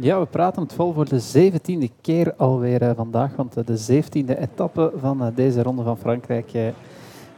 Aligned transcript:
Ja, 0.00 0.20
we 0.20 0.26
praten 0.26 0.62
het 0.62 0.72
vol 0.72 0.92
voor 0.92 1.08
de 1.08 1.18
zeventiende 1.18 1.90
keer 2.00 2.34
alweer 2.34 2.82
uh, 2.82 2.90
vandaag, 2.96 3.36
want 3.36 3.58
uh, 3.58 3.64
de 3.64 3.76
zeventiende 3.76 4.38
etappe 4.38 4.92
van 4.96 5.22
uh, 5.22 5.28
deze 5.34 5.62
Ronde 5.62 5.82
van 5.82 5.98
Frankrijk. 5.98 6.52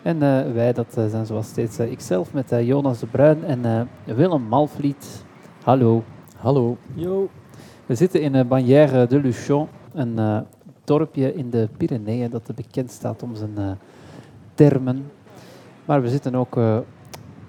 en 0.03 0.19
wij, 0.55 0.73
dat 0.73 0.87
zijn 0.93 1.27
zoals 1.27 1.47
steeds 1.47 1.79
ikzelf 1.79 2.33
met 2.33 2.53
Jonas 2.61 2.99
de 2.99 3.07
Bruin 3.07 3.45
en 3.45 3.89
Willem 4.05 4.43
Malvliet. 4.43 5.25
Hallo. 5.63 6.03
Hallo. 6.37 6.77
Yo. 6.95 7.29
We 7.87 7.95
zitten 7.95 8.21
in 8.21 8.49
Bagnères 8.49 9.09
de 9.09 9.21
Luchon, 9.21 9.69
een 9.93 10.45
dorpje 10.85 11.35
in 11.35 11.51
de 11.51 11.69
Pyreneeën 11.77 12.31
dat 12.31 12.51
bekend 12.55 12.91
staat 12.91 13.23
om 13.23 13.35
zijn 13.35 13.79
termen. 14.55 15.11
Maar 15.85 16.03
we 16.03 16.09
zitten 16.09 16.35
ook 16.35 16.59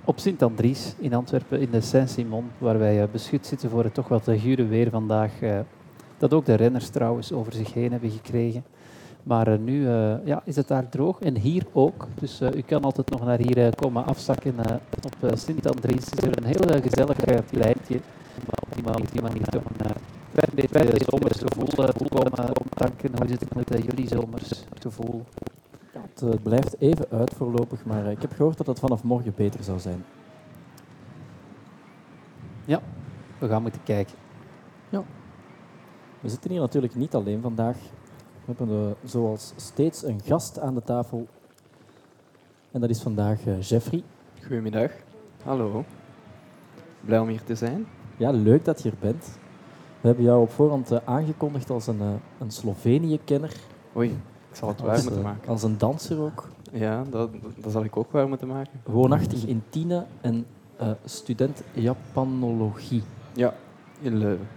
op 0.09 0.19
Sint-Andries 0.19 0.93
in 0.97 1.13
Antwerpen, 1.13 1.59
in 1.59 1.71
de 1.71 1.81
Saint-Simon, 1.81 2.45
waar 2.57 2.79
wij 2.79 3.01
uh, 3.01 3.03
beschut 3.11 3.45
zitten 3.45 3.69
voor 3.69 3.83
het 3.83 3.93
toch 3.93 4.07
wat 4.07 4.23
gure 4.23 4.65
weer 4.65 4.89
vandaag. 4.89 5.41
Uh, 5.41 5.59
dat 6.17 6.33
ook 6.33 6.45
de 6.45 6.53
renners 6.53 6.89
trouwens 6.89 7.31
over 7.31 7.53
zich 7.53 7.73
heen 7.73 7.91
hebben 7.91 8.09
gekregen. 8.09 8.63
Maar 9.23 9.47
uh, 9.47 9.57
nu 9.59 9.87
ja, 10.25 10.41
is 10.45 10.55
het 10.55 10.67
daar 10.67 10.89
droog 10.89 11.19
en 11.19 11.37
hier 11.37 11.65
ook. 11.73 12.07
Dus 12.19 12.41
u 12.41 12.61
kan 12.61 12.81
altijd 12.81 13.09
nog 13.09 13.25
naar 13.25 13.37
hier 13.37 13.75
komen 13.75 14.05
afzakken 14.05 14.55
op 15.01 15.37
Sint-Andries. 15.37 16.09
Is 16.09 16.23
er 16.23 16.37
een 16.37 16.45
heel 16.45 16.81
gezellig 16.81 17.17
pleintje. 17.51 17.99
Op 18.59 18.73
die 18.75 18.83
manier, 18.83 19.09
die 19.11 19.21
manier 19.21 19.43
toch 19.43 19.63
een 19.77 20.69
klein 20.69 20.85
beetje 20.85 21.05
zomersgevoel 21.09 21.67
tanken. 22.73 23.11
Hoe 23.17 23.27
zit 23.27 23.39
het 23.39 23.55
met 23.55 23.83
jullie 23.85 24.07
zomersgevoel? 24.07 25.23
Het 26.19 26.33
uh, 26.33 26.41
blijft 26.43 26.75
even 26.79 27.05
uit 27.09 27.33
voorlopig, 27.33 27.85
maar 27.85 28.05
uh, 28.05 28.11
ik 28.11 28.21
heb 28.21 28.31
gehoord 28.33 28.57
dat 28.57 28.67
het 28.67 28.79
vanaf 28.79 29.03
morgen 29.03 29.33
beter 29.35 29.63
zou 29.63 29.79
zijn. 29.79 30.05
Ja, 32.65 32.81
we 33.37 33.47
gaan 33.47 33.61
moeten 33.61 33.83
kijken. 33.83 34.15
Ja. 34.89 35.03
We 36.19 36.29
zitten 36.29 36.51
hier 36.51 36.59
natuurlijk 36.59 36.95
niet 36.95 37.15
alleen 37.15 37.41
vandaag. 37.41 37.77
We 38.45 38.53
hebben 38.57 38.69
uh, 38.69 39.09
zoals 39.09 39.53
steeds 39.55 40.03
een 40.03 40.21
gast 40.25 40.59
aan 40.59 40.73
de 40.73 40.83
tafel. 40.83 41.27
En 42.71 42.81
dat 42.81 42.89
is 42.89 43.01
vandaag 43.01 43.39
Jeffrey. 43.59 44.03
Goedemiddag. 44.41 44.91
Hallo. 45.43 45.83
Blij 47.01 47.19
om 47.19 47.27
hier 47.27 47.43
te 47.43 47.55
zijn. 47.55 47.87
Ja, 48.17 48.31
leuk 48.31 48.65
dat 48.65 48.81
je 48.81 48.89
hier 48.89 48.97
bent. 48.99 49.39
We 50.01 50.07
hebben 50.07 50.25
jou 50.25 50.41
op 50.41 50.51
voorhand 50.51 51.05
aangekondigd 51.05 51.69
als 51.69 51.87
een, 51.87 52.01
een 52.39 52.51
Slovenië-kenner. 52.51 53.55
Oei, 53.95 54.17
ik 54.49 54.55
zal 54.55 54.67
het 54.67 54.81
waar 54.81 55.03
moeten 55.03 55.21
maken. 55.21 55.49
Als 55.49 55.63
een 55.63 55.77
danser 55.77 56.21
ook. 56.21 56.47
Ja, 56.71 57.03
dat, 57.09 57.29
dat 57.57 57.71
zal 57.71 57.83
ik 57.83 57.97
ook 57.97 58.11
waar 58.11 58.27
moeten 58.27 58.47
maken. 58.47 58.81
Woonachtig 58.83 59.45
in 59.45 59.63
Tiene 59.69 60.05
en 60.21 60.45
uh, 60.81 60.87
student 61.05 61.61
Japanologie. 61.73 63.03
Ja, 63.33 63.53
in 64.01 64.17
Leuven. 64.17 64.47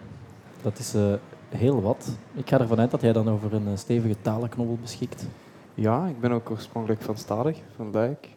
Dat 0.63 0.79
is 0.79 0.95
uh, 0.95 1.13
heel 1.49 1.83
wat. 1.83 2.09
Ik 2.33 2.49
ga 2.49 2.61
ervan 2.61 2.81
uit 2.81 2.91
dat 2.91 3.01
jij 3.01 3.13
dan 3.13 3.31
over 3.31 3.55
een 3.55 3.79
stevige 3.79 4.17
talenknobbel 4.23 4.79
beschikt. 4.81 5.27
Ja, 5.75 6.07
ik 6.07 6.21
ben 6.21 6.33
ook 6.33 6.51
oorspronkelijk 6.51 7.03
van 7.03 7.17
Stadig, 7.17 7.59
van 7.77 7.91
Luik. 7.91 8.29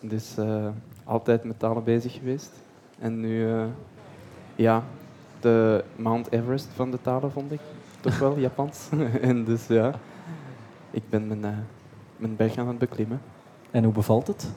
Dus 0.00 0.34
uh, 0.38 0.66
altijd 1.04 1.44
met 1.44 1.58
talen 1.58 1.84
bezig 1.84 2.12
geweest. 2.12 2.52
En 2.98 3.20
nu, 3.20 3.48
ja, 4.56 4.82
de 5.40 5.84
Mount 5.96 6.32
Everest 6.32 6.68
van 6.74 6.90
de 6.90 6.98
talen 7.02 7.32
vond 7.32 7.52
ik 7.52 7.60
toch 8.00 8.18
wel 8.18 8.38
Japans. 8.48 8.88
en 9.20 9.44
dus 9.44 9.66
ja, 9.66 9.94
ik 10.96 11.02
ben 11.10 11.26
mijn, 11.26 11.44
uh, 11.44 11.58
mijn 12.16 12.36
berg 12.36 12.58
aan 12.58 12.68
het 12.68 12.78
beklimmen. 12.78 13.20
En 13.70 13.84
hoe 13.84 13.92
bevalt 13.92 14.26
het? 14.26 14.48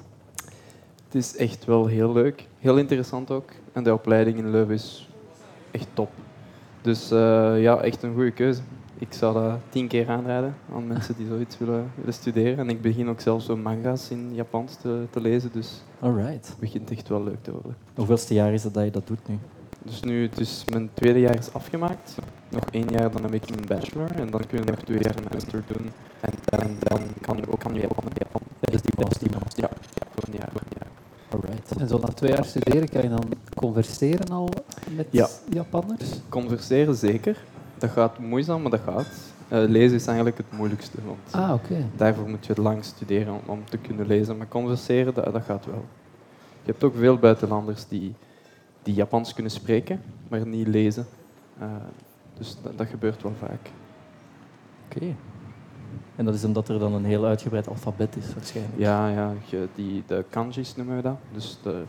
Het 1.06 1.16
is 1.16 1.36
echt 1.36 1.66
wel 1.66 1.86
heel 1.88 2.12
leuk. 2.12 2.48
Heel 2.60 2.78
interessant 2.78 3.32
ook. 3.32 3.52
En 3.72 3.84
de 3.84 3.94
opleiding 3.94 4.38
in 4.38 4.52
Leuven 4.52 4.74
is 4.74 5.10
echt 5.72 5.88
top. 5.94 6.12
Dus 6.82 7.12
uh, 7.12 7.62
ja, 7.62 7.82
echt 7.82 8.04
een 8.04 8.14
goede 8.14 8.32
keuze. 8.32 8.62
Ik 8.98 9.14
zou 9.14 9.34
dat 9.34 9.60
tien 9.70 9.88
keer 9.88 10.10
aanraden 10.10 10.56
aan 10.74 10.88
mensen 10.88 11.16
die 11.18 11.28
zoiets 11.28 11.58
willen, 11.58 11.92
willen 11.96 12.14
studeren. 12.14 12.58
En 12.58 12.70
ik 12.70 12.82
begin 12.82 13.10
ook 13.10 13.20
zelfs 13.20 13.46
zo 13.46 13.58
manga's 13.58 14.10
in 14.10 14.34
Japans 14.34 14.76
te, 14.76 15.06
te 15.10 15.22
lezen. 15.22 15.52
Dus 15.54 15.84
Alright. 16.00 16.48
het 16.48 16.58
begint 16.60 16.92
echt 16.92 17.08
wel 17.08 17.24
leuk 17.24 17.44
te 17.44 17.52
worden. 17.52 17.76
Hoeveelste 17.96 18.34
jaar 18.34 18.54
is 18.54 18.64
het 18.64 18.74
dat 18.74 18.84
je 18.84 18.92
dat 18.92 19.08
doet 19.08 19.28
nu? 19.28 19.38
Dus 19.84 20.02
nu, 20.02 20.30
dus 20.30 20.66
mijn 20.70 20.90
tweede 20.94 21.20
jaar 21.20 21.38
is 21.38 21.54
afgemaakt. 21.54 22.16
Nog 22.50 22.64
één 22.72 22.90
jaar, 22.90 23.12
dan 23.12 23.24
heb 23.24 23.34
ik 23.34 23.50
mijn 23.50 23.66
bachelor. 23.68 24.12
En 24.12 24.30
dan 24.30 24.48
kun 24.48 24.60
je 24.60 24.66
nog 24.66 24.80
twee 24.80 25.00
jaar 25.02 25.16
een 25.18 25.28
master 25.34 25.64
doen. 25.68 25.92
En 26.20 26.34
dan, 26.46 26.76
dan 26.80 27.02
kan 27.22 27.38
je 27.38 27.52
ook 27.52 27.66
aan 27.66 27.74
Japan. 27.74 28.04
Japan. 28.14 28.42
Dus 28.60 28.82
die 28.82 28.94
was 28.96 29.18
die 29.18 29.30
Ja, 29.32 29.40
ja, 29.56 29.70
voor 30.14 30.24
een 30.28 30.40
jaar. 30.40 30.50
Voor 30.52 30.62
een 30.62 30.78
jaar. 30.78 30.88
Alright. 31.30 31.72
En 31.78 31.88
zo 31.88 31.98
na 31.98 32.08
twee 32.08 32.32
jaar 32.32 32.46
studeren 32.46 32.90
kan 32.90 33.02
je 33.02 33.10
dan 33.10 33.34
converseren 33.56 34.30
al 34.30 34.50
met 34.96 35.08
ja. 35.10 35.28
Japanners? 35.50 36.10
Converseren 36.30 36.96
zeker. 36.96 37.38
Dat 37.78 37.90
gaat 37.90 38.20
moeizaam, 38.20 38.62
maar 38.62 38.72
dat 38.72 38.82
gaat. 38.86 39.08
Uh, 39.52 39.70
lezen 39.70 39.96
is 39.96 40.06
eigenlijk 40.06 40.38
het 40.38 40.52
moeilijkste. 40.52 40.98
Want 41.06 41.20
ah, 41.32 41.54
okay. 41.54 41.86
daarvoor 41.96 42.30
moet 42.30 42.46
je 42.46 42.62
lang 42.62 42.84
studeren 42.84 43.34
om, 43.34 43.42
om, 43.46 43.66
te 43.70 43.78
kunnen 43.78 44.08
lezen. 44.08 44.38
Maar 44.38 44.48
converseren, 44.48 45.14
dat, 45.14 45.34
dat 45.34 45.44
gaat 45.44 45.66
wel. 45.66 45.86
Je 46.64 46.72
hebt 46.72 46.84
ook 46.84 46.96
veel 46.96 47.18
buitenlanders 47.18 47.88
die 47.88 48.16
die 48.84 48.94
Japans 48.94 49.34
kunnen 49.34 49.52
spreken, 49.52 50.02
maar 50.28 50.48
niet 50.48 50.68
lezen. 50.68 51.06
Uh, 51.62 51.66
dus 52.38 52.58
dat, 52.64 52.78
dat, 52.78 52.88
gebeurt 52.88 53.22
wel 53.22 53.34
vaak. 53.40 53.70
Oké. 54.86 55.16
En 56.16 56.26
dat 56.26 56.34
is 56.34 56.44
omdat 56.44 56.70
er 56.70 56.80
dan 56.80 56.94
een 56.94 57.06
heel 57.06 57.26
uitgebreid 57.26 57.68
alfabet 57.68 58.16
is, 58.16 58.34
waarschijnlijk. 58.34 58.78
Ja, 58.78 59.08
ja 59.10 59.34
die, 59.76 60.04
de 60.08 60.26
kanjis 60.30 60.76
noemen 60.76 60.96
we 60.96 61.02
dat. 61.02 61.18
Dus 61.34 61.58
de 61.64 61.84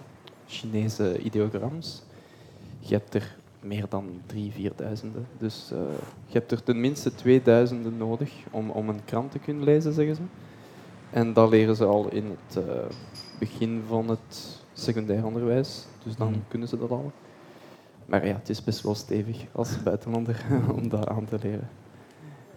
Chinese 0.46 1.18
ideograms. 1.18 2.02
Je 2.78 2.94
hebt 2.94 3.14
er 3.14 3.36
meer 3.60 3.86
dan 3.88 4.20
drie, 4.26 4.52
vierduizenden. 4.52 5.26
Dus 5.38 5.70
uh, 5.72 5.78
je 6.26 6.38
hebt 6.38 6.52
er 6.52 6.62
tenminste 6.62 7.14
2000 7.14 7.98
nodig 7.98 8.32
om, 8.50 8.70
om 8.70 8.88
een 8.88 9.04
krant 9.04 9.30
te 9.30 9.38
kunnen 9.38 9.64
lezen, 9.64 9.92
zeggen 9.92 10.14
ze. 10.14 10.22
En 11.10 11.32
dat 11.32 11.50
leren 11.50 11.76
ze 11.76 11.84
al 11.84 12.10
in 12.10 12.24
het 12.24 12.64
uh, 12.64 12.72
begin 13.38 13.82
van 13.88 14.08
het 14.08 14.59
secundair 14.80 15.26
onderwijs. 15.26 15.86
Dus 16.02 16.16
dan 16.16 16.28
mm. 16.28 16.44
kunnen 16.48 16.68
ze 16.68 16.78
dat 16.78 16.90
al. 16.90 17.12
Maar 18.06 18.26
ja, 18.26 18.34
het 18.34 18.48
is 18.48 18.64
best 18.64 18.82
wel 18.82 18.94
stevig 18.94 19.44
als 19.52 19.82
buitenlander 19.82 20.44
om 20.76 20.88
dat 20.88 21.08
aan 21.08 21.24
te 21.24 21.38
leren. 21.42 21.68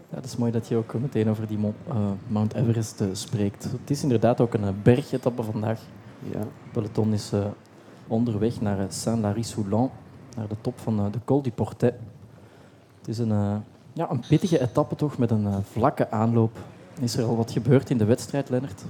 Ja, 0.10 0.16
het 0.16 0.26
is 0.26 0.38
mooi 0.38 0.52
dat 0.52 0.68
je 0.68 0.76
ook 0.76 0.94
meteen 0.94 1.30
over 1.30 1.48
die 1.48 1.58
uh, 1.58 2.12
Mount 2.28 2.54
Everest 2.54 3.02
uh, 3.02 3.08
spreekt. 3.12 3.64
Het 3.64 3.90
is 3.90 4.04
inderdaad 4.04 4.42
ook 4.42 4.54
een 4.54 4.82
bergetappe 4.84 5.44
vandaag. 5.44 5.82
Ja. 6.32 6.40
peloton 6.72 7.14
is 7.14 7.34
uh, 7.34 7.46
onderweg 8.08 8.62
naar 8.62 8.86
Saint-Lary-Soulan, 8.90 9.92
naar 10.36 10.48
de 10.48 10.56
top 10.62 10.80
van 10.80 11.12
de 11.12 11.20
Col 11.26 11.42
du 11.42 11.52
Portet. 11.52 11.94
Het 13.00 13.08
is 13.08 13.18
een, 13.18 13.64
ja, 13.94 14.12
een 14.12 14.24
pittige 14.28 14.62
etappe 14.62 14.96
toch, 14.96 15.18
met 15.18 15.32
een 15.32 15.64
vlakke 15.64 16.12
aanloop. 16.12 16.58
Is 17.00 17.18
er 17.18 17.26
al 17.26 17.36
wat 17.36 17.52
gebeurd 17.52 17.90
in 17.90 17.98
de 17.98 18.06
wedstrijd, 18.06 18.50
Lennart? 18.50 18.84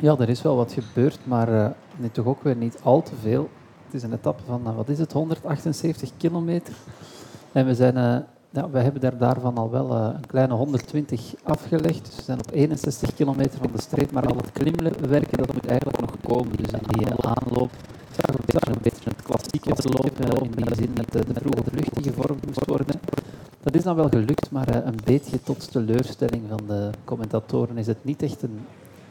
Ja, 0.00 0.16
er 0.18 0.28
is 0.28 0.42
wel 0.42 0.56
wat 0.56 0.72
gebeurd, 0.72 1.18
maar 1.24 1.48
uh, 1.48 1.66
toch 2.12 2.26
ook 2.26 2.42
weer 2.42 2.56
niet 2.56 2.78
al 2.82 3.02
te 3.02 3.12
veel. 3.20 3.48
Het 3.84 3.94
is 3.94 4.02
een 4.02 4.12
etappe 4.12 4.42
van, 4.46 4.62
uh, 4.66 4.76
wat 4.76 4.88
is 4.88 4.98
het, 4.98 5.12
178 5.12 6.10
kilometer. 6.16 6.74
En 7.52 7.66
we, 7.66 7.74
zijn, 7.74 7.96
uh, 7.96 8.16
ja, 8.50 8.70
we 8.70 8.78
hebben 8.78 9.00
daar 9.00 9.18
daarvan 9.18 9.56
al 9.56 9.70
wel 9.70 9.94
een 9.94 10.26
kleine 10.26 10.54
120 10.54 11.34
afgelegd. 11.42 12.04
Dus 12.06 12.16
we 12.16 12.22
zijn 12.22 12.38
op 12.38 12.50
61 12.52 13.14
kilometer 13.14 13.58
van 13.58 13.70
de 13.74 13.82
streep, 13.82 14.12
maar 14.12 14.26
al 14.26 14.36
het 14.36 14.52
klimwerken 14.52 15.38
dat 15.38 15.52
moet 15.52 15.66
eigenlijk 15.66 16.00
nog 16.00 16.14
komen. 16.22 16.56
Dus 16.56 16.70
in 16.70 16.86
die 16.88 17.06
aanloop 17.06 17.70
zag 18.10 18.34
een 18.34 18.44
beetje, 18.46 18.70
een 18.72 18.82
beetje 18.82 19.10
het 19.10 19.22
klassieke 19.22 19.74
verloop, 19.74 20.42
in 20.42 20.50
die 20.50 20.74
zin 20.74 20.94
de, 20.94 21.24
de 21.26 21.40
vroege 21.40 21.70
lucht 21.72 21.94
die 21.94 22.12
gevormd 22.12 22.46
moest 22.46 22.66
worden. 22.66 23.00
Dat 23.62 23.74
is 23.74 23.82
dan 23.82 23.96
wel 23.96 24.08
gelukt, 24.08 24.50
maar 24.50 24.86
een 24.86 24.98
beetje 25.04 25.42
tot 25.42 25.72
teleurstelling 25.72 26.42
van 26.48 26.60
de 26.66 26.90
commentatoren 27.04 27.78
is 27.78 27.86
het 27.86 28.04
niet 28.04 28.22
echt 28.22 28.42
een 28.42 28.58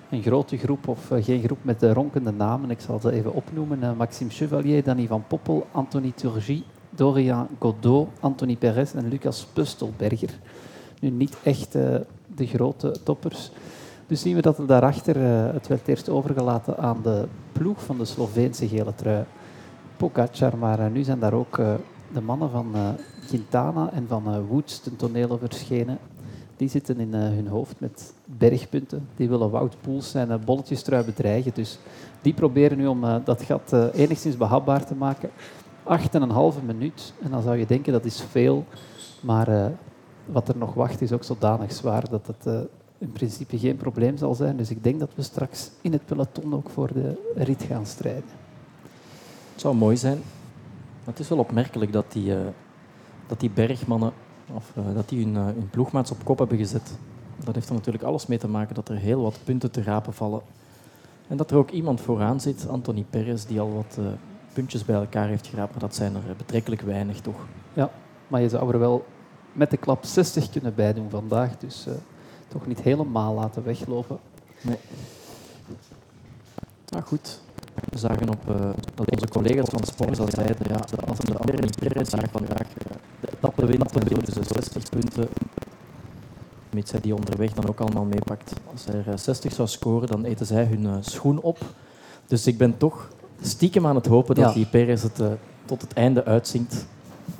een 0.09 0.21
grote 0.21 0.57
groep 0.57 0.87
of 0.87 1.11
uh, 1.11 1.23
geen 1.23 1.41
groep 1.41 1.57
met 1.61 1.79
de 1.79 1.93
ronkende 1.93 2.31
namen. 2.31 2.69
Ik 2.69 2.79
zal 2.79 2.99
ze 2.99 3.11
even 3.11 3.33
opnoemen. 3.33 3.79
Uh, 3.83 3.91
Maxime 3.97 4.29
Chevalier, 4.29 4.83
Danny 4.83 5.07
van 5.07 5.23
Poppel, 5.27 5.67
Anthony 5.71 6.11
Turgy, 6.15 6.63
Dorian 6.89 7.47
Godot, 7.59 8.07
Anthony 8.19 8.55
Perez 8.55 8.93
en 8.93 9.07
Lucas 9.07 9.47
Pustelberger. 9.53 10.39
Nu 10.99 11.09
niet 11.09 11.37
echt 11.43 11.75
uh, 11.75 11.95
de 12.35 12.47
grote 12.47 12.95
toppers. 13.03 13.51
Dus 14.07 14.21
zien 14.21 14.35
we 14.35 14.41
dat 14.41 14.57
er 14.57 14.67
daarachter, 14.67 15.17
het 15.53 15.67
werd 15.67 15.87
eerst 15.87 16.09
overgelaten 16.09 16.77
aan 16.77 16.97
de 17.03 17.27
ploeg 17.51 17.83
van 17.83 17.97
de 17.97 18.05
Sloveense 18.05 18.67
gele 18.67 18.95
trui. 18.95 19.23
Pogacar, 19.97 20.57
maar 20.57 20.89
nu 20.91 21.03
zijn 21.03 21.19
daar 21.19 21.33
ook 21.33 21.55
de 22.13 22.21
mannen 22.21 22.49
van 22.49 22.75
Quintana 23.27 23.91
en 23.93 24.05
van 24.07 24.45
Woods 24.47 24.79
ten 24.79 24.95
toneel 24.95 25.37
verschenen 25.37 25.97
die 26.59 26.69
zitten 26.69 26.99
in 26.99 27.07
uh, 27.07 27.19
hun 27.21 27.47
hoofd 27.47 27.79
met 27.79 28.13
bergpunten. 28.25 29.07
Die 29.15 29.29
willen 29.29 29.49
Wout 29.49 29.75
Poels 29.81 30.09
zijn 30.09 30.29
uh, 30.29 30.35
bolletjestrui 30.45 31.03
bedreigen. 31.03 31.51
Dus 31.53 31.79
die 32.21 32.33
proberen 32.33 32.77
nu 32.77 32.87
om 32.87 33.03
uh, 33.03 33.15
dat 33.23 33.41
gat 33.41 33.73
enigszins 33.93 34.37
behapbaar 34.37 34.85
te 34.85 34.95
maken. 34.95 35.29
Acht 35.83 36.15
en 36.15 36.21
een 36.21 36.29
halve 36.29 36.61
minuut. 36.61 37.13
En 37.21 37.31
dan 37.31 37.41
zou 37.41 37.57
je 37.57 37.65
denken 37.65 37.93
dat 37.93 38.05
is 38.05 38.21
veel. 38.21 38.65
Maar 39.21 39.71
wat 40.25 40.47
er 40.47 40.57
nog 40.57 40.73
wacht 40.73 41.01
is 41.01 41.11
ook 41.11 41.23
zodanig 41.23 41.71
zwaar 41.71 42.09
dat 42.09 42.27
het 42.27 42.67
in 42.97 43.11
principe 43.11 43.59
geen 43.59 43.77
probleem 43.77 44.17
zal 44.17 44.35
zijn. 44.35 44.57
Dus 44.57 44.69
ik 44.69 44.83
denk 44.83 44.99
dat 44.99 45.11
we 45.15 45.21
straks 45.21 45.71
in 45.81 45.91
het 45.91 46.05
peloton 46.05 46.53
ook 46.53 46.69
voor 46.69 46.93
de 46.93 47.31
rit 47.35 47.63
gaan 47.63 47.85
strijden. 47.85 48.29
Het 49.51 49.61
zou 49.61 49.75
mooi 49.75 49.97
zijn. 49.97 50.21
Het 51.03 51.19
is 51.19 51.29
wel 51.29 51.37
opmerkelijk 51.37 51.91
dat 51.93 52.11
die 52.11 52.33
dat 53.27 53.39
die 53.39 53.49
bergmannen, 53.49 54.13
of 54.53 54.71
eh, 54.75 54.83
dat 54.93 55.09
die 55.09 55.23
hun, 55.23 55.35
uh, 55.35 55.45
hun 55.45 55.69
ploegmaats 55.69 56.11
op 56.11 56.23
kop 56.23 56.37
hebben 56.37 56.57
gezet. 56.57 56.91
Dat 57.43 57.55
heeft 57.55 57.69
er 57.69 57.73
natuurlijk 57.73 58.03
alles 58.03 58.27
mee 58.27 58.37
te 58.37 58.47
maken 58.47 58.75
dat 58.75 58.89
er 58.89 58.95
heel 58.95 59.21
wat 59.21 59.39
punten 59.43 59.71
te 59.71 59.83
rapen 59.83 60.13
vallen. 60.13 60.41
En 61.27 61.37
dat 61.37 61.51
er 61.51 61.57
ook 61.57 61.69
iemand 61.69 62.01
vooraan 62.01 62.41
zit, 62.41 62.67
Anthony 62.67 63.05
Perez, 63.09 63.45
die 63.45 63.59
al 63.59 63.73
wat 63.73 63.97
uh, 63.99 64.05
puntjes 64.53 64.85
bij 64.85 64.95
elkaar 64.95 65.27
heeft 65.27 65.47
geraapt. 65.47 65.71
Maar 65.71 65.79
dat 65.79 65.95
zijn 65.95 66.15
er 66.15 66.35
betrekkelijk 66.37 66.81
weinig, 66.81 67.21
toch? 67.21 67.45
Ja, 67.73 67.91
maar 68.27 68.41
je 68.41 68.49
zou 68.49 68.73
er 68.73 68.79
wel 68.79 69.05
met 69.53 69.69
de 69.69 69.77
klap 69.77 70.05
60 70.05 70.49
kunnen 70.49 70.75
bijdoen 70.75 71.09
vandaag. 71.09 71.57
Dus 71.57 71.87
toch 72.47 72.67
niet 72.67 72.81
helemaal 72.81 73.33
laten 73.33 73.63
weglopen. 73.63 74.19
Nee. 74.61 74.77
Nou 76.89 77.03
goed, 77.03 77.41
zagen 77.93 78.29
op 78.29 78.49
uh, 78.49 78.55
dat 78.95 79.11
onze 79.11 79.27
collega's 79.27 79.69
van 79.69 79.83
Sport 79.83 80.19
al 80.19 80.27
zeiden, 80.29 80.67
ja, 80.69 80.75
als 81.07 81.19
de 81.19 81.37
andere 81.37 81.61
niet 81.61 82.09
zagen 82.09 82.29
van 82.29 82.45
graag 82.45 82.67
uh, 82.67 82.97
de 83.19 83.27
etappe 83.31 83.65
wint, 83.65 83.93
dan 83.93 84.19
dus 84.25 84.47
60 84.47 84.89
punten. 84.89 85.27
Mits 86.69 86.91
hij 86.91 87.01
die 87.01 87.15
onderweg 87.15 87.53
dan 87.53 87.67
ook 87.67 87.79
allemaal 87.79 88.05
meepakt. 88.05 88.53
Als 88.71 88.85
hij 88.85 89.03
er 89.05 89.19
60 89.19 89.53
zou 89.53 89.67
scoren, 89.67 90.07
dan 90.07 90.23
eten 90.23 90.45
zij 90.45 90.65
hun 90.65 90.83
uh, 90.83 90.95
schoen 90.99 91.41
op. 91.41 91.57
Dus 92.27 92.47
ik 92.47 92.57
ben 92.57 92.77
toch 92.77 93.07
stiekem 93.41 93.87
aan 93.87 93.95
het 93.95 94.05
hopen 94.05 94.35
dat 94.35 94.47
ja. 94.47 94.53
die 94.53 94.65
Perez 94.65 95.03
het 95.03 95.21
tot 95.65 95.81
het 95.81 95.93
einde 95.93 96.25
uitzinkt. 96.25 96.85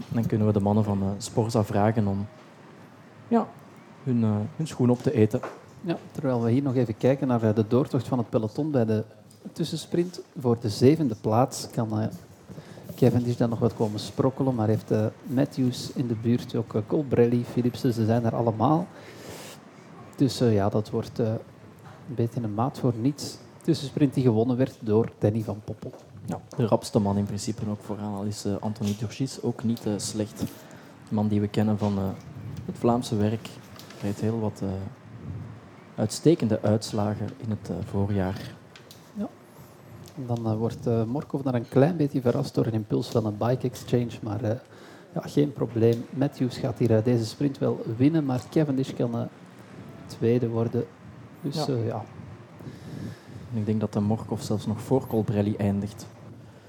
Dan 0.08 0.26
kunnen 0.26 0.48
we 0.48 0.54
de 0.54 0.60
mannen 0.60 0.84
van 0.84 1.04
Sporza 1.18 1.64
vragen 1.64 2.08
om 2.08 2.28
ja, 3.28 3.48
hun, 4.04 4.24
hun 4.56 4.68
schoen 4.68 4.90
op 4.90 5.02
te 5.02 5.14
eten. 5.14 5.42
Ja, 5.82 5.98
terwijl 6.12 6.42
we 6.42 6.52
hier 6.52 6.62
nog 6.62 6.76
even 6.76 6.98
kijken 6.98 7.28
naar 7.28 7.54
de 7.54 7.68
doortocht 7.68 8.08
van 8.08 8.18
het 8.18 8.30
peloton 8.30 8.72
bij 8.72 8.86
de 8.86 9.04
tussensprint. 9.52 10.22
Voor 10.40 10.58
de 10.62 10.70
zevende 10.70 11.16
plaats 11.22 11.68
kan 11.72 12.00
uh, 12.00 12.06
Cavendish 12.96 13.36
dan 13.36 13.50
nog 13.50 13.60
wat 13.60 13.76
komen 13.76 14.00
sprokkelen, 14.00 14.56
maar 14.56 14.68
heeft 14.68 14.92
uh, 14.92 15.06
Matthews 15.24 15.92
in 15.92 16.08
de 16.08 16.16
buurt, 16.16 16.56
ook 16.56 16.74
uh, 16.74 16.82
Colbrelli, 16.88 17.46
Philipsen, 17.46 17.94
ze 17.94 18.06
zijn 18.06 18.26
er 18.26 18.36
allemaal. 18.36 18.88
Dus 20.16 20.38
ja, 20.38 20.70
dat 20.70 20.90
wordt 20.90 21.20
een 21.20 21.38
beetje 22.06 22.42
een 22.42 22.54
maat 22.54 22.80
voor 22.80 22.94
niets. 23.02 23.38
Tussensprint 23.62 24.14
die 24.14 24.24
gewonnen 24.24 24.58
werd 24.58 24.78
door 24.80 25.12
Danny 25.20 25.42
van 25.42 25.62
Poppel. 25.64 25.94
Ja, 26.26 26.42
de 26.58 26.66
rapste 26.68 27.00
man 27.00 27.18
in 27.18 27.26
principe 27.26 27.70
ook 27.70 27.84
vooraan, 27.84 28.16
al 28.16 28.24
is 28.24 28.46
Anthony 28.60 28.96
Durchis 29.00 29.42
ook 29.42 29.64
niet 29.64 29.82
slecht. 29.98 30.40
De 31.10 31.16
man 31.16 31.28
die 31.28 31.42
we 31.42 31.48
kennen 31.48 31.78
van 31.78 31.98
het 32.66 32.78
Vlaamse 32.78 33.16
werk. 33.16 33.50
Heeft 33.98 34.22
heel 34.22 34.40
wat 34.40 34.62
uitstekende 35.96 36.62
uitslagen 36.62 37.30
in 37.38 37.50
het 37.50 37.72
voorjaar. 37.90 38.58
Dan 40.28 40.52
uh, 40.52 40.58
wordt 40.58 40.88
uh, 40.88 41.04
Morkov 41.04 41.42
daar 41.42 41.54
een 41.54 41.68
klein 41.70 41.98
beetje 41.98 42.22
verrast 42.22 42.56
door 42.56 42.66
een 42.66 42.74
impuls 42.74 43.08
van 43.08 43.26
een 43.26 43.38
bike 43.38 43.68
exchange. 43.68 44.12
Maar 44.22 44.44
uh, 44.44 44.50
ja, 45.14 45.22
geen 45.22 45.54
probleem. 45.54 46.06
Matthews 46.10 46.58
gaat 46.58 46.80
hier 46.80 47.04
deze 47.04 47.26
sprint 47.26 47.58
wel 47.58 47.82
winnen, 47.98 48.26
maar 48.26 48.42
Cavendish 48.50 48.94
kan 48.94 49.28
tweede 50.06 50.50
worden. 50.50 50.86
Dus 51.42 51.66
ja. 51.66 51.76
ja. 51.76 52.04
Ik 53.54 53.66
denk 53.66 53.80
dat 53.80 53.94
de 53.94 54.00
Morkov 54.00 54.42
zelfs 54.42 54.66
nog 54.66 54.82
voor 54.82 55.08
Colbrelli 55.08 55.56
eindigt. 55.56 56.06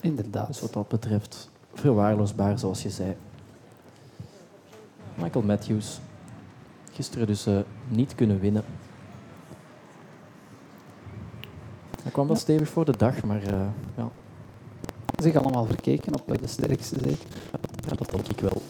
Inderdaad. 0.01 0.47
Dus 0.47 0.61
wat 0.61 0.73
dat 0.73 0.89
betreft 0.89 1.51
verwaarloosbaar, 1.75 2.59
zoals 2.59 2.83
je 2.83 2.91
zei. 2.91 3.17
Michael 5.15 5.45
Matthews. 5.45 6.01
Gisteren 6.93 7.27
dus 7.27 7.47
niet 7.89 8.15
kunnen 8.15 8.41
winnen. 8.41 8.65
Hij 12.03 12.13
kwam 12.13 12.27
wel 12.27 12.37
stevig 12.37 12.69
voor 12.69 12.85
de 12.85 12.97
dag, 12.97 13.25
maar 13.25 13.43
uh, 13.43 13.61
ja. 13.97 14.09
Zich 15.17 15.35
allemaal 15.35 15.65
verkeken 15.65 16.15
op 16.15 16.39
de 16.41 16.47
sterkste 16.47 16.97
zeker? 17.03 17.27
Ja, 17.89 17.95
dat 17.97 18.11
denk 18.11 18.29
ik 18.29 18.41
wel. 18.41 18.63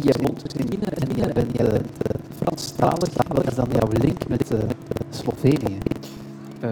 Jij 0.00 0.14
woont 0.22 0.54
in 0.58 0.82
en 0.82 1.16
jij 1.16 1.32
bent 1.32 1.60
uh, 1.60 1.66
Franstalig. 2.36 3.08
Wat 3.28 3.46
is 3.46 3.54
dan 3.54 3.68
jouw 3.72 3.88
link 4.00 4.28
met 4.28 4.52
uh, 4.52 4.58
Slovenië? 5.10 5.78
Uh, 6.64 6.70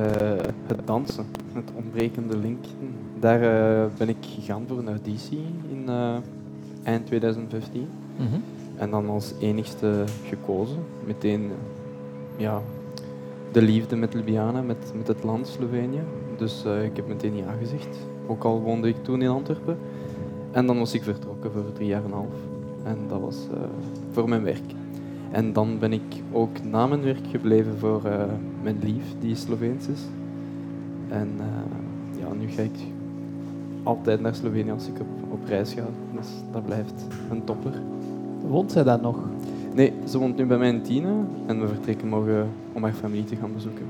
het 0.66 0.86
dansen, 0.86 1.26
het 1.52 1.70
ontbrekende 1.75 2.36
link. 2.36 2.64
Daar 3.20 3.40
ben 3.96 4.08
ik 4.08 4.16
gegaan 4.20 4.64
voor 4.68 4.78
een 4.78 4.88
auditie 4.88 5.44
in 5.70 5.88
eind 6.82 7.06
2015. 7.06 7.88
Mm 8.16 8.26
-hmm. 8.26 8.42
En 8.76 8.90
dan 8.90 9.08
als 9.08 9.32
enigste 9.40 10.04
gekozen. 10.28 10.78
Meteen 11.06 11.50
ja, 12.36 12.62
de 13.52 13.62
liefde 13.62 13.96
met 13.96 14.12
Ljubljana, 14.12 14.62
met, 14.62 14.92
met 14.96 15.06
het 15.06 15.24
land 15.24 15.46
Slovenië. 15.46 16.02
Dus 16.36 16.64
uh, 16.66 16.84
ik 16.84 16.96
heb 16.96 17.08
meteen 17.08 17.36
ja 17.36 17.52
gezegd. 17.60 17.98
Ook 18.26 18.44
al 18.44 18.60
woonde 18.60 18.88
ik 18.88 19.04
toen 19.04 19.22
in 19.22 19.28
Antwerpen. 19.28 19.78
En 20.50 20.66
dan 20.66 20.78
was 20.78 20.94
ik 20.94 21.02
vertrokken 21.02 21.52
voor 21.52 21.72
drie 21.72 21.88
jaar 21.88 22.04
en 22.04 22.06
een 22.06 22.12
half. 22.12 22.36
En 22.82 22.96
dat 23.08 23.20
was 23.20 23.46
uh, 23.52 23.58
voor 24.10 24.28
mijn 24.28 24.42
werk. 24.42 24.74
En 25.30 25.52
dan 25.52 25.78
ben 25.78 25.92
ik 25.92 26.22
ook 26.32 26.64
na 26.64 26.86
mijn 26.86 27.02
werk 27.02 27.26
gebleven 27.30 27.78
voor 27.78 28.02
uh, 28.06 28.22
mijn 28.62 28.78
lief, 28.82 29.14
die 29.20 29.34
Sloveens 29.34 29.88
is. 29.88 30.00
En 31.08 31.28
ja, 32.18 32.32
nu 32.32 32.48
ga 32.48 32.62
ik 32.62 32.78
altijd 33.82 34.20
naar 34.20 34.34
Slovenië 34.34 34.70
als 34.70 34.88
ik 34.88 35.00
op, 35.00 35.32
op 35.32 35.46
reis 35.46 35.72
ga. 35.72 35.84
Dus 36.16 36.28
dat 36.52 36.64
blijft 36.64 37.06
een 37.30 37.44
topper. 37.44 37.72
Woont 38.48 38.72
zij 38.72 38.82
daar 38.82 39.00
nog? 39.00 39.18
Nee, 39.76 39.92
ze 40.09 40.18
woont 40.18 40.37
nu 40.37 40.47
bij 40.47 40.59
mij 40.59 40.68
in 40.68 40.83
Tiene 40.83 41.12
en 41.47 41.61
we 41.61 41.68
vertrekken 41.68 42.09
morgen 42.09 42.49
om 42.73 42.83
haar 42.83 42.92
familie 42.92 43.25
te 43.25 43.37
gaan 43.37 43.52
bezoeken. 43.52 43.85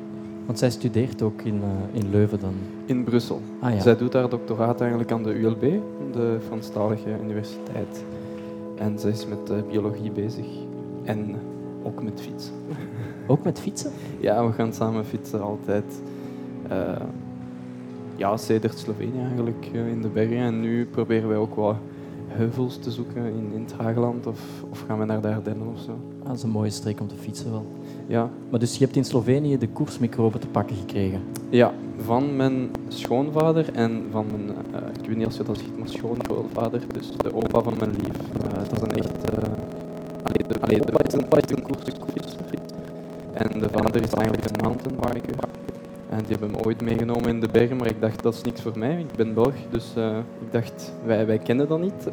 Want 0.47 0.59
zij 0.59 0.71
studeert 0.71 1.23
ook 1.23 1.43
in, 1.43 1.55
uh, 1.55 2.00
in 2.00 2.11
Leuven 2.11 2.40
dan? 2.40 2.55
In 2.85 3.05
Brussel. 3.05 3.40
Ah, 3.61 3.75
ja. 3.75 3.81
Zij 3.81 3.97
doet 3.97 4.12
haar 4.12 4.28
doctoraat 4.28 4.81
eigenlijk 4.81 5.12
aan 5.12 5.23
de 5.23 5.35
ULB, 5.35 5.61
de 6.12 6.38
Franstalige 6.47 7.11
Universiteit. 7.23 8.05
En 8.75 8.99
zij 8.99 9.11
is 9.11 9.26
met 9.26 9.50
uh, 9.50 9.57
biologie 9.71 10.11
bezig. 10.11 10.47
En 11.05 11.37
ook 11.83 12.02
met 12.02 12.21
fietsen. 12.21 12.55
Ook 13.26 13.45
met 13.45 13.61
fietsen? 13.61 13.90
Ja, 14.21 14.47
we 14.47 14.52
gaan 14.52 14.73
samen 14.73 15.05
fietsen 15.05 15.40
altijd. 15.40 16.02
Uh, 16.71 17.00
ja, 18.16 18.37
sedert 18.37 18.78
Slovenië 18.78 19.21
eigenlijk 19.26 19.66
in 19.73 20.02
de 20.02 20.09
bergen. 20.09 20.37
En 20.37 20.61
nu 20.61 20.87
proberen 20.87 21.28
wij 21.28 21.37
ook 21.37 21.55
wat 21.55 21.76
heuvels 22.26 22.78
te 22.78 22.90
zoeken 22.90 23.25
in, 23.25 23.50
in 23.54 23.62
het 23.62 23.73
Hageland 23.73 24.26
of, 24.26 24.40
of 24.71 24.85
gaan 24.87 24.99
we 24.99 25.04
naar 25.04 25.21
de 25.21 25.28
Ardennen 25.28 25.68
of 25.68 25.80
zo. 25.80 25.90
Ah, 25.90 26.26
dat 26.26 26.37
is 26.37 26.42
een 26.42 26.50
mooie 26.50 26.71
streek 26.71 27.00
om 27.00 27.09
te 27.09 27.14
fietsen 27.14 27.50
wel. 27.50 27.66
Ja. 28.06 28.30
Maar 28.50 28.61
dus 28.61 28.78
je 28.78 28.85
hebt 28.85 28.97
in 28.97 29.04
Slovenië 29.04 29.59
de 29.59 29.68
koersmicroben 29.68 30.40
te 30.40 30.47
pakken 30.47 30.76
gekregen? 30.76 31.21
Ja, 31.49 31.73
van 31.97 32.37
mijn 32.37 32.71
schoonvader 32.88 33.73
en 33.73 34.04
van 34.11 34.26
mijn, 34.26 34.49
uh, 34.49 34.88
ik 35.00 35.09
weet 35.09 35.16
niet 35.16 35.26
als 35.26 35.37
je 35.37 35.42
dat 35.42 35.59
ziet, 35.59 35.78
maar 35.78 35.88
schoongrootvader, 35.88 36.80
dus 36.92 37.12
de 37.16 37.35
opa 37.35 37.61
van 37.61 37.75
mijn 37.78 37.90
lief. 37.90 38.18
Uh, 38.45 38.54
dat 38.54 38.73
is 38.73 38.80
een 38.80 39.02
echt, 39.02 39.30
uh, 39.30 39.45
allee, 40.23 40.49
de, 40.49 40.61
allee, 40.61 40.80
de 40.80 40.92
opa 40.92 41.04
is 41.04 41.12
een, 41.12 41.26
een. 41.30 41.76
En 43.33 43.61
de 43.61 43.68
vader 43.68 44.02
is 44.02 44.11
eigenlijk 44.11 44.50
een 44.50 44.64
mountainbiker. 44.64 45.35
En 46.16 46.23
die 46.23 46.37
hebben 46.38 46.50
me 46.50 46.64
ooit 46.64 46.82
meegenomen 46.82 47.28
in 47.28 47.40
de 47.40 47.49
bergen, 47.49 47.76
maar 47.76 47.87
ik 47.87 48.00
dacht, 48.00 48.23
dat 48.23 48.35
is 48.35 48.42
niks 48.42 48.61
voor 48.61 48.78
mij. 48.78 48.99
Ik 48.99 49.16
ben 49.16 49.35
Belg, 49.35 49.54
dus 49.70 49.92
uh, 49.99 50.16
ik 50.16 50.52
dacht, 50.52 50.92
wij, 51.04 51.26
wij 51.26 51.38
kennen 51.38 51.68
dat 51.68 51.80
niet. 51.80 52.08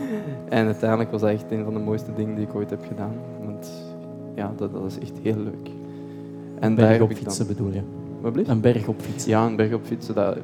en 0.48 0.66
uiteindelijk 0.66 1.10
was 1.10 1.20
dat 1.20 1.30
echt 1.30 1.50
een 1.50 1.64
van 1.64 1.72
de 1.72 1.78
mooiste 1.78 2.14
dingen 2.14 2.34
die 2.34 2.46
ik 2.46 2.54
ooit 2.54 2.70
heb 2.70 2.84
gedaan. 2.88 3.14
Want 3.44 3.70
ja, 4.34 4.52
dat, 4.56 4.72
dat 4.72 4.84
is 4.84 4.98
echt 4.98 5.12
heel 5.22 5.36
leuk. 5.36 5.70
En 6.58 6.70
een 6.70 6.74
berg 6.74 7.00
op 7.00 7.12
fietsen 7.12 7.46
bedoel 7.46 7.72
je? 7.72 7.80
Wat 8.20 8.32
bleef? 8.32 8.48
Een 8.48 8.60
berg 8.60 8.88
op 8.88 9.00
fietsen? 9.00 9.30
Ja, 9.30 9.46
een 9.46 9.56
berg 9.56 9.72
op 9.72 9.84
fietsen. 9.84 10.14
Dat, 10.14 10.36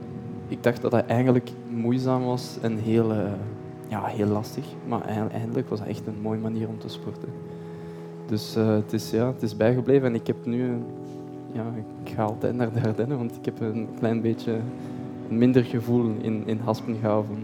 ik 0.49 0.63
dacht 0.63 0.83
dat 0.83 0.91
dat 0.91 1.07
eigenlijk 1.07 1.51
moeizaam 1.69 2.25
was 2.25 2.57
en 2.61 2.77
heel, 2.77 3.13
uh, 3.13 3.19
ja, 3.89 4.05
heel 4.05 4.27
lastig. 4.27 4.65
Maar 4.89 5.29
eindelijk 5.33 5.69
was 5.69 5.79
dat 5.79 5.89
echt 5.89 6.07
een 6.07 6.21
mooie 6.23 6.41
manier 6.41 6.69
om 6.69 6.79
te 6.79 6.89
sporten. 6.89 7.29
Dus 8.27 8.57
uh, 8.57 8.69
het, 8.69 8.93
is, 8.93 9.11
ja, 9.11 9.27
het 9.27 9.43
is 9.43 9.57
bijgebleven 9.57 10.09
en 10.09 10.15
ik 10.15 10.27
heb 10.27 10.47
nu 10.47 10.71
ja, 11.53 11.65
ik 12.05 12.11
ga 12.15 12.25
altijd 12.25 12.55
naar 12.55 12.73
de 12.73 12.81
Ardennen, 12.81 13.19
want 13.19 13.37
ik 13.37 13.45
heb 13.45 13.61
een 13.61 13.89
klein 13.99 14.21
beetje 14.21 14.61
een 15.29 15.39
minder 15.39 15.65
gevoel 15.65 16.11
in, 16.21 16.43
in 16.47 16.59
Haspengaven. 16.59 17.37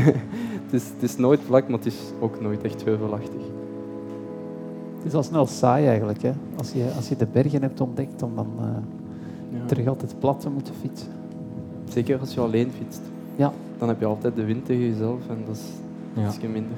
het, 0.64 0.72
is, 0.72 0.88
het 0.88 1.02
is 1.02 1.16
nooit 1.16 1.40
vlak, 1.40 1.68
maar 1.68 1.78
het 1.78 1.86
is 1.86 1.98
ook 2.20 2.40
nooit 2.40 2.62
echt 2.62 2.84
heuvelachtig. 2.84 3.42
Het 4.96 5.04
is 5.04 5.14
al 5.14 5.22
snel 5.22 5.46
saai 5.46 5.86
eigenlijk. 5.86 6.22
Hè? 6.22 6.32
Als, 6.56 6.72
je, 6.72 6.90
als 6.96 7.08
je 7.08 7.16
de 7.16 7.26
bergen 7.32 7.62
hebt 7.62 7.80
ontdekt, 7.80 8.22
om 8.22 8.34
dan 8.34 8.48
uh, 8.58 8.64
ja. 9.58 9.66
terug 9.66 9.86
altijd 9.86 10.14
plat 10.18 10.40
te 10.40 10.50
moeten 10.50 10.74
fietsen. 10.80 11.08
Zeker 11.88 12.20
als 12.20 12.34
je 12.34 12.40
alleen 12.40 12.70
fietst. 12.70 13.00
Ja. 13.36 13.52
Dan 13.78 13.88
heb 13.88 14.00
je 14.00 14.06
altijd 14.06 14.36
de 14.36 14.44
wind 14.44 14.64
tegen 14.64 14.88
jezelf 14.88 15.28
en 15.28 15.38
dat 15.46 15.56
is 15.56 15.62
ja. 16.14 16.26
ietsje 16.26 16.48
minder. 16.48 16.76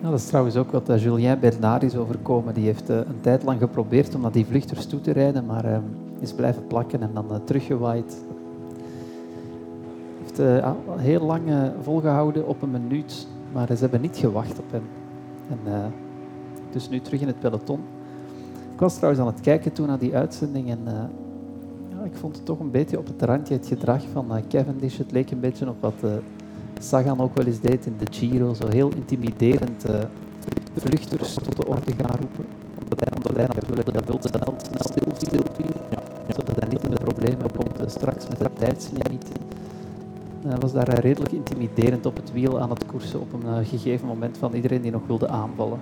Nou, 0.00 0.10
dat 0.10 0.20
is 0.20 0.26
trouwens 0.26 0.56
ook 0.56 0.70
wat 0.70 0.90
uh, 0.90 1.02
Julien 1.02 1.40
Bernard 1.40 1.82
is 1.82 1.96
overkomen. 1.96 2.54
Die 2.54 2.64
heeft 2.64 2.90
uh, 2.90 2.96
een 2.96 3.20
tijd 3.20 3.42
lang 3.42 3.60
geprobeerd 3.60 4.14
om 4.14 4.20
naar 4.20 4.32
die 4.32 4.46
vluchters 4.46 4.86
toe 4.86 5.00
te 5.00 5.12
rijden, 5.12 5.46
maar 5.46 5.64
uh, 5.64 5.76
is 6.20 6.32
blijven 6.32 6.66
plakken 6.66 7.02
en 7.02 7.10
dan 7.14 7.44
teruggewaaid. 7.44 8.24
Heeft 10.18 10.66
heel 10.96 11.20
lang 11.20 11.42
volgehouden 11.82 12.46
op 12.46 12.62
een 12.62 12.70
minuut, 12.70 13.26
maar 13.52 13.66
ze 13.66 13.76
hebben 13.80 14.00
niet 14.00 14.16
gewacht 14.16 14.58
op 14.58 14.70
hem. 14.70 14.82
En 15.48 15.92
dus 16.70 16.88
nu 16.88 17.00
terug 17.00 17.20
in 17.20 17.26
het 17.26 17.40
peloton. 17.40 17.80
Ik 18.74 18.80
was 18.80 18.94
trouwens 18.94 19.22
aan 19.22 19.32
het 19.32 19.40
kijken 19.40 19.72
toen 19.72 19.86
naar 19.86 19.98
die 19.98 20.16
uitzending 20.16 20.70
en 20.70 20.78
ja, 21.88 22.04
ik 22.04 22.16
vond 22.16 22.36
het 22.36 22.44
toch 22.44 22.58
een 22.58 22.70
beetje 22.70 22.98
op 22.98 23.06
het 23.06 23.22
randje 23.22 23.54
het 23.54 23.66
gedrag 23.66 24.02
van 24.12 24.26
Cavendish. 24.48 24.98
Het 24.98 25.12
leek 25.12 25.30
een 25.30 25.40
beetje 25.40 25.68
op 25.68 25.80
wat 25.80 26.02
Sagan 26.80 27.20
ook 27.20 27.34
wel 27.34 27.46
eens 27.46 27.60
deed 27.60 27.86
in 27.86 27.96
de 27.98 28.06
Giro, 28.10 28.54
zo 28.54 28.68
heel 28.68 28.90
intimiderend 28.94 29.84
eh, 29.84 30.00
vluchters 30.76 31.34
tot 31.34 31.56
de 31.56 31.66
orde 31.66 31.92
gaan 31.98 32.16
roepen. 32.20 32.46
Omdat 32.82 33.00
hij, 33.00 33.12
omdat 33.16 33.36
hij 33.36 33.46
natuurlijk 33.46 33.92
dat 33.92 34.04
wil 34.04 34.18
snel, 34.20 34.54
stil, 34.78 35.12
stil 35.16 35.42
ja, 35.90 36.02
zodat 36.34 36.60
hij 36.60 36.68
niet 36.68 36.84
in 36.84 36.90
de 36.90 37.00
problemen 37.04 37.50
komt 37.56 37.80
eh, 37.80 37.88
straks 37.88 38.28
met 38.28 38.38
de 38.38 38.50
tijdslimiet. 38.58 39.26
Hij 40.46 40.58
was 40.58 40.72
daar 40.72 41.00
redelijk 41.00 41.32
intimiderend 41.32 42.06
op 42.06 42.16
het 42.16 42.32
wiel 42.32 42.60
aan 42.60 42.70
het 42.70 42.86
koersen 42.86 43.20
op 43.20 43.32
een 43.32 43.46
eh, 43.46 43.68
gegeven 43.68 44.06
moment 44.06 44.38
van 44.38 44.54
iedereen 44.54 44.82
die 44.82 44.90
nog 44.90 45.06
wilde 45.06 45.28
aanvallen. 45.28 45.78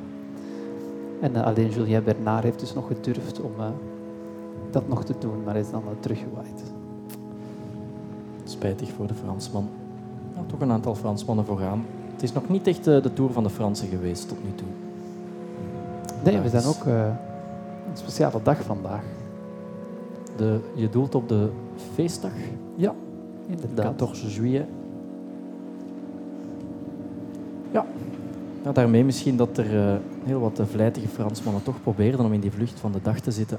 En 1.20 1.36
alleen 1.36 1.70
Julien 1.70 2.04
Bernard 2.04 2.44
heeft 2.44 2.60
dus 2.60 2.74
nog 2.74 2.86
gedurfd 2.86 3.40
om 3.40 3.52
dat 4.70 4.88
nog 4.88 5.04
te 5.04 5.14
doen, 5.18 5.42
maar 5.44 5.52
hij 5.52 5.62
is 5.62 5.70
dan 5.70 5.82
teruggewaaid. 6.00 6.62
Spijtig 8.44 8.90
voor 8.90 9.06
de 9.06 9.14
Fransman. 9.14 9.68
Ja, 10.36 10.42
toch 10.46 10.60
een 10.60 10.70
aantal 10.70 10.94
Fransmannen 10.94 11.44
vooraan. 11.44 11.84
Het 12.12 12.22
is 12.22 12.32
nog 12.32 12.48
niet 12.48 12.66
echt 12.66 12.86
eh, 12.86 13.02
de 13.02 13.12
Tour 13.12 13.32
van 13.32 13.42
de 13.42 13.50
Fransen 13.50 13.88
geweest 13.88 14.28
tot 14.28 14.44
nu 14.44 14.54
toe. 14.54 14.66
Nee, 16.24 16.40
we 16.40 16.48
zijn 16.48 16.62
dus- 16.62 16.76
ook 16.78 16.86
eh, 16.86 17.04
een 17.90 17.96
speciale 17.96 18.42
dag 18.42 18.62
vandaag. 18.62 19.02
De, 20.36 20.60
je 20.74 20.88
doelt 20.88 21.14
op 21.14 21.28
de 21.28 21.50
feestdag, 21.94 22.32
Ja, 22.74 22.94
inderdaad. 23.46 23.94
14 23.96 24.28
juillet. 24.28 24.66
Ja. 27.70 27.86
ja, 28.64 28.72
daarmee 28.72 29.04
misschien 29.04 29.36
dat 29.36 29.58
er 29.58 29.88
eh, 29.88 29.96
heel 30.24 30.40
wat 30.40 30.60
vlijtige 30.70 31.08
Fransmannen 31.08 31.62
toch 31.62 31.82
probeerden 31.82 32.24
om 32.24 32.32
in 32.32 32.40
die 32.40 32.50
vlucht 32.50 32.80
van 32.80 32.92
de 32.92 33.02
dag 33.02 33.20
te 33.20 33.30
zitten. 33.30 33.58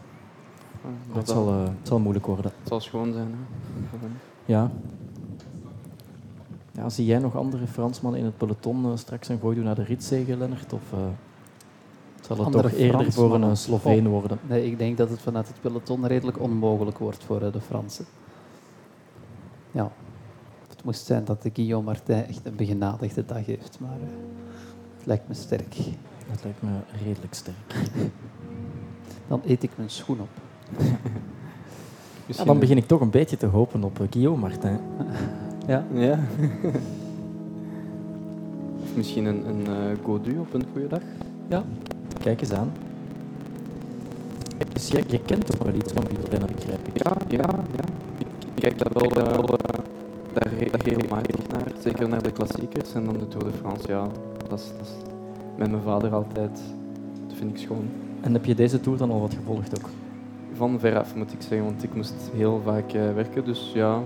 Dat 1.14 1.30
zal, 1.30 1.48
eh, 1.48 1.60
het 1.60 1.88
zal 1.88 2.00
moeilijk 2.00 2.26
worden. 2.26 2.52
het 2.60 2.68
zal 2.68 2.80
schoon 2.80 3.14
zijn. 3.14 3.28
Hè? 3.28 4.08
Ja. 4.46 4.72
Ja. 6.78 6.90
Zie 6.90 7.06
jij 7.06 7.20
nog 7.20 7.36
andere 7.36 7.68
Fransmannen 7.68 8.20
in 8.20 8.26
het 8.26 8.38
peloton 8.38 8.86
eh, 8.86 8.98
straks 8.98 9.28
een 9.30 9.40
gooi 9.40 9.56
doen 9.56 9.66
naar 9.66 9.76
de 9.76 9.84
ritzege, 9.84 10.38
Lennart? 10.38 10.74
Of 10.74 10.82
eh, 10.94 11.00
zal 12.22 12.38
het 12.38 12.46
Andere 12.46 12.70
toch 12.70 12.78
eerder 12.78 13.12
voor 13.12 13.36
een 13.36 13.58
Sloveen 13.58 14.08
worden? 14.08 14.40
Nee, 14.48 14.66
ik 14.66 14.78
denk 14.78 14.98
dat 14.98 15.10
het 15.10 15.22
vanuit 15.22 15.48
het 15.48 15.62
peloton 15.62 16.08
redelijk 16.08 16.40
onmogelijk 16.40 16.98
wordt 16.98 17.24
voor 17.24 17.42
eh, 17.42 17.52
de 17.52 17.62
Fransen. 17.62 18.06
Ja, 19.72 19.92
het 20.68 20.84
moest 20.84 21.06
zijn 21.06 21.26
dat 21.26 21.42
de 21.42 21.50
Guillaume 21.54 21.86
Martin 21.86 22.26
echt 22.26 22.42
een 22.44 22.56
begenadigde 22.56 23.26
dag 23.26 23.46
heeft, 23.46 23.78
maar 23.80 23.98
het 24.98 25.06
lijkt 25.06 25.28
me 25.28 25.34
sterk. 25.34 25.76
Dat 26.30 26.44
lijkt 26.44 26.62
me 26.62 26.70
redelijk 27.04 27.34
sterk. 27.34 27.76
Dan 29.28 29.42
eet 29.46 29.64
ik 29.64 29.72
mijn 29.76 29.90
schoen 29.90 30.20
op. 30.20 30.30
Ja, 32.38 32.44
dan 32.44 32.60
begin 32.60 32.78
ik 32.78 32.88
toch 32.88 33.02
een 33.02 33.10
beetje 33.10 33.38
te 33.38 33.46
hopen 33.46 33.84
op 33.84 34.00
Guillaume 34.10 34.40
Martin. 34.40 34.80
Ja, 35.68 35.86
Ja. 35.94 36.20
of 38.84 38.96
misschien 38.96 39.26
een, 39.26 39.48
een 39.48 39.66
eh, 39.68 39.74
Godu 40.04 40.38
op 40.38 40.54
een 40.54 40.64
goede 40.72 40.88
dag. 40.88 41.02
Ja, 41.48 41.64
kijk 42.22 42.42
eens 42.42 42.54
aan. 42.54 42.72
Dus 44.74 44.88
jij 44.88 45.22
kent 45.26 45.46
toch 45.46 45.64
wel 45.64 45.74
iets 45.74 45.94
van 45.94 46.04
wielrennen, 46.10 46.50
begrijp 46.56 46.88
ik? 46.88 47.04
Ja, 47.04 47.12
ja, 47.28 47.38
ja. 47.76 47.84
Ik, 48.18 48.28
ik 48.56 48.62
kijk 48.62 48.78
daar 48.78 48.92
wel 48.94 49.10
eh, 49.12 49.44
daar 50.34 50.52
he- 50.52 50.78
regelmatig 50.90 51.36
naar. 51.52 51.72
Zeker 51.80 52.10
naar 52.10 52.24
de 52.24 52.32
klassiekers 52.32 52.94
en 52.94 53.06
dan 53.06 53.14
de 53.18 53.28
Tour 53.28 53.46
de 53.46 53.52
France. 53.58 53.88
Ja, 53.88 54.08
dat 54.50 54.60
is, 54.60 54.66
dat 54.78 54.88
is 54.88 54.92
met 55.58 55.72
mijn 55.72 55.84
vader 55.84 56.14
altijd. 56.14 56.62
Dat 57.28 57.38
vind 57.38 57.52
ik 57.52 57.58
schoon. 57.58 57.86
En 58.22 58.34
heb 58.34 58.46
je 58.46 58.56
deze 58.56 58.80
Tour 58.80 58.98
dan 58.98 59.12
al 59.12 59.20
wat 59.20 59.34
gevolgd 59.34 59.80
ook? 59.80 59.90
Van 60.54 60.80
veraf 60.80 61.16
moet 61.16 61.34
ik 61.34 61.42
zeggen, 61.42 61.64
want 61.64 61.84
ik 61.84 61.96
moest 61.96 62.32
heel 62.36 62.62
vaak 62.64 62.94
eh, 62.94 63.14
werken. 63.14 63.46
Dus 63.46 63.72
ja. 63.74 64.00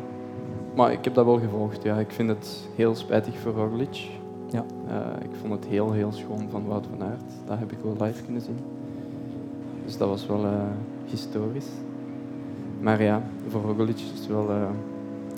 Maar 0.76 0.92
ik 0.92 1.04
heb 1.04 1.14
dat 1.14 1.26
wel 1.26 1.40
gevolgd. 1.40 1.84
Ja. 1.84 1.98
Ik 1.98 2.12
vind 2.12 2.30
het 2.30 2.70
heel 2.76 2.96
spijtig 2.96 3.38
voor 3.40 3.54
Roglic. 3.54 4.10
Ja. 4.50 4.66
Eh, 4.88 5.24
ik 5.24 5.30
vond 5.42 5.54
het 5.54 5.66
heel, 5.66 5.92
heel 5.92 6.12
schoon 6.12 6.48
van 6.50 6.66
Wout 6.66 6.88
van 6.90 7.08
Aert. 7.08 7.32
Dat 7.46 7.60
heb 7.60 7.72
ik 7.72 7.78
wel 7.84 7.96
live 8.08 8.24
kunnen 8.24 8.42
zien. 8.42 8.58
Dus 9.86 9.98
dat 9.98 10.10
was 10.10 10.28
wel 10.28 10.46
eh, 10.46 10.52
historisch. 11.06 11.70
Maar 12.80 13.04
ja, 13.04 13.22
voor 13.48 13.62
Roglic 13.62 13.96
is 13.96 14.20
het 14.20 14.28
wel... 14.28 14.50
eh, 14.50 14.70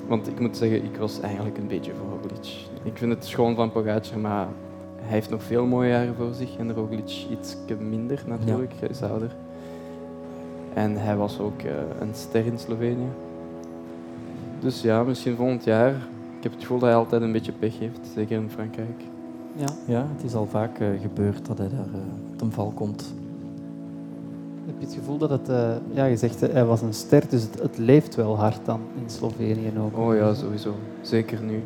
want 0.08 0.28
ik 0.28 0.40
moet 0.40 0.58
zeggen, 0.58 0.84
ik 0.84 0.96
was 0.98 1.20
eigenlijk 1.20 1.58
een 1.58 1.68
beetje 1.68 1.92
voor 1.94 2.08
Roglic. 2.22 2.54
Ik 2.84 2.98
vind 2.98 3.14
het 3.14 3.26
schoon 3.26 3.56
van 3.56 3.72
Pogacar, 3.72 4.20
maar 4.20 4.48
hij 5.02 5.14
heeft 5.14 5.30
nog 5.30 5.44
veel 5.44 5.66
mooie 5.66 5.90
jaren 5.90 6.16
voor 6.16 6.34
zich. 6.34 6.58
En 6.58 6.74
Roglic 6.74 7.26
iets 7.30 7.58
minder 7.80 8.24
natuurlijk, 8.28 8.74
hij 8.80 8.90
is 8.90 9.02
ouder. 9.04 9.36
En 10.74 10.98
hij 10.98 11.16
was 11.16 11.40
ook 11.40 11.62
een 12.00 12.14
ster 12.14 12.46
in 12.46 12.58
Slovenië. 12.58 13.10
Dus 14.64 14.82
ja, 14.82 15.04
misschien 15.04 15.36
volgend 15.36 15.64
jaar. 15.64 15.92
Ik 16.38 16.44
heb 16.44 16.52
het 16.52 16.62
gevoel 16.62 16.80
dat 16.80 16.90
hij 16.90 16.98
altijd 16.98 17.22
een 17.22 17.32
beetje 17.32 17.52
pech 17.52 17.80
heeft, 17.80 18.00
zeker 18.16 18.38
in 18.38 18.50
Frankrijk. 18.50 19.02
ja. 19.56 19.66
Ja, 19.86 20.08
het 20.16 20.24
is 20.24 20.34
al 20.34 20.46
vaak 20.46 20.80
eh, 20.80 20.88
gebeurd 21.02 21.46
dat 21.46 21.58
hij 21.58 21.70
daar 21.70 21.94
eh, 21.94 22.36
ten 22.36 22.52
val 22.52 22.72
komt. 22.76 23.14
Heb 24.66 24.76
je 24.80 24.86
het 24.86 24.96
gevoel 24.96 25.18
dat 25.18 25.30
het, 25.30 25.50
eh, 25.50 25.72
ja, 25.92 26.06
je 26.06 26.18
zegt 26.18 26.42
hij 26.42 26.66
was 26.66 26.82
een 26.82 26.94
ster, 26.94 27.30
dus 27.30 27.42
het, 27.42 27.62
het 27.62 27.78
leeft 27.78 28.16
wel 28.16 28.38
hard 28.38 28.66
dan 28.66 28.80
in 29.04 29.10
Slovenië 29.10 29.72
ook. 29.80 29.98
Oh 29.98 30.16
ja, 30.16 30.34
sowieso. 30.34 30.74
Zeker 31.02 31.42
nu. 31.42 31.64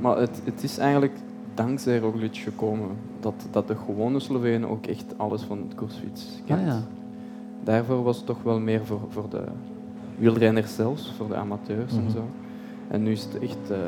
Maar 0.00 0.18
het, 0.18 0.40
het 0.44 0.62
is 0.62 0.78
eigenlijk 0.78 1.14
dankzij 1.54 1.98
Roglic 1.98 2.36
gekomen 2.36 2.88
dat, 3.20 3.34
dat 3.50 3.68
de 3.68 3.76
gewone 3.76 4.20
Slovenen 4.20 4.68
ook 4.68 4.86
echt 4.86 5.04
alles 5.16 5.42
van 5.42 5.58
het 5.58 5.74
koersfiets 5.74 6.26
kent. 6.46 6.60
Ah, 6.60 6.66
ja. 6.66 6.82
Daarvoor 7.64 8.02
was 8.02 8.16
het 8.16 8.26
toch 8.26 8.42
wel 8.42 8.60
meer 8.60 8.84
voor, 8.84 9.00
voor 9.08 9.28
de 9.30 9.42
wielrenners 10.18 10.74
zelfs, 10.74 11.12
voor 11.16 11.28
de 11.28 11.34
amateurs 11.34 11.92
Mhm. 11.92 12.04
en 12.04 12.10
zo. 12.10 12.24
En 12.88 13.02
nu 13.02 13.10
is 13.12 13.24
het 13.24 13.38
echt, 13.38 13.70
eh, 13.70 13.78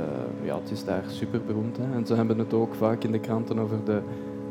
ja, 0.44 0.56
het 0.58 0.70
is 0.70 0.84
daar 0.84 1.02
super 1.06 1.40
beroemd. 1.46 1.76
Hè. 1.76 1.94
En 1.96 2.06
ze 2.06 2.14
hebben 2.14 2.38
het 2.38 2.52
ook 2.54 2.74
vaak 2.74 3.04
in 3.04 3.12
de 3.12 3.18
kranten 3.20 3.58
over 3.58 3.76
de, 3.84 4.00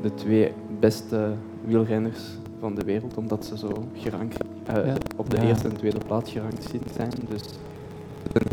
de 0.02 0.14
twee 0.14 0.52
beste 0.80 1.34
wielrenners 1.66 2.20
van 2.60 2.76
de 2.76 2.84
wereld, 2.84 3.18
omdat 3.18 3.46
ze 3.46 3.58
zo 3.58 3.72
gerankt, 3.94 4.38
eh, 4.66 4.86
Ja. 4.86 4.94
op 5.16 5.30
de 5.30 5.38
Ja. 5.38 5.44
eerste 5.44 5.68
en 5.68 5.78
tweede 5.78 6.00
plaats 6.08 6.32
gerankt 6.32 6.70
zijn. 6.96 7.10
Dus 7.30 7.42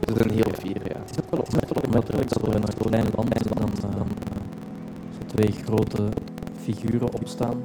ze 0.08 0.14
zijn 0.16 0.30
heel 0.30 0.52
fier, 0.58 0.76
ja. 0.84 0.98
Het 0.98 1.10
is 1.10 1.16
ook 1.24 1.30
wel 1.30 1.40
opmerkelijk 1.84 2.28
dat 2.28 2.42
er 2.46 2.54
in 2.54 2.62
een 2.62 2.88
klein 2.88 3.06
land 3.16 3.40
dan 3.40 3.90
eh, 3.90 4.00
twee 5.26 5.50
grote 5.52 6.08
figuren 6.56 7.14
opstaan. 7.14 7.56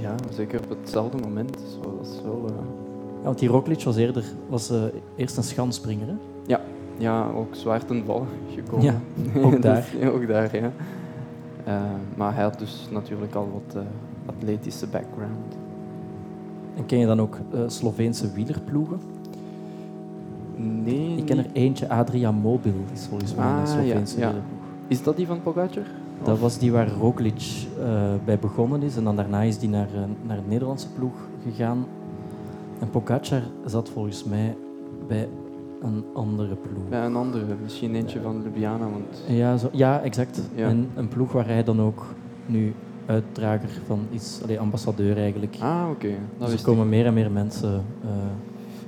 Ja, 0.00 0.14
zeker 0.30 0.60
op 0.70 0.78
hetzelfde 0.80 1.18
moment. 1.18 1.56
Zo, 1.82 1.96
dat 1.98 2.06
is 2.06 2.22
wel, 2.22 2.44
eh, 2.48 2.54
Ja, 3.20 3.26
want 3.26 3.38
die 3.38 3.48
Roglic 3.48 3.82
was 3.82 3.96
eerder 3.96 4.24
was, 4.48 4.70
eh, 4.70 4.82
eerst 5.16 5.36
een 5.36 5.42
schanspringer. 5.42 6.06
Hè? 6.06 6.14
ja, 6.98 7.30
ook 7.36 7.54
zwaar 7.54 7.84
ten 7.84 8.02
val 8.04 8.26
gekomen. 8.54 8.84
Ja, 8.84 8.94
ook 9.44 9.50
Dus- 9.52 9.60
daar. 9.60 9.86
ja, 10.00 10.08
ook 10.08 10.26
daar, 10.28 10.56
ja. 10.56 10.70
Eh, 11.64 11.80
maar 12.16 12.34
hij 12.34 12.42
had 12.42 12.58
dus 12.58 12.88
natuurlijk 12.90 13.34
al 13.34 13.48
wat 13.52 13.74
eh, 13.82 13.88
atletische 14.26 14.86
background. 14.86 15.56
En 16.76 16.86
ken 16.86 16.98
je 16.98 17.06
dan 17.06 17.20
ook 17.20 17.38
Sloveense 17.66 18.32
wielerploegen? 18.32 18.98
Nee, 20.56 21.16
Ik 21.16 21.24
ken 21.26 21.38
er 21.38 21.46
eentje, 21.52 21.88
Adria 21.88 22.30
Mobil, 22.32 22.72
is 22.92 23.06
volgens 23.06 23.34
mij 23.34 23.44
Ah, 23.44 23.52
een 23.52 23.58
ja, 23.60 23.66
Sloveense 23.66 24.18
ja. 24.18 24.26
wielerploeg. 24.26 24.58
Is 24.88 25.02
dat 25.02 25.16
die 25.16 25.26
van 25.26 25.42
Pogacar? 25.42 25.84
Dat 26.22 26.38
was 26.38 26.58
die 26.58 26.72
waar 26.72 26.88
Roglic 26.90 27.42
bij 28.24 28.38
begonnen 28.38 28.82
is. 28.82 28.96
En 28.96 29.04
dan 29.04 29.16
daarna 29.16 29.40
is 29.42 29.58
die 29.58 29.68
naar, 29.68 29.88
naar 30.26 30.36
de 30.36 30.48
Nederlandse 30.48 30.88
ploeg 30.92 31.14
gegaan. 31.48 31.84
En 32.80 32.90
Pogacar 32.90 33.42
zat 33.64 33.88
volgens 33.88 34.24
mij 34.24 34.56
bij 35.08 35.28
een 35.82 36.04
andere 36.14 36.56
ploeg. 36.56 36.88
Bij 36.88 37.04
een 37.04 37.16
andere, 37.16 37.44
misschien 37.62 37.94
eentje 37.94 38.20
van 38.20 38.42
Ljubljana. 38.42 38.90
Want 38.90 39.24
Ja, 39.28 39.56
zo, 39.56 39.68
ja 39.72 40.00
exact. 40.00 40.40
Ja. 40.54 40.68
En 40.68 40.90
een 40.94 41.08
ploeg 41.08 41.32
waar 41.32 41.46
hij 41.46 41.64
dan 41.64 41.80
ook 41.80 42.04
nu 42.46 42.74
uitdrager 43.06 43.68
van 43.86 44.06
is, 44.10 44.40
allee, 44.42 44.60
ambassadeur 44.60 45.16
eigenlijk. 45.16 45.56
Ah, 45.60 45.86
oké. 45.90 46.10
Dat 46.38 46.48
dus 46.48 46.58
er 46.58 46.64
komen 46.66 46.84
ik. 46.84 46.90
meer 46.90 47.06
en 47.06 47.14
meer 47.14 47.30
mensen 47.30 47.84
eh, 48.02 48.10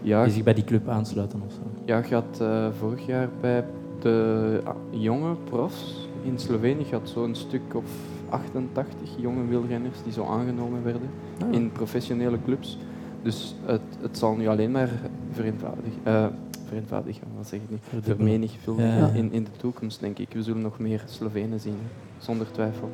Ja, 0.03 0.25
die 0.25 0.33
zich 0.33 0.43
bij 0.43 0.55
die 0.55 0.65
club 0.65 0.89
aansluiten 0.89 1.43
of 1.47 1.53
zo. 1.53 1.61
ja, 1.85 2.03
je 2.09 2.15
had 2.15 2.41
eh, 2.41 2.67
vorig 2.79 3.07
jaar 3.07 3.29
bij 3.41 3.65
de 4.01 4.61
ah, 4.65 4.75
jonge 4.91 5.35
profs 5.45 6.09
in 6.23 6.39
Slovenië 6.39 6.85
had 6.91 7.09
zo'n 7.09 7.35
stuk 7.35 7.75
of 7.75 7.91
88 8.29 9.09
jonge 9.19 9.47
wielrenners 9.47 10.03
die 10.05 10.13
zo 10.13 10.25
aangenomen 10.25 10.85
werden. 10.85 11.11
Ah, 11.43 11.47
ja. 11.51 11.59
in 11.59 11.73
professionele 11.73 12.39
clubs. 12.45 12.79
Dus 13.23 13.55
het, 13.65 13.81
het 14.01 14.19
zal 14.19 14.35
nu 14.35 14.47
alleen 14.49 14.71
maar 14.71 14.89
vereenvoudigen. 15.33 15.93
eh 16.03 16.27
vereenvoudigen, 16.69 17.23
wat 17.37 17.47
zeg 17.47 17.61
ik? 17.61 17.67
Verdubbelen. 17.83 18.17
Vermenigvuldigen 18.17 18.97
Ja. 18.97 19.09
in, 19.09 19.33
in 19.33 19.45
de 19.45 19.51
toekomst, 19.57 20.01
denk 20.01 20.19
ik. 20.19 20.29
We 20.33 20.43
zullen 20.43 20.63
nog 20.63 20.79
meer 20.79 21.03
Slovenen 21.07 21.61
zien, 21.61 21.77
zonder 22.19 22.51
twijfel. 22.51 22.91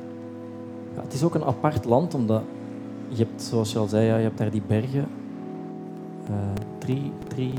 Ja, 0.95 1.03
het 1.03 1.13
is 1.13 1.23
ook 1.23 1.35
een 1.35 1.45
apart 1.45 1.85
land, 1.85 2.15
omdat 2.15 2.43
je 3.09 3.17
hebt, 3.25 3.43
zoals 3.43 3.73
je 3.73 3.79
al 3.79 3.87
zei, 3.89 4.07
ja, 4.07 4.17
je 4.17 4.23
hebt 4.23 4.39
daar 4.39 4.51
die 4.51 4.63
bergen. 4.67 5.07
Eh, 6.27 6.35
drie, 6.79 7.13
drie, 7.29 7.53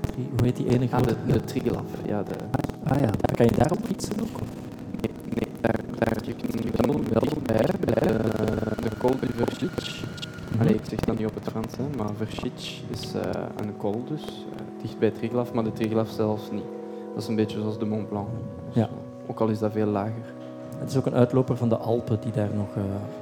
drie, 0.00 0.28
hoe 0.36 0.44
heet 0.44 0.56
die 0.56 0.68
ene 0.68 0.84
Ah, 0.84 0.90
grote? 0.90 1.16
de, 1.26 1.32
de 1.32 1.44
Triglav, 1.44 1.84
ja. 2.06 2.22
De, 2.22 2.34
Ah 2.84 3.00
ja. 3.00 3.10
Kan 3.34 3.46
je 3.46 3.52
daarop 3.56 3.78
fietsen 3.84 4.20
ook? 4.20 4.40
nee, 5.00 5.10
nee, 5.34 5.48
daar, 5.60 5.80
daar 5.98 6.18
je 6.24 6.34
wel, 7.12 7.22
bij, 7.42 7.66
bij 7.84 8.08
de, 8.08 8.18
de 8.82 9.26
Vercic. 9.36 10.04
Allee, 10.58 10.74
ik 10.74 10.84
zeg 10.88 10.98
dat 11.00 11.18
niet 11.18 11.26
op 11.26 11.34
het 11.34 11.44
Frans, 11.44 11.76
hè, 11.76 11.84
maar 11.96 12.10
Vercic 12.16 12.80
is 12.90 13.14
eh, 13.14 13.20
een 13.56 13.76
col 13.76 14.04
dus, 14.08 14.22
eh, 14.22 14.82
dicht 14.82 14.98
bij 14.98 15.10
Triglav, 15.10 15.52
maar 15.52 15.64
de 15.64 15.72
Triglav 15.72 16.10
zelfs 16.10 16.50
niet. 16.50 16.62
Dat 17.14 17.22
is 17.22 17.28
een 17.28 17.36
beetje 17.36 17.60
zoals 17.60 17.78
de 17.78 17.84
Mont 17.86 18.08
Blanc. 18.08 18.26
Dus, 18.66 18.74
Ja. 18.74 18.82
eh, 18.86 18.90
Ook 19.30 19.40
al 19.40 19.48
is 19.48 19.58
dat 19.58 19.72
veel 19.72 19.86
lager. 19.86 20.34
Het 20.78 20.90
is 20.90 20.96
ook 20.96 21.06
een 21.06 21.14
uitloper 21.14 21.56
van 21.56 21.68
de 21.68 21.76
Alpen 21.76 22.18
die 22.20 22.32
daar 22.32 22.48
nog 22.54 22.68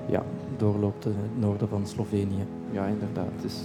Ja, 0.07 0.23
doorloopt 0.57 1.05
in 1.05 1.11
het 1.17 1.41
noorden 1.41 1.69
van 1.69 1.87
Slovenië. 1.87 2.45
ja 2.71 2.87
inderdaad. 2.87 3.27
Het 3.37 3.45
is 3.45 3.57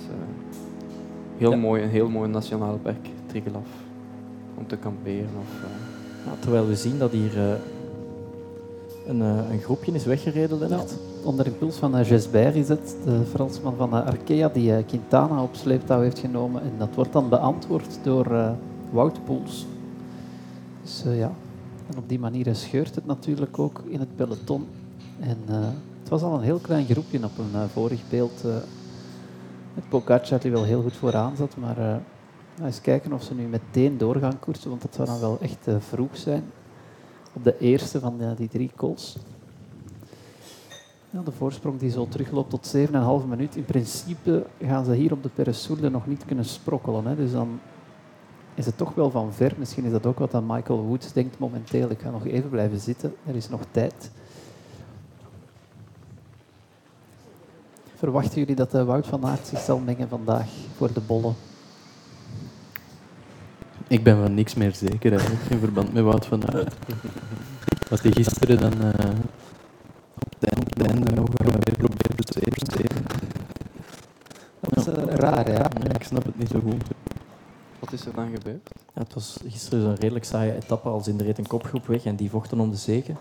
heel 1.37 1.51
Ja. 1.51 1.57
mooi, 1.57 1.83
een 1.83 1.89
heel 1.89 2.09
mooi 2.09 2.29
nationaal 2.29 2.77
park, 2.81 3.07
Triglav. 3.25 3.65
Om 4.57 4.67
te 4.67 4.77
kamperen 4.77 5.29
of... 5.39 5.61
Ja, 6.25 6.31
terwijl 6.39 6.67
we 6.67 6.75
zien 6.75 6.97
dat 6.99 7.11
hier 7.11 7.37
een, 9.07 9.19
een 9.21 9.59
groepje 9.61 9.91
is 9.91 10.05
weggereden, 10.05 10.57
Lennart. 10.59 10.93
Onder 11.23 11.45
impuls 11.45 11.75
van 11.75 11.97
uh, 11.97 12.09
Jesbert 12.09 12.55
is 12.55 12.69
het, 12.69 12.95
de 13.05 13.21
Fransman 13.29 13.75
van 13.75 13.95
uh, 13.95 14.05
Arkea, 14.05 14.49
die 14.49 14.75
eh, 14.75 14.85
Quintana 14.85 15.43
op 15.43 15.55
sleeptouw 15.55 16.01
heeft 16.01 16.19
genomen. 16.19 16.61
En 16.61 16.71
dat 16.77 16.95
wordt 16.95 17.13
dan 17.13 17.29
beantwoord 17.29 17.99
door 18.03 18.25
eh, 18.25 18.51
Wout 18.91 19.23
Poels. 19.25 19.65
Dus 20.81 21.03
eh, 21.05 21.17
ja, 21.17 21.31
en 21.89 21.97
op 21.97 22.09
die 22.09 22.19
manier 22.19 22.55
scheurt 22.55 22.95
het 22.95 23.05
natuurlijk 23.05 23.59
ook 23.59 23.81
in 23.87 23.99
het 23.99 24.15
peloton. 24.15 24.67
En 25.19 25.37
het 25.99 26.09
was 26.09 26.21
al 26.21 26.33
een 26.33 26.43
heel 26.43 26.59
klein 26.59 26.85
groepje 26.85 27.23
op 27.23 27.37
een 27.37 27.69
vorig 27.69 28.01
beeld. 28.09 28.43
met 29.73 29.89
Pogacar 29.89 30.39
die 30.39 30.51
wel 30.51 30.63
heel 30.63 30.81
goed 30.81 30.95
vooraan 30.95 31.35
zat, 31.35 31.57
maar 31.57 31.77
nou, 31.77 32.65
eens 32.65 32.81
kijken 32.81 33.13
of 33.13 33.23
ze 33.23 33.33
nu 33.33 33.47
meteen 33.47 33.97
door 33.97 34.15
gaan 34.15 34.39
koersen, 34.39 34.69
want 34.69 34.81
dat 34.81 34.95
zou 34.95 35.07
dan 35.07 35.19
wel 35.19 35.37
echt 35.41 35.67
vroeg 35.79 36.17
zijn. 36.17 36.43
Op 37.33 37.43
de 37.43 37.57
eerste 37.57 37.99
van 37.99 38.21
die 38.37 38.47
drie 38.47 38.71
calls. 38.75 39.17
De 41.21 41.31
voorsprong 41.31 41.79
die 41.79 41.91
zo 41.91 42.07
terugloopt 42.07 42.49
tot 42.49 42.75
7,5 42.75 43.27
minuut. 43.27 43.55
In 43.55 43.65
principe 43.65 44.45
gaan 44.61 44.85
ze 44.85 44.93
hier 44.93 45.11
op 45.11 45.23
de 45.23 45.29
Peresourde 45.29 45.89
nog 45.89 46.07
niet 46.07 46.25
kunnen 46.25 46.45
sprokkelen. 46.45 47.05
Hè. 47.05 47.15
Dus 47.15 47.31
dan 47.31 47.59
is 48.53 48.65
het 48.65 48.77
toch 48.77 48.93
wel 48.93 49.11
van 49.11 49.33
ver. 49.33 49.53
Misschien 49.57 49.85
is 49.85 49.91
dat 49.91 50.05
ook 50.05 50.19
wat 50.19 50.33
aan 50.33 50.45
Michael 50.45 50.81
Woods 50.81 51.13
denkt 51.13 51.39
momenteel. 51.39 51.89
Ik 51.89 51.99
ga 51.99 52.09
nog 52.09 52.25
even 52.25 52.49
blijven 52.49 52.79
zitten. 52.79 53.15
Er 53.25 53.35
is 53.35 53.49
nog 53.49 53.61
tijd. 53.71 54.11
Verwachten 57.95 58.39
jullie 58.39 58.55
dat 58.55 58.71
de 58.71 58.83
Wout 58.83 59.07
van 59.07 59.25
Aert 59.25 59.47
zich 59.47 59.59
zal 59.59 59.79
mengen 59.79 60.09
vandaag 60.09 60.47
voor 60.75 60.93
de 60.93 61.01
bollen? 61.01 61.35
Ik 63.87 64.03
ben 64.03 64.17
van 64.21 64.33
niks 64.33 64.53
meer 64.53 64.75
zeker 64.75 65.11
eigenlijk, 65.11 65.41
in 65.49 65.59
verband 65.59 65.93
met 65.93 66.03
Wout 66.03 66.25
van 66.25 66.53
Aert. 66.53 66.75
Wat 67.89 68.01
hij 68.01 68.11
gisteren 68.11 68.59
dan 68.59 68.81
eh, 68.81 69.09
op 70.25 70.33
het 70.39 70.49
einde, 70.49 70.61
op 70.61 70.77
het 70.77 70.87
einde 70.87 71.15
nog 71.15 71.29
uh, 71.29 71.47
weer 71.47 71.77
probeerde 71.77 72.23
te 72.23 72.39
presteren. 72.39 73.05
Dat 74.59 74.77
is 74.77 74.93
eh, 74.93 75.15
raar, 75.15 75.51
ja. 75.51 75.69
Ja, 75.83 75.93
ik 75.93 76.03
snap 76.03 76.23
het 76.23 76.39
niet 76.39 76.49
zo 76.49 76.59
goed. 76.59 76.83
wat 77.79 77.93
is 77.93 78.05
er 78.05 78.13
dan 78.13 78.29
gebeurd? 78.35 78.69
Ja, 78.93 79.01
het 79.01 79.13
was 79.13 79.39
gisteren 79.47 79.89
een 79.89 79.95
redelijk 79.95 80.25
saaie 80.25 80.55
etappe 80.55 80.89
als 80.89 81.07
in 81.07 81.17
de 81.17 81.23
reed 81.23 81.37
een 81.37 81.47
kopgroep 81.47 81.87
weg 81.87 82.03
en 82.03 82.15
die 82.15 82.29
vochten 82.29 82.59
om 82.59 82.69
de 82.69 82.75
zege. 82.75 83.13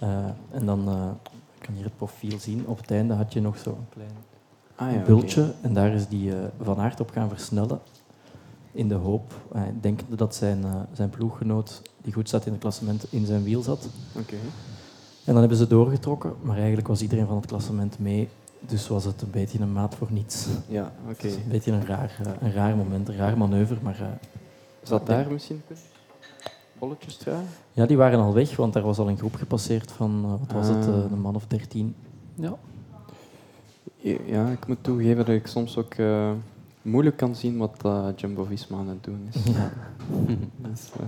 Eh, 0.00 0.24
en 0.50 0.66
dan 0.66 0.88
uh, 0.88 1.10
kan 1.58 1.74
hier 1.74 1.84
het 1.84 1.96
profiel 1.96 2.38
zien. 2.38 2.66
Op 2.66 2.76
het 2.80 2.90
einde 2.90 3.14
had 3.14 3.32
je 3.32 3.40
nog 3.40 3.58
zo'n 3.58 3.86
klein 3.88 4.28
Ah, 4.80 4.92
ja, 4.92 5.02
bultje 5.02 5.54
en 5.60 5.74
daar 5.74 5.92
is 5.92 6.08
die 6.08 6.30
uh, 6.30 6.36
Van 6.60 6.78
Aert 6.78 7.00
op 7.00 7.10
gaan 7.10 7.28
versnellen. 7.28 7.80
In 8.72 8.88
de 8.88 8.94
hoop, 8.94 9.32
uh, 9.54 9.62
denkende 9.80 10.16
dat 10.16 10.34
zijn, 10.34 10.60
uh, 10.60 10.74
zijn 10.92 11.10
ploeggenoot, 11.10 11.82
die 12.02 12.12
goed 12.12 12.28
zat 12.28 12.46
in 12.46 12.52
het 12.52 12.60
klassement, 12.60 13.06
in 13.10 13.26
zijn 13.26 13.42
wiel 13.42 13.62
zat. 13.62 13.88
Oké. 14.12 14.36
En 15.30 15.36
dan 15.36 15.44
hebben 15.48 15.66
ze 15.66 15.66
doorgetrokken, 15.74 16.34
maar 16.42 16.56
eigenlijk 16.56 16.88
was 16.88 17.02
iedereen 17.02 17.26
van 17.26 17.36
het 17.36 17.46
klassement 17.46 17.98
mee. 17.98 18.28
Dus 18.60 18.88
was 18.88 19.04
het 19.04 19.22
een 19.22 19.30
beetje 19.30 19.60
een 19.60 19.72
maat 19.72 19.94
voor 19.94 20.08
niets. 20.10 20.46
Ja, 20.68 20.92
oké. 21.08 21.22
Dus 21.22 21.34
een 21.34 21.48
beetje 21.48 21.72
een 21.72 21.86
raar, 21.86 22.18
uh, 22.26 22.32
een 22.40 22.52
raar 22.52 22.76
moment, 22.76 23.08
een 23.08 23.16
raar 23.16 23.38
manoeuvre. 23.38 23.76
Maar, 23.82 23.98
uh, 24.00 24.06
Zat 24.82 25.06
daar 25.06 25.32
misschien 25.32 25.62
bolletjes 26.78 27.16
trui? 27.16 27.38
Ja, 27.72 27.86
die 27.86 27.96
waren 27.96 28.18
al 28.18 28.32
weg, 28.34 28.56
want 28.56 28.72
daar 28.72 28.82
was 28.82 28.98
al 28.98 29.08
een 29.08 29.18
groep 29.18 29.34
gepasseerd 29.34 29.92
van, 29.92 30.22
uh, 30.24 30.30
wat 30.30 30.52
was 30.52 30.68
het, 30.68 30.86
Ah. 30.86 31.10
een 31.10 31.20
man 31.20 31.34
of 31.34 31.46
dertien. 31.46 31.94
Ja, 32.34 32.56
Ja, 34.26 34.48
ik 34.48 34.66
moet 34.66 34.78
toegeven 34.80 35.16
dat 35.16 35.34
ik 35.34 35.46
soms 35.46 35.76
ook 35.76 35.94
uh, 35.94 36.30
moeilijk 36.82 37.16
kan 37.16 37.34
zien 37.34 37.58
wat 37.58 37.76
uh, 37.86 38.06
Jumbo-Visma 38.16 38.78
aan 38.78 38.88
het 38.88 39.04
doen 39.04 39.28
is. 39.32 39.52
Ja. 39.52 39.72
Dus, 40.70 40.90
uh, 41.00 41.06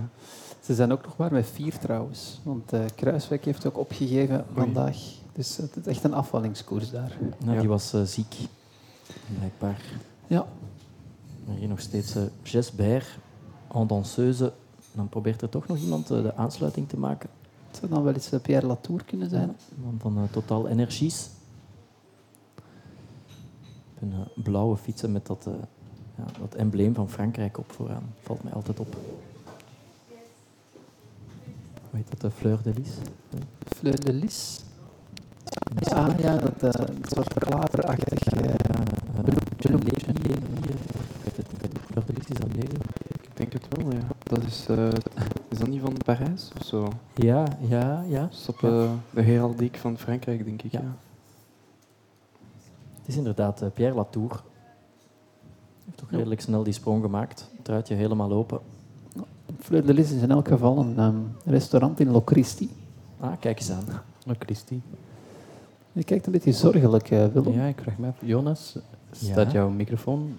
Ze 0.63 0.73
zijn 0.73 0.91
ook 0.91 1.03
nog 1.05 1.17
maar 1.17 1.31
met 1.31 1.45
vier 1.47 1.77
trouwens. 1.77 2.39
Want 2.43 2.73
uh, 2.73 2.79
Kruiswijk 2.95 3.45
heeft 3.45 3.65
ook 3.65 3.77
opgegeven 3.77 4.35
Oei. 4.35 4.45
vandaag. 4.55 4.97
Dus 5.33 5.57
het 5.57 5.75
is 5.75 5.85
echt 5.85 6.03
een 6.03 6.13
afvallingskoers 6.13 6.91
daar. 6.91 7.17
Nou, 7.39 7.53
Ja. 7.53 7.59
Die 7.59 7.69
was 7.69 7.93
uh, 7.93 8.01
ziek, 8.01 8.35
blijkbaar. 9.37 9.81
Ja, 10.27 10.45
Maar 11.45 11.55
hier 11.55 11.67
nog 11.67 11.79
steeds 11.79 12.15
uh, 12.15 12.23
Jesbert, 12.43 13.17
en 13.73 13.87
danseuse. 13.87 14.53
Dan 14.91 15.09
probeert 15.09 15.41
er 15.41 15.49
toch 15.49 15.67
nog 15.67 15.77
iemand 15.77 16.11
uh, 16.11 16.21
de 16.21 16.35
aansluiting 16.35 16.89
te 16.89 16.97
maken. 16.97 17.29
het 17.67 17.77
zou 17.77 17.91
dan 17.91 18.03
wel 18.03 18.13
eens 18.13 18.29
Pierre 18.41 18.67
Latour 18.67 19.03
kunnen 19.03 19.29
zijn. 19.29 19.47
Ja, 19.47 19.75
man 19.83 19.95
van 19.99 20.17
uh, 20.17 20.23
Total 20.31 20.67
Energies. 20.67 21.29
Een 23.99 24.11
uh, 24.11 24.43
blauwe 24.43 24.77
fietsen 24.77 25.11
met 25.11 25.25
dat, 25.27 25.45
uh, 25.47 25.53
ja, 26.17 26.23
dat 26.39 26.55
embleem 26.55 26.93
van 26.93 27.09
Frankrijk 27.09 27.57
op 27.57 27.71
vooraan. 27.71 28.13
Valt 28.21 28.43
mij 28.43 28.53
altijd 28.53 28.79
op. 28.79 28.95
Hoe 31.93 32.01
heet 32.01 32.11
dat? 32.11 32.21
De 32.21 32.37
Fleur 32.37 32.61
de 32.63 32.73
Lis? 32.73 32.89
Fleur 33.65 33.99
de 33.99 34.13
Lis. 34.13 34.59
Ah 35.83 36.19
ja, 36.19 36.37
dat 36.37 36.63
uh, 36.63 36.87
een 36.87 37.03
soort 37.07 37.33
klaverachtig. 37.33 38.33
Uh, 38.33 38.53
bloempje. 39.57 39.69
Ik 39.69 39.83
weet 39.83 40.05
het 40.05 40.23
niet. 40.23 40.37
Fleur 41.85 42.05
de 42.05 42.13
Lis 42.13 42.27
is 42.27 42.37
dat 42.37 42.47
lelie? 42.55 42.77
ik 43.21 43.29
denk 43.33 43.53
het 43.53 43.67
wel, 43.69 43.91
ja. 43.91 44.07
Dat 44.23 44.43
is, 44.43 44.67
uh, 44.69 44.87
is 45.49 45.57
dat 45.57 45.67
niet 45.67 45.81
van 45.81 45.97
Parijs 46.05 46.51
of 46.59 46.65
zo? 46.65 46.87
Ja, 47.15 47.45
ja, 47.67 48.03
ja. 48.07 48.21
Dat 48.21 48.31
is 48.31 48.49
op 48.49 48.61
uh, 48.61 48.91
de 49.09 49.21
heraldiek 49.21 49.77
van 49.77 49.97
Frankrijk, 49.97 50.45
denk 50.45 50.61
ik. 50.61 50.71
Ja. 50.71 50.79
Ja. 50.79 50.95
Het 52.97 53.07
is 53.07 53.15
inderdaad 53.15 53.61
uh, 53.61 53.69
Pierre 53.73 53.95
Latour. 53.95 54.29
Hij 54.31 54.41
heeft 55.85 55.97
toch 55.97 56.11
redelijk 56.11 56.41
snel 56.41 56.63
die 56.63 56.73
sprong 56.73 57.03
gemaakt. 57.03 57.49
Het 57.55 57.65
truitje 57.65 57.95
helemaal 57.95 58.31
open. 58.31 58.59
Fleur 59.63 59.85
de 59.85 59.93
Lis 59.93 60.11
is 60.11 60.21
in 60.21 60.31
elk 60.31 60.47
geval 60.47 60.77
een 60.77 60.99
um, 60.99 61.31
restaurant 61.45 61.99
in 61.99 62.11
Locristi. 62.11 62.69
Ah, 63.19 63.31
kijk 63.39 63.59
eens 63.59 63.71
aan. 63.71 63.85
Christy. 64.39 64.79
Je 65.91 66.03
kijkt 66.03 66.25
een 66.25 66.31
beetje 66.31 66.51
zorgelijk, 66.51 67.11
uh, 67.11 67.25
Willem. 67.25 67.53
Ja, 67.53 67.65
ik 67.65 67.79
vraag 67.81 67.97
me 67.97 68.07
af. 68.07 68.15
Jonas, 68.19 68.77
staat 69.11 69.51
jouw 69.51 69.69
microfoon 69.69 70.35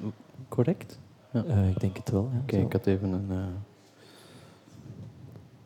correct? 0.48 0.98
Ja. 1.30 1.44
Uh, 1.44 1.68
ik 1.68 1.80
denk 1.80 1.96
het 1.96 2.10
wel. 2.10 2.28
Ja, 2.32 2.38
Oké, 2.38 2.54
okay, 2.54 2.66
ik 2.66 2.72
had 2.72 2.86
even 2.86 3.12
een, 3.12 3.26
uh, 3.30 3.36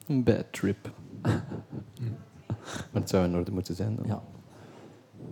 een 0.06 0.22
bad 0.22 0.44
trip. 0.50 0.90
maar 2.90 3.00
het 3.00 3.10
zou 3.10 3.24
in 3.24 3.36
orde 3.36 3.50
moeten 3.50 3.74
zijn 3.74 3.96
dan. 3.96 4.06
Ja. 4.06 4.22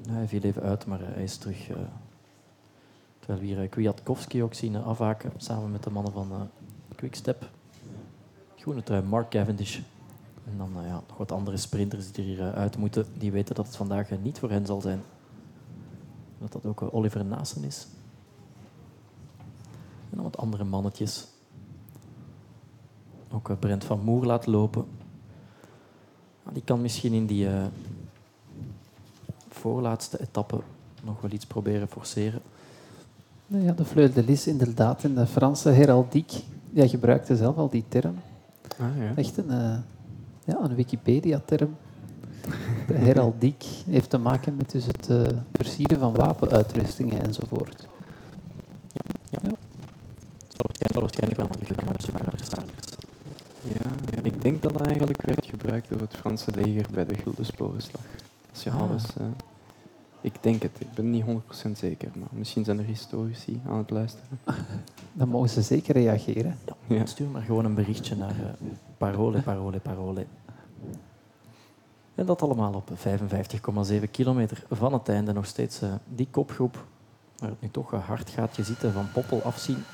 ja 0.03 0.13
hij 0.13 0.29
viel 0.29 0.43
even 0.43 0.63
uit, 0.63 0.87
maar 0.87 1.01
hij 1.03 1.23
is 1.23 1.37
terug. 1.37 1.71
Uh, 1.71 1.77
terwijl 3.19 3.41
we 3.41 3.47
hier 3.47 3.69
Kwiatkowski 3.69 4.43
ook 4.43 4.55
zien 4.55 4.77
afhaken, 4.77 5.33
samen 5.37 5.71
met 5.71 5.83
de 5.83 5.91
mannen 5.91 6.13
van 6.13 6.29
uh, 6.33 6.41
Quickstep. 6.97 7.55
Groene 8.67 8.83
trui, 8.83 9.03
Mark 9.03 9.31
Cavendish. 9.31 9.79
En 10.51 10.59
dan 10.59 10.71
uh, 10.77 10.87
ja, 10.87 11.03
nog 11.09 11.17
wat 11.17 11.33
andere 11.33 11.57
sprinters 11.57 12.13
die 12.13 12.25
er 12.25 12.31
hier 12.31 12.39
uh, 12.39 12.53
uit 12.53 12.77
moeten, 12.77 13.07
die 13.19 13.33
weten 13.33 13.55
dat 13.55 13.67
het 13.67 13.77
vandaag 13.77 14.09
niet 14.23 14.39
voor 14.39 14.51
hen 14.51 14.67
zal 14.67 14.81
zijn. 14.81 15.03
Dat 16.39 16.53
dat 16.53 16.65
ook 16.65 16.95
Oliver 16.95 17.25
Naassen 17.25 17.65
is. 17.65 17.87
En 20.11 20.17
dan 20.17 20.23
wat 20.23 20.37
andere 20.37 20.65
mannetjes. 20.65 21.27
Ook 23.31 23.59
Brent 23.59 23.85
van 23.85 24.01
Moer 24.01 24.25
laten 24.25 24.51
lopen. 24.51 24.87
Ah, 26.43 26.55
die 26.55 26.63
kan 26.65 26.81
misschien 26.81 27.13
in 27.13 27.27
die 27.27 27.49
voorlaatste 29.49 30.21
etappe 30.21 30.61
nog 31.03 31.21
wel 31.21 31.31
iets 31.31 31.47
proberen 31.47 31.89
forceren. 31.89 32.41
Ja, 33.47 33.73
de 33.73 33.85
Fleur 33.85 34.13
de 34.13 34.25
Lis 34.25 34.47
inderdaad 34.47 35.05
in 35.05 35.15
de 35.15 35.27
Franse 35.27 35.69
heraldiek. 35.69 36.33
Jij 36.71 36.89
gebruikte 36.89 37.37
zelf 37.37 37.57
al 37.57 37.69
die 37.69 37.85
term. 37.89 38.17
Ah, 38.79 38.99
ja. 38.99 39.13
Echt 39.15 39.37
een, 39.37 39.51
uh, 39.51 39.77
ja, 40.45 40.61
een 40.61 40.75
Wikipedia-term. 40.75 41.77
De 42.87 42.95
heraldiek 42.95 43.65
heeft 43.87 44.11
te 44.11 44.19
maken 44.19 44.57
met 44.57 44.71
dus 44.71 44.87
het 44.87 45.09
uh, 45.11 45.23
versieren 45.53 45.99
van 45.99 46.15
wapenuitrustingen 46.15 47.23
enzovoort. 47.23 47.87
Ja. 48.93 49.41
ja. 49.43 49.51
Het 50.49 50.93
zal 50.93 51.01
waarschijnlijk 51.01 51.41
wel. 51.41 51.49
Ja, 53.63 53.91
ja, 54.11 54.19
ik 54.23 54.43
denk 54.43 54.63
dat 54.63 54.73
dat 54.73 54.87
eigenlijk 54.87 55.23
werd 55.23 55.47
gebruikt 55.47 55.89
door 55.89 56.01
het 56.01 56.15
Franse 56.15 56.51
leger 56.55 56.87
bij 56.93 57.05
de 57.05 57.15
Gulden 57.15 57.47
Sporenslag. 57.47 58.03
Als 58.53 58.63
je 58.63 58.71
Ah. 58.71 58.81
alles... 58.81 59.05
Uh, 59.21 59.27
ik 60.21 60.35
denk 60.41 60.63
het, 60.63 60.71
ik 60.79 60.93
ben 60.93 61.11
niet 61.11 61.25
100% 61.69 61.71
zeker, 61.73 62.11
maar 62.15 62.29
misschien 62.31 62.65
zijn 62.65 62.79
er 62.79 62.85
historici 62.85 63.61
aan 63.69 63.79
het 63.79 63.91
luisteren. 63.91 64.39
Dan 65.13 65.29
mogen 65.29 65.49
ze 65.49 65.63
zeker 65.63 65.95
reageren. 65.95 66.59
Ja, 66.65 66.97
ja. 66.97 67.07
Stuur 67.07 67.29
maar 67.29 67.43
gewoon 67.43 67.65
een 67.65 67.75
berichtje 67.75 68.17
naar 68.17 68.37
uh, 68.41 68.69
parole, 68.97 69.43
parole, 69.43 69.79
parole. 69.79 70.27
En 72.15 72.27
dat 72.27 72.43
allemaal 72.43 72.75
op 72.75 72.91
55,7 72.91 74.11
kilometer 74.11 74.65
van 74.71 74.93
het 74.93 75.09
einde. 75.09 75.33
Nog 75.33 75.47
steeds 75.47 75.83
uh, 75.83 75.93
die 76.15 76.29
kopgroep, 76.31 76.87
waar 77.37 77.49
het 77.49 77.61
nu 77.61 77.69
toch 77.69 77.95
uh, 77.95 78.07
hard 78.07 78.31
gaat. 78.31 78.57
Je 78.57 78.65
ziet 78.65 78.79
Van 78.93 79.13
Poppel 79.13 79.43
afzien. 79.43 79.85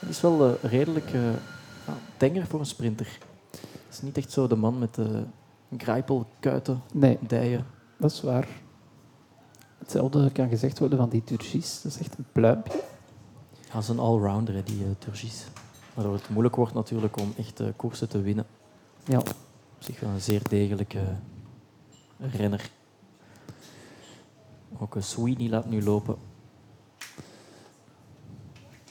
Dat 0.00 0.08
is 0.08 0.20
wel 0.20 0.48
uh, 0.48 0.54
redelijk 0.62 1.12
uh, 1.12 1.20
tenger 2.16 2.46
voor 2.46 2.60
een 2.60 2.66
sprinter. 2.66 3.18
Het 3.50 3.92
is 3.92 4.02
niet 4.02 4.16
echt 4.16 4.32
zo 4.32 4.46
de 4.46 4.56
man 4.56 4.78
met 4.78 4.94
de, 4.94 5.24
grijpel, 5.78 6.26
kuiten, 6.40 6.82
Nee, 6.92 7.18
dijen. 7.20 7.66
dat 7.96 8.10
is 8.10 8.22
waar. 8.22 8.48
Hetzelfde 9.84 10.30
kan 10.30 10.48
gezegd 10.48 10.78
worden 10.78 10.98
van 10.98 11.08
die 11.08 11.24
turgis. 11.24 11.80
Dat 11.82 11.92
is 11.92 11.98
echt 11.98 12.18
een 12.18 12.26
pluimpje. 12.32 12.82
Ja, 13.60 13.72
dat 13.72 13.82
is 13.82 13.88
een 13.88 13.98
allrounder, 13.98 14.64
die 14.64 14.78
uh, 14.78 14.86
Turgis. 14.98 15.44
Waardoor 15.94 16.14
het 16.14 16.28
moeilijk 16.28 16.56
wordt 16.56 16.74
natuurlijk 16.74 17.20
om 17.20 17.32
echt 17.36 17.60
uh, 17.60 17.66
koersen 17.76 18.08
te 18.08 18.20
winnen. 18.20 18.46
Ja. 19.04 19.18
Op 19.18 19.34
zich 19.78 20.00
wel 20.00 20.10
een 20.10 20.20
zeer 20.20 20.42
degelijke 20.48 21.00
renner. 22.18 22.70
Ook 24.78 24.94
een 24.94 25.02
Sweeney 25.02 25.48
laat 25.48 25.70
nu 25.70 25.82
lopen. 25.82 26.16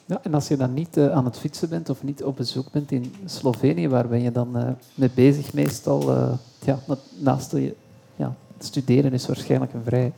Ja, 0.06 0.20
en 0.24 0.34
als 0.34 0.48
je 0.48 0.58
dan 0.58 0.74
niet 0.74 0.98
uh, 0.98 1.12
aan 1.12 1.26
het 1.26 1.38
fietsen 1.38 1.70
bent 1.70 1.90
of 1.90 2.04
niet 2.04 2.24
op 2.24 2.36
bezoek 2.36 2.72
bent 2.72 2.92
in 2.92 3.16
Slovenië, 3.26 3.88
waar 3.88 4.08
ben 4.08 4.22
je 4.22 4.32
dan 4.32 4.58
uh, 4.58 4.70
mee 4.96 5.12
bezig 5.14 5.54
meestal? 5.54 6.18
Uh, 6.18 6.34
ja, 6.60 6.80
naast 7.20 7.52
je, 7.52 7.76
ja, 8.16 8.36
studeren 8.60 9.14
is 9.14 9.28
waarschijnlijk 9.28 9.74
een 9.74 9.84
vrij 9.84 10.14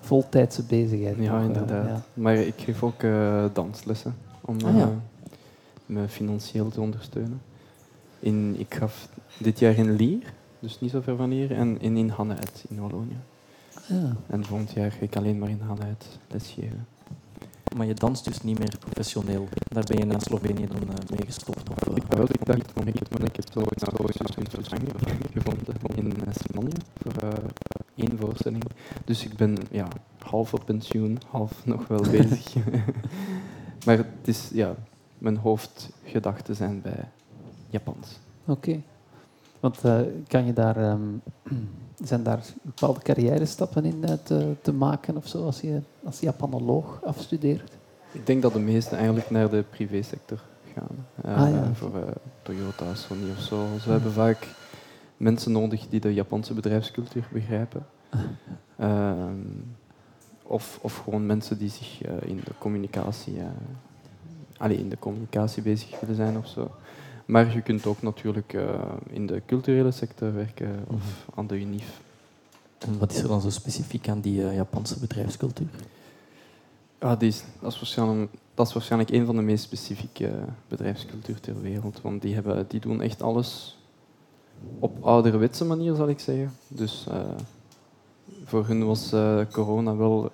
voltijdse 0.00 0.62
bezigheid. 0.62 1.16
Ja, 1.18 1.32
nog, 1.36 1.42
inderdaad. 1.46 1.86
ja. 1.88 2.02
Maar 2.14 2.34
ik 2.34 2.54
geef 2.56 2.82
ook 2.82 3.00
danslessen 3.52 4.14
om 4.40 4.56
Ah, 4.64 4.76
ja. 4.76 4.90
me 5.86 6.08
financieel 6.08 6.68
te 6.68 6.80
ondersteunen. 6.80 7.40
In, 8.20 8.54
ik 8.58 8.74
gaf 8.74 9.08
dit 9.38 9.58
jaar 9.58 9.76
in 9.76 9.92
Lier, 9.96 10.32
dus 10.58 10.80
niet 10.80 10.90
zo 10.90 11.00
ver 11.00 11.16
van 11.16 11.30
hier, 11.30 11.52
en 11.52 11.80
in, 11.80 11.96
in 11.96 12.08
Hannuit 12.08 12.64
in 12.68 12.80
Wallonië. 12.80 13.16
Ja. 13.86 14.12
En 14.26 14.44
volgend 14.44 14.70
jaar 14.72 14.92
ga 14.92 15.00
ik 15.00 15.16
alleen 15.16 15.38
maar 15.38 15.48
in 15.48 15.60
Hannuit 15.66 16.18
lesgeven. 16.28 16.86
Maar 17.76 17.86
je 17.86 17.94
danst 17.94 18.24
dus 18.24 18.42
niet 18.42 18.58
meer 18.58 18.78
professioneel. 18.78 19.48
Daar 19.68 19.84
ben 19.84 19.98
je 19.98 20.04
na 20.04 20.18
Slovenië 20.18 20.66
dan 20.66 20.82
uh, 20.82 20.94
mee 21.10 21.26
gestopt. 21.26 21.70
Of, 21.70 21.88
uh, 21.88 21.96
Ik, 21.96 22.02
wel, 22.08 22.24
ik 22.24 22.44
dacht, 22.44 22.58
ik, 22.58 23.18
maar 23.18 23.26
ik 23.26 23.36
heb 23.36 23.44
zo 23.52 23.62
vervangen 24.50 24.90
gevonden 25.32 25.96
in 25.96 26.06
uh, 26.06 26.34
Spanje 26.34 26.70
voor 27.00 27.22
uh, 27.24 27.30
één 27.94 28.18
voorstelling. 28.18 28.64
Dus 29.04 29.24
ik 29.24 29.36
ben 29.36 29.56
ja, 29.70 29.88
half 30.18 30.54
op 30.54 30.64
pensioen, 30.64 31.18
half 31.28 31.52
nog 31.66 31.88
wel 31.88 32.02
bezig. 32.10 32.54
maar 33.86 33.96
het 33.96 34.06
is, 34.24 34.50
ja, 34.52 34.74
mijn 35.18 35.36
hoofdgedachten 35.36 36.56
zijn 36.56 36.80
bij 36.82 37.08
Japans. 37.70 38.18
Oké. 38.44 38.68
Okay. 38.68 38.82
Want 39.60 39.84
uh, 39.84 40.00
kan 40.26 40.46
je 40.46 40.52
daar, 40.52 40.90
um, 40.90 41.22
zijn 42.04 42.22
daar 42.22 42.44
bepaalde 42.62 43.00
carrière-stappen 43.00 43.84
in 43.84 44.02
uh, 44.04 44.12
te, 44.22 44.54
te, 44.62 44.72
maken 44.72 45.16
of 45.16 45.26
zo, 45.26 45.44
als 45.44 45.60
je 45.60 45.80
als 46.04 46.20
Japanoloog 46.20 47.00
afstudeert? 47.04 47.72
Ik 48.12 48.26
denk 48.26 48.42
dat 48.42 48.52
de 48.52 48.58
meesten 48.58 48.96
eigenlijk 48.96 49.30
naar 49.30 49.50
de 49.50 49.64
privésector 49.70 50.40
gaan. 50.74 51.06
Uh, 51.26 51.42
ah, 51.42 51.50
ja. 51.50 51.74
Voor 51.74 51.90
Toyota, 52.42 52.94
Sony 52.94 53.30
of 53.30 53.42
zo. 53.42 53.66
Ze 53.80 53.90
hebben 53.90 54.12
vaak 54.12 54.48
mensen 55.16 55.52
nodig 55.52 55.88
die 55.88 56.00
de 56.00 56.14
Japanse 56.14 56.54
bedrijfscultuur 56.54 57.28
begrijpen. 57.32 57.86
Ehm, 58.76 59.42
of, 60.42 60.78
of 60.82 60.96
gewoon 60.96 61.26
mensen 61.26 61.58
die 61.58 61.70
zich 61.70 62.02
in 62.02 62.36
de 62.36 62.50
communicatie, 62.58 63.38
allee, 64.56 64.78
in 64.78 64.88
de 64.88 64.98
communicatie 64.98 65.62
bezig 65.62 66.00
willen 66.00 66.16
zijn 66.16 66.38
of 66.38 66.46
zo. 66.46 66.70
Maar 67.28 67.54
je 67.54 67.60
kunt 67.60 67.86
ook 67.86 68.02
natuurlijk 68.02 68.52
uh, 68.52 68.80
in 69.10 69.26
de 69.26 69.42
culturele 69.46 69.90
sector 69.90 70.34
werken 70.34 70.84
of 70.86 70.94
mm 70.94 71.00
-hmm. 71.00 71.34
aan 71.34 71.46
de 71.46 71.60
UNIF. 71.60 72.00
En 72.78 72.98
wat 72.98 73.12
is 73.12 73.18
er 73.18 73.28
dan 73.28 73.40
zo 73.40 73.50
specifiek 73.50 74.08
aan 74.08 74.20
die 74.20 74.40
uh, 74.40 74.54
Japanse 74.54 74.98
bedrijfscultuur? 74.98 75.68
Ja, 77.00 77.16
die 77.16 77.28
is, 77.28 77.44
dat, 77.60 77.72
is 77.72 77.78
waarschijnlijk, 77.78 78.32
dat 78.54 78.66
is 78.66 78.72
waarschijnlijk 78.72 79.10
een 79.10 79.26
van 79.26 79.36
de 79.36 79.42
meest 79.42 79.64
specifieke 79.64 80.30
bedrijfscultuur 80.68 81.40
ter 81.40 81.60
wereld. 81.60 82.00
Want 82.00 82.22
die, 82.22 82.34
hebben, 82.34 82.64
die 82.68 82.80
doen 82.80 83.00
echt 83.00 83.22
alles 83.22 83.78
op 84.78 85.04
ouderwetse 85.04 85.64
manier, 85.64 85.94
zal 85.94 86.08
ik 86.08 86.20
zeggen. 86.20 86.52
Dus 86.68 87.06
uh, 87.08 87.20
voor 88.44 88.66
hun 88.66 88.86
was 88.86 89.14
corona 89.50 89.96
wel 89.96 90.32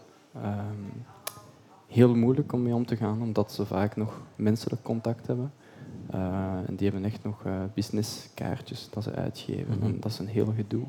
heel 1.86 2.14
moeilijk 2.14 2.52
om 2.52 2.62
mee 2.62 2.74
om 2.74 2.86
te 2.86 2.96
gaan, 2.96 3.22
omdat 3.22 3.52
ze 3.52 3.66
vaak 3.66 3.96
nog 3.96 4.20
menselijk 4.36 4.82
contact 4.82 5.26
hebben. 5.26 5.52
Uh, 6.14 6.68
en 6.68 6.76
die 6.76 6.90
hebben 6.90 7.10
echt 7.10 7.24
nog 7.24 7.44
uh, 7.46 7.52
businesskaartjes 7.74 8.88
dat 8.90 9.02
ze 9.02 9.14
uitgeven. 9.14 9.74
Mm 9.74 9.80
-hmm. 9.80 9.92
En 9.92 10.00
dat 10.00 10.10
is 10.10 10.18
een 10.18 10.26
heel 10.26 10.52
gedoe. 10.56 10.84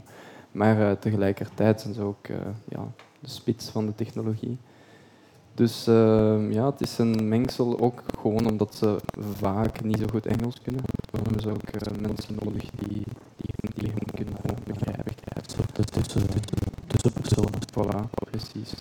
Maar 0.51 0.79
uh, 0.79 0.91
tegelijkertijd 0.91 1.81
zijn 1.81 1.93
ze 1.93 2.01
ook 2.01 2.27
ja, 2.67 2.87
de 3.19 3.29
spits 3.29 3.69
van 3.69 3.85
de 3.85 3.95
technologie. 3.95 4.57
Dus 5.53 5.85
ja, 6.49 6.65
het 6.65 6.81
is 6.81 6.97
een 6.97 7.27
mengsel 7.27 7.79
ook 7.79 8.03
gewoon 8.19 8.49
omdat 8.49 8.75
ze 8.75 8.97
vaak 9.19 9.83
niet 9.83 9.97
zo 9.97 10.05
goed 10.11 10.25
Engels 10.25 10.61
kunnen. 10.61 10.83
Dan 11.11 11.21
hebben 11.23 11.41
ze 11.41 11.49
ook 11.49 11.99
mensen 12.01 12.35
nodig 12.43 12.69
die, 12.69 13.03
die, 13.35 13.69
die 13.75 13.89
hun 13.89 14.05
kunnen 14.13 14.33
begrijpen. 14.65 15.13
Soort 15.45 15.91
tussen, 15.91 16.27
tussenpersonen. 16.87 17.59
Voilà, 17.73 18.09
precies. 18.29 18.73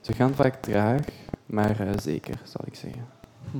Ze 0.00 0.12
gaan 0.12 0.34
vaak 0.34 0.54
traag, 0.54 1.00
maar 1.46 1.94
zeker, 2.02 2.40
zal 2.44 2.60
ik 2.64 2.74
zeggen. 2.74 3.06
Hm. 3.50 3.58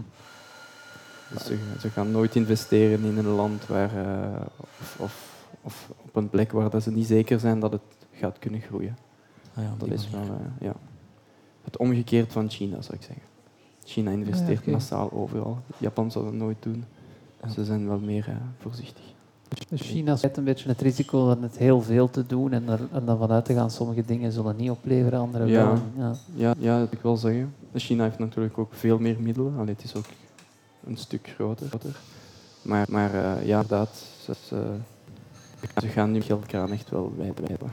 Dus 1.33 1.45
ze, 1.45 1.59
ze, 1.81 1.91
gaan 1.91 2.11
nooit 2.11 2.37
investeren 2.37 3.05
in 3.05 3.19
een 3.19 3.27
land 3.27 3.67
waar, 3.67 3.91
uh, 3.97 4.41
of, 4.57 4.97
of, 4.99 5.45
of, 5.63 5.91
op 6.03 6.17
een 6.17 6.31
plek 6.31 6.53
waar 6.53 6.71
dat 6.71 6.83
ze 6.83 6.91
niet 6.91 7.07
zeker 7.07 7.41
zijn 7.41 7.61
dat 7.61 7.73
het 7.73 7.83
gaat 8.13 8.39
kunnen 8.39 8.61
groeien. 8.61 8.97
Ah 9.55 9.65
ja, 9.65 9.75
dat 9.79 9.89
is 9.89 10.11
wel 10.11 10.23
uh, 10.23 10.31
ja. 10.61 10.75
het 11.65 11.77
omgekeerd 11.77 12.33
van 12.33 12.51
China, 12.51 12.83
zou 12.83 12.97
ik 12.97 13.03
zeggen. 13.03 13.25
China 13.85 14.11
investeert 14.11 14.65
Ja, 14.65 14.73
massaal 14.73 15.13
overal. 15.13 15.59
Japan 15.79 16.11
zal 16.11 16.25
dat 16.25 16.33
nooit 16.33 16.57
doen. 16.61 16.85
Ze 17.55 17.65
zijn 17.65 17.89
wel 17.89 17.99
meer 17.99 18.27
uh, 18.29 18.35
voorzichtig. 18.59 19.05
Dus 19.69 19.81
China 19.81 20.17
heeft 20.21 20.37
een 20.37 20.45
beetje 20.45 20.69
het 20.69 20.81
risico 20.81 21.31
om 21.31 21.43
het 21.43 21.57
heel 21.57 21.81
veel 21.81 22.11
te 22.11 22.27
doen 22.27 22.53
en, 22.53 22.69
er, 22.69 22.81
en 22.93 23.05
dan 23.05 23.19
vanuit 23.19 23.45
te 23.45 23.55
gaan, 23.55 23.71
sommige 23.71 24.05
dingen 24.05 24.33
zullen 24.33 24.57
niet 24.57 24.71
opleveren, 24.71 25.19
andere 25.21 25.47
Ja. 25.47 25.65
wel. 25.65 25.79
Ja. 25.97 26.15
Ja, 26.35 26.55
ja, 26.59 26.79
dat 26.79 26.89
wil 26.89 26.99
ik 26.99 27.05
wel 27.05 27.17
zeggen. 27.17 27.55
China 27.75 28.05
heeft 28.05 28.19
natuurlijk 28.19 28.59
ook 28.59 28.75
veel 28.75 28.99
meer 28.99 29.21
middelen. 29.21 29.59
Allee, 29.59 29.75
het 29.75 29.85
is 29.85 29.95
ook 29.95 30.05
een 30.85 30.97
stuk 30.97 31.33
groter. 31.35 31.69
Maar, 32.63 32.87
maar 32.89 33.15
uh, 33.15 33.47
ja, 33.47 33.61
inderdaad, 33.61 34.05
ze, 34.23 34.35
ze, 35.77 35.89
gaan 35.89 36.13
nu 36.13 36.21
geldkraan 36.21 36.73
echt 36.73 36.91
wel 36.91 37.13
wijd 37.17 37.41
wijden. 37.41 37.71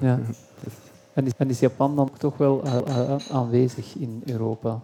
Ja. 0.00 0.20
En 1.12 1.26
is, 1.26 1.32
en 1.36 1.50
is 1.50 1.60
Japan 1.60 1.96
dan 1.96 2.10
toch 2.18 2.36
wel 2.36 2.66
uh, 2.66 2.78
uh, 2.88 3.16
aanwezig 3.30 3.94
in 3.94 4.22
Europa? 4.26 4.80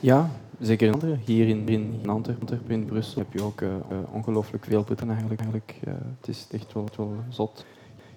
Ja, 0.00 0.30
zeker 0.60 0.86
in 0.86 0.92
andere. 0.92 1.18
Hier 1.24 1.48
in, 1.48 1.68
in 1.68 2.08
Antwerpen, 2.08 2.60
in 2.68 2.84
Brussel, 2.84 3.18
heb 3.18 3.32
je 3.32 3.42
ook 3.42 3.60
uh, 3.60 3.70
ongelooflijk 4.12 4.64
veel 4.64 4.84
Britten 4.84 5.08
eigenlijk. 5.10 5.40
eigenlijk 5.40 5.76
het 6.20 6.28
is 6.28 6.46
echt 6.50 6.72
wel, 6.72 6.88
wel 6.96 7.14
zot. 7.28 7.64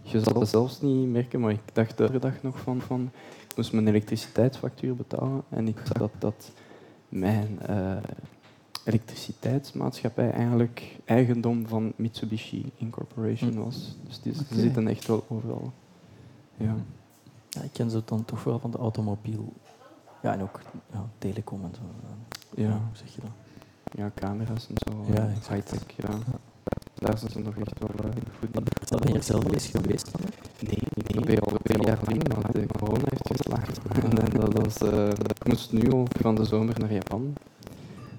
Je 0.02 0.20
zal 0.20 0.40
het 0.40 0.50
zelfs 0.50 0.82
niet 0.82 1.10
merken, 1.10 1.40
maar 1.40 1.52
ik 1.52 1.60
dacht 1.74 1.98
de 1.98 2.20
dag 2.20 2.42
nog 2.42 2.60
van, 2.60 2.82
van 2.82 3.12
ik 3.50 3.56
moest 3.56 3.74
mijn 3.74 3.88
elektriciteitsfactuur 3.88 4.96
betalen 4.96 5.44
en 5.50 5.68
ik 5.68 5.78
zag 5.84 5.98
dat, 5.98 6.12
dat 6.20 6.52
mijn 7.10 7.60
elektriciteitsmaatschappij 8.84 10.32
eigenlijk 10.32 11.00
eigendom 11.06 11.68
van 11.68 11.94
Mitsubishi 11.96 12.72
Incorporation 12.78 13.64
was. 13.64 13.96
Dus 14.08 14.22
die, 14.22 14.34
zitten 14.60 14.88
echt 14.88 15.08
wel 15.08 15.26
overal. 15.28 15.72
Ja. 16.58 16.76
Ja, 17.50 17.62
ik 17.62 17.74
ken 17.74 17.90
ze 17.90 18.02
dan 18.06 18.26
toch 18.26 18.44
wel 18.44 18.60
van 18.60 18.72
de 18.72 18.78
automobiel. 18.78 19.54
Ja, 20.22 20.34
en 20.34 20.42
ook 20.42 20.60
ja, 20.92 21.10
telecom 21.18 21.64
en 21.64 21.72
zo. 21.76 21.82
Ja. 22.62 22.70
Hoe 22.70 22.80
zeg 22.98 23.16
je 23.16 23.22
dat? 23.22 23.32
ja, 23.96 24.12
camera's 24.16 24.68
en 24.68 24.76
zo, 24.76 25.14
Ja, 25.14 25.28
eh, 25.28 25.50
high-tech. 25.50 25.84
Ja. 25.96 26.10
Daar 26.94 27.18
zijn 27.18 27.32
ze 27.32 27.40
nog 27.40 27.56
echt 27.56 27.80
wel 27.80 27.90
eh, 27.90 28.12
goed 28.40 28.56
in. 28.56 28.64
Wat 28.90 29.02
ben 29.02 29.12
je 29.12 29.18
er 29.18 29.24
zelf 29.24 29.44
bezig 29.44 29.72
geweest 29.82 30.12
dan? 30.12 30.22
Nee, 30.60 30.80
nee, 30.94 31.16
dat 31.16 31.26
ben 31.26 31.40
al 31.40 31.58
twee 31.64 31.86
jaar 31.86 32.00
lang, 32.06 32.28
maar 32.28 32.52
de 32.52 32.66
corona 32.80 33.04
heeft 33.10 33.28
geslagen. 33.28 33.74
en 34.22 34.40
dat 34.40 34.54
was, 34.54 34.78
eh, 34.78 35.10
ik 35.10 35.48
moest 35.48 35.72
nu 35.72 35.92
ook 35.92 36.08
van 36.20 36.36
de 36.36 36.46
zomer 36.46 36.80
naar 36.80 36.94
Japan. 36.94 37.34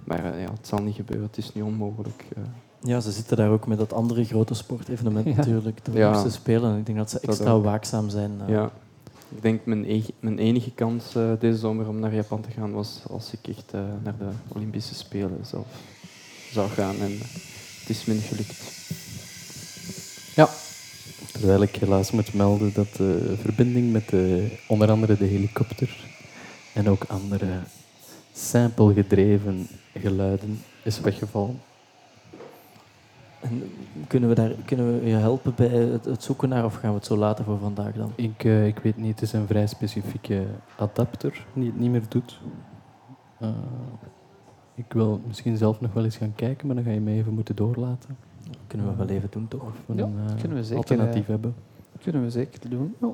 Maar 0.04 0.24
eh, 0.34 0.42
ja, 0.42 0.50
het 0.50 0.66
zal 0.66 0.82
niet 0.82 0.94
gebeuren, 0.94 1.26
het 1.26 1.36
is 1.38 1.52
nu 1.54 1.62
onmogelijk. 1.62 2.24
eh. 2.36 2.42
Ja, 2.80 3.00
ze 3.00 3.10
zitten 3.12 3.36
daar 3.36 3.50
ook 3.50 3.66
met 3.66 3.78
dat 3.78 3.92
andere 3.92 4.24
grote 4.24 4.54
sportevenement 4.54 5.26
Ja. 5.28 5.34
natuurlijk. 5.36 5.84
De 5.84 5.92
Ja. 5.92 6.08
Olympische 6.08 6.38
Spelen. 6.38 6.72
En 6.72 6.78
ik 6.78 6.86
denk 6.86 6.98
dat 6.98 7.10
ze 7.10 7.18
extra 7.20 7.58
waakzaam 7.60 8.08
zijn. 8.08 8.30
eh. 8.40 8.48
Ja. 8.48 8.70
Ik 9.28 9.42
denk 9.42 9.64
mijn, 9.66 9.86
mijn 10.20 10.38
enige 10.38 10.70
kans 10.70 11.14
eh, 11.14 11.30
deze 11.38 11.58
zomer 11.58 11.88
om 11.88 12.00
naar 12.00 12.14
Japan 12.14 12.40
te 12.40 12.50
gaan 12.50 12.72
was 12.72 13.00
als 13.10 13.32
ik 13.32 13.48
echt 13.56 13.72
eh, 13.72 13.80
naar 14.02 14.14
de 14.18 14.28
Olympische 14.48 14.94
Spelen 14.94 15.38
zelf 15.42 15.66
zou 16.52 16.70
gaan. 16.70 16.94
En 17.00 17.10
het 17.80 17.88
is 17.88 18.04
me 18.04 18.14
niet 18.14 18.22
gelukt. 18.22 18.72
Terwijl 21.32 21.62
ik 21.62 21.76
helaas 21.76 22.10
moet 22.10 22.34
melden 22.34 22.72
dat 22.74 22.94
de 22.96 23.34
verbinding 23.40 23.92
met 23.92 24.08
de, 24.08 24.48
onder 24.68 24.90
andere 24.90 25.16
de 25.16 25.24
helikopter 25.24 26.06
en 26.72 26.88
ook 26.88 27.04
andere 27.04 27.46
simpel 28.32 28.92
gedreven 28.92 29.68
geluiden 29.94 30.58
is 30.82 31.00
weggevallen. 31.00 31.60
En 33.40 33.62
kunnen, 34.06 34.28
we 34.28 34.34
daar, 34.34 34.50
kunnen 34.64 35.00
we 35.00 35.06
je 35.06 35.14
helpen 35.14 35.54
bij 35.54 35.66
het, 35.66 36.04
het 36.04 36.22
zoeken 36.22 36.48
naar, 36.48 36.64
of 36.64 36.74
gaan 36.74 36.90
we 36.90 36.96
het 36.96 37.06
zo 37.06 37.16
laten 37.16 37.44
voor 37.44 37.58
vandaag 37.58 37.92
dan? 37.92 38.12
Ik, 38.14 38.44
eh, 38.44 38.66
ik 38.66 38.78
weet 38.78 38.96
niet, 38.96 39.10
het 39.10 39.22
is 39.22 39.32
een 39.32 39.46
vrij 39.46 39.66
specifieke 39.66 40.46
adapter 40.78 41.46
die 41.52 41.66
het 41.66 41.78
niet 41.78 41.90
meer 41.90 42.02
doet. 42.08 42.40
Eh, 43.38 43.48
ik 44.74 44.92
wil 44.92 45.20
misschien 45.26 45.56
zelf 45.56 45.80
nog 45.80 45.92
wel 45.92 46.04
eens 46.04 46.16
gaan 46.16 46.34
kijken, 46.34 46.66
maar 46.66 46.76
dan 46.76 46.84
ga 46.84 46.90
je 46.90 47.00
mij 47.00 47.14
even 47.14 47.34
moeten 47.34 47.56
doorlaten. 47.56 48.16
Kunnen 48.66 48.88
we 48.88 48.96
wel 48.96 49.08
even 49.08 49.28
doen, 49.30 49.48
toch? 49.48 49.62
Of 49.62 49.82
we 49.86 49.94
Ja, 49.94 50.02
een 50.02 50.28
eh, 50.28 50.40
kunnen 50.40 50.56
we 50.56 50.64
zeker, 50.64 50.76
alternatief 50.76 51.26
hebben. 51.26 51.54
Kunnen 52.02 52.22
we 52.22 52.30
zeker 52.30 52.70
doen. 52.70 52.94
Ja. 53.00 53.08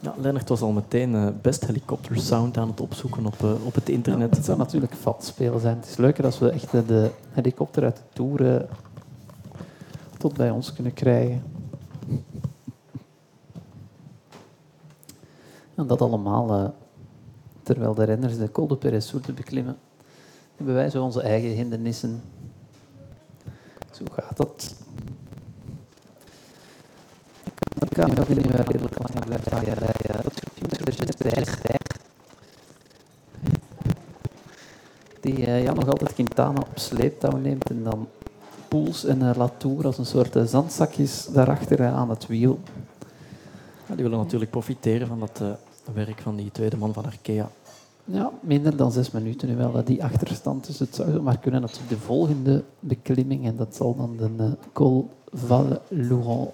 Ja, 0.00 0.14
Lennart 0.16 0.48
was 0.48 0.60
al 0.60 0.72
meteen 0.72 1.14
eh, 1.14 1.28
best 1.42 1.66
helikopter 1.66 2.16
sound 2.16 2.56
aan 2.56 2.68
het 2.68 2.80
opzoeken 2.80 3.26
op, 3.26 3.42
eh, 3.42 3.66
op 3.66 3.74
het 3.74 3.88
internet. 3.88 4.36
Het 4.36 4.44
zou 4.44 4.58
natuurlijk 4.58 4.92
spelen 5.18 5.60
zijn. 5.60 5.76
Het 5.76 5.88
is 5.88 5.96
leuker 5.96 6.24
als 6.24 6.38
we 6.38 6.50
echt 6.50 6.70
de 6.70 7.10
helikopter 7.30 7.84
uit 7.84 7.96
de 7.96 8.02
Tour 8.12 8.54
eh, 8.54 8.68
tot 10.18 10.36
bij 10.36 10.50
ons 10.50 10.72
kunnen 10.72 10.94
krijgen. 10.94 11.42
En 15.78 15.86
dat 15.86 16.00
allemaal 16.00 16.50
eh, 16.52 16.68
terwijl 17.62 17.94
de 17.94 18.04
renners 18.04 18.38
de 18.38 18.50
Col 18.50 18.66
de 18.66 18.76
Peressourde 18.76 19.32
beklimmen. 19.32 19.76
Hebben 20.56 20.74
wij 20.74 20.90
zo 20.90 21.04
onze 21.04 21.22
eigen 21.22 21.50
hindernissen. 21.50 22.22
Zo 23.90 24.04
gaat 24.12 24.36
dat. 24.36 24.74
Kan 27.92 28.10
je 28.14 28.20
ook 28.20 28.28
niet 28.28 28.46
meer 28.46 28.66
redelijk 28.66 28.98
lang 28.98 29.24
blijven 29.24 29.50
rijden. 29.58 30.22
Dat 30.22 30.88
is 30.88 31.06
de 31.06 31.76
die 35.20 35.46
eh, 35.46 35.62
ja, 35.62 35.72
nog 35.72 35.88
altijd 35.88 36.12
Quintana 36.12 36.60
op 36.60 36.78
sleeptouw 36.78 37.36
neemt 37.36 37.70
en 37.70 37.82
dan 37.82 38.08
Poels 38.68 39.04
en 39.04 39.22
uh, 39.22 39.30
Latour 39.36 39.86
als 39.86 39.98
een 39.98 40.06
soort 40.06 40.36
eh, 40.36 40.44
zandzakjes 40.44 41.26
daarachter 41.32 41.80
eh, 41.80 41.94
aan 41.94 42.10
het 42.10 42.26
wiel. 42.26 42.58
Ja, 43.88 43.94
die 43.94 44.04
willen 44.04 44.18
natuurlijk 44.18 44.50
profiteren 44.50 45.06
van 45.06 45.20
dat 45.20 45.40
eh, 45.42 45.48
werk 45.94 46.20
van 46.20 46.36
die 46.36 46.50
tweede 46.50 46.76
man 46.76 46.92
van 46.92 47.04
Arkea. 47.04 47.50
Ja, 48.04 48.30
minder 48.40 48.76
dan 48.76 48.92
zes 48.92 49.10
minuten 49.10 49.48
nu 49.48 49.56
wel, 49.56 49.78
eh, 49.78 49.84
die 49.84 50.04
achterstand. 50.04 50.66
Dus 50.66 50.78
het 50.78 50.94
zou 50.94 51.20
maar 51.20 51.38
kunnen 51.38 51.60
dat 51.60 51.80
de 51.88 51.98
volgende 51.98 52.64
beklimming, 52.80 53.46
en 53.46 53.56
dat 53.56 53.74
zal 53.74 53.96
dan 53.96 54.16
de 54.16 54.44
eh, 54.44 54.50
Col 54.72 55.10
Val-Louron 55.32 56.48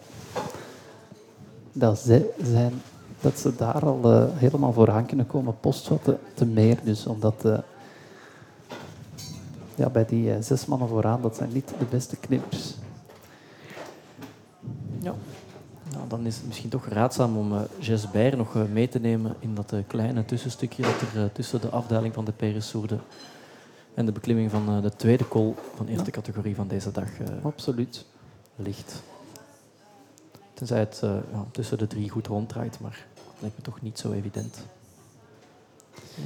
dat 1.74 1.98
ze 1.98 2.30
zijn, 2.42 2.72
dat 3.20 3.38
ze 3.38 3.56
daar 3.56 3.84
al 3.84 4.12
eh, 4.12 4.24
helemaal 4.34 4.72
vooraan 4.72 5.06
kunnen 5.06 5.26
komen, 5.26 5.60
postvatten 5.60 6.18
te 6.34 6.46
meer. 6.46 6.78
Dus 6.82 7.06
omdat 7.06 7.44
eh, 7.44 7.58
ja, 9.74 9.90
bij 9.90 10.04
die 10.04 10.32
eh, 10.32 10.42
zes 10.42 10.66
mannen 10.66 10.88
vooraan, 10.88 11.22
dat 11.22 11.37
zijn 11.37 11.52
niet 11.52 11.74
de 11.78 11.84
beste 11.84 12.16
knippers. 12.16 12.74
Ja. 15.00 15.14
Nou, 15.92 16.08
dan 16.08 16.26
is 16.26 16.37
het 16.37 16.46
misschien 16.46 16.70
toch 16.70 16.87
raadzaam 16.87 17.37
om 17.37 17.52
uh, 17.52 17.60
Jesper 17.78 18.37
nog 18.37 18.56
mee 18.72 18.88
te 18.88 18.98
nemen 18.98 19.37
in 19.38 19.54
dat 19.54 19.72
kleine 19.87 20.24
tussenstukje 20.24 20.82
dat 20.82 21.00
er 21.14 21.32
tussen 21.32 21.60
de 21.60 21.68
afdaling 21.68 22.14
van 22.14 22.24
de 22.24 22.32
Peressourde 22.32 22.98
en 23.94 24.06
de 24.06 24.12
beklimming 24.12 24.50
van 24.50 24.82
de 24.82 24.96
tweede 24.96 25.28
col 25.28 25.54
van 25.74 25.87
eerste 25.87 26.04
ja. 26.04 26.10
categorie 26.10 26.54
van 26.54 26.68
deze 26.68 26.90
dag 26.90 27.08
Absoluut. 27.42 28.04
ligt. 28.56 29.02
Tenzij 30.66 30.79
het 30.81 31.00
ja, 31.33 31.44
tussen 31.50 31.79
de 31.79 31.87
drie 31.87 32.11
goed 32.11 32.27
ronddraait, 32.27 32.81
maar 32.81 33.07
dat 33.14 33.35
lijkt 33.38 33.57
me 33.57 33.62
toch 33.62 33.83
niet 33.83 33.98
zo 33.98 34.12
evident. 34.12 34.59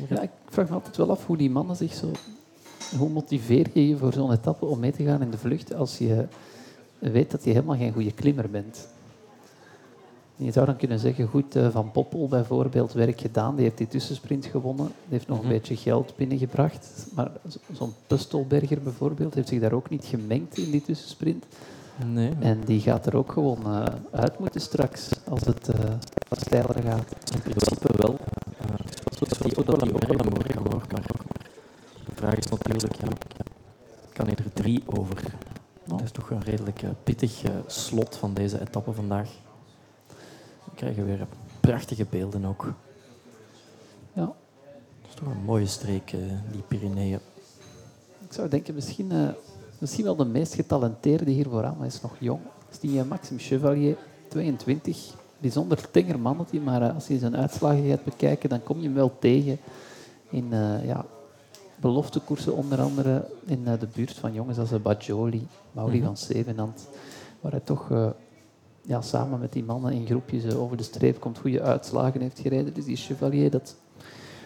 Ja, 0.08 0.20
ik 0.20 0.30
vraag 0.48 0.68
me 0.68 0.74
altijd 0.74 0.96
wel 0.96 1.10
af 1.10 1.26
hoe 1.26 1.36
die 1.36 1.50
mannen 1.50 1.76
zich 1.76 1.94
zo... 1.94 2.10
Hoe 2.98 3.08
motiveer 3.08 3.66
je 3.72 3.88
je 3.88 3.96
voor 3.96 4.12
zo'n 4.12 4.32
etappe 4.32 4.64
om 4.64 4.78
mee 4.78 4.92
te 4.92 5.04
gaan 5.04 5.22
in 5.22 5.30
de 5.30 5.38
vlucht 5.38 5.74
als 5.74 5.98
je 5.98 6.26
weet 6.98 7.30
dat 7.30 7.44
je 7.44 7.50
helemaal 7.50 7.76
geen 7.76 7.92
goede 7.92 8.12
klimmer 8.12 8.50
bent? 8.50 8.88
Je 10.36 10.52
zou 10.52 10.66
dan 10.66 10.76
kunnen 10.76 10.98
zeggen, 10.98 11.26
goed, 11.28 11.56
uh, 11.56 11.68
Van 11.68 11.90
Poppel 11.90 12.28
bijvoorbeeld, 12.28 12.92
werk 12.92 13.20
gedaan, 13.20 13.54
die 13.54 13.64
heeft 13.64 13.78
die 13.78 13.88
tussensprint 13.88 14.46
gewonnen, 14.46 14.86
die 14.86 14.94
heeft 15.08 15.28
nog 15.28 15.38
een 15.38 15.44
Mhm. 15.44 15.52
beetje 15.52 15.76
geld 15.76 16.16
binnengebracht. 16.16 17.06
Maar 17.14 17.30
zo'n 17.72 17.92
Pustelberger 18.06 18.82
bijvoorbeeld 18.82 19.34
heeft 19.34 19.48
zich 19.48 19.60
daar 19.60 19.72
ook 19.72 19.90
niet 19.90 20.04
gemengd 20.04 20.58
in 20.58 20.70
die 20.70 20.82
tussensprint. 20.82 21.44
Nee, 22.04 22.32
En 22.40 22.60
die 22.64 22.80
gaat 22.80 23.06
er 23.06 23.16
ook 23.16 23.32
gewoon 23.32 23.60
uh, 23.66 23.84
uit 24.10 24.38
moeten 24.38 24.60
straks, 24.60 25.10
als 25.28 25.44
het 25.44 25.68
uh, 25.74 25.90
wat 26.28 26.40
steiler 26.40 26.82
gaat. 26.82 27.32
in 27.34 27.40
principe 27.40 27.96
wel. 27.96 28.12
Uh, 28.12 28.76
het 29.20 29.30
is 29.30 29.38
wel 29.38 29.64
dat 29.64 29.80
die 29.80 29.94
ook 29.94 30.06
wel 30.06 30.30
morgen 30.30 30.58
hoor, 30.58 30.82
maar 30.90 31.02
de 32.04 32.14
vraag 32.14 32.34
is 32.34 32.46
natuurlijk, 32.46 32.94
ja, 32.94 33.08
kan 34.12 34.26
hij 34.26 34.36
er 34.36 34.52
drie 34.52 34.82
over? 34.86 35.22
Dat 35.84 36.02
is 36.02 36.10
toch 36.10 36.30
een 36.30 36.42
redelijk 36.42 36.82
uh, 36.82 36.90
pittig 37.04 37.44
uh, 37.44 37.50
slot 37.66 38.16
van 38.16 38.34
deze 38.34 38.60
etappe 38.60 38.92
vandaag. 38.92 39.30
We 40.64 40.74
krijgen 40.74 41.04
weer 41.06 41.26
prachtige 41.60 42.06
beelden 42.10 42.44
ook. 42.44 42.72
Ja. 44.12 44.24
Dat 45.00 45.08
is 45.08 45.14
toch 45.14 45.28
een 45.28 45.44
mooie 45.44 45.66
streek, 45.66 46.12
uh, 46.12 46.20
die 46.50 46.62
Pyreneeën. 46.62 47.20
Ik 48.26 48.32
zou 48.32 48.48
denken, 48.48 48.74
misschien, 48.74 49.12
uh, 49.12 49.28
misschien 49.78 50.04
wel 50.04 50.16
de 50.16 50.24
meest 50.24 50.54
getalenteerde 50.54 51.30
hier 51.30 51.48
vooraan, 51.48 51.70
maar 51.70 51.86
hij 51.86 51.96
is 51.96 52.00
nog 52.00 52.16
jong. 52.18 52.40
is 52.70 52.78
die 52.78 52.98
uh, 52.98 53.02
Maxime 53.02 53.40
Chevalier, 53.40 53.96
22. 54.28 55.14
Bijzonder 55.38 55.90
tenger 55.90 56.18
mannetje, 56.18 56.60
maar 56.60 56.82
uh, 56.82 56.94
als 56.94 57.06
je 57.06 57.18
zijn 57.18 57.36
uitslagen 57.36 57.88
gaat 57.88 58.04
bekijken, 58.04 58.48
dan 58.48 58.62
kom 58.62 58.78
je 58.78 58.84
hem 58.84 58.94
wel 58.94 59.18
tegen 59.18 59.58
in 60.30 60.46
uh, 60.50 60.86
ja, 60.86 61.04
beloftekoersen, 61.76 62.54
onder 62.54 62.80
andere 62.80 63.28
in 63.44 63.62
uh, 63.66 63.72
de 63.78 63.88
buurt 63.94 64.12
van 64.12 64.32
jongens 64.32 64.58
als 64.58 64.82
Bajoli, 64.82 65.46
Mauri 65.72 65.98
mm 65.98 66.04
-hmm. 66.04 66.06
van 66.06 66.16
Zevenand, 66.16 66.88
waar 67.40 67.52
hij 67.52 67.60
toch 67.60 67.88
uh, 67.88 68.08
ja, 68.82 69.00
samen 69.00 69.40
met 69.40 69.52
die 69.52 69.64
mannen 69.64 69.92
in 69.92 70.06
groepjes 70.06 70.54
over 70.54 70.76
de 70.76 70.82
streep 70.82 71.20
komt, 71.20 71.38
goede 71.38 71.62
uitslagen 71.62 72.20
heeft 72.20 72.38
gereden. 72.38 72.74
Dus 72.74 72.84
die 72.84 72.96
Chevalier, 72.96 73.50
dat, 73.50 73.76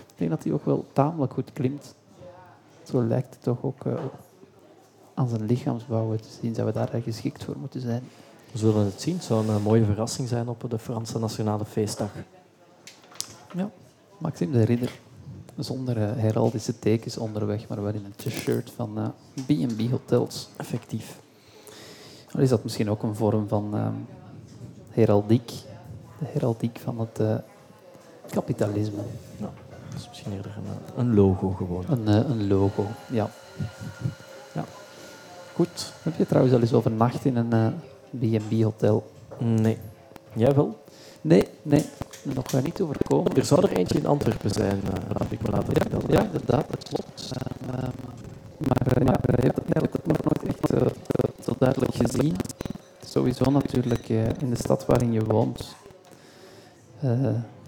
ik 0.00 0.14
denk 0.16 0.30
dat 0.30 0.44
hij 0.44 0.52
ook 0.52 0.64
wel 0.64 0.84
tamelijk 0.92 1.32
goed 1.32 1.52
klimt. 1.52 1.94
Zo 2.82 3.02
lijkt 3.02 3.34
het 3.34 3.42
toch 3.42 3.62
ook 3.62 3.84
aan 5.14 5.28
zijn 5.28 5.46
lichaamsbouw 5.46 6.16
te 6.16 6.28
zien 6.40 6.52
dat 6.52 6.66
we 6.66 6.72
daar 6.72 6.90
geschikt 7.02 7.44
voor 7.44 7.56
moeten 7.58 7.80
zijn. 7.80 8.02
We 8.52 8.58
zullen 8.58 8.84
het 8.84 9.00
zien. 9.00 9.14
Het 9.14 9.24
zou 9.24 9.48
een 9.48 9.62
mooie 9.62 9.84
verrassing 9.84 10.28
zijn 10.28 10.48
op 10.48 10.64
de 10.68 10.78
Franse 10.78 11.18
Nationale 11.18 11.64
Feestdag. 11.64 12.10
Ja, 13.54 13.70
Maxime 14.18 14.52
de 14.52 14.64
Ridder. 14.64 15.00
Zonder 15.56 15.96
uh, 15.96 16.10
heraldische 16.16 16.78
tekens 16.78 17.16
onderweg, 17.16 17.68
maar 17.68 17.82
wel 17.82 17.92
in 17.92 18.04
een 18.04 18.30
t-shirt 18.30 18.70
van 18.70 18.98
uh, 18.98 19.66
B&B 19.66 19.90
Hotels. 19.90 20.48
Effectief. 20.56 21.20
Al 22.32 22.40
is 22.40 22.48
dat 22.48 22.62
misschien 22.62 22.90
ook 22.90 23.02
een 23.02 23.14
vorm 23.14 23.48
van 23.48 23.70
uh, 23.74 23.88
heraldiek. 24.90 25.48
De 26.18 26.24
heraldiek 26.24 26.78
van 26.78 26.98
het 27.00 27.42
kapitalisme. 28.30 29.02
Ja, 29.36 29.50
dat 29.90 30.00
is 30.00 30.08
misschien 30.08 30.32
eerder 30.32 30.56
een, 30.56 31.00
een 31.00 31.14
logo 31.14 31.50
gewoon. 31.50 31.84
Een, 31.88 32.06
een 32.30 32.48
logo, 32.48 32.86
ja. 33.10 33.30
Ja. 35.52 35.64
Goed. 35.64 35.92
Heb 36.02 36.16
je 36.16 36.26
trouwens 36.26 36.54
al 36.54 36.60
eens 36.60 36.72
overnacht 36.72 37.24
in 37.24 37.36
een 37.36 37.74
B&B 38.10 38.62
hotel? 38.62 39.10
Nee. 39.38 39.78
Jij 40.32 40.54
wel? 40.54 40.76
Nee, 41.20 41.48
nee. 41.62 41.84
Nog 42.22 42.52
uh, 42.52 42.62
niet 42.62 42.80
overkomen. 42.80 43.36
Er 43.36 43.44
zou 43.44 43.62
er 43.62 43.76
eentje 43.76 43.98
in 43.98 44.06
Antwerpen 44.06 44.50
zijn, 44.50 44.80
uh, 44.84 45.18
heb 45.18 45.32
ik 45.32 45.42
me 45.42 45.50
laten 45.50 45.74
ja, 45.74 45.80
vertellen. 45.80 46.12
Ja, 46.12 46.24
inderdaad, 46.24 46.64
dat 46.70 46.88
klopt. 46.88 47.30
Uh, 47.66 47.82
maar 48.56 49.02
uh, 49.02 49.06
ja, 49.06 49.18
je 49.22 49.42
hebt 49.42 49.56
het 49.56 49.74
eigenlijk 49.74 50.06
nog 50.06 50.16
nooit 50.22 50.56
echt 50.56 50.72
uh, 50.72 50.80
zo 51.44 51.52
duidelijk 51.58 51.94
gezien. 51.94 52.36
Sowieso 53.04 53.50
natuurlijk 53.50 54.08
in 54.38 54.50
de 54.50 54.56
stad 54.56 54.86
waarin 54.86 55.12
je 55.12 55.24
woont. 55.24 55.74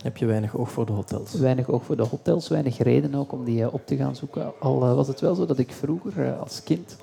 Heb 0.02 0.16
je 0.16 0.26
weinig 0.26 0.56
oog 0.56 0.70
voor 0.70 0.86
de 0.86 0.92
hotels? 0.92 1.34
Weinig 1.34 1.68
oog 1.68 1.84
voor 1.84 1.96
de 1.96 2.02
hotels, 2.02 2.48
weinig 2.48 2.78
reden 2.78 3.14
ook 3.14 3.32
om 3.32 3.44
die 3.44 3.72
op 3.72 3.86
te 3.86 3.96
gaan 3.96 4.16
zoeken. 4.16 4.52
Al 4.60 4.78
was 4.78 5.08
het 5.08 5.20
wel 5.20 5.34
zo 5.34 5.46
dat 5.46 5.58
ik 5.58 5.72
vroeger 5.72 6.36
als 6.36 6.62
kind 6.62 6.96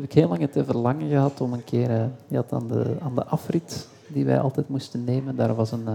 heb 0.00 0.10
ik 0.10 0.12
heel 0.12 0.28
lang 0.28 0.40
het 0.40 0.66
verlangen 0.66 1.08
gehad 1.08 1.40
om 1.40 1.52
een 1.52 1.64
keer, 1.64 2.10
je 2.28 2.36
had 2.36 2.52
aan 2.52 2.68
de, 2.68 2.96
aan 3.02 3.14
de 3.14 3.24
afrit 3.24 3.88
die 4.06 4.24
wij 4.24 4.40
altijd 4.40 4.68
moesten 4.68 5.04
nemen, 5.04 5.36
daar 5.36 5.54
was 5.54 5.72
een, 5.72 5.86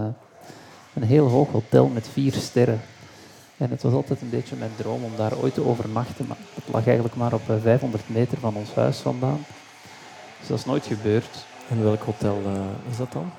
een 0.94 1.02
heel 1.02 1.28
hoog 1.28 1.50
hotel 1.50 1.86
met 1.88 2.08
vier 2.08 2.32
sterren. 2.32 2.80
En 3.56 3.70
het 3.70 3.82
was 3.82 3.92
altijd 3.92 4.20
een 4.20 4.30
beetje 4.30 4.56
mijn 4.56 4.70
droom 4.76 5.04
om 5.04 5.12
daar 5.16 5.38
ooit 5.42 5.54
te 5.54 5.66
overnachten, 5.66 6.26
maar 6.26 6.36
het 6.54 6.64
lag 6.72 6.86
eigenlijk 6.86 7.16
maar 7.16 7.32
op 7.32 7.42
500 7.60 8.08
meter 8.08 8.38
van 8.38 8.56
ons 8.56 8.74
huis 8.74 8.98
vandaan. 8.98 9.40
Dus 10.38 10.48
dat 10.48 10.58
is 10.58 10.64
nooit 10.64 10.86
gebeurd. 10.86 11.46
En 11.68 11.82
welk 11.82 12.02
hotel 12.02 12.40
uh, 12.46 12.90
is 12.90 12.96
dat 12.96 13.12
dan? 13.12 13.30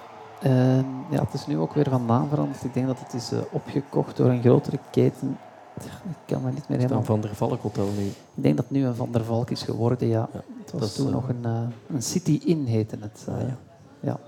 Uh, 0.43 0.77
ja, 1.09 1.23
het 1.23 1.33
is 1.33 1.47
nu 1.47 1.57
ook 1.57 1.73
weer 1.73 1.89
van 1.89 2.05
naam 2.05 2.29
veranderd. 2.29 2.63
Ik 2.63 2.73
denk 2.73 2.87
dat 2.87 2.99
het 2.99 3.13
is 3.13 3.31
uh, 3.33 3.39
opgekocht 3.51 4.17
door 4.17 4.29
een 4.29 4.41
grotere 4.41 4.79
keten. 4.91 5.37
Ik 5.83 6.15
kan 6.25 6.41
me 6.41 6.51
niet 6.51 6.69
meer 6.69 6.77
helemaal... 6.77 7.03
Van 7.03 7.21
der 7.21 7.35
Valk 7.35 7.61
Hotel 7.61 7.89
nu? 7.97 8.05
Ik 8.05 8.43
denk 8.43 8.55
dat 8.55 8.65
het 8.65 8.77
nu 8.77 8.85
een 8.85 8.95
Van 8.95 9.11
der 9.11 9.23
Valk 9.23 9.49
is 9.49 9.61
geworden, 9.61 10.07
ja. 10.07 10.29
ja 10.33 10.43
het 10.59 10.71
was 10.71 10.95
toen 10.95 11.11
nog 11.11 11.29
een, 11.29 11.41
uh, 11.45 11.61
een 11.87 12.01
City 12.01 12.39
Inn 12.45 12.65
heette 12.65 12.97
het. 12.99 13.25
Ah, 13.29 13.41
ja. 13.41 13.57
ja. 13.99 14.19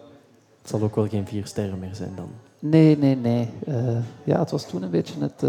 Het 0.62 0.70
zal 0.70 0.82
ook 0.82 0.96
wel 0.96 1.08
geen 1.08 1.28
vier 1.28 1.46
sterren 1.46 1.80
meer 1.80 1.96
zijn 1.96 2.16
dan? 2.16 2.30
Nee, 2.60 2.98
nee, 2.98 3.16
nee. 3.16 3.50
ja, 4.24 4.40
het 4.40 4.52
was 4.52 4.68
toen 4.68 4.84
een 4.84 4.90
beetje 4.90 5.20
het, 5.20 5.42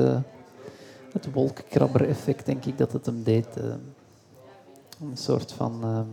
het 1.12 1.32
wolkkrabber-effect, 1.32 2.46
denk 2.46 2.64
ik, 2.64 2.78
dat 2.78 2.92
het 2.92 3.06
hem 3.06 3.22
deed. 3.22 3.46
een 5.00 5.16
soort 5.16 5.52
van 5.52 6.06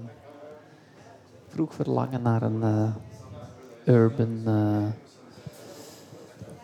vroeg 1.48 1.74
verlangen 1.74 2.21
naar 2.21 2.41
een 2.41 2.93
urban 3.86 4.43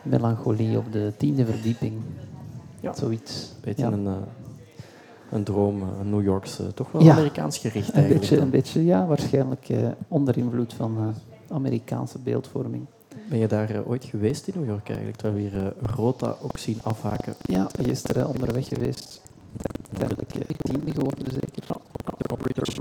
melancholie 0.01 0.77
op 0.77 0.91
de 0.91 1.13
tiende 1.17 1.45
verdieping. 1.45 2.01
Ja. 2.81 2.93
Zoiets. 2.93 3.51
Beetje 3.61 3.85
ja. 3.85 3.91
een 3.91 4.07
een 5.31 5.43
droom, 5.43 5.81
een 5.81 6.09
New 6.09 6.23
Yorkse, 6.23 6.73
toch 6.73 6.91
wel 6.91 7.03
Ja. 7.03 7.11
Amerikaans 7.13 7.57
gericht 7.57 7.87
Een 7.87 7.93
eigenlijk. 7.93 8.21
beetje, 8.21 8.37
een 8.43 8.49
beetje, 8.49 8.85
ja, 8.85 9.05
waarschijnlijk 9.05 9.69
eh, 9.69 9.87
onder 10.07 10.37
invloed 10.37 10.73
van 10.73 10.97
eh, 10.97 11.55
Amerikaanse 11.55 12.19
beeldvorming. 12.19 12.85
Ben 13.29 13.39
je 13.39 13.47
daar 13.47 13.69
eh, 13.69 13.89
ooit 13.89 14.05
geweest 14.05 14.47
in 14.47 14.53
New 14.59 14.69
York 14.69 14.87
eigenlijk? 14.87 15.17
Terwijl 15.17 15.43
we 15.43 15.49
hier 15.49 15.65
eh, 15.65 15.71
Rota 15.95 16.35
ook 16.41 16.57
zien 16.57 16.79
afhaken. 16.83 17.35
Ja, 17.41 17.69
gisteren 17.81 18.27
onderweg 18.27 18.67
geweest. 18.67 19.21
Uiteindelijk 19.89 20.35
eh, 20.35 20.55
tiende 20.57 20.91
geworden, 20.91 21.31
zeker. 21.31 21.63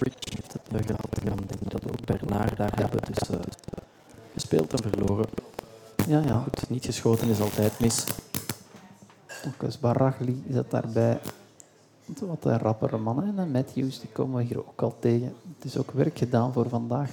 Bridge 0.01 0.19
heeft 0.35 0.53
het 0.53 0.63
eh. 0.89 0.97
En 1.23 1.25
dan 1.25 1.37
denk 1.47 1.61
ik 1.61 1.71
dat 1.71 1.83
we 1.83 1.89
ook 1.89 2.05
Bernard 2.05 2.57
daar 2.57 2.73
hebben. 2.75 3.01
Dus 3.13 3.29
eh, 3.31 3.37
gespeeld 4.33 4.73
en 4.73 4.91
verloren. 4.91 5.27
Ja, 6.07 6.21
ja. 6.27 6.39
Goed, 6.43 6.71
niet 6.71 6.85
geschoten 6.85 7.29
is 7.29 7.41
altijd 7.41 7.81
mis. 7.81 8.05
Ook 9.47 9.63
eens 9.63 9.81
Baragli 9.81 10.45
zat 10.51 10.71
daarbij. 10.71 11.21
Wat 12.21 12.47
eh, 12.47 12.57
rappere 12.57 12.99
mannen. 12.99 13.39
En 13.39 13.51
Matthews, 13.51 14.01
die 14.01 14.11
komen 14.11 14.37
we 14.37 14.43
hier 14.43 14.59
ook 14.59 14.83
al 14.83 14.97
tegen. 14.99 15.35
Het 15.57 15.65
is 15.65 15.79
ook 15.79 15.91
werk 15.91 16.19
gedaan 16.19 16.53
voor 16.53 16.69
vandaag. 16.69 17.11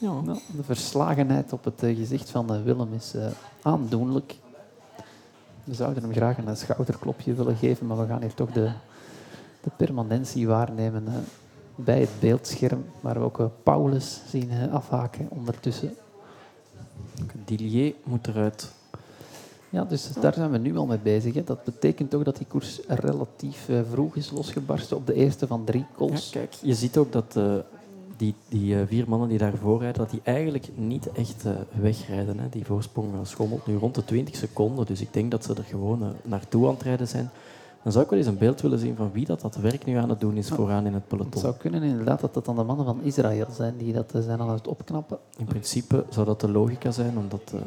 Ja, 0.00 0.20
Nou, 0.20 0.38
de 0.56 0.62
verslagenheid 0.62 1.52
op 1.52 1.64
het 1.64 1.82
eh, 1.82 1.96
gezicht 1.96 2.30
van 2.30 2.54
eh, 2.54 2.62
Willem 2.62 2.94
is 2.94 3.14
eh, 3.14 3.26
aandoenlijk. 3.62 4.36
We 5.64 5.74
zouden 5.74 6.02
hem 6.02 6.12
graag 6.12 6.38
een 6.38 6.56
schouderklopje 6.56 7.34
willen 7.34 7.56
geven, 7.56 7.86
maar 7.86 7.98
we 7.98 8.06
gaan 8.06 8.20
hier 8.20 8.34
toch 8.34 8.50
de, 8.50 8.72
de 9.62 9.70
permanentie 9.76 10.46
waarnemen 10.46 11.04
bij 11.74 12.00
het 12.00 12.10
beeldscherm, 12.20 12.84
waar 13.00 13.14
we 13.14 13.20
ook 13.20 13.50
Paulus 13.62 14.20
zien 14.28 14.70
afhaken 14.70 15.26
ondertussen. 15.30 15.94
Dillier 17.44 17.94
moet 18.04 18.26
eruit. 18.26 18.72
Ja, 19.70 19.84
dus 19.84 20.12
daar 20.20 20.34
zijn 20.34 20.50
we 20.50 20.58
nu 20.58 20.76
al 20.76 20.86
mee 20.86 20.98
bezig. 20.98 21.34
Hè. 21.34 21.44
Dat 21.44 21.64
betekent 21.64 22.10
toch 22.10 22.22
dat 22.22 22.36
die 22.36 22.46
koers 22.46 22.80
relatief 22.86 23.68
eh, 23.68 23.80
vroeg 23.90 24.16
is 24.16 24.30
losgebarsten 24.30 24.96
op 24.96 25.06
de 25.06 25.14
eerste 25.14 25.46
van 25.46 25.64
drie 25.64 25.80
Ja, 25.80 25.96
calls. 25.96 26.30
kijk, 26.30 26.52
je 26.62 26.74
ziet 26.74 26.96
ook 26.96 27.12
dat 27.12 27.36
eh, 27.36 27.54
die, 28.16 28.34
die 28.48 28.76
eh, 28.76 28.86
vier 28.86 29.04
mannen 29.08 29.28
die 29.28 29.38
daarvoor 29.38 29.78
rijden, 29.80 29.98
dat 29.98 30.10
die 30.10 30.20
eigenlijk 30.22 30.68
niet 30.74 31.12
echt 31.12 31.44
wegrijden. 31.80 32.38
Hè. 32.38 32.48
Die 32.48 32.64
voorsprong 32.64 33.12
schommelt 33.22 33.66
nu 33.66 33.76
rond 33.76 33.94
de 33.94 34.04
20 34.04 34.36
seconden, 34.36 34.86
dus 34.86 35.00
ik 35.00 35.12
denk 35.12 35.30
dat 35.30 35.44
ze 35.44 35.54
er 35.54 35.64
gewoon 35.64 36.14
naartoe 36.22 36.66
aan 36.66 36.74
het 36.74 36.82
rijden 36.82 37.08
zijn. 37.08 37.30
Dan 37.82 37.92
zou 37.92 38.04
ik 38.04 38.10
wel 38.10 38.18
eens 38.18 38.28
een 38.28 38.38
beeld 38.38 38.60
willen 38.60 38.78
zien 38.78 38.96
van 38.96 39.12
wie 39.12 39.26
dat, 39.26 39.40
dat 39.40 39.56
werk 39.56 39.84
nu 39.84 39.94
aan 39.94 40.08
het 40.08 40.20
doen 40.20 40.36
is 40.36 40.48
vooraan 40.48 40.86
in 40.86 40.92
het 40.92 41.02
Het 41.02 41.08
peloton. 41.08 41.40
zou 41.40 41.54
kunnen 41.56 41.82
inderdaad 41.82 42.20
dat 42.20 42.34
dat 42.34 42.44
dan 42.44 42.56
de 42.56 42.62
mannen 42.62 42.86
van 42.86 43.02
Israël 43.02 43.46
zijn 43.50 43.76
die 43.76 43.92
dat 43.92 44.14
eh, 44.14 44.22
zijn 44.22 44.40
aan 44.40 44.50
het 44.50 44.68
opknappen. 44.68 45.18
In 45.36 45.44
principe 45.44 46.04
zou 46.08 46.26
dat 46.26 46.40
de 46.40 46.50
logica 46.50 46.90
zijn, 46.90 47.18
omdat 47.18 47.52
eh, 47.54 47.60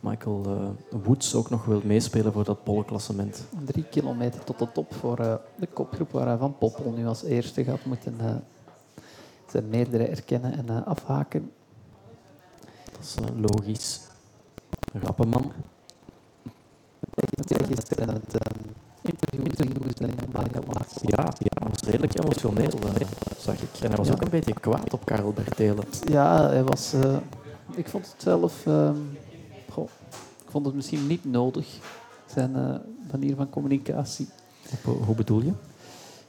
Michael 0.00 0.42
eh, 0.46 0.98
Woods 1.04 1.34
ook 1.34 1.50
nog 1.50 1.64
wil 1.64 1.80
meespelen 1.84 2.32
voor 2.32 2.44
dat 2.44 2.64
pollenklassement. 2.64 3.44
Drie 3.64 3.84
kilometer 3.84 4.44
tot 4.44 4.58
de 4.58 4.72
top 4.72 4.94
voor 4.94 5.16
de 5.56 5.68
kopgroep 5.72 6.10
waar 6.10 6.38
Van 6.38 6.58
Poppel 6.58 6.92
nu 6.96 7.06
als 7.06 7.22
eerste 7.22 7.64
gaat 7.64 7.84
moeten 7.84 8.14
zijn 9.46 9.68
meerdere 9.68 10.06
erkennen 10.06 10.52
en 10.52 10.84
afhaken. 10.84 11.50
Dat 12.92 13.00
is 13.00 13.14
logisch. 13.36 14.00
Heb 14.92 15.02
gisteren 17.66 18.08
het 18.08 18.34
Ja, 21.02 21.24
ja, 21.38 21.58
hij 21.58 21.68
was 21.70 21.80
redelijk 21.80 22.18
emotioneel, 22.22 22.70
eh, 22.98 23.06
zag 23.38 23.54
ik. 23.54 23.68
En 23.82 23.88
hij 23.88 23.96
was 23.96 24.10
ook 24.12 24.20
een 24.22 24.30
beetje 24.30 24.52
kwaad 24.60 24.92
op 24.92 25.04
Karel 25.04 25.32
Bertelen. 25.32 25.84
Ja, 26.08 26.48
hij 26.48 26.62
was... 26.64 26.92
eh, 26.92 27.16
ik 27.74 27.88
vond 27.88 28.06
het 28.12 28.22
zelf... 28.22 28.66
ehm, 28.66 28.96
goh, 29.70 29.88
ik 30.44 30.50
vond 30.50 30.66
het 30.66 30.74
misschien 30.74 31.06
niet 31.06 31.24
nodig, 31.24 31.66
zijn 32.26 32.56
eh, 32.56 32.74
manier 33.12 33.36
van 33.36 33.50
communicatie. 33.50 34.28
Op, 34.72 34.94
eh, 34.94 35.06
hoe 35.06 35.14
bedoel 35.14 35.40
je? 35.42 35.52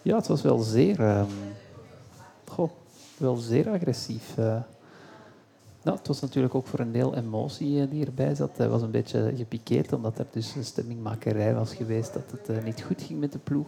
Ja, 0.01 0.16
het 0.16 0.28
was 0.28 0.41
wel 0.41 0.58
zeer... 0.60 0.99
ehm, 0.99 1.26
goh, 2.47 2.70
wel 3.18 3.36
zeer 3.36 3.70
agressief. 3.70 4.36
Nou, 5.86 5.98
het 5.98 6.08
was 6.08 6.20
natuurlijk 6.22 6.56
ook 6.56 6.68
voor 6.68 6.80
een 6.80 6.92
deel 6.92 7.16
emotie 7.16 7.82
eh, 7.82 7.90
die 7.90 8.06
erbij 8.06 8.36
zat. 8.36 8.58
Hij 8.58 8.70
was 8.70 8.82
een 8.82 8.92
beetje 8.92 9.34
gepikeerd, 9.38 9.94
omdat 9.94 10.20
er 10.20 10.26
dus 10.32 10.56
een 10.56 10.64
stemmingmakerij 10.66 11.54
was 11.56 11.74
geweest 11.74 12.14
dat 12.14 12.24
het 12.32 12.58
eh, 12.58 12.64
niet 12.64 12.82
goed 12.82 13.02
ging 13.02 13.20
met 13.20 13.32
de 13.32 13.38
ploeg. 13.38 13.68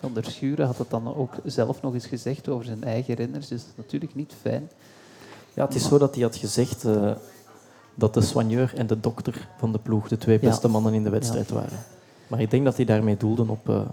Van 0.00 0.14
der 0.14 0.24
Schuren 0.24 0.66
had 0.66 0.78
het 0.78 0.90
dan 0.90 1.14
ook 1.16 1.32
zelf 1.44 1.82
nog 1.82 1.94
eens 1.94 2.06
gezegd 2.06 2.48
over 2.48 2.64
zijn 2.64 2.84
eigen 2.84 3.14
renners, 3.14 3.48
dus 3.48 3.60
dat 3.60 3.68
is 3.70 3.76
natuurlijk 3.76 4.14
niet 4.14 4.32
fijn. 4.40 4.70
Ja, 5.54 5.64
het 5.64 5.74
is 5.74 5.88
zo 5.88 5.98
dat 5.98 6.14
hij 6.14 6.22
had 6.24 6.36
gezegd 6.36 6.84
eh, 6.84 7.12
dat 7.94 8.14
de 8.14 8.20
soigneur 8.20 8.72
en 8.76 8.86
de 8.86 9.00
dokter 9.00 9.48
van 9.58 9.72
de 9.72 9.78
ploeg 9.78 10.08
de 10.08 10.16
twee 10.18 10.38
Ja. 10.40 10.48
beste 10.48 10.68
mannen 10.68 10.94
in 10.94 11.04
de 11.04 11.10
wedstrijd 11.10 11.50
waren. 11.50 11.78
Maar 12.26 12.40
ik 12.40 12.50
denk 12.50 12.64
dat 12.64 12.76
hij 12.76 12.84
daarmee 12.84 13.16
doelde 13.16 13.44
op, 13.48 13.86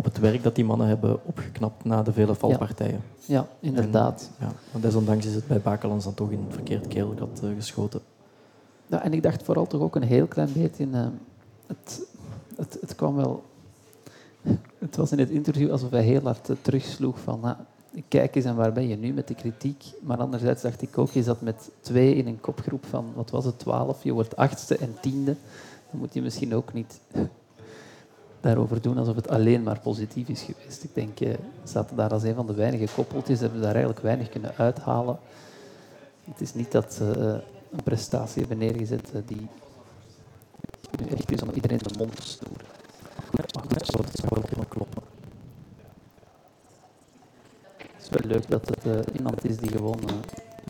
op 0.00 0.06
het 0.06 0.18
werk 0.18 0.42
dat 0.42 0.54
die 0.54 0.64
mannen 0.64 0.86
hebben 0.86 1.26
opgeknapt 1.26 1.84
na 1.84 2.02
de 2.02 2.12
vele 2.12 2.34
valpartijen. 2.34 3.00
Ja, 3.26 3.46
inderdaad. 3.60 4.30
Ja, 4.38 4.52
maar 4.72 4.80
desondanks 4.80 5.26
is 5.26 5.34
het 5.34 5.46
bij 5.46 5.60
Bakelans 5.60 6.04
dan 6.04 6.14
toch 6.14 6.30
in 6.30 6.42
het 6.44 6.54
verkeerd 6.54 6.88
keelgat 6.88 7.40
eh, 7.42 7.48
geschoten. 7.56 8.00
Ja, 8.86 9.02
en 9.02 9.12
ik 9.12 9.22
dacht 9.22 9.42
vooral 9.42 9.66
toch 9.66 9.80
ook 9.80 9.96
een 9.96 10.02
heel 10.02 10.26
klein 10.26 10.52
beetje 10.52 10.82
in... 10.82 10.94
eh, 10.94 11.06
het, 11.66 12.02
het, 12.56 12.78
het 12.80 12.94
kwam 12.94 13.14
wel... 13.14 13.42
Het 14.78 14.96
was 14.96 15.12
in 15.12 15.18
het 15.18 15.30
interview 15.30 15.70
alsof 15.70 15.90
hij 15.90 16.02
heel 16.02 16.22
hard 16.22 16.50
eh, 16.50 16.56
terugsloeg 16.62 17.18
van... 17.18 17.44
ah, 17.44 17.58
kijk 18.08 18.34
eens, 18.36 18.44
en 18.44 18.56
waar 18.56 18.72
ben 18.72 18.88
je 18.88 18.96
nu 18.96 19.12
met 19.12 19.28
de 19.28 19.34
kritiek? 19.34 19.84
Maar 20.02 20.18
anderzijds 20.18 20.62
dacht 20.62 20.82
ik 20.82 20.98
ook, 20.98 21.10
je 21.10 21.22
zat 21.22 21.40
met 21.40 21.70
twee 21.80 22.14
in 22.14 22.26
een 22.26 22.40
kopgroep 22.40 22.86
van, 22.86 23.12
wat 23.14 23.30
was 23.30 23.44
het, 23.44 23.58
twaalf. 23.58 24.04
Je 24.04 24.12
wordt 24.12 24.36
achtste 24.36 24.76
en 24.76 24.94
tiende. 25.00 25.36
Dan 25.90 26.00
moet 26.00 26.14
je 26.14 26.22
misschien 26.22 26.54
ook 26.54 26.72
niet 26.72 27.00
daarover 28.40 28.82
doen 28.82 28.98
alsof 28.98 29.14
het 29.14 29.28
alleen 29.28 29.62
maar 29.62 29.80
positief 29.80 30.28
is 30.28 30.42
geweest. 30.42 30.84
Ik 30.84 30.94
denk, 30.94 31.20
eh, 31.20 31.34
zaten 31.64 31.96
daar 31.96 32.10
als 32.10 32.22
een 32.22 32.34
van 32.34 32.46
de 32.46 32.54
weinige 32.54 32.94
koppeltjes, 32.94 33.40
hebben 33.40 33.58
we 33.58 33.64
daar 33.64 33.74
eigenlijk 33.74 34.04
weinig 34.04 34.28
kunnen 34.28 34.54
uithalen. 34.56 35.18
Het 36.24 36.40
is 36.40 36.54
niet 36.54 36.72
dat 36.72 36.94
ze 36.94 37.10
eh, 37.10 37.76
een 37.76 37.82
prestatie 37.84 38.40
hebben 38.40 38.58
neergezet 38.58 39.10
eh, 39.14 39.20
die 39.26 39.48
nu 41.00 41.06
echt 41.06 41.32
is 41.32 41.42
om 41.42 41.50
iedereen 41.54 41.78
de 41.78 41.94
mond 41.98 42.16
te 42.16 42.22
snoeren. 42.22 42.66
Maar 43.36 43.44
goed, 43.62 43.86
zo, 43.86 43.96
dat 44.40 44.68
kloppen. 44.68 45.02
Het 47.76 48.02
is 48.02 48.08
wel 48.08 48.30
leuk 48.30 48.48
dat 48.48 48.68
het 48.68 49.06
iemand 49.16 49.44
is 49.44 49.56
die 49.56 49.70
gewoon 49.70 50.00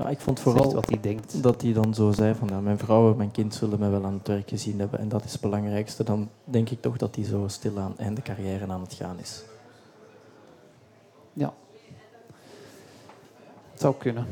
Ja, 0.01 0.09
ik 0.09 0.21
vond 0.21 0.41
vooral 0.41 0.75
wat 0.75 0.89
hij 0.89 1.01
denkt. 1.01 1.43
dat 1.43 1.63
hij 1.63 1.73
dan 1.73 1.95
zo 1.95 2.13
zei 2.13 2.35
van 2.35 2.49
ja, 2.49 2.61
mijn 2.61 2.79
vrouw 2.79 3.11
en 3.11 3.17
mijn 3.17 3.31
kind 3.31 3.55
zullen 3.55 3.79
mij 3.79 3.91
wel 3.91 4.05
aan 4.05 4.13
het 4.15 4.29
werk 4.29 4.49
gezien 4.49 4.79
hebben 4.79 4.99
en 4.99 5.09
dat 5.09 5.25
is 5.25 5.33
het 5.33 5.41
belangrijkste. 5.41 6.05
Dan 6.05 6.29
denk 6.45 6.71
ik 6.71 6.81
toch 6.81 6.97
dat 6.97 7.15
hij 7.15 7.25
zo 7.25 7.45
stilaan 7.49 7.99
einde 7.99 8.23
carrière 8.23 8.67
aan 8.67 8.81
het 8.81 8.95
gaan 8.95 9.19
is. 9.19 9.43
Ja. 11.33 11.53
Het 13.71 13.81
zou 13.81 13.95
kunnen. 13.99 14.27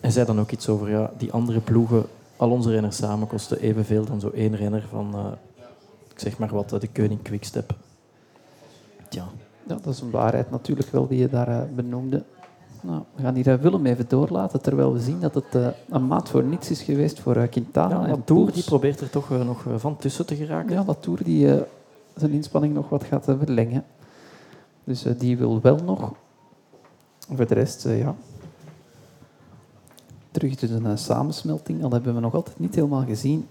Hij 0.00 0.10
zei 0.10 0.26
dan 0.26 0.40
ook 0.40 0.50
iets 0.50 0.68
over 0.68 0.90
ja, 0.90 1.10
die 1.18 1.32
andere 1.32 1.60
ploegen, 1.60 2.06
al 2.36 2.50
onze 2.50 2.70
renners 2.70 2.96
samen 2.96 3.26
kosten 3.26 3.60
evenveel 3.60 4.04
dan 4.04 4.20
zo 4.20 4.30
één 4.30 4.56
renner 4.56 4.86
van, 4.90 5.14
eh, 5.14 5.32
ik 6.08 6.18
zeg 6.18 6.38
maar 6.38 6.48
wat, 6.48 6.72
eh, 6.72 6.80
de 6.80 6.88
Koning 6.88 7.22
Quickstep. 7.22 7.74
Tja, 9.08 9.28
Ja, 9.66 9.74
dat 9.74 9.94
is 9.94 10.00
een 10.00 10.10
waarheid 10.10 10.50
natuurlijk 10.50 10.88
wel 10.88 11.06
die 11.06 11.18
je 11.18 11.28
daar 11.28 11.48
eh, 11.48 11.74
benoemde. 11.74 12.22
Nou, 12.82 13.02
we 13.14 13.22
gaan 13.22 13.34
hier 13.34 13.48
eh, 13.48 13.54
Willem 13.54 13.86
even 13.86 14.08
doorlaten, 14.08 14.62
terwijl 14.62 14.92
we 14.92 15.00
zien 15.00 15.20
dat 15.20 15.34
het 15.34 15.54
eh, 15.54 15.66
een 15.88 16.06
maat 16.06 16.28
voor 16.28 16.42
niets 16.42 16.70
is 16.70 16.82
geweest 16.82 17.20
voor 17.20 17.36
eh, 17.36 17.48
Quintana 17.48 17.94
ja, 17.94 18.00
Latour 18.00 18.24
Poels. 18.24 18.52
die 18.52 18.64
probeert 18.64 19.00
er 19.00 19.10
toch 19.10 19.28
nog 19.28 19.64
van 19.76 19.96
tussen 19.96 20.26
te 20.26 20.36
geraken. 20.36 20.72
Ja, 20.72 20.84
Latour 20.86 21.24
die 21.24 21.62
zijn 22.16 22.30
inspanning 22.30 22.74
nog 22.74 22.88
wat 22.88 23.04
gaat 23.04 23.24
verlengen. 23.24 23.84
Dus 24.84 25.02
die 25.18 25.38
wil 25.38 25.60
wel 25.60 25.76
nog. 25.84 26.12
Voor 27.34 27.46
de 27.46 27.54
rest, 27.54 27.84
ja. 27.88 28.14
Terug 30.30 30.56
dus 30.56 30.70
een 30.70 30.98
samensmelting. 30.98 31.84
Al 31.84 31.90
hebben 31.90 32.14
we 32.14 32.20
nog 32.20 32.34
altijd 32.34 32.58
niet 32.58 32.74
helemaal 32.74 33.04
gezien 33.04 33.46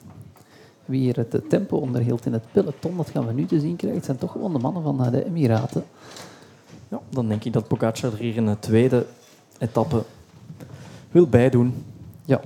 wie 0.86 1.02
hier 1.02 1.16
het 1.16 1.50
tempo 1.50 1.78
onderhield 1.78 2.26
in 2.26 2.34
het 2.34 2.44
peloton. 2.52 2.98
Dat 2.98 3.10
gaan 3.10 3.28
we 3.28 3.34
nu 3.34 3.46
te 3.46 3.60
zien 3.60 3.76
krijgen. 3.76 3.98
Het 3.98 4.06
zijn 4.06 4.18
toch 4.18 4.32
gewoon 4.32 4.54
de 4.54 4.60
mannen 4.60 4.84
van 4.84 5.12
de 5.12 5.26
Emiraten. 5.26 5.84
Ja, 6.90 7.00
dan 7.10 7.28
denk 7.28 7.44
ik 7.44 7.54
dat 7.54 7.68
Pogacar 7.68 8.12
er 8.12 8.18
hier 8.18 8.38
een 8.38 8.60
tweede 8.60 9.06
etappe 9.58 10.04
wil 11.12 11.28
bijdoen. 11.28 11.86
Ja. 12.26 12.42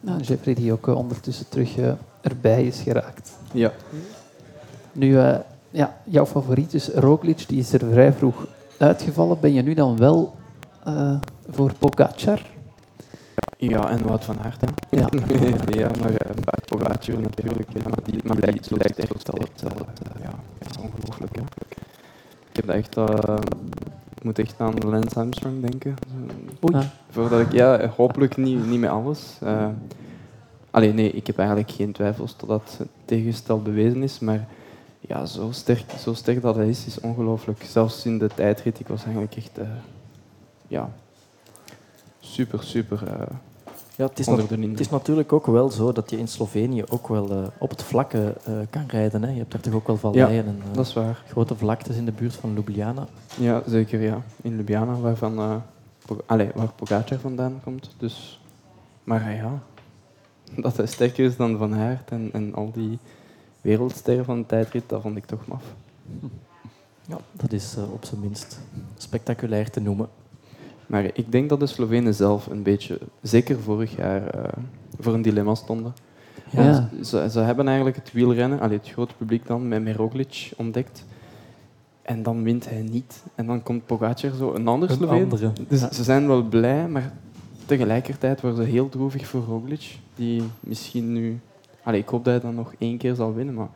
Nou, 0.00 0.20
Jeffrey 0.20 0.54
die 0.54 0.72
ook 0.72 0.88
eh, 0.88 0.96
ondertussen 0.96 1.48
terug 1.48 1.76
eh, 1.76 1.92
erbij 2.20 2.66
is 2.66 2.80
geraakt. 2.80 3.32
Ja. 3.52 3.72
Nu, 4.92 5.18
eh, 5.18 5.38
ja, 5.70 5.96
jouw 6.04 6.26
favoriet 6.26 6.74
is 6.74 6.88
Roglic, 6.88 7.48
die 7.48 7.58
is 7.58 7.72
er 7.72 7.80
vrij 7.90 8.12
vroeg 8.12 8.46
uitgevallen. 8.78 9.40
Ben 9.40 9.52
je 9.52 9.62
nu 9.62 9.74
dan 9.74 9.96
wel 9.96 10.34
eh, 10.84 11.16
voor 11.50 11.72
Pogacar? 11.78 12.40
Ja, 13.58 13.90
en 13.90 14.06
Wout 14.06 14.24
van 14.24 14.38
Aert, 14.40 14.60
hè? 14.60 14.66
Ja. 14.98 15.08
ja, 15.80 15.90
maar 16.00 16.10
uh, 16.10 16.16
Pogacar 16.66 17.20
natuurlijk. 17.20 17.72
Ja, 17.72 17.80
maar 17.88 17.98
die, 18.04 18.20
maar 18.24 18.36
die 18.36 18.44
lijkt 18.44 18.66
zo 18.66 18.74
sterk 18.74 18.96
dat 18.96 19.38
het, 19.38 19.62
uh, 19.64 19.70
ja, 20.22 20.30
dat 20.58 20.70
is 20.70 20.76
ongelooflijk, 20.78 21.36
hè? 21.36 21.42
Ik 22.50 22.56
heb 22.56 22.68
echt, 22.68 22.96
uh, 22.96 23.36
ik 24.14 24.24
moet 24.24 24.38
echt 24.38 24.54
aan 24.58 24.74
Lance 24.78 25.18
Armstrong 25.18 25.60
denken. 25.60 25.94
Oei. 26.64 26.74
Ah. 26.74 26.84
Voordat 27.10 27.40
ik, 27.40 27.52
ja, 27.52 27.88
hopelijk 27.96 28.36
niet, 28.36 28.66
niet 28.66 28.80
met 28.80 28.90
alles. 28.90 29.38
Eh 29.42 29.66
allee, 30.74 30.92
nee, 30.92 31.10
ik 31.10 31.26
heb 31.26 31.38
eigenlijk 31.38 31.70
geen 31.70 31.92
twijfels 31.92 32.34
totdat 32.36 32.74
het 32.78 32.88
tegenstel 33.04 33.62
bewezen 33.62 34.02
is. 34.02 34.18
Maar 34.18 34.46
ja, 35.00 35.26
zo 35.26 35.48
sterk, 35.52 35.90
zo 35.98 36.14
sterk 36.14 36.42
dat 36.42 36.54
hij 36.54 36.68
is, 36.68 36.86
is 36.86 37.00
ongelooflijk. 37.00 37.62
Zelfs 37.62 38.06
in 38.06 38.18
de 38.18 38.30
tijdrit, 38.34 38.80
ik 38.80 38.88
was 38.88 39.02
eigenlijk 39.02 39.36
echt 39.36 39.58
eh, 39.58 39.66
ja, 40.66 40.90
super, 42.34 42.62
super 42.62 43.06
eh, 43.06 43.26
Ja, 43.96 44.06
het 44.06 44.18
is, 44.18 44.26
het 44.26 44.80
is 44.80 44.90
natuurlijk 44.90 45.32
ook 45.32 45.46
wel 45.46 45.70
zo 45.70 45.92
dat 45.92 46.10
je 46.10 46.18
in 46.18 46.28
Slovenië 46.28 46.84
ook 46.88 47.08
wel 47.08 47.30
eh, 47.30 47.46
op 47.58 47.70
het 47.70 47.82
vlakke 47.82 48.34
eh, 48.44 48.54
kan 48.70 48.84
rijden. 48.86 49.22
Hè. 49.22 49.30
Je 49.30 49.38
hebt 49.38 49.52
daar 49.52 49.60
toch 49.60 49.74
ook 49.74 49.86
wel 49.86 49.96
valleien 49.96 50.46
en 50.46 50.62
Dat 50.72 50.86
is 50.86 50.92
waar. 50.92 51.22
grote 51.28 51.56
vlaktes 51.56 51.96
in 51.96 52.04
de 52.04 52.12
buurt 52.12 52.34
van 52.34 52.54
Ljubljana. 52.54 53.06
Ja, 53.38 53.62
zeker 53.66 54.00
ja. 54.00 54.22
In 54.42 54.56
Ljubljana, 54.56 54.98
waarvan, 54.98 55.62
allee, 56.26 56.50
waar 56.54 56.72
Pogacar 56.76 57.18
vandaan 57.18 57.60
komt. 57.64 57.94
Dus, 57.98 58.40
maar 59.04 59.34
ja, 59.34 59.62
dat 60.64 60.76
hij 60.76 60.86
sterker 60.86 61.24
is 61.24 61.36
dan 61.36 61.58
Van 61.58 61.74
Aert 61.74 62.10
en, 62.10 62.28
en 62.32 62.54
al 62.54 62.70
die 62.72 62.98
wereldsterren 63.60 64.24
van 64.24 64.38
de 64.38 64.46
tijdrit, 64.46 64.88
dat 64.88 65.02
vond 65.02 65.16
ik 65.16 65.26
toch 65.26 65.46
maf. 65.46 65.62
Ja, 67.06 67.18
dat 67.32 67.52
is 67.52 67.76
op 67.92 68.04
zijn 68.04 68.20
minst 68.20 68.58
spectaculair 68.96 69.70
te 69.70 69.80
noemen. 69.80 70.08
Maar 70.86 71.04
ik 71.04 71.32
denk 71.32 71.48
dat 71.48 71.60
de 71.60 71.66
Slovenen 71.66 72.14
zelf 72.14 72.46
een 72.46 72.62
beetje, 72.62 72.98
zeker 73.22 73.60
vorig 73.60 73.96
jaar, 73.96 74.26
eh, 74.26 74.52
voor 74.98 75.14
een 75.14 75.22
dilemma 75.22 75.54
stonden. 75.54 75.94
Ja. 76.50 76.88
Ze, 77.02 77.26
ze 77.30 77.38
hebben 77.40 77.66
eigenlijk 77.66 77.96
het 77.96 78.12
wielrennen, 78.12 78.60
allee, 78.60 78.78
het 78.78 78.88
grote 78.90 79.14
publiek 79.14 79.46
dan, 79.46 79.68
met, 79.68 79.82
met 79.82 79.96
Roglic 79.96 80.50
ontdekt. 80.56 81.04
En 82.02 82.22
dan 82.22 82.42
wint 82.42 82.68
hij 82.70 82.82
niet. 82.82 83.22
En 83.34 83.46
dan 83.46 83.62
komt 83.62 83.86
Pogacar 83.86 84.30
zo, 84.38 84.54
een 84.54 84.68
ander 84.68 84.90
Een 84.90 84.96
Sloveen. 84.96 85.22
andere. 85.22 85.52
Dus 85.68 85.80
Ja. 85.80 85.92
ze 85.92 86.02
zijn 86.04 86.26
wel 86.26 86.42
blij, 86.42 86.88
maar 86.88 87.12
tegelijkertijd 87.66 88.40
worden 88.40 88.64
ze 88.64 88.70
heel 88.70 88.88
droevig 88.88 89.26
voor 89.26 89.42
Roglic. 89.42 89.98
Die 90.14 90.42
misschien 90.60 91.12
nu... 91.12 91.40
Allee, 91.82 92.00
ik 92.00 92.08
hoop 92.08 92.24
dat 92.24 92.32
hij 92.32 92.42
dan 92.42 92.54
nog 92.54 92.74
één 92.78 92.98
keer 92.98 93.14
zal 93.14 93.34
winnen, 93.34 93.54
maar 93.54 93.68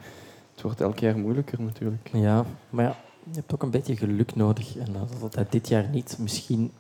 het 0.53 0.63
wordt 0.63 0.81
elk 0.81 0.99
jaar 0.99 1.19
moeilijker 1.19 1.63
natuurlijk. 1.63 2.11
Ja, 2.13 2.45
maar 2.71 2.85
ja, 2.85 2.97
je 3.31 3.35
hebt 3.35 3.55
ook 3.55 3.63
een 3.63 3.71
beetje 3.71 3.97
geluk 3.97 4.35
nodig. 4.35 4.77
En 4.77 4.93
uh, 4.95 5.01
dat 5.21 5.35
hij 5.35 5.47
dit 5.51 5.69
jaar 5.69 5.89
niet, 5.89 6.17
misschien 6.19 6.73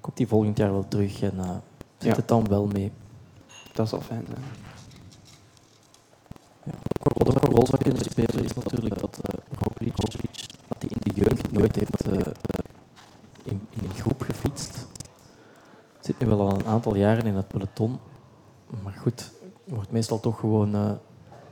komt 0.00 0.18
hij 0.18 0.26
volgend 0.26 0.56
jaar 0.58 0.72
wel 0.72 0.88
terug 0.88 1.22
en 1.22 1.38
eh, 1.38 1.50
zit 1.98 2.10
Ja. 2.10 2.14
het 2.16 2.28
dan 2.28 2.48
wel 2.48 2.66
mee. 2.66 2.92
Dat 3.72 3.88
zal 3.88 4.00
fijn 4.00 4.26
zijn. 4.26 4.42
Wat 7.02 7.36
ook 7.36 7.42
een 7.42 7.50
rol 7.54 7.66
zou 7.66 7.82
kunnen 7.82 8.04
spelen 8.04 8.44
is 8.44 8.54
natuurlijk 8.54 9.00
dat 9.00 9.20
uh, 9.34 9.40
Roglic, 9.60 9.96
dat 9.96 10.12
hij 10.78 10.88
in 10.88 10.98
de 11.00 11.20
jeugd 11.20 11.52
nooit 11.52 11.76
heeft 11.76 12.06
eh, 12.06 12.32
in, 13.42 13.66
in 13.70 13.84
een 13.88 13.94
groep 13.94 14.20
gefietst. 14.22 14.86
Zit 16.00 16.18
nu 16.18 16.26
wel 16.26 16.40
al 16.40 16.54
een 16.54 16.66
aantal 16.66 16.96
jaren 16.96 17.26
in 17.26 17.34
het 17.34 17.48
peloton. 17.48 17.98
Maar 18.82 18.92
goed, 18.92 19.30
wordt 19.64 19.90
meestal 19.90 20.20
toch 20.20 20.38
gewoon 20.40 20.74
eh, 20.74 20.90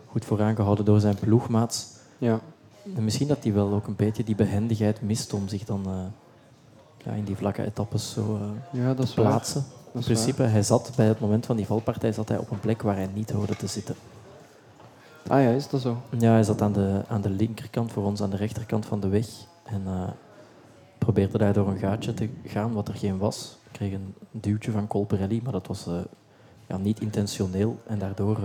goed 0.07 0.25
vooraangehouden 0.25 0.85
door 0.85 1.01
zijn 1.01 1.15
ploegmaats. 1.15 1.87
Ja, 2.19 2.41
misschien 2.83 3.29
dat 3.29 3.43
hij 3.43 3.53
wel 3.53 3.73
ook 3.73 3.87
een 3.87 3.97
beetje 3.97 4.25
die 4.25 4.35
behendigheid 4.35 5.03
mist 5.03 5.33
om 5.33 5.49
zich 5.49 5.65
dan 5.65 5.87
eh, 5.87 7.05
ja, 7.05 7.13
in 7.13 7.25
die 7.25 7.37
vlakke 7.37 7.65
etappes 7.65 8.13
zo 8.13 8.37
eh, 8.37 8.81
ja 8.81 8.95
dat 8.95 9.07
te 9.07 9.15
plaatsen. 9.15 9.65
In 9.93 10.01
principe, 10.01 10.43
hij 10.43 10.63
zat 10.63 10.93
bij 10.97 11.07
het 11.07 11.21
moment 11.21 11.47
van 11.47 11.57
die 11.57 11.67
valpartij 11.67 12.13
zat 12.13 12.29
hij 12.29 12.39
op 12.39 12.51
een 12.51 12.61
plek 12.61 12.83
waar 12.83 12.97
hij 12.97 13.09
niet 13.15 13.31
hoorde 13.31 13.57
te 13.57 13.67
zitten. 13.67 13.95
Ah 15.27 15.43
ja, 15.43 15.49
is 15.49 15.69
dat 15.69 15.81
zo? 15.81 15.97
Ja, 16.19 16.31
hij 16.33 16.43
zat 16.43 16.63
aan 16.63 16.73
de, 16.73 17.03
aan 17.09 17.21
de 17.21 17.31
linkerkant, 17.31 17.93
voor 17.93 18.05
ons 18.05 18.23
aan 18.23 18.31
de 18.31 18.37
rechterkant 18.37 18.87
van 18.87 19.01
de 19.01 19.09
weg. 19.09 19.27
En 19.65 19.83
eh, 19.87 20.09
probeerde 20.99 21.39
daar 21.39 21.53
door 21.53 21.69
een 21.69 21.79
gaatje 21.79 22.15
te 22.15 22.29
gaan, 22.45 22.73
wat 22.73 22.89
er 22.89 22.95
geen 22.95 23.19
was. 23.19 23.59
Ik 23.65 23.73
kreeg 23.73 23.93
een 23.93 24.15
duwtje 24.31 24.71
van 24.71 24.87
Colperelli, 24.87 25.41
maar 25.43 25.53
dat 25.53 25.67
was 25.67 25.89
ja, 26.67 26.77
niet 26.77 27.01
intentioneel. 27.01 27.81
En 27.87 27.99
daardoor 27.99 28.39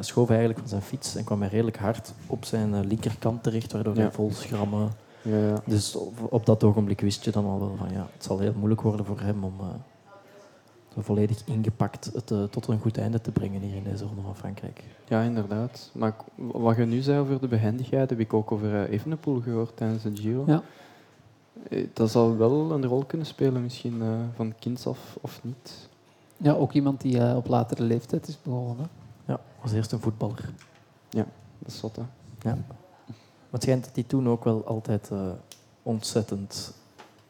hij 0.00 0.08
schoof 0.08 0.28
hij 0.28 0.36
eigenlijk 0.36 0.68
van 0.68 0.78
zijn 0.78 0.88
fiets 0.90 1.16
en 1.16 1.24
kwam 1.24 1.40
hij 1.40 1.48
redelijk 1.50 1.76
hard 1.78 2.12
op 2.26 2.44
zijn 2.44 2.74
eh, 2.74 2.80
linkerkant 2.84 3.42
terecht, 3.42 3.72
waardoor 3.72 3.94
Ja. 3.94 4.00
hij 4.00 4.10
vol 4.12 4.30
schrammen... 4.32 4.92
Ja, 5.22 5.36
ja. 5.38 5.62
Dus 5.66 5.96
op, 5.96 6.14
op 6.32 6.46
dat 6.46 6.64
ogenblik 6.64 7.00
wist 7.00 7.24
je 7.24 7.30
dan 7.30 7.44
al 7.44 7.58
wel 7.58 7.74
van 7.78 7.92
ja, 7.92 8.06
het 8.12 8.24
zal 8.24 8.38
heel 8.38 8.52
moeilijk 8.56 8.80
worden 8.80 9.06
voor 9.06 9.20
hem 9.20 9.44
om 9.44 9.54
eh, 9.60 9.66
zo 10.94 11.00
volledig 11.00 11.42
ingepakt 11.44 12.10
het 12.14 12.30
eh, 12.30 12.42
tot 12.44 12.66
een 12.66 12.80
goed 12.80 12.98
einde 12.98 13.20
te 13.20 13.30
brengen 13.30 13.60
hier 13.60 13.76
in 13.76 13.84
deze 13.84 14.04
ronde 14.04 14.22
van 14.22 14.36
Frankrijk. 14.36 14.82
ja, 15.08 15.22
inderdaad. 15.22 15.90
Maar 15.92 16.14
wat 16.34 16.76
je 16.76 16.84
nu 16.84 17.00
zei 17.00 17.18
over 17.20 17.40
de 17.40 17.48
behendigheid, 17.48 18.10
heb 18.10 18.20
ik 18.20 18.32
ook 18.34 18.52
over 18.52 18.82
eh, 18.84 18.92
Evenepoel 18.92 19.40
gehoord 19.40 19.76
tijdens 19.76 20.02
de 20.02 20.10
Giro. 20.16 20.44
Ja. 20.46 20.62
Eh, 21.68 21.86
Dat 21.92 22.10
zal 22.10 22.36
wel 22.36 22.70
een 22.72 22.86
rol 22.86 23.04
kunnen 23.04 23.26
spelen, 23.26 23.62
misschien 23.62 24.02
eh, 24.02 24.08
van 24.36 24.54
kinds 24.58 24.86
af 24.86 25.16
of 25.20 25.40
niet. 25.42 25.88
ja, 26.36 26.52
ook 26.52 26.72
iemand 26.72 27.00
die 27.00 27.36
op 27.36 27.46
latere 27.48 27.82
leeftijd 27.82 28.28
is 28.28 28.38
begonnen. 28.42 28.88
Ja, 29.60 29.66
was 29.66 29.72
eerst 29.72 29.92
een 29.92 30.00
voetballer. 30.00 30.52
Dat 31.62 31.72
is 31.72 31.78
zot, 31.78 31.96
hè. 31.96 32.02
Ja. 32.42 32.54
Maar 32.54 33.50
het 33.50 33.62
schijnt 33.62 33.84
dat 33.84 33.94
hij 33.94 34.04
toen 34.04 34.28
ook 34.28 34.44
wel 34.44 34.66
altijd 34.66 35.10
eh, 35.10 35.30
ontzettend 35.82 36.74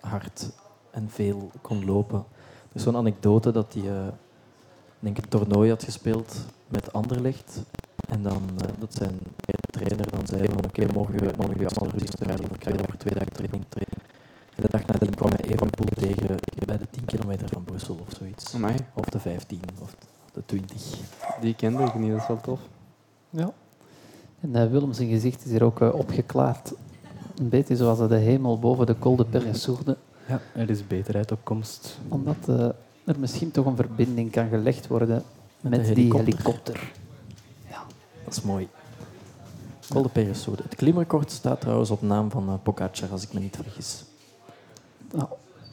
hard 0.01 0.51
en 0.91 1.11
veel 1.11 1.51
kon 1.61 1.85
lopen. 1.85 2.19
Er 2.69 2.77
is 2.77 2.83
zo'n 2.83 2.97
anekdote 2.97 3.53
dat 3.53 3.73
hij 3.73 3.91
eh, 3.91 4.07
denk 4.99 5.19
ik, 5.19 5.25
een 5.25 5.31
toernooi 5.31 5.71
had 5.71 5.85
gespeeld 5.85 6.37
met 6.69 6.93
Anderlecht. 6.93 7.63
En 8.09 8.23
dan 8.23 8.43
eh, 8.59 8.69
dat 8.79 8.95
zijn 8.95 9.19
trainer 9.71 10.11
dan 10.11 10.27
zei 10.27 10.49
van 10.49 10.65
oké, 10.65 10.87
morgen, 10.93 11.33
morgen 11.37 11.61
je 11.61 11.69
allemaal 11.69 11.99
rustig 11.99 12.21
rijden, 12.27 12.49
dan 12.49 12.59
krijg 12.59 12.77
je 12.77 12.83
over 12.83 12.99
twee 12.99 13.15
dagen 13.15 13.33
training 13.33 13.65
trainen. 13.69 13.99
En 14.55 14.63
de 14.63 14.69
dag 14.71 14.87
nadien 14.87 15.15
kwam 15.15 15.31
hij 15.31 15.45
Evenpoel 15.45 15.87
tegen 15.95 16.37
bij 16.67 16.79
de 16.79 16.87
10 16.91 17.05
kilometer 17.05 17.49
van 17.49 17.65
Brussel 17.65 17.99
of 18.01 18.15
zoiets. 18.19 18.55
Amai, 18.55 18.77
Of 18.95 19.05
de 19.05 19.21
15 19.21 19.61
of 19.81 19.95
de 20.33 20.43
20. 20.47 20.83
die 21.41 21.55
kende 21.55 21.83
ik 21.83 21.95
niet, 21.95 22.11
dat 22.11 22.21
is 22.21 22.27
wel 22.27 22.41
tof. 22.41 22.61
Ja. 23.31 23.53
En 24.41 24.51
uh, 24.51 24.71
Willem 24.71 24.93
zijn 24.93 25.09
gezicht 25.09 25.45
is 25.45 25.51
hier 25.51 25.63
ook 25.63 25.81
uh, 25.81 25.95
opgeklaard. 25.95 26.73
Een 27.37 27.49
beetje 27.49 27.77
zoals 27.77 28.09
de 28.09 28.17
hemel 28.17 28.59
boven 28.59 28.87
de 28.87 28.99
Col 28.99 29.17
de 29.17 29.25
Perressourde. 29.25 29.97
Ja, 30.27 30.41
er 30.55 30.71
is 30.71 30.87
beterheid 30.87 31.33
op 31.33 31.39
komst. 31.43 31.99
Omdat 32.09 32.37
uh, 32.49 32.69
er 33.05 33.19
misschien 33.19 33.51
toch 33.51 33.67
een 33.67 33.77
verbinding 33.77 34.31
kan 34.31 34.49
gelegd 34.49 34.87
worden 34.87 35.23
met, 35.61 35.95
die 35.95 36.17
helikopter. 36.17 36.93
Ja, 37.69 37.83
dat 38.25 38.37
is 38.37 38.43
mooi. 38.43 38.69
Col 39.91 40.03
de 40.03 40.09
Perressourde. 40.09 40.63
Het 40.63 40.75
klimrecord 40.75 41.31
staat 41.31 41.61
trouwens 41.61 41.91
op 41.91 42.03
naam 42.03 42.31
van 42.31 42.49
uh, 42.49 42.55
Pogacar, 42.63 43.11
als 43.11 43.23
ik 43.23 43.33
me 43.33 43.41
niet 43.41 43.57
vergis. 43.57 44.05
Nou, 45.13 45.29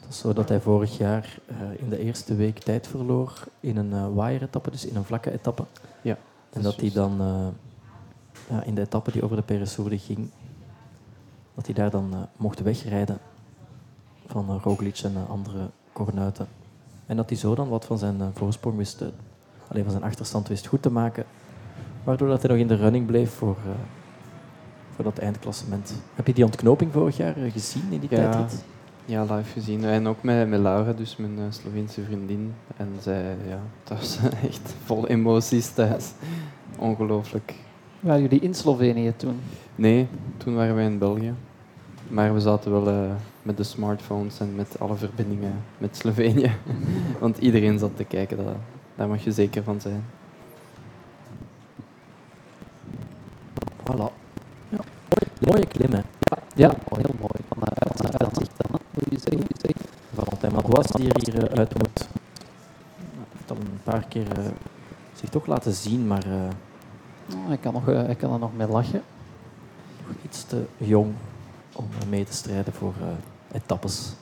Het 0.08 0.16
is 0.16 0.22
zo 0.22 0.32
dat 0.32 0.48
hij 0.48 0.60
vorig 0.60 0.96
jaar 0.96 1.38
uh, 1.50 1.56
in 1.80 1.88
de 1.88 1.98
eerste 1.98 2.34
week 2.34 2.58
tijd 2.58 2.86
verloor 2.86 3.44
in 3.60 3.76
een 3.76 3.90
uh, 3.90 4.14
waaieretappe, 4.14 4.70
dus 4.70 4.86
in 4.86 4.96
een 4.96 5.04
vlakke 5.04 5.32
etappe. 5.32 5.64
Ja, 6.02 6.18
En 6.52 6.62
dat 6.62 6.76
hij 6.76 6.90
dan 6.92 7.20
uh, 7.20 7.46
ja, 8.50 8.62
in 8.62 8.74
de 8.74 8.80
etappe 8.80 9.12
die 9.12 9.22
over 9.22 9.36
de 9.36 9.42
Perressourde 9.42 9.98
ging, 9.98 10.30
dat 11.54 11.66
hij 11.66 11.74
daar 11.74 11.90
dan 11.90 12.28
mocht 12.36 12.60
wegrijden 12.62 13.18
van 14.26 14.60
Roglic 14.62 14.98
en 14.98 15.14
andere 15.28 15.70
kornuiten. 15.92 16.48
En 17.06 17.16
dat 17.16 17.28
hij 17.28 17.38
zo 17.38 17.54
dan 17.54 17.68
wat 17.68 17.84
van 17.84 17.98
zijn 17.98 18.20
voorsprong 18.34 18.76
wist, 18.76 19.02
alleen 19.68 19.82
van 19.82 19.92
zijn 19.92 20.04
achterstand 20.04 20.48
wist 20.48 20.66
goed 20.66 20.82
te 20.82 20.90
maken, 20.90 21.24
waardoor 22.04 22.28
dat 22.28 22.42
hij 22.42 22.50
nog 22.50 22.60
in 22.60 22.68
de 22.68 22.76
running 22.76 23.06
bleef 23.06 23.30
voor, 23.30 23.56
voor 24.94 25.04
dat 25.04 25.18
eindklassement. 25.18 25.94
Heb 26.14 26.26
je 26.26 26.34
die 26.34 26.44
ontknoping 26.44 26.92
vorig 26.92 27.16
jaar 27.16 27.34
gezien 27.34 27.92
in 27.92 28.00
die 28.00 28.10
Ja. 28.10 28.30
tijdrit? 28.30 28.64
Ja, 29.08 29.22
live 29.22 29.52
gezien. 29.52 29.84
En 29.84 30.08
ook 30.08 30.22
met, 30.22 30.48
met 30.48 30.60
Laura, 30.60 30.92
dus 30.92 31.16
mijn 31.16 31.38
uh, 31.38 31.44
Sloveense 31.48 32.02
vriendin. 32.02 32.54
En 32.76 32.88
zij, 33.00 33.36
ja, 33.48 33.60
dat 33.84 33.98
was 33.98 34.18
echt 34.48 34.74
vol 34.84 35.06
emoties 35.06 35.70
thuis. 35.70 36.12
Ongelooflijk. 36.78 37.54
Waren 38.00 38.22
jullie 38.22 38.40
in 38.40 38.54
Slovenië 38.54 39.12
toen? 39.16 39.40
Nee, 39.74 40.08
toen 40.36 40.54
waren 40.54 40.74
wij 40.74 40.84
in 40.84 40.98
België. 40.98 41.34
Maar 42.08 42.34
we 42.34 42.40
zaten 42.40 42.70
wel 42.70 42.88
uh, 42.88 43.10
met 43.42 43.56
de 43.56 43.62
smartphones 43.62 44.40
en 44.40 44.54
met 44.54 44.80
alle 44.80 44.96
verbindingen 44.96 45.52
met 45.78 45.96
Slovenië. 45.96 46.52
Want 47.20 47.38
iedereen 47.38 47.78
zat 47.78 47.96
te 47.96 48.04
kijken, 48.04 48.36
dat, 48.36 48.46
daar 48.96 49.08
mag 49.08 49.24
je 49.24 49.32
zeker 49.32 49.62
van 49.62 49.80
zijn. 49.80 50.04
Voilà. 53.80 54.12
Ja. 54.68 54.80
Mooie 55.40 55.66
klimmen. 55.66 56.04
Ja, 56.54 56.68
oh, 56.88 56.98
heel 56.98 57.14
mooi. 57.20 57.32
Van 57.48 57.62
uitzicht 58.18 58.47
Valentin 60.14 60.52
Madouas 60.52 60.86
die 60.86 61.12
er 61.12 61.32
hier 61.32 61.52
uh, 61.52 61.58
uit 61.58 61.78
moet. 61.78 61.98
Hij 61.98 63.26
heeft 63.32 63.50
al 63.50 63.56
een 63.56 63.80
paar 63.84 64.04
keer 64.08 64.38
uh, 64.38 64.44
zich 65.14 65.28
toch 65.28 65.46
laten 65.46 65.72
zien, 65.72 66.06
maar 66.06 66.26
uh, 66.26 66.34
oh, 67.34 67.46
hij, 67.46 67.56
kan 67.56 67.72
nog, 67.72 67.86
hij 67.86 68.14
kan 68.14 68.32
er 68.32 68.38
nog 68.38 68.56
mee 68.56 68.66
lachen. 68.66 69.02
iets 70.24 70.44
te 70.44 70.64
jong 70.76 71.14
om 71.72 71.88
mee 72.08 72.24
te 72.24 72.32
strijden 72.32 72.72
voor 72.72 72.94
etappes. 73.52 74.12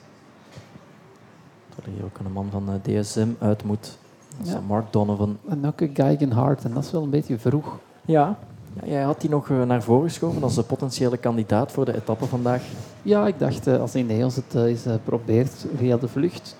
Dat 1.75 1.85
er 1.85 1.91
hier 1.91 2.03
ook 2.03 2.19
een 2.19 2.31
man 2.31 2.49
van 2.51 2.81
DSM 2.81 3.29
uit 3.39 3.63
moet. 3.63 3.97
Dat 4.37 4.47
is 4.47 4.53
Ja. 4.53 4.59
Mark 4.59 4.93
Donovan. 4.93 5.37
En 5.49 5.65
ook 5.65 5.81
een 5.81 5.91
Geigenhard, 5.93 6.63
en 6.63 6.73
dat 6.73 6.83
is 6.83 6.91
wel 6.91 7.03
een 7.03 7.09
beetje 7.09 7.39
vroeg. 7.39 7.77
Ja, 8.05 8.37
ja 8.81 8.91
jij 8.91 9.01
had 9.01 9.21
die 9.21 9.29
nog 9.29 9.49
uh, 9.49 9.63
naar 9.63 9.83
voren 9.83 10.09
geschoven 10.09 10.43
als 10.43 10.57
een 10.57 10.65
potentiële 10.65 11.17
kandidaat 11.17 11.71
voor 11.71 11.85
de 11.85 11.95
etappe 11.95 12.25
vandaag. 12.25 12.61
Ja, 13.01 13.27
ik 13.27 13.39
dacht, 13.39 13.67
uh, 13.67 13.79
als 13.79 13.95
Ineos 13.95 14.35
het 14.35 14.55
eens 14.55 14.87
uh, 14.87 14.93
probeert 15.03 15.65
via 15.75 15.97
de 15.97 16.07
vlucht, 16.07 16.55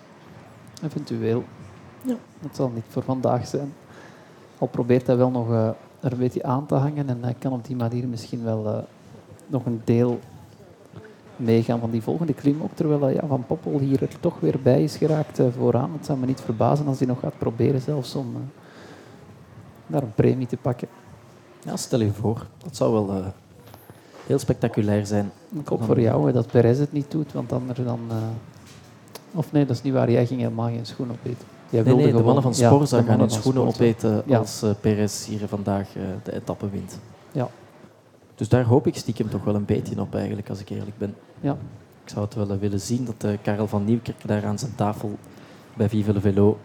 Eventueel. 0.83 1.43
Ja. 2.01 2.15
Het 2.39 2.55
zal 2.55 2.71
niet 2.73 2.83
voor 2.87 3.03
vandaag 3.03 3.47
zijn. 3.47 3.73
Al 4.57 4.67
probeert 4.67 5.07
hij 5.07 5.17
wel 5.17 5.29
nog 5.29 5.51
eh, 5.51 5.67
er 5.99 6.11
een 6.11 6.17
beetje 6.17 6.43
aan 6.43 6.65
te 6.65 6.75
hangen 6.75 7.09
en 7.09 7.23
hij 7.23 7.35
kan 7.39 7.53
op 7.53 7.65
die 7.65 7.75
manier 7.75 8.07
misschien 8.07 8.43
wel 8.43 8.67
eh, 8.67 8.77
nog 9.47 9.65
een 9.65 9.81
deel 9.83 10.19
meegaan 11.37 11.79
van 11.79 11.91
die 11.91 12.01
volgende 12.01 12.33
klim. 12.33 12.61
Ook 12.61 12.73
terwijl 12.73 13.07
eh, 13.07 13.13
ja, 13.13 13.27
Van 13.27 13.45
Poppel 13.45 13.79
hier 13.79 14.01
er 14.01 14.19
toch 14.19 14.39
weer 14.39 14.59
bij 14.63 14.83
is 14.83 14.97
geraakt 14.97 15.39
eh, 15.39 15.45
vooraan. 15.57 15.91
Het 15.93 16.05
zou 16.05 16.19
me 16.19 16.25
niet 16.25 16.41
verbazen 16.41 16.87
als 16.87 16.97
hij 16.97 17.07
nog 17.07 17.19
gaat 17.19 17.37
proberen 17.37 17.81
zelfs 17.81 18.15
om 18.15 18.35
eh, 18.35 18.41
daar 19.87 20.03
een 20.03 20.13
premie 20.15 20.47
te 20.47 20.57
pakken. 20.57 20.87
Ja, 21.67 21.77
stel 21.77 22.01
je 22.01 22.11
voor. 22.11 22.45
Dat 22.63 22.75
zou 22.75 22.93
wel 22.93 23.09
eh, 23.09 23.25
heel 24.25 24.39
spectaculair 24.39 25.05
zijn. 25.05 25.31
Ik 25.59 25.67
hoop 25.67 25.83
voor 25.83 25.99
jou 25.99 26.25
hè, 26.25 26.33
dat 26.33 26.47
Perez 26.47 26.79
het 26.79 26.91
niet 26.91 27.11
doet, 27.11 27.33
want 27.33 27.51
anders 27.51 27.79
dan... 27.83 27.99
eh, 28.09 28.17
of 29.33 29.51
nee, 29.51 29.65
dat 29.65 29.75
is 29.75 29.81
niet 29.81 29.93
waar. 29.93 30.11
Jij 30.11 30.25
ging 30.25 30.39
helemaal 30.39 30.67
geen 30.67 30.85
schoen 30.85 31.11
opeten. 31.11 31.45
Jij 31.69 31.81
Nee, 31.83 32.11
de 32.11 32.23
mannen 32.23 32.43
van 32.43 32.53
Sporza 32.55 33.01
gaan 33.01 33.19
hun 33.19 33.29
schoenen 33.29 33.61
Sporza. 33.61 33.83
opeten 33.83 34.23
Ja. 34.25 34.37
als 34.37 34.61
eh 34.61 34.69
Perez 34.81 35.25
hier 35.25 35.47
vandaag 35.47 35.87
de 36.23 36.33
etappe 36.33 36.69
wint. 36.69 36.99
Ja. 37.31 37.49
Dus 38.35 38.49
daar 38.49 38.63
hoop 38.63 38.87
ik 38.87 38.95
stiekem 38.95 39.29
toch 39.29 39.43
wel 39.43 39.55
een 39.55 39.65
beetje 39.65 40.01
op 40.01 40.15
eigenlijk, 40.15 40.49
als 40.49 40.59
ik 40.59 40.69
eerlijk 40.69 40.97
ben. 40.97 41.15
Ja. 41.39 41.57
Ik 42.03 42.09
zou 42.09 42.25
het 42.25 42.33
wel 42.33 42.57
willen 42.57 42.81
zien 42.81 43.05
dat 43.05 43.31
Karel 43.41 43.67
van 43.67 43.85
Nieuwkerk 43.85 44.27
daar 44.27 44.45
aan 44.45 44.59
zijn 44.59 44.75
tafel 44.75 45.17
bij 45.75 45.89
Vive 45.89 46.13
le 46.13 46.19
Velo 46.19 46.57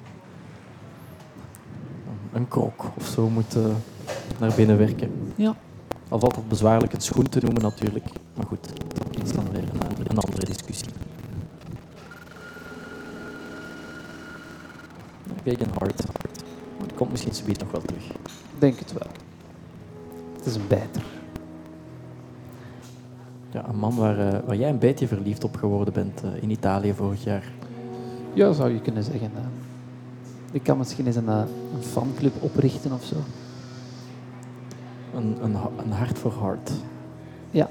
een 2.33 2.49
krok 2.49 2.85
of 2.97 3.07
zo 3.07 3.29
moet 3.29 3.57
naar 4.39 4.53
binnen 4.57 4.79
werken. 4.79 5.11
Ja. 5.37 5.57
Al 6.09 6.19
valt 6.19 6.37
het 6.37 6.49
bezwaarlijk 6.49 6.93
een 6.93 7.01
schoen 7.01 7.29
te 7.29 7.41
noemen 7.43 7.63
natuurlijk. 7.63 8.05
Maar 8.35 8.47
goed, 8.47 8.69
dat 9.13 9.25
is 9.25 9.33
dan 9.33 9.45
weer 9.53 9.63
een, 9.63 9.81
eh, 9.81 10.05
een 10.09 10.19
andere 10.19 10.45
discussie. 10.45 10.89
Maar 16.79 16.87
die 16.87 16.97
komt 16.97 17.11
misschien 17.11 17.35
zoiets 17.35 17.59
nog 17.59 17.71
wel 17.71 17.81
terug. 17.81 18.05
Ik 18.11 18.59
denk 18.59 18.79
het 18.79 18.93
wel. 18.93 19.09
Het 20.37 20.47
is 20.47 20.55
een 20.55 20.67
bijter. 20.69 21.03
Ja, 23.51 23.69
een 23.69 23.79
man 23.79 23.97
waar, 23.97 24.19
eh, 24.19 24.39
waar 24.47 24.57
jij 24.57 24.71
een 24.71 24.79
beetje 24.79 25.07
verliefd 25.07 25.45
op 25.45 25.57
geworden 25.57 25.95
bent 25.95 26.23
eh, 26.23 26.43
in 26.43 26.51
Italië 26.51 26.95
vorig 26.95 27.25
jaar. 27.25 27.53
Ja, 28.35 28.53
zou 28.53 28.73
je 28.73 28.81
kunnen 28.81 29.05
zeggen. 29.05 29.31
ik 30.53 30.63
kan 30.63 30.79
misschien 30.79 31.07
eens 31.07 31.17
een, 31.17 31.29
een 31.29 31.83
fanclub 31.83 32.43
oprichten 32.43 32.93
of 32.93 33.05
zo. 33.05 33.17
Een, 35.15 35.37
een, 35.43 35.57
een 35.85 35.93
hart 35.93 36.19
voor 36.19 36.33
hart. 36.33 36.73
Ja. 37.51 37.69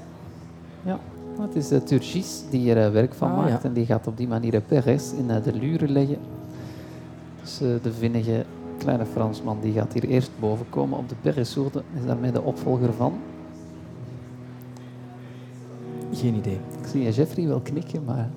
ja. 0.84 0.98
Maar 1.36 1.46
Het 1.46 1.56
is 1.56 1.68
de 1.68 1.82
Turgis 1.82 2.42
die 2.50 2.74
er 2.74 2.86
eh, 2.86 2.92
werk 2.92 3.14
van 3.14 3.30
Ah, 3.30 3.36
maakt 3.36 3.50
ja. 3.62 3.68
en 3.68 3.72
die 3.72 3.86
gaat 3.86 4.06
op 4.06 4.16
die 4.16 4.28
manier 4.28 4.54
eh, 4.54 4.60
Perez 4.66 5.12
in 5.12 5.30
eh, 5.30 5.42
de 5.42 5.52
luren 5.52 5.90
leggen. 5.92 6.18
Dus 7.40 7.60
eh, 7.60 7.68
de 7.82 7.92
vinnige 7.92 8.44
kleine 8.78 9.04
Fransman 9.06 9.58
die 9.60 9.72
gaat 9.72 9.92
hier 9.92 10.04
eerst 10.04 10.30
boven 10.40 10.66
komen 10.70 10.98
op 10.98 11.08
de 11.08 11.14
Perez-soerte. 11.20 11.82
Is 12.00 12.06
daarmee 12.06 12.32
de 12.32 12.42
opvolger 12.42 12.92
van. 12.92 13.12
Geen 16.12 16.34
idee. 16.34 16.58
Ik 16.80 16.86
zie 16.88 17.02
je 17.02 17.10
Jeffrey 17.10 17.46
wel 17.46 17.60
knikken, 17.60 18.04
maar 18.04 18.28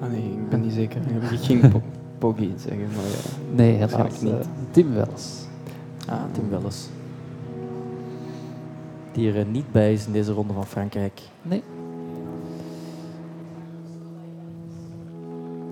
Ah 0.00 0.10
nee, 0.10 0.22
ik 0.22 0.48
ben 0.48 0.60
niet 0.60 0.72
zeker. 0.72 1.00
Ik 1.32 1.38
ging 1.40 1.68
po 1.72 1.80
Poggi 2.18 2.52
zeggen, 2.56 2.86
maar 2.86 3.04
ja. 3.04 3.54
nee, 3.54 3.72
helaas. 3.72 4.14
Eh, 4.16 4.22
niet. 4.22 4.32
Tim 4.70 4.92
Wels. 4.94 5.44
Ah, 6.08 6.20
Tim 6.32 6.48
Welles. 6.50 6.88
Die 9.16 9.32
er 9.32 9.46
niet 9.46 9.72
bij 9.72 9.92
is 9.92 10.06
in 10.06 10.12
deze 10.12 10.32
ronde 10.32 10.52
van 10.52 10.66
Frankrijk. 10.66 11.20
Nee. 11.42 11.62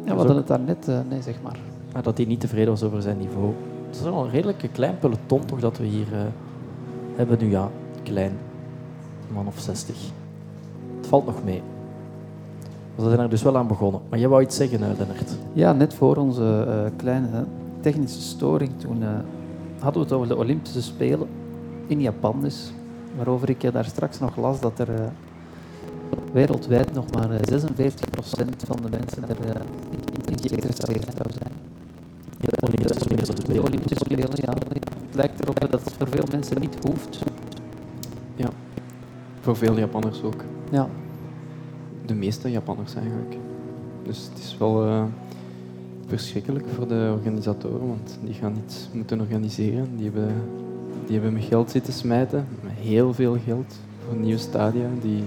Ja, 0.04 0.10
we 0.10 0.16
hadden 0.16 0.36
het 0.36 0.46
daar 0.46 0.60
net, 0.60 0.88
eh, 0.88 0.98
nee 1.08 1.22
zeg 1.22 1.42
maar. 1.42 1.58
Maar 1.92 2.02
dat 2.02 2.16
hij 2.16 2.26
niet 2.26 2.40
tevreden 2.40 2.68
was 2.68 2.82
over 2.82 3.02
zijn 3.02 3.18
niveau. 3.18 3.52
Het 3.86 3.96
is 3.96 4.02
wel 4.02 4.24
een 4.24 4.30
redelijk 4.30 4.68
klein 4.72 4.98
peloton 4.98 5.44
toch 5.44 5.60
dat 5.60 5.78
we 5.78 5.84
hier 5.84 6.06
eh, 6.12 6.20
hebben 7.16 7.38
nu. 7.40 7.50
Ja, 7.50 7.70
klein. 8.02 8.32
Een 9.28 9.34
man 9.34 9.46
of 9.46 9.58
60. 9.58 9.96
Het 10.96 11.06
valt 11.06 11.26
nog 11.26 11.44
mee. 11.44 11.62
We 12.94 13.08
zijn 13.08 13.18
er 13.18 13.30
dus 13.30 13.42
wel 13.42 13.56
aan 13.56 13.66
begonnen. 13.66 14.00
Maar 14.08 14.18
jij 14.18 14.28
wou 14.28 14.42
iets 14.42 14.56
zeggen, 14.56 14.80
Lennart. 14.80 15.36
Ja, 15.52 15.72
net 15.72 15.94
voor 15.94 16.16
onze 16.16 16.92
kleine 16.96 17.44
technische 17.80 18.20
storing, 18.20 18.70
toen 18.76 19.02
hadden 19.78 20.02
we 20.02 20.08
het 20.08 20.12
over 20.12 20.28
de 20.28 20.36
Olympische 20.36 20.82
Spelen 20.82 21.28
in 21.86 22.00
Japan 22.00 22.40
dus. 22.40 22.72
Waarover 23.16 23.50
ik 23.50 23.62
eh, 23.62 23.72
daar 23.72 23.84
straks 23.84 24.18
nog 24.18 24.36
las 24.36 24.60
dat 24.60 24.78
er 24.78 24.94
eh, 24.94 25.06
wereldwijd 26.32 26.92
nog 26.92 27.12
maar 27.12 27.30
eh, 27.30 27.60
46% 27.60 27.66
van 28.66 28.76
de 28.82 28.88
mensen 28.90 29.28
er 29.28 29.36
in, 29.40 30.32
in 30.32 30.48
geïnteresseerd 30.48 31.16
zou 31.16 31.30
zijn. 31.38 31.52
De 32.40 32.66
Olympische 32.66 33.00
Spelen. 33.00 33.54
De 33.54 33.62
Olympische 33.62 34.04
Spelen, 34.04 34.28
ja. 34.34 34.52
Het 35.06 35.14
lijkt 35.14 35.42
erop 35.42 35.60
dat 35.60 35.70
het 35.72 35.92
voor 35.98 36.08
veel 36.08 36.24
mensen 36.30 36.60
niet 36.60 36.76
hoeft. 36.86 37.22
Voor 39.44 39.56
veel 39.56 39.78
Japanners 39.78 40.22
ook. 40.22 40.44
Ja, 40.70 40.88
De 42.06 42.14
meeste 42.14 42.50
Japanners 42.50 42.94
eigenlijk. 42.94 43.36
Dus 44.02 44.28
het 44.32 44.38
is 44.38 44.56
wel 44.58 44.86
eh, 44.86 45.04
verschrikkelijk 46.06 46.66
voor 46.74 46.88
de 46.88 47.12
organisatoren, 47.16 47.88
want 47.88 48.18
die 48.22 48.34
gaan 48.34 48.56
iets 48.64 48.88
moeten 48.92 49.20
organiseren. 49.20 49.96
Die 49.96 50.04
hebben, 50.04 50.34
die 51.06 51.14
hebben 51.14 51.32
met 51.32 51.44
geld 51.44 51.70
zitten 51.70 51.92
smijten, 51.92 52.46
heel 52.66 53.14
veel 53.14 53.36
geld, 53.44 53.74
voor 54.06 54.16
nieuwe 54.16 54.38
stadia. 54.38 54.86
Die, 55.00 55.22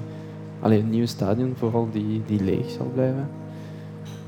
alleen 0.60 0.80
een 0.84 0.90
nieuwe 0.90 1.08
stadion 1.08 1.54
vooral 1.58 1.88
die, 1.92 2.22
die 2.26 2.44
leeg 2.44 2.70
zal 2.70 2.92
blijven. 2.94 3.30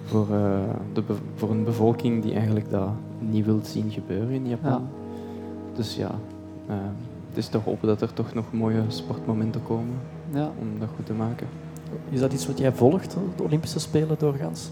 Voor, 0.06 0.28
eh, 0.32 0.60
de, 0.94 1.04
voor 1.36 1.50
een 1.52 1.64
bevolking 1.64 2.24
die 2.24 2.34
eigenlijk 2.34 2.70
dat 2.70 2.90
niet 3.20 3.46
wil 3.46 3.60
zien 3.64 3.92
gebeuren 3.92 4.30
in 4.30 4.48
Japan. 4.48 4.72
Ja. 4.72 4.82
Dus 5.76 5.96
ja, 5.96 6.12
eh, 6.68 6.76
het 7.30 7.38
is 7.38 7.48
te 7.48 7.58
hopen 7.58 7.88
dat 7.88 8.02
er 8.02 8.14
toch 8.14 8.34
nog 8.34 8.46
mooie 8.52 8.82
sportmomenten 8.88 9.62
komen 9.68 9.96
ja. 10.34 10.52
om 10.60 10.80
dat 10.80 10.88
goed 10.96 11.06
te 11.06 11.14
maken. 11.14 11.48
Is 12.10 12.20
dat 12.20 12.34
iets 12.34 12.48
wat 12.48 12.58
jij 12.58 12.72
volgt, 12.72 13.16
de 13.36 13.44
Olympische 13.44 13.80
Spelen 13.80 14.16
doorgaans? 14.20 14.70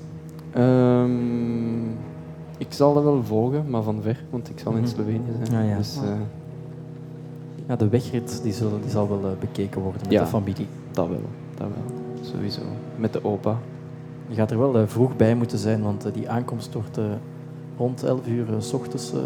Ehm, 0.52 1.86
ik 2.58 2.68
zal 2.70 2.94
dat 2.94 3.04
wel 3.04 3.24
volgen, 3.24 3.70
maar 3.70 3.84
van 3.84 4.02
ver, 4.02 4.24
want 4.30 4.50
ik 4.50 4.60
zal 4.60 4.72
in 4.74 4.78
Mhm. 4.82 4.88
Slovenië 4.88 5.32
zijn. 5.46 5.62
Ah, 5.64 5.70
ja. 5.70 5.78
Dus 5.78 5.98
Ah. 5.98 6.04
Ja, 7.68 7.76
de 7.76 7.88
wegrit 7.90 8.40
die, 8.44 8.54
zullen, 8.54 8.82
die 8.82 8.90
zal 8.90 9.10
wel 9.10 9.32
eh, 9.32 9.38
bekeken 9.40 9.82
worden 9.82 10.02
met 10.04 10.12
Ja. 10.12 10.22
de 10.24 10.28
familie. 10.28 10.68
dat 10.92 11.08
wel, 11.08 11.20
dat 11.58 11.68
wel. 11.68 11.98
Sowieso. 12.22 12.62
Met 12.96 13.14
de 13.14 13.24
opa. 13.26 13.58
Je 14.28 14.36
gaat 14.36 14.52
er 14.52 14.58
wel 14.60 14.78
eh, 14.78 14.84
vroeg 14.88 15.16
bij 15.16 15.36
moeten 15.36 15.58
zijn, 15.58 15.82
want 15.82 16.06
eh, 16.06 16.14
die 16.14 16.30
aankomst 16.30 16.74
wordt 16.74 16.98
eh, 16.98 17.04
rond 17.78 18.04
11 18.04 18.28
uur 18.28 18.46
s 18.60 18.74
ochtends. 18.74 19.14
eh, 19.14 19.20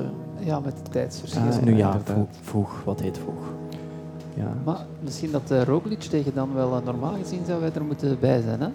ja, 0.46 0.60
met 0.60 0.76
de 0.84 0.92
tijdsverschil. 0.92 1.42
Ah, 1.42 1.62
nu 1.62 1.76
ja, 1.78 2.00
vroeg, 2.04 2.28
vroeg. 2.42 2.82
Wat 2.86 3.00
heet 3.02 3.18
vroeg? 3.18 3.44
Ja. 4.34 4.54
Maar 4.66 4.86
misschien 5.00 5.32
dat 5.32 5.52
uh, 5.52 5.64
Roglic 5.64 6.00
tegen 6.00 6.34
dan 6.34 6.54
wel 6.54 6.76
eh, 6.78 6.86
normaal 6.86 7.14
gezien 7.22 7.40
zou 7.46 7.62
wij 7.62 7.72
er 7.74 7.84
moeten 7.84 8.18
bij 8.20 8.42
zijn, 8.42 8.62
hè? 8.62 8.68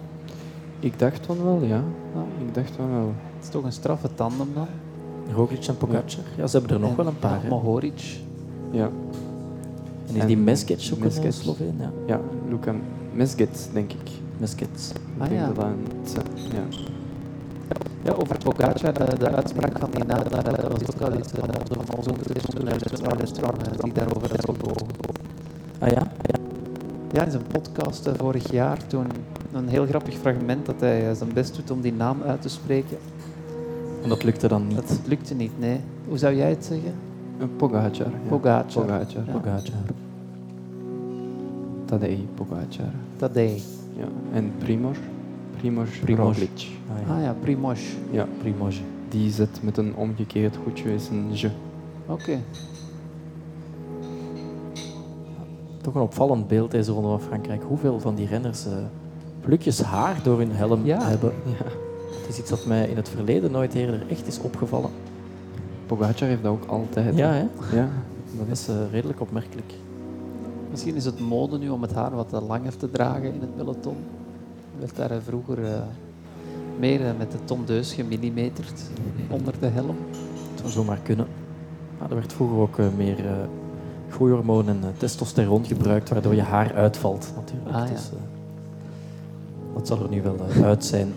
Ik 0.79 0.99
dacht 0.99 1.25
van 1.25 1.43
wel, 1.43 1.59
ja. 1.61 1.67
Ja. 2.13 2.23
Ik 2.47 2.53
dacht 2.53 2.71
van 2.75 2.89
wel. 2.91 3.11
Het 3.35 3.43
is 3.43 3.49
toch 3.49 3.63
een 3.63 3.71
straffe 3.71 4.09
tandem 4.15 4.47
dan. 4.53 4.67
Roglic 5.35 5.65
en 5.67 5.77
Pogacar. 5.77 6.23
Ja, 6.37 6.47
ze 6.47 6.57
hebben 6.57 6.75
er 6.75 6.81
nog 6.81 6.89
En, 6.89 6.95
wel 6.97 7.07
een 7.07 7.19
paar. 7.19 7.39
ja. 7.43 7.49
Mohoric. 7.49 8.19
Ja, 8.71 8.89
En 10.07 10.15
is 10.15 10.21
En 10.21 10.27
die 10.27 10.37
Mesgic 10.37 10.89
ook 10.93 11.03
een 11.03 11.23
eh, 11.23 11.31
Sloveen? 11.31 11.75
Ja, 11.79 11.91
ja 12.05 12.19
Luka 12.49 12.75
Mesget, 13.13 13.69
denk 13.73 13.91
ik. 13.91 14.09
Ik 14.39 14.67
Ah, 15.17 15.31
ja. 15.31 15.47
een- 15.47 15.77
ja. 16.51 16.77
Ja, 18.03 18.11
over 18.11 18.37
Pogacar, 18.37 18.93
de, 18.93 19.17
de 19.17 19.29
uitspraak 19.29 19.79
van 19.79 19.89
die 19.91 20.03
naam, 20.03 20.23
daar 20.29 20.45
eh, 20.53 20.69
was 20.69 20.81
ook 20.95 21.01
al 21.01 21.11
eh, 21.11 21.17
de 21.17 21.75
van 21.85 21.95
onze 21.97 22.09
journalist 22.53 23.41
die 23.83 23.93
daarover 23.93 24.33
is 24.33 24.45
gebogen. 24.45 24.87
Ah 25.79 25.89
ja? 25.89 26.11
Ja, 27.11 27.25
in 27.25 27.31
zijn 27.31 27.43
podcast 27.51 28.05
eh, 28.07 28.13
vorig 28.17 28.51
jaar, 28.51 28.87
toen 28.87 29.05
een 29.53 29.67
heel 29.67 29.85
grappig 29.85 30.15
fragment 30.15 30.65
dat 30.65 30.79
hij 30.79 31.09
eh, 31.09 31.15
zijn 31.15 31.33
best 31.33 31.55
doet 31.55 31.71
om 31.71 31.81
die 31.81 31.93
naam 31.93 32.21
uit 32.25 32.41
te 32.41 32.49
spreken. 32.49 32.97
En 34.03 34.09
dat 34.09 34.23
lukte 34.23 34.47
dan 34.47 34.67
niet. 34.67 34.75
Dat 34.75 34.99
lukte 35.05 35.33
niet, 35.33 35.59
nee. 35.59 35.79
Hoe 36.07 36.17
zou 36.17 36.35
jij 36.35 36.49
het 36.49 36.65
zeggen? 36.65 36.93
Een 37.39 37.55
Pogacar. 37.55 37.91
Ja. 38.09 38.27
Pogacar. 38.27 38.85
Pogacar. 38.85 39.23
Ja. 39.25 39.31
Pogacar. 39.31 39.73
Tadej 41.85 42.27
Pogacar. 42.35 42.91
Tadej. 43.17 43.61
Ja. 43.97 44.07
En 44.33 44.51
Primoz. 44.57 44.97
Primoz. 45.57 45.89
Roglic. 46.05 46.67
Ah, 46.91 47.07
ja. 47.07 47.15
Ah 47.15 47.23
ja, 47.23 47.35
Primoz. 47.41 47.81
Ja. 48.11 48.27
Primoz. 48.39 48.79
Die 49.09 49.31
zet 49.31 49.59
met 49.63 49.77
een 49.77 49.95
omgekeerd 49.95 50.57
goedje 50.63 50.93
is 50.93 51.09
een 51.09 51.25
je. 51.33 51.49
Oké. 52.05 52.39
Toch 55.81 55.95
een 55.95 56.01
opvallend 56.01 56.47
beeld 56.47 56.71
deze 56.71 56.91
ronde 56.91 57.07
van 57.09 57.21
Frankrijk. 57.21 57.63
Hoeveel 57.67 57.99
van 57.99 58.15
die 58.15 58.27
renners 58.27 58.65
eh 58.65 58.71
plukjes 59.41 59.81
haar 59.81 60.19
door 60.23 60.37
hun 60.37 60.51
helm 60.51 60.85
Ja. 60.85 61.01
hebben. 61.01 61.31
Ja. 61.45 61.65
Het 62.19 62.27
is 62.29 62.39
iets 62.39 62.49
dat 62.49 62.65
mij 62.65 62.87
in 62.87 62.95
het 62.95 63.09
verleden 63.09 63.51
nooit 63.51 63.73
eerder 63.73 64.03
echt 64.09 64.27
is 64.27 64.39
opgevallen. 64.39 64.89
Pogacar 65.87 66.27
heeft 66.27 66.43
dat 66.43 66.51
ook 66.51 66.65
altijd. 66.65 67.15
Ja, 67.15 67.31
hè? 67.31 67.45
Ja. 67.77 67.89
Dat 68.37 68.47
is 68.51 68.67
eh, 68.67 68.75
redelijk 68.91 69.21
opmerkelijk. 69.21 69.73
Misschien 70.71 70.95
is 70.95 71.05
het 71.05 71.19
mode 71.19 71.57
nu 71.57 71.69
om 71.69 71.81
het 71.81 71.93
haar 71.93 72.15
wat 72.15 72.29
te 72.29 72.41
langer 72.41 72.77
te 72.77 72.91
dragen 72.91 73.33
in 73.33 73.41
het 73.41 73.55
peloton. 73.55 73.95
Werd 74.79 74.95
daar 74.95 75.11
eh, 75.11 75.17
vroeger 75.25 75.63
eh, 75.65 75.71
meer 76.79 77.05
eh, 77.05 77.11
met 77.17 77.31
de 77.31 77.37
tondeus 77.45 77.93
gemillimeterd 77.93 78.81
onder 79.29 79.53
de 79.59 79.67
helm. 79.67 79.95
Het 80.51 80.59
zou 80.59 80.69
zomaar 80.71 80.99
kunnen. 81.03 81.27
Maar 81.99 82.09
er 82.09 82.15
werd 82.15 82.33
vroeger 82.33 82.57
ook 82.57 82.77
eh, 82.79 82.85
meer 82.97 83.25
eh 83.25 83.31
groeihormoon 84.09 84.67
en 84.69 84.79
eh, 84.83 84.89
testosteron 84.97 85.65
gebruikt, 85.65 86.09
waardoor 86.09 86.35
je 86.35 86.41
haar 86.41 86.73
uitvalt 86.73 87.33
natuurlijk. 87.35 87.75
Ah, 87.75 87.87
ja. 87.87 87.93
Dus, 87.93 88.09
eh, 88.09 88.17
dat 89.73 89.87
zal 89.87 90.03
er 90.03 90.09
nu 90.09 90.21
wel 90.21 90.35
eh, 90.49 90.63
uit 90.63 90.85
zijn. 90.85 91.13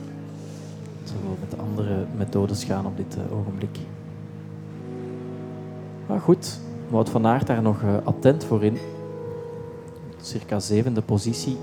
Zal 1.04 1.16
wel 1.24 1.36
met 1.40 1.58
andere 1.58 2.04
methodes 2.16 2.64
gaan 2.64 2.86
op 2.86 2.96
dit 2.96 3.16
eh, 3.16 3.38
ogenblik. 3.38 3.78
Maar 6.10 6.20
goed, 6.20 6.58
Wout 6.88 7.10
van 7.10 7.26
Aert 7.26 7.46
daar 7.46 7.62
nog 7.62 7.82
eh, 7.82 7.94
attent 8.04 8.44
voor 8.44 8.64
in. 8.64 8.78
Circa 10.20 10.60
zevende 10.60 11.02
positie. 11.02 11.56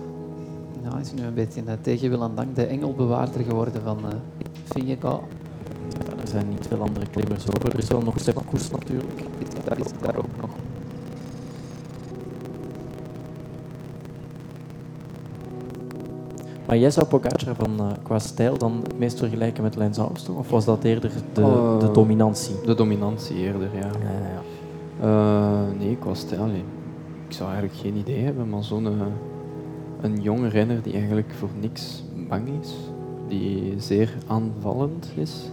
Ja, 0.83 0.91
hij 0.91 1.01
is 1.01 1.13
nu 1.13 1.23
een 1.23 1.33
beetje 1.33 1.63
tegen 1.81 2.09
wil 2.09 2.21
dank 2.35 2.55
de 2.55 2.65
engelbewaarder 2.65 3.43
geworden 3.43 3.81
van 3.81 3.99
uh. 4.05 4.11
Ja, 5.89 6.21
er 6.21 6.27
zijn 6.27 6.49
niet 6.49 6.67
veel 6.67 6.81
andere 6.81 7.05
klimmers 7.11 7.47
over. 7.47 7.73
Er 7.73 7.79
is 7.79 7.87
wel 7.87 8.01
nog 8.01 8.19
Sepp 8.19 8.43
Koes 8.49 8.71
natuurlijk. 8.71 9.23
Daar 9.65 9.79
is 9.79 9.91
daar 10.01 10.17
ook 10.17 10.37
nog. 10.41 10.49
Maar 16.67 16.77
jij 16.77 16.91
zou 16.91 17.07
Pogacar 17.07 17.55
van, 17.55 17.71
uh, 17.79 17.87
qua 18.03 18.19
stijl 18.19 18.57
dan 18.57 18.79
het 18.83 18.99
meest 18.99 19.17
vergelijken 19.19 19.63
met 19.63 19.77
Armstrong? 19.77 20.39
Of 20.39 20.49
was 20.49 20.65
dat 20.65 20.83
eerder 20.83 21.11
de, 21.33 21.41
Oh. 21.41 21.79
de 21.79 21.91
dominantie? 21.91 22.55
De 22.65 22.73
dominantie 22.75 23.35
eerder, 23.37 23.69
ja. 23.73 23.89
Ja. 23.99 24.41
Eh, 25.01 25.79
nee, 25.79 25.95
qua 25.99 26.13
stijl, 26.13 26.45
nee. 26.45 26.63
ik 27.27 27.33
zou 27.33 27.49
eigenlijk 27.49 27.79
geen 27.79 27.95
idee 27.95 28.23
hebben, 28.23 28.49
maar 28.49 28.63
zo'n 28.63 28.85
eh, 28.85 28.91
een 30.01 30.21
jonge 30.21 30.47
renner 30.47 30.81
die 30.81 30.93
eigenlijk 30.93 31.33
voor 31.39 31.49
niks 31.61 32.03
bang 32.29 32.47
is, 32.61 32.73
die 33.27 33.73
zeer 33.77 34.13
aanvallend 34.27 35.07
is, 35.15 35.49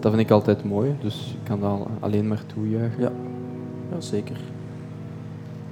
dat 0.00 0.12
vind 0.12 0.24
ik 0.24 0.30
altijd 0.30 0.64
mooi, 0.64 0.96
dus 1.02 1.34
ik 1.40 1.48
kan 1.48 1.60
dat 1.60 1.70
al- 1.70 1.86
alleen 2.00 2.28
maar 2.28 2.42
toejuichen. 2.54 3.02
Ja. 3.02 3.10
Ja, 3.94 4.00
zeker. 4.00 4.36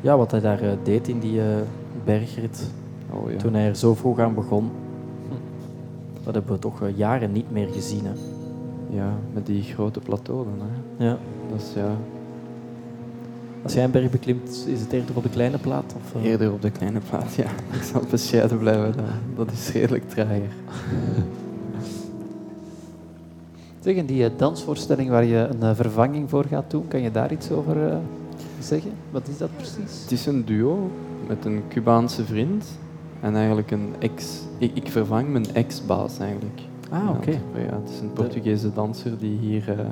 Ja, 0.00 0.16
wat 0.16 0.30
hij 0.30 0.40
daar 0.40 0.60
eh, 0.60 0.70
deed 0.82 1.08
in 1.08 1.18
die 1.18 1.40
eh, 1.40 1.46
bergrit, 2.04 2.70
Oh, 3.12 3.30
ja. 3.30 3.36
toen 3.36 3.54
hij 3.54 3.68
er 3.68 3.76
zo 3.76 3.94
vroeg 3.94 4.18
aan 4.18 4.34
begon, 4.34 4.70
dat 6.24 6.34
hebben 6.34 6.52
we 6.52 6.58
toch 6.58 6.82
eh, 6.82 6.96
jaren 6.96 7.32
niet 7.32 7.50
meer 7.50 7.68
gezien. 7.68 8.04
Hè. 8.04 8.12
ja, 8.96 9.12
met 9.32 9.46
die 9.46 9.62
grote 9.62 10.00
plateaus. 10.00 10.46
dan, 10.58 10.68
Hè. 10.68 11.04
Ja. 11.04 11.18
Dat 11.50 11.60
is 11.60 11.72
ja, 11.74 11.96
Als 13.62 13.74
jij 13.74 13.84
een 13.84 13.90
berg 13.90 14.10
beklimt, 14.10 14.66
is 14.68 14.80
het 14.80 14.92
eerder 14.92 15.16
op 15.16 15.22
de 15.22 15.30
kleine 15.30 15.58
plaat? 15.58 15.94
Of, 15.96 16.22
eh? 16.22 16.30
eerder 16.30 16.52
op 16.52 16.62
de 16.62 16.70
kleine 16.70 17.00
plaat, 17.08 17.34
ja. 17.34 17.50
Ik 17.78 17.82
zal 17.92 18.02
bescheiden 18.10 18.58
blijven, 18.58 18.92
dat, 18.96 19.46
dat 19.46 19.50
is 19.50 19.72
redelijk 19.72 20.08
trager. 20.08 20.52
Zeg, 23.86 23.96
en 23.96 24.06
die 24.06 24.24
eh, 24.24 24.30
dansvoorstelling 24.36 25.10
waar 25.10 25.24
je 25.24 25.48
een 25.60 25.76
vervanging 25.76 26.30
voor 26.30 26.44
gaat 26.44 26.70
doen, 26.70 26.88
kan 26.88 27.00
je 27.00 27.10
daar 27.10 27.32
iets 27.32 27.50
over 27.50 27.88
eh, 27.88 27.96
zeggen? 28.60 28.90
Wat 29.10 29.28
is 29.28 29.38
dat 29.38 29.56
precies? 29.56 30.02
Het 30.02 30.12
is 30.12 30.26
een 30.26 30.44
duo 30.44 30.90
met 31.28 31.44
een 31.44 31.62
Cubaanse 31.68 32.24
vriend 32.24 32.64
en 33.20 33.36
eigenlijk 33.36 33.70
een 33.70 33.94
ex... 33.98 34.42
Ik, 34.58 34.70
ik 34.74 34.90
vervang 34.90 35.28
mijn 35.28 35.54
ex-baas 35.54 36.18
eigenlijk. 36.18 36.60
Ah, 36.90 37.10
oké. 37.10 37.30
Ja, 37.30 37.80
het 37.82 37.90
is 37.90 38.00
een 38.00 38.12
Portugese 38.12 38.72
danser 38.72 39.18
die 39.18 39.38
hier 39.38 39.70
eh, 39.70 39.86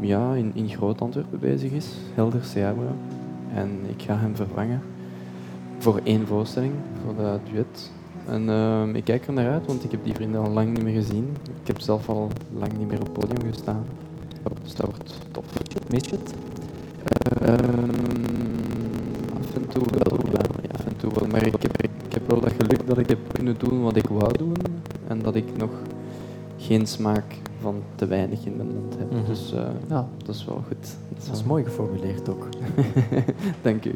ja, 0.00 0.34
in, 0.34 0.50
in 0.54 0.68
Groot-Antwerpen 0.68 1.38
bezig 1.38 1.70
is, 1.70 1.86
Helder 2.14 2.44
Seabra. 2.44 2.94
En 3.54 3.70
ik 3.88 4.02
ga 4.02 4.16
hem 4.16 4.36
vervangen 4.36 4.82
voor 5.78 6.00
één 6.04 6.26
voorstelling, 6.26 6.72
voor 7.04 7.14
de 7.14 7.38
duet. 7.52 7.90
En 8.26 8.48
ehm, 8.48 8.94
ik 8.94 9.04
kijk 9.04 9.26
er 9.26 9.32
naar 9.32 9.50
uit, 9.50 9.66
want 9.66 9.84
ik 9.84 9.90
heb 9.90 10.04
die 10.04 10.14
vrienden 10.14 10.40
al 10.40 10.50
lang 10.50 10.72
niet 10.72 10.82
meer 10.82 10.94
gezien. 10.94 11.36
Ik 11.60 11.66
heb 11.66 11.80
zelf 11.80 12.08
al 12.08 12.30
lang 12.58 12.78
niet 12.78 12.88
meer 12.88 13.00
op 13.00 13.04
het 13.04 13.12
podium 13.12 13.52
gestaan. 13.52 13.84
Dus 14.62 14.74
dat 14.74 14.86
wordt 14.86 15.18
tof. 15.30 15.44
Mis 15.90 16.02
je 16.04 16.16
het? 16.16 16.34
Ehm, 17.42 17.54
af 19.40 19.54
en 19.54 19.66
toe 19.68 19.82
wel, 19.90 20.18
ja, 20.32 20.40
af 20.72 20.86
en 20.86 20.96
toe 20.96 21.10
wel. 21.14 21.21
Maar 21.32 21.46
ik 21.46 21.62
heb, 21.62 21.82
ik 21.82 22.12
heb 22.12 22.30
wel 22.30 22.40
dat 22.40 22.52
geluk 22.52 22.86
dat 22.86 22.98
ik 22.98 23.08
heb 23.08 23.18
kunnen 23.32 23.54
doen 23.58 23.82
wat 23.82 23.96
ik 23.96 24.06
wou 24.06 24.38
doen. 24.38 24.56
En 25.08 25.18
dat 25.18 25.34
ik 25.34 25.56
nog 25.56 25.70
geen 26.56 26.86
smaak 26.86 27.24
van 27.60 27.82
te 27.94 28.06
weinig 28.06 28.44
in 28.44 28.56
mijn 28.56 28.68
mond 28.68 28.94
heb. 28.98 29.12
Mhm. 29.12 29.26
Dus 29.26 29.52
eh, 29.52 29.66
Ja, 29.88 30.08
dat 30.24 30.34
is 30.34 30.44
wel 30.44 30.62
goed. 30.66 30.96
Dat 31.26 31.36
is 31.36 31.44
mooi 31.44 31.64
geformuleerd 31.64 32.28
ook. 32.28 32.48
Dank 33.62 33.84
u. 33.84 33.94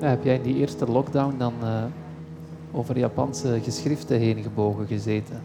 Ja, 0.00 0.08
heb 0.08 0.24
jij 0.24 0.34
in 0.34 0.42
die 0.42 0.56
eerste 0.56 0.86
lockdown 0.86 1.34
dan 1.38 1.52
eh, 1.62 1.84
over 2.72 2.98
Japanse 2.98 3.58
geschriften 3.62 4.18
heen 4.18 4.42
gebogen 4.42 4.86
gezeten? 4.86 5.40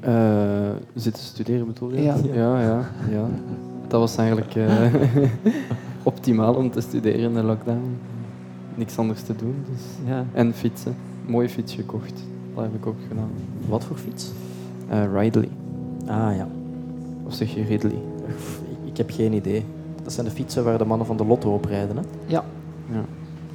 Eh, 0.00 0.70
zitten 0.94 1.22
studeren 1.22 1.66
bedoel 1.66 1.92
je? 1.92 2.02
Ja. 2.02 2.16
ja, 2.32 2.60
ja. 2.60 2.90
ja. 3.10 3.28
Dat 3.88 4.00
was 4.00 4.16
eigenlijk 4.16 4.54
eh, 4.54 4.94
optimaal 6.08 6.54
om 6.54 6.70
te 6.70 6.80
studeren 6.80 7.20
in 7.20 7.34
de 7.34 7.42
lockdown. 7.42 7.96
Niks 8.74 8.98
anders 8.98 9.22
te 9.22 9.36
doen. 9.36 9.54
Dus. 9.70 9.82
Ja. 10.06 10.24
En 10.32 10.52
fietsen. 10.54 10.94
Mooi 11.26 11.48
fiets 11.48 11.74
gekocht. 11.74 12.22
Dat 12.54 12.64
heb 12.64 12.74
ik 12.74 12.86
ook 12.86 12.96
gedaan. 13.08 13.30
Wat 13.68 13.84
voor 13.84 13.96
fiets? 13.96 14.30
Eh, 14.88 15.04
Ridley. 15.12 15.48
Ah 16.06 16.36
ja. 16.36 16.48
Of 17.26 17.34
zeg 17.34 17.54
je 17.54 17.62
Ridley? 17.64 17.98
Ik, 18.84 18.96
heb 18.96 19.10
geen 19.10 19.32
idee. 19.32 19.64
Dat 20.02 20.12
zijn 20.12 20.26
de 20.26 20.32
fietsen 20.32 20.64
waar 20.64 20.78
de 20.78 20.84
mannen 20.84 21.06
van 21.06 21.16
de 21.16 21.24
Lotto 21.24 21.54
op 21.54 21.64
rijden. 21.64 21.96
Hè? 21.96 22.02
ja, 22.26 22.44
Ja. 22.92 23.04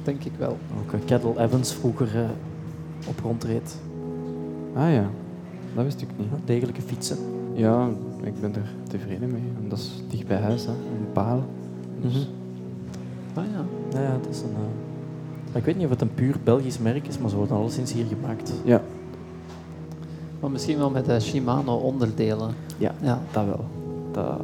denk 0.02 0.24
ik 0.24 0.32
wel. 0.38 0.56
Ook 0.80 0.92
uh, 0.92 1.00
Kettle 1.04 1.40
Evans 1.42 1.74
vroeger 1.74 2.16
eh, 2.16 2.28
op 3.08 3.20
rondreed. 3.22 3.76
Ah 4.74 4.92
ja, 4.92 5.06
dat 5.74 5.84
wist 5.84 6.02
ik 6.02 6.08
niet. 6.16 6.28
Degelijke 6.44 6.82
fietsen. 6.82 7.16
Ja, 7.52 7.88
ik 8.22 8.40
ben 8.40 8.54
er 8.54 8.72
tevreden 8.88 9.30
mee. 9.32 9.42
En 9.62 9.68
dat 9.68 9.78
is 9.78 10.02
dicht 10.10 10.26
bij 10.26 10.38
huis, 10.40 10.64
hè. 10.64 10.70
een 10.70 11.12
paal. 11.12 11.42
Dus, 12.00 12.12
Mhm. 12.12 12.22
Ah 13.34 13.44
ja. 13.52 13.64
Ja, 14.00 14.06
ja, 14.06 14.12
het 14.12 14.26
is 14.30 14.40
een... 14.40 14.54
eh, 15.52 15.56
Ik 15.58 15.64
weet 15.64 15.74
niet 15.76 15.84
of 15.84 15.90
het 15.90 16.00
een 16.00 16.14
puur 16.14 16.34
Belgisch 16.44 16.78
merk 16.78 17.06
is, 17.08 17.18
maar 17.18 17.30
ze 17.30 17.36
worden 17.36 17.56
alleszins 17.56 17.92
hier 17.92 18.04
gemaakt. 18.06 18.52
Ja, 18.64 18.82
Maar 20.40 20.50
misschien 20.50 20.78
wel 20.78 20.90
met 20.90 21.04
de 21.04 21.20
Shimano 21.20 21.74
onderdelen. 21.76 22.50
ja, 22.78 22.94
Ja. 23.00 23.18
dat 23.32 23.44
wel. 23.44 23.64
Dat, 24.12 24.40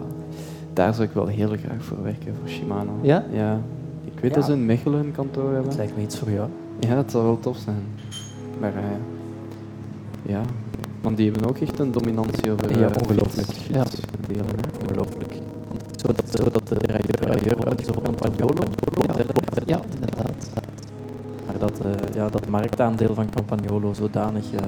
daar 0.73 0.95
zou 0.95 1.07
ik 1.09 1.15
wel 1.15 1.27
heel 1.27 1.49
graag 1.49 1.85
voor 1.85 2.03
werken, 2.03 2.35
voor 2.41 2.49
Shimano. 2.49 2.93
Ja? 3.01 3.25
Ja. 3.33 3.61
Ik 4.05 4.21
weet 4.21 4.31
Ja. 4.31 4.37
dat 4.37 4.45
ze 4.47 4.53
een 4.53 4.67
Mechelen 4.67 5.01
een 5.05 5.13
kantoor 5.13 5.45
hebben. 5.53 5.65
Het 5.69 5.77
lijkt 5.77 5.97
me 5.97 6.03
iets 6.03 6.19
voor 6.19 6.31
jou. 6.31 6.49
Ja, 6.79 6.95
dat 6.95 7.11
zou 7.11 7.25
wel 7.25 7.41
tof 7.41 7.57
zijn. 7.57 7.83
Maar 8.61 8.75
eh, 8.75 8.83
ja, 10.33 10.41
want 11.03 11.17
die 11.17 11.31
hebben 11.31 11.49
ook 11.49 11.59
echt 11.59 11.79
een 11.79 11.93
dominantie 11.93 12.51
over 12.53 12.79
Ja, 12.79 12.89
eh, 12.89 12.97
ongelooflijk. 13.03 13.49
Ja. 13.73 13.85
Ongelooflijk. 14.83 15.33
Zodat, 16.01 16.23
zodat 16.31 16.69
de 16.69 16.77
uit 17.69 17.81
is 17.81 17.89
op 17.89 17.97
een 17.97 18.03
Campagnolo. 18.03 18.63
Ja, 19.67 19.81
inderdaad. 19.95 20.51
Maar 21.47 21.59
dat, 21.59 21.81
eh, 21.81 22.15
ja, 22.15 22.29
dat 22.29 22.49
marktaandeel 22.49 23.15
van 23.15 23.31
Campagnolo 23.31 23.93
zodanig 23.93 24.53
eh, 24.53 24.63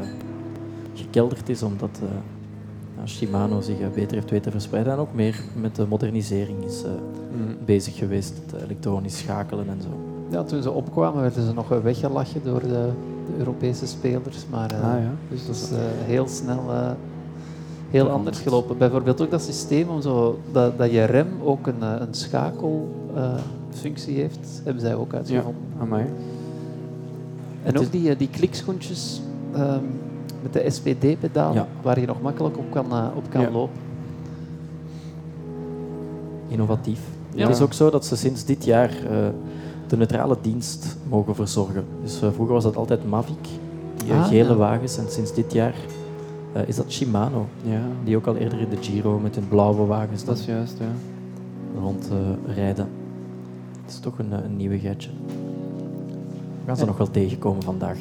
gekelderd 0.95 1.49
is 1.49 1.63
omdat 1.63 2.01
eh, 2.03 3.07
Shimano 3.07 3.61
zich 3.61 3.77
beter 3.95 4.15
heeft 4.15 4.31
weten 4.31 4.53
verspreiden 4.53 4.93
en 4.93 4.99
ook 4.99 5.15
meer 5.15 5.41
met 5.61 5.77
de 5.77 5.87
modernisering 5.87 6.65
is 6.65 6.83
eh, 6.85 6.91
Mm. 7.37 7.57
bezig 7.65 7.97
geweest. 7.97 8.35
Het 8.47 8.63
elektronisch 8.63 9.19
schakelen 9.19 9.69
en 9.69 9.83
zo. 9.83 9.89
Ja, 10.31 10.43
toen 10.43 10.63
ze 10.63 10.71
opkwamen 10.71 11.21
werden 11.23 11.47
ze 11.47 11.53
nog 11.53 11.69
weggelachen 11.69 12.41
door 12.45 12.61
de, 12.61 12.69
de 13.27 13.39
Europese 13.39 13.87
spelers. 13.87 14.47
Maar 14.51 14.71
eh, 14.71 14.95
Ah 14.95 15.01
ja, 15.03 15.11
dus 15.31 15.47
dat 15.47 15.55
is 15.57 15.71
eh, 15.71 15.79
heel 16.05 16.29
snel 16.29 16.73
eh, 16.73 16.91
heel 17.93 18.07
Ja, 18.07 18.13
anders 18.13 18.39
gelopen. 18.39 18.79
Bijvoorbeeld 18.79 19.21
ook 19.21 19.31
dat 19.31 19.43
systeem 19.43 19.89
om 19.89 20.01
zo, 20.03 20.39
dat, 20.53 20.79
dat 20.79 20.91
je 20.91 21.05
rem 21.05 21.27
ook 21.45 21.67
een, 21.67 21.83
eh, 21.83 21.95
een 21.99 22.15
schakelfunctie 22.15 24.17
heeft, 24.17 24.61
hebben 24.65 24.83
zij 24.83 24.95
ook 24.95 25.11
ja, 25.13 25.17
uitgevonden. 25.19 25.63
amai. 25.81 26.05
En 27.63 27.79
ook 27.79 27.93
die, 27.93 28.11
eh, 28.11 28.19
die 28.19 28.29
klikschoentjes 28.29 29.21
ehm, 29.55 29.85
met 30.43 30.53
de 30.53 30.71
SPD-pedaal, 30.71 31.55
Ja. 31.55 31.67
waar 31.83 32.01
je 32.01 32.07
nog 32.07 32.23
makkelijk 32.23 32.59
op 32.59 32.71
kan, 32.71 32.85
eh, 32.91 33.07
op 33.17 33.31
kan 33.31 33.41
Ja. 33.41 33.51
lopen. 33.51 33.77
Innovatief. 36.49 37.01
Ja. 37.35 37.47
Het 37.47 37.57
is 37.57 37.63
ook 37.63 37.73
zo 37.73 37.91
dat 37.91 38.07
ze 38.07 38.17
sinds 38.17 38.45
dit 38.45 38.65
jaar 38.65 38.91
de 39.87 39.97
neutrale 39.97 40.37
dienst 40.41 40.97
mogen 41.09 41.35
verzorgen. 41.35 41.85
Dus 42.03 42.17
vroeger 42.19 42.55
was 42.55 42.63
dat 42.65 42.77
altijd 42.77 43.09
Mavic, 43.09 43.49
die 43.97 44.13
Ah, 44.13 44.27
gele 44.27 44.49
ja. 44.49 44.55
wagens. 44.55 44.99
En 44.99 45.05
sinds 45.09 45.35
dit 45.35 45.53
jaar 45.53 45.75
eh, 46.53 46.69
is 46.69 46.77
dat 46.77 46.93
Shimano, 46.93 47.47
Ja, 47.65 47.81
die 48.05 48.17
ook 48.17 48.27
al 48.27 48.37
eerder 48.37 48.61
in 48.61 48.69
de 48.69 48.77
Giro 48.81 49.19
met 49.19 49.35
hun 49.35 49.49
blauwe 49.49 49.87
wagens 49.87 50.25
dat 50.25 50.39
is 50.39 50.45
juist, 50.45 50.79
ja. 50.79 50.85
rondrijden. 51.81 52.89
Het 53.83 53.91
is 53.93 53.99
toch 53.99 54.19
een, 54.19 54.33
eh, 54.33 54.39
een 54.45 54.57
nieuwigheidje. 54.57 55.11
We 55.27 56.67
gaan 56.67 56.77
ze 56.77 56.83
En- 56.83 56.89
nog 56.89 56.97
wel 56.99 57.11
tegenkomen 57.11 57.63
vandaag. 57.63 57.99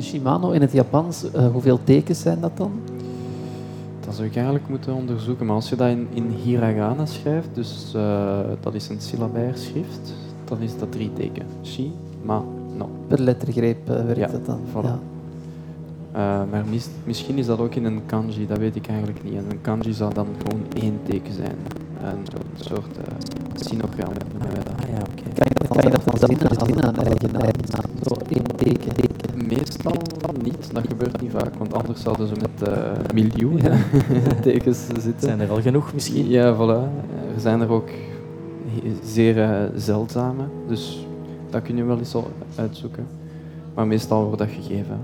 Shimano 0.00 0.50
in 0.50 0.60
het 0.60 0.72
Japans, 0.72 1.30
eh, 1.32 1.46
hoeveel 1.46 1.78
tekens 1.84 2.20
zijn 2.20 2.40
dat 2.40 2.56
dan? 2.56 2.70
Dat 4.00 4.14
zou 4.14 4.26
ik 4.28 4.34
eigenlijk 4.34 4.68
moeten 4.68 4.94
onderzoeken. 4.94 5.46
Maar 5.46 5.54
als 5.54 5.68
je 5.68 5.76
dat 5.76 5.88
in, 5.88 6.06
in 6.12 6.28
hiragana 6.42 7.06
schrijft, 7.06 7.48
dus 7.52 7.92
eh, 7.94 8.38
dat 8.60 8.74
is 8.74 8.88
een 8.88 9.00
syllabair 9.00 9.56
schrift, 9.56 10.14
dan 10.44 10.60
is 10.60 10.78
dat 10.78 10.92
drie 10.92 11.12
teken. 11.12 11.46
Shi, 11.62 11.92
ma, 12.22 12.42
no. 12.76 12.88
Per 13.06 13.20
lettergreep 13.20 13.88
eh, 13.90 13.94
werkt 14.04 14.18
Ja, 14.18 14.26
dat 14.26 14.46
dan. 14.46 14.60
voilà. 14.72 14.84
Ja. 14.86 14.98
Eh, 16.12 16.20
maar 16.50 16.64
mis- 16.70 16.88
misschien 17.04 17.38
is 17.38 17.46
dat 17.46 17.58
ook 17.58 17.74
in 17.74 17.84
een 17.84 18.00
kanji, 18.06 18.46
dat 18.46 18.58
weet 18.58 18.76
ik 18.76 18.86
eigenlijk 18.88 19.24
niet. 19.24 19.34
En 19.34 19.44
een 19.50 19.60
kanji 19.60 19.92
zou 19.92 20.14
dan 20.14 20.26
gewoon 20.38 20.62
één 20.82 20.98
teken 21.02 21.32
zijn. 21.34 21.56
Een 22.02 22.24
soort 22.54 22.96
uh, 22.98 23.04
sinogram 23.54 24.12
noemen 24.30 24.54
wij 24.54 24.64
dat. 24.64 24.72
Ah 24.82 24.88
ja, 24.88 25.00
oké. 25.10 25.22
Kan 25.34 25.46
je 25.48 25.54
dat, 25.54 25.68
kan 25.68 25.82
je 25.82 25.90
dat 25.90 26.04
dan 26.04 26.18
zinnen 26.28 26.48
als 26.48 26.66
zinnen 26.68 26.84
aan 26.84 26.94
eigen 27.06 27.32
naam? 27.32 27.50
Zo 28.02 28.14
één 28.28 28.56
teken. 28.56 28.92
Meestal 29.48 29.92
niet, 30.42 30.70
dat 30.72 30.84
gebeurt 30.88 31.20
niet 31.20 31.30
vaak, 31.30 31.54
want 31.58 31.74
anders 31.74 32.02
zouden 32.02 32.28
ze 32.28 32.34
met 32.40 32.68
eh, 32.68 32.82
miljoenen 33.14 33.78
tekens 34.42 34.86
zitten. 34.86 35.12
Zijn 35.20 35.40
er 35.40 35.50
al 35.50 35.60
genoeg 35.62 35.94
misschien? 35.94 36.28
Ja, 36.28 36.54
voilà. 36.56 36.88
Er 37.34 37.40
zijn 37.40 37.60
er 37.60 37.68
ook 37.70 37.88
zeer 39.04 39.42
eh, 39.42 39.50
zeldzame, 39.76 40.42
dus 40.68 41.06
dat 41.50 41.62
kun 41.62 41.76
je 41.76 41.84
wel 41.84 41.98
eens 41.98 42.14
al 42.14 42.30
uitzoeken. 42.56 43.06
Maar 43.74 43.86
meestal 43.86 44.24
wordt 44.24 44.38
dat 44.38 44.48
gegeven. 44.48 45.00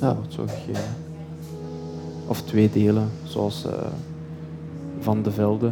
Ja. 0.00 0.06
Dat 0.06 0.16
wordt 0.16 0.32
zo 0.32 0.46
gegeven. 0.46 0.94
Of 2.26 2.42
twee 2.42 2.70
delen, 2.70 3.08
zoals 3.22 3.64
eh, 3.66 3.72
Van 4.98 5.22
de 5.22 5.30
Velde. 5.30 5.70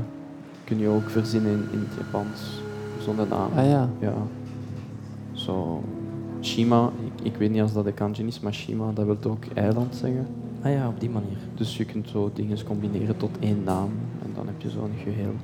Kun 0.65 0.79
je 0.79 0.89
ook 0.89 1.11
verzinnen 1.11 1.53
in, 1.53 1.65
in 1.73 1.79
het 1.79 1.99
Japans, 1.99 2.41
zonder 3.01 3.27
naam. 3.27 3.51
Ah 3.57 3.67
ja. 3.67 3.89
Ja. 3.99 4.15
Zo. 5.33 5.83
Shima, 6.41 6.91
ik, 7.05 7.25
ik 7.27 7.37
weet 7.37 7.51
niet 7.51 7.61
als 7.61 7.73
dat 7.73 7.85
de 7.85 7.93
kanji 7.93 8.27
is, 8.27 8.41
maar 8.41 8.55
Shima, 8.55 8.93
dat 8.93 9.05
wil 9.05 9.17
ook 9.27 9.45
eiland 9.55 9.95
zeggen. 9.95 10.27
Ah 10.63 10.73
ja, 10.73 10.89
op 10.89 11.01
die 11.01 11.11
manier. 11.11 11.39
Dus 11.55 11.77
je 11.77 11.85
kunt 11.85 12.09
zo 12.09 12.31
dingen 12.35 12.65
combineren 12.65 13.17
tot 13.17 13.31
één 13.41 13.63
naam 13.65 13.91
en 14.23 14.31
dan 14.35 14.47
heb 14.47 14.61
je 14.61 14.71
zo'n 14.71 14.93
geheel. 15.03 15.35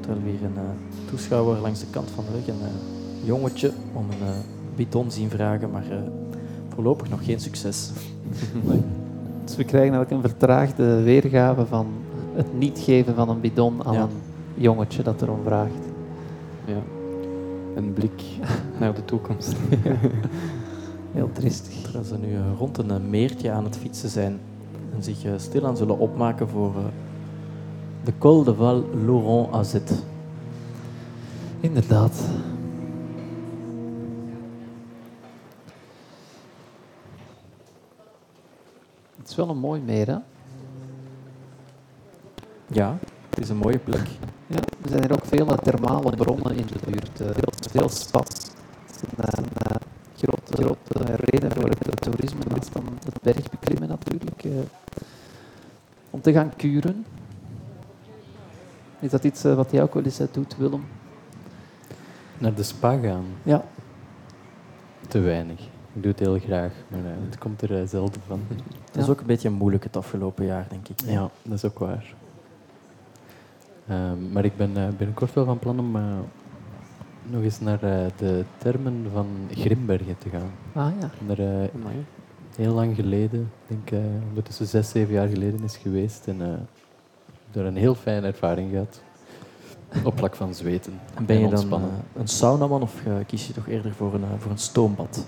Terwijl 0.00 0.24
we 0.24 0.30
hier 0.30 0.44
een 0.44 0.56
eh, 0.56 1.08
toeschouwer 1.08 1.58
langs 1.60 1.80
de 1.80 1.86
kant 1.90 2.10
van 2.10 2.24
de 2.24 2.32
weg, 2.32 2.46
een 2.46 2.62
eh, 2.62 3.26
jongetje, 3.26 3.72
om 3.92 4.04
een 4.10 4.26
eh, 4.26 4.53
bidon 4.76 5.10
zien 5.10 5.30
vragen, 5.30 5.70
maar 5.70 5.84
eh, 5.90 5.96
voorlopig 6.74 7.08
nog 7.10 7.24
geen 7.24 7.40
succes. 7.40 7.90
Dus 9.44 9.56
we 9.56 9.64
krijgen 9.64 9.94
eigenlijk 9.94 10.24
een 10.24 10.30
vertraagde 10.30 11.02
weergave 11.02 11.66
van 11.66 11.86
het 12.34 12.58
niet 12.58 12.78
geven 12.78 13.14
van 13.14 13.28
een 13.28 13.40
bidon 13.40 13.84
aan 13.84 13.92
Ja. 13.94 14.00
een 14.02 14.08
jongetje 14.54 15.02
dat 15.02 15.22
erom 15.22 15.38
vraagt. 15.44 15.70
Ja. 16.64 16.76
Een 17.74 17.92
blik 17.92 18.22
naar 18.80 18.94
de 18.94 19.04
toekomst. 19.04 19.54
Heel 21.12 21.30
triestig. 21.32 21.74
Terwijl 21.82 22.04
ze 22.04 22.16
nu 22.18 22.34
eh, 22.34 22.40
rond 22.58 22.78
een 22.78 22.90
eh, 22.90 22.96
meertje 23.08 23.50
aan 23.50 23.64
het 23.64 23.76
fietsen 23.76 24.08
zijn 24.08 24.38
en 24.96 25.02
zich 25.02 25.24
eh, 25.24 25.32
stilaan 25.36 25.76
zullen 25.76 25.98
opmaken 25.98 26.48
voor 26.48 26.72
eh, 26.76 26.84
de 28.04 28.12
Col 28.18 28.44
de 28.44 28.54
Val 28.54 28.84
Laurent 29.04 29.52
Azet. 29.52 30.02
Inderdaad. 31.60 32.24
Is 39.34 39.40
wel 39.40 39.48
een 39.48 39.58
mooi 39.60 39.80
meer, 39.80 40.06
hè? 40.06 40.16
Ja, 42.66 42.98
het 43.30 43.38
is 43.38 43.48
een 43.48 43.56
mooie 43.56 43.78
plek. 43.78 44.06
Ja, 44.46 44.56
er 44.56 44.88
zijn 44.88 45.12
ook 45.12 45.24
veel 45.24 45.46
thermale 45.46 46.16
bronnen 46.16 46.56
in 46.56 46.66
de 46.66 46.78
buurt. 46.86 47.20
eh, 47.20 47.26
Veel, 47.32 47.52
veel 47.70 47.88
stad. 47.88 48.52
Het 48.86 48.94
is 48.96 49.02
een 49.38 49.44
eh, 49.54 49.76
grote, 50.16 50.52
grote 50.62 51.14
reden 51.16 51.52
voor 51.52 51.68
het 51.68 52.00
toerisme, 52.00 52.40
naast 52.48 52.72
dan 52.72 52.84
het 53.04 53.22
bergbeklimmen 53.22 53.88
natuurlijk. 53.88 54.44
eh, 54.44 54.50
om 56.10 56.20
te 56.20 56.32
gaan 56.32 56.52
kuren. 56.56 57.06
Is 59.00 59.10
dat 59.10 59.24
iets 59.24 59.42
wat 59.42 59.70
jij 59.70 59.82
ook 59.82 59.94
wel 59.94 60.02
eens 60.02 60.20
doet, 60.32 60.56
Willem? 60.56 60.84
Naar 62.38 62.54
de 62.54 62.62
spa 62.62 62.98
gaan, 62.98 63.24
Ja. 63.42 63.64
te 65.08 65.18
weinig. 65.18 65.60
Ik 65.94 66.02
doe 66.02 66.10
het 66.10 66.20
heel 66.20 66.38
graag, 66.38 66.72
maar 66.88 67.00
eh, 67.00 67.10
het 67.24 67.38
komt 67.38 67.62
er 67.62 67.80
eh, 67.80 67.88
zelden 67.88 68.20
van. 68.26 68.40
Het 68.92 69.02
is 69.02 69.08
ook 69.08 69.20
een 69.20 69.26
beetje 69.26 69.50
moeilijk 69.50 69.84
het 69.84 69.96
afgelopen 69.96 70.44
jaar, 70.44 70.66
denk 70.70 70.88
ik. 70.88 71.00
Ja, 71.06 71.30
dat 71.42 71.52
is 71.52 71.64
ook 71.64 71.78
waar. 71.78 72.14
Ehm, 73.88 74.32
maar 74.32 74.44
ik 74.44 74.56
ben 74.56 74.76
eh, 74.76 74.88
binnenkort 74.96 75.32
wel 75.34 75.44
van 75.44 75.58
plan 75.58 75.78
om 75.78 75.96
eh, 75.96 76.02
nog 77.30 77.42
eens 77.42 77.60
naar 77.60 77.82
eh, 77.82 78.06
de 78.16 78.44
termen 78.58 79.06
van 79.12 79.26
Grimbergen 79.50 80.18
te 80.18 80.28
gaan. 80.28 80.50
Ah 80.72 80.92
ja. 81.00 81.10
Ik 81.28 81.38
er 81.38 81.62
eh, 81.62 81.68
heel 82.56 82.74
lang 82.74 82.94
geleden, 82.94 83.40
ik 83.40 83.76
denk 83.76 83.90
eh, 83.90 84.10
ondertussen 84.28 84.66
zes, 84.66 84.88
zeven 84.90 85.12
jaar 85.14 85.28
geleden 85.28 85.62
is 85.64 85.76
geweest. 85.76 86.26
En 86.26 86.42
eh 86.42 86.48
daar 87.52 87.64
een 87.64 87.76
heel 87.76 87.94
fijne 87.94 88.26
ervaring 88.26 88.70
gehad. 88.70 89.02
Op 90.04 90.18
vlak 90.18 90.34
van 90.34 90.54
zweten. 90.54 91.00
En 91.14 91.24
ben 91.26 91.36
je 91.36 91.42
dan 91.42 91.50
ontspannen. 91.50 91.88
eh, 91.90 92.20
een 92.20 92.28
saunaman 92.28 92.82
of 92.82 93.02
kies 93.26 93.46
je 93.46 93.52
toch 93.52 93.68
eerder 93.68 93.92
voor 93.92 94.14
een, 94.14 94.24
voor 94.38 94.50
een 94.50 94.58
stoombad? 94.58 95.26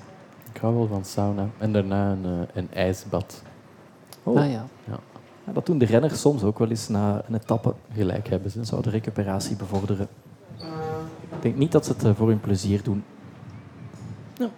Ik 0.56 0.62
hou 0.62 0.74
wel 0.74 0.86
van 0.86 1.04
sauna. 1.04 1.48
En 1.58 1.72
daarna 1.72 2.10
een, 2.10 2.24
eh, 2.24 2.54
een 2.54 2.68
ijsbad. 2.72 3.42
Oh. 4.22 4.36
Ah 4.36 4.50
ja. 4.50 4.66
Ja, 4.84 5.52
dat 5.52 5.66
doen 5.66 5.78
de 5.78 5.84
renners 5.84 6.20
soms 6.20 6.42
ook 6.42 6.58
wel 6.58 6.68
eens 6.68 6.88
na 6.88 7.22
een 7.28 7.34
etappe. 7.34 7.74
Gelijk 7.92 8.28
hebben 8.28 8.50
ze. 8.50 8.64
Zou 8.64 8.82
de 8.82 8.90
recuperatie 8.90 9.56
bevorderen. 9.56 10.08
Ik 11.30 11.42
denk 11.42 11.56
niet 11.56 11.72
dat 11.72 11.84
ze 11.84 11.92
het 11.92 12.04
eh, 12.04 12.14
voor 12.14 12.28
hun 12.28 12.40
plezier 12.40 12.82
doen. 12.82 13.04
Ja. 14.34 14.48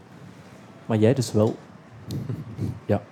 Maar 0.87 0.99
jij 0.99 1.15
dus 1.15 1.33
wel. 1.33 1.57
Ja. 2.87 3.03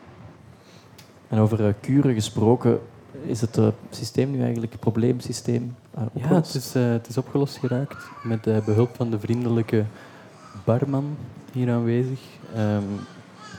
En 1.28 1.38
over 1.38 1.66
eh, 1.66 1.74
kuren 1.80 2.14
gesproken, 2.14 2.80
is 3.24 3.40
het 3.40 3.58
eh, 3.58 3.68
systeem 3.90 4.30
nu 4.30 4.40
eigenlijk 4.42 4.72
het 4.72 4.80
probleemsysteem 4.80 5.76
Ja, 6.12 6.34
het 6.34 6.54
is, 6.54 6.74
eh, 6.74 6.90
het 6.90 7.08
is 7.08 7.18
opgelost 7.18 7.56
geraakt 7.56 8.08
met 8.22 8.46
eh, 8.46 8.64
behulp 8.64 8.96
van 8.96 9.10
de 9.10 9.18
vriendelijke 9.18 9.84
barman 10.64 11.16
hier 11.56 11.70
aanwezig. 11.70 12.20
Ehm, 12.54 12.82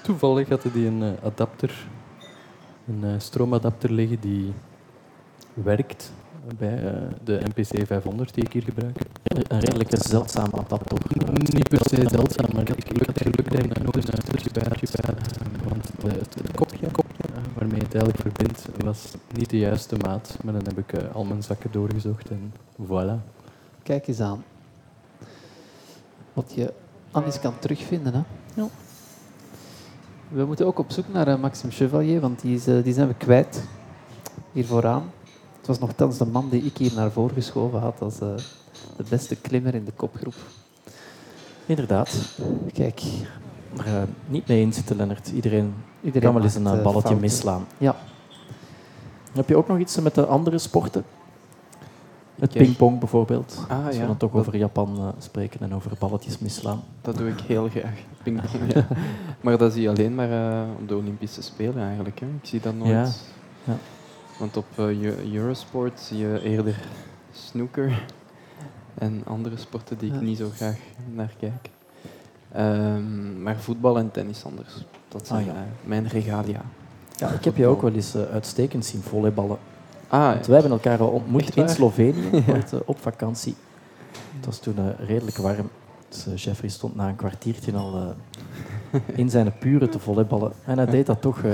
toevallig 0.03 0.49
had 0.49 0.63
hij 0.63 0.85
een 0.87 1.03
eh, 1.03 1.09
adapter, 1.25 1.87
een 2.87 3.03
eh, 3.03 3.09
stroomadapter 3.19 3.91
liggen 3.91 4.19
die 4.19 4.53
werkt 5.53 6.11
bij 6.57 6.83
eh, 6.93 7.01
de 7.23 7.41
NPC 7.55 7.85
500 7.87 8.33
die 8.33 8.43
ik 8.43 8.53
hier 8.53 8.63
gebruik. 8.63 8.97
Een 9.23 9.59
redelijke 9.59 9.97
zeldzame 9.97 10.51
adapter. 10.51 10.97
Niet 11.53 11.69
per 11.69 11.79
se 11.89 12.09
zeldzaam, 12.09 12.49
maar 12.53 12.69
ik 12.69 12.89
ik 12.89 13.05
had 13.05 13.21
geluk 13.21 13.51
dat 13.51 13.63
ik 13.63 13.83
nog 13.83 13.95
een 13.95 14.01
stukje 14.01 14.49
bij 14.53 14.63
had. 15.05 15.37
Want 15.69 15.89
de- 16.01 16.07
het 16.19 16.55
kopje, 16.55 16.91
kopje 16.91 17.23
waarmee 17.53 17.79
het 17.81 17.93
eigenlijk 17.95 18.21
verbindt 18.21 18.65
was 18.83 19.13
niet 19.37 19.49
de 19.49 19.57
juiste 19.57 19.95
maat. 19.97 20.37
Maar 20.43 20.53
dan 20.53 20.63
heb 20.65 20.77
ik 20.77 21.03
al 21.13 21.23
mijn 21.25 21.43
zakken 21.43 21.71
doorgezocht 21.71 22.29
en 22.29 22.53
voilà. 22.85 23.23
Kijk 23.83 24.07
eens 24.07 24.19
aan. 24.19 24.43
Wat 26.33 26.51
je 26.55 26.73
anders 27.17 27.39
kan 27.39 27.53
terugvinden. 27.59 28.13
Hè? 28.13 28.21
Ja. 28.61 28.67
We 30.29 30.45
moeten 30.45 30.65
ook 30.65 30.79
op 30.79 30.91
zoek 30.91 31.05
naar 31.13 31.27
eh, 31.27 31.39
Maxime 31.39 31.71
Chevalier, 31.71 32.19
want 32.21 32.41
die, 32.41 32.55
is, 32.55 32.67
eh, 32.67 32.83
die 32.83 32.93
zijn 32.93 33.07
we 33.07 33.13
kwijt. 33.13 33.63
Hier 34.51 34.65
vooraan. 34.65 35.11
Het 35.57 35.67
was 35.67 35.79
nogthans 35.79 36.17
de 36.17 36.25
man 36.25 36.49
die 36.49 36.61
ik 36.63 36.77
hier 36.77 36.91
naar 36.95 37.11
voren 37.11 37.35
geschoven 37.35 37.79
had 37.79 38.01
als 38.01 38.19
eh, 38.19 38.27
de 38.97 39.03
beste 39.09 39.35
klimmer 39.35 39.75
in 39.75 39.85
de 39.85 39.91
kopgroep. 39.95 40.35
Inderdaad. 41.65 42.37
Kijk, 42.73 43.01
Maar 43.75 43.85
eh, 43.85 44.01
niet 44.27 44.47
mee 44.47 44.59
eens 44.59 44.75
zitten, 44.75 44.95
Lennart. 44.95 45.27
Iedereen 45.27 45.73
iedereen 46.01 46.21
kan 46.21 46.33
wel 46.33 46.43
eens 46.43 46.55
een 46.55 46.63
balletje 46.63 46.91
fouten. 46.91 47.19
misslaan. 47.19 47.67
Ja. 47.77 47.95
Heb 49.33 49.49
je 49.49 49.55
ook 49.55 49.67
nog 49.67 49.77
iets 49.77 49.99
met 49.99 50.15
de 50.15 50.25
andere 50.25 50.57
sporten? 50.57 51.03
Eh, 52.39 52.47
pingpong 52.49 52.99
bijvoorbeeld. 52.99 53.65
Ah, 53.67 53.85
Als 53.85 53.95
we 53.95 54.01
ja. 54.01 54.07
dan 54.07 54.17
toch 54.17 54.31
Dat- 54.31 54.39
over 54.39 54.57
Japan 54.57 54.97
eh, 54.97 55.07
spreken 55.17 55.59
en 55.59 55.73
over 55.75 55.91
balletjes 55.99 56.39
misslaan. 56.39 56.83
Dat 57.01 57.17
doe 57.17 57.27
ik 57.29 57.39
heel 57.39 57.69
graag. 57.69 57.99
Pingpong, 58.23 58.73
ja. 58.73 58.87
Maar 59.41 59.57
dat 59.57 59.73
zie 59.73 59.81
je 59.81 59.89
alleen 59.89 60.15
maar 60.15 60.31
eh, 60.31 60.69
op 60.79 60.87
de 60.87 60.95
Olympische 60.95 61.41
Spelen 61.41 61.83
eigenlijk. 61.83 62.19
Hè. 62.19 62.25
Ik 62.25 62.45
zie 62.47 62.59
dat 62.59 62.75
nooit. 62.75 62.89
Ja, 62.91 63.07
ja. 63.63 63.75
Want 64.39 64.57
op 64.57 64.65
eh, 64.75 64.85
Eu- 65.03 65.33
Eurosport 65.33 65.99
zie 65.99 66.17
je 66.17 66.41
eerder 66.43 66.75
snooker 67.31 68.03
en 68.97 69.21
andere 69.25 69.57
sporten 69.57 69.97
die 69.97 70.13
ik 70.13 70.21
niet 70.21 70.37
zo 70.37 70.49
graag 70.55 70.77
naar 71.13 71.33
kijk. 71.39 71.69
Ehm, 72.51 73.41
maar 73.41 73.57
voetbal 73.59 73.97
en 73.97 74.11
tennis 74.11 74.45
anders. 74.45 74.85
Dat 75.07 75.27
zijn 75.27 75.49
Ah, 75.49 75.55
eh, 75.55 75.61
mijn 75.83 76.07
regalia. 76.07 76.61
Ja, 77.15 77.29
ik 77.29 77.43
heb 77.43 77.57
je 77.57 77.67
ook 77.67 77.81
wel 77.81 77.93
eens 77.93 78.15
uitstekend 78.15 78.85
zien 78.85 79.01
volleyballen. 79.01 79.57
Ah, 80.07 80.31
Want 80.33 80.45
wij 80.45 80.59
hebben 80.59 80.71
elkaar 80.77 80.99
al 80.99 81.07
ontmoet 81.09 81.55
in? 81.55 81.69
Slovenië 81.69 82.29
eh, 82.47 82.79
op 82.85 82.99
vakantie. 82.99 83.55
Het 84.35 84.45
was 84.45 84.59
toen 84.59 84.77
eh, 84.77 85.07
redelijk 85.07 85.37
warm. 85.37 85.69
Dus 86.09 86.27
eh, 86.27 86.35
Jeffrey 86.35 86.69
stond 86.69 86.95
na 86.95 87.07
een 87.07 87.15
kwartiertje 87.15 87.73
al 87.73 88.15
eh, 88.91 88.99
in 89.15 89.29
zijn 89.29 89.53
pure 89.59 89.89
te 89.89 89.99
volleyballen. 89.99 90.51
En 90.65 90.77
hij 90.77 90.85
deed 90.85 91.05
dat 91.05 91.21
toch 91.21 91.41
eh, 91.43 91.51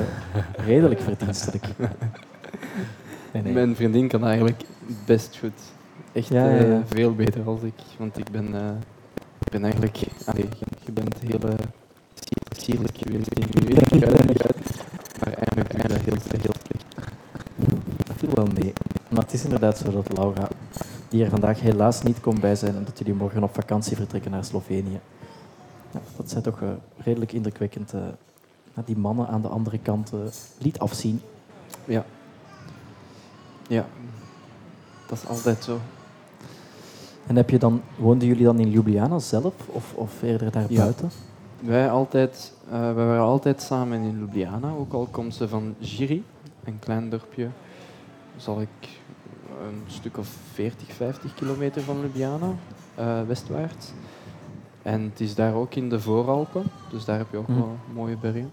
redelijk 0.66 1.02
verdienstelijk. 1.02 1.66
Nee, 3.32 3.44
nee. 3.44 3.54
Mijn 3.54 3.76
vriendin 3.76 4.08
kan 4.08 4.26
eigenlijk 4.26 4.62
best 5.06 5.38
goed. 5.40 5.60
Echt 6.12 6.28
Ja, 6.28 6.58
eh, 6.58 6.78
veel 6.86 7.16
beter 7.16 7.44
als 7.46 7.62
ik. 7.62 7.74
Want 7.98 8.18
ik 8.18 8.32
ben, 8.32 8.54
eh, 8.56 8.70
ik 9.46 9.52
ben 9.52 9.64
eigenlijk... 9.64 9.98
Allee, 10.26 10.46
je, 10.86 10.92
bent 10.92 11.16
heel 11.20 11.40
eh, 11.50 11.56
sier- 12.14 12.64
sierlijk 12.64 12.98
geweest 12.98 13.30
in 13.34 13.48
je. 13.68 13.76
Maar 15.24 15.34
eigenlijk 15.34 15.72
doe 15.72 15.82
je 15.88 16.00
heel, 16.04 16.42
heel 16.42 16.53
Dat 18.28 18.36
wel 18.36 18.48
mee. 18.64 18.74
Maar 19.10 19.22
het 19.24 19.34
is 19.34 19.44
inderdaad 19.44 19.78
zo 19.78 19.92
dat 19.92 20.18
Laura 20.18 20.48
die 21.10 21.24
er 21.24 21.30
vandaag 21.30 21.60
helaas 21.62 22.02
niet 22.04 22.20
kon 22.20 22.40
bij 22.40 22.56
zijn, 22.56 22.78
omdat 22.78 22.98
jullie 22.98 23.14
morgen 23.14 23.44
op 23.44 23.54
vakantie 23.54 23.96
vertrekken 23.96 24.32
naar 24.32 24.46
Slovenië. 24.46 25.00
Ja, 25.92 26.00
dat 26.18 26.30
zijn 26.30 26.44
toch 26.44 26.62
eh, 26.62 26.68
redelijk 26.98 27.32
indrukwekkend. 27.32 27.94
eh, 27.94 28.02
dat 28.74 28.86
die 28.86 28.98
mannen 28.98 29.28
aan 29.28 29.42
de 29.42 29.48
andere 29.48 29.80
kant 29.80 30.12
eh, 30.14 30.20
liet 30.58 30.80
afzien. 30.80 31.22
Ja. 31.86 32.06
Ja. 33.68 33.86
Dat 35.08 35.18
is 35.18 35.28
altijd 35.30 35.64
zo. 35.64 35.80
En 37.28 37.36
heb 37.36 37.50
je 37.50 37.58
dan, 37.60 37.82
woonden 37.96 38.28
jullie 38.28 38.44
dan 38.44 38.60
in 38.60 38.70
Ljubljana 38.72 39.20
zelf 39.20 39.54
of, 39.68 39.94
of 39.94 40.12
verder 40.12 40.52
daar 40.52 40.66
Ja. 40.70 40.82
buiten? 40.82 41.12
Wij, 41.60 41.90
altijd, 41.90 42.54
wij 42.70 42.94
waren 42.94 43.22
altijd 43.22 43.62
samen 43.62 44.02
in 44.02 44.18
Ljubljana, 44.18 44.72
ook 44.72 44.94
al 44.94 45.08
komt 45.12 45.36
ze 45.36 45.48
van 45.48 45.76
Giri, 45.82 46.24
een 46.64 46.80
klein 46.80 47.10
dorpje, 47.10 47.48
zal 48.38 48.62
ik 48.62 48.90
een 49.62 49.82
stuk 49.88 50.18
of 50.18 50.28
40, 50.54 50.94
50 50.94 51.34
kilometer 51.34 51.82
van 51.82 52.00
Ljubljana, 52.02 52.54
eh, 52.96 53.22
westwaarts. 53.28 53.92
En 54.82 55.02
het 55.02 55.20
is 55.20 55.36
daar 55.36 55.54
ook 55.54 55.76
in 55.76 55.90
de 55.90 56.00
Vooralpen, 56.00 56.64
dus 56.92 57.06
daar 57.06 57.18
heb 57.18 57.28
je 57.32 57.38
ook 57.38 57.48
Mhm. 57.48 57.58
wel 57.60 57.78
mooie 57.94 58.18
bergen. 58.18 58.52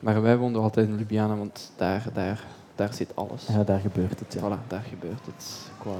Maar 0.00 0.22
wij 0.22 0.36
woonden 0.36 0.62
altijd 0.62 0.88
in 0.88 0.96
Ljubljana, 0.96 1.36
want 1.36 1.72
daar, 1.76 2.06
daar, 2.12 2.44
daar 2.74 2.94
zit 2.94 3.16
alles. 3.16 3.46
Ja, 3.46 3.62
daar 3.64 3.80
gebeurt 3.80 4.18
het. 4.18 4.32
Ja. 4.32 4.40
Voilà, 4.40 4.66
daar 4.66 4.82
gebeurt 4.88 5.26
het. 5.26 5.70
Qua 5.78 5.94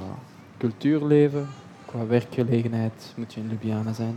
cultuurleven, 0.57 1.47
qua 1.85 2.05
werkgelegenheid 2.05 3.13
moet 3.15 3.33
je 3.33 3.39
in 3.39 3.47
Ljubljana 3.49 3.93
zijn. 3.93 4.15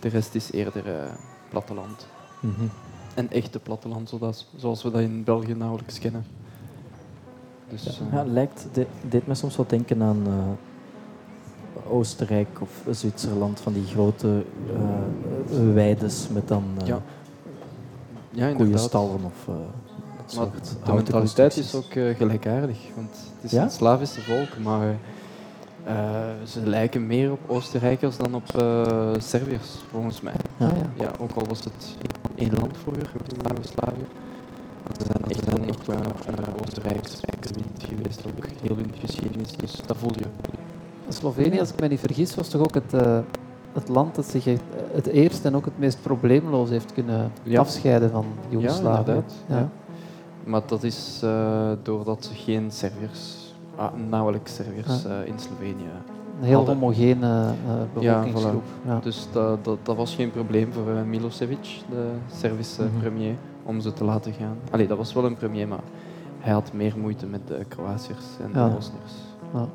De 0.00 0.08
rest 0.08 0.34
is 0.34 0.52
eerder 0.52 0.86
eh, 0.86 1.12
platteland. 1.48 2.06
Mhm. 2.40 2.64
Een 3.14 3.30
echte 3.30 3.58
platteland, 3.58 4.08
zoals, 4.08 4.46
zoals 4.56 4.82
we 4.82 4.90
dat 4.90 5.00
in 5.00 5.24
België 5.24 5.54
nauwelijks 5.54 5.98
kennen. 5.98 6.24
Dus, 7.70 7.86
eh, 7.86 8.12
Ja, 8.12 8.24
lijkt, 8.24 8.66
de- 8.72 8.86
deed 9.08 9.26
me 9.26 9.34
soms 9.34 9.56
wat 9.56 9.70
denken 9.70 10.02
aan 10.02 10.22
eh, 10.26 10.32
Oostenrijk 11.92 12.48
of 12.60 12.70
Zwitserland, 12.96 13.60
van 13.60 13.72
die 13.72 13.84
grote 13.86 14.44
eh 14.76 15.72
weides 15.74 16.28
met 16.32 16.48
dan 16.48 16.64
eh 16.80 16.86
Ja, 16.86 17.00
ja, 18.30 18.52
koeienstallen 18.52 19.24
of 19.24 19.44
dat 19.46 20.34
Maar 20.36 20.46
soort 20.46 20.76
de 20.86 20.92
mentaliteit 20.92 21.56
is 21.56 21.74
ook 21.74 21.92
gelijkaardig, 22.16 22.78
want 22.94 23.10
het 23.34 23.44
is 23.44 23.50
Ja? 23.50 23.62
een 23.62 23.70
Slavische 23.70 24.20
volk, 24.20 24.58
maar 24.62 24.94
ze 26.46 26.60
lijken 26.64 27.06
meer 27.06 27.32
op 27.32 27.38
Oostenrijkers 27.46 28.16
dan 28.16 28.34
op 28.34 28.44
Serviërs, 29.18 29.70
volgens 29.90 30.20
mij. 30.20 30.34
Ja. 30.56 30.66
Ah, 30.66 30.76
ja. 30.76 31.04
Ja, 31.04 31.10
ook 31.20 31.32
al 31.32 31.44
was 31.48 31.64
het 31.64 31.96
één 32.34 32.52
land 32.60 32.76
vroeger, 32.78 33.10
Joegoslavië. 33.42 34.06
Ze 34.98 35.04
zijn 35.44 35.68
echt 35.68 35.88
uh, 35.88 35.96
Oostenrijks 36.62 37.20
gebied 37.40 37.84
geweest, 37.88 38.22
ook 38.26 38.44
heel 38.62 38.76
hun 38.76 38.92
geschiedenis, 39.00 39.52
dus 39.52 39.80
dat 39.86 39.96
voel 39.96 40.10
je. 40.18 40.24
Slovenië, 41.08 41.58
als 41.60 41.72
ik 41.72 41.80
me 41.80 41.88
niet 41.88 42.00
vergis, 42.00 42.34
was 42.34 42.48
toch 42.48 42.60
ook 42.60 42.74
het, 42.74 42.94
eh, 42.94 43.18
het 43.72 43.88
land 43.88 44.14
dat 44.14 44.24
zich 44.24 44.46
echt, 44.46 44.60
eh, 44.76 44.94
het 44.94 45.06
eerst 45.06 45.44
en 45.44 45.56
ook 45.56 45.64
het 45.64 45.78
meest 45.78 46.02
probleemloos 46.02 46.70
heeft 46.70 46.92
kunnen 46.92 47.32
Ja. 47.42 47.60
afscheiden 47.60 48.10
van 48.10 48.24
Joegoslavië. 48.48 49.10
Ja. 49.12 49.22
ja. 49.56 49.68
Maar 50.44 50.62
dat 50.66 50.82
is 50.82 51.20
eh, 51.24 51.70
doordat 51.82 52.24
ze 52.24 52.34
geen 52.34 52.70
Serviërs, 52.70 53.54
ah, 53.76 53.92
nauwelijks 54.08 54.54
Serviërs 54.54 55.02
Ja. 55.02 55.08
eh, 55.20 55.26
in 55.26 55.38
Slovenië. 55.38 55.90
Een 56.40 56.46
heel 56.46 56.56
Hadden. 56.56 56.74
homogene 56.74 57.26
eh, 57.66 57.74
bevolkingsgroep. 57.94 58.62
Ja, 58.86 58.98
Dus 59.02 59.26
dat, 59.32 59.64
dat, 59.64 59.78
dat 59.82 59.96
was 59.96 60.14
geen 60.14 60.30
probleem 60.30 60.72
voor 60.72 60.92
Milosevic, 61.06 61.80
de 61.90 62.10
Servische 62.36 62.82
Mhm. 62.82 62.98
premier, 63.00 63.34
om 63.66 63.80
ze 63.80 63.92
te 63.92 64.04
laten 64.04 64.32
gaan. 64.32 64.56
Allee, 64.70 64.86
dat 64.86 64.96
was 64.96 65.12
wel 65.12 65.24
een 65.24 65.36
premier, 65.36 65.68
maar 65.68 65.82
hij 66.38 66.52
had 66.52 66.72
meer 66.72 66.98
moeite 66.98 67.26
met 67.26 67.46
de 67.46 67.64
Kroatiërs 67.68 68.24
en 68.42 68.50
Ja. 68.54 68.68
de 68.68 68.74
Bosniërs. 68.74 69.12
Ja. 69.54 69.68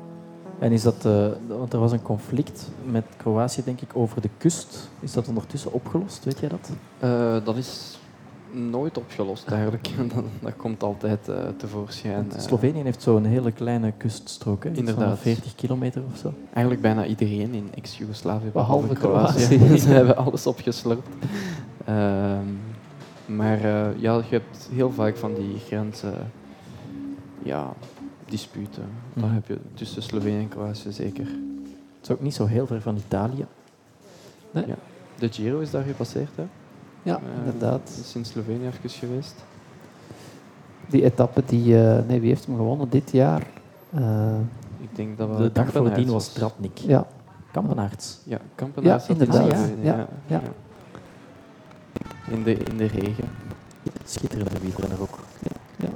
En 0.58 0.72
is 0.72 0.82
dat, 0.82 1.04
eh, 1.04 1.26
want 1.48 1.72
er 1.72 1.78
was 1.78 1.92
een 1.92 2.02
conflict 2.02 2.70
met 2.90 3.04
Kroatië, 3.16 3.62
denk 3.64 3.80
ik, 3.80 3.90
over 3.92 4.20
de 4.20 4.28
kust. 4.38 4.88
Is 5.00 5.12
dat 5.12 5.28
ondertussen 5.28 5.72
opgelost? 5.72 6.24
Weet 6.24 6.38
jij 6.38 6.48
dat? 6.48 6.70
Eh, 6.98 7.44
dat 7.44 7.56
is 7.56 7.98
nooit 8.50 8.98
opgelost 8.98 9.48
eigenlijk. 9.48 9.88
dat, 10.14 10.24
dat 10.40 10.56
komt 10.56 10.82
altijd 10.82 11.28
eh, 11.28 11.36
tevoorschijn. 11.56 12.14
Want. 12.28 12.42
Slovenië 12.42 12.82
heeft 12.82 13.02
zo'n 13.02 13.24
hele 13.24 13.52
kleine 13.52 13.92
kuststrook, 13.96 14.64
hè? 14.64 14.70
Inderdaad. 14.70 15.18
40 15.18 15.54
kilometer 15.54 16.02
of 16.12 16.18
zo. 16.18 16.32
Eigenlijk 16.52 16.80
bijna 16.82 17.06
iedereen 17.06 17.54
in 17.54 17.70
ex-Jugoslavië, 17.74 18.48
Behalve 18.52 18.94
Kroatië. 18.94 19.56
Kroatië. 19.56 19.78
Ze 19.84 19.88
hebben 19.88 20.16
alles 20.16 20.46
opgeslurpt. 20.46 21.08
Maar 23.36 23.56
eh, 23.64 24.00
ja, 24.00 24.14
je 24.16 24.22
hebt 24.28 24.68
heel 24.72 24.90
vaak 24.90 25.16
van 25.16 25.34
die 25.34 25.58
grenzen, 25.58 26.14
ja, 27.42 27.72
disputen. 28.24 28.84
Dat 29.14 29.24
Mhm. 29.24 29.34
heb 29.34 29.46
je 29.46 29.58
tussen 29.74 30.02
Slovenië 30.02 30.38
en 30.38 30.48
Kroatië 30.48 30.92
zeker. 30.92 31.24
Het 31.24 32.02
is 32.02 32.10
ook 32.10 32.20
niet 32.20 32.34
zo 32.34 32.46
heel 32.46 32.66
ver 32.66 32.80
van 32.80 32.96
Italië. 32.96 33.46
De 35.18 35.28
Giro 35.32 35.58
is 35.60 35.70
daar 35.70 35.82
gepasseerd, 35.84 36.36
hè? 36.36 36.44
ja 37.02 37.16
Eh, 37.16 37.38
inderdaad. 37.38 37.86
Dat 37.86 38.04
is 38.04 38.14
in 38.14 38.24
Slovenië 38.24 38.66
even 38.66 38.90
geweest. 38.90 39.34
Die 40.88 41.04
etappe, 41.04 41.42
die, 41.46 41.78
eh, 41.86 41.98
nee, 42.08 42.20
wie 42.20 42.28
heeft 42.28 42.46
hem 42.46 42.56
gewonnen 42.56 42.88
dit 42.88 43.10
jaar? 43.10 43.46
Ik 44.80 44.96
denk 44.96 45.18
dat 45.18 45.28
we 45.28 45.36
De 45.36 45.52
dag 45.52 45.72
voordien 45.72 46.10
was 46.10 46.32
Tratnik. 46.32 46.78
ja, 46.78 47.06
Kampenaarts. 47.52 48.18
Ja, 48.24 48.38
Kampenaerts 48.54 49.06
Ja, 49.06 49.14
zat 49.14 49.22
in 49.28 49.32
inderdaad. 49.32 49.58
Slovenië, 49.58 49.86
Ja, 49.86 50.06
ja. 50.26 50.40
In, 52.30 52.42
de, 52.42 52.54
in 52.54 52.76
de 52.76 52.86
regen. 52.86 53.28
Schitterende 54.04 54.58
wielrenner 54.60 55.00
ook. 55.00 55.18
ja. 55.76 55.88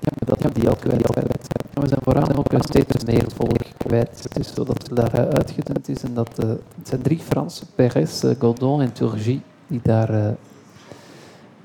Ja, 0.00 0.12
dat 0.26 0.42
hebben 0.42 0.60
die 0.60 0.68
al 0.70 0.76
kwijt. 0.76 1.46
En 1.74 1.82
we 1.82 1.88
zijn 1.88 2.00
vooraan 2.02 2.36
ook 2.36 2.52
een 2.52 2.62
steeds 2.62 3.04
meer 3.04 3.24
volk 3.34 3.58
kwijt. 3.76 4.22
Het 4.22 4.38
is 4.38 4.54
zo 4.54 4.64
dat 4.64 4.82
het 4.88 4.96
daar 4.96 5.12
eh, 5.14 5.28
uitgedund 5.28 5.88
is. 5.88 6.02
En 6.02 6.14
dat, 6.14 6.38
eh, 6.38 6.48
het 6.48 6.88
zijn 6.88 7.02
drie 7.02 7.18
Fransen, 7.18 7.66
Perez, 7.74 8.24
eh, 8.24 8.34
Godon 8.38 8.80
en 8.80 8.92
Turgy, 8.92 9.40
die 9.66 9.80
daar 9.82 10.10
eh, 10.10 10.32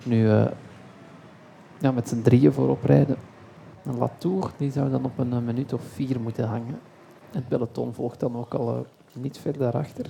nu 0.03 0.29
eh, 0.29 0.45
ja, 1.79 1.91
met 1.91 2.09
z'n 2.09 2.21
drieën 2.21 2.53
voor 2.53 2.69
oprijden. 2.69 3.15
En 3.83 3.97
Latour 3.97 4.51
die 4.57 4.71
zou 4.71 4.89
dan 4.91 5.05
op 5.05 5.17
een 5.19 5.33
eh, 5.33 5.39
minuut 5.39 5.73
of 5.73 5.81
vier 5.93 6.19
moeten 6.19 6.47
hangen. 6.47 6.79
En 7.31 7.39
het 7.39 7.47
peloton 7.47 7.93
volgt 7.93 8.19
dan 8.19 8.35
ook 8.37 8.53
al 8.53 8.75
eh, 8.75 9.21
niet 9.21 9.37
ver 9.37 9.57
daarachter. 9.57 10.05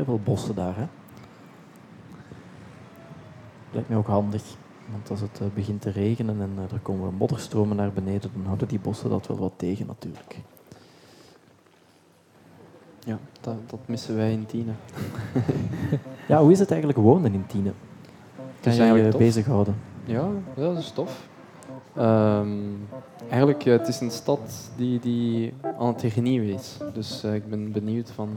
Heel 0.00 0.08
veel 0.08 0.32
bossen 0.34 0.54
daar, 0.54 0.76
hè? 0.76 0.86
Lijkt 3.70 3.88
mij 3.88 3.98
ook 3.98 4.06
handig. 4.06 4.42
Want 4.90 5.10
als 5.10 5.20
het 5.20 5.40
eh, 5.40 5.46
begint 5.54 5.80
te 5.80 5.90
regenen 5.90 6.40
en 6.40 6.50
eh, 6.56 6.72
er 6.72 6.78
komen 6.82 7.14
modderstromen 7.14 7.76
naar 7.76 7.92
beneden, 7.92 8.30
dan 8.34 8.44
houden 8.44 8.68
die 8.68 8.78
bossen 8.78 9.10
dat 9.10 9.26
wel 9.26 9.38
wat 9.38 9.52
tegen 9.56 9.86
natuurlijk. 9.86 10.38
Ja, 13.04 13.18
dat, 13.40 13.54
dat 13.70 13.78
missen 13.86 14.16
wij 14.16 14.32
in 14.32 14.46
Tiene. 14.46 14.72
Ja, 16.28 16.40
hoe 16.40 16.52
is 16.52 16.58
het 16.58 16.70
eigenlijk 16.70 17.00
wonen 17.00 17.34
in 17.34 17.46
Tiene? 17.46 17.72
Kan 18.60 18.74
je 18.74 18.82
je 18.82 19.16
bezighouden? 19.16 19.76
Ja, 20.04 20.28
dat 20.54 20.78
is 20.78 20.90
tof. 20.90 21.28
Ehm, 21.96 22.48
eigenlijk, 23.28 23.64
eh, 23.64 23.72
het 23.72 23.88
is 23.88 24.00
een 24.00 24.10
stad 24.10 24.70
die, 24.76 25.00
die 25.00 25.52
aan 25.78 25.86
het 25.86 26.02
hernieuwen 26.02 26.54
is. 26.54 26.76
Dus 26.94 27.22
eh, 27.22 27.34
ik 27.34 27.50
ben 27.50 27.72
benieuwd 27.72 28.10
van 28.10 28.28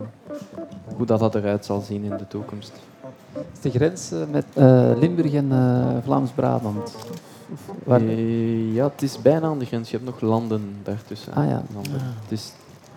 hoe 0.96 1.06
dat, 1.06 1.20
dat 1.20 1.36
eruit 1.36 1.66
zal 1.66 1.82
zien 1.82 2.04
in 2.04 2.18
de 2.18 2.28
toekomst. 2.28 2.72
Is 3.54 3.62
de 3.62 3.70
grens 3.70 4.12
eh, 4.12 4.20
met 4.32 4.46
Limburg 5.00 5.34
en 5.34 5.52
Vlaams-Brabant. 6.04 6.96
Waar- 7.84 8.04
ja, 8.74 8.84
het 8.90 9.02
is 9.02 9.22
bijna 9.22 9.48
aan 9.48 9.60
de 9.60 9.66
grens. 9.66 9.90
Je 9.90 9.98
hebt 9.98 10.10
nog 10.10 10.22
landen 10.22 10.76
daartussen. 10.84 11.34
Ah, 11.34 11.50
ja. 11.50 11.64
Landen. 11.74 12.02
Het 12.22 12.32
is, 12.32 12.52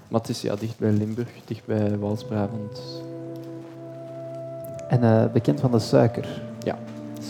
maar 0.08 0.20
het 0.20 0.28
is 0.28 0.40
ja, 0.40 0.56
dicht 0.56 0.78
bij 0.78 0.90
Limburg, 0.90 1.30
dicht 1.44 1.66
bij 1.66 1.98
Waals-Brabant. 1.98 3.02
En 4.88 5.30
bekend 5.32 5.60
van 5.60 5.70
de 5.70 5.78
suiker. 5.78 6.42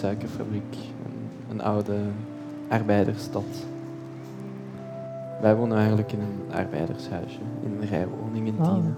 Suikerfabriek, 0.00 0.74
een, 0.74 1.50
een 1.50 1.62
oude 1.62 1.94
arbeidersstad. 2.68 3.44
Wij 5.40 5.56
wonen 5.56 5.76
eigenlijk 5.78 6.12
in 6.12 6.20
een 6.20 6.54
arbeidershuisje, 6.54 7.38
in 7.62 7.76
een 7.80 7.88
rijwoning 7.88 8.46
in 8.46 8.58
Ah. 8.60 8.72
Tiene. 8.72 8.88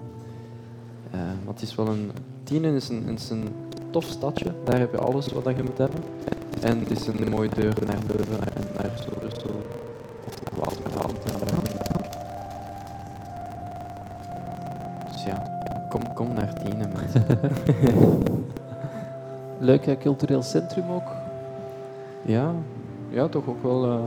Eh, 1.10 1.18
maar 1.20 1.54
het 1.54 1.62
is 1.62 1.74
wel 1.74 1.88
een... 1.88 2.10
Tiene 2.42 2.74
is 2.74 2.88
een, 2.88 3.08
is 3.08 3.30
een 3.30 3.48
tof 3.90 4.04
stadje, 4.04 4.52
daar 4.64 4.78
heb 4.78 4.92
je 4.92 4.98
alles 4.98 5.28
wat 5.28 5.44
je 5.56 5.62
moet 5.62 5.78
hebben. 5.78 6.00
En 6.60 6.78
het 6.78 6.90
is 6.90 7.06
een 7.06 7.30
mooie 7.30 7.48
deur 7.48 7.74
naar 7.86 7.98
Leuven 8.06 8.40
en 8.54 8.64
naar 8.76 8.90
Brussel 9.18 9.52
of. 10.60 10.76
Dus 15.12 15.24
ja, 15.24 15.42
kom, 15.88 16.12
kom 16.14 16.32
naar 16.32 16.52
Tiene, 16.54 16.86
mensen. 16.94 17.24
Leuk 19.58 19.86
eh, 19.86 19.98
cultureel 19.98 20.42
centrum 20.42 20.90
ook. 20.90 21.08
Ja, 22.22 22.52
ja, 23.08 23.28
toch 23.28 23.48
ook 23.48 23.62
wel. 23.62 23.84
Eh, 23.84 24.04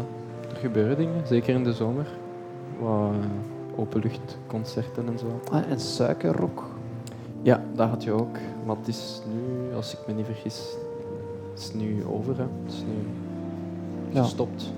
er 0.50 0.58
gebeuren 0.58 0.98
dingen, 0.98 1.28
zeker 1.28 1.56
in 1.56 1.64
de 1.64 1.74
zomer. 1.74 2.08
Wat 2.80 2.92
eh, 2.92 3.80
openluchtconcerten 3.80 5.08
en 5.08 5.20
zo. 5.20 5.40
Ah, 5.52 5.70
en 5.70 5.80
suikerrok. 5.80 6.66
Ja, 7.42 7.64
dat 7.74 7.90
had 7.90 8.04
je 8.04 8.12
ook. 8.12 8.38
Maar 8.66 8.76
het 8.76 8.88
is 8.88 9.22
nu, 9.34 9.76
als 9.76 9.94
ik 9.94 10.00
me 10.08 10.14
niet 10.14 10.26
vergis, 10.26 10.76
het 11.52 11.60
is 11.60 11.74
nu 11.74 12.06
over. 12.06 12.38
Hè. 12.38 12.46
Het 12.64 12.74
is 12.74 12.84
nu 12.84 14.20
gestopt. 14.22 14.74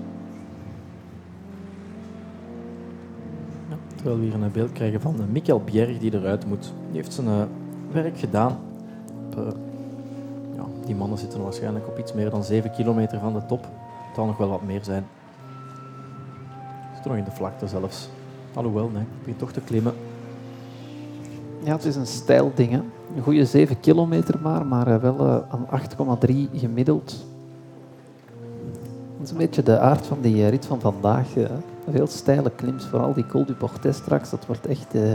Terwijl 3.94 4.18
we 4.18 4.24
hier 4.24 4.34
een 4.34 4.52
beeld 4.52 4.72
krijgen 4.72 5.00
van 5.00 5.14
eh, 5.20 5.26
Mikkel 5.32 5.60
Bjerg 5.64 5.98
die 5.98 6.14
eruit 6.14 6.46
moet. 6.46 6.72
Die 6.86 6.96
heeft 6.96 7.12
zijn 7.12 7.48
werk 7.92 8.18
gedaan. 8.18 8.58
Ja, 10.56 10.64
die 10.86 10.94
mannen 10.94 11.18
zitten 11.18 11.42
waarschijnlijk 11.42 11.88
op 11.88 11.98
iets 11.98 12.12
meer 12.12 12.30
dan 12.30 12.44
7 12.44 12.70
kilometer 12.70 13.18
van 13.18 13.32
de 13.32 13.46
top. 13.46 13.66
Het 14.14 14.22
zal 14.22 14.32
nog 14.32 14.38
wel 14.38 14.48
wat 14.48 14.62
meer 14.62 14.84
zijn. 14.84 15.06
Zit 16.94 17.04
nog 17.04 17.16
in 17.16 17.24
de 17.24 17.30
vlakte 17.30 17.66
zelfs. 17.66 18.08
Alhoewel, 18.54 18.88
nee, 18.88 19.02
ik 19.02 19.18
begin 19.18 19.36
toch 19.36 19.52
te 19.52 19.60
klimmen. 19.60 19.94
Ja, 21.62 21.72
het 21.72 21.84
is 21.84 21.96
een 21.96 22.06
stijl 22.06 22.52
ding. 22.54 22.70
Hè. 22.70 22.80
Een 23.16 23.22
goede 23.22 23.44
7 23.44 23.80
kilometer 23.80 24.38
maar, 24.42 24.66
maar 24.66 25.00
wel 25.00 25.44
aan 25.48 25.66
8,3 26.28 26.34
gemiddeld. 26.52 27.24
Dat 29.16 29.26
is 29.26 29.30
een 29.30 29.36
beetje 29.36 29.62
de 29.62 29.78
aard 29.78 30.06
van 30.06 30.20
die 30.20 30.48
rit 30.48 30.66
van 30.66 30.80
vandaag. 30.80 31.34
Hè. 31.34 31.46
Veel 31.90 32.06
steile 32.06 32.50
klims, 32.50 32.86
vooral 32.86 33.14
die 33.14 33.26
Col 33.26 33.44
du 33.44 33.52
Portet 33.52 33.94
straks, 33.94 34.30
dat 34.30 34.46
wordt 34.46 34.66
echt 34.66 34.94
uh, 34.94 35.12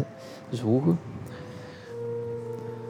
zwoegen. 0.49 0.99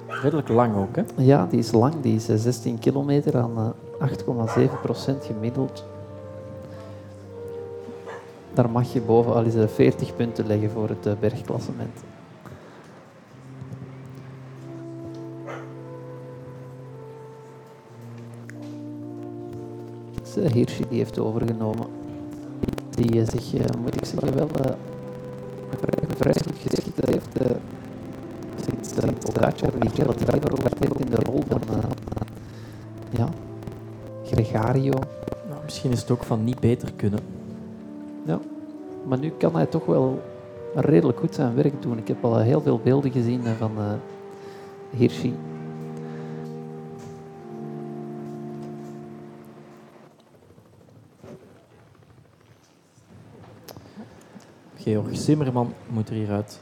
Redelijk 0.07 0.47
lang 0.47 0.76
ook, 0.76 0.95
hè? 0.95 1.03
Ja, 1.16 1.47
die 1.49 1.60
is 1.60 1.72
lang. 1.72 1.93
Die 2.01 2.16
is 2.16 2.26
16 2.26 2.80
kilometer 2.80 3.38
aan 3.38 3.74
uh, 3.99 4.10
8,7 4.57 4.82
procent 4.82 5.26
gemiddeld. 5.26 5.86
Daar 8.60 8.70
mag 8.70 8.93
je 8.93 9.01
boven 9.01 9.34
al 9.34 9.43
eens 9.45 9.72
40 9.74 10.16
punten 10.16 10.47
leggen 10.47 10.72
voor 10.72 10.89
het 10.89 11.07
uh, 11.07 11.14
bergklassement. 11.20 12.03
Hirschi 20.53 20.86
die 20.89 20.97
heeft 20.97 21.20
overgenomen 21.20 21.88
die 22.89 23.26
zich, 23.26 23.53
uh, 23.53 23.62
moet 23.82 23.95
ik 23.95 24.05
zeggen, 24.05 24.36
wel 24.36 24.49
uh, 24.66 24.72
goed 26.45 26.57
geschikt 26.57 27.10
heeft 27.10 27.41
uh, 27.41 27.47
uh, 29.03 29.10
Pogacar 29.20 29.72
die 29.80 29.89
veroverd 29.89 30.80
heeft 30.80 30.99
in 30.99 31.10
de 31.10 31.20
rol 31.26 31.43
van 31.47 31.62
ja, 33.10 33.30
Gregario. 34.26 34.93
Nou, 35.49 35.64
misschien 35.64 35.91
is 35.91 36.01
het 36.01 36.12
ook 36.12 36.24
van 36.24 36.43
niet 36.43 36.60
beter 36.60 36.93
kunnen. 36.95 37.39
Ja, 38.30 38.40
maar 39.08 39.20
nu 39.20 39.30
kan 39.30 39.56
hij 39.56 39.66
toch 39.66 39.86
wel 39.86 40.22
redelijk 40.74 41.20
goed 41.20 41.36
zijn 41.36 41.56
werk 41.56 41.82
doen. 41.82 41.98
Ik 41.98 42.08
heb 42.08 42.24
al 42.24 42.40
heel 42.40 42.62
veel 42.62 42.80
beelden 42.80 43.12
gezien 43.12 43.44
van 43.44 43.72
Hirschi. 44.90 45.36
Georg 54.76 55.18
Zimmerman 55.18 55.74
moet 55.88 56.10
er 56.10 56.16
hieruit. 56.16 56.62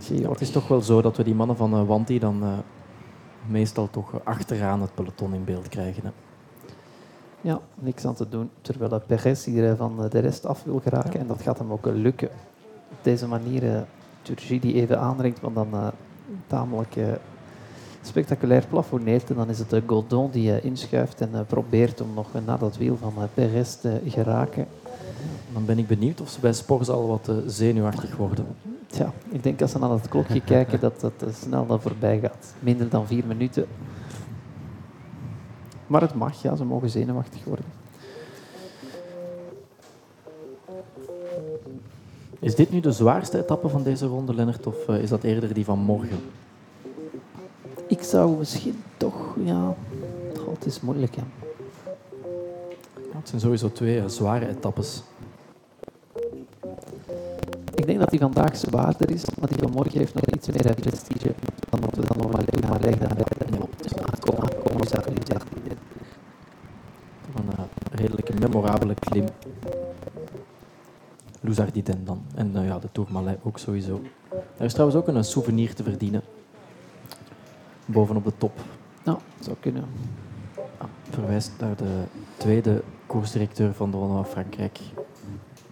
Georg. 0.00 0.28
Het 0.28 0.40
is 0.40 0.50
toch 0.50 0.68
wel 0.68 0.80
zo 0.80 1.02
dat 1.02 1.16
we 1.16 1.24
die 1.24 1.34
mannen 1.34 1.56
van 1.56 1.74
uh, 1.74 1.86
Wanti 1.86 2.18
dan 2.18 2.42
uh, 2.42 2.58
meestal 3.46 3.90
toch 3.90 4.24
achteraan 4.24 4.80
het 4.80 4.94
peloton 4.94 5.34
in 5.34 5.44
beeld 5.44 5.68
krijgen. 5.68 6.04
Hè. 6.04 6.10
Ja, 7.44 7.60
niks 7.74 8.06
aan 8.06 8.14
te 8.14 8.28
doen. 8.28 8.50
Terwijl 8.60 9.00
Perez 9.06 9.44
hier 9.44 9.76
van 9.76 10.08
de 10.10 10.18
rest 10.18 10.46
af 10.46 10.62
wil 10.62 10.80
geraken. 10.80 11.12
Ja. 11.12 11.18
En 11.18 11.26
dat 11.26 11.42
gaat 11.42 11.58
hem 11.58 11.72
ook 11.72 11.86
lukken. 11.86 12.28
Op 12.90 12.98
deze 13.02 13.26
manier 13.28 13.62
uh, 13.62 13.80
Turgi 14.22 14.60
die 14.60 14.74
even 14.74 15.00
aanrengt, 15.00 15.40
want 15.40 15.54
dan 15.54 15.68
uh, 15.72 15.86
tamelijk 16.46 16.96
uh, 16.96 17.06
spectaculair 18.02 18.66
plafonneert. 18.68 19.30
En 19.30 19.36
dan 19.36 19.48
is 19.48 19.58
het 19.58 19.72
uh, 19.72 19.80
Godon 19.86 20.30
die 20.30 20.60
inschuift 20.60 21.20
en 21.20 21.46
probeert 21.46 22.00
om 22.00 22.14
nog 22.14 22.28
naar 22.46 22.58
dat 22.58 22.76
wiel 22.76 22.96
van 22.96 23.14
Perez 23.34 23.74
te 23.74 24.00
geraken. 24.06 24.66
Dan 25.52 25.64
ben 25.64 25.78
ik 25.78 25.86
benieuwd 25.86 26.20
of 26.20 26.28
ze 26.28 26.40
bij 26.40 26.52
Sporzal 26.52 27.06
wat 27.06 27.28
uh, 27.28 27.36
zenuwachtig 27.46 28.16
worden. 28.16 28.46
Ja, 28.86 29.12
ik 29.28 29.42
denk 29.42 29.62
als 29.62 29.70
ze 29.70 29.78
naar 29.78 29.90
het 29.90 30.08
klokje 30.08 30.40
kijken 30.54 30.80
dat 30.80 31.00
dat 31.00 31.12
uh, 31.22 31.28
snel 31.34 31.66
dan 31.66 31.80
voorbij 31.80 32.20
gaat. 32.20 32.54
Minder 32.60 32.88
dan 32.88 33.06
vier 33.06 33.26
minuten. 33.26 33.66
Maar 35.86 36.00
het 36.00 36.14
mag, 36.14 36.42
ja, 36.42 36.56
ze 36.56 36.64
mogen 36.64 36.90
zenuwachtig 36.90 37.44
worden. 37.44 37.64
Is 42.38 42.54
dit 42.54 42.70
nu 42.70 42.80
de 42.80 42.92
zwaarste 42.92 43.38
etappe 43.38 43.68
van 43.68 43.82
deze 43.82 44.06
ronde, 44.06 44.34
Lennart, 44.34 44.66
of 44.66 44.88
uh, 44.88 45.02
is 45.02 45.08
dat 45.08 45.22
eerder 45.22 45.54
die 45.54 45.64
van 45.64 45.78
morgen? 45.78 46.18
Ik 47.86 48.02
zou 48.02 48.36
misschien 48.38 48.82
toch, 48.96 49.36
ja... 49.44 49.74
God, 50.44 50.54
het 50.54 50.66
is 50.66 50.80
moeilijk, 50.80 51.16
hè. 51.16 51.22
Ja, 53.12 53.18
het 53.18 53.28
zijn 53.28 53.40
sowieso 53.40 53.72
twee 53.72 53.96
uh, 53.96 54.08
zware 54.08 54.48
etappes. 54.48 55.02
Ik 57.74 57.86
denk 57.86 57.98
dat 57.98 58.10
die 58.10 58.20
vandaag 58.20 58.56
zwaarder 58.56 59.10
is, 59.10 59.24
maar 59.40 59.48
die 59.48 59.58
van 59.58 59.70
morgen 59.70 59.98
heeft 59.98 60.14
nog 60.14 60.24
iets 60.24 60.48
meer 60.48 60.74
prestige 60.74 61.34
dan 61.70 61.80
wat 61.80 61.94
we 61.94 62.06
dan 62.06 62.16
normaal 62.16 62.42
leggen 62.80 63.14
echt 64.92 65.06
Een 67.34 67.68
redelijke 67.90 68.34
memorabele 68.38 68.94
klim. 68.94 69.26
Louzardiden 71.40 72.04
dan. 72.04 72.22
En 72.34 72.52
uh, 72.56 72.66
ja, 72.66 72.78
de 72.78 72.88
Tourmalet 72.92 73.38
ook 73.42 73.58
sowieso. 73.58 74.00
Er 74.56 74.64
is 74.64 74.72
trouwens 74.72 74.98
ook 74.98 75.08
een 75.08 75.24
souvenir 75.24 75.74
te 75.74 75.82
verdienen. 75.82 76.22
Bovenop 77.86 78.24
de 78.24 78.32
top. 78.38 78.60
Nou, 79.04 79.18
zou 79.40 79.56
kunnen. 79.60 79.84
Ah, 80.78 80.86
verwijst 81.10 81.52
naar 81.58 81.76
de 81.76 82.02
tweede 82.36 82.82
koersdirecteur 83.06 83.74
van 83.74 83.90
de 83.90 83.96
Ronde 83.96 84.14
van 84.14 84.26
Frankrijk. 84.26 84.80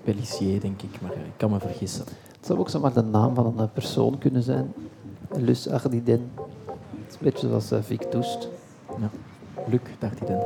Pellissier, 0.05 0.61
denk 0.61 0.83
ik, 0.83 1.01
maar 1.01 1.13
ik 1.13 1.33
kan 1.37 1.51
me 1.51 1.61
vergissen. 1.61 2.05
Het 2.37 2.47
zou 2.47 2.59
ook 2.59 2.69
zomaar 2.69 2.93
de 2.93 3.03
naam 3.03 3.35
van 3.35 3.59
een 3.59 3.73
persoon 3.73 4.19
kunnen 4.19 4.43
zijn. 4.43 4.73
Lus 5.37 5.69
Ardiden. 5.69 6.31
Het 6.35 7.09
is 7.09 7.15
een 7.15 7.19
beetje 7.21 7.49
zoals 7.49 7.87
Vic 7.87 8.03
Toest. 8.03 8.49
Ja. 8.99 9.11
Luc 9.69 9.81
Dardiden. 9.99 10.41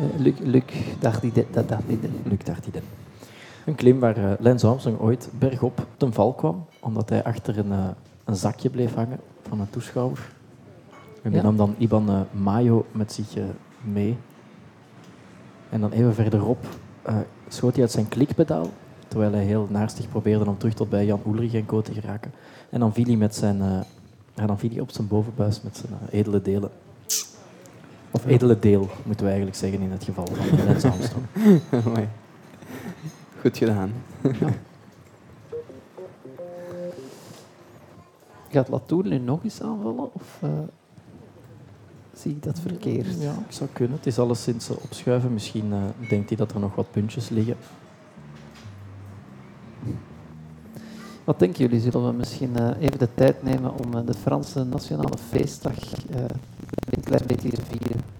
Uh, 0.00 0.18
Luc, 0.18 0.34
Luc 0.38 0.62
Dardiden. 1.00 1.46
Dardiden. 1.50 2.12
Luc 2.24 2.38
Dardiden. 2.44 2.82
Een 3.66 3.74
klim 3.74 4.00
waar 4.00 4.18
uh, 4.18 4.32
Lance 4.38 4.66
Armstrong 4.66 4.98
ooit 4.98 5.28
bergop 5.38 5.86
ten 5.96 6.12
val 6.12 6.32
kwam, 6.32 6.66
omdat 6.80 7.08
hij 7.08 7.24
achter 7.24 7.58
een, 7.58 7.70
uh, 7.70 7.88
een 8.24 8.36
zakje 8.36 8.70
bleef 8.70 8.94
hangen 8.94 9.20
van 9.48 9.60
een 9.60 9.70
toeschouwer. 9.70 10.32
En 11.22 11.30
die 11.30 11.40
ja. 11.40 11.42
nam 11.42 11.56
dan 11.56 11.74
Iban 11.78 12.26
Mayo 12.30 12.86
met 12.92 13.12
zich 13.12 13.26
mee. 13.80 14.16
En 15.70 15.80
dan 15.80 15.90
even 15.90 16.14
verderop 16.14 16.66
schoot 17.48 17.72
hij 17.72 17.82
uit 17.82 17.92
zijn 17.92 18.08
klikpedaal, 18.08 18.70
terwijl 19.08 19.32
hij 19.32 19.44
heel 19.44 19.66
naarstig 19.70 20.08
probeerde 20.08 20.46
om 20.46 20.58
terug 20.58 20.74
tot 20.74 20.88
bij 20.88 21.06
Jan 21.06 21.20
Ulrich 21.26 21.54
en 21.54 21.66
Co 21.66 21.80
te 21.80 21.92
geraken. 21.92 22.32
En 22.70 22.80
dan 22.80 22.92
viel 22.92 23.04
hij, 23.04 23.16
met 23.16 23.34
zijn, 23.34 23.58
dan 24.34 24.58
viel 24.58 24.70
hij 24.70 24.80
op 24.80 24.90
zijn 24.90 25.08
bovenbuis 25.08 25.62
met 25.62 25.76
zijn 25.76 25.92
edele 26.10 26.42
delen. 26.42 26.70
Of 28.14 28.26
edele 28.26 28.58
deel, 28.58 28.88
moeten 29.02 29.24
we 29.24 29.32
eigenlijk 29.32 29.56
zeggen 29.56 29.80
in 29.80 29.90
het 29.90 30.04
geval 30.04 30.26
van 30.26 30.66
Lance 30.66 30.88
Armstrong. 30.88 31.26
Mooi. 31.94 32.08
Goed 33.40 33.56
gedaan. 33.56 33.92
Ja. 34.20 34.48
Gaat 38.50 38.68
Latour 38.68 39.06
nu 39.06 39.18
nog 39.18 39.44
eens 39.44 39.62
aanvallen? 39.62 40.14
Of 40.14 40.40
uh, 40.44 40.50
zie 42.12 42.30
ik 42.30 42.42
dat 42.42 42.60
verkeerd? 42.60 43.20
Ja, 43.20 43.32
ik 43.32 43.52
zou 43.52 43.70
kunnen. 43.72 43.96
Het 43.96 44.06
is 44.06 44.18
alleszins 44.18 44.70
uh, 44.70 44.76
opschuiven. 44.82 45.32
Misschien 45.32 45.66
uh, 45.72 46.08
denkt 46.08 46.28
hij 46.28 46.38
dat 46.38 46.52
er 46.52 46.60
nog 46.60 46.74
wat 46.74 46.90
puntjes 46.90 47.28
liggen. 47.28 47.56
Wat 51.24 51.38
denken 51.38 51.64
jullie? 51.64 51.80
Zullen 51.80 52.06
we 52.06 52.12
misschien 52.12 52.76
even 52.78 52.98
de 52.98 53.08
tijd 53.14 53.42
nemen 53.42 53.72
om 53.84 54.06
de 54.06 54.14
Franse 54.14 54.64
Nationale 54.64 55.18
Feestdag 55.28 55.74
een 56.90 57.02
klein 57.02 57.26
beetje 57.26 57.50
te 57.50 57.62
vieren? 57.62 58.14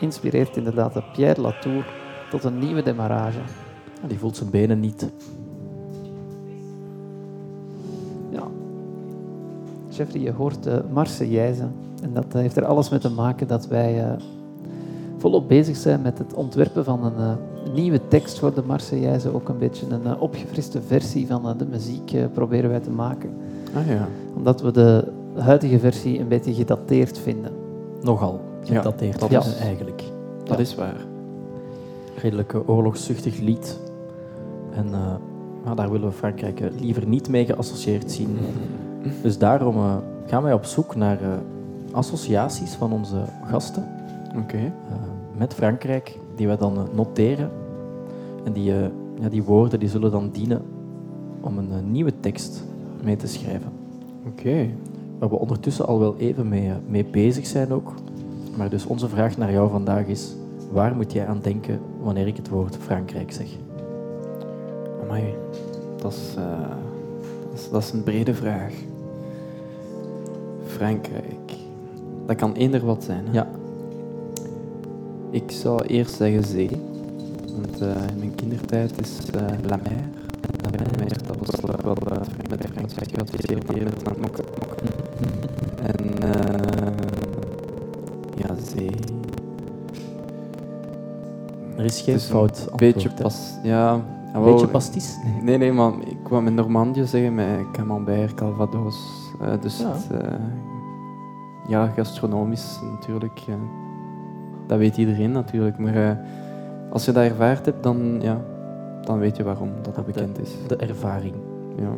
inspireert 0.00 0.56
inderdaad 0.56 1.12
Pierre 1.12 1.40
Latour 1.40 1.86
tot 2.30 2.44
een 2.44 2.58
nieuwe 2.58 2.82
demarrage. 2.82 3.38
Die 4.06 4.18
voelt 4.18 4.36
zijn 4.36 4.50
benen 4.50 4.80
niet. 4.80 5.10
Ja. 8.30 8.42
Jeffrey, 9.88 10.22
je 10.22 10.32
hoort 10.32 10.62
de 10.62 10.84
Marseillaise. 10.92 11.68
En 12.02 12.12
dat 12.12 12.32
heeft 12.32 12.56
er 12.56 12.64
alles 12.64 12.88
mee 12.88 13.00
te 13.00 13.10
maken 13.10 13.46
dat 13.46 13.66
wij 13.66 14.04
uh, 14.04 14.12
volop 15.18 15.48
bezig 15.48 15.76
zijn 15.76 16.02
met 16.02 16.18
het 16.18 16.34
ontwerpen 16.34 16.84
van 16.84 17.04
een 17.04 17.38
nieuwe 17.74 18.00
tekst 18.08 18.38
voor 18.38 18.54
de 18.54 18.62
Marseillaise. 18.66 19.34
Ook 19.34 19.48
een 19.48 19.58
beetje 19.58 19.86
een 19.90 20.06
uh, 20.06 20.22
opgefriste 20.22 20.82
versie 20.82 21.26
van 21.26 21.54
de 21.58 21.66
muziek 21.66 22.32
proberen 22.32 22.70
wij 22.70 22.80
te 22.80 22.90
maken. 22.90 23.30
Ah, 23.74 23.86
ja. 23.86 24.08
Omdat 24.36 24.60
we 24.60 24.70
de 24.70 25.04
huidige 25.34 25.78
versie 25.78 26.20
een 26.20 26.28
beetje 26.28 26.54
gedateerd 26.54 27.18
vinden. 27.18 27.52
Nogal 28.02 28.40
gedateerd, 28.64 29.20
ja, 29.20 29.28
dat 29.28 29.46
is 29.46 29.56
eigenlijk. 29.56 30.02
Dat 30.44 30.56
ja. 30.56 30.62
is 30.62 30.74
waar. 30.74 30.96
Redelijk 32.16 32.56
oorlogszuchtig 32.66 33.38
lied. 33.38 33.78
En 34.74 34.86
uh, 34.86 35.14
nou, 35.64 35.76
daar 35.76 35.90
willen 35.90 36.08
we 36.08 36.14
Frankrijk 36.14 36.62
liever 36.80 37.06
niet 37.06 37.28
mee 37.28 37.44
geassocieerd 37.44 38.12
zien. 38.12 38.38
Dus 39.22 39.38
daarom 39.38 39.76
uh, 39.76 39.96
gaan 40.26 40.42
wij 40.42 40.52
op 40.52 40.64
zoek 40.64 40.96
naar 40.96 41.18
associaties 41.92 42.74
van 42.74 42.92
onze 42.92 43.16
gasten 43.44 43.88
Oké. 44.36 44.56
eh, 44.56 44.72
met 45.36 45.54
Frankrijk, 45.54 46.18
die 46.40 46.48
wij 46.48 46.56
dan 46.56 46.76
eh, 46.76 46.82
noteren. 46.94 47.50
En 48.44 48.52
die, 48.52 48.72
eh, 48.72 48.88
ja, 49.20 49.28
die 49.28 49.42
woorden 49.42 49.80
die 49.80 49.88
zullen 49.88 50.10
dan 50.10 50.30
dienen 50.32 50.62
om 51.40 51.58
een 51.58 51.70
eh, 51.70 51.90
nieuwe 51.90 52.12
tekst 52.20 52.64
mee 53.02 53.16
te 53.16 53.26
schrijven. 53.26 53.72
Oké. 54.26 54.68
Waar 55.18 55.28
we 55.28 55.38
ondertussen 55.38 55.86
al 55.86 55.98
wel 55.98 56.16
even 56.16 56.48
mee, 56.48 56.72
mee 56.88 57.04
bezig 57.04 57.46
zijn 57.46 57.72
ook. 57.72 57.94
Maar 58.56 58.70
dus 58.70 58.86
onze 58.86 59.08
vraag 59.08 59.36
naar 59.36 59.52
jou 59.52 59.70
vandaag 59.70 60.06
is, 60.06 60.34
waar 60.72 60.96
moet 60.96 61.12
jij 61.12 61.26
aan 61.26 61.40
denken 61.42 61.80
wanneer 62.02 62.26
ik 62.26 62.36
het 62.36 62.48
woord 62.48 62.76
Frankrijk 62.76 63.32
zeg? 63.32 63.48
Amai. 65.02 65.34
Dat 66.00 66.12
is, 66.12 66.34
dat 67.50 67.58
is, 67.58 67.70
dat 67.70 67.82
is 67.82 67.92
een 67.92 68.02
brede 68.02 68.34
vraag. 68.34 68.72
Frankrijk. 70.64 71.52
Dat 72.26 72.36
kan 72.36 72.52
eender 72.52 72.84
wat 72.84 73.04
zijn. 73.04 73.26
Hè? 73.26 73.32
Ja. 73.32 73.59
Ik 75.30 75.50
zou 75.50 75.84
eerst 75.84 76.14
zeggen 76.14 76.44
zee. 76.44 76.70
Want 77.60 77.80
eh, 77.80 77.88
in 78.12 78.18
mijn 78.18 78.34
kindertijd 78.34 79.00
is 79.00 79.30
eh, 79.30 79.40
La 79.66 79.76
Mer. 79.76 80.08
La 80.62 80.70
Mer, 80.98 81.16
dat 81.26 81.36
was 81.38 81.60
wel 81.60 81.76
wel 81.84 82.12
eh, 82.12 82.20
met 82.50 82.66
Frankrijk 82.72 83.10
geassocieerd 83.14 83.68
het 83.94 84.04
land 84.04 84.20
Mokken. 84.20 84.44
En 85.82 86.22
eh, 86.22 86.92
ja, 88.36 88.54
zee. 88.74 88.90
Er 91.76 91.84
is 91.84 92.00
geen 92.00 92.14
een 92.14 92.20
fout 92.20 92.50
antwoord. 92.58 92.76
Beetje 92.76 93.08
hè. 93.08 93.22
pas. 93.22 93.54
Ja, 93.62 93.92
Een 94.34 94.42
wel, 94.42 94.52
beetje 94.52 94.66
pastis? 94.68 95.16
Nee. 95.24 95.42
Nee, 95.42 95.58
nee, 95.58 95.72
maar 95.72 95.92
ik 96.06 96.16
kwam 96.22 96.46
in 96.46 96.54
Normandië 96.54 97.04
zeggen 97.06 97.34
met 97.34 97.58
Camembert, 97.72 98.34
Calvados. 98.34 98.96
Eh, 99.40 99.52
dus 99.60 99.78
Ja. 99.78 99.92
het, 99.92 100.22
eh, 100.22 100.32
ja, 101.68 101.86
gastronomisch 101.86 102.78
natuurlijk. 102.92 103.40
Dat 104.70 104.78
weet 104.78 104.96
iedereen 104.96 105.32
natuurlijk. 105.32 105.78
Maar 105.78 105.94
eh, 105.94 106.10
als 106.90 107.04
je 107.04 107.12
dat 107.12 107.24
ervaard 107.24 107.64
hebt, 107.66 107.82
dan, 107.82 108.16
ja, 108.20 108.40
dan 109.04 109.18
weet 109.18 109.36
je 109.36 109.42
waarom 109.42 109.68
dat 109.82 109.94
dat 109.94 110.06
De- 110.06 110.12
bekend 110.12 110.40
is. 110.40 110.50
De 110.66 110.76
ervaring, 110.76 111.34
Ja. 111.76 111.90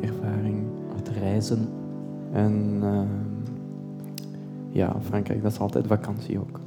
De 0.00 0.06
ervaring. 0.06 0.56
het 0.96 1.08
reizen. 1.20 1.68
En 2.32 2.78
eh, 2.82 2.98
ja, 4.70 4.96
Frankrijk, 5.02 5.42
dat 5.42 5.52
is 5.52 5.58
altijd 5.58 5.86
vakantie 5.86 6.38
ook. 6.38 6.60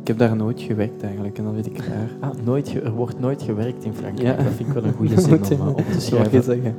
Ik 0.00 0.06
heb 0.06 0.18
daar 0.18 0.36
nooit 0.36 0.60
gewerkt 0.60 1.02
eigenlijk 1.02 1.38
en 1.38 1.44
dat 1.44 1.52
weet 1.54 1.66
ik 1.66 1.82
graag. 1.82 2.10
Ah, 2.20 2.44
nooit 2.44 2.68
ge- 2.68 2.80
er 2.80 2.92
wordt 2.92 3.20
nooit 3.20 3.42
gewerkt 3.42 3.84
in 3.84 3.94
Frankrijk. 3.94 4.38
Ja. 4.38 4.44
Dat 4.44 4.52
vind 4.52 4.68
ik 4.68 4.74
wel 4.74 4.84
een 4.84 4.92
goede 4.92 5.20
zin 5.20 5.38
om, 5.60 5.66
eh, 5.66 5.68
op 5.68 5.76
te 5.92 6.00
schrijven. 6.06 6.42
zeggen. 6.42 6.74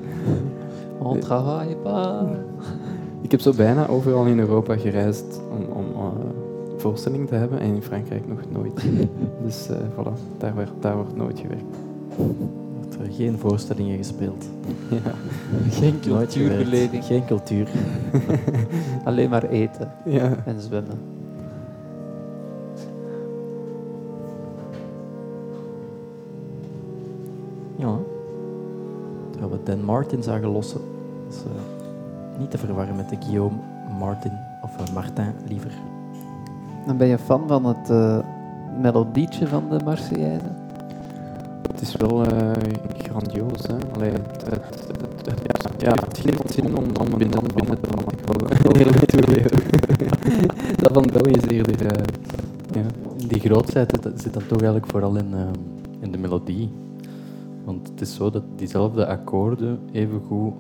On 1.00 1.20
travaille 1.20 1.76
pas. 1.76 2.24
Ik 3.22 3.32
heb 3.32 3.40
zo 3.40 3.54
bijna 3.54 3.88
overal 3.88 4.26
in 4.26 4.40
Europa 4.40 4.78
gereisd 4.78 5.42
om, 5.52 5.78
om 5.78 5.86
voorstellingen 6.82 7.28
te 7.28 7.36
hebben 7.36 7.60
en 7.60 7.76
in 7.76 7.82
Frankrijk 7.82 8.28
nog 8.28 8.40
nooit. 8.50 8.84
dus 9.46 9.70
eh 9.70 9.78
voilà, 9.78 10.38
daar, 10.38 10.56
werd, 10.56 10.72
daar 10.80 10.96
wordt 10.96 11.16
nooit 11.16 11.40
gewerkt. 11.40 11.76
Er 13.00 13.08
er 13.08 13.14
geen 13.14 13.38
voorstellingen 13.38 13.98
gespeeld. 13.98 14.46
Ja. 14.90 15.12
Geen 15.70 16.00
cultuurbeleving. 16.08 17.04
Geen 17.04 17.26
cultuur. 17.26 17.68
Alleen 19.06 19.30
maar 19.30 19.44
eten 19.44 19.92
ja. 20.06 20.36
en 20.46 20.62
zwemmen. 20.62 21.00
Ja. 27.76 27.98
Terwijl 29.32 29.52
we 29.52 29.60
Dan 29.64 29.84
Martin 29.84 30.24
zagen 30.24 30.50
lossen. 30.50 30.82
Eh, 31.30 32.40
niet 32.40 32.52
te 32.52 32.58
verwarren 32.58 32.96
met 32.96 33.10
de 33.10 33.18
Guillaume 33.20 33.58
Martin, 34.00 34.32
of 34.62 34.78
eh, 34.78 34.94
Martin 34.94 35.34
liever. 35.48 35.72
Dan 36.86 36.98
ben 36.98 37.08
je 37.08 37.18
fan 37.18 37.48
van 37.48 37.66
het 37.66 37.90
eh, 37.90 38.18
melodietje 38.82 39.48
van 39.48 39.64
de 39.70 39.80
Marseillaise? 39.86 40.46
Het 41.72 41.82
is 41.82 41.96
wel 41.96 42.26
eh, 42.26 42.52
grandioos, 42.98 43.62
hè. 43.68 43.76
Allee, 43.96 44.12
het, 44.12 44.42
het, 44.50 44.88
het, 44.88 45.28
het- 45.28 45.82
ja, 45.82 45.92
het 45.94 46.18
geeft 46.18 46.52
zin 46.54 46.66
om, 46.78 46.84
om 47.02 47.18
binnen, 47.18 47.40
binnen 47.56 47.80
te 47.82 47.90
komen. 47.90 48.14
Ik 48.14 48.26
wil 48.26 48.48
wel 48.48 48.76
heel 48.76 48.94
goed 49.00 49.08
toegeven. 49.08 49.60
Dat 50.78 50.92
van 50.94 51.10
België 51.14 51.32
is 51.32 51.48
eerder... 51.48 51.86
eh, 51.86 52.04
ja. 52.74 52.82
Die 53.28 53.40
grootheid 53.40 54.00
zit- 54.04 54.22
zit 54.22 54.34
dan 54.34 54.42
toch 54.48 54.58
eigenlijk 54.62 54.92
vooral 54.92 55.16
in, 55.16 55.34
ehm, 55.34 55.54
in 56.00 56.12
de 56.12 56.18
melodie. 56.18 56.72
Want 57.66 57.88
het 57.88 58.02
is 58.02 58.16
zo 58.16 58.30
dat 58.30 58.44
diezelfde 58.56 59.08
akkoorden 59.08 59.80
even 59.92 60.22
goed. 60.28 60.54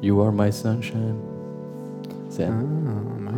You 0.00 0.20
are 0.22 0.32
my 0.32 0.50
sunshine. 0.50 1.14
Zijn. 2.28 2.52
Ah, 2.52 3.32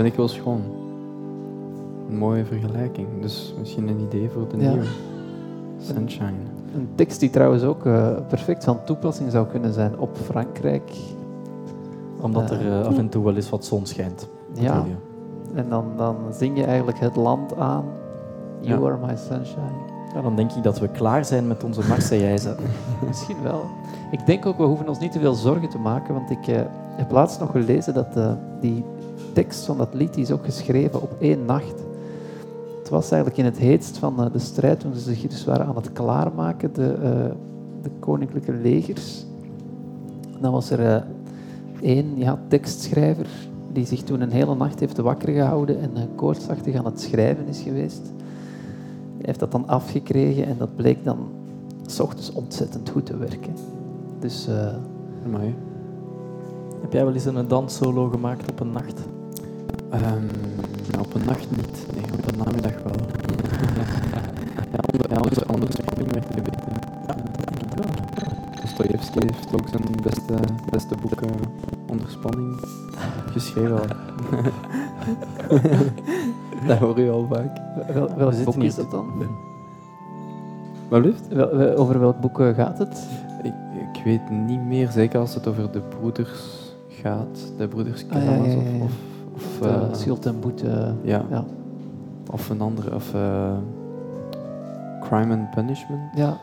vind 0.00 0.12
ik 0.12 0.18
wel 0.18 0.28
schoon. 0.28 0.60
Een 2.08 2.16
mooie 2.18 2.44
vergelijking. 2.44 3.06
Dus 3.20 3.54
misschien 3.58 3.88
een 3.88 4.00
idee 4.00 4.30
voor 4.30 4.48
de 4.48 4.56
Ja. 4.56 4.70
nieuwe. 4.70 4.86
Sunshine. 5.78 6.32
Een 6.74 6.88
tekst 6.94 7.20
die 7.20 7.30
trouwens 7.30 7.62
ook 7.62 7.86
eh, 7.86 8.08
perfect 8.28 8.64
van 8.64 8.84
toepassing 8.84 9.30
zou 9.30 9.46
kunnen 9.46 9.72
zijn 9.72 9.98
op 9.98 10.16
Frankrijk. 10.24 10.90
Omdat 12.20 12.50
er 12.50 12.60
Eh, 12.60 12.80
eh, 12.80 12.86
af 12.86 12.98
en 12.98 13.08
toe 13.08 13.24
wel 13.24 13.34
eens 13.36 13.50
wat 13.50 13.64
zon 13.64 13.86
schijnt. 13.86 14.28
Ja, 14.52 14.84
en 15.54 15.66
dan, 15.68 15.84
dan 15.96 16.16
zing 16.32 16.58
je 16.58 16.64
eigenlijk 16.64 16.98
het 16.98 17.16
land 17.16 17.56
aan. 17.58 17.84
You 18.60 18.80
Ja. 18.80 18.86
are 18.86 19.06
my 19.06 19.16
sunshine. 19.16 19.88
Ja, 20.14 20.22
dan 20.22 20.36
denk 20.36 20.52
ik 20.52 20.62
dat 20.62 20.78
we 20.80 20.88
klaar 20.88 21.24
zijn 21.24 21.46
met 21.46 21.64
onze 21.64 21.80
Marseillaise. 21.88 22.54
Misschien 23.06 23.42
wel. 23.42 23.64
Ik 24.10 24.26
denk 24.26 24.46
ook, 24.46 24.56
we 24.56 24.64
hoeven 24.64 24.88
ons 24.88 24.98
niet 24.98 25.12
te 25.12 25.18
veel 25.18 25.34
zorgen 25.34 25.68
te 25.68 25.78
maken, 25.78 26.14
want 26.14 26.30
ik 26.30 26.46
eh, 26.46 26.60
heb 26.96 27.10
laatst 27.10 27.40
nog 27.40 27.50
gelezen 27.50 27.94
dat 27.94 28.16
eh, 28.16 28.32
die 28.60 28.84
tekst 29.32 29.64
van 29.64 29.76
dat 29.76 29.94
lied 29.94 30.16
is 30.16 30.30
ook 30.30 30.44
geschreven 30.44 31.02
op 31.02 31.16
één 31.18 31.44
nacht. 31.44 31.74
Het 32.78 32.88
was 32.88 33.10
eigenlijk 33.10 33.40
in 33.40 33.44
het 33.44 33.58
heetst 33.58 33.98
van 33.98 34.24
eh, 34.24 34.32
de 34.32 34.38
strijd, 34.38 34.80
toen 34.80 34.94
ze 34.94 35.00
zich 35.00 35.30
dus 35.30 35.44
waren 35.44 35.66
aan 35.66 35.76
het 35.76 35.92
klaarmaken, 35.92 36.72
de, 36.72 36.92
eh, 36.92 37.36
de 37.82 37.90
koninklijke 37.98 38.52
legers. 38.52 39.24
Dan 40.40 40.52
was 40.52 40.70
er 40.70 40.86
eh, 40.86 41.02
één 41.82 42.18
ja, 42.18 42.38
tekstschrijver 42.48 43.26
die 43.72 43.86
zich 43.86 44.02
toen 44.02 44.20
een 44.20 44.30
hele 44.30 44.54
nacht 44.54 44.80
heeft 44.80 44.98
wakker 44.98 45.32
gehouden 45.32 45.80
en 45.80 45.90
uh, 45.96 46.02
koortsachtig 46.14 46.74
aan 46.74 46.84
het 46.84 47.00
schrijven 47.00 47.46
is 47.46 47.60
geweest. 47.60 48.12
Hij 49.16 49.26
heeft 49.26 49.38
dat 49.38 49.52
dan 49.52 49.68
afgekregen 49.68 50.46
en 50.46 50.56
dat 50.58 50.76
bleek 50.76 51.04
dan 51.04 51.18
s 51.86 52.00
ochtends 52.00 52.32
ontzettend 52.32 52.90
goed 52.90 53.06
te 53.06 53.16
werken. 53.16 53.54
Dus 54.18 54.48
eh, 54.48 54.74
Amai. 55.24 55.54
Heb 56.80 56.92
jij 56.92 57.04
wel 57.04 57.14
eens 57.14 57.24
een 57.24 57.48
danssolo 57.48 58.08
gemaakt 58.08 58.50
op 58.50 58.60
een 58.60 58.72
nacht? 58.72 59.00
Ehm, 59.90 60.24
op 60.98 61.14
een 61.14 61.24
nacht 61.24 61.50
niet. 61.50 61.86
Nee, 61.94 62.04
op 62.12 62.32
een 62.32 62.38
namiddag 62.44 62.82
wel. 62.82 62.92
ja, 64.72 64.78
onder, 64.92 65.10
ja, 65.10 65.16
onder 65.16 65.46
andere 65.46 65.72
spring 65.72 66.12
werd 66.12 66.34
het 66.34 66.42
beter. 66.42 66.72
Ja. 67.06 67.14
Dostoevsky 68.60 69.18
heeft 69.20 69.52
ook 69.54 69.68
zijn 69.68 69.82
beste, 70.02 70.34
beste 70.70 70.94
boeken 71.00 71.30
onder 71.86 72.10
spanning 72.10 72.60
geschreven. 73.30 73.80
al. 73.80 73.86
dat 76.66 76.78
hoor 76.78 77.00
je 77.00 77.10
al 77.10 77.26
vaak. 77.30 77.58
wel, 77.94 78.14
welk 78.16 78.32
zitten 78.32 78.52
boek 78.52 78.62
is 78.62 78.74
dat 78.74 78.90
dan? 78.90 79.06
Wat? 80.88 81.28
Wel, 81.28 81.76
over 81.76 82.00
welk 82.00 82.20
boek 82.20 82.40
eh, 82.40 82.54
gaat 82.54 82.78
het? 82.78 83.06
Ik, 83.42 83.52
ik 83.94 84.04
weet 84.04 84.30
niet 84.30 84.62
meer, 84.64 84.90
zeker 84.90 85.20
als 85.20 85.34
het 85.34 85.46
over 85.46 85.72
de 85.72 85.80
broeders 85.80 86.74
gaat. 86.88 87.52
De 87.56 87.68
broeders 87.68 88.04
Ah, 88.08 88.12
ja, 88.12 88.18
ja, 88.18 88.26
Karamazov 88.26 88.64
ja, 88.64 88.70
ja. 88.70 88.82
of... 88.82 88.92
of 89.40 89.58
De 89.60 89.68
eh, 89.68 89.92
Schuld 89.94 90.26
en 90.26 90.40
Boete. 90.40 90.94
ja, 91.02 91.22
Ja. 91.30 91.44
of 92.30 92.50
een 92.50 92.60
andere, 92.60 92.94
of 92.94 93.14
eh, 93.14 93.52
Crime 95.00 95.34
and 95.36 95.50
Punishment. 95.50 96.00
ja. 96.14 96.36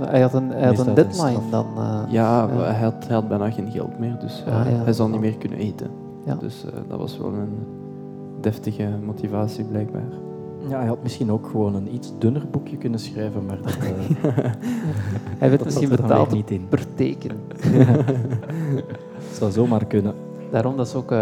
Hij 0.00 0.20
had 0.20 0.34
een, 0.34 0.50
hij 0.50 0.74
had 0.74 0.86
een 0.86 0.94
deadline 0.94 1.38
dan. 1.50 1.66
eh, 1.76 2.02
Ja, 2.08 2.42
Ja. 2.42 2.48
Hij, 2.58 2.82
had, 2.84 2.94
hij 3.06 3.14
had 3.14 3.28
bijna 3.28 3.50
geen 3.50 3.70
geld 3.70 3.98
meer, 3.98 4.16
dus 4.20 4.44
Ah, 4.46 4.52
ja. 4.70 4.76
hij 4.84 4.92
zal 4.92 5.08
niet 5.08 5.20
meer 5.20 5.36
kunnen 5.36 5.58
eten. 5.58 5.90
Ja. 6.24 6.34
Dus 6.34 6.64
eh, 6.64 6.72
dat 6.88 6.98
was 6.98 7.18
wel 7.18 7.32
een 7.32 7.58
deftige 8.40 8.88
motivatie 9.04 9.64
blijkbaar. 9.64 10.02
Ja, 10.68 10.78
hij 10.78 10.86
had 10.86 11.02
misschien 11.02 11.30
ook 11.30 11.46
gewoon 11.46 11.74
een 11.74 11.94
iets 11.94 12.12
dunner 12.18 12.42
boekje 12.50 12.76
kunnen 12.76 12.98
schrijven, 13.00 13.46
maar 13.46 13.58
dat, 13.62 13.76
hij 15.38 15.48
werd 15.48 15.56
dat 15.58 15.64
misschien 15.64 15.90
er 15.90 16.00
betaald 16.02 16.30
niet 16.32 16.50
in. 16.50 16.66
per 16.68 16.84
teken. 16.94 17.30
Het 19.28 19.36
zou 19.40 19.50
zomaar 19.50 19.84
kunnen. 19.84 20.14
Daarom 20.50 20.76
dat 20.76 20.88
ze 20.88 20.96
ook 20.96 21.12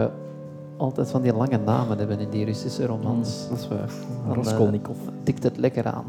altijd 0.81 1.11
van 1.11 1.23
die 1.23 1.35
lange 1.35 1.59
namen 1.65 1.99
hebben 1.99 2.21
in 2.21 2.31
die 2.31 2.45
Russische 2.45 2.87
romans. 2.87 3.49
Dat 3.49 3.59
is 3.59 3.69
waar. 3.69 3.91
Eh, 4.29 4.35
Raskolnikov. 4.35 4.97
tikt 5.23 5.43
het 5.43 5.57
lekker 5.57 5.87
aan. 5.87 6.05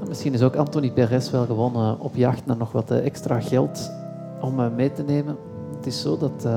En 0.00 0.08
Misschien 0.08 0.32
is 0.32 0.42
ook 0.42 0.56
Anthony 0.56 0.90
Perez 0.90 1.30
wel 1.30 1.44
gewoon 1.44 1.74
eh, 1.74 1.92
op 1.98 2.16
jacht 2.16 2.46
naar 2.46 2.56
nog 2.56 2.72
wat 2.72 2.90
eh, 2.90 3.04
extra 3.04 3.40
geld 3.40 3.90
om 4.40 4.74
mee 4.74 4.92
te 4.92 5.02
nemen. 5.02 5.36
Het 5.76 5.86
is 5.86 6.00
zo 6.00 6.18
dat, 6.18 6.48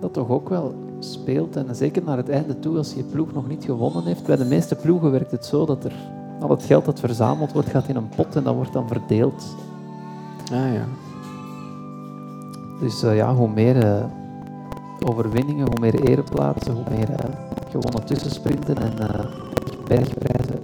dat 0.00 0.12
toch 0.12 0.28
ook 0.28 0.48
wel 0.48 0.74
speelt, 0.98 1.56
en 1.56 1.76
zeker 1.76 2.02
naar 2.02 2.16
het 2.16 2.28
einde 2.28 2.58
toe, 2.58 2.76
als 2.76 2.94
je 2.94 3.02
ploeg 3.02 3.32
nog 3.32 3.48
niet 3.48 3.64
gewonnen 3.64 4.04
heeft, 4.04 4.26
bij 4.26 4.36
de 4.36 4.44
meeste 4.44 4.74
ploegen 4.74 5.10
werkt 5.10 5.30
het 5.30 5.44
zo 5.44 5.66
dat 5.66 5.84
er 5.84 5.92
al 6.40 6.50
het 6.50 6.62
geld 6.62 6.84
dat 6.84 7.00
verzameld 7.00 7.52
wordt, 7.52 7.68
gaat 7.68 7.88
in 7.88 7.96
een 7.96 8.08
pot 8.08 8.36
en 8.36 8.42
dat 8.42 8.54
wordt 8.54 8.72
dan 8.72 8.88
verdeeld. 8.88 9.44
Ah 10.52 10.72
ja. 10.74 10.84
Dus 12.80 13.00
ja, 13.00 13.34
hoe 13.34 13.48
meer 13.48 14.08
overwinningen, 15.04 15.66
hoe 15.66 15.80
meer 15.80 16.08
ereplaatsen, 16.08 16.74
hoe 16.74 16.84
meer 16.90 17.10
eh, 17.10 17.30
gewonnen 17.70 18.04
tussensprinten 18.04 18.76
en 18.76 18.98
eh, 18.98 19.24
bergprijzen. 19.86 20.60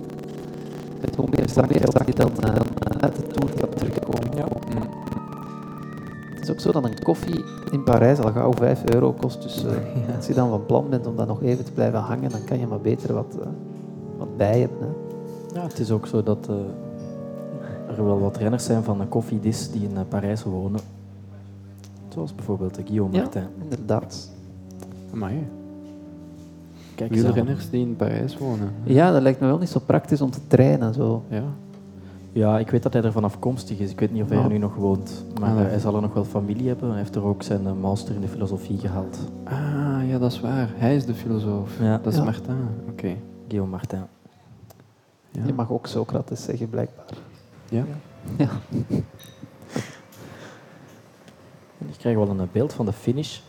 Met 1.00 1.16
hoe 1.16 1.28
meer 1.30 1.48
geld 1.48 2.06
je 2.06 2.14
dan 2.14 2.30
eh, 2.40 2.54
uit 3.00 3.16
de 3.16 3.26
Tour 3.26 3.52
gaat 3.58 3.76
terugkomen. 3.76 4.36
Ja. 4.36 4.46
Mm. 4.74 4.82
Het 6.34 6.42
is 6.42 6.50
ook 6.50 6.60
zo 6.60 6.72
dat 6.72 6.84
een 6.84 7.02
koffie 7.02 7.44
in 7.70 7.82
Parijs 7.82 8.18
al 8.18 8.32
gauw 8.32 8.52
5 8.52 8.84
euro 8.84 9.12
kost. 9.12 9.42
Dus 9.42 9.64
als 10.16 10.26
je 10.26 10.34
dan 10.34 10.48
van 10.48 10.66
plan 10.66 10.88
bent 10.90 11.06
om 11.06 11.16
dan 11.16 11.26
nog 11.26 11.42
even 11.42 11.64
te 11.64 11.72
blijven 11.72 11.98
hangen, 11.98 12.30
dan 12.30 12.44
kan 12.44 12.58
je 12.58 12.66
maar 12.66 12.80
beter 12.80 13.14
wat, 13.14 13.34
wat 14.18 14.36
bij 14.36 14.60
hebben. 14.60 14.78
Hè. 14.80 15.58
Ja, 15.60 15.66
het 15.66 15.78
is 15.78 15.90
ook 15.90 16.06
zo 16.06 16.22
dat 16.22 16.48
er 17.96 18.04
wel 18.04 18.20
wat 18.20 18.36
renners 18.36 18.64
zijn 18.64 18.82
van 18.82 19.00
een 19.00 19.08
koffiedis 19.08 19.70
die 19.70 19.82
in 19.82 20.08
Parijs 20.08 20.42
wonen. 20.42 20.80
Zoals 22.14 22.34
bijvoorbeeld 22.34 22.74
de 22.74 22.82
Guillaume 22.84 23.14
Ja. 23.14 23.20
Martin. 23.22 23.42
Inderdaad. 23.62 24.30
Amai. 25.12 25.46
Kijk. 26.94 27.12
Wielrenners 27.12 27.70
die 27.70 27.86
in 27.86 27.96
Parijs 27.96 28.38
wonen. 28.38 28.70
Ja, 28.82 29.12
dat 29.12 29.22
lijkt 29.22 29.40
me 29.40 29.46
wel 29.46 29.58
niet 29.58 29.68
zo 29.68 29.80
praktisch 29.86 30.20
om 30.20 30.30
te 30.30 30.38
trainen. 30.46 30.94
Zo. 30.94 31.22
Ja. 31.28 31.42
Ja, 32.32 32.58
ik 32.58 32.70
weet 32.70 32.82
dat 32.82 32.92
hij 32.92 33.02
er 33.02 33.12
vanaf 33.12 33.38
komstig 33.38 33.78
is. 33.78 33.90
Ik 33.90 34.00
weet 34.00 34.12
niet 34.12 34.22
of 34.22 34.28
hij 34.28 34.38
er 34.38 34.48
nu 34.48 34.58
nog 34.58 34.74
woont. 34.74 35.24
Maar 35.40 35.50
Ah, 35.50 35.56
hij 35.56 35.78
zal 35.78 35.94
er 35.94 36.00
nog 36.00 36.14
wel 36.14 36.24
familie 36.24 36.68
hebben. 36.68 36.88
Hij 36.88 36.98
heeft 36.98 37.14
er 37.14 37.24
ook 37.24 37.42
zijn 37.42 37.66
eh, 37.66 37.72
master 37.80 38.14
in 38.14 38.20
de 38.20 38.28
filosofie 38.28 38.78
gehaald. 38.78 39.18
Ah, 39.44 40.08
ja, 40.08 40.18
dat 40.18 40.32
is 40.32 40.40
waar. 40.40 40.68
Hij 40.74 40.96
is 40.96 41.04
de 41.06 41.14
filosoof. 41.14 41.78
Ja. 41.80 41.98
Dat 42.02 42.12
is 42.12 42.18
Ja. 42.18 42.24
Martin. 42.24 42.56
Oké. 42.90 43.16
Guillaume 43.48 43.70
Martin. 43.70 44.02
Ja. 45.30 45.42
Je 45.46 45.52
mag 45.52 45.70
ook 45.70 45.86
Socrates 45.86 46.42
zeggen, 46.44 46.70
blijkbaar. 46.70 47.06
Ja. 47.68 47.84
Ja. 48.36 48.48
Krijgen 51.98 52.20
we 52.22 52.26
wel 52.26 52.38
een 52.38 52.48
beeld 52.52 52.72
van 52.72 52.86
de 52.86 52.92
finish. 52.92 53.40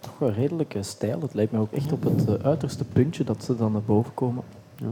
Toch 0.00 0.18
wel 0.18 0.30
redelijk 0.30 0.74
eh, 0.74 0.82
stijl. 0.82 1.20
Het 1.20 1.34
lijkt 1.34 1.52
me 1.52 1.58
ook 1.58 1.72
echt 1.72 1.92
op 1.92 2.02
het 2.02 2.28
eh, 2.28 2.34
uiterste 2.34 2.84
puntje 2.84 3.24
dat 3.24 3.44
ze 3.44 3.56
dan 3.56 3.72
naar 3.72 3.82
boven 3.82 4.14
komen. 4.14 4.44
ja. 4.76 4.86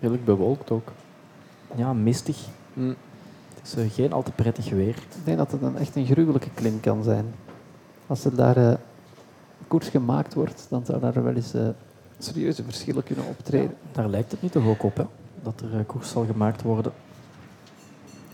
Redelijk 0.00 0.24
bewolkt 0.24 0.70
ook. 0.70 0.92
Ja, 1.74 1.92
mistig. 1.92 2.38
Mm. 2.72 2.94
Het 3.54 3.66
is 3.66 3.74
eh, 3.74 3.90
geen 3.90 4.12
al 4.12 4.22
te 4.22 4.32
prettig 4.32 4.70
weer. 4.70 4.88
Ik 4.88 5.24
denk 5.24 5.38
dat 5.38 5.52
het 5.52 5.62
een, 5.62 5.76
echt 5.76 5.96
een 5.96 6.06
gruwelijke 6.06 6.50
klim 6.54 6.80
kan 6.80 7.02
zijn. 7.02 7.34
Als 8.06 8.24
er 8.24 8.36
daar 8.36 8.78
koers 9.68 9.88
gemaakt 9.88 10.34
wordt, 10.34 10.66
dan 10.70 10.84
zou 10.84 11.00
daar 11.00 11.22
wel 11.24 11.34
eens 11.34 11.54
serieuze 12.18 12.64
verschillen 12.64 13.02
kunnen 13.02 13.26
optreden. 13.26 13.76
Daar 13.92 14.08
lijkt 14.08 14.30
het 14.30 14.42
nu 14.42 14.48
toch 14.48 14.66
ook 14.66 14.82
op, 14.82 14.96
hè? 14.96 15.04
dat 15.42 15.60
er 15.60 15.78
eh, 15.78 15.86
koers 15.86 16.10
zal 16.10 16.24
gemaakt 16.24 16.62
worden. 16.62 16.92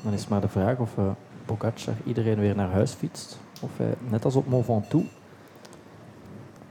Dan 0.03 0.13
is 0.13 0.29
maar 0.29 0.41
de 0.41 0.49
vraag 0.49 0.79
of 0.79 0.99
eh 0.99 1.11
Pogacar 1.45 1.95
iedereen 2.05 2.39
weer 2.39 2.55
naar 2.55 2.71
huis 2.71 2.93
fietst. 2.93 3.39
Of 3.63 3.71
hij, 3.77 3.95
net 4.11 4.25
als 4.25 4.37
op 4.37 4.47
Mont 4.47 4.65
Ventoux, 4.65 5.07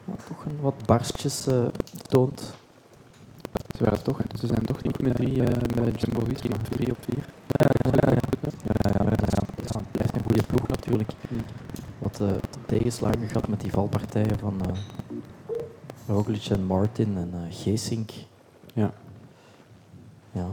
ja, 0.05 0.13
toch 0.27 0.45
een 0.45 0.59
wat 0.61 0.85
barstjes 0.85 1.47
eh, 1.47 1.65
toont. 2.07 2.53
Ze, 3.77 3.83
waren 3.83 4.03
toch, 4.03 4.21
ze 4.39 4.47
zijn 4.47 4.65
toch 4.65 4.83
niet 4.83 5.01
met 5.01 5.15
drie 5.15 5.43
eh 5.43 5.83
met 5.83 6.01
Jumbo-Visma. 6.01 6.55
Drie 6.69 6.91
op 6.91 6.97
vier. 7.01 7.25
Ja, 7.47 7.69
ja, 7.83 7.91
ja, 7.91 8.11
ja. 8.11 8.51
ja, 8.63 8.73
ja, 8.81 8.91
ja, 8.93 9.09
ja. 9.09 9.41
Ja, 9.57 9.79
het 9.79 9.91
blijft 9.91 10.15
een 10.15 10.23
goede 10.23 10.43
ploeg 10.43 10.67
natuurlijk. 10.67 11.11
Wat 11.99 12.19
eh, 12.21 12.27
tegenslagen 12.65 13.27
gehad 13.27 13.47
met 13.47 13.61
die 13.61 13.71
valpartijen 13.71 14.39
van 14.39 14.61
eh 14.61 14.77
Roglic 16.07 16.45
en 16.45 16.65
Martin 16.65 17.17
en 17.17 17.29
eh 17.33 17.55
Geesink. 17.63 18.11
Ja. 18.73 18.93
Ja, 20.31 20.47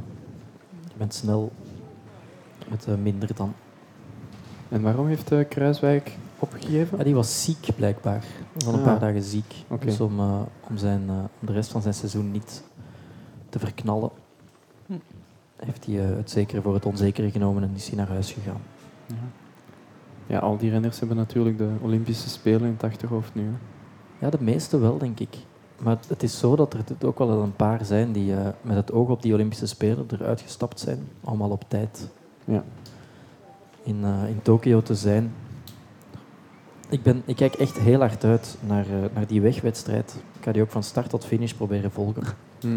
je 0.89 0.97
bent 0.97 1.15
snel 1.15 1.53
met 2.69 2.87
eh, 2.87 2.95
minder 2.95 3.35
dan. 3.35 3.55
En 4.69 4.83
waarom 4.83 5.07
heeft 5.07 5.33
eh, 5.33 5.49
Kruiswijk 5.49 6.17
opgegeven? 6.39 6.99
Ja, 6.99 7.05
die 7.05 7.15
was 7.15 7.45
ziek 7.45 7.67
blijkbaar. 7.77 8.25
Van 8.57 8.75
een 8.75 8.81
Ah. 8.81 8.87
paar 8.87 8.99
dagen 8.99 9.23
ziek. 9.23 9.55
Dus 9.81 10.01
om, 10.01 10.19
eh, 10.19 10.41
om, 10.69 10.77
zijn, 10.77 11.03
eh, 11.09 11.15
om 11.41 11.47
de 11.47 11.53
rest 11.53 11.71
van 11.71 11.83
zijn 11.83 11.95
seizoen 11.95 12.31
niet 12.31 12.63
te 13.49 13.59
verknallen, 13.59 14.11
Hm. 14.87 14.93
heeft 15.57 15.87
hij 15.87 15.99
eh, 16.11 16.17
het 16.17 16.31
zekere 16.31 16.63
voor 16.63 16.75
het 16.75 16.87
onzekere 16.87 17.31
genomen 17.31 17.63
en 17.63 17.71
is 17.75 17.89
hij 17.89 17.97
naar 17.97 18.09
huis 18.09 18.33
gegaan. 18.33 18.61
Ja. 19.07 19.15
ja, 20.27 20.39
al 20.39 20.57
die 20.57 20.71
renners 20.71 20.99
hebben 20.99 21.17
natuurlijk 21.17 21.59
de 21.59 21.71
Olympische 21.83 22.29
Spelen 22.29 22.63
in 22.67 22.73
het 22.73 22.85
achterhoofd 22.85 23.35
nu. 23.35 23.43
hè. 23.43 23.57
Ja, 24.25 24.31
de 24.31 24.43
meeste 24.43 24.79
wel, 24.79 24.99
denk 24.99 25.21
ik. 25.21 25.37
Maar 25.83 25.97
het- 26.09 26.23
is 26.23 26.39
zo 26.39 26.57
dat 26.57 26.75
er 26.75 27.07
ook 27.07 27.19
wel 27.19 27.43
een 27.43 27.57
paar 27.57 27.85
zijn 27.85 28.13
die 28.13 28.35
eh, 28.35 28.49
met 28.63 28.77
het 28.77 28.93
oog 28.93 29.09
op 29.09 29.23
die 29.23 29.33
Olympische 29.35 29.67
Spelen 29.67 30.07
eruit 30.13 30.41
gestapt 30.41 30.81
zijn. 30.81 30.99
Allemaal 31.25 31.51
op 31.51 31.65
tijd. 31.69 32.09
Ja. 32.45 32.65
In, 33.83 34.05
eh, 34.05 34.29
in 34.29 34.43
Tokio 34.43 34.83
te 34.83 34.95
zijn. 34.95 35.33
Ik, 36.89 37.03
ben, 37.03 37.23
ik 37.27 37.37
kijk 37.37 37.55
echt 37.55 37.79
heel 37.79 37.99
hard 37.99 38.25
uit 38.25 38.57
naar, 38.67 38.85
eh, 38.85 39.15
naar 39.15 39.27
die 39.27 39.41
wegwedstrijd. 39.41 40.15
Ik 40.39 40.45
ga 40.45 40.53
die 40.53 40.63
ook 40.63 40.71
van 40.71 40.83
start 40.83 41.11
tot 41.11 41.25
finish 41.25 41.53
proberen 41.53 41.91
volgen. 41.91 42.23
Hm. 42.61 42.77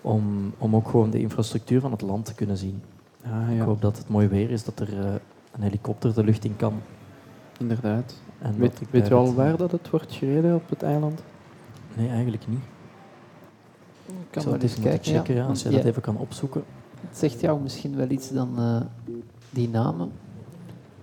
Om, 0.00 0.52
om 0.58 0.76
ook 0.76 0.88
gewoon 0.88 1.10
de 1.10 1.18
infrastructuur 1.20 1.80
van 1.80 1.90
het 1.92 2.00
land 2.00 2.24
te 2.24 2.34
kunnen 2.34 2.56
zien. 2.56 2.82
Ah, 3.24 3.50
Ik 3.56 3.60
hoop 3.60 3.80
dat 3.80 3.98
het 3.98 4.08
mooi 4.08 4.28
weer 4.28 4.50
is, 4.50 4.64
dat 4.64 4.80
er 4.80 4.98
eh, 4.98 5.12
een 5.52 5.62
helikopter 5.62 6.14
de 6.14 6.24
lucht 6.24 6.44
in 6.44 6.56
kan. 6.56 6.74
inderdaad. 7.58 8.14
En 8.38 8.58
Weet, 8.58 8.80
weet 8.90 9.08
je 9.08 9.14
al 9.14 9.34
waar 9.34 9.56
dat 9.56 9.72
het 9.72 9.90
wordt 9.90 10.12
gereden 10.12 10.54
op 10.54 10.68
het 10.70 10.82
eiland? 10.82 11.22
Nee, 11.96 12.08
eigenlijk 12.08 12.48
niet. 12.48 12.60
Ik 14.06 14.14
kan 14.30 14.44
wel 14.44 14.52
het 14.52 14.62
eens 14.62 14.80
kijken. 14.80 15.14
checken, 15.14 15.34
ja, 15.34 15.44
als 15.46 15.62
je 15.62 15.70
Ja, 15.70 15.76
dat 15.76 15.84
even 15.84 16.02
kan 16.02 16.16
opzoeken. 16.16 16.64
Het 17.08 17.18
zegt 17.18 17.40
jou 17.40 17.60
misschien 17.60 17.96
wel 17.96 18.10
iets 18.10 18.30
dan 18.30 18.58
eh, 18.58 18.80
die 19.50 19.68
namen. 19.68 20.10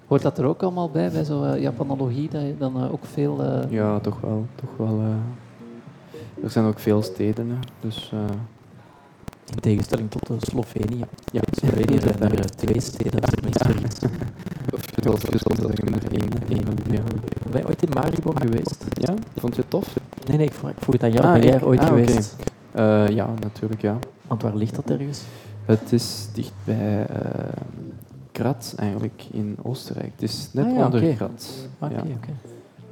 Hoort 0.09 0.21
dat 0.21 0.37
er 0.37 0.45
ook 0.45 0.63
allemaal 0.63 0.89
bij, 0.89 1.11
bij 1.11 1.23
zo'n 1.23 1.45
eh, 1.45 1.61
Japanologie, 1.61 2.29
dat 2.29 2.41
je 2.41 2.55
dan 2.57 2.83
eh, 2.83 2.93
ook 2.93 3.05
veel... 3.05 3.43
eh, 3.43 3.71
Ja, 3.71 3.99
toch 3.99 4.19
wel. 4.21 4.45
Toch 4.55 4.69
wel 4.77 4.99
eh, 4.99 6.43
er 6.43 6.49
zijn 6.49 6.65
ook 6.65 6.79
veel 6.79 7.01
steden, 7.01 7.49
hè. 7.49 7.55
dus 7.79 8.11
eh, 8.13 8.19
In 9.53 9.59
tegenstelling 9.59 10.11
tot 10.11 10.29
Slovenië. 10.43 11.03
ja, 11.31 11.41
Slovenië 11.51 11.99
zijn 11.99 12.19
er 12.21 12.39
eh, 12.39 12.45
twee 12.45 12.79
steden, 12.81 13.21
als 13.21 13.31
ik 13.33 13.43
me. 13.43 13.49
Of 14.73 14.83
er 14.93 16.11
één, 16.11 16.29
één 16.49 16.65
van 16.65 16.75
die, 16.83 16.93
ja. 16.93 17.01
Ben 17.51 17.61
je 17.61 17.67
ooit 17.67 17.81
in 17.83 17.89
Maribor 17.93 18.35
geweest? 18.41 18.85
Ja, 18.93 19.13
vond 19.37 19.55
je 19.55 19.61
het 19.61 19.69
tof? 19.69 19.95
Nee, 20.27 20.37
nee, 20.37 20.45
ik 20.45 20.53
vroeg, 20.53 20.69
ik 20.69 20.75
vroeg 20.79 20.93
het 20.93 21.03
aan 21.03 21.11
jou. 21.11 21.25
Ah, 21.25 21.33
ben 21.33 21.41
jij 21.43 21.53
er 21.53 21.65
ooit 21.65 21.79
ah, 21.79 21.87
geweest? 21.87 22.35
Eh, 22.71 23.07
ja, 23.07 23.29
natuurlijk, 23.41 23.81
ja. 23.81 23.97
Want 24.27 24.41
waar 24.41 24.55
ligt 24.55 24.75
dat 24.75 24.89
ergens? 24.89 25.21
Het 25.65 25.91
is 25.93 26.27
dicht 26.33 26.53
bij 26.63 27.05
eh 27.05 27.15
Graz 28.39 28.73
eigenlijk, 28.73 29.23
in 29.31 29.57
Oostenrijk. 29.61 30.11
Het 30.11 30.21
is 30.21 30.49
net 30.53 30.65
Ah, 30.65 30.75
ja, 30.75 30.85
onder 30.85 31.03
oké. 31.03 31.15
Graz. 31.15 31.65
Ja. 31.79 31.87
oké. 31.87 32.33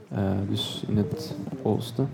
Eh, 0.09 0.31
dus 0.49 0.83
in 0.87 0.97
het 0.97 1.35
oosten. 1.61 2.09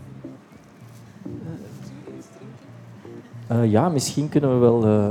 Eh, 3.47 3.71
ja, 3.71 3.89
misschien 3.89 4.29
kunnen 4.29 4.53
we 4.53 4.57
wel... 4.57 4.85
eh, 4.85 5.09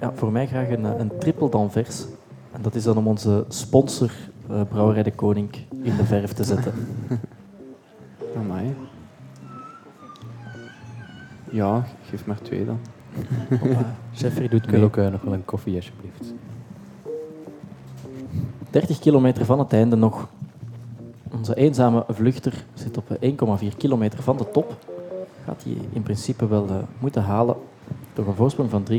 ja, 0.00 0.12
voor 0.14 0.32
mij 0.32 0.46
graag 0.46 0.68
een, 0.68 0.84
een 1.00 1.18
triple 1.18 1.48
d'Anvers. 1.48 2.04
En 2.52 2.62
dat 2.62 2.74
is 2.74 2.82
dan 2.84 2.96
om 2.96 3.06
onze 3.06 3.44
sponsor, 3.48 4.10
eh, 4.50 4.60
Brouwerij 4.68 5.02
de 5.02 5.12
Koning, 5.12 5.50
in 5.82 5.96
de 5.96 6.04
verf 6.04 6.32
te 6.32 6.44
zetten. 6.44 6.72
Amai. 8.38 8.74
Ja, 11.50 11.84
geef 12.10 12.26
maar 12.26 12.40
twee 12.42 12.64
dan. 12.64 12.78
Jeffrey 14.10 14.48
doet 14.48 14.70
mee. 14.70 14.82
ook 14.82 14.96
nog 14.96 15.22
wel 15.22 15.32
een 15.32 15.44
koffie, 15.44 15.74
alsjeblieft. 15.76 16.34
30 18.70 18.98
kilometer 18.98 19.44
van 19.44 19.58
het 19.58 19.72
einde 19.72 19.96
nog. 19.96 20.28
Onze 21.32 21.54
eenzame 21.54 22.04
vluchter 22.08 22.64
zit 22.74 22.96
op 22.96 23.10
eh, 23.10 23.32
1,4 23.70 23.76
kilometer 23.76 24.22
van 24.22 24.36
de 24.36 24.50
top. 24.50 24.76
Gaat 25.44 25.62
hij 25.64 25.76
in 25.92 26.02
principe 26.02 26.48
wel 26.48 26.66
eh, 26.68 26.74
moeten 26.98 27.22
halen 27.22 27.56
door 28.14 28.26
een 28.26 28.34
voorsprong 28.34 28.70
van 28.70 28.86
3,45. 28.90 28.98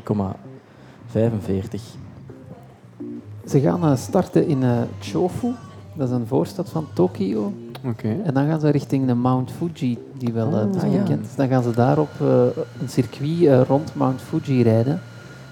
Ze 3.45 3.59
gaan 3.59 3.83
eh, 3.83 3.95
starten 3.95 4.47
in 4.47 4.63
eh, 4.63 4.77
Chofu, 4.99 5.51
dat 5.93 6.09
is 6.09 6.15
een 6.15 6.27
voorstad 6.27 6.69
van 6.69 6.87
Tokio. 6.93 7.53
Oké. 7.85 8.15
En 8.23 8.33
dan 8.33 8.47
gaan 8.47 8.59
ze 8.59 8.69
richting 8.69 9.07
de 9.07 9.13
Mount 9.13 9.51
Fuji, 9.51 9.97
die 10.17 10.33
wel 10.33 10.47
Ah, 10.47 10.59
het 10.59 10.75
is 10.75 10.81
ja. 10.81 10.97
bekend 10.97 11.25
is. 11.25 11.35
Dan 11.35 11.47
gaan 11.47 11.63
ze 11.63 11.71
daar 11.71 11.97
op 11.99 12.09
eh, 12.21 12.41
een 12.81 12.89
circuit 12.89 13.41
eh, 13.45 13.61
rond 13.61 13.95
Mount 13.95 14.21
Fuji 14.21 14.63
rijden. 14.63 15.01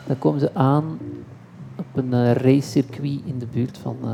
Dan 0.08 0.20
komen 0.20 0.40
ze 0.40 0.50
aan 0.54 0.98
op 1.80 1.86
een 1.94 2.14
eh, 2.14 2.32
racecircuit 2.32 3.20
in 3.26 3.40
de 3.40 3.48
buurt 3.54 3.78
van, 3.78 3.98
eh, 4.04 4.14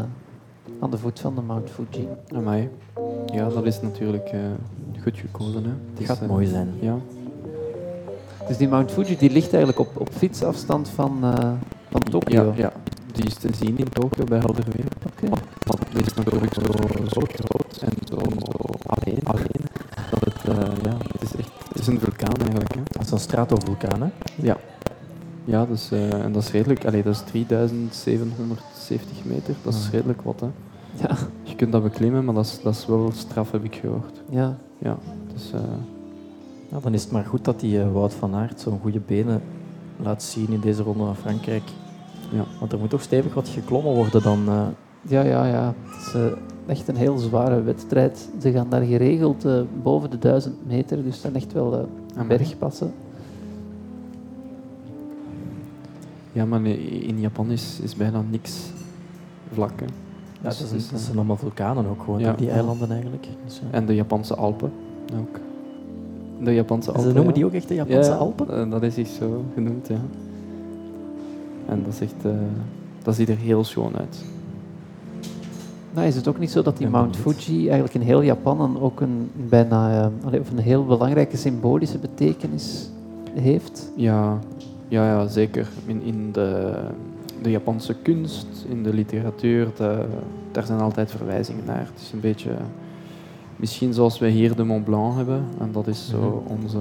aan 0.80 0.92
de 0.92 0.98
voet 0.98 1.20
van 1.20 1.36
de 1.36 1.42
Mount 1.42 1.70
Fuji. 1.70 2.08
Amai. 2.36 2.70
Ja, 3.34 3.50
dat 3.50 3.66
is 3.66 3.82
natuurlijk 3.82 4.28
eh, 4.28 4.40
goed 5.02 5.18
gekozen. 5.18 5.64
Hè. 5.64 5.70
Het 5.70 6.00
is, 6.00 6.06
Gaat 6.08 6.28
mooi 6.28 6.48
zijn. 6.48 6.70
Ja. 6.80 6.98
Dus 8.48 8.58
die 8.58 8.68
Mount 8.68 8.92
Fuji 8.92 9.18
die 9.18 9.32
ligt 9.32 9.54
eigenlijk 9.54 9.80
op, 9.80 10.00
op 10.00 10.10
fietsafstand 10.12 10.90
van, 10.90 11.18
eh, 11.24 11.52
van 11.90 12.02
Tokio. 12.02 12.44
Ja, 12.44 12.54
ja, 12.56 12.74
die 13.12 13.26
is 13.26 13.34
te 13.34 13.50
zien 13.56 13.78
in 13.78 13.90
Tokio 13.90 14.24
bij 14.24 14.40
helder 14.40 14.66
weer. 14.72 14.86
Oké. 15.06 15.42
Want 15.66 15.80
het 15.94 16.08
is 16.08 16.14
natuurlijk 16.14 16.54
zo, 16.54 16.62
zo 17.08 17.22
groot 17.22 17.78
en 17.82 17.92
zo, 18.04 18.18
zo 18.18 18.52
alleen, 18.86 19.20
alleen 19.24 19.64
dat 20.10 20.26
het 20.26 20.58
eh, 20.84 20.94
is 21.74 21.88
een 21.88 22.00
vulkaan 22.00 22.36
eigenlijk. 22.36 22.76
Hè. 22.76 22.82
Dat 22.88 23.02
is 23.02 23.12
een 23.12 23.20
stratovulkaan, 23.20 24.02
hè? 24.02 24.08
Ja. 24.36 24.58
Ja, 25.46 25.66
dus, 25.66 25.92
eh, 25.92 26.24
en 26.24 26.32
dat 26.32 26.44
is 26.44 26.52
redelijk. 26.52 26.86
Allee, 26.86 27.04
dat 27.04 27.14
is 27.14 27.22
3770 27.22 29.26
meter. 29.26 29.56
Dat 29.64 29.74
is 29.74 29.86
Ah. 29.86 29.92
redelijk 29.92 30.22
wat. 30.22 30.40
Hè. 30.40 30.48
Ja, 31.08 31.16
Je 31.44 31.56
kunt 31.56 31.72
dat 31.72 31.84
beklimmen, 31.84 32.26
maar 32.26 32.34
dat 32.36 32.46
is, 32.46 32.60
dat 32.64 32.74
is 32.74 32.86
wel 32.86 33.12
straf, 33.16 33.52
heb 33.52 33.64
ik 33.64 33.76
gehoord. 33.76 34.22
ja. 34.30 34.58
Ja, 34.78 34.98
dus, 35.34 35.52
eh, 35.54 35.60
Ja, 36.72 36.80
dan 36.80 36.94
is 36.94 37.04
het 37.04 37.12
maar 37.12 37.26
goed 37.26 37.46
dat 37.46 37.60
die 37.60 37.82
eh, 37.82 37.92
Wout 37.92 38.14
van 38.14 38.36
Aert 38.36 38.60
zo'n 38.60 38.80
goede 38.82 39.00
benen 39.06 39.42
laat 39.98 40.24
zien 40.24 40.48
in 40.50 40.60
deze 40.60 40.84
ronde 40.84 41.04
van 41.04 41.16
Frankrijk. 41.16 41.64
Ja. 42.32 42.44
Want 42.60 42.72
er 42.72 42.80
moet 42.80 42.90
toch 42.90 43.02
stevig 43.02 43.34
wat 43.34 43.48
geklommen 43.48 43.94
worden 43.94 44.22
dan. 44.24 44.40
eh, 44.48 44.62
Ja, 45.02 45.22
ja, 45.22 45.46
ja. 45.46 45.74
Het 45.86 46.14
is 46.16 46.22
echt 46.66 46.88
een 46.88 46.96
heel 46.96 47.18
zware 47.18 47.62
wedstrijd. 47.64 48.30
Ze 48.42 48.52
gaan 48.52 48.70
daar 48.70 48.82
geregeld 48.82 49.46
eh, 49.46 49.62
boven 49.84 50.10
de 50.10 50.18
1000 50.20 50.68
meter, 50.68 51.04
dus 51.04 51.22
zijn 51.22 51.36
echt 51.36 51.54
wel 51.54 51.90
bergpassen. 52.28 52.94
Ja, 56.34 56.46
maar 56.46 56.66
in 56.66 57.20
Japan 57.20 57.52
is, 57.52 57.80
is 57.84 57.96
bijna 57.96 58.24
niks 58.30 58.60
vlak. 59.54 59.80
Hè. 59.80 59.86
ja, 60.42 60.50
Dus 60.50 60.60
dat, 60.60 60.72
is, 60.72 60.90
dat 60.90 61.00
eh, 61.00 61.06
zijn 61.06 61.18
allemaal 61.18 61.38
vulkanen 61.38 61.86
ook 61.90 62.04
gewoon, 62.04 62.20
Ja. 62.20 62.34
die 62.34 62.50
eilanden 62.50 62.92
eigenlijk. 62.92 63.28
Dus, 63.46 63.60
eh, 63.72 63.78
En 63.78 63.86
de 63.86 63.96
Japanse 63.96 64.36
Alpen 64.36 64.72
ook. 65.20 65.40
De 66.44 66.54
Japanse 66.54 66.90
en 66.90 66.96
Alpen. 66.96 67.10
ze 67.12 67.16
noemen 67.16 67.34
ja. 67.34 67.40
die 67.40 67.46
ook 67.46 67.54
echt 67.54 67.68
de 67.68 67.74
Japanse 67.76 68.10
Ja, 68.10 68.16
Alpen? 68.16 68.50
eh, 68.66 68.70
dat 68.72 68.84
is 68.84 68.98
echt 68.98 69.10
zo 69.12 69.44
genoemd, 69.54 69.88
ja. 69.88 70.00
En 71.66 71.84
dat 71.84 71.94
is 71.94 72.02
echt... 72.02 72.26
eh, 72.26 72.32
dat 73.04 73.16
ziet 73.16 73.30
er 73.30 73.38
heel 73.38 73.64
schoon 73.64 73.96
uit. 73.98 74.24
Nou, 75.94 76.08
is 76.08 76.16
het 76.16 76.28
ook 76.28 76.40
niet 76.40 76.52
zo 76.52 76.62
dat 76.62 76.78
die 76.78 76.88
Mount. 76.90 77.18
Fuji 77.18 77.62
eigenlijk 77.64 77.94
in 77.94 78.02
heel 78.02 78.22
Japan 78.22 78.62
een, 78.62 78.80
ook 78.80 79.02
een 79.02 79.30
bijna 79.50 80.02
eh, 80.02 80.26
allee, 80.26 80.40
of 80.40 80.50
een 80.52 80.58
heel 80.60 80.86
belangrijke 80.86 81.38
symbolische 81.38 81.98
betekenis 81.98 82.90
heeft? 83.34 83.92
Ja, 83.96 84.40
ja, 84.94 85.06
ja 85.08 85.28
zeker. 85.28 85.68
In, 85.86 86.02
in 86.02 86.32
de, 86.32 86.74
de 87.42 87.52
Japanse 87.52 87.96
kunst, 88.02 88.48
in 88.70 88.84
de 88.84 88.94
literatuur, 88.94 89.68
de- 89.78 90.06
daar 90.52 90.66
zijn 90.66 90.80
altijd 90.80 91.12
verwijzingen 91.12 91.66
naar. 91.66 91.80
Het 91.94 92.02
is 92.02 92.12
een 92.12 92.20
beetje... 92.20 92.52
Misschien 93.56 93.94
zoals 93.94 94.20
wij 94.20 94.30
hier 94.30 94.56
de 94.56 94.64
Mont 94.64 94.86
Blanc 94.86 95.16
hebben, 95.16 95.44
en 95.60 95.72
dat 95.72 95.88
is 95.88 96.10
zo 96.10 96.44
onze 96.48 96.78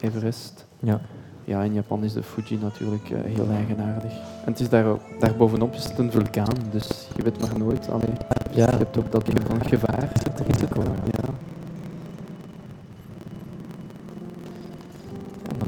Everest. 0.00 0.66
Ja. 0.78 1.00
Ja, 1.44 1.62
in 1.62 1.72
Japan 1.74 2.04
is 2.04 2.12
de 2.12 2.22
Fuji 2.22 2.58
natuurlijk 2.62 3.10
eh, 3.10 3.18
heel 3.34 3.48
eigenaardig. 3.50 4.12
En 4.44 4.52
het 4.52 4.60
is 4.60 4.68
daar, 4.68 4.84
daar 5.18 5.34
bovenop 5.36 5.74
is 5.74 5.84
het 5.84 5.98
een 5.98 6.10
vulkaan, 6.10 6.56
dus 6.70 7.08
je 7.16 7.22
weet 7.22 7.40
maar 7.40 7.58
nooit. 7.58 7.90
Allee, 7.90 8.10
Ja. 8.54 8.70
Je 8.70 8.76
hebt 8.76 8.98
ook 8.98 9.12
dat 9.12 9.26
ding 9.26 9.38
van 9.46 9.64
gevaar. 9.64 10.12
risico, 10.46 10.82
Ja. 11.04 11.11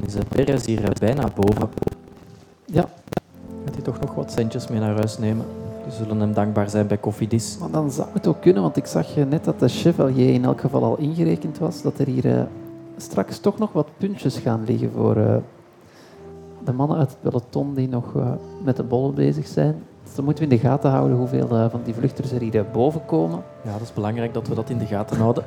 Is 0.07 0.15
eh, 0.15 0.21
Perez 0.29 0.67
hier 0.67 0.93
bijna 1.01 1.29
boven. 1.35 1.69
Ja, 2.65 2.89
Gaat 3.65 3.75
hij 3.75 3.85
toch 3.85 4.01
nog 4.01 4.15
wat 4.15 4.33
centjes 4.33 4.69
mee 4.69 4.81
naar 4.81 4.95
huis 4.95 5.19
nemen? 5.19 5.47
We 5.85 5.91
zullen 5.91 6.21
hem 6.21 6.33
dankbaar 6.33 6.71
zijn 6.71 6.87
bij 6.87 6.97
Koffiedis. 6.97 7.59
maar 7.59 7.71
dan 7.71 7.91
zou 7.91 8.09
het 8.13 8.27
ook 8.27 8.41
kunnen, 8.41 8.63
want 8.63 8.77
ik 8.77 8.87
zag 8.87 9.17
eh, 9.17 9.25
net 9.25 9.45
dat 9.45 9.61
de 9.61 9.69
Chevalier 9.69 10.35
in 10.35 10.45
elk 10.45 10.61
geval 10.61 10.85
al 10.85 10.99
ingerekend 10.99 11.59
was, 11.59 11.83
dat 11.83 11.99
er 11.99 12.07
hier 12.07 12.39
eh, 12.39 12.43
straks 12.97 13.39
toch 13.39 13.59
nog 13.59 13.73
wat 13.73 13.89
puntjes 13.97 14.39
gaan 14.39 14.65
liggen 14.65 14.91
voor 14.91 15.17
eh, 15.17 15.37
de 16.65 16.73
mannen 16.73 16.99
uit 16.99 17.11
het 17.11 17.21
peloton 17.21 17.75
die 17.75 17.89
nog 17.89 18.15
met 18.63 18.77
de 18.77 18.83
bollen 18.83 19.15
bezig 19.15 19.47
zijn. 19.47 19.83
Dus 20.05 20.15
dan 20.15 20.25
moeten 20.25 20.45
we 20.45 20.51
in 20.51 20.57
de 20.61 20.69
gaten 20.69 20.91
houden 20.91 21.17
hoeveel 21.17 21.49
van 21.49 21.81
die 21.85 21.95
vluchters 21.95 22.33
er 22.33 22.41
hier 22.41 22.65
boven 22.73 23.05
komen. 23.05 23.43
Ja, 23.65 23.73
dat 23.73 23.81
is 23.81 23.93
belangrijk 23.93 24.35
dat 24.35 24.49
we 24.49 24.55
dat 24.55 24.71
in 24.71 24.79
de 24.79 24.87
gaten 24.87 25.17
houden. 25.17 25.45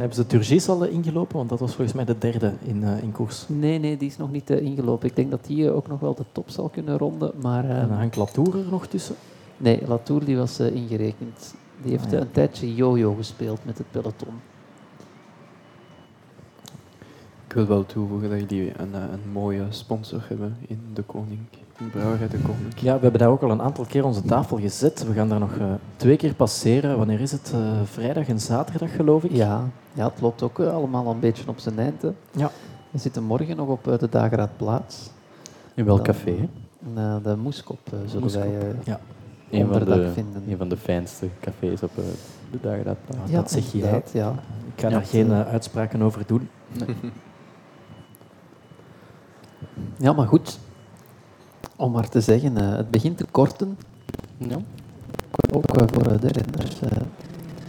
Hebben 0.00 0.16
ze 0.16 0.26
Turgis 0.26 0.68
al 0.68 0.84
eh, 0.84 0.92
ingelopen? 0.92 1.36
Want 1.36 1.48
dat 1.48 1.60
was 1.60 1.74
volgens 1.74 1.92
mij 1.96 2.04
de 2.04 2.18
derde 2.18 2.52
in, 2.62 2.84
eh, 2.84 3.02
in 3.02 3.12
koers. 3.12 3.44
Nee, 3.48 3.78
nee, 3.78 3.96
die 3.96 4.08
is 4.08 4.16
nog 4.16 4.30
niet 4.30 4.50
eh, 4.50 4.60
ingelopen. 4.62 5.08
Ik 5.08 5.16
denk 5.16 5.30
dat 5.30 5.44
die 5.46 5.70
ook 5.70 5.86
nog 5.88 6.00
wel 6.00 6.14
de 6.14 6.24
top 6.32 6.50
zal 6.50 6.68
kunnen 6.68 6.98
ronden, 6.98 7.32
maar... 7.42 7.64
eh, 7.64 7.78
En 7.82 7.88
dan 7.88 7.96
hangt 7.96 8.16
Latour 8.16 8.58
er 8.58 8.64
nog 8.70 8.86
tussen. 8.86 9.14
Nee, 9.56 9.82
Latour 9.86 10.24
die 10.24 10.36
was 10.36 10.58
eh, 10.58 10.74
ingerekend. 10.74 11.54
Die 11.82 11.90
heeft 11.90 12.04
Ah, 12.06 12.10
ja. 12.12 12.20
een 12.20 12.30
tijdje 12.30 12.74
yo-yo 12.74 13.14
gespeeld 13.14 13.64
met 13.64 13.78
het 13.78 13.90
peloton. 13.90 14.34
Ik 17.46 17.52
wil 17.56 17.66
wel 17.66 17.86
toevoegen 17.86 18.30
dat 18.30 18.38
jullie 18.50 18.72
een, 18.76 18.94
een 18.94 19.30
mooie 19.32 19.64
sponsor 19.68 20.24
hebben 20.28 20.56
in 20.66 20.80
De 20.94 21.02
Koning. 21.02 21.40
Brouwerij 21.88 22.28
De. 22.28 22.38
Ja, 22.76 22.94
we 22.94 23.00
hebben 23.00 23.20
daar 23.20 23.28
ook 23.28 23.42
al 23.42 23.50
een 23.50 23.62
aantal 23.62 23.84
keer 23.84 24.04
onze 24.04 24.22
tafel 24.22 24.58
gezet. 24.58 25.06
We 25.06 25.12
gaan 25.12 25.28
daar 25.28 25.38
nog 25.38 25.56
eh, 25.56 25.64
twee 25.96 26.16
keer 26.16 26.34
passeren. 26.34 26.96
Wanneer 26.98 27.20
is 27.20 27.32
het? 27.32 27.50
Eh, 27.54 27.60
vrijdag 27.84 28.28
en 28.28 28.40
zaterdag, 28.40 28.94
geloof 28.96 29.24
ik. 29.24 29.30
Ja, 29.32 29.64
ja 29.92 30.04
het 30.10 30.20
loopt 30.20 30.42
ook 30.42 30.58
eh, 30.58 30.72
allemaal 30.72 31.06
een 31.10 31.20
beetje 31.20 31.48
op 31.48 31.58
zijn 31.58 31.78
eind. 31.78 32.02
hè. 32.02 32.08
Ja. 32.30 32.50
We 32.90 32.98
zitten 32.98 33.22
morgen 33.22 33.56
nog 33.56 33.68
op 33.68 33.88
eh, 33.88 33.98
de 33.98 34.08
Dageraadplaats. 34.08 35.10
In 35.74 35.84
welk 35.84 36.04
Dan- 36.04 36.14
café? 36.14 36.48
eh, 36.94 37.16
de 37.22 37.36
Moeskop 37.36 37.78
zullen 38.06 38.20
Moeskop, 38.22 38.42
wij 38.42 38.58
eh, 38.58 38.66
ja. 38.84 39.00
Een 39.50 39.66
van, 39.72 39.84
de, 39.84 40.10
vinden. 40.14 40.42
een 40.48 40.56
van 40.56 40.68
de 40.68 40.76
fijnste 40.76 41.28
cafés 41.40 41.82
op 41.82 41.90
eh, 41.98 42.04
de 42.50 42.58
Dageraadplaats. 42.60 43.30
Ja, 43.30 43.36
dat 43.40 43.50
zeg 43.50 43.62
jij. 43.72 43.72
inderdaad, 43.82 44.10
Ja. 44.12 44.30
Ik 44.74 44.80
ga 44.80 44.88
Ja, 44.88 44.94
daar 44.94 45.04
geen 45.06 45.32
uitspraken 45.32 46.02
over 46.02 46.22
doen. 46.26 46.48
ja, 49.96 50.12
maar 50.12 50.26
goed. 50.26 50.58
Om 51.80 51.92
maar 51.92 52.08
te 52.08 52.20
zeggen, 52.20 52.56
eh, 52.56 52.76
het 52.76 52.90
begint 52.90 53.16
te 53.16 53.24
korten. 53.30 53.78
Ja. 54.36 54.56
Ook 55.52 55.64
eh, 55.64 55.84
voor 55.92 56.06
eh, 56.06 56.20
de 56.20 56.28
renners. 56.28 56.78
we 56.80 56.86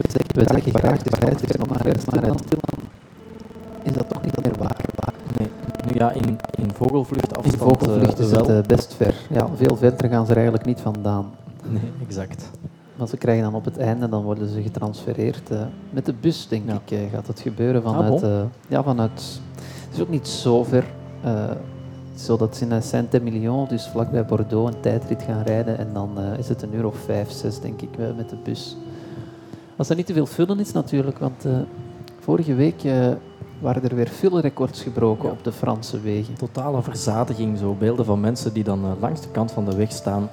zeggen, 0.09 0.35
we 0.35 0.45
zeggen 0.53 0.73
graag 0.79 1.01
de 1.03 1.09
scheidsrechter, 1.15 1.67
maar 1.69 1.85
eerst 1.85 2.11
naar 2.11 2.23
het 2.23 2.43
is 3.83 3.93
dat 3.93 4.09
toch 4.09 4.23
niet 4.23 4.43
meer 4.43 4.57
waar. 4.57 4.85
Nee. 5.37 5.47
Nu 5.85 5.91
ja, 5.99 6.11
in, 6.11 6.37
in 6.55 6.71
vogelvlucht 6.73 7.31
In 7.31 7.35
afstand 7.37 7.57
vogelvlucht 7.71 8.19
eh, 8.19 8.25
is 8.25 8.31
het 8.31 8.47
wel. 8.47 8.61
best 8.61 8.93
ver. 8.93 9.15
Ja, 9.29 9.47
veel 9.55 9.75
verder 9.77 10.09
gaan 10.09 10.23
ze 10.25 10.29
er 10.31 10.37
eigenlijk 10.37 10.65
niet 10.65 10.79
vandaan. 10.79 11.25
Nee, 11.67 11.91
exact. 12.07 12.49
Maar 12.95 13.07
ze 13.07 13.17
krijgen 13.17 13.43
dan 13.43 13.53
op 13.53 13.65
het 13.65 13.77
einde, 13.77 14.09
dan 14.09 14.23
worden 14.23 14.49
ze 14.49 14.61
getransfereerd. 14.61 15.49
met 15.89 16.05
de 16.05 16.13
bus, 16.13 16.47
denk 16.47 16.63
Ja. 16.69 16.81
ik, 16.85 17.09
gaat 17.11 17.27
het 17.27 17.39
gebeuren. 17.39 17.83
Ah, 17.83 17.95
Vanuit, 17.97 18.47
ja, 18.67 18.83
vanuit... 18.83 19.39
Het 19.85 19.95
is 19.95 20.01
ook 20.01 20.09
niet 20.09 20.27
zo 20.27 20.63
ver. 20.63 20.85
Eh, 22.21 22.27
het 22.27 22.37
is 22.37 22.37
zo 22.37 22.37
dat 22.37 22.55
ze 22.57 22.65
in 22.65 22.83
Saint-Emilion, 22.83 23.67
dus 23.67 23.87
vlakbij 23.87 24.25
Bordeaux, 24.25 24.75
een 24.75 24.81
tijdrit 24.81 25.23
gaan 25.23 25.43
rijden. 25.43 25.77
En 25.77 25.93
dan 25.93 26.19
eh, 26.19 26.37
is 26.39 26.49
het 26.49 26.61
een 26.61 26.75
uur 26.75 26.85
of 26.85 26.95
vijf, 26.97 27.31
zes, 27.31 27.59
denk 27.59 27.81
ik, 27.81 27.97
eh, 27.97 28.05
met 28.17 28.29
de 28.29 28.35
bus. 28.43 28.77
Als 29.77 29.89
er 29.89 29.95
niet 29.95 30.05
te 30.05 30.13
veel 30.13 30.25
vullen 30.25 30.59
is 30.59 30.71
natuurlijk, 30.71 31.17
want 31.19 31.45
eh, 31.45 31.59
vorige 32.19 32.53
week 32.53 32.83
eh, 32.83 33.07
waren 33.59 33.83
er 33.83 33.95
weer 33.95 34.07
veel 34.07 34.39
records 34.39 34.81
gebroken 34.81 35.25
Ja. 35.27 35.31
op 35.31 35.43
de 35.43 35.51
Franse 35.51 36.01
wegen. 36.01 36.33
Totale 36.33 36.81
verzadiging, 36.81 37.57
zo 37.57 37.73
beelden 37.73 38.05
van 38.05 38.19
mensen 38.19 38.53
die 38.53 38.63
dan 38.63 38.97
langs 38.99 39.21
de 39.21 39.29
kant 39.29 39.51
van 39.51 39.65
de 39.65 39.75
weg 39.75 39.91
staan. 39.91 40.29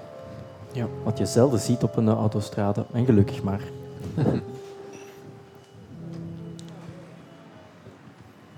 Ja. 0.73 0.87
Wat 1.05 1.19
je 1.19 1.27
zelden 1.27 1.61
ziet 1.61 1.83
op 1.83 1.97
een 1.97 2.09
autostrade. 2.09 2.85
En 2.93 3.05
gelukkig 3.05 3.43
maar. 3.43 3.61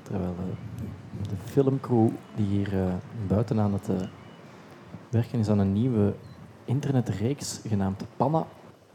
Terwijl 0.03 0.35
filmcrew 1.51 2.09
die 2.35 2.47
hier 2.47 2.81
eh, 2.81 2.93
buiten 3.27 3.61
aan 3.61 3.73
het 3.73 3.89
eh, 3.89 3.97
werken 5.09 5.39
is 5.39 5.49
aan 5.49 5.59
een 5.59 5.73
nieuwe 5.73 6.15
internetreeks 6.65 7.61
genaamd 7.67 8.05
Panna. 8.17 8.47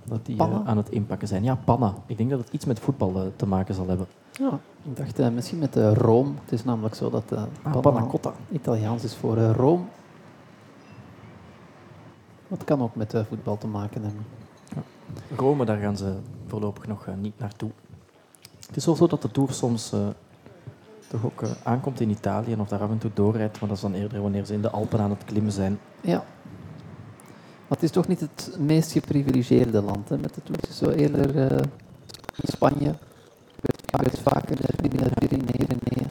Dat 0.04 0.26
die 0.26 0.38
eh, 0.38 0.60
aan 0.66 0.78
het 0.78 0.90
inpakken 0.90 1.28
zijn. 1.28 1.44
Ja, 1.44 1.56
Panna. 1.56 1.94
Ik 2.06 2.18
denk 2.18 2.30
dat 2.30 2.40
het 2.40 2.50
iets 2.52 2.66
met 2.66 2.80
voetbal 2.80 3.32
te 3.36 3.46
maken 3.46 3.76
zal 3.76 3.88
hebben. 3.88 4.08
Ja, 4.32 4.60
ik 4.84 4.96
dacht 5.16 5.34
misschien 5.34 5.60
met 5.60 5.76
Rome. 5.76 6.32
Het 6.44 6.52
is 6.52 6.64
namelijk 6.64 6.96
zo 6.96 7.10
dat 7.10 7.32
Ah, 7.64 7.80
Panna 7.82 8.06
Cotta. 8.06 8.34
Italiaans 8.52 9.04
is 9.04 9.16
voor 9.16 9.38
Rome. 9.38 9.84
Dat 12.48 12.64
kan 12.64 12.82
ook 12.82 12.96
met 12.96 13.24
voetbal 13.30 13.58
te 13.58 13.68
maken 13.68 14.02
hebben. 14.02 14.26
Rome, 15.36 15.66
daar 15.66 15.78
gaan 15.78 15.98
ze 15.98 16.16
voorlopig 16.48 16.88
nog 16.88 17.08
niet 17.22 17.40
naartoe. 17.40 17.72
Het 18.68 18.76
is 18.76 18.86
wel 18.86 18.96
zo 18.96 19.08
dat 19.08 19.22
de 19.22 19.32
Tour 19.32 19.52
soms 19.54 19.94
toch 21.16 21.26
ook 21.32 21.42
eh, 21.42 21.50
aankomt 21.64 22.00
in 22.00 22.10
Italië 22.10 22.52
en 22.52 22.60
of 22.60 22.68
daar 22.68 22.80
af 22.82 22.90
en 22.90 22.98
toe 22.98 23.12
doorrijdt, 23.14 23.60
maar 23.60 23.70
dat 23.70 23.78
is 23.78 23.84
dan 23.84 23.94
eerder 23.94 24.22
wanneer 24.22 24.46
ze 24.46 24.54
in 24.54 24.62
de 24.62 24.70
Alpen 24.70 25.00
aan 25.00 25.10
het 25.10 25.24
klimmen 25.26 25.52
zijn. 25.52 25.80
Ja. 26.02 26.24
Maar 27.68 27.78
het 27.78 27.84
is 27.84 27.92
toch 27.92 28.08
niet 28.08 28.20
het 28.20 28.56
meest 28.60 28.92
geprivilegeerde 28.92 29.82
land 29.82 30.10
hè, 30.10 30.18
met 30.18 30.34
de 30.34 30.42
is 30.70 30.78
zo 30.78 30.90
eerder 30.90 31.48
eh, 31.52 31.58
Spanje. 32.44 32.96
Het 33.62 33.84
gebeurt 33.92 34.20
vaker 34.20 34.56
de 34.56 34.68
Pyreneeën. 35.20 36.10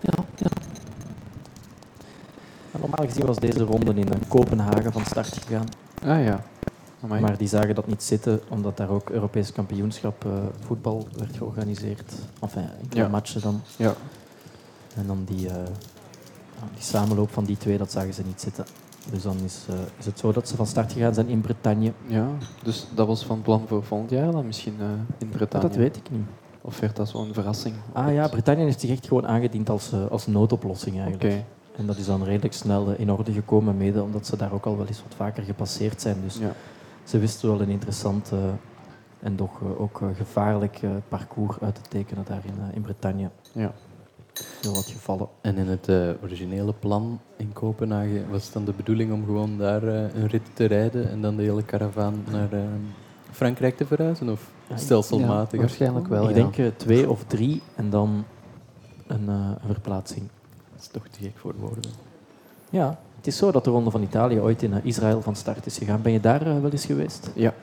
Ja, 0.00 0.24
ja. 0.36 0.48
Normaal 2.70 3.06
gezien 3.06 3.26
was 3.26 3.38
deze 3.38 3.62
ronde 3.64 3.94
in 3.94 4.08
Kopenhagen 4.28 4.92
van 4.92 5.04
start 5.04 5.38
gegaan, 5.46 5.66
Ah 6.04 6.24
ja. 6.24 6.44
Amai. 7.04 7.20
maar 7.20 7.36
die 7.36 7.48
zagen 7.48 7.74
dat 7.74 7.86
niet 7.86 8.02
zitten, 8.02 8.40
omdat 8.48 8.76
daar 8.76 8.88
ook 8.88 9.10
Europees 9.10 9.52
kampioenschap 9.52 10.24
eh, 10.24 10.32
voetbal 10.66 11.06
werd 11.18 11.36
georganiseerd. 11.36 12.12
Enfin, 12.40 12.68
enkele 12.82 13.02
Ja. 13.02 13.08
matchen 13.08 13.40
dan. 13.40 13.60
Ja. 13.76 13.94
En 14.96 15.06
dan 15.06 15.24
die, 15.24 15.48
eh, 15.48 15.54
die 16.74 16.82
samenloop 16.82 17.30
van 17.30 17.44
die 17.44 17.56
twee, 17.56 17.78
dat 17.78 17.92
zagen 17.92 18.14
ze 18.14 18.22
niet 18.26 18.40
zitten. 18.40 18.64
Dus 19.10 19.22
dan 19.22 19.36
is, 19.44 19.64
eh, 19.68 19.74
is 19.98 20.06
het 20.06 20.18
zo 20.18 20.32
dat 20.32 20.48
ze 20.48 20.56
van 20.56 20.66
start 20.66 20.92
gegaan 20.92 21.14
zijn 21.14 21.28
in 21.28 21.40
Bretagne. 21.40 21.92
ja, 22.06 22.26
dus 22.62 22.86
dat 22.94 23.06
was 23.06 23.24
van 23.24 23.42
plan 23.42 23.64
voor 23.68 23.84
volgend 23.84 24.10
jaar 24.10 24.32
dan 24.32 24.46
misschien 24.46 24.76
eh, 24.80 24.86
in 25.18 25.28
Bretagne. 25.28 25.68
dat 25.68 25.76
weet 25.76 25.96
ik 25.96 26.10
niet. 26.10 26.26
Of 26.60 26.80
werd 26.80 26.96
dat 26.96 27.08
zo'n 27.08 27.32
verrassing? 27.34 27.74
Ah 27.92 28.12
ja, 28.12 28.28
Brittannië 28.28 28.62
heeft 28.62 28.80
zich 28.80 28.90
echt 28.90 29.06
gewoon 29.06 29.26
aangediend 29.26 29.70
als, 29.70 29.92
als 30.10 30.26
noodoplossing 30.26 30.94
Oké. 30.96 31.04
eigenlijk. 31.04 31.44
En 31.76 31.86
dat 31.86 31.96
is 31.96 32.06
dan 32.06 32.24
redelijk 32.24 32.54
snel 32.54 32.90
in 32.90 33.10
orde 33.12 33.32
gekomen, 33.32 33.76
mede 33.76 34.02
omdat 34.02 34.26
ze 34.26 34.36
daar 34.36 34.52
ook 34.52 34.66
al 34.66 34.76
wel 34.76 34.86
eens 34.86 35.02
wat 35.02 35.14
vaker 35.16 35.42
gepasseerd 35.42 36.00
zijn. 36.00 36.16
Dus 36.22 36.38
Ja. 36.38 36.52
ze 37.04 37.18
wisten 37.18 37.48
wel 37.48 37.60
een 37.60 37.68
interessant 37.68 38.30
en 39.20 39.36
toch 39.36 39.60
ook 39.78 40.00
gevaarlijk 40.16 40.80
parcours 41.08 41.56
uit 41.60 41.74
te 41.74 41.80
tekenen 41.88 42.24
daar 42.26 42.42
in, 42.44 42.74
in 42.74 42.82
Bretagne. 42.82 43.30
Ja. 43.52 43.72
Heel 44.60 44.74
wat 44.74 44.86
gevallen. 44.86 45.28
En 45.40 45.56
in 45.56 45.68
het 45.68 45.88
eh, 45.88 46.10
originele 46.22 46.72
plan 46.72 47.20
in 47.36 47.52
Kopenhagen 47.52 48.30
was 48.30 48.44
het 48.44 48.52
dan 48.52 48.64
de 48.64 48.72
bedoeling 48.72 49.12
om 49.12 49.24
gewoon 49.24 49.58
daar 49.58 49.82
eh, 49.82 50.14
een 50.14 50.26
rit 50.26 50.42
te 50.52 50.64
rijden 50.64 51.10
en 51.10 51.20
dan 51.20 51.36
de 51.36 51.42
hele 51.42 51.62
karavaan 51.62 52.24
naar 52.30 52.52
eh, 52.52 52.60
Frankrijk 53.30 53.76
te 53.76 53.86
verhuizen? 53.86 54.28
Of 54.28 54.50
stelselmatig? 54.74 55.52
Ja, 55.52 55.58
waarschijnlijk 55.58 56.06
wel, 56.06 56.28
ik 56.28 56.36
ja. 56.36 56.50
denk 56.50 56.76
twee 56.76 57.10
of 57.10 57.24
drie 57.24 57.62
en 57.74 57.90
dan 57.90 58.24
een, 59.06 59.28
eh, 59.28 59.34
een 59.34 59.72
verplaatsing. 59.72 60.28
Dat 60.72 60.80
is 60.80 60.86
toch 60.86 61.08
te 61.08 61.22
gek 61.22 61.36
voor 61.36 61.54
woorden. 61.58 61.90
Ja, 62.70 62.98
het 63.16 63.26
is 63.26 63.36
zo 63.36 63.50
dat 63.50 63.64
de 63.64 63.70
Ronde 63.70 63.90
van 63.90 64.02
Italië 64.02 64.40
ooit 64.40 64.62
in 64.62 64.84
Israël 64.84 65.22
van 65.22 65.36
start 65.36 65.66
is 65.66 65.78
gegaan. 65.78 66.02
Ben 66.02 66.12
je 66.12 66.20
daar 66.20 66.62
wel 66.62 66.70
eens 66.70 66.86
geweest? 66.86 67.30
Ja. 67.34 67.54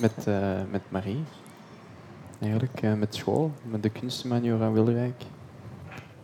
Met, 0.00 0.26
eh, 0.26 0.60
met 0.70 0.82
Marie. 0.88 1.24
Eigenlijk, 2.40 2.82
eh, 2.82 2.92
met 2.92 3.14
school. 3.14 3.50
Met 3.62 3.82
de 3.82 3.88
kunstmanier 3.88 4.62
aan 4.62 4.72
Wilrijk. 4.72 5.22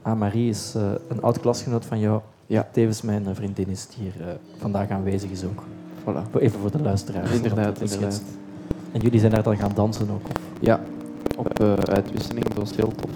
Ah, 0.03 0.19
Marie 0.19 0.49
is 0.49 0.75
eh, 0.77 0.83
een 1.09 1.23
oud 1.23 1.41
klasgenoot 1.41 1.85
van 1.85 2.01
jou. 2.01 2.21
Ja. 2.47 2.69
Tevens 2.73 3.03
mijn 3.03 3.35
vriendin 3.35 3.69
is 3.69 3.87
die 3.87 3.97
hier 4.03 4.29
eh, 4.29 4.35
vandaag 4.59 4.91
aanwezig 4.91 5.31
is 5.31 5.45
ook. 5.45 5.63
Voilà. 6.03 6.41
Even 6.41 6.61
voor 6.61 6.71
de 6.71 6.83
luisteraars. 6.83 7.31
Inderdaad, 7.31 7.79
Dat 7.79 7.91
inderdaad. 7.91 8.23
En 8.93 9.01
jullie 9.01 9.21
zijn 9.21 9.33
daar 9.33 9.43
dan 9.43 9.57
gaan 9.57 9.73
dansen 9.75 10.11
ook? 10.11 10.25
Of? 10.25 10.37
Ja, 10.61 10.81
op 11.37 11.61
eh, 11.61 11.73
uitwisseling. 11.73 12.45
Dat 12.45 12.57
was 12.57 12.77
heel 12.77 12.93
tof. 12.93 13.11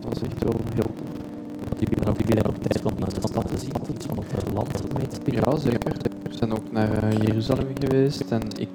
Dat 0.00 0.08
was 0.08 0.22
echt 0.22 0.44
wel 0.44 0.54
heel 0.74 0.82
tof. 0.82 1.78
Jullie 1.78 2.04
hebben 2.04 2.26
jullie 2.26 2.44
ook 2.44 2.56
tijd 2.56 2.80
van 2.80 2.92
eh, 2.98 3.14
de 3.20 3.28
stad 3.28 3.48
te 3.48 3.58
zien 3.58 3.72
of 3.80 3.88
iets 3.88 4.06
van 4.06 4.18
het 4.18 4.52
land 4.54 4.98
mee 4.98 5.06
te 5.06 5.14
spelen? 5.14 5.42
Ja, 5.44 5.56
zeker. 5.56 5.92
We 6.22 6.34
zijn 6.36 6.52
ook 6.52 6.72
naar 6.72 7.16
Jeruzalem 7.16 7.66
geweest. 7.80 8.30
En 8.30 8.42
ik 8.58 8.68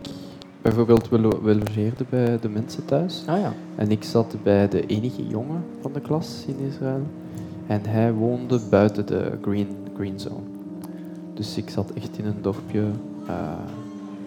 bijvoorbeeld 0.63 1.09
we, 1.09 1.19
lo- 1.19 1.41
we 1.43 1.55
logeerden 1.55 2.05
bij 2.09 2.39
de 2.39 2.49
mensen 2.49 2.85
thuis. 2.85 3.23
Ah 3.27 3.39
ja. 3.39 3.53
En 3.75 3.91
ik 3.91 4.03
zat 4.03 4.35
bij 4.43 4.67
de 4.67 4.85
enige 4.85 5.27
jongen 5.27 5.63
van 5.81 5.91
de 5.93 5.99
klas 5.99 6.45
in 6.47 6.55
Israël. 6.67 7.01
En 7.67 7.81
hij 7.87 8.13
woonde 8.13 8.59
buiten 8.69 9.05
de 9.05 9.31
green, 9.41 9.67
green 9.95 10.19
zone. 10.19 10.43
Dus 11.33 11.57
ik 11.57 11.69
zat 11.69 11.91
echt 11.95 12.17
in 12.17 12.25
een 12.25 12.41
dorpje, 12.41 12.83
eh, 13.27 13.35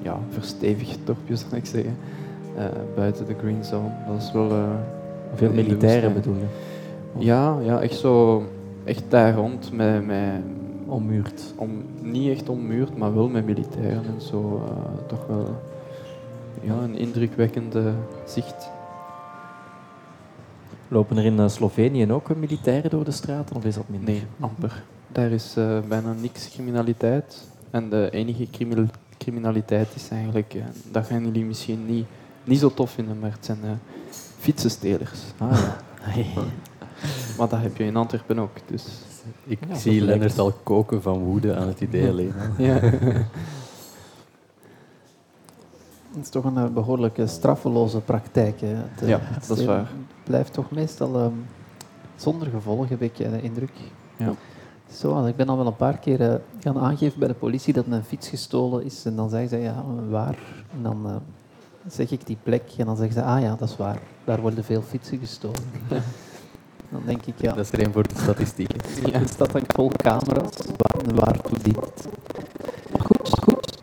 ja, 0.02 0.18
verstevigd 0.30 0.98
dorpje 1.04 1.36
zou 1.36 1.56
ik 1.56 1.66
zeggen. 1.66 1.96
eh, 2.56 2.64
buiten 2.94 3.26
de 3.26 3.34
green 3.40 3.64
zone. 3.64 3.90
Dat 4.08 4.22
is 4.22 4.32
wel... 4.32 4.50
eh, 4.50 4.62
Veel 5.34 5.52
militairen 5.52 6.14
bedoel 6.14 6.34
je? 6.34 6.44
Ja, 7.24 7.56
ja, 7.62 7.80
echt 7.80 7.98
zo... 7.98 8.42
Echt 8.84 9.02
daar 9.08 9.34
rond 9.34 9.72
met... 9.72 10.06
met 10.06 10.42
Ommuurd. 10.88 11.54
om, 11.56 11.70
niet 12.02 12.30
echt 12.30 12.48
ommuurd, 12.48 12.96
maar 12.96 13.14
wel 13.14 13.28
met 13.28 13.46
militairen 13.46 14.04
en 14.14 14.20
zo. 14.20 14.62
toch 15.06 15.26
wel 15.26 15.46
ja, 16.62 16.72
een 16.74 16.96
indrukwekkende 16.98 17.92
zicht. 18.26 18.68
Lopen 20.88 21.16
er 21.16 21.24
in 21.24 21.38
eh, 21.38 21.48
Slovenië 21.48 22.12
ook 22.12 22.30
eh, 22.30 22.36
militairen 22.36 22.90
door 22.90 23.04
de 23.04 23.10
straten 23.10 23.56
of 23.56 23.64
is 23.64 23.74
dat 23.74 23.88
minder? 23.88 24.08
Nee, 24.08 24.22
amper. 24.40 24.82
Daar 25.08 25.30
is 25.30 25.54
eh, 25.56 25.78
bijna 25.88 26.12
niks 26.20 26.48
criminaliteit. 26.50 27.48
En 27.70 27.88
de 27.90 28.08
enige 28.10 28.46
crimi- 28.50 28.88
criminaliteit 29.18 29.88
is 29.94 30.08
eigenlijk, 30.08 30.54
eh, 30.54 30.62
dat 30.92 31.06
gaan 31.06 31.24
jullie 31.24 31.44
misschien 31.44 31.86
niet, 31.86 32.06
niet 32.44 32.58
zo 32.58 32.74
tof 32.74 32.90
vinden, 32.90 33.18
maar 33.18 33.30
het 33.32 33.44
zijn 33.44 33.58
eh, 33.62 33.70
fietsenstelers. 34.38 35.20
Ah 35.38 35.58
ja. 36.14 36.24
Maar 37.38 37.48
dat 37.48 37.60
heb 37.60 37.76
je 37.76 37.84
in 37.84 37.96
Antwerpen 37.96 38.38
ook. 38.38 38.50
Dus, 38.66 38.84
Ik 39.44 39.58
Ja, 39.68 39.74
zie 39.74 40.00
Lennart 40.00 40.38
al 40.38 40.52
koken 40.62 41.02
van 41.02 41.18
woede 41.18 41.54
aan 41.56 41.68
het 41.68 41.80
idee 41.80 42.08
alleen. 42.12 42.32
ja. 42.58 42.80
Het 46.16 46.24
is 46.24 46.30
toch 46.30 46.44
een 46.44 46.56
eh, 46.56 46.66
behoorlijke 46.66 47.26
straffeloze 47.26 48.00
praktijk. 48.00 48.60
Hè. 48.60 48.66
Het, 48.66 49.02
eh, 49.02 49.08
Ja, 49.08 49.18
het 49.22 49.48
dat 49.48 49.58
is 49.58 49.64
waar. 49.64 49.90
blijft 50.24 50.52
toch 50.52 50.70
meestal 50.70 51.14
ehm, 51.18 51.32
zonder 52.16 52.48
gevolgen, 52.48 52.88
heb 52.88 53.02
ik 53.02 53.18
eh, 53.18 53.30
de 53.30 53.42
indruk. 53.42 53.72
Ja. 54.16 54.32
Zo, 54.92 55.24
ik 55.26 55.36
ben 55.36 55.48
al 55.48 55.56
wel 55.56 55.66
een 55.66 55.76
paar 55.76 55.98
keer 55.98 56.40
gaan 56.60 56.78
aangeven 56.78 57.18
bij 57.18 57.28
de 57.28 57.34
politie 57.34 57.72
dat 57.72 57.86
mijn 57.86 58.04
fiets 58.04 58.28
gestolen 58.28 58.84
is. 58.84 59.04
En 59.04 59.16
dan 59.16 59.30
zeggen 59.30 59.48
ze, 59.48 59.56
ja, 59.56 59.84
waar? 60.10 60.38
En 60.76 60.82
dan 60.82 61.20
zeg 61.86 62.10
ik 62.10 62.26
die 62.26 62.36
plek 62.42 62.62
en 62.78 62.86
dan 62.86 62.96
zeggen 62.96 63.14
ze, 63.14 63.22
ah 63.22 63.40
ja, 63.40 63.56
dat 63.56 63.68
is 63.68 63.76
waar. 63.76 63.98
Daar 64.24 64.40
worden 64.40 64.64
veel 64.64 64.82
fietsen 64.82 65.18
gestolen. 65.18 65.60
dan 66.92 67.02
denk 67.06 67.26
ik, 67.26 67.34
ja, 67.40 67.52
Dat 67.52 67.64
is 67.64 67.72
er 67.72 67.86
een 67.86 67.92
voor 67.92 68.08
de 68.08 68.14
statistieken. 68.16 68.80
ja. 69.12 69.18
de 69.18 69.28
stad 69.28 69.52
hangt 69.52 69.72
vol 69.72 69.90
camera's. 69.96 70.56
Waar, 70.76 71.14
waartoe 71.14 71.58
dient 71.62 71.76
het? 71.76 72.08
Goed, 72.98 73.28
goed. 73.44 73.78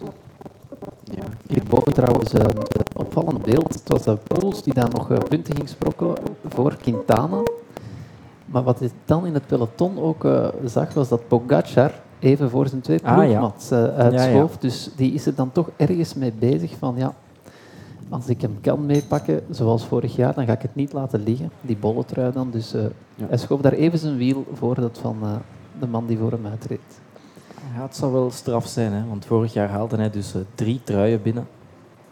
Ja. 1.03 1.23
Hierboven 1.53 1.93
trouwens 1.93 2.33
een 2.33 2.57
opvallend 2.95 3.41
beeld. 3.41 3.73
Het 3.73 3.87
was 3.89 4.03
de 4.03 4.17
Pools 4.27 4.63
die 4.63 4.73
daar 4.73 4.89
nog 4.89 5.11
eh, 5.11 5.17
punten 5.29 5.55
ging 5.55 5.69
sprokkelen 5.69 6.15
voor 6.49 6.75
Quintana. 6.81 7.41
Maar 8.45 8.63
wat 8.63 8.81
ik 8.81 8.91
dan 9.05 9.25
in 9.25 9.33
het 9.33 9.47
peloton 9.47 9.99
ook 9.99 10.25
eh, 10.25 10.47
zag, 10.65 10.93
was 10.93 11.09
dat 11.09 11.27
Pogacar 11.27 11.91
even 12.19 12.49
voor 12.49 12.67
zijn 12.67 12.81
twee 12.81 12.99
Ah, 13.03 13.17
ja. 13.17 13.23
ploegmaats 13.23 13.71
eh, 13.71 13.83
uitschoof. 13.97 14.51
Ja, 14.51 14.57
Dus 14.59 14.89
die 14.95 15.13
is 15.13 15.25
er 15.25 15.35
dan 15.35 15.51
toch 15.51 15.69
ergens 15.75 16.13
mee 16.13 16.33
bezig 16.39 16.75
van, 16.79 16.93
ja, 16.97 17.13
als 18.09 18.27
ik 18.27 18.41
hem 18.41 18.57
kan 18.61 18.85
meepakken, 18.85 19.41
zoals 19.49 19.85
vorig 19.85 20.15
jaar, 20.15 20.33
dan 20.33 20.45
ga 20.45 20.53
ik 20.53 20.61
het 20.61 20.75
niet 20.75 20.93
laten 20.93 21.23
liggen. 21.23 21.49
Die 21.61 21.77
bolletrui 21.77 22.31
dan. 22.31 22.51
Dus 22.51 22.73
eh, 22.73 22.81
hij 23.17 23.37
schoof 23.37 23.61
daar 23.61 23.71
even 23.73 23.99
zijn 23.99 24.17
wiel 24.17 24.45
voor 24.53 24.75
dat 24.75 24.97
van 25.01 25.17
eh, 25.23 25.29
de 25.79 25.87
man 25.87 26.05
die 26.07 26.17
voor 26.17 26.31
hem 26.31 26.45
uitreed. 26.45 27.01
Ja, 27.75 27.81
het 27.81 27.95
zal 27.95 28.11
wel 28.11 28.31
straf 28.31 28.67
zijn, 28.67 28.93
hè? 28.93 29.07
want 29.07 29.25
vorig 29.25 29.53
jaar 29.53 29.69
haalde 29.69 29.95
hij 29.95 30.09
dus 30.09 30.33
eh, 30.33 30.41
drie 30.55 30.81
truien 30.83 31.21
binnen. 31.21 31.47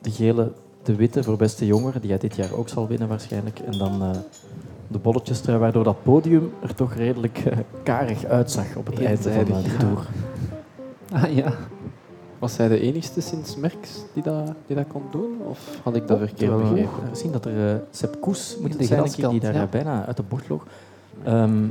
De 0.02 0.12
gele, 0.12 0.52
de 0.84 0.96
witte 0.96 1.24
voor 1.24 1.38
beste 1.38 1.66
jongeren, 1.66 2.02
die 2.02 2.10
hij 2.10 2.20
dit 2.20 2.36
jaar 2.36 2.54
ook 2.54 2.70
zal 2.70 2.88
winnen 2.88 3.08
waarschijnlijk. 3.08 3.60
En 3.60 3.78
dan 3.78 4.02
eh, 4.02 4.10
de 4.88 4.98
bolletjestrui, 4.98 5.60
waardoor 5.60 5.84
dat 5.84 6.04
podium 6.04 6.54
er 6.62 6.76
toch 6.76 6.94
redelijk 6.94 7.38
eh, 7.38 7.58
karig 7.84 8.26
uitzag 8.26 8.76
op 8.76 8.86
het 8.86 9.04
einde 9.04 9.32
van 9.32 9.46
de 9.46 9.70
ja. 9.70 9.78
Tour. 9.78 10.08
Ah 11.12 11.36
ja, 11.36 11.54
Was 12.40 12.58
hij 12.58 12.68
de 12.68 12.80
enigste 12.80 13.22
sinds 13.22 13.56
Merckx 13.56 13.90
die 14.14 14.24
dat, 14.24 14.54
die 14.68 14.76
dat 14.76 14.88
kon 14.88 15.04
doen? 15.12 15.42
Of 15.48 15.80
had 15.84 15.96
ik 15.96 16.08
dat 16.08 16.18
verkeerd 16.18 16.38
Terwijl 16.38 16.60
we 16.60 16.70
begrepen? 16.70 17.10
We 17.10 17.16
zien 17.16 17.32
dat 17.32 17.46
er 17.46 17.74
eh 17.74 17.82
Sepp 17.92 18.22
Koes 18.22 18.58
moet 18.60 18.70
het 18.70 18.80
de 18.80 18.86
zijn, 18.86 19.30
die 19.30 19.40
daar 19.40 19.54
ja. 19.54 19.66
bijna 19.66 20.06
uit 20.06 20.18
de 20.18 20.24
bocht 20.24 20.50
loog. 20.50 20.66
Ehm, 21.24 21.64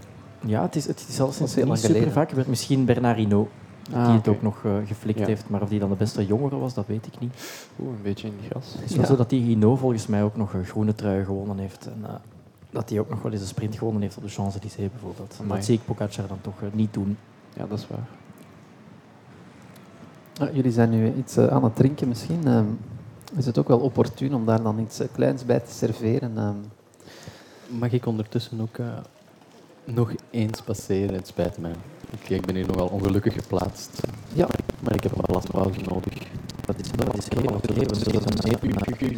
ja, 0.47 0.63
het 0.63 0.77
is, 0.77 0.87
het 0.87 1.05
is 1.09 1.21
al 1.21 1.33
sinds 1.33 1.55
heel 1.55 1.65
niet 1.65 1.73
lang 1.73 1.79
super 1.79 1.95
geleden. 1.95 2.15
vaak 2.15 2.29
gebeurd. 2.29 2.47
Misschien 2.47 2.85
Bernard 2.85 3.17
Hinault, 3.17 3.49
Ah, 3.93 4.07
die 4.07 4.15
het 4.15 4.29
ook 4.29 4.43
nog 4.43 4.65
eh, 4.65 4.73
geflikt 4.87 5.19
Ja. 5.19 5.27
heeft. 5.27 5.49
Maar 5.49 5.63
of 5.63 5.69
die 5.69 5.79
dan 5.79 5.89
de 5.89 5.95
beste 5.95 6.27
jongere 6.27 6.57
was, 6.57 6.75
dat 6.75 6.87
weet 6.87 7.07
ik 7.07 7.21
niet. 7.21 7.35
Oeh, 7.81 7.91
een 7.97 8.03
beetje 8.03 8.27
in 8.27 8.35
het 8.41 8.51
gras. 8.51 8.73
Het 8.75 8.85
is 8.85 8.91
wel 8.91 9.01
Ja. 9.01 9.07
zo 9.07 9.17
dat 9.17 9.31
die 9.31 9.43
Hinault 9.43 9.79
volgens 9.79 10.07
mij 10.07 10.23
ook 10.23 10.37
nog 10.37 10.53
een 10.55 10.65
groene 10.65 10.95
trui 10.95 11.25
gewonnen 11.25 11.59
heeft. 11.59 11.87
En 11.87 12.01
eh, 12.05 12.15
dat 12.71 12.89
hij 12.91 12.99
ook 13.01 13.09
nog 13.09 13.23
wel 13.23 13.33
eens 13.33 13.41
een 13.41 13.47
sprint 13.47 13.77
gewonnen 13.79 14.03
heeft 14.03 14.17
op 14.17 14.23
de 14.23 14.29
Champs-Élysées 14.29 14.91
bijvoorbeeld. 14.91 15.37
Amai. 15.41 15.57
dat 15.57 15.65
zie 15.65 15.75
ik 15.75 15.85
Pogacar 15.85 16.27
dan 16.27 16.41
toch 16.41 16.63
eh, 16.63 16.69
niet 16.73 16.95
doen. 16.95 17.17
Ja, 17.57 17.67
dat 17.67 17.79
is 17.79 17.87
waar. 17.89 18.09
Ah, 20.49 20.55
jullie 20.55 20.73
zijn 20.73 20.91
nu 20.91 21.13
iets 21.15 21.39
aan 21.39 21.65
het 21.65 21.77
drinken 21.77 22.09
misschien. 22.09 22.47
ehm, 22.47 22.65
is 23.37 23.47
het 23.47 23.59
ook 23.59 23.69
wel 23.69 23.79
opportun 23.79 24.35
om 24.35 24.47
daar 24.47 24.63
dan 24.63 24.79
iets 24.79 25.01
kleins 25.13 25.45
bij 25.47 25.61
te 25.61 25.73
serveren? 25.73 26.39
ehm? 26.39 26.55
Mag 27.79 27.93
ik 27.93 28.07
ondertussen 28.07 28.61
ook 28.61 28.77
eh, 28.77 28.87
nog 29.85 30.13
eens 30.31 30.61
passeren? 30.63 31.15
Het 31.15 31.27
spijt 31.27 31.59
Ik, 32.13 32.29
ik 32.29 32.47
ben 32.47 32.55
hier 32.55 32.67
nogal 32.67 32.87
ongelukkig 32.89 33.35
geplaatst. 33.35 34.01
Ja. 34.33 34.49
Maar 34.81 34.95
ik 34.95 35.03
heb 35.03 35.13
wel 35.13 35.35
last 35.35 35.51
pauze 35.51 35.81
nodig. 35.89 36.13
Dat 36.67 36.77
is, 36.79 36.91
dat 36.91 37.17
is 37.19 37.27
heel 37.29 37.55
oké. 37.55 37.73
We 37.73 37.95
zullen 37.95 38.23
een 38.23 38.55
even... 38.55 39.17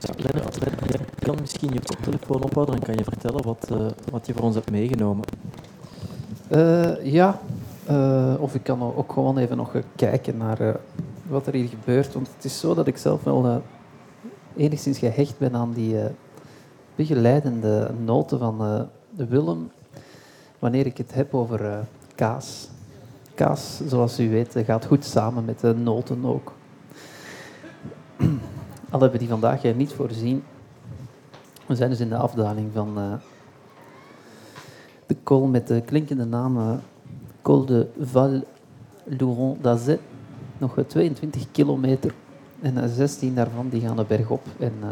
Ja, 0.00 0.12
Lennart, 0.16 0.58
Lennart, 0.64 0.92
jij 0.92 1.00
kan 1.18 1.36
misschien 1.40 1.72
je 1.72 1.80
koptelefoon 1.84 2.42
ophouden 2.42 2.74
en 2.74 2.82
kan 2.82 2.94
je 2.94 3.04
vertellen 3.04 3.42
wat, 3.44 3.70
eh, 3.70 3.86
wat 4.10 4.26
je 4.26 4.32
voor 4.32 4.42
ons 4.42 4.54
hebt 4.54 4.70
meegenomen. 4.70 5.24
Eh, 6.48 7.12
ja, 7.12 7.40
Eh, 7.86 8.34
of 8.38 8.54
ik 8.54 8.62
kan 8.62 8.82
ook 8.96 9.12
gewoon 9.12 9.38
even 9.38 9.56
nog 9.56 9.72
kijken 9.96 10.36
naar 10.36 10.60
eh, 10.60 10.74
wat 11.28 11.46
er 11.46 11.54
hier 11.54 11.68
gebeurt. 11.68 12.14
Want 12.14 12.28
het 12.36 12.44
is 12.44 12.58
zo 12.60 12.74
dat 12.74 12.86
ik 12.86 12.96
zelf 12.96 13.24
wel 13.24 13.44
eh, 13.46 13.56
enigszins 14.56 14.98
gehecht 14.98 15.38
ben 15.38 15.54
aan 15.54 15.72
die 15.72 16.00
eh, 16.00 16.10
begeleidende 16.94 17.90
noten 18.04 18.38
van 18.38 18.60
eh, 18.64 18.80
de 19.16 19.26
Willem. 19.26 19.70
Wanneer 20.58 20.86
ik 20.86 20.96
het 20.96 21.14
heb 21.14 21.34
over 21.34 21.64
eh, 21.64 21.78
kaas. 22.20 22.68
Kaas, 23.34 23.80
zoals 23.86 24.20
u 24.20 24.30
weet, 24.30 24.56
eh, 24.56 24.64
gaat 24.64 24.86
goed 24.86 25.04
samen 25.04 25.44
met 25.44 25.60
de 25.60 25.74
noten 25.74 26.24
ook. 26.24 26.52
Al 28.90 29.00
hebben 29.00 29.10
we 29.10 29.18
die 29.18 29.28
vandaag 29.28 29.64
eh, 29.64 29.74
niet 29.74 29.92
voorzien. 29.92 30.42
We 31.66 31.74
zijn 31.74 31.90
dus 31.90 32.00
in 32.00 32.08
de 32.08 32.16
afdaling 32.16 32.70
van 32.72 32.98
eh, 32.98 33.12
de 35.06 35.16
col 35.22 35.46
met 35.46 35.66
de 35.66 35.80
klinkende 35.80 36.24
naam 36.24 36.56
eh, 36.56 36.72
Col 37.42 37.64
de 37.64 37.88
Val 38.00 38.44
Louron 39.04 39.58
d'Azet. 39.60 40.00
Nog 40.58 40.78
eh, 40.78 40.84
22 40.84 41.50
kilometer. 41.52 42.14
En 42.60 42.82
eh, 42.82 42.88
16 42.88 43.34
daarvan 43.34 43.68
die 43.68 43.80
gaan 43.80 43.96
de 43.96 44.04
berg 44.04 44.30
op. 44.30 44.46
En 44.58 44.72
eh, 44.82 44.88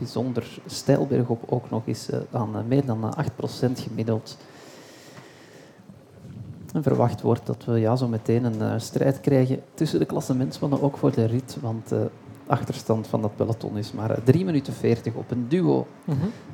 bijzonder 0.00 0.60
steil 0.66 1.06
bergop 1.06 1.42
ook 1.46 1.70
nog 1.70 1.82
eens 1.86 2.10
eh, 2.10 2.18
aan 2.30 2.56
eh, 2.56 2.64
meer 2.68 2.84
dan 2.84 3.14
eh, 3.16 3.26
8% 3.68 3.72
gemiddeld. 3.74 4.36
En 6.72 6.82
verwacht 6.82 7.20
wordt 7.20 7.46
dat 7.46 7.64
we 7.64 7.78
ja, 7.78 7.96
zo 7.96 8.08
meteen 8.08 8.44
een 8.44 8.60
eh, 8.60 8.74
strijd 8.78 9.20
krijgen 9.20 9.62
tussen 9.74 9.98
de 9.98 10.04
klassementsmannen, 10.04 10.82
ook 10.82 10.96
voor 10.96 11.12
de 11.12 11.24
rit, 11.24 11.56
want 11.60 11.88
de 11.88 12.10
achterstand 12.46 13.06
van 13.06 13.22
dat 13.22 13.36
peloton 13.36 13.78
is 13.78 13.92
maar 13.92 14.10
eh, 14.10 14.22
3 14.24 14.44
minuten 14.44 14.72
40 14.72 15.14
op 15.14 15.30
een 15.30 15.48
duo. 15.48 15.86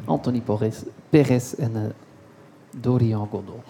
Anthony 0.04 0.40
Perez, 0.40 0.82
Perez 1.10 1.52
en 1.52 1.76
eh, 1.76 1.82
Dorian 2.80 3.28
Godot. 3.30 3.64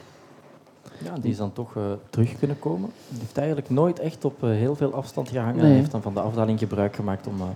Ja, 1.05 1.15
die 1.15 1.31
is 1.31 1.37
dan 1.37 1.53
toch 1.53 1.77
eh, 1.77 1.83
terug 2.11 2.39
kunnen 2.39 2.59
komen. 2.59 2.91
Die 3.09 3.21
heeft 3.21 3.39
eigenlijk 3.39 3.71
nooit 3.71 3.99
echt 3.99 4.25
op 4.25 4.43
eh, 4.43 4.51
heel 4.51 4.77
veel 4.77 4.95
afstand 4.95 5.29
gehangen. 5.29 5.57
Nee. 5.57 5.65
Hij 5.65 5.75
heeft 5.75 5.91
dan 5.91 6.03
van 6.03 6.15
de 6.15 6.21
afdaling 6.21 6.59
gebruik 6.59 6.95
gemaakt 6.95 7.27
om 7.27 7.41
eh, 7.41 7.47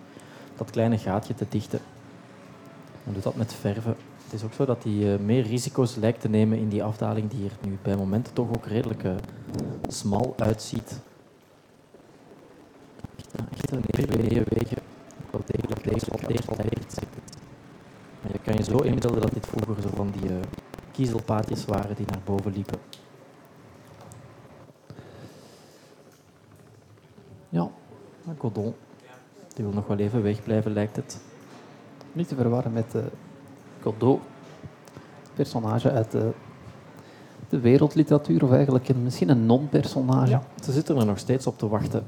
dat 0.56 0.70
kleine 0.70 0.98
gaatje 0.98 1.34
te 1.34 1.46
dichten. 1.48 1.80
Hij 3.04 3.12
doet 3.12 3.22
dat 3.22 3.36
met 3.36 3.52
verven. 3.52 3.96
Het 4.30 4.38
is 4.38 4.44
ook 4.44 4.52
zo 4.52 4.64
dat 4.64 4.84
hij 4.84 5.14
eh, 5.14 5.20
meer 5.20 5.42
risico's 5.42 5.96
lijkt 5.96 6.20
te 6.20 6.28
nemen 6.28 6.58
in 6.58 6.68
die 6.68 6.84
afdaling 6.84 7.30
die 7.30 7.44
er 7.44 7.68
nu 7.68 7.78
bij 7.82 7.96
momenten 7.96 8.32
toch 8.32 8.48
ook 8.48 8.66
redelijk 8.66 9.04
eh, 9.04 9.14
smal 9.88 10.34
uitziet. 10.38 11.00
Echt 13.52 13.70
een 13.70 13.84
hele 13.86 14.44
wegen. 14.48 14.78
Degelijk 15.46 16.12
op 16.12 16.26
deze 16.28 16.44
tijd. 16.44 17.00
Maar 18.22 18.32
je 18.32 18.38
kan 18.42 18.54
je 18.54 18.62
zo 18.62 18.76
inbeelden 18.76 19.20
dat 19.20 19.32
dit 19.32 19.46
vroeger 19.46 19.82
zo 19.82 19.88
van 19.94 20.10
die 20.10 20.30
eh, 20.30 20.36
kiezelpaadjes 20.92 21.64
waren 21.64 21.96
die 21.96 22.06
naar 22.06 22.20
boven 22.24 22.52
liepen. 22.52 22.78
Ja, 27.48 27.70
Godon, 28.38 28.74
die 29.54 29.64
wil 29.64 29.74
nog 29.74 29.86
wel 29.86 29.98
even 29.98 30.22
wegblijven, 30.22 30.72
lijkt 30.72 30.96
het. 30.96 31.20
niet 32.12 32.28
te 32.28 32.34
verwarren 32.34 32.72
met 32.72 32.94
eh, 32.94 33.02
Godot, 33.82 34.20
personage 35.34 35.90
uit 35.90 36.10
de, 36.10 36.30
de 37.48 37.60
wereldliteratuur, 37.60 38.44
of 38.44 38.52
eigenlijk 38.52 38.88
een, 38.88 39.02
misschien 39.02 39.28
een 39.28 39.46
non-personage. 39.46 40.40
Ze 40.64 40.72
zitten 40.72 40.96
er 40.96 41.06
nog 41.06 41.18
steeds 41.18 41.46
op 41.46 41.58
te 41.58 41.68
wachten. 41.68 42.04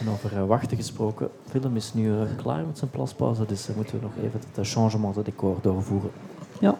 En 0.00 0.08
over 0.08 0.36
eh, 0.36 0.46
wachten 0.46 0.76
gesproken, 0.76 1.30
de 1.44 1.50
film 1.50 1.76
is 1.76 1.94
nu 1.94 2.12
eh, 2.12 2.26
klaar 2.36 2.66
met 2.66 2.78
zijn 2.78 2.90
plaspauze, 2.90 3.46
dus 3.46 3.68
moeten 3.76 3.98
we 3.98 4.02
nog 4.02 4.24
even 4.24 4.40
het 4.54 4.68
changement 4.68 5.14
de 5.14 5.22
decor 5.22 5.56
doorvoeren. 5.60 6.10
Ja. 6.60 6.78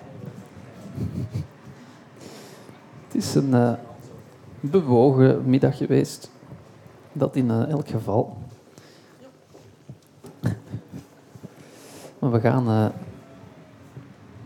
Het 3.06 3.14
is 3.14 3.34
een 3.34 3.54
eh, 3.54 3.72
bewogen 4.60 5.50
middag 5.50 5.76
geweest. 5.76 6.30
Dat 7.12 7.36
in 7.36 7.50
eh, 7.50 7.68
elk 7.68 7.88
geval. 7.88 8.36
Maar 12.18 12.30
we 12.30 12.40
gaan 12.40 12.68
eh, 12.68 12.86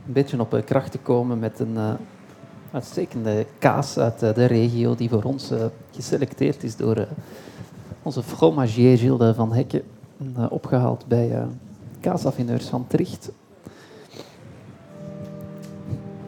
een 0.06 0.12
beetje 0.12 0.40
op 0.40 0.54
eh, 0.54 0.64
krachten 0.64 1.02
komen 1.02 1.38
met 1.38 1.60
een 1.60 1.76
eh, 1.76 1.92
uitstekende 2.72 3.46
kaas 3.58 3.98
uit 3.98 4.22
eh, 4.22 4.34
de 4.34 4.44
regio 4.44 4.94
die 4.94 5.08
voor 5.08 5.22
ons 5.22 5.52
geselecteerd 5.90 6.62
is 6.62 6.76
door 6.76 7.06
onze 8.02 8.22
fromagier 8.22 8.98
Gilles 8.98 9.18
de 9.18 9.34
van 9.34 9.52
Hekken. 9.52 9.82
en, 10.18 10.34
eh, 10.36 10.46
opgehaald 10.52 11.06
bij 11.06 11.46
kaasaffineurs 12.00 12.66
van 12.66 12.86
Tricht. 12.86 13.30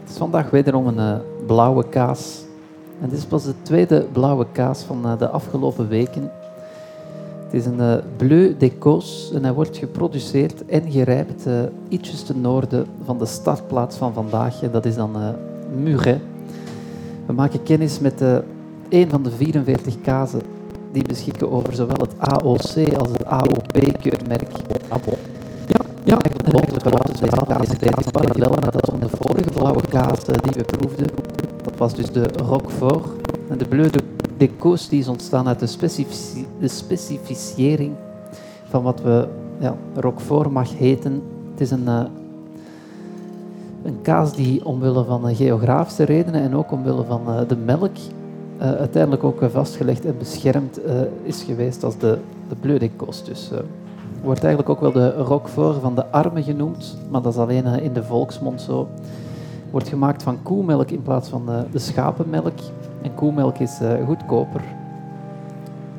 Het 0.00 0.10
is 0.10 0.16
vandaag 0.16 0.50
wederom 0.50 0.86
een 0.86 1.20
blauwe 1.46 1.88
kaas. 1.88 2.44
En 3.00 3.08
dit 3.08 3.18
is 3.18 3.24
pas 3.24 3.44
de 3.44 3.54
tweede 3.62 4.06
blauwe 4.12 4.46
kaas 4.52 4.82
van 4.82 5.16
de 5.18 5.28
afgelopen 5.28 5.88
weken. 5.88 6.30
Het 7.46 7.54
is 7.54 7.66
een 7.66 7.80
eh, 7.80 7.94
Bleu 8.16 8.56
d'Écosse 8.58 9.34
en 9.34 9.42
hij 9.42 9.52
wordt 9.52 9.76
geproduceerd 9.76 10.66
en 10.66 10.90
gerijpt 10.90 11.46
eh, 11.46 11.60
ietsjes 11.88 12.22
ten 12.22 12.40
noorden 12.40 12.86
van 13.04 13.18
de 13.18 13.26
startplaats 13.26 13.96
van 13.96 14.12
vandaag. 14.12 14.62
En 14.62 14.70
dat 14.70 14.84
is 14.84 14.94
dan 14.94 15.16
eh 15.16 15.28
Muret. 15.82 16.20
We 17.26 17.32
maken 17.32 17.62
kennis 17.62 18.00
met 18.00 18.20
een 18.88 19.10
van 19.10 19.22
de 19.22 19.30
44 19.30 20.00
kazen 20.00 20.40
die 20.92 21.02
beschikken 21.02 21.50
over 21.50 21.74
zowel 21.74 21.96
het 21.96 22.18
AOC 22.18 22.94
als 22.98 23.08
het 23.12 23.24
AOP-keurmerk. 23.24 24.48
Ja, 25.66 25.80
ja, 26.04 26.18
eigenlijk 26.18 26.82
verlaten 26.82 27.16
deze 27.20 27.46
kaas 27.46 27.68
deze 27.68 28.10
parallel 28.10 28.50
met 28.50 28.72
dat 28.72 28.88
van 28.90 29.00
de 29.00 29.08
vorige 29.08 29.50
blauwe 29.50 29.80
kaas 29.88 30.24
die 30.24 30.52
we 30.52 30.64
proefden. 30.64 31.06
Dat 31.62 31.76
was 31.76 31.94
dus 31.94 32.10
de 32.10 32.28
Roquefort. 32.36 33.06
En 33.48 33.58
de 33.58 33.64
Bleu 33.64 33.90
de 33.90 34.02
d'Écosse 34.36 34.88
die 34.88 35.00
is 35.00 35.08
ontstaan 35.08 35.48
uit 35.48 35.58
de, 35.58 36.06
de 36.60 36.68
specificering 36.68 37.92
van 38.68 38.82
wat 38.82 39.02
we 39.02 39.28
ja, 39.58 39.76
Roquefort 39.94 40.50
mag 40.50 40.76
heten. 40.78 41.22
Het 41.50 41.60
is 41.60 41.70
een, 41.70 41.88
eh, 41.88 42.04
een 43.86 44.02
kaas 44.02 44.32
die 44.32 44.64
omwille 44.64 45.04
van 45.04 45.28
eh, 45.28 45.36
geografische 45.36 46.04
redenen 46.04 46.40
en 46.40 46.54
ook 46.54 46.72
omwille 46.72 47.04
van 47.04 47.20
eh, 47.26 47.48
de 47.48 47.56
melk 47.56 47.96
uiteindelijk 48.58 49.24
ook 49.24 49.40
vastgelegd 49.50 50.04
en 50.04 50.18
beschermd 50.18 50.80
is 51.22 51.42
geweest 51.42 51.84
als 51.84 51.98
de, 51.98 52.18
de 52.48 52.54
Bleu 52.60 52.78
d'Écosse. 52.78 53.24
Dus 53.24 53.50
eh, 53.52 53.58
wordt 54.22 54.44
eigenlijk 54.44 54.68
ook 54.68 54.80
wel 54.80 54.92
de 54.92 55.16
Roquefort 55.16 55.80
van 55.80 55.94
de 55.94 56.06
armen 56.06 56.42
genoemd, 56.42 56.96
maar 57.10 57.22
dat 57.22 57.32
is 57.32 57.38
alleen 57.38 57.66
in 57.66 57.92
de 57.92 58.02
volksmond 58.02 58.60
zo. 58.60 58.88
Wordt 59.70 59.88
gemaakt 59.88 60.22
van 60.22 60.42
koemelk 60.42 60.90
in 60.90 61.02
plaats 61.02 61.28
van 61.28 61.42
de 61.72 61.78
schapenmelk. 61.78 62.58
En 63.06 63.14
koemelk 63.14 63.58
is 63.58 63.80
eh, 63.80 64.06
goedkoper. 64.06 64.60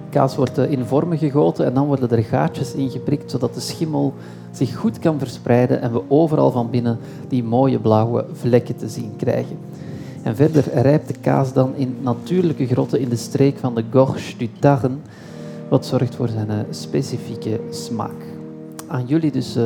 Kaas 0.10 0.36
wordt 0.36 0.58
eh, 0.58 0.72
in 0.72 0.86
vormen 0.86 1.18
gegoten 1.18 1.66
en 1.66 1.74
dan 1.74 1.88
worden 1.88 2.10
er 2.10 2.24
gaatjes 2.24 2.74
in 2.74 2.90
geprikt, 2.90 3.32
zodat 3.32 3.54
de 3.54 3.60
schimmel 3.60 4.14
zich 4.52 4.76
goed 4.76 5.00
kan 5.00 5.20
verspreiden 5.20 5.82
en 5.82 5.92
we 5.92 6.02
overal 6.08 6.52
van 6.52 6.70
binnen 6.70 6.98
die 7.28 7.44
mooie 7.44 7.80
blauwe 7.80 8.26
vlekken 8.34 8.76
te 8.76 8.90
zien 8.90 9.16
krijgen. 9.18 9.58
En 10.24 10.36
verder 10.36 10.64
rijpt 10.74 11.08
de 11.08 11.14
kaas 11.22 11.54
dan 11.54 11.76
in 11.76 11.98
natuurlijke 12.02 12.68
grotten 12.68 13.00
in 13.00 13.10
de 13.10 13.16
streek 13.16 13.58
van 13.58 13.76
de 13.76 13.84
Gorge 13.92 14.38
du 14.38 14.50
Tarn, 14.60 15.02
wat 15.70 15.86
zorgt 15.86 16.16
voor 16.16 16.28
zijn 16.28 16.50
eh, 16.50 16.58
specifieke 16.70 17.60
smaak. 17.70 18.26
Aan 18.88 19.06
jullie 19.06 19.32
dus 19.32 19.58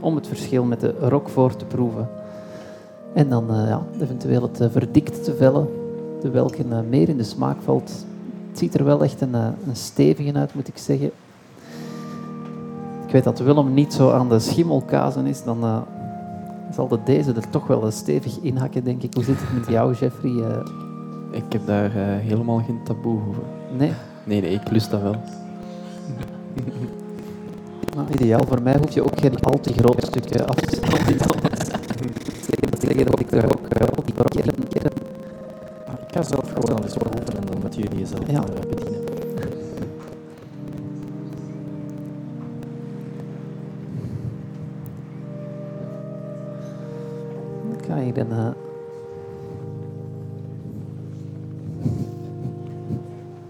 om 0.00 0.14
het 0.14 0.26
verschil 0.26 0.64
met 0.64 0.80
de 0.80 0.94
Roquefort 1.00 1.58
te 1.58 1.64
proeven. 1.64 2.08
En 3.14 3.28
dan 3.28 3.44
ja, 3.48 3.82
eventueel 4.00 4.42
het 4.42 4.72
verdikt 4.72 5.24
te 5.24 5.34
vellen, 5.34 5.68
welke 6.30 6.64
eh, 6.70 6.78
meer 6.88 7.08
in 7.08 7.16
de 7.16 7.24
smaak 7.24 7.56
valt. 7.62 8.06
Het 8.48 8.58
ziet 8.58 8.74
er 8.74 8.84
wel 8.84 9.02
echt 9.02 9.20
een, 9.20 9.34
eh, 9.34 9.46
een 9.66 9.76
stevige 9.76 10.34
uit, 10.34 10.54
moet 10.54 10.68
ik 10.68 10.78
zeggen. 10.78 11.10
Ik 13.06 13.12
weet 13.12 13.24
dat 13.24 13.38
Willem 13.38 13.74
niet 13.74 13.92
zo 13.92 14.10
aan 14.10 14.28
de 14.28 14.38
schimmelkazen 14.38 15.26
is, 15.26 15.44
dan 15.44 15.62
eh, 15.62 15.78
zal 16.72 16.88
de 16.88 16.98
deze 17.04 17.32
er 17.32 17.50
toch 17.50 17.66
wel 17.66 17.90
stevig 17.90 18.40
inhakken, 18.40 18.84
denk 18.84 19.02
ik. 19.02 19.14
Hoe 19.14 19.24
zit 19.24 19.40
het 19.40 19.58
met 19.58 19.68
jou, 19.68 19.94
Jeffrey? 19.94 20.62
Ik 21.30 21.52
heb 21.52 21.66
daar 21.66 21.90
helemaal 22.20 22.58
geen 22.58 22.82
taboe 22.84 23.18
over. 23.28 23.42
nee? 23.76 23.92
Nee, 24.24 24.40
nee, 24.40 24.50
ik 24.50 24.70
lust 24.70 24.90
dat 24.90 25.02
wel. 25.02 25.14
Nou, 27.94 28.08
ideaal. 28.12 28.44
Voor 28.46 28.62
mij 28.62 28.76
hoef 28.78 28.94
je 28.94 29.04
ook 29.04 29.18
geen 29.18 29.40
al 29.40 29.60
te 29.60 29.72
groot 29.72 30.06
stuk 30.06 30.24
eh, 30.24 30.44
af 30.44 30.54
te 30.54 30.76
snijden. 30.76 31.18
Dat 32.70 33.06
dat 33.06 33.20
ik 33.20 33.32
er 33.32 33.44
ook 33.44 33.66
eh, 33.68 33.86
op 33.96 34.06
die 34.06 34.14
kern, 34.14 34.68
kern 34.68 34.92
Maar 35.86 35.98
ik 36.00 36.03
ga 36.14 36.22
zelf 36.22 36.52
gewoon 36.52 36.82
eens 36.82 36.94
proeven 36.94 37.36
en 37.40 37.46
dan 37.46 37.60
moeten 37.60 37.80
jullie 37.80 37.98
jezelf 37.98 38.30
Ja. 38.30 38.42
eh, 38.44 38.60
bedienen. 38.68 39.02
Ik 47.78 47.84
ga 47.86 47.98
hier 48.00 48.18
een... 48.18 48.30
eh, 48.32 48.48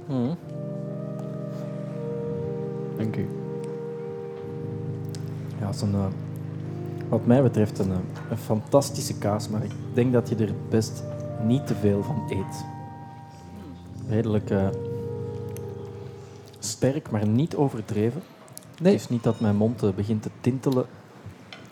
Mhm. 0.08 0.34
Dank 2.96 3.16
u. 3.16 3.26
Ja, 5.60 5.66
het 5.66 5.74
is 5.74 5.80
een, 5.80 5.94
eh, 5.94 6.04
wat 7.08 7.26
mij 7.26 7.42
betreft 7.42 7.78
een, 7.78 7.90
eh, 7.90 7.96
een 8.30 8.36
fantastische 8.36 9.18
kaas, 9.18 9.48
maar 9.48 9.64
ik 9.64 9.70
denk 9.94 10.12
dat 10.12 10.28
je 10.28 10.36
er 10.36 10.52
best 10.68 11.02
niet 11.42 11.66
te 11.66 11.74
veel 11.74 12.02
van 12.02 12.22
eet. 12.28 12.64
Redelijk 14.08 14.50
eh, 14.50 14.68
sterk, 16.58 17.10
maar 17.10 17.26
niet 17.26 17.56
overdreven. 17.56 18.22
Nee. 18.80 18.92
Het 18.92 19.02
is 19.02 19.08
niet 19.08 19.22
dat 19.22 19.40
mijn 19.40 19.56
mond 19.56 19.82
eh, 19.82 19.90
begint 19.90 20.22
te 20.22 20.30
tintelen. 20.40 20.86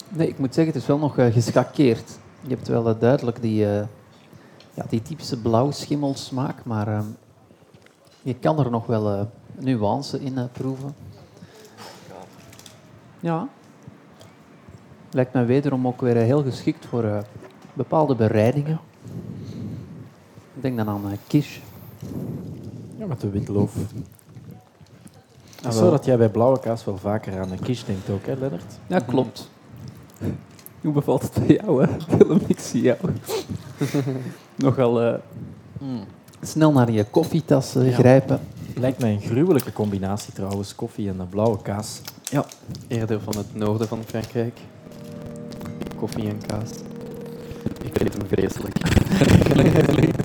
Nee, 0.08 0.28
ik 0.28 0.38
moet 0.38 0.54
zeggen, 0.54 0.72
het 0.72 0.82
is 0.82 0.88
wel 0.88 0.98
nog 0.98 1.18
eh, 1.18 1.32
geschakeerd. 1.32 2.18
Je 2.40 2.48
hebt 2.54 2.68
wel 2.68 2.98
duidelijk 2.98 3.42
die, 3.42 3.66
eh, 3.66 3.86
ja, 4.74 4.84
die 4.88 5.02
typische 5.02 5.40
blauwschimmelsmaak, 5.40 6.64
maar 6.64 6.88
ehm, 6.88 7.06
je 8.22 8.34
kan 8.34 8.58
er 8.58 8.70
nog 8.70 8.86
wel 8.86 9.12
eh, 9.12 9.20
nuance 9.58 10.20
in 10.20 10.38
eh, 10.38 10.44
proeven. 10.52 10.94
Ja. 13.20 13.48
Lijkt 15.10 15.32
mij 15.32 15.46
wederom 15.46 15.86
ook 15.86 16.00
weer 16.00 16.16
heel 16.16 16.42
geschikt 16.42 16.86
voor 16.86 17.04
eh, 17.04 17.18
bepaalde 17.72 18.14
bereidingen. 18.14 18.80
Ik 20.54 20.62
denk 20.62 20.76
dan 20.76 20.88
aan 20.88 21.10
eh 21.10 21.16
quiche. 21.26 21.60
Ja, 22.98 23.06
met 23.06 23.20
de 23.20 23.30
witloof. 23.30 23.72
Ah, 25.64 25.72
zo 25.72 25.90
dat 25.90 26.04
jij 26.04 26.16
bij 26.18 26.28
blauwe 26.28 26.60
kaas 26.60 26.84
wel 26.84 26.96
vaker 26.96 27.40
aan 27.40 27.50
een 27.50 27.60
quiche 27.60 27.84
denkt 27.86 28.10
ook, 28.10 28.26
hè, 28.26 28.34
Lennart? 28.34 28.78
Ja, 28.86 28.98
klopt. 28.98 29.50
Hoe 30.80 30.92
bevalt 30.92 31.22
het 31.22 31.46
bij 31.46 31.56
jou, 31.62 31.86
hè? 31.86 32.16
Willem, 32.16 32.40
ik 32.46 32.58
zie 32.58 32.82
jou. 32.82 32.98
Nogal 34.56 35.00
eh, 35.02 35.14
snel 36.42 36.72
naar 36.72 36.90
je 36.90 37.04
koffietas 37.04 37.72
Ja. 37.72 37.80
grijpen. 37.92 38.40
Lijkt 38.76 39.00
mij 39.00 39.12
een 39.12 39.20
gruwelijke 39.20 39.72
combinatie 39.72 40.32
trouwens, 40.32 40.74
koffie 40.74 41.08
en 41.08 41.26
blauwe 41.30 41.62
kaas. 41.62 42.00
Eerder 42.88 43.20
van 43.20 43.36
het 43.36 43.54
noorden 43.54 43.88
van 43.88 44.02
Frankrijk. 44.06 44.58
Koffie 45.96 46.28
en 46.28 46.40
kaas. 46.46 46.70
Ik 47.82 47.96
vind 47.98 48.14
hem 48.16 48.26
vreselijk. 48.26 48.78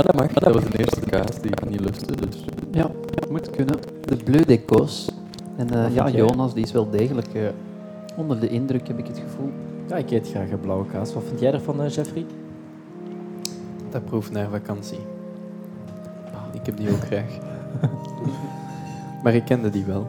maar 0.00 0.12
dat 0.12 0.22
mag, 0.22 0.32
dat 0.32 0.54
was 0.54 0.70
de 0.70 0.78
eerste 0.78 1.00
kaas 1.00 1.40
die 1.40 1.50
ik 1.50 1.68
niet 1.68 1.80
lustte, 1.80 2.16
dus... 2.16 2.44
Ja, 2.70 2.90
moet 3.30 3.50
kunnen. 3.50 3.76
De 4.00 4.16
Bleu 4.16 4.44
d'Écosse. 4.44 5.10
En 5.56 5.70
eh, 5.70 5.94
ja? 5.94 6.08
Jonas 6.10 6.54
die 6.54 6.64
is 6.64 6.72
wel 6.72 6.90
degelijk 6.90 7.34
eh, 7.34 7.42
onder 8.16 8.40
de 8.40 8.48
indruk, 8.48 8.88
heb 8.88 8.98
ik 8.98 9.06
het 9.06 9.18
gevoel. 9.18 9.50
Ja, 9.88 9.96
ik 9.96 10.10
eet 10.10 10.28
graag 10.28 10.48
eh, 10.48 10.60
blauwe 10.60 10.86
kaas. 10.86 11.14
Wat 11.14 11.22
vind 11.26 11.40
jij 11.40 11.52
ervan, 11.52 11.82
eh, 11.82 11.88
Jeffrey? 11.88 12.26
Dat 13.90 14.04
proeft 14.04 14.32
naar 14.32 14.48
vakantie. 14.48 14.98
Ik 16.52 16.66
heb 16.66 16.76
die 16.76 16.90
ook 16.90 17.04
graag. 17.04 17.38
maar 19.22 19.34
ik 19.34 19.44
kende 19.44 19.70
die 19.70 19.84
wel. 19.84 20.06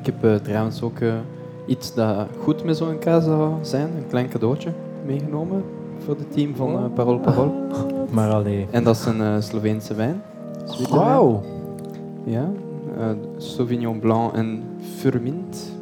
Ik 0.00 0.06
heb 0.06 0.44
trouwens 0.44 0.82
ook 0.82 0.98
iets 1.66 1.94
dat 1.94 2.28
goed 2.40 2.64
met 2.64 2.76
zo'n 2.76 2.98
kaas 2.98 3.24
zou 3.24 3.54
zijn, 3.60 3.88
een 3.96 4.06
klein 4.08 4.28
cadeautje 4.28 4.72
meegenomen 5.06 5.64
voor 6.04 6.16
het 6.16 6.32
team 6.32 6.54
van 6.54 6.76
eh 6.76 6.84
Parol 6.94 7.18
Parol. 7.18 7.54
Maar 8.10 8.30
allee. 8.30 8.66
En 8.70 8.84
dat 8.84 8.96
is 8.96 9.04
een 9.04 9.20
eh, 9.20 9.34
Sloveense 9.38 9.94
wijn. 9.94 10.22
Wauw. 10.90 11.42
Ja, 12.24 12.50
eh, 12.98 13.06
Sauvignon 13.36 13.98
Blanc 13.98 14.32
en 14.34 14.62
Furmint. 14.96 15.72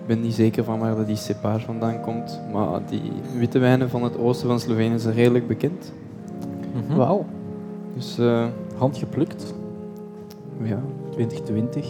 Ik 0.00 0.06
ben 0.06 0.20
niet 0.20 0.34
zeker 0.34 0.64
van 0.64 0.78
waar 0.78 0.96
dat 0.96 1.06
die 1.06 1.16
cepage 1.16 1.64
vandaan 1.64 2.00
komt, 2.00 2.40
maar 2.52 2.80
die 2.88 3.12
witte 3.38 3.58
wijnen 3.58 3.90
van 3.90 4.02
het 4.02 4.18
oosten 4.18 4.48
van 4.48 4.60
Slovenië 4.60 4.98
zijn 4.98 5.14
redelijk 5.14 5.46
bekend. 5.46 5.92
Mhm. 6.72 6.96
Wauw. 6.96 7.24
Dus 7.94 8.18
eh, 8.18 8.44
Handgeplukt, 8.76 9.54
ja. 10.62 10.80
2020. 11.10 11.86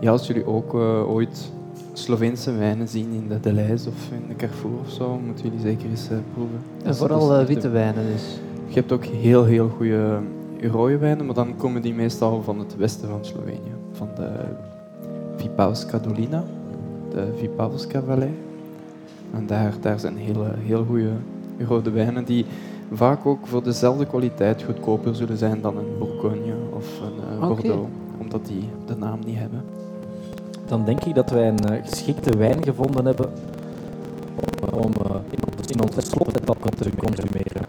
ja, 0.00 0.10
als 0.10 0.26
jullie 0.26 0.46
ook 0.46 0.74
ooit 1.06 1.52
Sloveense 1.96 2.52
wijnen 2.52 2.88
zien 2.88 3.12
in 3.12 3.28
de 3.28 3.40
Deleuze 3.40 3.88
of 3.88 4.10
in 4.10 4.28
de 4.28 4.36
Carrefour 4.36 4.78
of 4.78 4.90
zo, 4.90 5.20
moeten 5.26 5.44
jullie 5.44 5.60
zeker 5.60 5.90
eens 5.90 6.08
eh, 6.10 6.16
proeven. 6.32 6.58
En 6.84 6.96
vooral 6.96 7.28
dat 7.28 7.36
is 7.36 7.42
eh, 7.42 7.48
witte 7.48 7.68
wijnen 7.68 8.06
dus. 8.12 8.38
Je 8.66 8.74
hebt 8.74 8.92
ook 8.92 9.04
heel, 9.04 9.44
heel 9.44 9.68
goede 9.68 10.18
rode 10.60 10.98
wijnen, 10.98 11.26
maar 11.26 11.34
dan 11.34 11.56
komen 11.56 11.82
die 11.82 11.94
meestal 11.94 12.42
van 12.42 12.58
het 12.58 12.76
westen 12.76 13.08
van 13.08 13.24
Slovenië. 13.24 13.74
Van 13.92 14.08
de 14.16 14.30
Vipavska 15.36 15.98
Dolina, 15.98 16.44
de 17.10 17.32
Vipavska 17.36 18.02
Vallei. 18.02 18.34
En 19.34 19.46
daar, 19.46 19.74
daar 19.80 19.98
zijn 19.98 20.16
hele, 20.16 20.46
heel 20.58 20.84
goede 20.84 21.12
rode 21.58 21.90
wijnen 21.90 22.24
die 22.24 22.46
vaak 22.92 23.26
ook 23.26 23.46
voor 23.46 23.62
dezelfde 23.62 24.06
kwaliteit 24.06 24.62
goedkoper 24.62 25.14
zullen 25.14 25.36
zijn 25.36 25.60
dan 25.60 25.76
een 25.76 25.98
Bourgogne 25.98 26.54
of 26.72 27.00
een 27.00 27.40
eh. 27.40 27.48
Bordeaux, 27.48 27.88
omdat 28.20 28.46
die 28.46 28.68
de 28.86 28.96
naam 28.96 29.18
niet 29.24 29.38
hebben. 29.38 29.83
Dan 30.66 30.84
denk 30.84 31.04
ik 31.04 31.14
dat 31.14 31.30
wij 31.30 31.48
een 31.48 31.58
eh, 31.58 31.84
geschikte 31.84 32.36
wijn 32.36 32.64
gevonden 32.64 33.04
hebben 33.04 33.32
om, 34.60 34.78
om 34.78 34.92
eh, 34.92 35.16
in 35.66 35.82
onze 35.82 36.00
slotetappe 36.00 36.68
te 36.68 36.90
consumeren. 36.96 37.62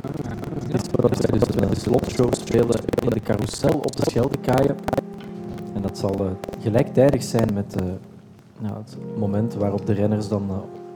Het 0.67 0.73
is 0.73 0.89
zo 0.91 1.37
dat 1.37 1.55
wij 1.55 1.69
dus 1.69 1.81
slotshow 1.81 2.33
spelen 2.33 2.79
in 3.03 3.09
de 3.09 3.19
carousel 3.19 3.77
op 3.77 3.95
de 3.95 4.03
Scheldekaaien. 4.09 4.75
En 5.73 5.81
dat 5.81 5.97
zal 5.97 6.13
eh, 6.13 6.25
gelijktijdig 6.61 7.23
zijn 7.23 7.53
met 7.53 7.75
nou, 8.59 8.75
het 8.77 8.97
moment 9.17 9.53
waarop 9.53 9.85
de 9.85 9.93
renners 9.93 10.27
dan 10.27 10.49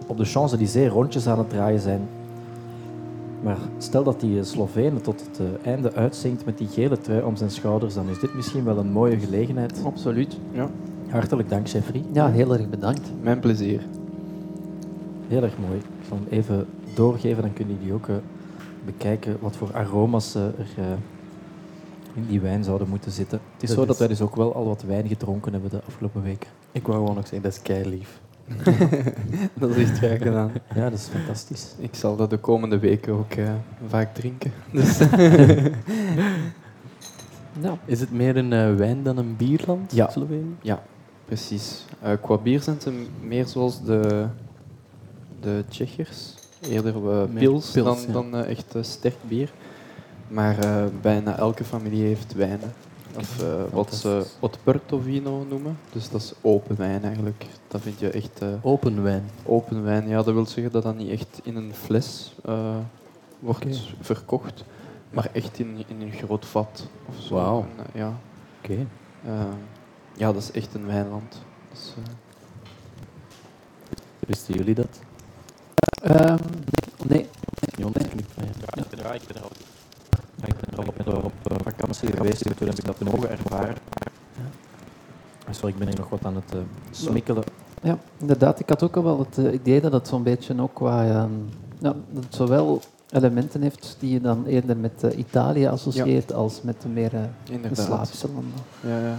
op 0.08 0.18
de 0.18 0.26
Champs-Élysées 0.26 0.92
rondjes 0.92 1.28
aan 1.28 1.38
het 1.38 1.50
draaien 1.50 1.80
zijn. 1.80 2.02
Maar 3.44 3.58
stel 3.78 4.04
dat 4.04 4.20
die 4.20 4.44
Slovenen 4.44 5.02
tot 5.02 5.22
het 5.22 5.40
einde 5.64 5.94
uitzinkt 5.94 6.46
met 6.46 6.58
die 6.58 6.68
gele 6.68 6.98
trui 6.98 7.22
om 7.22 7.36
zijn 7.36 7.52
schouders, 7.52 7.94
dan 7.94 8.10
is 8.10 8.20
dit 8.20 8.34
misschien 8.34 8.64
wel 8.64 8.78
een 8.78 8.92
mooie 8.92 9.20
gelegenheid. 9.20 9.82
Absoluut. 9.86 10.38
Ja, 10.52 10.70
Hartelijk 11.10 11.50
dank, 11.50 11.68
Jeffrey. 11.68 12.04
Ja, 12.14 12.30
heel 12.30 12.54
erg 12.54 12.70
bedankt. 12.70 13.12
mijn 13.22 13.40
plezier. 13.40 13.82
Heel 15.28 15.44
erg 15.44 15.58
mooi. 15.68 15.78
Ik 15.78 15.84
zal 16.08 16.18
hem 16.18 16.40
even 16.40 16.66
doorgeven, 16.96 17.42
dan 17.42 17.54
kunnen 17.54 17.78
jullie 17.80 17.94
ook 17.94 18.08
eh, 18.08 18.16
bekijken 18.86 19.38
wat 19.42 19.56
voor 19.56 19.74
aroma's 19.74 20.36
eh, 20.36 20.44
er 20.44 20.52
eh, 20.78 20.84
in 22.14 22.26
die 22.28 22.40
wijn 22.40 22.64
zouden 22.64 22.90
moeten 22.90 23.12
zitten. 23.12 23.40
Het 23.54 23.64
is 23.64 23.70
Dat 23.70 23.78
zo 23.78 23.84
dat 23.86 23.94
is- 23.94 24.00
wij 24.00 24.08
dus 24.08 24.22
ook 24.22 24.36
wel 24.36 24.54
al 24.56 24.66
wat 24.66 24.82
wijn 24.84 25.08
gedronken 25.08 25.52
hebben 25.52 25.70
de 25.70 25.82
afgelopen 25.88 26.24
weken. 26.24 26.50
Ik 26.72 26.88
wou 26.88 26.98
gewoon 27.00 27.16
nog 27.16 27.24
zeggen, 27.28 27.42
dat 27.42 27.52
is 27.54 27.62
kei 27.62 27.90
lief. 27.90 28.20
dat 29.60 29.70
is 29.70 29.90
echt 29.90 29.98
graag 29.98 30.18
gedaan. 30.18 30.52
Ja, 30.76 30.90
dat 30.90 31.00
is 31.00 31.08
fantastisch. 31.08 31.76
Ik 31.80 31.96
zal 31.96 32.16
dat 32.16 32.30
de 32.30 32.38
komende 32.38 32.80
weken 32.80 33.14
ook 33.14 33.32
eh, 33.34 33.50
vaak 33.88 34.14
drinken. 34.16 34.52
Dus, 34.72 34.98
Ja. 37.62 37.78
Is 37.86 38.00
het 38.00 38.12
meer 38.12 38.38
een 38.38 38.54
eh, 38.54 38.76
wijn 38.76 39.04
dan 39.04 39.18
een 39.18 39.36
bierland, 39.38 39.92
Ja. 39.92 40.10
Slovenië? 40.10 40.56
Precies. 41.30 41.86
Eh, 42.02 42.12
qua 42.22 42.38
bier 42.38 42.62
zijn 42.62 42.82
ze 42.82 43.06
meer 43.22 43.46
zoals 43.48 43.84
de, 43.84 44.28
de 45.40 45.64
Tsjechiërs. 45.70 46.34
Eerder 46.62 47.02
Meer 47.02 47.28
pils, 47.28 47.72
pils, 47.72 47.86
dan, 47.86 47.98
ja. 48.08 48.12
dan 48.14 48.36
eh, 48.36 48.50
echt 48.50 48.76
sterk 48.82 49.16
bier. 49.28 49.52
Maar 50.28 50.58
bijna 51.02 51.38
elke 51.38 51.64
familie 51.64 52.04
heeft 52.04 52.34
wijnen. 52.34 52.74
Of 53.18 53.44
wat 53.72 53.94
ze. 53.96 54.26
Otperto 54.40 55.00
vino 55.00 55.46
noemen. 55.50 55.78
Dus 55.92 56.10
dat 56.10 56.22
is 56.22 56.34
open 56.42 56.76
wijn 56.76 57.04
eigenlijk. 57.04 57.46
Dat 57.68 57.82
vind 57.82 58.00
je 58.00 58.10
echt 58.10 58.42
Open 58.62 59.04
wijn. 59.04 59.30
open 59.46 59.84
wijn. 59.84 60.08
Ja, 60.08 60.16
dat 60.24 60.34
wil 60.34 60.46
zeggen 60.46 60.72
dat 60.74 60.84
dat 60.84 60.96
niet 60.96 61.10
echt 61.10 61.40
in 61.44 61.56
een 61.56 61.74
fles 61.74 62.36
wordt 63.40 63.80
verkocht. 64.02 64.64
Maar 65.10 65.30
echt 65.34 65.60
in, 65.60 65.84
in 65.88 66.02
een 66.02 66.12
groot 66.12 66.46
vat. 66.46 66.88
Of 67.10 67.16
zo. 67.20 67.34
Wauw. 67.36 67.66
Ja. 67.94 68.14
Oké. 68.64 68.86
Ja, 70.20 70.34
dat 70.34 70.42
is 70.42 70.52
echt 70.52 70.74
een 70.74 70.86
wijnland. 70.86 71.42
Dus, 71.72 71.94
eh, 71.98 72.14
Wisten 74.28 74.54
jullie 74.54 74.76
dat? 74.76 75.00
Ehm, 76.02 76.38
nee. 77.08 77.28
Jonas 77.78 78.08
knikt 78.10 78.32
van 78.34 78.44
ja. 78.44 78.50
Ja, 78.76 78.82
ik 78.82 78.90
ben 78.90 79.00
er 79.00 79.06
al, 79.06 79.16
ik 79.16 79.28
ben 79.28 79.36
er 81.06 81.14
al 81.14 81.22
op, 81.22 81.24
op 81.24 81.52
eh, 81.52 81.58
vakantie 81.64 82.12
geweest 82.12 82.42
en 82.42 82.56
toen 82.56 82.68
heb 82.68 82.78
ik 82.78 82.86
dat 82.86 83.00
mogen 83.00 83.30
ervaren. 83.30 83.76
Sorry, 85.50 85.70
ik 85.70 85.78
ben 85.78 85.88
hier 85.88 85.98
nog 85.98 86.10
wat 86.10 86.26
aan 86.26 86.36
het 86.36 86.54
eh, 86.54 86.60
smikkelen. 86.92 87.44
Ja, 87.82 87.98
inderdaad. 88.18 88.60
Ik 88.60 88.70
had 88.70 88.84
ook 88.84 88.96
al 88.96 89.04
wel 89.04 89.20
het 89.20 89.54
idee 89.54 89.82
dat 89.82 89.92
het 89.92 90.08
zo'n 90.08 90.24
beetje 90.24 90.62
ook 90.62 90.74
qua... 90.74 91.06
ehm, 91.06 91.32
ja, 91.78 91.96
dat 92.10 92.24
het 92.24 92.36
zowel 92.36 92.82
elementen 93.10 93.62
heeft 93.62 93.96
die 94.00 94.12
je 94.12 94.22
dan 94.22 94.46
eerder 94.46 94.78
met 94.78 95.04
Italië 95.16 95.68
associeert 95.68 96.34
als 96.34 96.62
met 96.62 96.82
de 96.82 96.88
meer. 96.88 97.12
Slavische 97.72 98.28
landen. 98.28 98.60
Ja, 98.82 99.00
ja. 99.00 99.18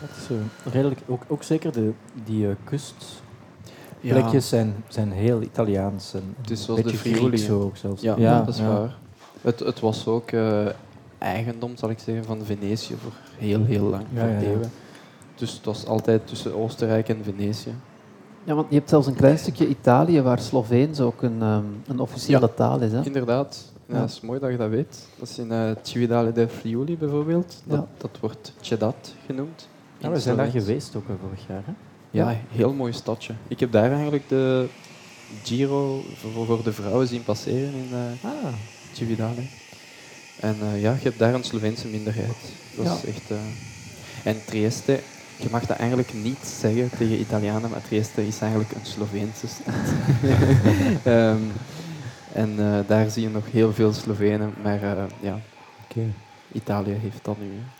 Dat 0.00 0.08
is 0.16 0.28
eh, 0.30 0.72
redelijk, 0.72 1.00
ook, 1.06 1.22
ook 1.28 1.42
zeker 1.42 1.72
de, 1.72 1.90
die 2.24 2.48
eh, 2.48 2.54
kustplekjes 2.64 4.32
Ja, 4.32 4.40
zijn, 4.40 4.74
zijn 4.88 5.12
heel 5.12 5.42
Italiaans. 5.42 6.14
En 6.14 6.34
Het 6.40 6.50
is 6.50 6.64
zoals 6.64 6.80
een 6.80 6.86
de 6.86 6.92
beetje 6.92 7.14
Friuli, 7.14 7.42
hè. 7.46 7.52
ook 7.52 7.76
zelfs. 7.76 8.02
ja, 8.02 8.14
Ja, 8.18 8.38
dat 8.42 8.54
is 8.54 8.60
ja. 8.60 8.68
waar. 8.68 8.96
Het, 9.40 9.58
het 9.60 9.80
was 9.80 10.06
ook 10.06 10.30
eh, 10.30 10.66
eigendom, 11.18 11.76
zal 11.76 11.90
ik 11.90 11.98
zeggen, 11.98 12.24
van 12.24 12.38
Venetië 12.44 12.94
voor 13.02 13.12
heel, 13.38 13.64
heel 13.64 13.82
lang. 13.84 14.04
Ja, 14.12 14.26
eeuwen. 14.40 14.70
Dus 15.34 15.52
het 15.52 15.64
was 15.64 15.86
altijd 15.86 16.26
tussen 16.26 16.54
Oostenrijk 16.54 17.08
en 17.08 17.18
Venetië. 17.24 17.74
Ja, 18.44 18.54
want 18.54 18.66
je 18.68 18.74
hebt 18.74 18.88
zelfs 18.88 19.06
een 19.06 19.14
klein 19.14 19.38
stukje 19.38 19.68
Italië 19.68 20.20
waar 20.22 20.38
Sloveens 20.38 21.00
ook 21.00 21.22
een, 21.22 21.42
ehm, 21.42 21.64
een 21.86 22.00
officiële 22.00 22.54
taal 22.54 22.80
is. 22.80 22.92
Hè? 22.92 23.02
Inderdaad. 23.04 23.72
Ja, 23.86 23.94
Ja. 23.94 24.00
Dat 24.00 24.10
is 24.10 24.20
mooi 24.20 24.40
dat 24.40 24.50
je 24.50 24.56
dat 24.56 24.68
weet. 24.70 25.06
Dat 25.18 25.28
is 25.28 25.38
in 25.38 25.52
eh 25.52 25.70
Cividale 25.82 26.32
del 26.32 26.48
Friuli 26.48 26.96
bijvoorbeeld. 26.96 27.62
Dat, 27.64 27.78
Ja. 27.78 27.86
dat 27.96 28.10
wordt 28.20 28.52
Cedat 28.60 29.14
genoemd. 29.26 29.68
Ja, 30.00 30.10
we 30.10 30.20
zijn 30.20 30.36
daar 30.36 30.50
geweest 30.50 30.96
ook 30.96 31.08
eh, 31.08 31.14
vorig 31.20 31.40
jaar. 31.48 31.62
Hè? 31.64 31.72
Ja, 32.10 32.36
heel 32.50 32.72
mooi 32.72 32.92
stadje. 32.92 33.34
Ik 33.48 33.60
heb 33.60 33.72
daar 33.72 33.92
eigenlijk 33.92 34.28
de 34.28 34.68
Giro 35.42 36.02
voor, 36.34 36.62
de 36.64 36.72
vrouwen 36.72 37.06
zien 37.08 37.22
passeren 37.24 37.72
in 37.74 37.88
eh 37.92 38.30
Ah, 38.30 38.52
Cividale. 38.92 39.40
En 40.40 40.56
eh, 40.60 40.82
ja, 40.82 40.92
je 40.92 41.02
hebt 41.02 41.18
daar 41.18 41.34
een 41.34 41.44
Sloveense 41.44 41.86
minderheid. 41.88 42.36
Dat 42.76 42.86
is 43.02 43.14
echt... 43.14 43.30
eh, 43.30 43.36
En 44.24 44.44
Trieste, 44.44 45.00
je 45.36 45.48
mag 45.50 45.66
dat 45.66 45.76
eigenlijk 45.76 46.12
niet 46.14 46.38
zeggen 46.60 46.90
tegen 46.98 47.20
Italianen, 47.20 47.70
maar 47.70 47.82
Trieste 47.82 48.26
is 48.26 48.40
eigenlijk 48.40 48.72
een 48.72 48.86
Sloveense 48.86 49.46
stad. 49.48 49.74
Ehm, 51.14 51.38
en 52.32 52.56
daar 52.86 53.10
zie 53.10 53.22
je 53.22 53.28
nog 53.28 53.50
heel 53.50 53.72
veel 53.72 53.92
Slovenen, 53.92 54.54
maar 54.62 54.80
ja. 55.20 55.40
Italië 56.52 56.92
heeft 56.92 57.24
dat 57.24 57.38
nu. 57.38 57.46
hè. 57.46 57.79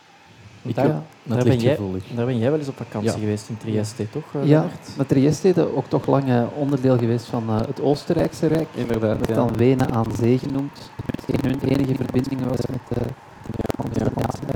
Ik 0.62 0.74
daar, 0.74 0.84
heb- 0.84 0.94
daar, 1.22 1.44
ben 1.44 1.58
jij, 1.58 1.74
gevoelig. 1.76 2.04
daar 2.14 2.26
ben 2.26 2.38
jij 2.38 2.50
wel 2.50 2.58
eens 2.58 2.68
op 2.68 2.76
vakantie 2.76 3.10
Ja. 3.10 3.16
geweest 3.18 3.48
in 3.48 3.56
Trieste, 3.58 4.10
toch? 4.10 4.22
eh, 4.34 4.48
Ja, 4.48 4.66
maar 4.96 5.06
Trieste 5.06 5.48
is 5.48 5.56
ook 5.58 5.86
toch 5.88 6.06
lang 6.06 6.28
eh, 6.28 6.42
onderdeel 6.56 6.98
geweest 6.98 7.24
van 7.26 7.48
eh, 7.48 7.60
het 7.66 7.80
Oostenrijkse 7.80 8.46
Rijk. 8.46 8.68
Inderdaad, 8.74 9.18
Dat 9.18 9.28
ja. 9.28 9.34
dan 9.34 9.56
Wenen 9.56 9.90
aan 9.90 10.06
zee 10.18 10.38
genoemd. 10.38 10.90
En 11.26 11.48
hun 11.50 11.60
enige 11.60 11.94
verbinding 11.94 12.40
was 12.44 12.58
met 12.70 12.80
de... 12.88 13.00
Ja, 13.92 14.06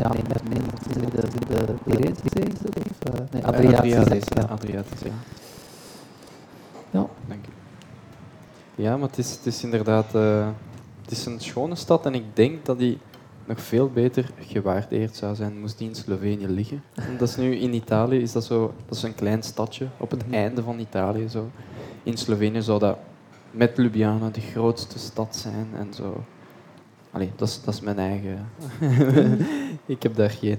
ja, 0.03 0.09
nee, 0.13 0.23
met 0.29 0.49
nee, 0.49 1.05
de, 1.11 1.21
de, 1.21 1.65
de 1.65 1.75
Theresië, 1.85 2.49
is 2.53 2.59
dat? 2.61 2.77
Of, 2.79 3.15
eh, 3.15 3.21
nee, 3.31 3.45
Adriatisch. 3.47 3.95
Adriatisch, 3.95 4.29
ja. 4.35 4.43
Adriatisch, 4.43 5.01
ja. 5.01 5.11
Ja. 6.91 7.07
Dank 7.29 7.45
u. 7.47 7.53
Ja, 8.83 8.97
maar 8.97 9.09
het 9.09 9.19
is, 9.19 9.31
het 9.31 9.47
is 9.47 9.63
inderdaad 9.65 10.15
eh, 10.15 10.47
het 11.03 11.11
is 11.11 11.27
een 11.27 11.41
schone 11.41 11.75
stad 11.75 12.07
en 12.07 12.15
ik 12.15 12.25
denk 12.33 12.65
dat 12.65 12.79
die 12.79 12.99
nog 13.47 13.61
veel 13.61 13.91
beter 13.91 14.31
gewaardeerd 14.41 15.17
zou 15.17 15.35
zijn 15.35 15.61
moest 15.61 15.79
die 15.79 15.89
in 15.89 15.95
Slovenië 15.95 16.47
liggen. 16.49 16.83
En 16.95 17.17
dat 17.19 17.29
is 17.29 17.37
nu 17.37 17.57
in 17.57 17.75
Italië 17.75 18.19
is 18.21 18.33
dat 18.33 18.45
zo, 18.45 18.75
dat 18.89 18.97
is 18.97 19.03
een 19.03 19.15
klein 19.15 19.43
stadje 19.43 19.87
op 19.97 20.11
het 20.11 20.25
Mhm. 20.27 20.35
einde 20.35 20.63
van 20.63 20.79
Italië 20.79 21.29
zo. 21.29 21.51
In 22.03 22.17
Slovenië 22.17 22.63
zou 22.63 22.79
dat 22.79 22.99
met 23.51 23.77
Ljubljana 23.77 24.29
de 24.31 24.41
grootste 24.41 24.99
stad 24.99 25.37
zijn 25.37 25.67
en 25.79 25.95
zo. 25.95 26.25
Allee, 27.11 27.31
dat 27.37 27.49
is, 27.49 27.61
dat 27.65 27.75
is 27.75 27.81
mijn 27.81 27.99
eigen. 27.99 28.47
ik 29.87 30.03
heb 30.03 30.15
daar 30.17 30.31
geen, 30.31 30.59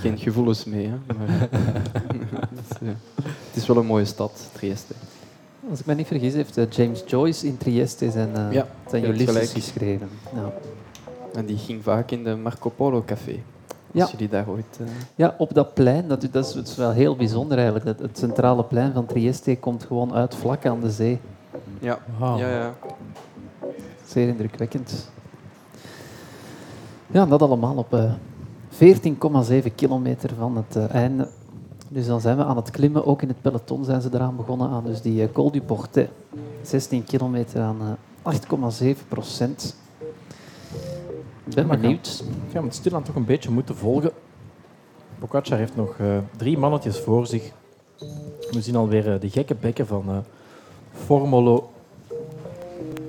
geen 0.00 0.18
gevoelens 0.18 0.64
mee. 0.64 0.86
Hè, 0.86 1.14
maar, 1.18 1.48
eh, 1.50 2.88
het 3.46 3.56
is 3.56 3.66
wel 3.66 3.76
een 3.76 3.86
mooie 3.86 4.04
stad, 4.04 4.50
Trieste. 4.52 4.94
Als 5.70 5.80
ik 5.80 5.86
me 5.86 5.94
niet 5.94 6.06
vergis, 6.06 6.32
heeft 6.34 6.56
eh, 6.56 6.70
James 6.70 7.02
Joyce 7.06 7.46
in 7.46 7.56
Trieste 7.56 8.10
zijn, 8.10 8.34
eh 8.36 8.52
Ja, 8.52 8.66
zijn 8.90 9.04
geschreven. 9.46 10.08
Ja. 10.34 10.52
En 11.38 11.46
die 11.46 11.56
ging 11.56 11.82
vaak 11.82 12.10
in 12.10 12.24
de 12.24 12.36
Marco 12.36 12.70
Polo 12.70 13.02
café. 13.06 13.42
Ja. 13.90 14.02
Als 14.02 14.10
jullie 14.10 14.28
daar 14.28 14.48
ooit... 14.48 14.78
eh, 14.80 14.86
ja, 15.14 15.34
op 15.38 15.54
dat 15.54 15.74
plein, 15.74 16.08
dat, 16.08 16.28
dat, 16.30 16.46
is, 16.46 16.52
dat 16.52 16.66
is 16.68 16.76
wel 16.76 16.90
heel 16.90 17.16
bijzonder 17.16 17.56
eigenlijk. 17.56 17.86
Het, 17.86 17.98
het 17.98 18.18
centrale 18.18 18.64
plein 18.64 18.92
van 18.92 19.06
Trieste 19.06 19.56
komt 19.56 19.84
gewoon 19.84 20.14
uit 20.14 20.34
vlak 20.34 20.66
aan 20.66 20.80
de 20.80 20.90
zee. 20.90 21.20
Ja. 21.80 21.98
Ja, 22.20 22.36
ja. 22.36 22.74
Zeer 24.06 24.28
indrukwekkend. 24.28 25.10
Ja, 27.06 27.26
dat 27.26 27.42
allemaal 27.42 27.76
op 27.76 27.94
eh 27.94 28.12
14,7 29.64 29.74
kilometer 29.74 30.30
van 30.38 30.56
het 30.56 30.76
eh, 30.76 30.94
einde. 30.94 31.28
Dus 31.88 32.06
dan 32.06 32.20
zijn 32.20 32.36
we 32.36 32.44
aan 32.44 32.56
het 32.56 32.70
klimmen. 32.70 33.06
Ook 33.06 33.22
in 33.22 33.28
het 33.28 33.42
peloton 33.42 33.84
zijn 33.84 34.00
ze 34.00 34.08
eraan 34.12 34.36
begonnen. 34.36 34.68
Aan 34.68 34.84
dus 34.84 35.02
die 35.02 35.22
eh, 35.22 35.32
Col 35.32 35.50
du 35.50 35.62
Portet. 35.62 36.10
16 36.62 37.04
kilometer 37.04 37.62
aan 37.62 37.98
eh 38.22 38.34
8,7 38.94 39.08
procent. 39.08 39.76
Ik 41.48 41.54
ben 41.54 41.68
benieuwd. 41.68 42.24
Ik 42.46 42.52
ga 42.52 42.62
het 42.62 42.74
stilaan 42.74 43.02
toch 43.02 43.14
een 43.14 43.24
beetje 43.24 43.50
moeten 43.50 43.76
volgen. 43.76 44.10
Pogacar 45.18 45.58
heeft 45.58 45.76
nog 45.76 45.98
eh, 45.98 46.18
drie 46.36 46.58
mannetjes 46.58 46.98
voor 46.98 47.26
zich. 47.26 47.52
We 48.50 48.60
zien 48.60 48.76
alweer 48.76 49.12
eh, 49.12 49.20
de 49.20 49.30
gekke 49.30 49.54
bekken 49.54 49.86
van 49.86 50.04
eh 50.08 50.16
Formolo. 50.92 51.70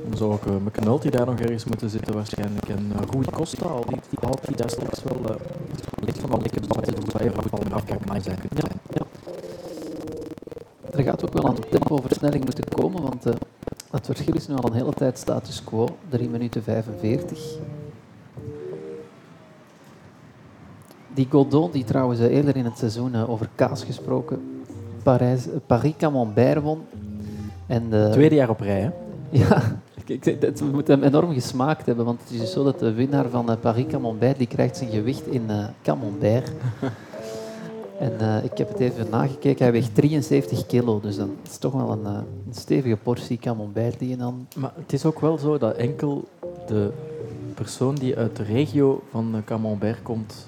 Dan 0.10 0.18
zou 0.18 0.34
ook 0.34 0.46
uh, 0.46 0.54
McNulty 0.66 1.10
daar 1.10 1.26
nog 1.26 1.40
ergens 1.40 1.66
moeten 1.66 1.90
zitten 1.90 2.14
waarschijnlijk. 2.14 2.70
En 2.70 2.92
Rui 3.12 3.26
Costa, 3.32 3.66
al 3.66 3.86
die, 3.88 4.00
die, 4.10 4.20
al 4.20 4.36
die 4.46 4.56
daar 4.56 4.70
straks 4.70 5.04
wel 5.04 5.18
uh, 5.30 5.36
licht 6.06 6.20
van 6.20 6.32
al 6.32 6.40
dikke 6.40 6.60
van 6.68 6.84
de 7.68 7.74
afkijk 7.74 8.02
zijn 8.22 8.40
kunt 8.40 8.60
zijn. 8.60 9.08
Er 10.92 11.04
gaat 11.04 11.26
ook 11.26 11.34
wel 11.34 11.48
aan 11.48 11.56
de 11.56 11.68
tempoversnelling 11.70 12.44
moeten 12.44 12.64
komen, 12.64 13.02
want 13.02 13.24
het 13.92 14.06
verschil 14.06 14.36
is 14.36 14.48
nu 14.48 14.56
al 14.56 14.70
een 14.70 14.74
hele 14.74 14.94
tijd 14.94 15.18
status 15.18 15.64
quo. 15.64 15.88
3 16.10 16.30
minuten 16.30 16.64
45. 16.64 17.58
Die 21.20 21.28
Godot, 21.30 21.74
die 21.74 21.84
trouwens 21.84 22.20
eh, 22.20 22.36
eerder 22.36 22.56
in 22.56 22.66
het 22.66 22.78
seizoen 22.78 23.16
eh, 23.16 23.30
over 23.30 23.50
kaas 23.56 23.84
gesproken, 23.84 24.64
Parijs, 25.04 25.48
eh, 25.48 25.54
Paris-Camembert 25.66 26.62
won. 26.62 26.80
En 27.68 27.90
de, 27.90 28.10
Tweede 28.12 28.36
jaar 28.36 28.50
op 28.50 28.60
rij, 28.60 28.80
hè? 28.80 28.90
Ja, 29.40 29.82
ik, 30.06 30.24
het 30.24 30.62
moet 30.72 30.88
hem 30.88 31.04
enorm 31.04 31.34
gesmaakt 31.34 31.86
hebben, 31.86 32.06
want 32.06 32.22
het 32.22 32.32
is 32.32 32.40
dus 32.40 32.52
zo 32.52 32.64
dat 32.64 32.80
de 32.80 32.94
winnaar 32.94 33.30
van 33.30 33.52
eh, 33.52 33.58
Paris-Camembert, 33.62 34.38
die 34.38 34.48
krijgt 34.48 34.78
zijn 34.78 34.90
gewicht 34.90 35.28
in 35.28 35.44
eh 35.48 35.66
Camembert. 35.82 36.52
En 38.00 38.20
eh, 38.20 38.44
ik 38.44 38.58
heb 38.58 38.68
het 38.68 38.80
even 38.80 39.10
nagekeken, 39.10 39.64
hij 39.64 39.72
weegt 39.72 39.96
73 39.96 40.66
kilo, 40.66 41.00
dus 41.00 41.16
dan 41.16 41.36
is 41.50 41.58
toch 41.58 41.74
wel 41.74 41.92
een, 41.92 42.06
eh, 42.06 42.22
een 42.48 42.54
stevige 42.54 42.98
portie 42.98 43.38
Camembert 43.38 44.00
die 44.00 44.10
je 44.10 44.18
dan... 44.18 44.48
Maar 44.56 44.72
het 44.76 44.94
is 44.94 45.06
ook 45.06 45.20
wel 45.20 45.38
zo 45.38 45.58
dat 45.58 45.76
enkel 45.76 46.28
de 46.68 46.92
persoon 47.56 47.96
die 47.96 48.18
uit 48.18 48.36
de 48.36 48.44
regio 48.44 49.02
van 49.12 49.36
eh, 49.36 49.42
Camembert 49.46 50.02
komt, 50.02 50.48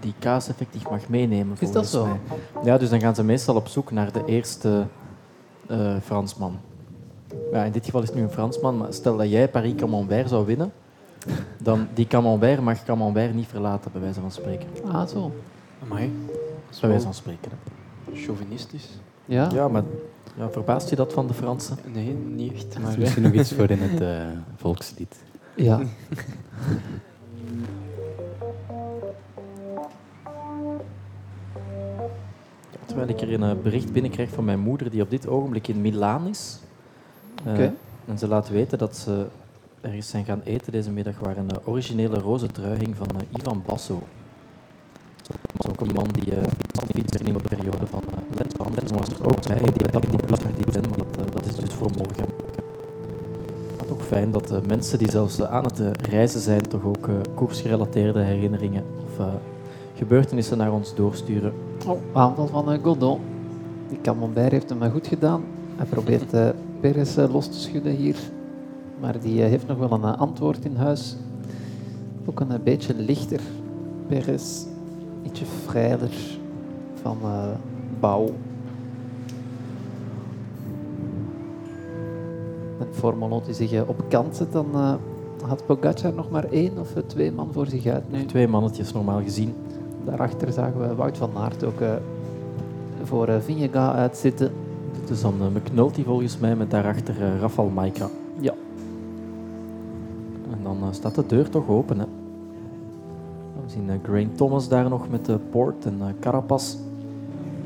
die 0.00 0.14
kaas 0.18 0.48
effectief 0.48 0.90
mag 0.90 1.08
meenemen. 1.08 1.56
Is 1.60 1.72
dat 1.72 1.90
volgens 1.90 1.90
zo? 1.90 2.06
mij. 2.06 2.18
Ja, 2.64 2.78
dus 2.78 2.90
dan 2.90 3.00
gaan 3.00 3.14
ze 3.14 3.24
meestal 3.24 3.54
op 3.54 3.68
zoek 3.68 3.90
naar 3.90 4.12
de 4.12 4.24
eerste 4.24 4.86
eh, 5.66 5.96
Fransman. 6.02 6.58
Ja, 7.52 7.64
in 7.64 7.72
dit 7.72 7.84
geval 7.84 8.02
is 8.02 8.08
het 8.08 8.16
nu 8.16 8.22
een 8.22 8.30
Fransman, 8.30 8.76
maar 8.76 8.92
stel 8.92 9.16
dat 9.16 9.30
jij 9.30 9.48
Paris 9.48 9.74
Camembert 9.74 10.28
zou 10.28 10.46
winnen, 10.46 10.72
dan 11.62 11.88
die 11.94 12.06
Camembert 12.06 12.60
mag 12.60 12.84
Camembert 12.84 13.34
niet 13.34 13.46
verlaten, 13.46 13.92
bij 13.92 14.00
wijze 14.00 14.20
van 14.20 14.30
spreken. 14.30 14.68
Ah, 14.92 15.06
zo. 15.06 15.32
Amai. 15.82 16.12
Bij 16.80 16.88
wijze 16.88 17.04
van 17.04 17.14
spreken. 17.14 17.50
Hè. 17.50 18.16
Chauvinistisch? 18.16 18.88
Ja? 19.24 19.48
Ja, 19.52 19.68
maar 19.68 19.82
ja, 20.36 20.50
verbaast 20.50 20.90
je 20.90 20.96
dat 20.96 21.12
van 21.12 21.26
de 21.26 21.34
Fransen? 21.34 21.78
Nee, 21.92 22.12
niet 22.12 22.52
echt. 22.52 22.78
Maar, 22.78 22.90
is 22.90 22.96
misschien 22.96 23.22
nog 23.22 23.32
iets 23.32 23.52
voor 23.52 23.70
in 23.70 23.78
het 23.78 24.00
eh, 24.00 24.38
volkslied. 24.56 25.16
Ja. 25.54 25.80
Terwijl 32.86 33.08
ik 33.08 33.20
er 33.20 33.32
een 33.32 33.42
eh, 33.42 33.62
bericht 33.62 33.92
binnenkrijg 33.92 34.30
van 34.30 34.44
mijn 34.44 34.60
moeder, 34.60 34.90
die 34.90 35.02
op 35.02 35.10
dit 35.10 35.28
ogenblik 35.28 35.68
in 35.68 35.80
Milaan 35.80 36.26
is. 36.26 36.58
Eh. 37.44 37.60
En 38.06 38.18
ze 38.18 38.28
laat 38.28 38.48
weten 38.48 38.78
dat 38.78 38.96
ze 38.96 39.26
ergens 39.80 40.08
zijn 40.08 40.24
gaan 40.24 40.40
eten 40.44 40.72
deze 40.72 40.90
middag 40.90 41.18
waar 41.18 41.36
een 41.36 41.50
eh, 41.50 41.68
originele 41.68 42.18
roze 42.18 42.48
hing 42.78 42.96
van 42.96 43.06
Ivan 43.38 43.62
Basso. 43.66 44.02
Dat 45.26 45.64
is 45.64 45.70
ook 45.70 45.80
een 45.80 45.94
man 45.94 46.08
die 46.12 46.32
uh, 46.32 46.42
fietser 46.94 47.26
in 47.26 47.32
de 47.32 47.40
periode 47.48 47.86
van 47.86 48.02
uh, 48.10 48.36
Lens 48.36 48.54
van 48.56 48.72
Lens 48.74 48.90
was 48.92 49.08
er 49.08 49.26
ook 49.26 49.46
bij, 49.46 49.58
die 49.58 49.86
etappe 49.86 50.10
die 50.10 50.26
plus 50.26 50.38
die 50.38 50.72
ben, 50.72 50.90
maar 50.90 50.98
dat, 50.98 51.32
dat 51.32 51.46
is 51.46 51.54
dus 51.54 51.74
voor 51.74 51.90
morgen. 51.96 52.26
Maar 53.76 53.86
toch 53.86 54.06
fijn 54.06 54.30
dat 54.30 54.66
mensen 54.66 54.98
die 54.98 55.10
zelfs 55.10 55.42
aan 55.42 55.64
het 55.64 55.80
reizen 56.08 56.40
zijn, 56.40 56.62
toch 56.62 56.84
ook 56.84 57.08
koersgerelateerde 57.34 58.22
herinneringen 58.22 58.84
of 59.06 59.26
gebeurtenissen 59.96 60.58
naar 60.58 60.72
ons 60.72 60.94
doorsturen. 60.94 61.52
Oh, 61.86 61.98
aanval 62.12 62.46
van 62.46 62.72
eh, 62.72 62.82
Godot. 62.82 63.18
Die 63.88 64.00
Camembert 64.00 64.52
heeft 64.52 64.68
hem 64.68 64.82
eh, 64.82 64.92
goed 64.92 65.06
gedaan. 65.06 65.42
Hij 65.76 65.86
probeert 65.86 66.34
Perez 66.80 67.16
eh, 67.16 67.32
los 67.32 67.46
te 67.46 67.58
schudden 67.58 67.92
hier. 67.92 68.16
Maar 69.00 69.20
die 69.20 69.42
heeft 69.42 69.66
nog 69.66 69.78
wel 69.78 69.92
een 69.92 70.04
antwoord 70.04 70.64
in 70.64 70.76
huis. 70.76 71.16
Ook 72.24 72.40
een 72.40 72.62
beetje 72.64 72.94
lichter. 72.94 73.40
Perez, 74.06 74.64
ietsje 75.22 75.44
vrijer 75.44 76.10
van 77.02 77.18
bouw. 78.00 78.26
En 82.78 82.86
Formolo 82.90 83.42
die 83.44 83.54
zich 83.54 83.86
op 83.86 84.04
kant 84.08 84.36
zet, 84.36 84.52
dan 84.52 84.66
had 85.42 85.66
Pogacar 85.66 86.12
nog 86.14 86.30
maar 86.30 86.44
één 86.44 86.78
of 86.78 86.92
twee 87.06 87.32
man 87.32 87.48
voor 87.52 87.66
zich 87.66 87.86
uit 87.86 88.12
nu. 88.12 88.24
Twee 88.24 88.48
mannetjes 88.48 88.92
normaal 88.92 89.22
gezien. 89.22 89.54
Daarachter 90.06 90.52
zagen 90.52 90.88
we 90.88 90.94
Wout 90.94 91.16
van 91.16 91.30
Aert 91.36 91.64
ook 91.64 91.80
eh, 91.80 91.90
voor 93.02 93.28
uh, 93.28 93.34
Vingegaard 93.40 93.96
uitzitten. 93.96 94.52
Het 95.00 95.10
is 95.10 95.20
dan 95.20 95.34
uh, 95.40 95.46
McNulty 95.46 96.04
volgens 96.04 96.38
mij 96.38 96.56
met 96.56 96.70
daarachter 96.70 97.38
Rafal 97.40 97.68
Maika. 97.68 98.08
Ja. 98.40 98.54
En 100.50 100.58
dan 100.62 100.78
staat 100.90 101.14
de 101.14 101.26
deur 101.26 101.48
toch 101.48 101.68
open. 101.68 101.98
Hè. 101.98 102.06
We 103.64 103.70
zien 103.72 104.00
Grain 104.02 104.34
Thomas 104.34 104.68
daar 104.68 104.88
nog 104.88 105.08
met 105.10 105.24
de 105.24 105.38
Poort 105.50 105.86
en 105.86 106.00
Carapaz. 106.20 106.76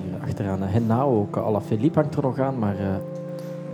Hier 0.02 0.20
achteraan 0.22 0.62
Henao, 0.62 1.20
ook 1.20 1.36
Alaphilippe 1.36 1.98
hangt 1.98 2.16
er 2.16 2.22
nog 2.22 2.38
aan, 2.38 2.58
maar 2.58 2.76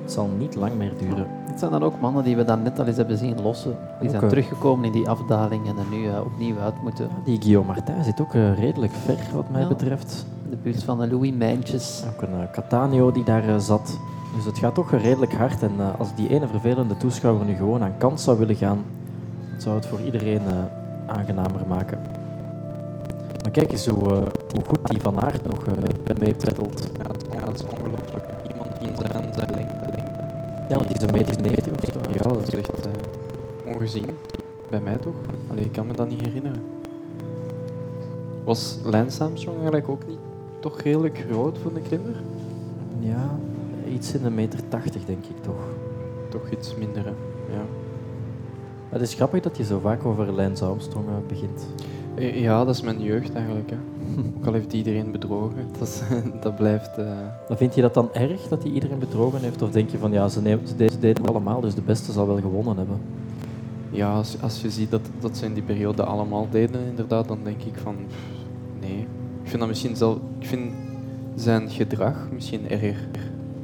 het 0.03 0.13
zal 0.13 0.29
niet 0.39 0.55
lang 0.55 0.75
meer 0.75 0.93
duren. 0.99 1.27
Het 1.57 1.65
zijn 1.65 1.81
dan 1.81 1.91
ook 1.91 2.01
mannen 2.01 2.25
die 2.25 2.37
we 2.37 2.45
dan 2.45 2.63
net 2.63 2.79
al 2.79 2.87
eens 2.87 2.97
hebben 2.97 3.19
zien 3.19 3.43
lossen. 3.43 3.77
Die 4.01 4.11
zijn 4.11 4.29
teruggekomen 4.29 4.85
in 4.85 4.93
die 4.93 5.09
afdaling 5.09 5.67
en 5.69 5.77
er 5.77 5.97
nu 5.99 6.09
opnieuw 6.25 6.59
uit 6.59 6.83
moeten. 6.83 7.09
Die 7.25 7.41
Guillaume 7.43 7.67
Martin 7.67 8.05
zit 8.05 8.21
ook 8.21 8.33
redelijk 8.33 8.93
ver 8.93 9.17
wat 9.35 9.51
mij 9.51 9.61
Ja. 9.61 9.69
betreft. 9.69 10.27
De 10.51 10.57
buurt 10.57 10.83
van 10.83 11.11
Louis 11.11 11.33
Mijntjes. 11.33 12.05
Ook 12.15 12.23
een 12.23 12.41
uh, 12.41 12.51
Catania 12.53 13.11
die 13.11 13.25
daar 13.25 13.49
uh, 13.49 13.59
zat. 13.59 13.99
Dus 14.37 14.45
het 14.45 14.59
gaat 14.59 14.75
toch 14.75 14.91
redelijk 14.91 15.33
hard. 15.35 15.63
En 15.63 15.73
uh, 15.79 15.89
als 15.99 16.15
die 16.15 16.29
ene 16.29 16.47
vervelende 16.49 16.97
toeschouwer 16.97 17.47
nu 17.47 17.55
gewoon 17.55 17.83
aan 17.83 17.97
kant 17.99 18.21
zou 18.21 18.39
willen 18.39 18.57
gaan, 18.57 18.85
zou 19.59 19.75
het 19.77 19.87
voor 19.87 20.01
iedereen 20.01 20.41
aangenamer 21.07 21.61
maken. 21.69 21.99
Maar 23.43 23.51
kijk 23.51 23.73
eens 23.73 23.87
hoe, 23.87 24.09
hoe 24.55 24.65
goed 24.67 24.89
die 24.89 25.01
Van 25.01 25.21
Aert 25.21 25.47
nog 25.47 25.65
mee 26.21 26.35
peddelt. 26.35 26.89
Ja, 26.97 27.03
dat, 27.03 27.25
dat 27.45 27.55
is 27.55 27.65
ongelooflijk. 27.65 28.25
Iemand 28.51 28.71
in 28.81 29.11
zijn, 29.11 29.35
zijn 29.35 29.51
lengte. 29.55 29.86
Ja, 30.69 30.75
want 30.77 30.89
die 30.89 30.97
is 30.97 31.03
een 31.03 31.13
meter 31.13 31.43
90 31.43 31.73
of 31.73 31.93
zo. 31.93 32.13
Ja, 32.13 32.23
dat 32.23 32.49
is 32.49 32.55
echt 32.55 32.89
ongezien. 33.65 34.07
Bij 34.71 34.81
mij 34.81 34.97
toch? 34.97 35.15
Allee, 35.51 35.65
ik 35.65 35.73
kan 35.73 35.87
me 35.87 35.93
dat 35.93 36.09
niet 36.09 36.21
herinneren. 36.21 36.63
Was 38.45 38.79
Lance 38.85 39.25
Armstrong 39.25 39.57
eigenlijk 39.57 39.89
ook 39.89 40.07
niet 40.07 40.19
toch 40.61 40.81
redelijk 40.81 41.25
groot 41.29 41.59
voor 41.59 41.73
een 41.75 41.83
klimmer? 41.83 42.15
Ja, 42.99 43.39
iets 43.89 44.15
in 44.15 44.23
de 44.23 44.31
meter 44.31 44.69
80 44.69 45.05
denk 45.05 45.25
ik 45.25 45.43
toch. 45.43 45.65
Toch 46.29 46.51
iets 46.51 46.75
minder, 46.75 47.05
hè? 47.05 47.11
Ja. 47.55 47.65
Het 48.89 49.01
is 49.01 49.15
grappig 49.15 49.43
dat 49.43 49.57
je 49.57 49.65
zo 49.65 49.79
vaak 49.79 50.05
over 50.05 50.33
Lance 50.33 50.65
Armstrong 50.65 51.07
uh, 51.09 51.15
begint. 51.29 51.67
Ja, 52.17 52.65
dat 52.65 52.75
is 52.75 52.83
mijn 52.83 53.03
jeugd 53.03 53.35
eigenlijk. 53.35 53.71
Hè. 53.71 53.77
Ook 54.47 54.53
al 54.55 54.59
heeft 54.61 54.73
iedereen 54.73 55.11
bedrogen, 55.11 55.67
dat, 55.79 55.89
is- 55.89 56.03
dat 56.41 56.57
blijft... 56.57 56.99
eh, 56.99 57.05
Maar 57.49 57.57
vind 57.57 57.75
je 57.75 57.81
dat 57.81 57.95
dan 57.95 58.09
erg 58.15 58.49
dat 58.49 58.63
hij 58.63 58.73
iedereen 58.73 58.99
bedrogen 58.99 59.41
heeft? 59.41 59.63
Of 59.63 59.71
denk 59.71 59.91
je 59.91 59.99
van 59.99 60.13
ja, 60.13 60.29
ze, 60.29 60.41
neem- 60.43 60.67
ze 60.67 60.77
de- 60.77 60.89
ze 60.93 60.99
deden 60.99 61.23
het 61.23 61.31
allemaal, 61.31 61.61
dus 61.61 61.75
de 61.75 61.81
beste 61.83 62.13
zal 62.13 62.27
wel 62.27 62.37
gewonnen 62.41 62.77
hebben? 62.77 62.99
ja, 63.91 64.13
als, 64.15 64.37
als 64.43 64.63
je 64.63 64.71
ziet 64.71 64.91
dat, 64.91 65.01
dat 65.21 65.37
ze 65.37 65.45
in 65.45 65.55
die 65.55 65.63
periode 65.63 66.05
allemaal 66.05 66.47
deden, 66.51 66.81
inderdaad, 66.89 67.29
dan 67.29 67.39
denk 67.45 67.63
ik 67.63 67.75
van... 67.83 67.97
pff, 68.09 68.17
nee. 68.81 68.99
Ik 69.43 69.49
vind 69.49 69.59
dat 69.59 69.69
misschien 69.69 69.97
zelf... 69.97 70.17
Ik 70.39 70.47
vind 70.47 70.71
zijn 71.35 71.71
gedrag 71.71 72.29
misschien 72.33 72.71
erger 72.71 72.97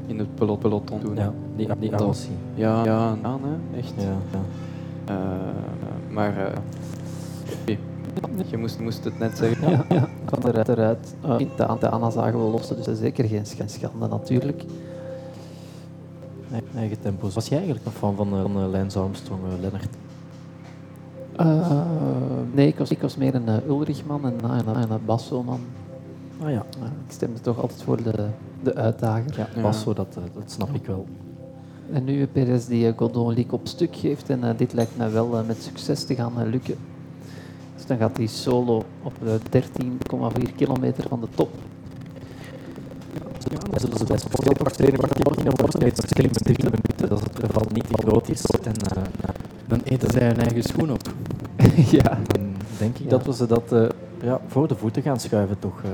in 0.06 0.18
het 0.18 0.34
pelot- 0.34 0.58
peloton 0.58 1.00
doen. 1.00 1.14
Ja, 1.16 1.32
die, 1.56 1.68
die 1.80 1.90
Dat-. 1.90 2.28
Ja, 2.54 2.84
ja, 2.84 3.16
echt. 3.76 3.92
Ja, 3.96 4.02
ja. 4.32 4.40
Eh, 5.14 6.12
maar... 6.12 6.36
eh, 6.36 6.58
oké. 7.62 7.76
Je 8.50 8.56
moest, 8.56 8.78
moest 8.80 9.04
het 9.04 9.18
net 9.18 9.36
zeggen. 9.38 9.70
Ja, 9.70 9.84
ja. 9.88 10.08
Van 10.26 10.46
eruit, 10.50 10.68
eruit. 10.68 11.14
Uh, 11.24 11.38
de, 11.38 11.46
de 11.80 11.88
Anna 11.90 12.10
zagen 12.10 12.44
we 12.44 12.50
lossen, 12.50 12.76
dus 12.76 12.84
dat 12.84 12.94
is 12.94 13.00
zeker 13.00 13.24
geen 13.24 13.46
sch- 13.46 13.60
schande 13.66 14.08
natuurlijk. 14.08 14.64
Nee, 16.48 16.60
eigen 16.76 17.00
tempo. 17.00 17.28
Was 17.34 17.48
jij 17.48 17.56
eigenlijk 17.58 17.84
nog 17.86 17.94
fan 17.94 18.16
van, 18.16 18.32
eh, 18.34 18.42
van 18.42 18.56
eh, 18.62 18.70
Lance 18.70 18.98
Armstrong, 18.98 19.40
eh, 19.44 19.60
Lennart? 19.60 19.88
Eh, 21.36 21.80
nee, 22.52 22.66
ik 22.66 22.78
was, 22.78 22.90
ik 22.90 23.00
was 23.00 23.16
meer 23.16 23.34
een 23.34 23.48
uh, 23.48 23.56
Ulrichman 23.68 24.24
en 24.26 24.34
uh, 24.44 24.56
een, 24.66 24.90
een 24.90 25.04
Basso-man. 25.04 25.60
Ah 26.42 26.50
ja, 26.50 26.64
Uh, 26.78 26.84
ik 27.06 27.12
stemde 27.12 27.40
toch 27.40 27.60
altijd 27.60 27.82
voor 27.82 28.02
de, 28.02 28.26
de 28.62 28.74
uitdager. 28.74 29.32
ja, 29.36 29.48
Ja. 29.54 29.62
Basso, 29.62 29.92
dat, 29.92 30.16
eh, 30.16 30.22
dat 30.34 30.50
snap 30.50 30.74
ik 30.74 30.86
wel. 30.86 31.06
En 31.92 32.04
nu 32.04 32.26
Perez 32.26 32.66
die 32.66 32.92
Godon 32.96 33.26
League 33.34 33.52
op 33.52 33.60
stuk 33.66 33.96
geeft 33.96 34.30
en 34.30 34.38
uh, 34.44 34.50
dit 34.56 34.72
lijkt 34.72 34.96
mij 34.96 35.10
wel 35.10 35.38
uh, 35.40 35.46
met 35.46 35.62
succes 35.62 36.04
te 36.04 36.14
gaan 36.14 36.32
uh, 36.38 36.50
lukken. 36.50 36.76
Dus 37.82 37.90
dan 37.90 38.08
gaat 38.08 38.16
hij 38.16 38.26
solo 38.26 38.84
op 39.02 39.12
uh, 39.22 39.32
13,4 40.48 40.54
kilometer 40.56 41.08
van 41.08 41.20
de 41.20 41.26
top. 41.34 41.50
Ja, 43.50 43.58
dan 43.70 43.80
zullen 43.80 43.98
ze 43.98 44.04
best 44.04 44.44
wel 44.44 44.54
veel 44.56 44.64
training 44.64 45.24
worden 45.24 45.64
op 45.64 45.70
steeds 45.70 46.00
verschil 46.00 46.24
met 46.24 46.44
drie 46.44 46.56
minuten, 46.64 47.08
dat 47.08 47.20
het 47.20 47.38
geval 47.44 47.62
niet 47.72 47.86
te 47.88 47.94
groot 47.94 48.28
is. 48.28 48.44
En 48.44 48.74
uh, 48.96 49.02
Dan 49.66 49.80
eten 49.84 50.10
zij 50.10 50.26
hun 50.26 50.36
eigen 50.38 50.62
schoen 50.62 50.92
op. 50.92 51.12
ja. 51.98 52.18
dan 52.26 52.54
denk 52.78 52.98
ik 52.98 53.02
Ja. 53.02 53.08
dat 53.08 53.26
we 53.26 53.34
ze 53.34 53.46
dat 53.46 53.72
uh, 53.72 53.88
ja, 54.22 54.40
voor 54.46 54.68
de 54.68 54.74
voeten 54.74 55.02
gaan 55.02 55.20
schuiven 55.20 55.58
toch. 55.58 55.82
Uh. 55.84 55.90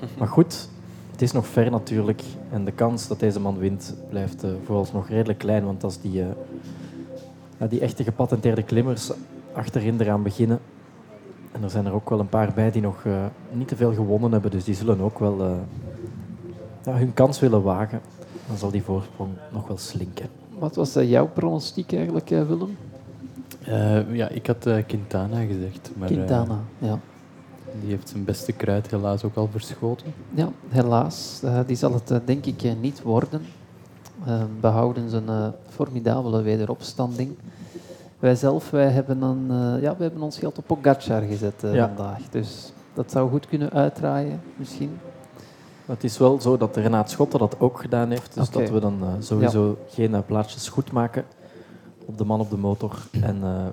Maar 0.18 0.28
goed, 0.28 0.68
het 1.10 1.22
is 1.22 1.32
nog 1.32 1.46
ver 1.46 1.70
natuurlijk. 1.70 2.22
En 2.50 2.64
de 2.64 2.72
kans 2.72 3.08
dat 3.08 3.20
deze 3.20 3.40
man 3.40 3.58
wint 3.58 3.94
blijft 4.08 4.44
uh, 4.44 4.50
vooralsnog 4.64 5.08
redelijk 5.08 5.38
klein. 5.38 5.64
Want 5.64 5.84
als 5.84 6.00
die, 6.00 6.12
ja, 7.58 7.66
die 7.66 7.80
echte 7.80 8.04
gepatenteerde 8.04 8.62
klimmers 8.62 9.10
achterin 9.54 10.00
eraan 10.00 10.22
beginnen. 10.22 10.58
En 11.52 11.62
er 11.62 11.70
zijn 11.70 11.86
er 11.86 11.92
ook 11.92 12.10
wel 12.10 12.20
een 12.20 12.28
paar 12.28 12.52
bij 12.54 12.70
die 12.70 12.82
nog 12.82 13.04
niet 13.52 13.68
te 13.68 13.76
veel 13.76 13.94
gewonnen 13.94 14.32
hebben. 14.32 14.50
Dus 14.50 14.64
die 14.64 14.74
zullen 14.74 15.00
ook 15.00 15.18
wel 15.18 15.64
ja, 16.84 16.92
hun 16.92 17.14
kans 17.14 17.40
willen 17.40 17.62
wagen, 17.62 18.00
dan 18.46 18.56
zal 18.56 18.70
die 18.70 18.82
voorsprong 18.82 19.30
nog 19.52 19.66
wel 19.66 19.78
slinken. 19.78 20.28
Wat 20.58 20.76
was 20.76 20.96
uh, 20.96 21.10
jouw 21.10 21.26
pronostiek 21.26 21.92
eigenlijk, 21.92 22.30
uh, 22.30 22.46
Willem? 22.46 22.76
Uh, 23.68 24.14
ja, 24.14 24.28
ik 24.28 24.46
had 24.46 24.66
uh, 24.66 24.76
Quintana 24.86 25.44
gezegd. 25.44 25.90
Maar, 25.96 26.08
Quintana, 26.08 26.58
ja. 26.78 26.98
Die 27.80 27.90
heeft 27.90 28.08
zijn 28.08 28.24
beste 28.24 28.52
kruid 28.52 28.90
helaas 28.90 29.24
ook 29.24 29.34
al 29.34 29.48
verschoten. 29.52 30.14
Ja, 30.34 30.48
helaas. 30.68 31.40
Uh, 31.44 31.60
die 31.66 31.76
zal 31.76 31.92
het 31.92 32.20
denk 32.24 32.46
ik 32.46 32.62
niet 32.80 33.02
worden. 33.02 33.42
behouden 34.60 35.10
zijn 35.10 35.52
formidabele 35.68 36.42
wederopstanding. 36.42 37.34
Wij 38.22 38.34
zelf, 38.34 38.70
wij 38.70 38.88
hebben, 38.88 39.22
een, 39.22 39.46
ja, 39.80 39.96
wij 39.96 40.06
hebben 40.06 40.22
ons 40.22 40.38
geld 40.38 40.58
op 40.58 40.66
Pogacar 40.66 41.22
gezet 41.22 41.54
ja. 41.72 41.86
vandaag. 41.86 42.28
Dus 42.30 42.72
dat 42.94 43.10
zou 43.10 43.30
goed 43.30 43.46
kunnen 43.46 43.70
uitdraaien, 43.70 44.40
misschien. 44.56 44.98
Het 45.86 46.04
is 46.04 46.18
wel 46.18 46.40
zo 46.40 46.56
dat 46.56 46.76
Renaat 46.76 47.10
Schotten 47.10 47.38
dat 47.38 47.60
ook 47.60 47.80
gedaan 47.80 48.10
heeft. 48.10 48.34
Dus 48.34 48.48
okay. 48.48 48.62
dat 48.62 48.72
we 48.72 48.80
dan 48.80 48.98
uh, 49.02 49.08
sowieso 49.18 49.66
ja. 49.66 49.94
geen 49.94 50.10
uh, 50.10 50.18
plaatsjes 50.26 50.68
goed 50.68 50.92
maken 50.92 51.24
op 52.04 52.18
de 52.18 52.24
man 52.24 52.40
op 52.40 52.50
de 52.50 52.56
motor. 52.56 52.96
En 53.22 53.36
uh, 53.36 53.66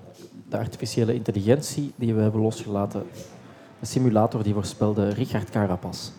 de 0.49 0.57
artificiële 0.57 1.13
intelligentie 1.13 1.93
die 1.95 2.13
we 2.13 2.21
hebben 2.21 2.41
losgelaten, 2.41 3.03
de 3.79 3.85
simulator 3.85 4.43
die 4.43 4.53
voorspelde 4.53 5.09
Richard 5.09 5.49
Carapaz. 5.49 6.09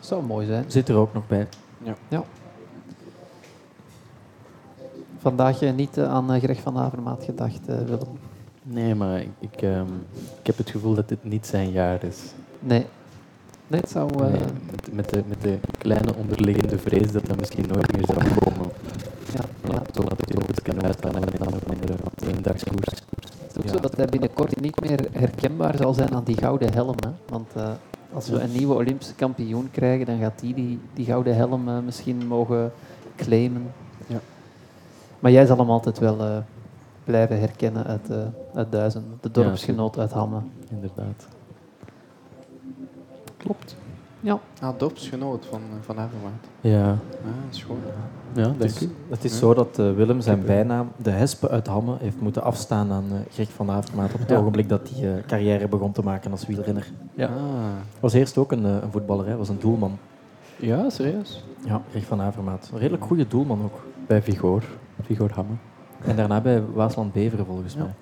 Zou 0.00 0.24
mooi 0.24 0.46
zijn. 0.46 0.64
Zit 0.66 0.88
er 0.88 0.96
ook 0.96 1.14
nog 1.14 1.26
bij. 1.26 1.48
Ja. 1.82 1.94
ja. 2.08 2.24
Vandaag 5.20 5.60
niet 5.74 5.98
aan 5.98 6.40
Greg 6.40 6.60
van 6.60 6.78
Avermaat 6.78 7.24
gedacht, 7.24 7.66
Willem. 7.66 8.18
Nee, 8.62 8.94
maar 8.94 9.20
ik, 9.20 9.30
ik, 9.38 9.62
um, 9.62 9.86
ik 10.40 10.46
heb 10.46 10.56
het 10.56 10.70
gevoel 10.70 10.94
dat 10.94 11.08
dit 11.08 11.24
niet 11.24 11.46
zijn 11.46 11.70
jaar 11.70 12.04
is. 12.04 12.18
Nee, 12.60 12.86
Nee, 13.70 13.80
het 13.80 13.90
zou... 13.90 14.10
Uh... 14.12 14.20
Nee, 14.20 14.40
met, 14.70 14.92
met, 14.92 15.10
de, 15.10 15.22
met 15.26 15.42
de 15.42 15.58
kleine 15.78 16.14
onderliggende 16.14 16.78
vrees 16.78 17.12
dat 17.12 17.26
dat 17.26 17.38
misschien 17.38 17.66
nooit 17.68 17.92
meer 17.92 18.04
zou 18.06 18.18
komen. 18.18 18.70
Ja, 19.34 19.70
ja. 19.70 19.82
Zodat 19.92 20.20
het 20.20 20.28
heel 20.28 20.42
goed 20.46 20.62
kan 20.62 20.82
uithalen 20.82 21.22
in 21.22 21.40
een 21.40 21.46
andere 21.46 21.94
eendagskoers. 22.26 22.88
Het 22.88 23.50
is 23.50 23.56
ook 23.56 23.64
ja. 23.64 23.70
zo 23.70 23.80
dat 23.80 23.96
hij 23.96 24.06
binnenkort 24.06 24.60
niet 24.60 24.80
meer 24.80 25.08
herkenbaar 25.12 25.76
zal 25.76 25.94
zijn 25.94 26.14
aan 26.14 26.24
die 26.24 26.36
gouden 26.36 26.72
helm. 26.72 26.96
Hè? 27.00 27.10
Want 27.28 27.48
uh, 27.56 27.70
als 28.12 28.28
we 28.28 28.40
een 28.40 28.52
nieuwe 28.52 28.74
Olympische 28.74 29.14
kampioen 29.14 29.68
krijgen, 29.70 30.06
dan 30.06 30.18
gaat 30.18 30.40
die 30.40 30.54
die, 30.54 30.78
die 30.94 31.04
gouden 31.04 31.36
helm 31.36 31.68
uh, 31.68 31.78
misschien 31.84 32.26
mogen 32.26 32.72
claimen. 33.16 33.72
Maar 35.20 35.30
jij 35.30 35.46
zal 35.46 35.58
hem 35.58 35.70
altijd 35.70 35.98
wel 35.98 36.20
uh, 36.20 36.36
blijven 37.04 37.38
herkennen 37.38 37.84
uit, 37.84 38.10
uit 38.54 38.72
Duizend. 38.72 39.04
De 39.20 39.30
dorpsgenoot 39.30 39.98
uit 39.98 40.12
Hamme. 40.12 40.40
Inderdaad. 40.70 41.28
Klopt. 43.36 43.76
Ja. 44.20 44.38
Ah, 44.60 44.78
dorpsgenoot 44.78 45.46
van, 45.46 45.60
van 45.80 45.98
Avermaat. 45.98 46.32
Ja. 46.60 46.88
Ah, 46.88 47.30
schoon. 47.50 47.78
Ja, 48.32 48.42
denk 48.42 48.60
dus, 48.60 48.82
ik. 48.82 48.90
Het 49.08 49.24
is 49.24 49.32
ja. 49.32 49.38
zo 49.38 49.54
dat 49.54 49.78
uh, 49.78 49.92
Willem 49.92 50.20
zijn 50.20 50.44
bijnaam, 50.44 50.92
de 50.96 51.10
Hespe 51.10 51.48
uit 51.48 51.66
Hamme, 51.66 51.96
heeft 52.00 52.20
moeten 52.20 52.42
afstaan 52.42 52.92
aan 52.92 53.04
uh, 53.12 53.18
Greg 53.30 53.50
van 53.50 53.70
Avermaat 53.70 54.12
op 54.12 54.20
het 54.20 54.28
ja. 54.28 54.36
ogenblik 54.36 54.68
dat 54.68 54.90
hij 54.94 55.16
uh, 55.16 55.22
carrière 55.26 55.68
begon 55.68 55.92
te 55.92 56.02
maken 56.02 56.30
als 56.30 56.46
wielrenner. 56.46 56.90
Ja. 57.14 57.26
Ah. 57.26 57.32
Was 58.00 58.12
eerst 58.12 58.38
ook 58.38 58.52
een, 58.52 58.64
een 58.64 58.90
voetballer, 58.90 59.26
hij 59.26 59.36
was 59.36 59.48
een 59.48 59.58
doelman. 59.58 59.98
Ja, 60.56 60.90
serieus? 60.90 61.44
Ja, 61.64 61.82
Greg 61.90 62.04
van 62.04 62.20
Avermaat. 62.20 62.70
Een 62.72 62.78
redelijk 62.78 63.04
goede 63.04 63.28
doelman 63.28 63.62
ook. 63.62 63.82
Bij 64.06 64.22
Vigor. 64.22 64.62
Vigor 65.02 65.30
Hamme. 65.34 65.54
En 66.04 66.16
daarna 66.16 66.40
bij 66.40 66.62
Waasland 66.62 67.12
Beveren 67.12 67.46
volgens 67.46 67.74
ja. 67.74 67.82
mij. 67.82 67.94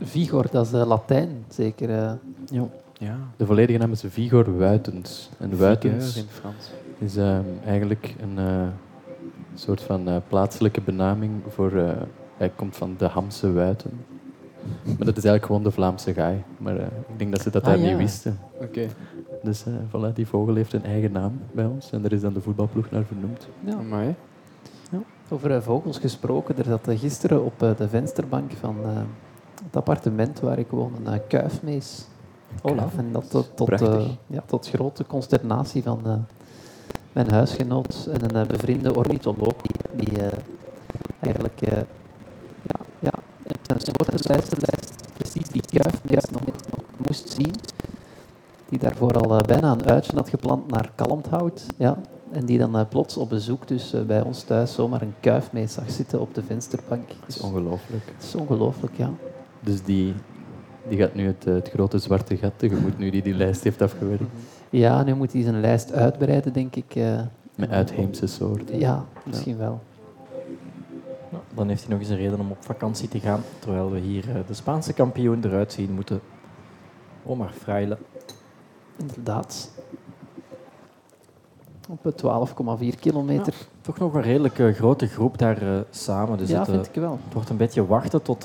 Vigor, 0.00 0.46
dat 0.50 0.66
is 0.66 0.72
Latijn, 0.72 1.44
zeker. 1.48 1.90
ja. 1.90 2.68
Ja. 2.98 3.16
De 3.36 3.46
volledige 3.46 3.78
naam 3.78 3.92
is 3.92 4.04
Vigor 4.06 4.58
Wuitens. 4.58 5.30
En 5.38 5.58
Wuitens 5.58 6.16
in 6.16 6.24
Frans. 6.28 6.70
is 6.98 7.16
uh, 7.16 7.38
eigenlijk 7.64 8.14
een 8.20 8.38
uh, 8.38 8.68
soort 9.54 9.82
van 9.82 10.08
uh, 10.08 10.16
plaatselijke 10.28 10.80
benaming 10.80 11.32
voor... 11.48 11.72
uh, 11.72 11.90
hij 12.36 12.52
komt 12.56 12.76
van 12.76 12.94
de 12.98 13.06
Hamse 13.06 13.52
Wuiten. 13.52 13.90
Maar 14.82 15.06
dat 15.06 15.16
is 15.16 15.24
eigenlijk 15.24 15.46
gewoon 15.46 15.62
de 15.62 15.70
Vlaamse 15.70 16.14
gaai. 16.14 16.42
Maar 16.58 16.76
ik 16.80 17.18
denk 17.18 17.32
dat 17.32 17.42
ze 17.42 17.50
dat 17.50 17.62
ah, 17.62 17.68
daar 17.68 17.78
ja. 17.78 17.88
niet 17.88 17.96
wisten. 17.96 18.38
Oké. 18.54 18.64
Okay. 18.64 18.88
Dus 19.42 19.64
voilà, 19.64 20.12
die 20.14 20.26
vogel 20.26 20.54
heeft 20.54 20.72
een 20.72 20.84
eigen 20.84 21.12
naam 21.12 21.40
bij 21.52 21.64
ons. 21.64 21.92
En 21.92 22.02
daar 22.02 22.12
is 22.12 22.20
dan 22.20 22.32
de 22.32 22.40
voetbalploeg 22.40 22.90
naar 22.90 23.04
vernoemd. 23.04 23.48
Ja, 23.64 23.76
mooi. 23.76 24.14
Over 25.28 25.62
vogels 25.62 25.98
gesproken, 25.98 26.58
er 26.58 26.64
zat 26.64 26.88
gisteren 26.98 27.44
op 27.44 27.58
de 27.58 27.88
vensterbank 27.88 28.52
van 28.52 28.76
het 29.64 29.76
appartement 29.76 30.40
waar 30.40 30.58
ik 30.58 30.70
woon 30.70 30.92
een 31.04 31.26
kuifmees. 31.26 32.06
Olaf. 32.62 32.96
En 32.98 33.12
dat 33.12 33.30
tot, 33.30 33.56
tot, 33.56 33.80
uh, 33.80 34.08
ja, 34.26 34.42
tot 34.46 34.68
grote 34.68 35.06
consternatie 35.06 35.82
van 35.82 36.00
uh, 36.06 36.12
mijn 37.12 37.30
huisgenoot 37.30 38.08
en 38.12 38.24
een 38.24 38.42
uh, 38.42 38.48
bevriende 38.48 38.94
ornitholoog 38.94 39.54
die, 39.62 40.06
die 40.06 40.18
eigenlijk 41.20 41.60
ja, 41.60 41.82
ja, 42.98 43.12
een 43.66 43.80
soortenlijstenlijst 43.80 44.94
precies 45.16 45.48
die 45.48 45.62
kuifmees 45.80 46.30
nog, 46.30 46.42
nog 46.44 46.84
moest 47.06 47.28
zien. 47.28 47.54
Die 48.68 48.78
daarvoor 48.78 49.12
al 49.12 49.40
bijna 49.46 49.72
een 49.72 49.86
uitje 49.86 50.16
had 50.16 50.28
geplant 50.28 50.70
naar 50.70 50.90
kalmthout. 50.94 51.66
Ja, 51.76 51.98
en 52.36 52.44
die 52.44 52.58
dan 52.58 52.88
plots 52.88 53.16
op 53.16 53.28
bezoek 53.28 53.68
dus 53.68 53.94
bij 54.06 54.22
ons 54.22 54.42
thuis 54.42 54.74
zomaar 54.74 55.02
een 55.02 55.14
kuifmees 55.20 55.72
zag 55.72 55.90
zitten 55.90 56.20
op 56.20 56.34
de 56.34 56.42
vensterbank. 56.42 57.08
Dat 57.08 57.28
is 57.28 57.40
ongelooflijk. 57.40 58.04
Dat 58.06 58.24
is 58.24 58.34
ongelooflijk, 58.34 58.96
ja. 58.96 59.10
Dus 59.60 59.82
die, 59.82 60.14
die 60.88 60.98
gaat 60.98 61.14
nu 61.14 61.26
het, 61.26 61.44
het, 61.44 61.68
grote 61.68 61.98
zwarte 61.98 62.36
gat 62.36 62.52
tegemoet, 62.56 62.98
nu 62.98 63.10
die 63.10 63.22
die 63.22 63.34
lijst 63.34 63.64
heeft 63.64 63.82
afgewerkt. 63.82 64.22
Ja, 64.70 65.02
nu 65.02 65.14
moet 65.14 65.32
hij 65.32 65.42
zijn 65.42 65.60
lijst 65.60 65.92
uitbreiden, 65.92 66.52
denk 66.52 66.76
ik. 66.76 66.94
Uh, 66.94 67.20
Met 67.54 67.70
uitheemse 67.70 68.26
soorten. 68.26 68.78
Ja, 68.78 69.04
misschien 69.24 69.56
ja. 69.56 69.58
wel. 69.58 69.80
Nou, 71.30 71.42
dan 71.54 71.68
heeft 71.68 71.82
hij 71.82 71.90
nog 71.90 72.00
eens 72.00 72.08
een 72.08 72.16
reden 72.16 72.40
om 72.40 72.50
op 72.50 72.64
vakantie 72.64 73.08
te 73.08 73.20
gaan, 73.20 73.42
terwijl 73.58 73.90
we 73.90 73.98
hier 73.98 74.28
uh, 74.28 74.34
de 74.46 74.54
Spaanse 74.54 74.92
kampioen 74.92 75.44
eruit 75.44 75.72
zien 75.72 75.92
moeten. 75.92 76.20
Omar 77.24 77.52
Freile. 77.52 77.98
Inderdaad. 78.96 79.70
Op 81.86 82.12
12,4 82.82 83.00
kilometer. 83.00 83.54
Ja, 83.58 83.66
toch 83.80 83.98
nog 83.98 84.14
een 84.14 84.22
redelijk 84.22 84.58
uh, 84.58 84.74
grote 84.74 85.06
groep 85.06 85.38
daar 85.38 85.62
uh, 85.62 85.78
samen. 85.90 86.38
Dus 86.38 86.48
ja, 86.48 86.58
het, 86.58 86.68
vind 86.68 86.86
ik 86.86 86.94
wel. 86.94 87.18
Het 87.24 87.34
wordt 87.34 87.50
een 87.50 87.56
beetje 87.56 87.86
wachten 87.86 88.22
tot, 88.22 88.40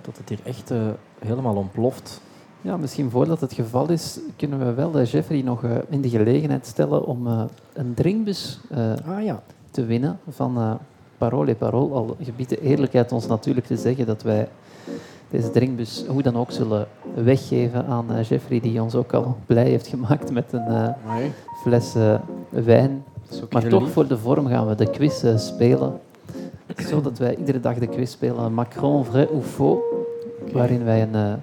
tot 0.00 0.16
het 0.16 0.28
hier 0.28 0.40
echt 0.44 0.72
helemaal 1.18 1.56
ontploft. 1.56 2.20
Ja, 2.60 2.76
misschien 2.76 3.10
voordat 3.10 3.40
het 3.40 3.52
geval 3.52 3.90
is, 3.90 4.18
kunnen 4.36 4.58
we 4.58 4.74
wel 4.74 4.98
eh, 4.98 5.04
Jeffrey 5.06 5.42
nog 5.42 5.64
eh, 5.64 5.76
in 5.88 6.00
de 6.00 6.08
gelegenheid 6.08 6.66
stellen 6.66 7.04
om 7.04 7.26
eh, 7.26 7.42
een 7.72 7.94
drinkbus 7.94 8.60
eh, 8.70 8.92
Ah 9.06 9.24
ja. 9.24 9.42
te 9.70 9.84
winnen 9.84 10.18
van 10.28 10.58
eh 10.58 10.72
Parole 11.18 11.54
Parole. 11.54 11.94
Al 11.94 12.16
gebiedt 12.20 12.50
de 12.50 12.60
eerlijkheid 12.60 13.12
ons 13.12 13.26
natuurlijk 13.26 13.66
te 13.66 13.76
zeggen 13.76 14.06
dat 14.06 14.22
wij 14.22 14.48
deze 15.30 15.50
drinkbus 15.50 16.04
hoe 16.08 16.22
dan 16.22 16.36
ook 16.36 16.50
zullen 16.50 16.86
weggeven 17.14 17.86
aan 17.86 18.14
eh, 18.14 18.22
Jeffrey, 18.22 18.60
die 18.60 18.82
ons 18.82 18.94
ook 18.94 19.12
al 19.12 19.36
blij 19.46 19.68
heeft 19.68 19.86
gemaakt 19.86 20.30
met 20.30 20.52
een 20.52 20.66
eh, 20.66 20.88
fles 21.62 21.94
eh, 21.94 22.14
wijn. 22.48 23.04
Maar 23.50 23.68
toch 23.68 23.82
lief. 23.82 23.92
voor 23.92 24.06
de 24.06 24.18
vorm 24.18 24.46
gaan 24.46 24.68
we 24.68 24.74
de 24.74 24.90
quiz 24.90 25.24
spelen. 25.36 26.00
Zodat 26.76 27.18
wij 27.18 27.36
iedere 27.36 27.60
dag 27.60 27.78
de 27.78 27.86
quiz 27.86 28.10
spelen 28.10 28.54
Macron, 28.54 29.04
vrai 29.04 29.28
ou 29.32 29.42
faux. 29.42 29.82
Waarin 30.52 30.84
wij 30.84 31.02
een 31.02 31.40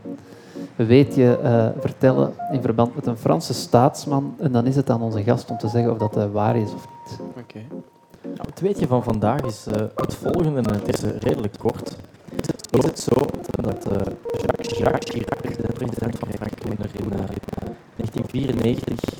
weetje 0.76 1.38
eh, 1.38 1.68
vertellen 1.80 2.34
in 2.52 2.62
verband 2.62 2.96
met 2.96 3.06
een 3.06 3.18
Franse 3.18 3.54
staatsman. 3.54 4.36
En 4.40 4.52
dan 4.52 4.66
is 4.66 4.76
het 4.76 4.90
aan 4.90 5.02
onze 5.02 5.24
gast 5.24 5.50
om 5.50 5.58
te 5.58 5.68
zeggen 5.68 5.92
of 5.92 5.98
dat 5.98 6.32
waar 6.32 6.56
is 6.56 6.74
of 6.74 6.88
niet. 7.04 7.20
Oké. 7.40 7.60
Nou, 8.22 8.50
het 8.50 8.60
weetje 8.60 8.88
van 8.88 9.04
vandaag 9.04 9.42
is 9.42 9.66
het 9.96 10.14
volgende, 10.14 10.62
en 10.62 10.74
het 10.74 10.88
is 10.88 11.02
redelijk 11.20 11.56
kort. 11.58 11.96
Is 12.78 12.84
het 12.86 13.00
zo 13.00 13.16
dat 13.62 13.86
eh, 13.92 13.98
Jacques, 14.42 14.78
Jacques 14.78 15.10
Chirac, 15.10 15.42
de 15.58 15.74
president 15.74 16.18
van 16.20 16.28
Frankrijk, 16.32 16.64
er 16.64 17.00
in 17.00 17.12
eh, 17.12 17.26
1994 17.96 19.20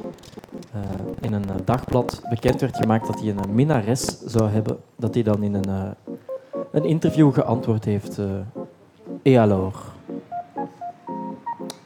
eh, 0.74 0.82
in 1.22 1.34
een 1.34 1.50
eh, 1.50 1.56
dagblad 1.66 2.22
bekend 2.30 2.62
werd 2.62 2.76
gemaakt 2.78 3.08
dat 3.08 3.20
hij 3.20 3.30
een 3.30 3.54
minnares 3.56 4.20
zou 4.26 4.50
hebben, 4.50 4.78
dat 4.96 5.14
hij 5.14 5.24
dan 5.24 5.44
in 5.44 5.54
een, 5.54 5.66
eh, 5.66 6.14
een 6.72 6.84
interview 6.86 7.34
geantwoord 7.34 7.86
heeft. 7.86 8.18
eh 8.18 8.26
et 9.24 9.38
alors? 9.38 9.78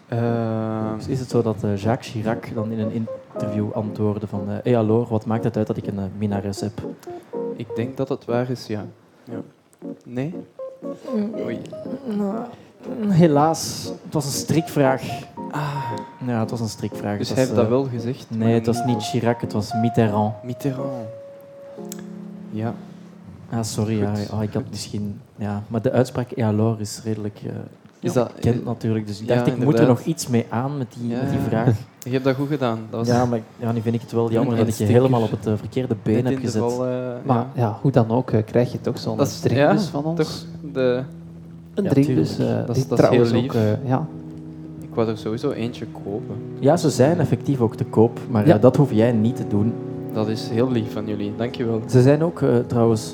Ehm, 0.08 0.96
Dus 0.96 1.08
is 1.08 1.20
het 1.20 1.30
zo 1.30 1.42
dat 1.42 1.64
eh, 1.64 1.76
Jacques 1.78 2.08
Chirac 2.12 2.54
dan 2.54 2.72
in 2.72 2.80
een 2.80 3.08
interview 3.34 3.72
antwoordde 3.72 4.28
van 4.28 4.50
eh 4.50 4.72
et 4.72 4.76
alors, 4.76 5.10
wat 5.10 5.26
maakt 5.26 5.44
het 5.44 5.58
uit 5.58 5.68
dat 5.68 5.78
ik 5.78 5.88
een 5.88 6.12
minnares 6.18 6.60
heb? 6.60 6.82
ik 7.56 7.68
denk 7.76 7.98
dat 7.98 8.10
het 8.10 8.26
waar 8.26 8.50
is, 8.50 8.68
ja. 8.68 8.86
ja. 9.24 9.42
Nee? 10.06 10.36
Oei. 11.40 11.62
Nou, 12.18 12.46
helaas, 13.12 13.92
het 14.04 14.14
was 14.14 14.26
een 14.26 14.32
strikvraag. 14.32 15.02
Ja, 16.26 16.40
het 16.40 16.50
was 16.50 16.60
een 16.60 16.70
strikvraag. 16.70 17.18
Dus 17.18 17.30
hij 17.30 17.38
heeft 17.38 17.56
dat 17.56 17.64
eh, 17.64 17.70
wel 17.70 17.84
gezegd? 17.84 18.26
Nee, 18.30 18.54
het 18.54 18.66
was 18.66 18.84
niet 18.86 19.04
Chirac, 19.04 19.42
het 19.42 19.54
was 19.54 19.74
Mitterrand. 19.74 20.44
Mitterrand. 20.44 21.08
Ja. 22.52 22.74
Ah, 23.50 23.64
sorry, 23.64 24.00
ja, 24.00 24.14
ah, 24.32 24.44
ik 24.44 24.54
had 24.54 24.64
misschien... 24.70 25.22
Ja, 25.36 25.64
maar 25.68 25.82
de 25.82 25.92
uitspraak 25.92 26.32
et 26.32 26.44
alors 26.44 26.80
is 26.80 27.02
redelijk 27.04 27.40
eh 27.46 27.52
Is 28.00 28.14
dat, 28.14 28.36
bekend 28.36 28.66
natuurlijk. 28.66 29.08
Dus 29.08 29.22
ik 29.22 29.28
Ja, 29.28 29.36
dacht, 29.36 29.48
ik 29.48 29.58
moet 29.58 29.80
er 29.80 29.88
nog 29.88 30.02
iets 30.02 30.28
mee 30.28 30.46
aan 30.50 30.78
met 30.78 30.88
die, 30.98 31.10
met 31.10 31.30
die 31.30 31.40
vraag. 31.40 31.76
Je 32.04 32.10
hebt 32.12 32.24
dat 32.24 32.36
goed 32.36 32.48
gedaan. 32.48 32.80
Dat 32.90 33.00
was 33.00 33.08
Ja, 33.08 33.26
maar 33.26 33.40
ja, 33.58 33.72
nu 33.72 33.82
vind 33.82 33.96
ik 33.96 34.02
het 34.02 34.12
wel 34.12 34.32
jammer 34.32 34.56
dat 34.58 34.68
ik 34.68 34.74
je 34.74 34.84
helemaal 34.86 35.22
op 35.22 35.32
het 35.32 35.46
eh, 35.48 35.54
verkeerde 35.56 35.96
been 36.04 36.26
heb 36.26 36.40
gezet. 36.40 36.62
val, 36.62 36.86
eh, 36.88 36.92
Maar 37.26 37.38
ja. 37.38 37.48
ja, 37.56 37.78
hoe 37.82 37.92
dan 37.92 38.10
ook 38.12 38.32
eh, 38.32 38.44
krijg 38.46 38.72
je 38.72 38.82
toch 38.82 39.00
zo'n 39.00 39.18
drinkbus 39.18 39.84
ja, 39.86 39.90
van 39.92 40.04
ons. 40.06 40.20
Toch 40.20 40.46
de, 40.74 41.02
een 41.74 41.84
Ja, 41.84 41.90
drinkbus. 41.90 42.38
Dat 42.38 42.78
is- 42.78 42.88
dat 42.88 43.00
is 43.00 43.08
heel 43.10 43.26
lief. 43.26 43.56
ook, 43.56 43.62
ja. 43.86 44.08
ik 44.82 44.90
wou 44.94 45.10
er 45.10 45.18
sowieso 45.18 45.52
eentje 45.52 45.86
kopen. 46.04 46.36
Ja, 46.60 46.78
ze 46.78 46.90
zijn 46.90 47.20
effectief 47.20 47.62
ook 47.62 47.76
te 47.76 47.84
koop, 47.86 48.20
maar 48.30 48.48
Ja. 48.48 48.58
dat 48.58 48.76
hoef 48.76 48.92
jij 48.92 49.12
niet 49.12 49.36
te 49.36 49.48
doen. 49.48 49.74
Dat 50.14 50.28
is 50.28 50.50
heel 50.50 50.72
lief 50.72 50.94
van 50.94 51.08
jullie. 51.08 51.34
Dankjewel. 51.38 51.82
Ze 51.90 52.02
zijn 52.02 52.24
ook 52.24 52.42
trouwens 52.68 53.14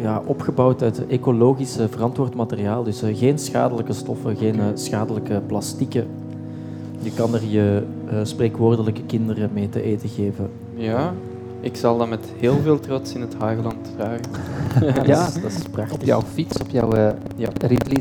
ja, 0.00 0.22
opgebouwd 0.26 0.82
uit 0.82 1.06
ecologisch 1.06 1.78
verantwoord 1.90 2.34
materiaal. 2.34 2.82
Dus 2.82 3.02
geen 3.14 3.38
schadelijke 3.38 3.92
stoffen, 3.92 4.36
geen 4.36 4.60
schadelijke 4.74 5.40
plastieken. 5.46 6.06
Je 7.02 7.12
kan 7.12 7.34
er 7.34 7.44
je 7.44 7.82
eh, 8.10 8.16
spreekwoordelijke 8.22 9.02
kinderen 9.06 9.50
mee 9.52 9.68
te 9.68 9.82
eten 9.82 10.08
geven. 10.08 10.50
Ja, 10.74 11.14
ik 11.60 11.76
zal 11.76 11.98
dat 11.98 12.08
met 12.08 12.26
heel 12.38 12.56
veel 12.62 12.80
trots 12.80 13.14
in 13.14 13.20
het 13.20 13.34
Hageland 13.38 13.90
dragen. 13.96 14.20
Ja, 15.06 15.24
dat 15.24 15.34
is, 15.36 15.42
dat 15.42 15.50
is 15.50 15.62
prachtig. 15.70 15.94
Op 15.94 16.04
jouw 16.04 16.22
fiets, 16.22 16.60
op 16.60 16.68
jouw 16.70 16.94
uh, 16.96 17.10
Ja. 17.36 17.48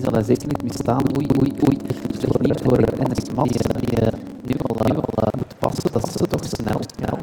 Zal 0.02 0.12
hij 0.12 0.24
zeker 0.24 0.48
niet 0.48 0.62
meer 0.64 0.74
staan. 0.74 1.02
Oei, 1.18 1.28
oei, 1.40 1.52
oei. 1.68 1.78
Slecht 2.18 2.42
niet 2.42 2.62
voor 2.64 2.80
uh, 2.80 2.86
NS 2.86 3.34
Mat, 3.36 3.48
die, 3.48 3.88
die 3.90 4.02
uh, 4.02 4.08
nu 4.46 4.56
al, 4.62 4.86
nu 4.86 4.96
al 4.96 5.14
uh, 5.20 5.28
moet 5.38 5.56
passen. 5.60 5.92
Dat 5.92 6.08
is 6.08 6.14
toch 6.14 6.44
snel. 6.44 6.80
Ja. 7.00 7.18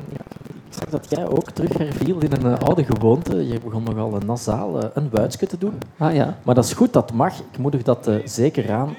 Ik 0.68 0.74
zag 0.74 0.88
dat 0.88 1.06
jij 1.10 1.28
ook 1.28 1.50
terug 1.50 1.78
herviel 1.78 2.18
in 2.18 2.32
een 2.32 2.52
eh, 2.52 2.66
oude 2.66 2.84
gewoonte. 2.84 3.48
Je 3.48 3.60
begon 3.64 3.82
nogal 3.82 4.14
een 4.14 4.26
nasaal 4.26 4.82
eh, 4.82 4.88
een 4.94 5.08
wuitsje 5.10 5.46
te 5.46 5.58
doen. 5.58 5.74
Ah 5.96 6.14
ja. 6.14 6.38
Maar 6.42 6.54
dat 6.54 6.64
is 6.64 6.72
goed, 6.72 6.92
dat 6.92 7.12
mag. 7.12 7.38
Ik 7.38 7.58
moedig 7.58 7.82
dat 7.82 8.06
eh, 8.06 8.14
zeker 8.24 8.72
aan. 8.72 8.94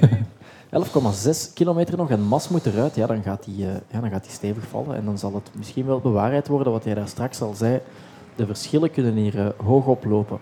11,6 0.72 1.52
kilometer 1.54 1.96
nog 1.96 2.10
en 2.10 2.22
Mas 2.22 2.48
moet 2.48 2.66
eruit. 2.66 2.94
Ja, 2.94 3.06
dan 3.06 3.22
gaat 3.22 3.44
die, 3.44 3.66
eh, 3.66 3.74
ja, 3.90 4.00
dan 4.00 4.10
gaat 4.10 4.22
die 4.22 4.32
stevig 4.32 4.66
vallen. 4.66 4.96
En 4.96 5.04
dan 5.04 5.18
zal 5.18 5.34
het 5.34 5.50
misschien 5.56 5.86
wel 5.86 6.00
bewaarheid 6.00 6.48
worden 6.48 6.72
wat 6.72 6.84
jij 6.84 6.94
daar 6.94 7.08
straks 7.08 7.40
al 7.40 7.54
zei. 7.54 7.80
De 8.36 8.46
verschillen 8.46 8.90
kunnen 8.90 9.14
hier 9.14 9.38
eh, 9.38 9.46
hoog 9.66 9.86
oplopen. 9.86 10.38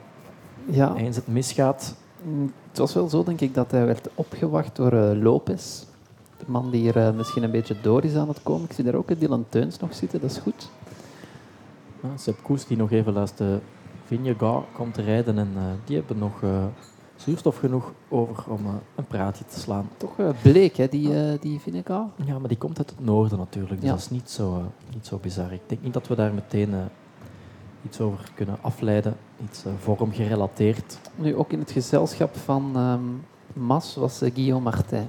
Ja. 0.65 0.95
Eens 0.95 1.17
het 1.17 1.27
misgaat, 1.27 1.95
Mm, 2.23 2.53
Het 2.69 2.79
was 2.79 2.95
wel 2.95 3.09
zo, 3.09 3.25
denk 3.25 3.41
ik, 3.41 3.55
dat 3.55 3.71
hij 3.71 3.87
werd 3.87 4.09
opgewacht 4.15 4.77
door 4.77 4.93
uh, 4.93 5.23
Lopez. 5.23 5.83
De 6.39 6.45
man 6.47 6.71
die 6.71 6.93
er 6.93 7.09
uh, 7.09 7.17
misschien 7.17 7.43
een 7.43 7.51
beetje 7.51 7.81
door 7.83 8.05
is 8.05 8.15
aan 8.15 8.29
het 8.29 8.43
komen. 8.43 8.65
Ik 8.65 8.73
zie 8.73 8.85
daar 8.85 8.95
ook 8.95 9.21
Dylan 9.21 9.45
Teuns 9.49 9.79
nog 9.79 9.95
zitten, 9.95 10.21
dat 10.21 10.31
is 10.31 10.39
goed. 10.39 10.71
Ja, 12.03 12.09
Sepp 12.17 12.43
Koes, 12.43 12.67
die 12.67 12.77
nog 12.77 12.91
even 12.91 13.13
naast 13.13 13.39
de 13.39 13.59
Vingegaard 14.05 14.65
komt 14.73 14.95
te 14.95 15.03
rijden. 15.03 15.39
En 15.39 15.53
uh, 15.57 15.63
die 15.85 15.97
hebben 15.97 16.19
nog 16.19 16.43
zuurstof 17.21 17.57
genoeg 17.57 17.93
over 18.09 18.45
om 18.49 18.67
uh, 18.67 18.73
een 18.95 19.05
praatje 19.05 19.45
te 19.45 19.61
slaan. 19.61 19.89
Toch 19.97 20.19
uh, 20.19 20.29
bleek, 20.43 20.77
hè, 20.77 20.89
die, 20.89 21.39
die 21.39 21.61
Vingegaard? 21.61 22.11
Ja, 22.25 22.39
maar 22.39 22.49
die 22.49 22.59
komt 22.59 22.79
uit 22.79 22.91
het 22.91 23.05
noorden 23.05 23.39
natuurlijk. 23.39 23.81
Dus 23.81 23.85
ja. 23.85 23.91
dat 23.91 24.01
is 24.01 24.11
niet 24.11 24.31
zo, 24.31 24.63
niet 24.93 25.07
zo 25.07 25.19
bizar. 25.19 25.53
Ik 25.53 25.61
denk 25.67 25.83
niet 25.83 25.93
dat 25.93 26.09
we 26.09 26.15
daar 26.15 26.33
meteen 26.35 26.75
iets 27.85 28.01
over 28.01 28.31
kunnen 28.35 28.57
afleiden. 28.61 29.17
Iets 29.45 29.65
vormgerelateerd. 29.79 30.99
Nu, 31.15 31.37
ook 31.37 31.53
in 31.53 31.59
het 31.59 31.71
gezelschap 31.71 32.37
van 32.37 32.77
um, 32.77 33.25
Mas 33.53 33.95
was 33.95 34.19
Guillaume 34.19 34.61
Martin. 34.61 35.09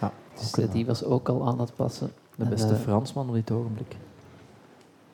Ja, 0.00 0.12
dus 0.38 0.70
die 0.70 0.86
was 0.86 1.04
ook 1.04 1.28
al 1.28 1.46
aan 1.46 1.60
het 1.60 1.74
passen. 1.74 2.12
De 2.36 2.44
beste 2.44 2.68
en, 2.68 2.78
Fransman 2.78 3.28
op 3.28 3.34
dit 3.34 3.50
ogenblik. 3.50 3.96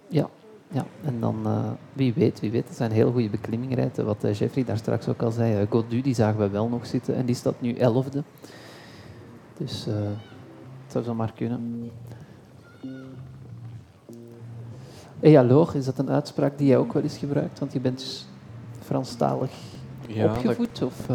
Ja, 0.09 0.29
ja. 0.69 0.87
en 1.05 1.21
dan 1.21 1.37
uh, 1.47 1.71
wie 1.93 2.15
weet, 2.15 2.41
wie 2.41 2.51
weet. 2.51 2.69
Het 2.69 2.77
zijn 2.77 2.91
heel 2.91 3.13
goede 3.13 3.31
beklimmingrijden. 3.31 4.05
Wat 4.05 4.25
uh, 4.25 4.35
Jeffrey 4.35 4.65
daar 4.65 4.77
straks 4.77 5.09
ook 5.09 5.23
al 5.23 5.31
zei. 5.31 5.63
Uh, 5.63 5.71
Godu, 5.71 6.01
die 6.01 6.15
zagen 6.15 6.41
we 6.41 6.49
wel 6.49 6.69
nog 6.69 6.87
zitten 6.87 7.15
en 7.15 7.27
die 7.27 7.35
staat 7.35 7.61
nu 7.61 7.75
elfde. 7.75 8.23
Dus 9.57 9.85
het 9.85 10.93
zou 10.93 11.05
zo 11.05 11.15
maar 11.15 11.33
kunnen. 11.33 11.91
Et 15.21 15.37
alors, 15.37 15.75
is 15.75 15.85
dat 15.85 15.99
een 15.99 16.11
uitspraak 16.11 16.59
die 16.59 16.67
jij 16.67 16.77
ook 16.77 16.93
wel 16.93 17.03
eens 17.03 17.19
gebruikt? 17.19 17.59
Want 17.59 17.73
je 17.73 17.81
bent 17.81 17.99
dus 17.99 18.27
Franstalig 18.85 19.51
ja, 20.09 20.25
opgevoed? 20.25 20.79
Dat... 20.79 20.89
Of. 20.89 21.09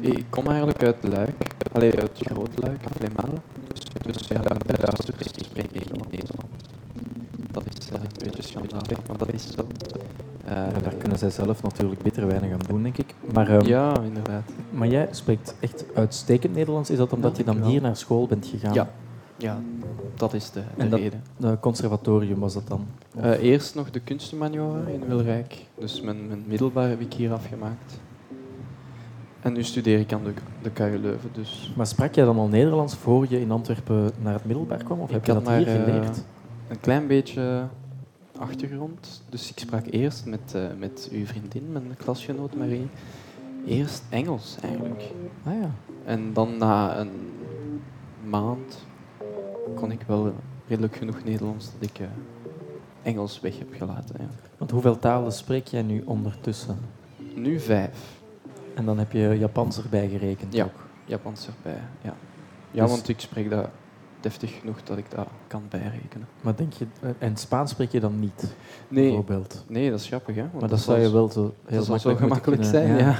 Ik 0.00 0.24
kom 0.30 0.46
eigenlijk 0.46 0.82
uit 0.82 0.96
Luik. 1.02 1.54
Allee, 1.72 2.00
uit 2.00 2.10
Groot 2.14 2.58
Luik. 2.58 2.80
Dus, 3.68 3.82
dus 4.02 4.28
ja, 4.28 4.40
luisteraars 4.42 5.06
spreek 5.36 5.70
ik 5.72 5.82
gewoon 5.82 6.06
Nederland. 6.10 6.51
Dat 7.92 8.00
is 8.00 8.06
een 8.06 8.30
beetje 8.30 8.42
schandalig, 8.42 9.06
maar 9.08 9.18
dat 9.18 9.32
is 9.32 9.50
zo. 9.50 9.66
Uh, 10.44 10.50
ja, 10.50 10.78
daar 10.82 10.94
kunnen 10.94 11.18
zij 11.18 11.30
zelf 11.30 11.62
natuurlijk 11.62 12.02
beter 12.02 12.26
weinig 12.26 12.52
aan 12.52 12.60
doen, 12.68 12.82
denk 12.82 12.98
ik. 12.98 13.14
Maar, 13.32 13.50
um, 13.50 13.66
ja, 13.66 14.00
inderdaad. 14.00 14.42
Maar 14.70 14.88
jij 14.88 15.08
spreekt 15.10 15.54
echt 15.60 15.84
uitstekend 15.94 16.54
Nederlands. 16.54 16.90
Is 16.90 16.96
dat 16.96 17.12
omdat 17.12 17.36
ja, 17.36 17.38
je 17.38 17.44
dan 17.44 17.68
hier 17.68 17.80
naar 17.80 17.96
school 17.96 18.26
bent 18.26 18.46
gegaan? 18.46 18.74
Ja, 18.74 18.90
ja 19.36 19.60
dat 20.16 20.34
is 20.34 20.50
de, 20.50 20.60
de 20.60 20.82
en 20.82 20.90
dat, 20.90 20.98
reden. 20.98 21.22
Het 21.40 21.60
conservatorium 21.60 22.38
was 22.38 22.54
dat 22.54 22.68
dan? 22.68 22.86
Uh, 23.16 23.42
eerst 23.42 23.74
nog 23.74 23.90
de 23.90 24.00
kunstenmaniora 24.00 24.86
in 24.86 25.06
Wilrijk. 25.06 25.66
Dus 25.78 26.00
mijn, 26.00 26.26
mijn 26.26 26.44
middelbaar 26.46 26.88
heb 26.88 27.00
ik 27.00 27.12
hier 27.12 27.32
afgemaakt. 27.32 28.00
En 29.40 29.52
nu 29.52 29.62
studeer 29.62 29.98
ik 29.98 30.12
aan 30.12 30.24
de, 30.24 30.32
de 30.62 30.70
KU 30.70 30.98
Leuven. 30.98 31.30
Dus. 31.32 31.72
Maar 31.76 31.86
sprak 31.86 32.14
jij 32.14 32.24
dan 32.24 32.38
al 32.38 32.48
Nederlands 32.48 32.94
voor 32.94 33.26
je 33.28 33.40
in 33.40 33.50
Antwerpen 33.50 34.10
naar 34.22 34.34
het 34.34 34.44
middelbaar 34.44 34.84
kwam? 34.84 35.00
Of 35.00 35.08
ik 35.08 35.14
heb 35.14 35.24
je 35.24 35.32
dat 35.32 35.44
maar, 35.44 35.56
hier 35.56 35.66
geleerd? 35.66 36.16
Uh, 36.16 36.22
een 36.68 36.80
klein 36.80 37.06
beetje 37.06 37.68
achtergrond. 38.42 39.22
Dus 39.28 39.50
ik 39.50 39.58
sprak 39.58 39.86
eerst 39.90 40.26
met, 40.26 40.52
uh, 40.56 40.66
met 40.78 41.08
uw 41.12 41.26
vriendin, 41.26 41.72
mijn 41.72 41.96
klasgenoot 41.96 42.54
Marie. 42.54 42.88
Eerst 43.66 44.02
Engels 44.08 44.56
eigenlijk. 44.62 45.02
Ah, 45.44 45.52
ja. 45.60 45.70
En 46.04 46.32
dan 46.32 46.56
na 46.58 46.98
een 46.98 47.30
maand 48.24 48.86
kon 49.74 49.90
ik 49.90 50.02
wel 50.06 50.34
redelijk 50.66 50.96
genoeg 50.96 51.24
Nederlands 51.24 51.70
dat 51.72 51.90
ik 51.90 51.98
uh, 51.98 52.06
Engels 53.02 53.40
weg 53.40 53.58
heb 53.58 53.68
gelaten. 53.72 54.16
Ja. 54.18 54.28
Want 54.58 54.70
hoeveel 54.70 54.98
talen 54.98 55.32
spreek 55.32 55.66
jij 55.66 55.82
nu 55.82 56.02
ondertussen? 56.04 56.78
Nu 57.34 57.60
vijf. 57.60 58.20
En 58.74 58.84
dan 58.84 58.98
heb 58.98 59.12
je 59.12 59.36
Japans 59.38 59.78
erbij 59.78 60.08
gerekend? 60.08 60.52
Ja, 60.52 60.64
ook. 60.64 60.86
Japans 61.04 61.46
erbij. 61.46 61.80
Ja, 62.02 62.14
ja 62.70 62.82
Dus- 62.82 62.90
want 62.90 63.08
ik 63.08 63.20
spreek 63.20 63.50
dat 63.50 63.68
deftig 64.22 64.58
genoeg 64.60 64.82
dat 64.84 64.98
ik 64.98 65.04
dat 65.14 65.26
kan 65.46 65.62
bijrekenen. 65.68 66.26
Maar 66.40 66.56
denk 66.56 66.72
je, 66.72 66.86
en 67.18 67.36
Spaans 67.36 67.70
spreek 67.70 67.90
je 67.92 68.00
dan 68.00 68.20
niet, 68.20 68.54
Nee, 68.88 69.04
bijvoorbeeld? 69.04 69.64
nee 69.68 69.90
dat 69.90 70.00
is 70.00 70.06
grappig. 70.06 70.34
Hè? 70.34 70.40
Want 70.50 70.60
Maar 70.60 70.68
dat 70.68 70.80
zou 70.80 71.00
je 71.00 71.10
wel 71.10 71.30
zo 71.30 71.52
heel 71.66 71.76
dat 71.84 71.86
zou 71.86 71.98
zo 71.98 72.08
makkelijk 72.10 72.18
gemakkelijk 72.18 72.64
zijn. 72.64 72.96
Ja. 72.96 73.16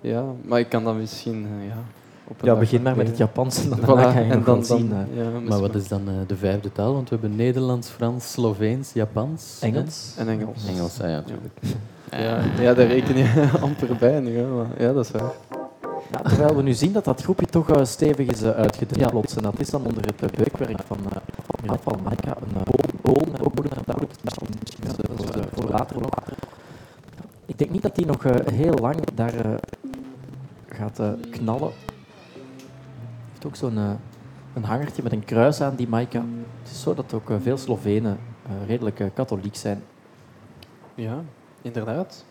ja, 0.14 0.24
maar 0.44 0.58
ik 0.60 0.68
kan 0.68 0.84
dat 0.84 0.94
misschien, 0.96 1.46
uh, 1.60 1.66
ja, 1.68 1.76
op 2.24 2.42
een 2.42 2.48
Ja, 2.48 2.58
begin 2.58 2.82
maar 2.82 2.96
met 2.96 3.08
het. 3.08 3.16
Japans 3.16 3.62
en 3.64 3.68
dan 3.70 3.78
Voilà, 3.78 3.82
ga 4.12 4.18
je 4.18 4.30
en 4.30 4.44
dan, 4.44 4.64
zien. 4.64 4.88
dan, 4.88 4.98
eh, 5.16 5.22
ja, 5.24 5.40
Maar 5.48 5.60
wat 5.60 5.74
is 5.74 5.88
dan 5.88 6.08
eh, 6.08 6.14
de 6.26 6.36
vijfde 6.36 6.72
taal? 6.72 6.92
Want 6.94 7.08
we 7.08 7.16
hebben 7.20 7.36
Nederlands, 7.36 7.88
Frans, 7.88 8.32
Sloveens, 8.32 8.92
Japans. 8.92 9.58
Engels. 9.60 10.14
En 10.18 10.28
Engels. 10.28 10.66
Engels, 10.68 11.00
ah 11.00 11.08
ja, 11.08 11.14
natuurlijk. 11.16 11.54
Ja, 12.10 12.40
ja, 12.62 12.74
daar 12.74 12.86
reken 12.86 13.16
je 13.16 13.48
amper 13.62 13.96
bij 13.96 14.20
nu. 14.20 14.36
Hè, 14.36 14.46
maar 14.46 14.66
ja, 14.78 14.92
dat 14.92 15.04
is 15.04 15.10
waar. 15.10 15.32
Ja, 16.10 16.18
terwijl 16.22 16.56
we 16.56 16.62
nu 16.62 16.72
zien 16.72 16.92
dat 16.92 17.04
dat 17.04 17.22
groepje 17.22 17.46
toch 17.46 17.70
eh, 17.70 17.84
stevig 17.84 18.28
is 18.28 18.42
uh, 18.42 18.64
Ja. 18.88 19.08
plots. 19.08 19.36
En 19.36 19.42
dat 19.42 19.58
is 19.58 19.70
dan 19.70 19.84
onder 19.84 20.04
het 20.04 20.22
uh, 20.22 20.28
beukwerk 20.36 20.80
van, 20.86 20.98
uh, 20.98 21.16
van, 21.66 21.78
van 21.78 22.00
Maika, 22.02 22.36
een 22.40 22.52
met 23.30 23.42
ook 23.44 23.54
touw. 23.84 24.08
Misschien, 24.22 24.48
misschien 24.60 24.84
is, 24.84 24.94
voor, 25.52 25.70
later 25.70 26.00
nog. 26.00 26.10
Ik 27.46 27.58
denk 27.58 27.70
niet 27.70 27.82
dat 27.82 27.96
die 27.96 28.06
nog 28.06 28.22
heel 28.52 28.74
lang 28.74 28.96
daar 29.14 29.60
gaat 30.68 31.00
knallen. 31.30 31.70
heeft 33.30 33.46
ook 33.46 33.56
zo'n 33.56 33.76
een 34.54 34.64
hangertje 34.64 35.02
met 35.02 35.12
een 35.12 35.24
kruis 35.24 35.60
aan, 35.60 35.76
die 35.76 35.88
Maika. 35.88 36.24
Het 36.62 36.70
is 36.70 36.82
zo 36.82 36.94
dat 36.94 37.14
ook 37.14 37.30
veel 37.40 37.56
Slovenen 37.56 38.18
redelijk 38.66 39.10
katholiek 39.14 39.56
zijn. 39.56 39.82
Ja, 40.94 41.22
inderdaad. 41.62 42.24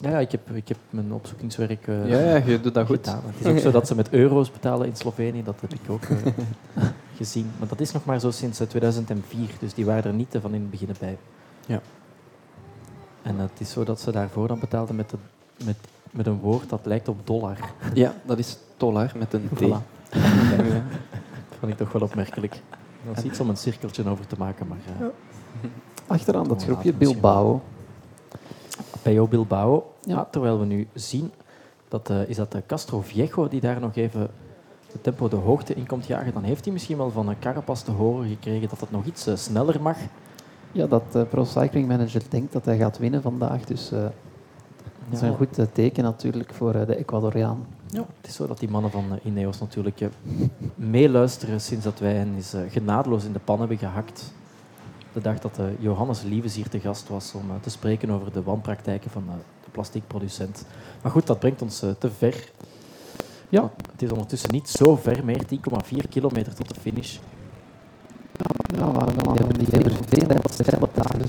Ja, 0.00 0.10
ja 0.10 0.18
ik, 0.18 0.30
heb, 0.30 0.50
ik 0.50 0.68
heb 0.68 0.78
mijn 0.90 1.12
opzoekingswerk 1.12 1.86
uh, 1.86 2.08
ja, 2.08 2.18
ja, 2.18 2.36
je 2.36 2.60
doet 2.60 2.74
dat 2.74 2.86
goed. 2.86 2.96
gedaan. 2.96 3.22
Het 3.26 3.46
is 3.46 3.52
ook 3.52 3.58
zo 3.58 3.70
dat 3.70 3.86
ze 3.86 3.94
met 3.94 4.10
euro's 4.10 4.52
betalen 4.52 4.86
in 4.86 4.96
Slovenië, 4.96 5.42
dat 5.42 5.60
heb 5.60 5.72
ik 5.72 5.90
ook 5.90 6.04
uh, 6.04 6.18
gezien. 7.16 7.50
Maar 7.58 7.68
dat 7.68 7.80
is 7.80 7.92
nog 7.92 8.04
maar 8.04 8.20
zo 8.20 8.30
sinds 8.30 8.58
2004, 8.68 9.48
dus 9.58 9.74
die 9.74 9.84
waren 9.84 10.04
er 10.04 10.12
niet 10.12 10.38
van 10.40 10.54
in 10.54 10.60
het 10.60 10.70
begin 10.70 10.88
bij. 11.00 11.18
Ja. 11.66 11.80
En 13.22 13.38
het 13.38 13.50
is 13.58 13.70
zo 13.70 13.84
dat 13.84 14.00
ze 14.00 14.12
daarvoor 14.12 14.48
dan 14.48 14.58
betaalden 14.58 14.96
met, 14.96 15.10
de, 15.10 15.16
met, 15.64 15.76
met 16.10 16.26
een 16.26 16.38
woord 16.38 16.68
dat 16.68 16.80
lijkt 16.86 17.08
op 17.08 17.26
dollar. 17.26 17.56
Ja, 17.94 18.14
dat 18.24 18.38
is 18.38 18.58
dollar 18.76 19.12
met 19.18 19.32
een 19.32 19.48
T. 19.54 19.60
Voilà. 19.60 19.68
dat 21.48 21.58
vond 21.58 21.72
ik 21.72 21.76
toch 21.76 21.92
wel 21.92 22.02
opmerkelijk. 22.02 22.60
Dat 23.06 23.16
is 23.16 23.24
iets 23.24 23.40
om 23.40 23.48
een 23.48 23.56
cirkeltje 23.56 24.08
over 24.08 24.26
te 24.26 24.34
maken, 24.38 24.66
maar... 24.66 24.78
Uh, 25.00 25.06
Achteraan 26.06 26.48
dat 26.48 26.64
groepje 26.64 26.92
Bilbao. 26.92 27.62
Peyo 29.06 29.26
Bilbao. 29.26 29.92
Ja. 30.02 30.14
Ja. 30.14 30.28
terwijl 30.30 30.58
we 30.58 30.64
nu 30.64 30.86
zien, 30.94 31.32
dat, 31.88 32.10
uh, 32.10 32.28
is 32.28 32.36
dat 32.36 32.54
uh, 32.54 32.60
Castro 32.66 33.00
Viejo 33.00 33.48
die 33.48 33.60
daar 33.60 33.80
nog 33.80 33.96
even 33.96 34.28
de 34.92 35.00
tempo 35.00 35.28
de 35.28 35.36
hoogte 35.36 35.74
in 35.74 35.86
komt 35.86 36.06
jagen. 36.06 36.32
Dan 36.32 36.42
heeft 36.42 36.64
hij 36.64 36.72
misschien 36.72 36.96
wel 36.96 37.10
van 37.10 37.28
een 37.28 37.38
Carapaz 37.38 37.82
te 37.82 37.90
horen 37.90 38.28
gekregen 38.28 38.68
dat 38.68 38.80
het 38.80 38.90
nog 38.90 39.04
iets 39.04 39.28
uh, 39.28 39.36
sneller 39.36 39.82
mag. 39.82 39.96
Ja, 40.72 40.86
dat 40.86 41.28
Pro 41.28 41.44
Cycling 41.44 41.88
Manager 41.88 42.22
denkt 42.28 42.52
dat 42.52 42.64
hij 42.64 42.76
gaat 42.76 42.98
winnen 42.98 43.22
vandaag. 43.22 43.64
Dus 43.64 43.88
dat 43.88 44.12
is 45.10 45.20
een 45.20 45.36
goed 45.36 45.58
teken 45.72 46.04
natuurlijk 46.04 46.54
voor 46.54 46.72
de 46.72 46.96
Ecuadoriaan. 46.96 47.66
Ja, 47.86 48.04
het 48.16 48.26
is 48.26 48.34
zo 48.34 48.46
dat 48.46 48.58
die 48.58 48.70
mannen 48.70 48.90
van 48.90 49.04
Ineos 49.22 49.60
natuurlijk 49.60 50.00
meeluisteren 50.74 51.60
sinds 51.60 51.84
dat 51.84 51.98
wij 51.98 52.14
hen 52.14 52.34
is, 52.36 52.54
genadeloos 52.68 53.24
in 53.24 53.32
de 53.32 53.38
pan 53.38 53.58
hebben 53.58 53.78
gehakt. 53.78 54.32
De 55.16 55.22
dag 55.22 55.38
dat 55.38 55.58
uh, 55.58 55.66
Johannes 55.78 56.22
Lieves 56.22 56.54
hier 56.54 56.68
te 56.68 56.80
gast 56.80 57.08
was 57.08 57.34
om 57.34 57.50
uh, 57.50 57.56
te 57.60 57.70
spreken 57.70 58.10
over 58.10 58.32
de 58.32 58.42
wanpraktijken 58.42 59.10
van 59.10 59.24
uh, 59.26 59.34
de 59.64 59.70
plastiekproducent. 59.70 60.66
Maar 61.02 61.12
goed, 61.12 61.26
dat 61.26 61.38
brengt 61.38 61.62
ons 61.62 61.78
te 61.78 62.10
ver. 62.16 62.50
Ja, 63.48 63.72
het 63.92 64.02
is 64.02 64.10
ondertussen 64.10 64.52
niet 64.52 64.68
zo 64.68 64.96
ver 64.96 65.24
meer, 65.24 65.42
10,4 65.46 66.08
kilometer 66.08 66.54
tot 66.54 66.74
de 66.74 66.80
finish. 66.80 67.18
Ja, 68.66 68.90
maar 68.90 69.06
we 69.06 69.12
gaan 69.24 69.48
die 69.48 69.66
hebben 69.70 69.92
veel 70.06 70.26
dat 70.26 70.52
steile 70.52 70.88
dagen 70.94 71.20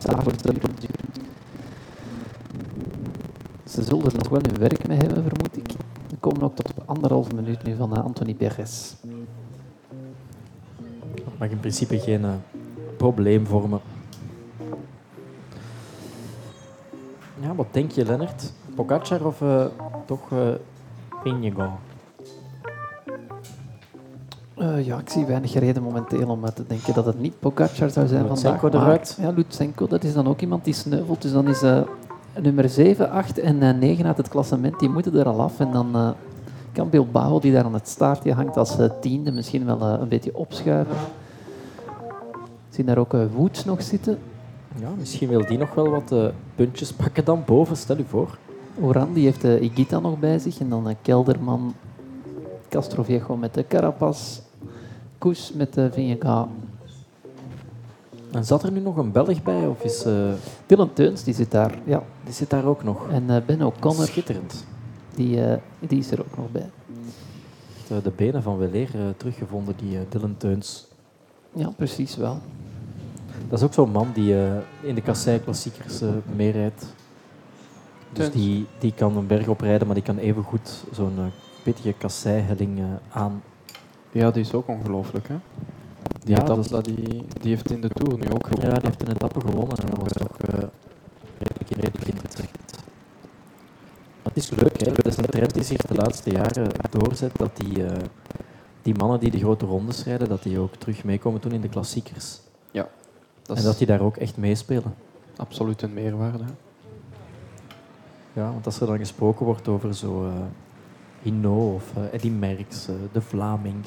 Ze 3.65 3.83
zullen 3.83 4.05
er 4.05 4.15
nog 4.15 4.29
wel 4.29 4.41
hun 4.41 4.59
werk 4.59 4.87
mee 4.87 4.97
hebben, 4.97 5.23
vermoed 5.23 5.57
ik. 5.57 5.71
We 6.09 6.15
komen 6.19 6.41
ook 6.41 6.55
tot 6.55 6.73
anderhalve 6.85 7.35
minuut 7.35 7.63
nu 7.63 7.75
van 7.75 8.03
Anthony 8.03 8.33
Perez. 8.33 8.93
Dat 11.15 11.37
mag 11.37 11.49
in 11.49 11.59
principe 11.59 11.99
geen 11.99 12.25
probleem 12.97 13.45
vormen. 13.45 13.79
Ja, 17.39 17.55
wat 17.55 17.67
denk 17.71 17.91
je, 17.91 18.05
Lennart? 18.05 18.51
Pogacar 18.75 19.25
of 19.25 19.41
uh, 19.41 19.65
toch 20.05 20.31
uh, 20.31 20.39
Inigo? 21.23 21.69
Uh, 24.57 24.85
ja, 24.85 24.99
ik 24.99 25.09
zie 25.09 25.25
weinig 25.25 25.53
reden 25.53 25.83
momenteel 25.83 26.29
om 26.29 26.45
te 26.53 26.63
denken 26.67 26.93
dat 26.93 27.05
het 27.05 27.19
niet 27.19 27.39
Pogacar 27.39 27.89
zou 27.89 28.07
zijn 28.07 28.27
Lutsenko 28.27 28.59
vandaag. 28.59 28.81
eruit. 28.81 29.17
Ja, 29.21 29.29
Lutsenko, 29.29 29.87
dat 29.87 30.03
is 30.03 30.13
dan 30.13 30.27
ook 30.27 30.41
iemand 30.41 30.63
die 30.63 30.73
sneuvelt. 30.73 31.21
Dus 31.21 31.31
dan 31.31 31.47
is 31.47 31.63
uh, 31.63 31.81
nummer 32.41 32.69
7, 32.69 33.09
8 33.09 33.39
en 33.39 33.63
uh, 33.63 33.73
9 33.73 34.05
uit 34.05 34.17
het 34.17 34.27
klassement, 34.27 34.79
die 34.79 34.89
moeten 34.89 35.15
er 35.15 35.25
al 35.25 35.41
af. 35.41 35.59
En 35.59 35.71
dan 35.71 36.15
kan 36.71 36.89
Bilbao, 36.89 37.39
die 37.39 37.51
daar 37.51 37.63
aan 37.63 37.73
het 37.73 37.87
staartje 37.87 38.33
hangt 38.33 38.57
als 38.57 38.77
tiende, 39.01 39.31
misschien 39.31 39.65
wel 39.65 39.81
een 39.81 40.07
beetje 40.07 40.37
opschuiven. 40.37 40.95
Zien 42.77 42.85
daar 42.85 42.97
ook 42.97 43.13
uh, 43.13 43.25
Woods 43.33 43.65
nog 43.65 43.81
zitten. 43.81 44.19
Ja, 44.79 44.89
misschien 44.97 45.29
wil 45.29 45.45
die 45.45 45.57
nog 45.57 45.73
wel 45.73 45.89
wat 45.89 46.11
uh, 46.11 46.27
puntjes 46.55 46.93
pakken 46.93 47.25
dan 47.25 47.43
boven, 47.45 47.77
stel 47.77 47.97
u 47.97 48.05
voor. 48.07 48.37
Oran, 48.81 49.13
die 49.13 49.23
heeft 49.23 49.43
uh, 49.43 49.61
Igita 49.61 49.99
nog 49.99 50.19
bij 50.19 50.39
zich. 50.39 50.59
En 50.59 50.69
dan 50.69 50.95
Kelderman, 51.01 51.73
Castroviejo 52.69 53.37
met 53.37 53.53
de 53.53 53.67
Carapaz, 53.67 54.39
Koes 55.17 55.53
met 55.53 55.73
de 55.73 55.91
Vingegaard. 55.91 56.49
En 58.31 58.45
zat 58.45 58.63
er 58.63 58.71
nu 58.71 58.79
nog 58.79 58.97
een 58.97 59.11
Belg 59.11 59.43
bij? 59.43 59.67
Of 59.67 59.83
is, 59.83 60.05
uh, 60.05 60.29
Dylan 60.65 60.93
Teuns, 60.93 61.23
die 61.23 61.33
zit 61.33 61.51
daar. 61.51 61.79
Ja. 61.83 62.03
Die 62.23 62.33
zit 62.33 62.49
daar 62.49 62.65
ook 62.65 62.83
nog. 62.83 63.09
En 63.09 63.23
uh, 63.23 63.37
Ben 63.45 63.61
O'Connor, 63.61 64.05
Schitterend. 64.05 64.65
Die, 65.15 65.37
uh, 65.37 65.53
die 65.79 65.99
is 65.99 66.11
er 66.11 66.19
ook 66.19 66.37
nog 66.37 66.51
bij. 66.51 66.69
De, 67.87 68.01
de 68.01 68.11
benen 68.15 68.43
van 68.43 68.57
Weleer 68.57 68.89
teruggevonden, 69.17 69.75
die 69.77 69.97
Dylan 70.09 70.35
Teuns. 70.37 70.87
Ja, 71.53 71.69
precies 71.77 72.15
wel. 72.15 72.37
Dat 73.49 73.59
is 73.59 73.65
ook 73.65 73.73
zo'n 73.73 73.91
man 73.91 74.07
die 74.13 74.33
uh, 74.33 74.51
in 74.81 74.95
de 74.95 75.01
kassei-klassiekers 75.01 76.01
uh, 76.01 76.09
meerijdt. 76.35 76.85
Dus 78.13 78.31
die, 78.31 78.65
die 78.79 78.93
kan 78.93 79.17
een 79.17 79.27
berg 79.27 79.47
oprijden, 79.47 79.85
maar 79.87 79.95
die 79.95 80.03
kan 80.05 80.17
even 80.17 80.43
goed 80.43 80.83
zo'n 80.91 81.13
uh, 81.17 81.23
pittige 81.63 81.93
kasseihelling 81.97 82.79
aan. 83.11 83.43
Ja, 84.11 84.31
die 84.31 84.41
is 84.41 84.53
ook 84.53 84.67
ongelooflijk, 84.67 85.27
hè? 85.27 85.35
Die, 86.23 86.35
Ja, 86.35 86.41
etappe, 86.41 86.69
dat 86.69 86.87
is- 86.87 86.95
die, 86.95 87.05
die 87.41 87.49
heeft 87.49 87.71
in 87.71 87.81
de 87.81 87.89
Tour 87.89 88.17
nu 88.19 88.25
ook 88.33 88.41
Ja, 88.43 88.49
gewonnen. 88.49 88.79
die 88.79 88.89
heeft 88.89 89.01
een 89.01 89.11
etappe 89.11 89.39
gewonnen 89.39 89.77
en 89.77 89.85
dat 89.89 89.97
was 89.99 90.11
uh, 90.21 90.27
redelijk, 91.37 91.69
redelijk 91.69 92.05
indrukwekkend. 92.07 92.73
Maar 94.23 94.33
het 94.33 94.37
is 94.43 94.49
leuk, 94.49 94.79
hè? 94.85 94.91
Dat 94.91 95.05
is 95.05 95.17
een 95.17 95.25
trend 95.25 95.53
die 95.53 95.63
zich 95.63 95.77
de 95.81 95.95
laatste 95.95 96.29
jaren 96.31 96.69
doorzet, 96.89 97.31
dat 97.37 97.57
die, 97.57 97.83
die 98.81 98.95
mannen 98.95 99.19
die 99.19 99.31
de 99.31 99.39
grote 99.39 99.65
rondes 99.65 100.03
rijden, 100.03 100.29
dat 100.29 100.43
die 100.43 100.59
ook 100.59 100.75
terug 100.75 101.03
meekomen 101.03 101.41
doen 101.41 101.51
in 101.51 101.61
de 101.61 101.69
klassiekers. 101.69 102.39
Dat 103.47 103.57
en 103.57 103.63
dat 103.63 103.77
die 103.77 103.87
daar 103.87 104.01
ook 104.01 104.17
echt 104.17 104.37
meespelen. 104.37 104.93
absoluut 105.37 105.81
een 105.81 105.93
meerwaarde. 105.93 106.43
Ja, 108.33 108.51
want 108.51 108.65
als 108.65 108.79
er 108.79 108.87
dan 108.87 108.97
gesproken 108.97 109.45
wordt 109.45 109.67
over 109.67 109.93
zo 109.95 110.25
uh, 110.25 110.31
Hino 111.21 111.73
of 111.73 111.83
uh, 111.97 112.13
Eddy 112.13 112.29
Merckx, 112.29 112.89
uh, 112.89 112.95
de 113.11 113.21
Vlaming, 113.21 113.85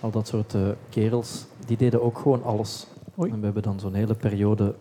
al 0.00 0.10
dat 0.10 0.28
soort 0.28 0.54
uh, 0.54 0.68
kerels, 0.88 1.44
die 1.66 1.76
deden 1.76 2.02
ook 2.02 2.18
gewoon 2.18 2.44
alles. 2.44 2.86
Oei. 3.18 3.30
En 3.30 3.38
we 3.38 3.44
hebben 3.44 3.62
dan 3.62 3.80
zo'n 3.80 3.94
hele 3.94 4.14
periode 4.14 4.74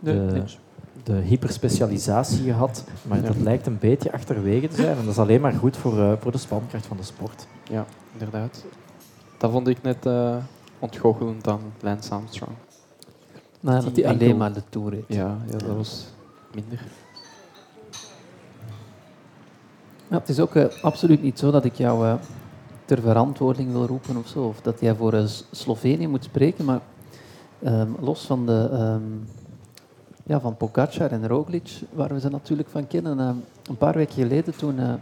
Nee, 0.00 0.14
de, 0.14 0.42
de 1.04 1.12
hyperspecialisatie 1.12 2.42
gehad, 2.44 2.84
maar 3.02 3.20
Ja. 3.20 3.26
dat 3.26 3.36
lijkt 3.36 3.66
een 3.66 3.78
beetje 3.78 4.12
achterwege 4.12 4.68
te 4.68 4.76
zijn. 4.76 4.96
En 4.96 5.02
dat 5.04 5.12
is 5.12 5.18
alleen 5.18 5.40
maar 5.40 5.52
goed 5.52 5.76
voor, 5.76 5.98
uh, 5.98 6.12
voor 6.20 6.32
de 6.32 6.38
spankracht 6.38 6.86
van 6.86 6.96
de 6.96 7.02
sport. 7.02 7.46
Ja, 7.70 7.86
inderdaad. 8.12 8.64
Dat 9.36 9.50
vond 9.50 9.68
ik 9.68 9.82
net 9.82 10.06
uh, 10.06 10.36
ontgoochelend 10.78 11.48
aan 11.48 11.60
Lance 11.80 12.14
Armstrong. 12.14 12.52
Die 13.60 13.70
dat 13.70 13.96
hij 13.96 14.08
alleen 14.08 14.36
maar 14.36 14.52
de 14.52 14.62
Tour 14.68 14.90
reed. 14.90 15.04
Ja, 15.06 15.38
ja 15.50 15.56
dat 15.58 15.76
was 15.76 16.06
minder. 16.54 16.82
Ja, 20.08 20.18
het 20.18 20.28
is 20.28 20.40
ook 20.40 20.54
eh, 20.54 20.64
absoluut 20.82 21.22
niet 21.22 21.38
zo 21.38 21.50
dat 21.50 21.64
ik 21.64 21.74
jou 21.74 22.06
eh, 22.06 22.14
ter 22.84 23.00
verantwoording 23.00 23.72
wil 23.72 23.86
roepen 23.86 24.16
of 24.16 24.28
zo. 24.28 24.42
Of 24.42 24.60
dat 24.60 24.80
jij 24.80 24.94
voor 24.94 25.12
eh, 25.12 25.24
Slovenië 25.50 26.06
moet 26.06 26.24
spreken. 26.24 26.64
Maar 26.64 26.80
ehm, 27.62 27.88
los 28.00 28.26
van, 28.26 28.46
de, 28.46 28.68
ehm, 28.72 29.02
ja, 30.22 30.40
van 30.40 30.56
Pogacar 30.56 31.10
en 31.10 31.28
Roglic, 31.28 31.80
waar 31.92 32.08
we 32.14 32.20
ze 32.20 32.28
natuurlijk 32.28 32.68
van 32.68 32.86
kennen. 32.86 33.18
een 33.18 33.76
paar 33.78 33.94
weken 33.94 34.14
geleden 34.14 34.56
toen... 34.56 34.78
eh, 34.78 34.92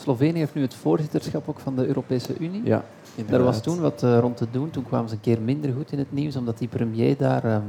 Slovenië 0.00 0.38
heeft 0.38 0.54
nu 0.54 0.62
het 0.62 0.74
voorzitterschap 0.74 1.48
ook 1.48 1.58
van 1.60 1.76
de 1.76 1.86
Europese 1.86 2.38
Unie. 2.38 2.64
Ja, 2.64 2.84
Daar 3.26 3.26
inderdaad. 3.26 3.54
was 3.54 3.62
toen 3.62 3.80
wat 3.80 4.02
eh, 4.02 4.18
rond 4.18 4.36
te 4.36 4.46
doen. 4.50 4.70
Toen 4.70 4.84
kwamen 4.84 5.08
ze 5.08 5.14
een 5.14 5.20
keer 5.20 5.40
minder 5.40 5.72
goed 5.72 5.92
in 5.92 5.98
het 5.98 6.12
nieuws, 6.12 6.36
omdat 6.36 6.58
die 6.58 6.68
premier 6.68 7.16
daar 7.16 7.44
ehm 7.44 7.62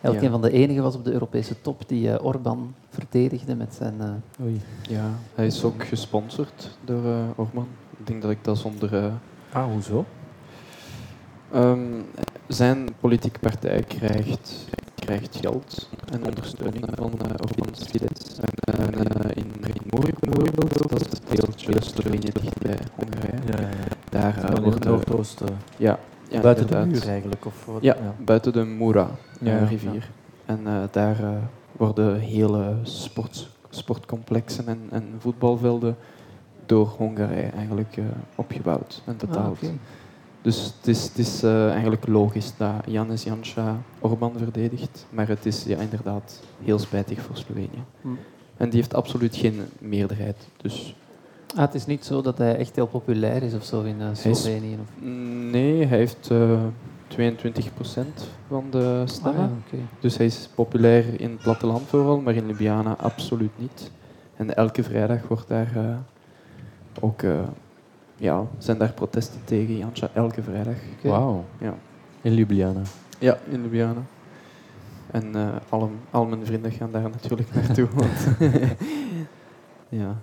eigenlijk 0.00 0.20
Ja. 0.20 0.22
een 0.22 0.30
van 0.30 0.50
de 0.50 0.50
enigen 0.58 0.82
was 0.82 0.94
op 0.94 1.04
de 1.04 1.12
Europese 1.12 1.60
top 1.60 1.88
die 1.88 2.10
eh 2.12 2.24
Orbán 2.24 2.74
verdedigde 2.90 3.54
met 3.54 3.74
zijn... 3.74 3.94
eh, 4.00 4.44
Oei. 4.44 4.60
Ja, 4.88 5.04
hij 5.34 5.46
is 5.46 5.64
ook 5.64 5.84
gesponsord 5.84 6.70
door 6.84 7.04
uh, 7.04 7.16
Orban. 7.36 7.66
Ik 7.98 8.06
denk 8.06 8.22
dat 8.22 8.30
ik 8.30 8.44
dat 8.44 8.58
zonder... 8.58 8.94
eh, 8.96 9.04
Ah, 9.52 9.64
hoezo? 9.72 10.04
Ehm, 11.54 12.02
zijn 12.46 12.88
politieke 13.00 13.38
partij 13.38 13.82
krijgt 13.82 14.66
krijgt 15.04 15.36
geld 15.40 15.88
en 16.12 16.24
ondersteuning 16.24 16.84
van 16.94 17.12
uh, 17.12 17.28
Orban 17.30 17.74
Fidesz. 17.76 18.38
En 18.64 18.94
uh, 18.94 19.30
in, 19.34 19.52
in 19.66 19.80
Morik 19.90 20.18
bijvoorbeeld, 20.18 20.90
dat 20.90 21.00
is 21.00 21.06
het 21.10 21.22
deeltje 21.28 21.74
Slovenië 21.78 22.30
dichtbij 22.32 22.78
Hongarije. 22.94 23.38
Ja, 23.46 23.60
ja. 23.60 23.68
Daar 24.08 24.38
uh, 24.38 24.56
in 24.56 24.62
worden... 24.62 24.88
noordoosten. 24.88 25.48
Ja, 25.76 25.98
ja, 26.28 26.40
buiten 26.40 26.66
de 26.66 26.84
muur 26.86 27.08
eigenlijk? 27.08 27.46
Of 27.46 27.64
wat? 27.64 27.82
Ja, 27.82 27.96
buiten 28.18 28.52
de 28.52 28.64
Mura 28.64 29.10
Ja, 29.40 29.64
rivier. 29.64 30.10
En 30.46 30.88
daar 30.90 31.16
worden 31.72 32.18
hele 32.18 32.76
sport, 32.82 33.48
sportcomplexen 33.70 34.68
en, 34.68 34.80
en, 34.90 35.04
voetbalvelden 35.18 35.96
door 36.66 36.86
Hongarije 36.86 37.48
eigenlijk 37.48 37.98
opgebouwd 38.34 39.02
en 39.06 39.16
betaald. 39.16 39.46
Ah, 39.46 39.50
okay. 39.50 39.78
Dus 40.44 40.74
het 40.76 40.88
is, 40.88 41.02
het 41.04 41.18
is 41.18 41.42
eigenlijk 41.42 42.06
logisch 42.06 42.52
dat 42.56 42.72
Janis 42.86 43.22
Janša 43.22 43.82
Orbán 44.00 44.32
verdedigt, 44.36 45.06
maar 45.10 45.28
het 45.28 45.46
is 45.46 45.64
ja, 45.64 45.78
inderdaad 45.78 46.42
heel 46.64 46.78
spijtig 46.78 47.20
voor 47.20 47.36
Slovenië. 47.36 47.84
Hm. 48.00 48.08
En 48.56 48.68
die 48.68 48.78
heeft 48.78 48.94
absoluut 48.94 49.36
geen 49.36 49.60
meerderheid. 49.78 50.48
Dus 50.56 50.94
Ah, 51.54 51.60
het 51.60 51.74
is 51.74 51.86
niet 51.86 52.04
zo 52.04 52.20
dat 52.20 52.38
hij 52.38 52.56
echt 52.56 52.76
heel 52.76 52.86
populair 52.86 53.42
is 53.42 53.54
of 53.54 53.64
zo 53.64 53.82
in 53.82 53.96
uh, 54.00 54.06
Slovenië? 54.12 54.78
Of... 54.82 55.06
Nee, 55.50 55.86
hij 55.86 55.98
heeft 55.98 56.28
uh, 56.32 56.60
22% 57.18 57.18
van 58.48 58.64
de 58.70 59.02
stemmen. 59.04 59.42
Ah, 59.42 59.48
ja, 59.48 59.50
okay. 59.66 59.84
Dus 60.00 60.16
hij 60.16 60.26
is 60.26 60.48
populair 60.54 61.20
in 61.20 61.30
het 61.30 61.40
platteland 61.40 61.82
vooral, 61.86 62.20
maar 62.20 62.34
in 62.34 62.46
Ljubljana 62.46 62.96
absoluut 62.96 63.50
niet. 63.56 63.90
En 64.36 64.56
elke 64.56 64.82
vrijdag 64.82 65.28
wordt 65.28 65.48
daar 65.48 65.72
uh, 65.76 65.96
ook, 67.00 67.22
ja, 68.16 68.46
zijn 68.58 68.78
daar 68.78 68.92
protesten 68.92 69.40
tegen 69.44 69.76
Janscha, 69.76 70.10
elke 70.12 70.42
vrijdag. 70.42 70.76
Okay. 70.98 71.10
Wauw. 71.10 71.44
Ja. 71.58 71.74
In 72.22 72.34
Ljubljana? 72.34 72.82
Ja, 73.18 73.38
in 73.50 73.60
Ljubljana. 73.62 74.02
En 75.10 75.34
al, 75.68 75.90
al 76.10 76.24
mijn 76.24 76.46
vrienden 76.46 76.72
gaan 76.72 76.90
daar 76.92 77.10
natuurlijk 77.10 77.54
naartoe. 77.54 77.88
want 77.94 78.26
ja. 79.88 80.16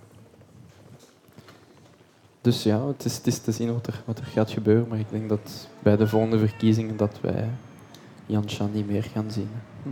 Dus 2.42 2.64
ja, 2.64 2.88
het 2.88 3.06
is, 3.06 3.18
het 3.18 3.28
is 3.28 3.40
te 3.40 3.52
zien 3.52 3.74
wat 3.74 3.88
er, 3.88 4.02
wat 4.06 4.20
er 4.20 4.26
gaat 4.26 4.52
gebeuren. 4.52 4.88
Maar 4.88 5.00
ik 5.00 5.10
denk 5.10 5.30
dat 5.30 5.68
bij 5.80 5.98
de 5.98 6.08
volgende 6.08 6.40
verkiezingen 6.40 6.98
dat 6.98 7.20
wij 7.22 7.50
Janscha 8.26 8.68
niet 8.74 8.88
meer 8.88 9.04
gaan 9.04 9.32
zien. 9.32 9.50
Hm. 9.84 9.90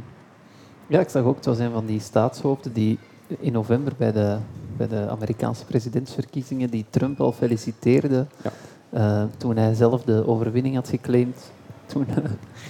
Ja, 0.88 1.00
ik 1.00 1.10
zag 1.10 1.24
ook, 1.24 1.36
het 1.36 1.46
was 1.46 1.60
een 1.60 1.72
van 1.72 1.86
die 1.86 2.00
staatshoofden 2.00 2.74
die 2.74 3.00
in 3.28 3.52
november 3.52 3.94
bij 3.98 4.12
de, 4.12 4.38
bij 4.80 4.88
de 4.88 5.10
Amerikaanse 5.10 5.66
presidentsverkiezingen 5.66 6.70
die 6.70 6.86
Trump 6.90 7.22
al 7.22 7.32
feliciteerde 7.32 8.26
ja. 8.44 8.52
uh, 8.90 9.24
toen 9.38 9.58
hij 9.58 9.74
zelf 9.74 10.04
de 10.04 10.28
overwinning 10.28 10.76
had 10.76 10.90
geclaimd. 10.90 11.52
Toen, 11.86 12.06
uh, 12.10 12.16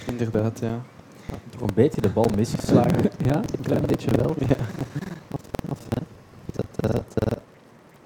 Inderdaad, 0.06 0.58
ja. 0.58 0.82
Toch 1.50 1.60
een 1.60 1.74
beetje 1.74 2.00
de 2.00 2.08
bal 2.08 2.26
misgeslagen. 2.36 3.02
ja, 3.30 3.36
een 3.36 3.62
klein 3.62 3.86
beetje 3.86 4.10
wel. 4.16 4.34
Ja. 4.38 4.56
Dat, 6.52 6.92
dat, 6.92 7.14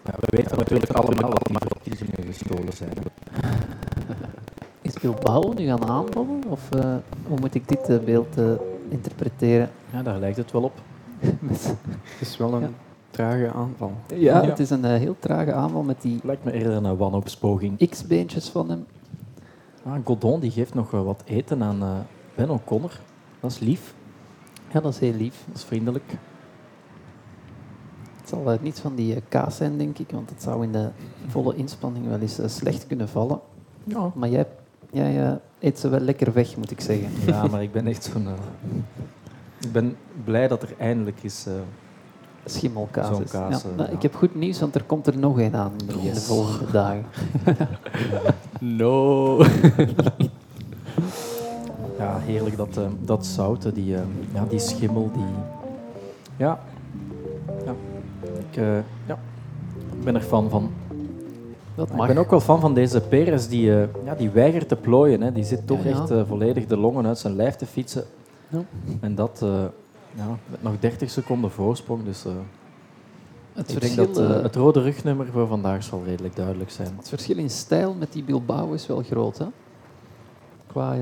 ja, 0.05 0.12
we 0.20 0.36
weten 0.36 0.59
natuurlijk 0.59 0.90
allemaal 0.90 1.31
dat 1.31 1.47
die 1.47 1.56
verkiezingen 1.59 2.24
gestolen 2.26 2.72
zijn. 2.72 2.93
Is 4.82 4.93
Bilbao 4.93 5.52
nu 5.52 5.66
gaan 5.66 5.89
aanvallen? 5.89 6.43
Of 6.48 6.68
uh, 6.76 6.94
hoe 7.26 7.40
moet 7.40 7.55
ik 7.55 7.68
dit 7.68 7.90
uh, 7.90 7.98
beeld 7.98 8.39
uh, 8.39 8.51
interpreteren? 8.89 9.70
Ja, 9.93 10.02
daar 10.02 10.18
lijkt 10.18 10.36
het 10.36 10.52
wel 10.52 10.62
op. 10.62 10.81
het 11.20 11.76
is 12.20 12.36
wel 12.36 12.55
een 12.55 12.60
ja. 12.60 12.70
Trage 13.14 13.52
aanval. 13.52 13.92
Ja, 14.08 14.16
ja, 14.16 14.44
het 14.44 14.58
is 14.58 14.70
een 14.70 14.84
heel 14.84 15.16
trage 15.18 15.52
aanval 15.52 15.82
met 15.82 16.02
die... 16.02 16.20
Lijkt 16.22 16.44
me 16.44 16.52
eerder 16.52 16.72
een 16.72 16.96
wanhoopspoging. 16.96 17.88
X-beentjes 17.88 18.48
van 18.48 18.70
hem. 18.70 18.86
Ah, 19.84 19.94
Godon 20.04 20.40
die 20.40 20.50
geeft 20.50 20.74
nog 20.74 20.90
wat 20.90 21.22
eten 21.24 21.62
aan 21.62 22.06
Ben 22.34 22.50
O'Connor. 22.50 23.00
Dat 23.40 23.50
is 23.50 23.58
lief. 23.58 23.94
Ja, 24.72 24.80
dat 24.80 24.92
is 24.92 24.98
heel 24.98 25.12
lief. 25.12 25.44
Dat 25.46 25.56
is 25.56 25.64
vriendelijk. 25.64 26.04
Het 28.16 28.28
zal 28.28 28.52
uh, 28.52 28.58
niet 28.60 28.80
van 28.80 28.94
die 28.94 29.14
uh, 29.14 29.20
kaas 29.28 29.56
zijn, 29.56 29.78
denk 29.78 29.98
ik, 29.98 30.10
want 30.10 30.30
het 30.30 30.42
zou 30.42 30.62
in 30.62 30.72
de 30.72 30.88
volle 31.26 31.54
inspanning 31.54 32.08
wel 32.08 32.18
eens 32.18 32.40
uh, 32.40 32.46
slecht 32.48 32.86
kunnen 32.86 33.08
vallen. 33.08 33.40
Ja. 33.84 34.10
Maar 34.14 34.28
jij, 34.28 34.46
jij 34.90 35.40
eet 35.58 35.78
ze 35.78 35.88
wel 35.88 36.00
lekker 36.00 36.32
weg, 36.32 36.56
moet 36.56 36.70
ik 36.70 36.80
zeggen. 36.80 37.08
Ja, 37.26 37.46
maar 37.46 37.62
ik 37.62 37.72
ben 37.72 37.86
echt 37.86 38.04
zo'n... 38.04 38.28
ik 39.60 39.72
ben 39.72 39.96
blij 40.24 40.48
dat 40.48 40.62
er 40.62 40.74
eindelijk 40.78 41.22
is... 41.22 41.46
Schimmelkaas 42.44 43.06
zo'n 43.06 43.22
is. 43.22 43.30
kaas. 43.30 43.62
Ja, 43.62 43.68
nou, 43.76 43.92
ik 43.92 44.02
heb 44.02 44.14
goed 44.14 44.34
nieuws, 44.34 44.60
want 44.60 44.74
er 44.74 44.84
komt 44.84 45.06
er 45.06 45.18
nog 45.18 45.38
een 45.38 45.56
aan 45.56 45.72
in 45.78 45.86
de, 45.86 46.02
yes. 46.02 46.14
de 46.14 46.20
volgende 46.20 46.72
dagen. 46.72 47.04
no. 48.78 49.38
ja, 51.98 52.18
heerlijk 52.18 52.56
dat, 52.56 52.78
dat 53.00 53.26
zouten, 53.26 53.74
die, 53.74 53.96
ja, 54.32 54.44
die 54.48 54.58
schimmel, 54.58 55.10
die... 55.14 55.24
Ja, 56.36 56.60
ja. 57.64 57.74
Ik, 58.50 58.56
uh, 58.56 58.76
ja. 59.06 59.18
ik 59.92 60.04
ben 60.04 60.14
er 60.14 60.20
fan 60.20 60.50
van. 60.50 60.70
Dat 61.74 61.90
ik 61.90 62.06
ben 62.06 62.18
ook 62.18 62.30
wel 62.30 62.40
fan 62.40 62.60
van 62.60 62.74
deze 62.74 63.00
Perez, 63.00 63.46
die, 63.46 63.66
uh, 63.66 63.82
ja, 64.04 64.14
die 64.14 64.30
weigert 64.30 64.68
te 64.68 64.76
plooien. 64.76 65.20
Hè. 65.20 65.32
Die 65.32 65.44
zit 65.44 65.66
toch 65.66 65.84
ja, 65.84 65.90
ja. 65.90 66.00
echt 66.00 66.10
uh, 66.10 66.22
volledig 66.26 66.66
de 66.66 66.76
longen 66.76 67.06
uit 67.06 67.18
zijn 67.18 67.36
lijf 67.36 67.54
te 67.54 67.66
fietsen. 67.66 68.04
Ja. 68.48 68.62
En 69.00 69.14
dat 69.14 69.44
ja, 70.14 70.38
met 70.46 70.62
nog 70.62 70.78
30 70.78 71.10
seconden 71.10 71.50
voorsprong. 71.50 72.04
Dus, 72.04 72.24
het 73.52 73.70
ik 73.70 73.78
verschil, 73.78 74.04
denk 74.04 74.16
dat 74.16 74.42
het 74.42 74.56
rode 74.56 74.82
rugnummer 74.82 75.26
voor 75.26 75.46
vandaag 75.46 75.82
zal 75.82 76.02
redelijk 76.04 76.36
duidelijk 76.36 76.70
zijn. 76.70 76.96
Het 76.96 77.08
verschil 77.08 77.36
in 77.36 77.50
stijl 77.50 77.94
met 77.94 78.12
die 78.12 78.22
Bilbao 78.22 78.72
is 78.72 78.86
wel 78.86 79.02
groot. 79.02 79.38
Hè? 79.38 79.46
Qua 80.66 80.94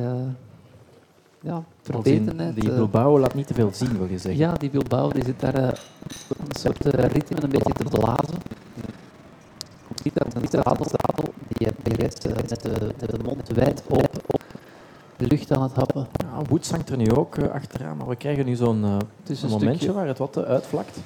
ja, 1.43 1.65
verbetenheid. 1.83 2.55
Die 2.55 2.71
Bilbao 2.71 3.19
laat 3.19 3.35
niet 3.35 3.47
te 3.47 3.55
veel 3.55 3.71
zien, 3.73 3.99
wil 3.99 4.07
je 4.07 4.19
zeggen. 4.19 4.41
Ja, 4.41 4.53
die 4.53 4.71
Bilbao 4.71 5.11
die 5.11 5.25
zit 5.25 5.41
daar 5.41 5.59
uh, 5.59 5.67
een 5.67 6.57
soort 6.59 6.87
uh, 6.87 6.93
ritme 6.93 7.43
een 7.43 7.51
beetje 7.51 7.73
te 7.73 7.85
blazen. 7.85 8.39
Ziet 10.03 10.15
dat? 10.15 10.35
Een 10.35 10.49
zadel, 10.51 10.85
zadel 10.85 11.33
die, 11.49 11.69
die 11.83 12.05
uh, 12.05 12.35
met, 12.49 12.63
de, 12.63 12.95
de 12.99 13.19
mond 13.25 13.49
wijd 13.49 13.83
open 13.89 14.21
de 15.23 15.29
lucht 15.29 15.53
aan 15.53 15.63
het 15.63 15.75
happen. 15.75 16.07
Ja, 16.13 16.43
Woods 16.49 16.71
hangt 16.71 16.91
er 16.91 16.97
nu 16.97 17.13
ook 17.13 17.37
uh, 17.37 17.51
achteraan, 17.51 17.97
maar 17.97 18.09
we 18.09 18.17
krijgen 18.17 18.45
nu 18.45 18.55
zo'n 18.55 18.85
uh, 18.85 18.97
een 19.27 19.49
momentje 19.49 19.75
stukje. 19.75 19.93
waar 19.93 20.07
het 20.07 20.19
wat 20.19 20.39
uh, 20.39 20.45
uitvlakt. 20.45 20.99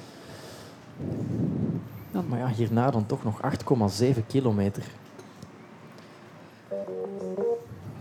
Ja, 2.11 2.21
maar 2.27 2.39
ja, 2.39 2.47
hierna 2.47 2.91
dan 2.91 3.05
toch 3.05 3.23
nog 3.23 3.39
8,7 4.03 4.25
kilometer. 4.27 4.83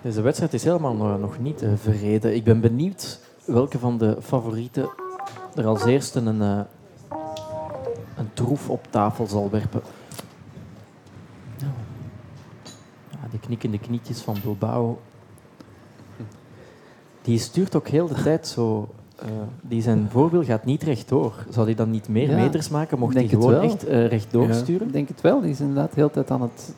Deze 0.02 0.20
wedstrijd 0.20 0.55
is 0.55 0.64
helemaal 0.64 0.94
nog 0.94 1.38
niet 1.38 1.64
verreden. 1.74 2.34
Ik 2.34 2.44
ben 2.44 2.60
benieuwd 2.60 3.20
welke 3.44 3.78
van 3.78 3.98
de 3.98 4.16
favorieten 4.22 4.88
er 5.55 5.66
als 5.66 5.84
eerste 5.84 6.20
een, 6.20 6.40
een 6.40 6.66
troef 8.32 8.70
op 8.70 8.86
tafel 8.90 9.26
zal 9.26 9.51
werpen. 9.51 9.82
Ja, 13.10 13.28
die 13.30 13.40
knikkende 13.40 13.78
knietjes 13.78 14.20
van 14.20 14.36
Bilbao. 14.43 14.98
Die 17.27 17.39
stuurt 17.39 17.77
ook 17.77 17.89
heel 17.89 18.07
de 18.07 18.23
tijd 18.23 18.47
zo. 18.47 18.89
Uh, 19.23 19.28
die 19.61 19.82
zijn 19.82 20.09
voorwiel 20.11 20.44
gaat 20.44 20.65
niet 20.65 20.82
rechtdoor. 20.82 21.47
Zou 21.51 21.66
hij 21.66 21.74
dan 21.74 21.90
niet 21.90 22.09
meer 22.09 22.31
Ja, 22.31 22.36
meters 22.36 22.69
maken? 22.69 22.98
Mocht 22.98 23.15
hij 23.15 23.28
gewoon 23.28 23.61
echt 23.61 23.89
uh, 23.89 24.07
rechtdoor 24.07 24.47
Ja. 24.47 24.53
sturen? 24.53 24.86
Ik 24.86 24.93
denk 24.93 25.09
het 25.09 25.20
wel, 25.20 25.40
die 25.40 25.51
is 25.51 25.61
inderdaad 25.61 25.89
de 25.89 25.94
hele 25.94 26.11
tijd 26.11 26.31
aan 26.31 26.43
het... 26.43 26.74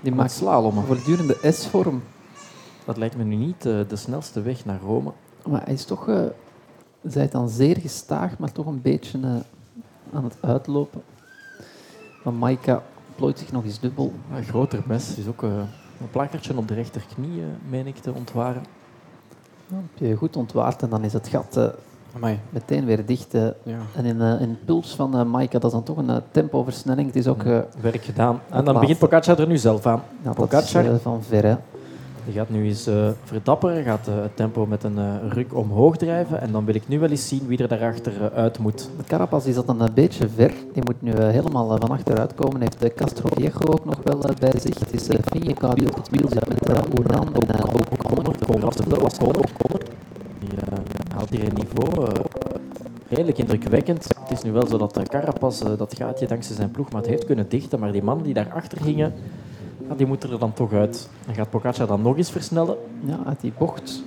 Die 0.00 0.14
Maakt 0.14 0.40
een 0.40 0.72
voortdurende 0.86 1.36
S-vorm. 1.42 2.02
Dat 2.84 2.96
lijkt 2.96 3.16
me 3.16 3.24
nu 3.24 3.34
niet 3.34 3.66
uh, 3.66 3.80
de 3.88 3.96
snelste 3.96 4.42
weg 4.42 4.64
naar 4.64 4.80
Rome. 4.80 5.12
Maar 5.46 5.64
hij 5.64 5.74
is 5.74 5.84
toch... 5.84 6.10
Zij 7.06 7.28
dan 7.28 7.48
zeer 7.48 7.76
gestaag, 7.76 8.38
maar 8.38 8.52
toch 8.52 8.66
een 8.66 8.82
beetje 8.82 9.18
aan 10.12 10.24
het 10.24 10.36
uitlopen. 10.40 11.02
Maar 12.24 12.32
Maika 12.32 12.82
plooit 13.16 13.38
zich 13.38 13.52
nog 13.52 13.64
eens 13.64 13.80
dubbel. 13.80 14.12
Een 14.34 14.44
groter 14.44 14.82
mes 14.86 15.16
is 15.16 15.26
ook 15.26 15.42
een 15.42 16.10
plakkertje 16.10 16.56
op 16.56 16.68
de 16.68 16.74
rechterknie, 16.74 17.42
meen 17.68 17.86
ik 17.86 17.96
te 17.96 18.12
ontwaren. 18.12 18.62
Ja, 19.70 19.76
heb 19.76 20.08
je 20.08 20.16
goed 20.16 20.36
ontwaard 20.36 20.82
en 20.82 20.88
dan 20.88 21.04
is 21.04 21.12
het 21.12 21.28
gat 21.28 21.56
uh, 21.56 21.64
Amai. 22.16 22.38
meteen 22.50 22.84
weer 22.84 23.06
dicht. 23.06 23.34
uh, 23.34 23.42
Ja. 23.62 23.78
En 23.94 24.04
in, 24.04 24.16
uh, 24.16 24.40
in 24.40 24.58
puls 24.64 24.94
van 24.94 25.30
Maika, 25.30 25.58
dat 25.58 25.64
is 25.64 25.72
dan 25.72 25.82
toch 25.82 25.96
een 25.96 26.22
tempoversnelling. 26.30 27.06
Het 27.06 27.16
is 27.16 27.26
ook... 27.26 27.42
Werk 27.80 28.02
gedaan. 28.04 28.40
En 28.50 28.64
dan 28.64 28.80
begint 28.80 28.98
Pogacar 28.98 29.38
er 29.38 29.46
nu 29.46 29.56
zelf 29.58 29.86
aan. 29.86 30.02
dat 30.22 30.38
is 30.38 30.44
Pogacar. 30.48 30.84
uh, 30.84 30.94
van 31.02 31.22
verre. 31.22 31.58
Die 32.28 32.36
gaat 32.36 32.48
nu 32.48 32.64
eens 32.64 32.88
uh, 32.88 33.08
verdapperen, 33.24 33.84
gaat 33.84 34.08
uh, 34.08 34.14
het 34.22 34.36
tempo 34.36 34.66
met 34.66 34.84
een 34.84 34.98
uh, 34.98 35.14
ruk 35.28 35.54
omhoog 35.54 35.96
drijven. 35.96 36.40
En 36.40 36.52
dan 36.52 36.64
wil 36.64 36.74
ik 36.74 36.88
nu 36.88 36.98
wel 36.98 37.08
eens 37.08 37.28
zien 37.28 37.46
wie 37.46 37.58
er 37.58 37.68
daarachter 37.68 38.32
uit 38.32 38.58
moet. 38.58 38.90
De 38.96 39.04
Carapaz 39.04 39.46
is 39.46 39.54
dat 39.54 39.68
een 39.68 39.88
beetje 39.94 40.28
ver. 40.28 40.52
Die 40.72 40.82
moet 40.84 41.02
nu 41.02 41.12
helemaal 41.22 41.78
van 41.78 41.90
achteruit 41.90 42.34
komen. 42.34 42.60
Heeft 42.60 42.80
de 42.80 42.94
Castro 42.94 43.28
Viejo 43.32 43.58
ook 43.60 43.84
nog 43.84 44.00
wel 44.02 44.20
bij 44.38 44.60
zich. 44.60 44.78
Het 44.78 44.92
is 44.92 45.08
uh, 45.08 45.16
die 45.30 45.88
op 45.88 45.96
het 45.96 46.08
wiel 46.10 46.28
zit 46.28 46.48
met 46.48 46.68
uh, 46.68 46.76
Oeran 46.98 47.34
en 47.34 47.56
uh, 47.56 47.64
O'Connor. 47.64 48.60
Lastig, 48.60 48.86
O'Connor. 48.86 49.48
Die 50.38 50.50
haalt 51.14 51.30
hier 51.30 51.44
een 51.44 51.54
niveau 51.54 52.10
redelijk 53.08 53.38
indrukwekkend. 53.38 54.04
Het 54.20 54.30
is 54.30 54.42
nu 54.42 54.52
wel 54.52 54.66
zo 54.66 54.78
dat 54.78 54.98
uh, 54.98 55.04
Carapaz 55.04 55.62
dat 55.76 55.94
gaatje 55.96 56.26
dankzij 56.26 56.56
zijn 56.56 56.70
ploeg 56.70 56.90
maar 56.92 57.00
het 57.00 57.10
heeft 57.10 57.24
kunnen 57.24 57.48
dichten. 57.48 57.78
Maar 57.78 57.92
die 57.92 58.02
mannen 58.02 58.24
die 58.24 58.34
daarachter 58.34 58.80
gingen, 58.80 59.12
ja, 59.88 59.94
die 59.94 60.06
moeten 60.06 60.30
er 60.30 60.38
dan 60.38 60.52
toch 60.52 60.72
uit. 60.72 61.08
Dan 61.26 61.34
gaat 61.34 61.50
Pogacar 61.50 61.86
dan 61.86 62.02
nog 62.02 62.16
eens 62.16 62.30
versnellen. 62.30 62.76
Ja, 63.04 63.18
uit 63.26 63.40
die 63.40 63.52
bocht 63.58 64.02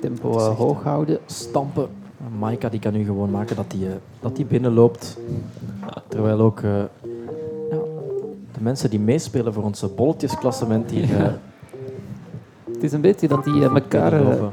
tempo 0.00 0.38
eh, 0.38 0.56
hoog 0.56 0.78
eh, 0.78 0.84
houden. 0.84 1.18
Stampen. 1.26 1.88
Maika 2.38 2.68
die 2.68 2.80
kan 2.80 2.92
nu 2.92 3.04
gewoon 3.04 3.30
maken 3.30 3.56
dat 3.56 3.74
hij 3.78 3.98
dat 4.20 4.36
die 4.36 4.44
binnenloopt. 4.44 5.18
Terwijl 6.08 6.40
ook 6.40 6.60
eh, 6.60 6.70
ja, 7.70 7.78
de 8.52 8.60
mensen 8.60 8.90
die 8.90 9.00
meespelen 9.00 9.52
voor 9.52 9.62
onze 9.62 9.88
bolletjesklassement 9.88 10.90
hier 10.90 11.16
eh, 11.16 11.32
Het 12.72 12.82
is 12.82 12.92
een 12.92 13.00
beetje 13.00 13.28
dat 13.28 13.44
die 13.44 13.64
eh, 13.64 13.74
elkaar, 13.74 14.12
eh, 14.12 14.44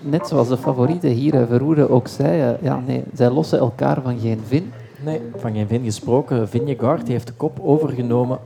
net 0.00 0.26
zoals 0.28 0.48
de 0.48 0.56
favorieten 0.56 1.10
hier, 1.10 1.34
eh, 1.34 1.46
Verroeren 1.46 1.90
ook 1.90 2.08
zei, 2.08 2.40
eh, 2.40 2.62
ja, 2.62 2.82
nee, 2.86 3.04
zij 3.14 3.30
lossen 3.30 3.58
elkaar 3.58 4.02
van 4.02 4.18
geen 4.18 4.40
vin. 4.46 4.72
Nee, 5.04 5.20
van 5.36 5.52
geen 5.52 5.66
vin 5.66 5.84
gesproken. 5.84 6.48
Vingegaard 6.48 7.08
heeft 7.08 7.26
de 7.26 7.32
kop 7.32 7.58
overgenomen. 7.62 8.38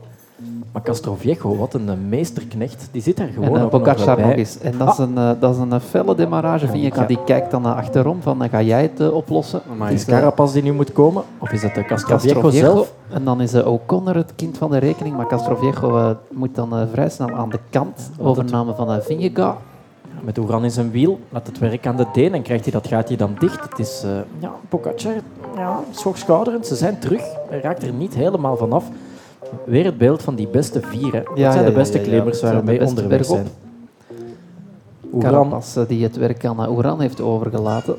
Maar 0.71 0.81
Castroviejo, 0.81 1.57
wat 1.57 1.73
een 1.73 1.89
eh, 1.89 1.95
meesterknecht. 2.07 2.89
Die 2.91 3.01
zit 3.01 3.17
daar 3.17 3.27
gewoon 3.27 3.47
en 3.47 3.55
uh, 3.55 3.63
ook 3.63 3.85
nog 3.85 4.05
bij. 4.15 4.25
nog 4.25 4.35
eens. 4.35 4.59
En 4.59 4.77
dat 4.77 4.91
is 4.91 4.97
een, 4.97 5.17
eh, 5.17 5.31
dat 5.39 5.55
is 5.55 5.61
een 5.61 5.79
felle 5.81 6.15
demarrage, 6.15 6.67
vind 6.67 6.83
je. 6.83 6.91
Ja. 6.95 7.05
Die 7.05 7.23
kijkt 7.25 7.51
dan 7.51 7.61
naar 7.61 7.75
achterom 7.75 8.21
van, 8.21 8.43
eh, 8.43 8.49
ga 8.49 8.61
jij 8.61 8.81
het 8.81 9.11
oplossen? 9.11 9.61
Amai. 9.71 9.93
Is 9.93 9.99
Het 9.99 10.09
is, 10.09 10.15
Carapaz 10.15 10.53
die 10.53 10.63
nu 10.63 10.73
moet 10.73 10.91
komen? 10.91 11.23
Of 11.37 11.51
is 11.51 11.61
het 11.61 11.75
de 11.75 11.85
Castroviejo 11.85 12.33
Castroviejo. 12.33 12.73
zelf? 12.73 12.93
En 13.09 13.23
dan 13.23 13.41
is 13.41 13.53
uh, 13.53 13.67
O'Connor 13.67 14.15
het 14.15 14.33
kind 14.35 14.57
van 14.57 14.71
de 14.71 14.77
rekening, 14.77 15.15
maar 15.15 15.27
Castroviejo 15.27 16.15
moet 16.31 16.55
dan 16.55 16.87
vrij 16.91 17.09
snel 17.09 17.31
aan 17.31 17.49
de 17.49 17.59
kant. 17.69 18.11
Overname 18.19 18.73
van 18.73 18.91
uh, 18.91 18.99
Vingegaard. 18.99 19.57
Met 20.21 20.37
Oeran 20.37 20.63
in 20.63 20.71
zijn 20.71 20.91
wiel, 20.91 21.19
laat 21.29 21.47
het 21.47 21.59
werk 21.59 21.87
aan 21.87 21.95
de 21.95 22.05
teen 22.13 22.33
en 22.33 22.41
krijgt 22.41 22.63
hij 22.63 22.73
dat 22.73 22.87
gaatje 22.87 23.17
dan 23.17 23.35
dicht. 23.39 23.69
Het 23.69 23.79
is, 23.79 24.05
ja, 24.39 24.51
Pogacar, 24.69 25.13
ja, 25.55 25.79
schokschouderend. 25.91 26.67
Ze 26.67 26.75
zijn 26.75 26.99
terug. 26.99 27.21
Hij 27.49 27.59
raakt 27.59 27.83
er 27.83 27.93
niet 27.93 28.13
helemaal 28.13 28.57
vanaf. 28.57 28.85
Weer 29.65 29.85
het 29.85 29.97
beeld 29.97 30.21
van 30.21 30.35
die 30.35 30.47
beste 30.47 30.81
vier. 30.81 31.13
Hè. 31.13 31.21
Dat 31.23 31.37
zijn 31.37 31.59
ja, 31.59 31.63
de 31.63 31.71
beste 31.71 31.99
klimmers 31.99 32.41
waar 32.41 32.55
we 32.55 32.63
mee 32.63 32.85
onderweg 32.85 33.25
zijn. 33.25 33.47
Eh, 35.21 35.87
die 35.87 36.03
het 36.03 36.15
werk 36.17 36.45
aan 36.45 36.63
uh, 36.63 36.71
Oeran 36.71 37.01
heeft 37.01 37.21
overgelaten. 37.21 37.95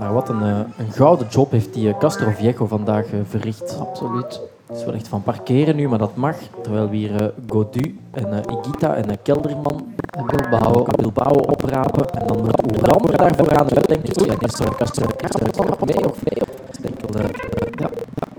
maar 0.00 0.12
wat 0.12 0.28
een, 0.28 0.42
eh, 0.42 0.58
een 0.78 0.92
gouden 0.92 1.26
job 1.28 1.50
heeft 1.50 1.74
die 1.74 1.88
eh, 1.88 1.98
Castroviejo 1.98 2.66
vandaag 2.66 3.04
eh, 3.04 3.18
verricht. 3.28 3.78
Absoluut. 3.80 4.40
Het 4.70 4.78
is 4.78 4.84
wel 4.84 4.94
echt 4.94 5.08
van 5.08 5.22
parkeren 5.22 5.76
nu, 5.76 5.88
maar 5.88 5.98
dat 5.98 6.16
mag. 6.16 6.36
Terwijl 6.62 6.88
we 6.88 6.96
hier 6.96 7.22
eh, 7.22 7.26
Godu 7.48 7.98
en 8.10 8.32
eh, 8.32 8.56
Igita 8.58 8.94
en 8.94 9.10
eh, 9.10 9.16
Kelderman 9.22 9.94
En 10.10 10.26
Bilbao. 10.26 10.84
Bilbao 10.96 11.32
oprapen. 11.32 12.10
En 12.10 12.26
dan 12.26 12.36
Oeran 12.72 13.10
er 13.10 13.16
daarvoor 13.16 13.56
aan 13.58 13.70
uit, 13.76 13.88
denk 13.88 14.02
ik. 14.06 14.20
Ja, 14.26 14.34
is 14.40 14.60
mee 15.86 16.08
of 16.10 16.18
mee. 16.24 16.38
Dat 16.38 16.48
is 16.70 16.78
denk 16.80 17.02
ik 17.02 17.10
wel, 17.10 17.22
eh, 17.22 17.30
Ja, 17.78 17.90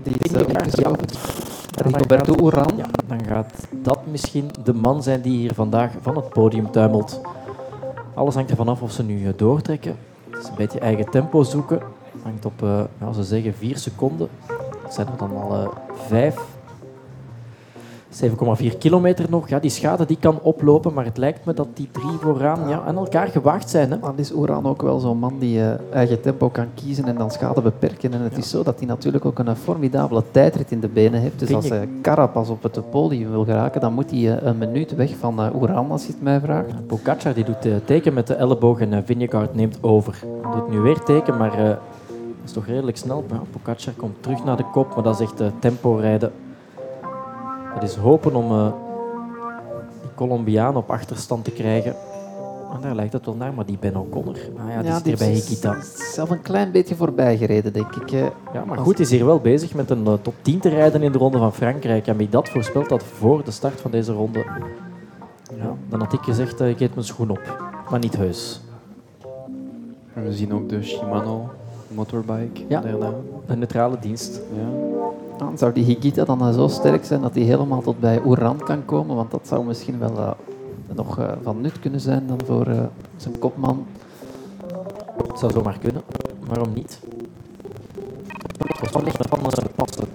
die 0.03 0.15
is 0.19 0.31
uh, 0.31 1.50
dan 1.83 1.93
gaat-. 2.51 2.73
Ja, 2.77 2.85
dan 3.07 3.25
gaat 3.25 3.67
dat 3.71 3.99
misschien 4.05 4.49
de 4.63 4.73
man 4.73 5.03
zijn 5.03 5.21
die 5.21 5.37
hier 5.37 5.53
vandaag 5.53 5.91
van 6.01 6.15
het 6.15 6.29
podium 6.29 6.71
tuimelt. 6.71 7.21
Alles 8.13 8.35
hangt 8.35 8.49
ervan 8.49 8.67
af 8.69 8.81
of 8.81 8.91
ze 8.91 9.03
nu 9.03 9.27
eh, 9.27 9.33
doortrekken. 9.35 9.95
Het 10.29 10.43
is 10.43 10.49
een 10.49 10.55
beetje 10.55 10.79
eigen 10.79 11.09
tempo 11.09 11.43
zoeken. 11.43 11.81
Hangt 12.23 12.45
op, 12.45 12.59
ja, 12.99 13.13
ze 13.13 13.23
zeggen, 13.23 13.53
vier 13.53 13.77
seconden. 13.77 14.29
Dat 14.83 14.93
zijn 14.93 15.07
er 15.07 15.17
dan 15.17 15.37
al 15.37 15.53
eh, 15.53 15.67
vijf. 16.07 16.41
7,4 18.11 18.77
kilometer 18.77 19.25
nog. 19.29 19.49
Ja, 19.49 19.59
die 19.59 19.69
schade 19.69 20.05
die 20.05 20.17
kan 20.19 20.39
oplopen, 20.41 20.93
maar 20.93 21.05
het 21.05 21.17
lijkt 21.17 21.45
me 21.45 21.53
dat 21.53 21.67
die 21.73 21.89
drie 21.91 22.17
vooraan 22.21 22.69
ja, 22.69 22.81
aan 22.81 22.97
elkaar 22.97 23.27
gewaagd 23.27 23.69
zijn. 23.69 23.91
Hè. 23.91 23.99
Dan 23.99 24.17
is 24.17 24.33
Oeran 24.33 24.65
ook 24.65 24.81
wel 24.81 24.99
zo'n 24.99 25.17
man 25.17 25.39
die 25.39 25.61
eh, 25.61 25.73
eigen 25.93 26.21
tempo 26.21 26.49
kan 26.49 26.67
kiezen 26.73 27.05
en 27.05 27.15
dan 27.15 27.31
schade 27.31 27.61
beperken. 27.61 28.13
En 28.13 28.21
het 28.21 28.37
is 28.37 28.49
zo 28.49 28.63
dat 28.63 28.77
hij 28.77 28.87
natuurlijk 28.87 29.25
ook 29.25 29.39
een 29.39 29.47
eh, 29.47 29.55
formidabele 29.55 30.23
tijdrit 30.31 30.71
in 30.71 30.79
de 30.79 30.87
benen 30.87 31.19
heeft. 31.21 31.39
Dus 31.39 31.47
Vind 31.47 31.61
als 31.61 31.69
hij 31.69 31.89
Carapaz 32.01 32.49
op 32.49 32.63
het 32.63 32.89
podium 32.89 33.31
wil 33.31 33.43
geraken, 33.43 33.81
dan 33.81 33.93
moet 33.93 34.11
hij 34.11 34.37
eh, 34.37 34.47
een 34.47 34.57
minuut 34.57 34.95
weg 34.95 35.15
van 35.17 35.41
eh, 35.41 35.55
Oeran, 35.55 35.91
als 35.91 36.05
je 36.05 36.11
het 36.11 36.21
mij 36.21 36.39
vraagt. 36.39 36.87
Pogacar 36.87 37.33
die 37.33 37.43
doet 37.43 37.65
eh, 37.65 37.71
teken 37.85 38.13
met 38.13 38.27
de 38.27 38.33
elleboog 38.35 38.79
en 38.79 39.05
Vingegaard 39.05 39.55
neemt 39.55 39.77
over. 39.81 40.19
Hij 40.41 40.51
doet 40.51 40.69
nu 40.69 40.79
weer 40.79 40.99
teken, 41.03 41.37
maar 41.37 41.53
eh, 41.53 41.65
dat 41.65 41.79
is 42.45 42.51
toch 42.51 42.65
redelijk 42.65 42.97
snel. 42.97 43.23
Ja, 43.29 43.41
Pogacar 43.51 43.93
komt 43.93 44.23
terug 44.23 44.43
naar 44.43 44.57
de 44.57 44.65
kop, 44.71 44.93
maar 44.95 45.03
dat 45.03 45.13
is 45.13 45.21
echt 45.21 45.39
eh, 45.39 45.47
tempo 45.59 45.95
rijden. 45.95 46.31
Het 47.73 47.83
is 47.83 47.95
hopen 47.95 48.35
om 48.35 48.51
eh, 48.51 48.71
die 50.01 50.09
Colombiaan 50.15 50.75
op 50.75 50.89
achterstand 50.91 51.43
te 51.43 51.51
krijgen. 51.51 51.95
En 52.73 52.81
daar 52.81 52.95
lijkt 52.95 53.13
het 53.13 53.25
wel 53.25 53.35
naar, 53.35 53.53
maar 53.53 53.65
die 53.65 53.77
Ben 53.79 53.95
O'Connor, 53.95 54.35
ah 54.57 54.69
ja, 54.73 54.81
die 54.81 54.93
zit 54.93 55.05
hier 55.05 55.17
bij 55.17 55.31
is 55.31 55.47
Hikita. 55.47 55.77
zelf 56.13 56.29
een 56.29 56.41
klein 56.41 56.71
beetje 56.71 56.95
voorbij 56.95 57.37
gereden, 57.37 57.73
denk 57.73 57.95
ik. 57.95 58.09
Ja, 58.53 58.65
maar 58.65 58.77
goed, 58.77 58.99
is 58.99 59.09
hier 59.11 59.25
wel 59.25 59.39
bezig 59.39 59.73
met 59.73 59.89
een 59.89 60.05
eh, 60.07 60.13
top 60.21 60.33
10 60.41 60.59
te 60.59 60.69
rijden 60.69 61.01
in 61.03 61.11
de 61.11 61.17
Ronde 61.17 61.37
van 61.37 61.53
Frankrijk. 61.53 62.07
En 62.07 62.17
wie 62.17 62.29
dat 62.29 62.49
voorspelt 62.49 62.89
dat 62.89 63.03
voor 63.03 63.43
de 63.43 63.51
start 63.51 63.81
van 63.81 63.91
deze 63.91 64.11
ronde, 64.13 64.39
ja, 65.55 65.73
dan 65.89 65.99
had 65.99 66.13
ik 66.13 66.21
gezegd, 66.21 66.61
eh, 66.61 66.69
ik 66.69 66.79
eet 66.79 66.93
mijn 66.95 67.05
schoen 67.05 67.29
op. 67.29 67.57
Maar 67.89 67.99
niet 67.99 68.17
heus. 68.17 68.61
We 70.13 70.33
zien 70.33 70.53
ook 70.53 70.69
de 70.69 70.83
Shimano 70.83 71.49
motorbike 71.87 72.61
Ja. 72.67 72.81
daarna. 72.81 73.13
Een 73.45 73.59
neutrale 73.59 73.97
dienst. 73.99 74.41
Ja. 74.55 74.99
Zou 75.55 75.73
die 75.73 75.83
Higita 75.83 76.25
dan 76.25 76.41
eh, 76.41 76.53
zo 76.53 76.67
sterk 76.67 77.05
zijn 77.05 77.21
dat 77.21 77.35
hij 77.35 77.43
helemaal 77.43 77.81
tot 77.81 77.99
bij 77.99 78.21
Oeran 78.25 78.57
kan 78.57 78.85
komen, 78.85 79.15
want 79.15 79.31
dat 79.31 79.47
zou 79.47 79.65
misschien 79.65 79.99
wel 79.99 80.17
eh, 80.17 80.31
nog 80.95 81.19
eh, 81.19 81.31
van 81.43 81.61
nut 81.61 81.79
kunnen 81.79 81.99
zijn 81.99 82.27
dan 82.27 82.39
voor 82.45 82.67
eh, 82.67 82.83
zijn 83.17 83.39
kopman. 83.39 83.85
Het 85.27 85.39
zou 85.39 85.51
zomaar 85.51 85.77
kunnen. 85.79 86.01
Waarom 86.47 86.73
niet? 86.73 86.99
Het 88.57 88.91
was 88.91 89.03
echt 89.03 89.27
van 89.29 89.39
uh, 89.39 89.75
passen. 89.75 90.07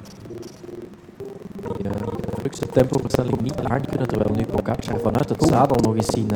Die, 1.77 1.91
drukste 2.37 2.67
tempoversnelling 2.67 3.41
niet 3.41 3.61
aan 3.63 3.87
kunnen, 3.87 4.09
terwijl 4.09 4.35
nu 4.35 4.45
Pogacar 4.45 5.01
vanuit 5.01 5.29
het 5.29 5.43
zadel 5.43 5.77
nog 5.83 5.95
eens 5.95 6.11
zien 6.11 6.31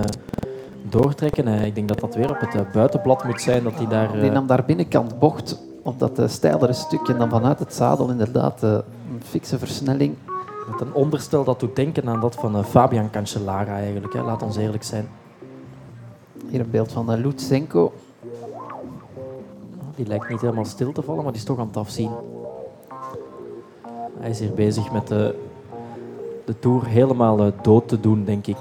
doortrekken. 0.82 1.48
Ik 1.48 1.74
denk 1.74 1.88
dat 1.88 2.00
dat 2.00 2.14
weer 2.14 2.30
op 2.30 2.40
het 2.40 2.72
buitenblad 2.72 3.24
moet 3.24 3.40
zijn, 3.40 3.62
dat 3.62 3.74
hij 3.74 3.86
daar... 3.86 4.20
Die 4.20 4.30
nam 4.30 4.46
daar 4.46 4.64
binnenkant 4.64 5.18
bocht 5.18 5.58
op 5.82 5.98
dat 5.98 6.18
uh, 6.18 6.28
steilere 6.28 6.72
stukje 6.72 7.12
en 7.12 7.18
dan 7.18 7.28
vanuit 7.28 7.58
het 7.58 7.74
zadel 7.74 8.10
inderdaad 8.10 8.62
uh, 8.62 8.70
een 8.70 9.22
fikse 9.24 9.58
versnelling. 9.58 10.16
Met 10.70 10.80
een 10.80 10.94
onderstel 10.94 11.44
dat 11.44 11.60
doet 11.60 11.76
denken 11.76 12.08
aan 12.08 12.20
dat 12.20 12.34
van 12.34 12.56
uh, 12.56 12.64
Fabian 12.64 13.10
Cancellara 13.10 13.76
eigenlijk, 13.76 14.12
hè. 14.12 14.22
laat 14.22 14.42
ons 14.42 14.56
eerlijk 14.56 14.82
zijn. 14.82 15.08
Hier 16.48 16.60
een 16.60 16.70
beeld 16.70 16.92
van 16.92 17.20
Lutsenko. 17.20 17.92
Die 19.94 20.06
lijkt 20.06 20.28
niet 20.28 20.40
helemaal 20.40 20.64
stil 20.64 20.92
te 20.92 21.02
vallen, 21.02 21.22
maar 21.22 21.32
die 21.32 21.40
is 21.40 21.46
toch 21.46 21.58
aan 21.58 21.66
het 21.66 21.76
afzien. 21.76 22.10
Hij 24.18 24.30
is 24.30 24.38
hier 24.40 24.54
bezig 24.54 24.92
met 24.92 25.08
de, 25.08 25.38
de 26.44 26.58
Tour 26.58 26.86
helemaal 26.86 27.52
dood 27.62 27.88
te 27.88 28.00
doen, 28.00 28.24
denk 28.24 28.46
ik. 28.46 28.58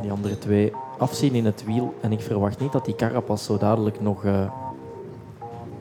Die 0.00 0.10
andere 0.10 0.38
twee 0.38 0.72
afzien 0.98 1.34
in 1.34 1.44
het 1.44 1.64
wiel. 1.64 1.94
En 2.00 2.12
ik 2.12 2.20
verwacht 2.20 2.60
niet 2.60 2.72
dat 2.72 2.84
die 2.84 2.94
Carapaz 2.94 3.44
zo 3.44 3.58
dadelijk 3.58 4.00
nog 4.00 4.24
uh, 4.24 4.50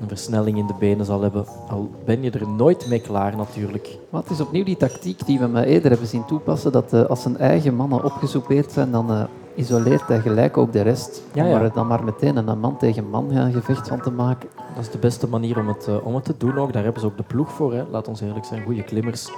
een 0.04 0.10
versnelling 0.10 0.58
in 0.58 0.68
de 0.68 0.74
benen 0.80 1.06
zal 1.06 1.22
hebben. 1.22 1.46
Al 1.70 1.90
ben 2.06 2.22
je 2.22 2.32
er 2.32 2.48
nooit 2.48 2.88
mee 2.88 3.02
klaar 3.02 3.36
natuurlijk. 3.36 3.98
Maar 4.10 4.22
het 4.22 4.32
is 4.32 4.42
opnieuw 4.42 4.64
die 4.64 4.78
tactiek 4.78 5.26
die 5.26 5.40
we 5.40 5.48
me 5.48 5.66
eerder 5.66 5.90
hebben 5.90 6.08
zien 6.08 6.26
toepassen. 6.26 6.72
Dat 6.72 6.94
uh, 6.94 7.06
als 7.06 7.22
zijn 7.22 7.38
eigen 7.38 7.76
mannen 7.76 8.04
opgesoupeerd 8.04 8.72
zijn, 8.72 8.92
dan 8.92 9.12
uh, 9.12 9.24
isoleert 9.56 10.08
hij 10.08 10.20
gelijk 10.20 10.58
ook 10.58 10.72
de 10.72 10.82
rest. 10.82 11.24
Ja, 11.34 11.46
om 11.46 11.52
er 11.52 11.74
dan 11.74 11.88
maar 11.88 12.04
meteen 12.04 12.38
een 12.38 12.60
man 12.60 12.78
tegen 12.78 13.10
man 13.10 13.28
ja, 13.30 13.50
gevecht 13.50 13.88
van 13.88 14.02
te 14.02 14.12
maken. 14.12 14.50
Dat 14.76 14.84
is 14.84 14.92
de 14.92 14.98
beste 14.98 15.28
manier 15.28 15.60
om 15.60 15.68
het, 15.68 15.88
uh, 15.90 16.06
om 16.06 16.16
het 16.16 16.26
te 16.26 16.38
doen 16.38 16.58
ook. 16.58 16.74
Daar 16.74 16.84
hebben 16.84 17.02
ze 17.02 17.08
ook 17.08 17.18
de 17.18 17.24
ploeg 17.24 17.52
voor. 17.52 17.74
Hè. 17.74 17.84
Laat 17.92 18.08
ons 18.08 18.22
eerlijk 18.22 18.46
zijn, 18.46 18.64
goede 18.64 18.84
klimmers. 18.84 19.32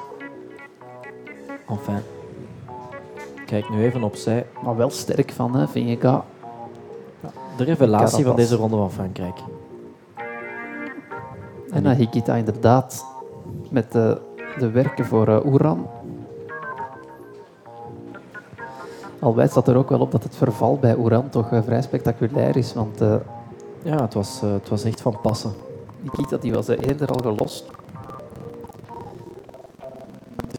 Enfin. 1.69 1.99
Kijk 3.45 3.69
nu 3.69 3.83
even 3.83 4.03
opzij. 4.03 4.45
Maar 4.63 4.75
wel 4.77 4.89
sterk 4.89 5.31
van, 5.31 5.55
hè, 5.55 5.67
vind 5.67 5.89
ik. 5.89 6.01
Ja. 6.01 6.23
De 7.57 7.63
revelatie 7.63 8.25
van 8.25 8.35
deze 8.35 8.55
ronde 8.55 8.77
van 8.77 8.91
Frankrijk. 8.91 9.37
En 11.75 11.83
dan 11.83 11.93
Hikita 11.93 12.35
inderdaad 12.35 13.05
met 13.69 13.91
de, 13.91 14.21
de 14.59 14.71
werken 14.71 15.05
voor 15.05 15.27
uh. 15.45 15.87
Al 19.19 19.35
wijst 19.35 19.53
dat 19.53 19.67
er 19.67 19.75
ook 19.75 19.89
wel 19.89 19.99
op 19.99 20.11
dat 20.11 20.23
het 20.23 20.35
verval 20.35 20.77
bij 20.77 20.95
Oeran 20.97 21.29
toch 21.29 21.51
uh, 21.51 21.61
vrij 21.63 21.81
spectaculair 21.81 22.57
is. 22.57 22.73
Want 22.73 23.01
uh, 23.01 23.15
Ja, 23.83 24.01
het 24.01 24.13
was, 24.13 24.41
het 24.41 24.69
was 24.69 24.83
echt 24.83 25.01
van 25.01 25.21
passen. 25.21 25.53
Nikita 26.01 26.37
die 26.37 26.53
was 26.53 26.67
eerder 26.67 27.07
al 27.07 27.19
gelost. 27.21 27.65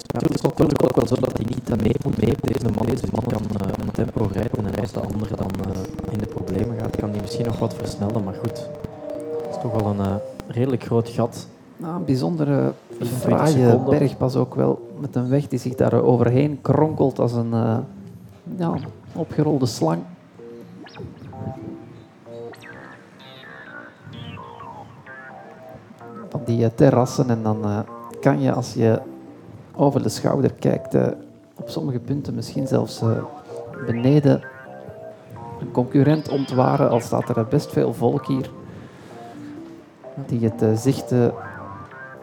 Het 0.07 0.35
is 0.35 0.41
natuurlijk 0.41 0.83
ook 0.83 0.97
wel 0.97 1.07
zo 1.07 1.15
dat 1.15 1.37
hij 1.37 1.47
niet 1.49 1.83
mee 1.83 1.95
moet 2.05 2.21
mee. 2.21 2.35
Deze 2.41 2.69
man, 2.77 2.87
deze 2.87 3.07
man 3.13 3.25
kan 3.25 3.41
een 3.81 3.91
tempo 3.91 4.29
rijden 4.33 4.67
en 4.67 4.81
als 4.81 4.93
de 4.93 5.01
andere 5.01 5.37
dan 5.37 5.51
in 6.11 6.19
de 6.19 6.27
problemen 6.27 6.79
gaat, 6.79 6.97
kan 6.97 7.11
hij 7.11 7.21
misschien 7.21 7.47
nog 7.47 7.59
wat 7.59 7.75
versnellen. 7.75 8.25
Maar 8.25 8.35
goed, 8.35 8.69
is 9.51 9.57
toch 9.63 9.83
wel 9.83 9.87
een 9.87 10.21
redelijk 10.49 10.85
groot 10.85 11.09
gat. 11.09 11.49
Nou, 11.77 11.97
een 11.97 12.05
bijzondere 12.05 12.73
24 12.89 13.19
fraaie 13.19 13.69
seconden. 13.69 13.99
bergpas 13.99 14.37
ook 14.37 14.55
wel. 14.55 14.91
Met 14.99 15.15
een 15.15 15.29
weg 15.29 15.49
die 15.49 15.59
zich 15.59 15.75
daar 15.75 16.03
overheen 16.03 16.59
kronkelt 16.63 17.19
als 17.19 17.33
een 17.33 17.51
uh, 17.53 17.79
ja, 18.57 18.75
opgerolde 19.15 19.67
slang. 19.67 20.03
Van 26.29 26.41
die 26.45 26.61
uh, 26.61 26.67
terrassen 26.75 27.31
en 27.31 27.43
dan 27.43 27.59
uh, 27.65 27.79
kan 28.21 28.41
je 28.41 28.53
als 28.53 28.75
je 28.75 29.01
over 29.75 30.03
de 30.03 30.09
schouder 30.09 30.53
kijkt, 30.53 30.97
op 31.55 31.69
sommige 31.69 31.99
punten 31.99 32.35
misschien 32.35 32.67
zelfs 32.67 33.03
beneden 33.87 34.43
een 35.61 35.71
concurrent 35.71 36.29
ontwaren, 36.29 36.91
al 36.91 37.01
staat 37.01 37.29
er 37.29 37.47
best 37.47 37.73
veel 37.73 37.93
volk 37.95 38.27
hier 38.27 38.51
die 40.27 40.41
het 40.41 40.63
eh, 40.63 40.77
zicht 40.77 41.13
eh, 41.13 41.29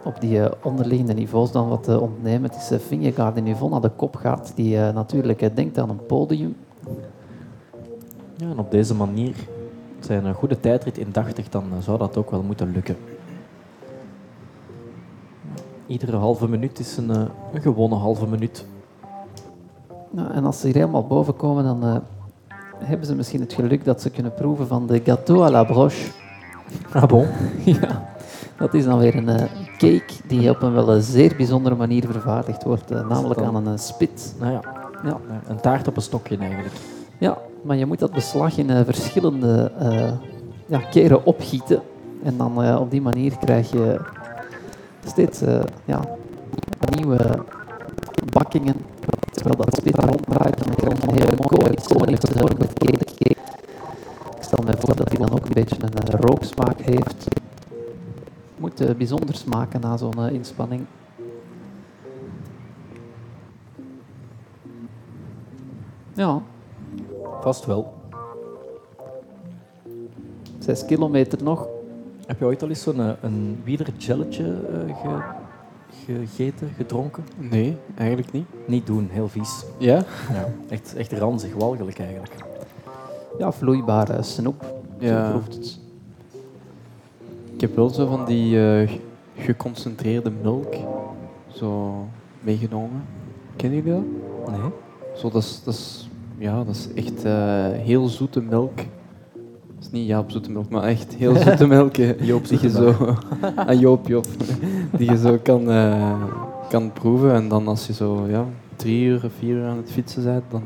op 0.04 0.20
die 0.20 0.42
eh, 0.42 0.52
onderliggende 0.62 1.14
niveaus 1.14 1.52
dan 1.52 1.68
wat 1.68 1.98
ontnemen. 1.98 2.50
Het 2.50 2.70
is 2.70 2.82
Vingegaard 2.86 3.34
die 3.34 3.42
nu 3.42 3.54
vol 3.54 3.68
naar 3.68 3.80
de 3.80 3.90
kop 3.96 4.16
gaat, 4.16 4.52
die 4.54 4.76
natuurlijk 4.76 5.56
denkt 5.56 5.78
aan 5.78 5.90
een 5.90 6.06
podium. 6.06 6.56
Ja, 8.36 8.50
en 8.50 8.58
op 8.58 8.70
deze 8.70 8.94
manier 8.94 9.34
zijn 10.00 10.24
een 10.24 10.34
goede 10.34 10.60
tijdrit 10.60 10.98
in 10.98 11.10
80, 11.10 11.48
dan 11.48 11.64
zou 11.80 11.98
dat 11.98 12.16
ook 12.16 12.30
wel 12.30 12.42
moeten 12.42 12.70
lukken. 12.70 12.96
Iedere 15.86 16.16
halve 16.16 16.48
minuut 16.48 16.78
is 16.78 16.96
een, 16.96 17.10
een 17.52 17.60
gewone 17.60 17.94
halve 17.94 18.26
minuut. 18.26 18.66
Nou, 20.10 20.32
en 20.32 20.44
als 20.44 20.60
ze 20.60 20.66
hier 20.66 20.76
helemaal 20.76 21.06
boven 21.06 21.36
komen, 21.36 21.64
dan 21.64 22.02
hebben 22.78 23.06
ze 23.06 23.14
misschien 23.14 23.40
het 23.40 23.52
geluk 23.52 23.84
dat 23.84 24.02
ze 24.02 24.10
kunnen 24.10 24.34
proeven 24.34 24.66
van 24.66 24.86
de 24.86 25.00
gâteau 25.00 25.40
à 25.40 25.50
la 25.50 25.64
broche. 25.64 26.23
Ah 26.92 27.06
bon? 27.06 27.26
ja, 27.80 28.14
dat 28.56 28.74
is 28.74 28.84
dan 28.84 28.98
weer 28.98 29.16
een 29.16 29.28
eh, 29.28 29.44
cake 29.78 30.12
die 30.26 30.50
op 30.50 30.62
een 30.62 30.72
wel 30.74 30.88
een 30.88 31.02
zeer 31.02 31.34
bijzondere 31.36 31.74
manier 31.74 32.04
vervaardigd 32.10 32.62
wordt, 32.62 32.90
eh, 32.90 33.08
namelijk 33.08 33.40
aan 33.40 33.54
een 33.54 33.66
eh, 33.66 33.78
spit. 33.78 34.34
Nou 34.40 34.52
ja, 34.52 34.60
Ja. 35.04 35.18
een 35.46 35.60
taart 35.60 35.88
op 35.88 35.96
een 35.96 36.02
stokje 36.02 36.36
eigenlijk. 36.38 36.74
ja, 37.18 37.38
maar 37.62 37.76
je 37.76 37.86
moet 37.86 37.98
dat 37.98 38.12
beslag 38.12 38.58
in 38.58 38.84
verschillende 38.84 39.72
ja, 40.66 40.78
keren 40.78 41.24
opgieten. 41.26 41.80
En 42.22 42.36
dan 42.36 42.78
op 42.78 42.90
die 42.90 43.02
manier 43.02 43.38
krijg 43.38 43.70
je 43.70 44.00
steeds 45.04 45.40
ja, 45.84 46.00
nieuwe 46.96 47.44
bakkingen. 48.32 48.74
Terwijl 49.32 49.56
dat 49.56 49.76
spit 49.76 49.94
daar 49.96 50.08
ronddraait, 50.08 50.64
dan 50.64 50.74
krijg 50.74 50.96
je 50.96 51.08
een 51.08 51.14
hele 51.14 51.36
mooie 51.36 51.62
koningsvormige 51.62 52.26
vorm 52.26 52.58
met 52.58 52.72
cake. 52.78 53.36
Ik 54.36 54.42
stel 54.42 54.64
me 54.64 54.72
voor 54.78 54.96
dat 54.96 55.08
hij 55.08 55.18
dan 55.18 55.32
ook 55.44 55.54
een 55.56 55.62
beetje 55.62 55.76
een 55.82 55.92
eh, 55.92 56.20
rooksmaak 56.20 56.80
heeft. 56.80 57.26
Moet 58.56 58.80
eh, 58.80 58.94
bijzonder 58.94 59.34
smaken 59.34 59.80
na 59.80 59.96
zo'n 59.96 60.26
eh, 60.26 60.32
inspanning. 60.32 60.86
Ja, 66.12 66.42
Vast 67.40 67.64
wel. 67.64 67.92
zes 70.58 70.84
kilometer 70.84 71.42
nog. 71.42 71.66
Heb 72.26 72.38
je 72.38 72.44
ooit 72.44 72.62
al 72.62 72.68
eens 72.68 72.82
zo'n 72.82 73.00
eh, 73.00 73.10
een 73.20 73.60
wielergelletje 73.64 74.44
eh, 74.44 74.96
ge- 75.02 75.22
gegeten, 76.04 76.68
gedronken? 76.76 77.24
Nee, 77.36 77.76
eigenlijk 77.96 78.32
niet. 78.32 78.46
Niet 78.66 78.86
doen, 78.86 79.08
heel 79.12 79.28
vies. 79.28 79.64
Ja? 79.78 80.02
Ja. 80.32 80.48
Echt, 80.68 80.94
echt 80.96 81.12
ranzig, 81.12 81.54
walgelijk 81.54 81.98
eigenlijk. 81.98 82.34
Ja, 83.38 83.52
vloeibare 83.52 84.22
snoep. 84.22 84.73
Zo 85.00 85.06
Ja. 85.06 85.30
proeft 85.30 85.54
het. 85.54 85.78
Ik 87.54 87.60
heb 87.60 87.76
wel 87.76 87.88
zo 87.90 88.06
van 88.06 88.24
die 88.24 88.70
eh, 88.72 88.90
geconcentreerde 89.36 90.30
melk 90.42 90.74
zo 91.52 91.94
meegenomen. 92.40 93.02
Kennen 93.56 93.82
jullie 93.82 93.92
dat? 93.92 94.50
Nee? 94.52 94.70
Zo, 95.16 95.30
dat 95.30 95.42
is, 95.42 95.62
dat 95.64 95.74
is, 95.74 96.08
ja, 96.38 96.64
dat 96.64 96.74
is 96.74 96.88
echt 96.94 97.24
eh, 97.24 97.32
heel 97.70 98.06
zoete 98.08 98.40
melk. 98.42 98.76
Dat 98.76 98.84
is 99.80 99.90
niet 99.90 100.06
Jaap 100.06 100.30
zoete 100.30 100.50
melk, 100.50 100.68
maar 100.68 100.82
echt 100.82 101.14
heel 101.14 101.34
zoete 101.44 101.66
melk. 101.66 101.96
eh, 101.96 102.20
Joop 102.26 102.48
die 102.48 102.58
je 102.62 102.70
zo, 102.70 102.94
ah, 103.56 103.80
Joop, 103.80 104.06
Joop. 104.08 104.26
Die 104.96 105.10
je 105.10 105.16
zo 105.18 105.38
kan, 105.42 105.64
kan 106.68 106.92
proeven. 106.92 107.32
En 107.34 107.48
dan 107.48 107.68
als 107.68 107.86
je 107.86 107.92
zo 107.92 108.26
ja, 108.28 108.44
drie 108.76 109.04
uur 109.04 109.24
of 109.24 109.32
vier 109.38 109.56
uur 109.56 109.66
aan 109.66 109.76
het 109.76 109.90
fietsen 109.90 110.24
bent, 110.24 110.42
dan 110.50 110.62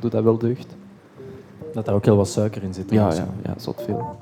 doet 0.00 0.12
dat 0.12 0.22
wel 0.24 0.38
deugd. 0.38 0.75
Dat 1.76 1.84
daar 1.84 1.94
ook 1.94 2.04
heel 2.04 2.16
wat 2.16 2.28
suiker 2.28 2.62
in 2.62 2.74
zit. 2.74 2.90
Ja, 2.90 3.12
ja, 3.12 3.26
ja, 3.44 3.54
zot 3.56 3.82
veel. 3.82 4.16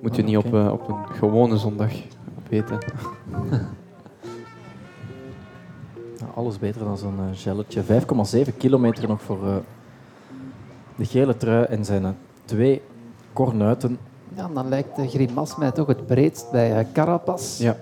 Moet 0.00 0.16
je 0.16 0.22
Ah, 0.22 0.28
niet 0.28 0.36
op, 0.36 0.54
eh, 0.54 0.72
op 0.72 0.88
een 0.88 1.14
gewone 1.16 1.56
zondag 1.56 1.92
opeten. 2.38 2.78
Ja, 6.18 6.26
alles 6.34 6.58
beter 6.58 6.84
dan 6.84 6.98
zo'n 6.98 7.18
eh, 7.18 7.24
gelletje. 7.32 7.82
5,7 7.82 8.56
kilometer 8.56 9.08
nog 9.08 9.22
voor 9.22 9.46
eh, 9.46 9.54
de 10.96 11.04
gele 11.04 11.36
trui 11.36 11.64
en 11.64 11.84
zijn 11.84 12.16
twee 12.44 12.82
kornuiten. 13.32 13.98
Ja, 14.34 14.48
dan 14.54 14.68
lijkt 14.68 14.96
de 14.96 15.08
Grimas 15.08 15.56
mij 15.56 15.70
toch 15.70 15.86
het 15.86 16.06
breedst 16.06 16.50
bij 16.50 16.86
Carapaz. 16.92 17.58
Ja. 17.58 17.76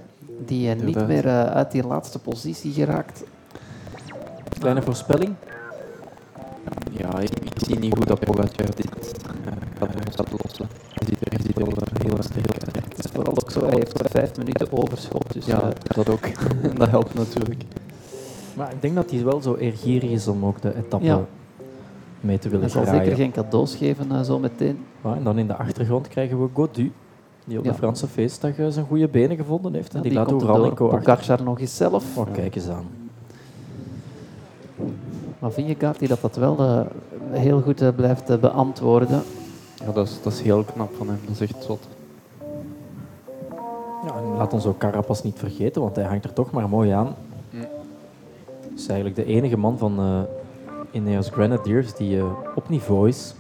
Die 0.47 0.75
niet 0.75 1.07
meer 1.07 1.29
uit 1.29 1.71
die 1.71 1.87
laatste 1.87 2.19
positie 2.19 2.73
geraakt. 2.73 3.25
Kleine 4.59 4.83
voorspelling. 4.83 5.35
Ja, 6.91 7.19
ik, 7.19 7.31
ik 7.31 7.53
zie 7.67 7.79
niet 7.79 7.95
hoe 7.97 8.05
dat 8.07 8.21
Pogacar 8.21 8.67
dit 8.77 8.87
gaat, 9.79 9.91
gaat 10.15 10.29
lossen. 10.43 10.67
Hij 10.93 11.07
ziet 11.09 11.21
er, 11.21 11.33
hij 11.33 11.41
ziet 11.47 11.57
er 11.57 11.63
heel, 11.63 12.13
heel 12.13 12.23
sterk 12.23 12.51
uit. 12.65 12.85
Het 12.89 13.05
is 13.05 13.11
vooral 13.13 13.33
ook 13.43 13.51
zo, 13.51 13.61
hij 13.61 13.75
heeft 13.75 14.01
vijf 14.11 14.37
minuten 14.37 14.67
overschot. 14.73 15.33
Dus 15.33 15.47
Ja, 15.47 15.63
eh, 15.63 15.69
dat 15.95 16.09
ook. 16.09 16.29
dat 16.79 16.89
helpt 16.89 17.15
natuurlijk. 17.15 17.63
Maar 18.57 18.73
ik 18.73 18.83
denk 18.83 18.95
dat 18.95 19.11
hij 19.11 19.25
wel 19.25 19.41
zo 19.41 19.55
eergierig 19.57 20.11
is 20.11 20.29
om 20.29 20.45
ook 20.45 20.61
de 20.61 20.75
etappe 20.77 21.07
Ja. 21.07 21.25
mee 22.21 22.39
te 22.39 22.49
willen 22.49 22.71
hij 22.73 22.85
zal 22.85 22.95
zeker 22.95 23.17
geen 23.17 23.33
cadeaus 23.33 23.75
geven 23.77 24.13
eh, 24.13 24.21
zo 24.21 24.39
meteen. 24.39 24.79
Ja, 25.05 25.15
en 25.15 25.25
dan 25.25 25.39
in 25.39 25.47
de 25.47 25.57
achtergrond 25.57 26.09
krijgen 26.09 26.43
we 26.43 26.49
Godu, 26.55 26.93
die 27.45 27.59
op 27.59 27.65
Ja. 27.65 27.71
de 27.71 27.77
Franse 27.77 28.07
feestdag 28.07 28.59
eh, 28.59 28.67
zijn 28.69 28.87
goede 28.87 29.09
benen 29.09 29.37
gevonden 29.37 29.75
heeft. 29.75 29.95
En 29.95 30.01
die, 30.01 30.11
die 30.11 30.19
laat 30.19 30.29
komt 30.29 30.43
Oeran 30.43 30.57
door 30.57 30.67
en 30.69 30.75
Co 30.75 30.89
achter. 30.91 31.15
Pogacar 31.15 31.43
nog 31.43 31.61
eens 31.61 31.77
zelf. 31.77 32.17
Oh, 32.17 32.27
kijk 32.33 32.55
eens 32.55 32.69
aan. 32.69 32.87
Maar 35.39 35.51
Vingegaard 35.51 35.99
die 35.99 36.09
dat, 36.09 36.21
dat 36.21 36.37
wel 36.37 36.59
eh, 36.59 36.81
heel 37.31 37.61
goed 37.61 37.81
eh, 37.81 37.89
blijft 37.97 38.31
eh, 38.31 38.39
beantwoorden. 38.39 39.23
Ja, 39.75 39.93
dat 39.93 40.07
is, 40.07 40.23
dat 40.23 40.33
is 40.33 40.41
heel 40.41 40.65
knap 40.65 40.95
van 40.95 41.09
hem. 41.09 41.19
Dat 41.27 41.41
is 41.41 41.41
echt 41.41 41.65
zot. 41.65 41.89
Ja, 44.07 44.17
en 44.17 44.37
laat 44.37 44.53
ons 44.53 44.67
ook 44.67 44.79
Carapaz 44.79 45.23
niet 45.23 45.39
vergeten, 45.39 45.83
want 45.83 45.97
hij 45.97 46.05
hangt 46.05 46.25
er 46.25 46.33
toch 46.33 46.51
maar 46.51 46.69
mooi 46.69 46.91
aan. 46.91 47.15
Mm. 47.51 47.67
is 48.75 48.87
eigenlijk 48.87 49.17
de 49.17 49.25
enige 49.25 49.57
man 49.57 49.79
van 49.79 49.99
eh 49.99 50.37
Ineos 50.91 51.29
Grenadiers 51.29 51.95
die 51.95 52.19
eh, 52.19 52.33
op 52.55 52.69
niveau 52.69 53.09
is. 53.09 53.35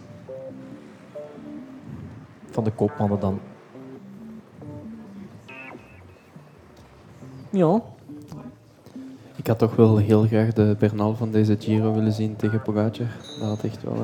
Van 2.50 2.64
de 2.64 2.70
koopmannen 2.70 3.20
dan. 3.20 3.40
Ja, 7.50 7.82
Ik 9.38 9.46
had 9.46 9.58
toch 9.58 9.76
wel 9.76 9.96
heel 9.96 10.26
graag 10.26 10.52
de 10.52 10.76
Bernal 10.78 11.14
van 11.14 11.30
deze 11.30 11.56
Giro 11.58 11.92
willen 11.94 12.12
zien 12.12 12.36
tegen 12.36 12.62
Pogacar. 12.62 13.06
Dat 13.40 13.48
had 13.48 13.62
echt 13.62 13.82
wel... 13.82 13.94
eh, 13.94 14.00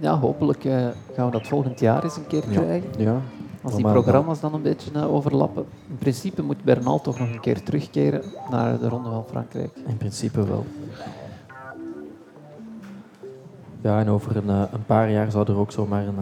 Ja, 0.00 0.18
hopelijk 0.18 0.64
eh, 0.64 0.86
gaan 1.14 1.26
we 1.26 1.32
dat 1.32 1.46
volgend 1.46 1.80
jaar 1.80 2.04
eens 2.04 2.16
een 2.16 2.26
keer 2.26 2.50
Ja. 2.50 2.60
krijgen. 2.60 2.88
ja, 2.98 3.20
Als 3.62 3.74
die 3.74 3.84
programma's 3.84 4.40
dan 4.40 4.54
een 4.54 4.62
beetje 4.62 4.90
eh, 4.94 5.12
overlappen. 5.14 5.64
In 5.88 5.96
principe 5.98 6.42
moet 6.42 6.64
Bernal 6.64 7.00
toch 7.00 7.18
nog 7.18 7.28
een 7.32 7.40
keer 7.40 7.62
terugkeren 7.62 8.22
naar 8.50 8.78
de 8.78 8.88
Ronde 8.88 9.10
van 9.10 9.24
Frankrijk. 9.30 9.70
in 9.86 9.96
principe 9.96 10.46
wel. 10.46 10.66
Ja, 13.80 14.00
en 14.00 14.08
over 14.08 14.36
een, 14.36 14.48
een 14.48 14.84
paar 14.86 15.10
jaar 15.10 15.30
zou 15.30 15.46
er 15.48 15.56
ook 15.58 15.72
zomaar 15.72 16.06
een, 16.06 16.16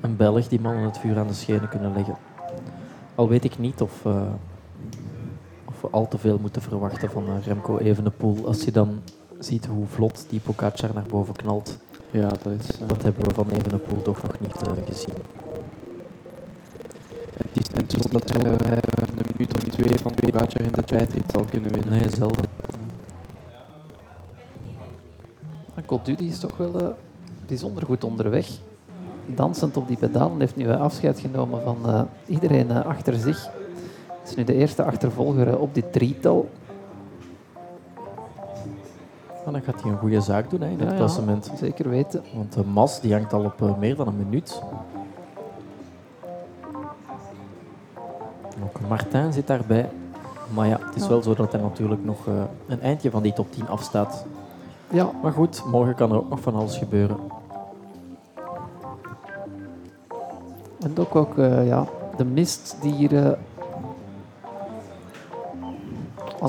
een 0.00 0.16
Belg 0.16 0.48
die 0.48 0.60
man 0.60 0.76
het 0.76 0.98
vuur 0.98 1.18
aan 1.18 1.26
de 1.26 1.32
schenen 1.32 1.68
kunnen 1.68 1.92
leggen. 1.92 2.16
Al 3.14 3.28
weet 3.28 3.44
ik 3.44 3.58
niet 3.58 3.80
of 3.80 4.02
we 5.86 5.96
al 5.96 6.08
te 6.08 6.18
veel 6.18 6.38
moeten 6.40 6.62
verwachten 6.62 7.10
van 7.10 7.26
eh, 7.26 7.46
Remco 7.46 7.78
Evenepoel. 7.78 8.46
Als 8.46 8.64
je 8.64 8.70
dan 8.70 9.00
ziet 9.38 9.66
hoe 9.66 9.86
vlot 9.86 10.26
die 10.28 10.40
Pogacar 10.40 10.90
naar 10.94 11.06
boven 11.08 11.34
knalt. 11.34 11.78
ja, 12.10 12.28
dat 12.28 12.52
is... 12.58 12.66
Dat 12.86 13.02
hebben 13.02 13.24
we 13.28 13.34
van 13.34 13.48
Evenepoel 13.50 14.02
toch 14.02 14.22
nog 14.22 14.40
niet 14.40 14.62
eh, 14.62 14.72
gezien. 14.86 15.14
het 17.36 17.50
is 17.52 17.68
niet 17.80 17.92
zo 17.92 17.98
dat 18.10 18.30
hij 18.30 18.52
een 18.52 19.26
minuut 19.32 19.54
of 19.56 19.62
twee 19.62 19.98
van 19.98 20.14
Pogacar 20.14 20.60
in 20.60 20.72
de 20.72 20.84
tijdrit 20.84 21.30
zal 21.32 21.44
kunnen 21.44 21.72
winnen. 21.72 21.90
Nee, 21.90 22.10
zelden. 22.10 22.44
Die 26.04 26.28
is 26.28 26.38
toch 26.38 26.56
wel 26.56 26.80
eh, 26.80 26.88
bijzonder 27.46 27.84
goed 27.84 28.04
onderweg. 28.04 28.48
Dansend 29.26 29.76
op 29.76 29.88
die 29.88 29.96
pedalen 29.96 30.40
heeft 30.40 30.56
nu 30.56 30.70
afscheid 30.70 31.20
genomen 31.20 31.62
van 31.62 31.78
eh, 31.86 32.02
iedereen 32.26 32.70
achter 32.70 33.14
zich. 33.14 33.50
Het 34.26 34.34
is 34.38 34.44
nu 34.44 34.44
de 34.54 34.60
eerste 34.60 34.84
achtervolger 34.84 35.48
eh, 35.48 35.60
op 35.60 35.74
dit 35.74 35.92
drietal. 35.92 36.48
Maar 39.44 39.52
dan 39.52 39.62
gaat 39.62 39.82
hij 39.82 39.90
een 39.90 39.98
goede 39.98 40.20
zaak 40.20 40.50
doen 40.50 40.60
hè, 40.60 40.66
in 40.66 40.72
het 40.78 40.82
Ja, 40.82 40.90
ja. 40.90 40.96
klassement. 40.96 41.50
Zeker 41.58 41.88
weten. 41.88 42.22
Want 42.34 42.52
de 42.52 42.64
Mas 42.64 43.00
die 43.00 43.12
hangt 43.12 43.32
al 43.32 43.44
op 43.44 43.62
eh, 43.62 43.76
meer 43.78 43.96
dan 43.96 44.06
een 44.06 44.16
minuut. 44.16 44.62
Ook 48.64 48.88
Martin 48.88 49.32
zit 49.32 49.46
daarbij. 49.46 49.90
Maar 50.54 50.66
ja, 50.66 50.78
het 50.86 50.96
is 50.96 51.06
wel 51.08 51.22
zo 51.22 51.34
dat 51.34 51.52
hij 51.52 51.60
natuurlijk 51.60 52.04
nog 52.04 52.26
eh, 52.26 52.34
een 52.66 52.80
eindje 52.80 53.10
van 53.10 53.22
die 53.22 53.32
top 53.32 53.52
10 53.52 53.68
afstaat. 53.68 54.24
Ja, 54.90 55.10
Maar 55.22 55.32
goed, 55.32 55.62
morgen 55.70 55.94
kan 55.94 56.10
er 56.10 56.16
ook 56.16 56.28
nog 56.28 56.40
van 56.40 56.54
alles 56.54 56.76
gebeuren. 56.76 57.16
en 60.80 60.98
ook, 60.98 61.14
ook 61.16 61.38
eh, 61.38 61.66
ja, 61.66 61.86
de 62.16 62.24
mist 62.24 62.76
die 62.80 62.92
hier 62.92 63.24
eh, 63.26 63.32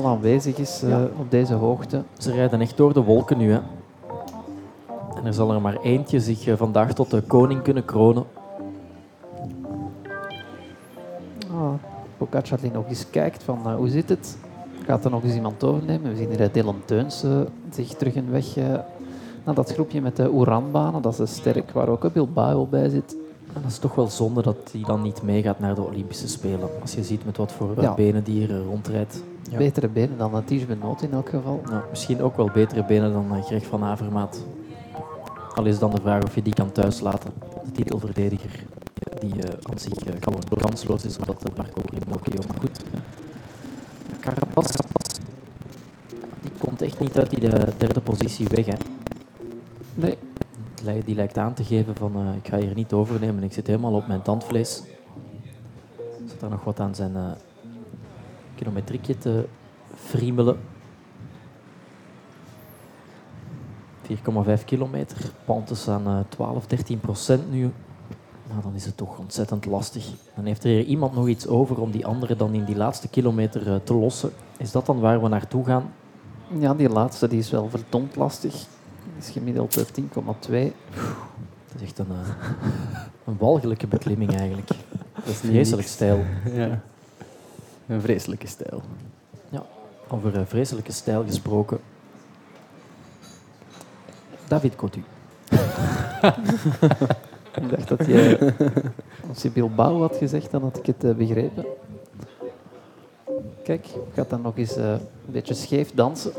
al 0.04 0.06
aanwezig 0.06 0.56
is 0.56 0.82
eh, 0.82 0.88
Ja. 0.88 1.08
op 1.18 1.30
deze 1.30 1.54
hoogte. 1.54 2.02
Ze 2.18 2.32
rijden 2.32 2.60
echt 2.60 2.76
door 2.76 2.92
de 2.92 3.02
wolken 3.02 3.38
nu. 3.38 3.52
Hè. 3.52 3.60
En 5.16 5.26
er 5.26 5.34
zal 5.34 5.52
er 5.52 5.60
maar 5.60 5.76
eentje 5.82 6.20
zich 6.20 6.46
eh, 6.46 6.56
vandaag 6.56 6.92
tot 6.92 7.10
de 7.10 7.20
koning 7.20 7.62
kunnen 7.62 7.84
kronen. 7.84 8.24
Oh, 11.52 11.72
Pogacar 12.16 12.58
nog 12.72 12.88
eens 12.88 13.10
kijkt 13.10 13.42
van 13.42 13.58
eh, 13.64 13.74
hoe 13.74 13.88
zit 13.88 14.08
het? 14.08 14.38
Gaat 14.84 15.04
er 15.04 15.10
nog 15.10 15.22
eens 15.22 15.34
iemand 15.34 15.64
overnemen? 15.64 16.10
We 16.10 16.16
zien 16.16 16.30
hier 16.30 16.52
Dylan 16.52 16.80
Teuns 16.84 17.24
zich 17.70 17.88
terug 17.88 18.14
een 18.14 18.30
weg 18.30 18.56
naar 19.44 19.54
dat 19.54 19.72
groepje 19.72 20.00
met 20.00 20.16
de 20.16 20.30
Oeranbanen. 20.32 21.02
Dat 21.02 21.18
is 21.20 21.34
sterk, 21.34 21.70
waar 21.70 21.88
ook 21.88 22.12
Bilbao 22.12 22.66
bij 22.66 22.88
zit. 22.88 23.16
En 23.54 23.62
dat 23.62 23.70
is 23.70 23.78
toch 23.78 23.94
wel 23.94 24.08
zonde 24.08 24.42
dat 24.42 24.56
hij 24.72 24.82
dan 24.82 25.02
niet 25.02 25.22
meegaat 25.22 25.58
naar 25.58 25.74
de 25.74 25.80
Olympische 25.82 26.28
Spelen. 26.28 26.68
Als 26.80 26.94
je 26.94 27.04
ziet 27.04 27.24
met 27.24 27.36
wat 27.36 27.52
voor 27.52 27.80
Ja. 27.82 27.94
benen 27.94 28.24
die 28.24 28.34
hier 28.46 28.62
rondrijdt. 28.62 29.22
Ja. 29.50 29.58
Betere 29.58 29.88
benen 29.88 30.18
dan 30.18 30.44
Tige 30.44 30.66
Benoot 30.66 31.02
in 31.02 31.12
elk 31.12 31.28
geval. 31.28 31.60
Nou, 31.70 31.82
misschien 31.90 32.22
ook 32.22 32.36
wel 32.36 32.50
betere 32.52 32.84
benen 32.84 33.12
dan 33.12 33.34
eh, 33.34 33.44
Greg 33.44 33.66
van 33.66 33.84
Avermaat. 33.84 34.44
Al 35.54 35.64
is 35.64 35.78
dan 35.78 35.90
de 35.90 36.00
vraag 36.00 36.22
of 36.22 36.34
je 36.34 36.42
die 36.42 36.52
kan 36.54 36.72
thuislaten. 36.72 37.30
De 37.64 37.72
titelverdediger 37.72 38.64
die 39.20 39.32
eh, 39.42 39.58
aan 39.70 39.78
zich 39.78 39.92
gewoon 40.20 40.42
kansloos 40.60 41.04
is 41.04 41.18
omdat 41.18 41.40
de 41.42 41.50
Marco 41.56 41.80
Pinocchio. 41.90 42.40
Maar 42.48 42.56
goed, 42.60 42.84
Carapaz, 44.20 44.76
die 46.42 46.50
komt 46.58 46.82
echt 46.82 47.00
niet 47.00 47.18
uit 47.18 47.30
die 47.30 47.40
de 47.40 47.66
derde 47.76 48.00
positie 48.00 48.46
weg. 48.48 48.66
Hè. 48.66 48.74
Nee, 49.94 50.18
Die 50.84 51.14
lijkt 51.14 51.38
aan 51.38 51.54
te 51.54 51.64
geven 51.64 51.96
van 51.96 52.16
eh, 52.16 52.36
ik 52.36 52.48
ga 52.48 52.58
hier 52.58 52.74
niet 52.74 52.92
overnemen, 52.92 53.42
ik 53.42 53.52
zit 53.52 53.66
helemaal 53.66 53.94
op 53.94 54.06
mijn 54.06 54.22
tandvlees. 54.22 54.82
Zit 56.26 56.40
daar 56.40 56.50
nog 56.50 56.64
wat 56.64 56.80
aan 56.80 56.94
zijn 56.94 57.12
uh, 57.12 57.30
kilometriekje 58.54 59.18
te 59.18 59.46
friemelen. 59.94 60.58
4,5 64.08 64.64
kilometer, 64.64 65.32
Pantes 65.44 65.88
aan 65.88 66.06
eh, 66.06 66.18
12, 66.28 66.66
13 66.66 67.00
procent 67.00 67.50
nu. 67.50 67.72
Nou, 68.48 68.62
dan 68.62 68.74
is 68.74 68.84
het 68.84 68.96
toch 68.96 69.18
ontzettend 69.18 69.66
lastig. 69.66 70.10
Dan 70.34 70.44
heeft 70.44 70.64
er 70.64 70.70
hier 70.70 70.84
iemand 70.84 71.14
nog 71.14 71.28
iets 71.28 71.46
over 71.46 71.80
om 71.80 71.90
die 71.90 72.06
anderen 72.06 72.38
dan 72.38 72.54
in 72.54 72.64
die 72.64 72.76
laatste 72.76 73.08
kilometer 73.08 73.72
eh, 73.72 73.80
te 73.84 73.94
lossen. 73.94 74.30
Is 74.56 74.72
dat 74.72 74.86
dan 74.86 75.00
waar 75.00 75.22
we 75.22 75.28
naartoe 75.28 75.64
gaan? 75.64 75.92
ja, 76.58 76.74
die 76.74 76.88
laatste 76.88 77.28
die 77.28 77.38
is 77.38 77.50
wel 77.50 77.68
verdomd 77.68 78.16
lastig. 78.16 78.66
Is 79.18 79.30
gemiddeld 79.30 79.76
eh, 79.76 79.84
10,2. 79.84 80.12
Dat 80.16 81.76
is 81.76 81.82
echt 81.82 81.98
een, 81.98 82.10
eh, 82.10 82.28
een 83.24 83.36
walgelijke 83.38 83.86
beklimming 83.86 84.36
eigenlijk. 84.36 84.68
Dat 85.14 85.26
is 85.26 85.36
vreselijk 85.36 85.88
stijl. 85.88 86.24
Ja. 86.52 86.80
Een 87.86 88.00
vreselijke 88.00 88.46
stijl. 88.46 88.82
Over 90.08 90.36
eh, 90.36 90.42
vreselijke 90.46 90.92
stijl 90.92 91.24
gesproken. 91.24 91.78
David 94.48 94.76
Cotu. 94.76 95.02
Ik 97.54 97.70
dacht 97.70 97.88
dat 97.88 98.06
je, 98.06 98.52
als 99.28 99.42
je 99.42 99.50
Bilbao 99.50 100.00
had 100.00 100.16
gezegd, 100.16 100.50
dan 100.50 100.62
had 100.62 100.78
ik 100.78 100.86
het 100.86 101.04
eh, 101.04 101.14
begrepen. 101.14 101.66
Kijk, 103.62 103.86
gaat 104.14 104.30
dan 104.30 104.40
nog 104.40 104.56
eens 104.56 104.76
eh, 104.76 104.90
een 104.90 105.00
beetje 105.26 105.54
scheef 105.54 105.94
dansen. 105.94 106.32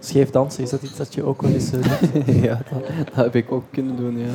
Scheef 0.00 0.30
dansen, 0.30 0.62
is 0.62 0.70
dat 0.70 0.82
iets 0.82 0.96
dat 0.96 1.14
je 1.14 1.22
ook 1.22 1.42
wel 1.42 1.50
eens 1.50 1.72
eh, 1.72 1.80
doet? 2.12 2.34
ja, 2.44 2.60
dat, 2.70 2.86
dat 3.14 3.24
heb 3.24 3.34
ik 3.34 3.52
ook 3.52 3.64
kunnen 3.70 3.96
doen, 3.96 4.18
ja. 4.18 4.34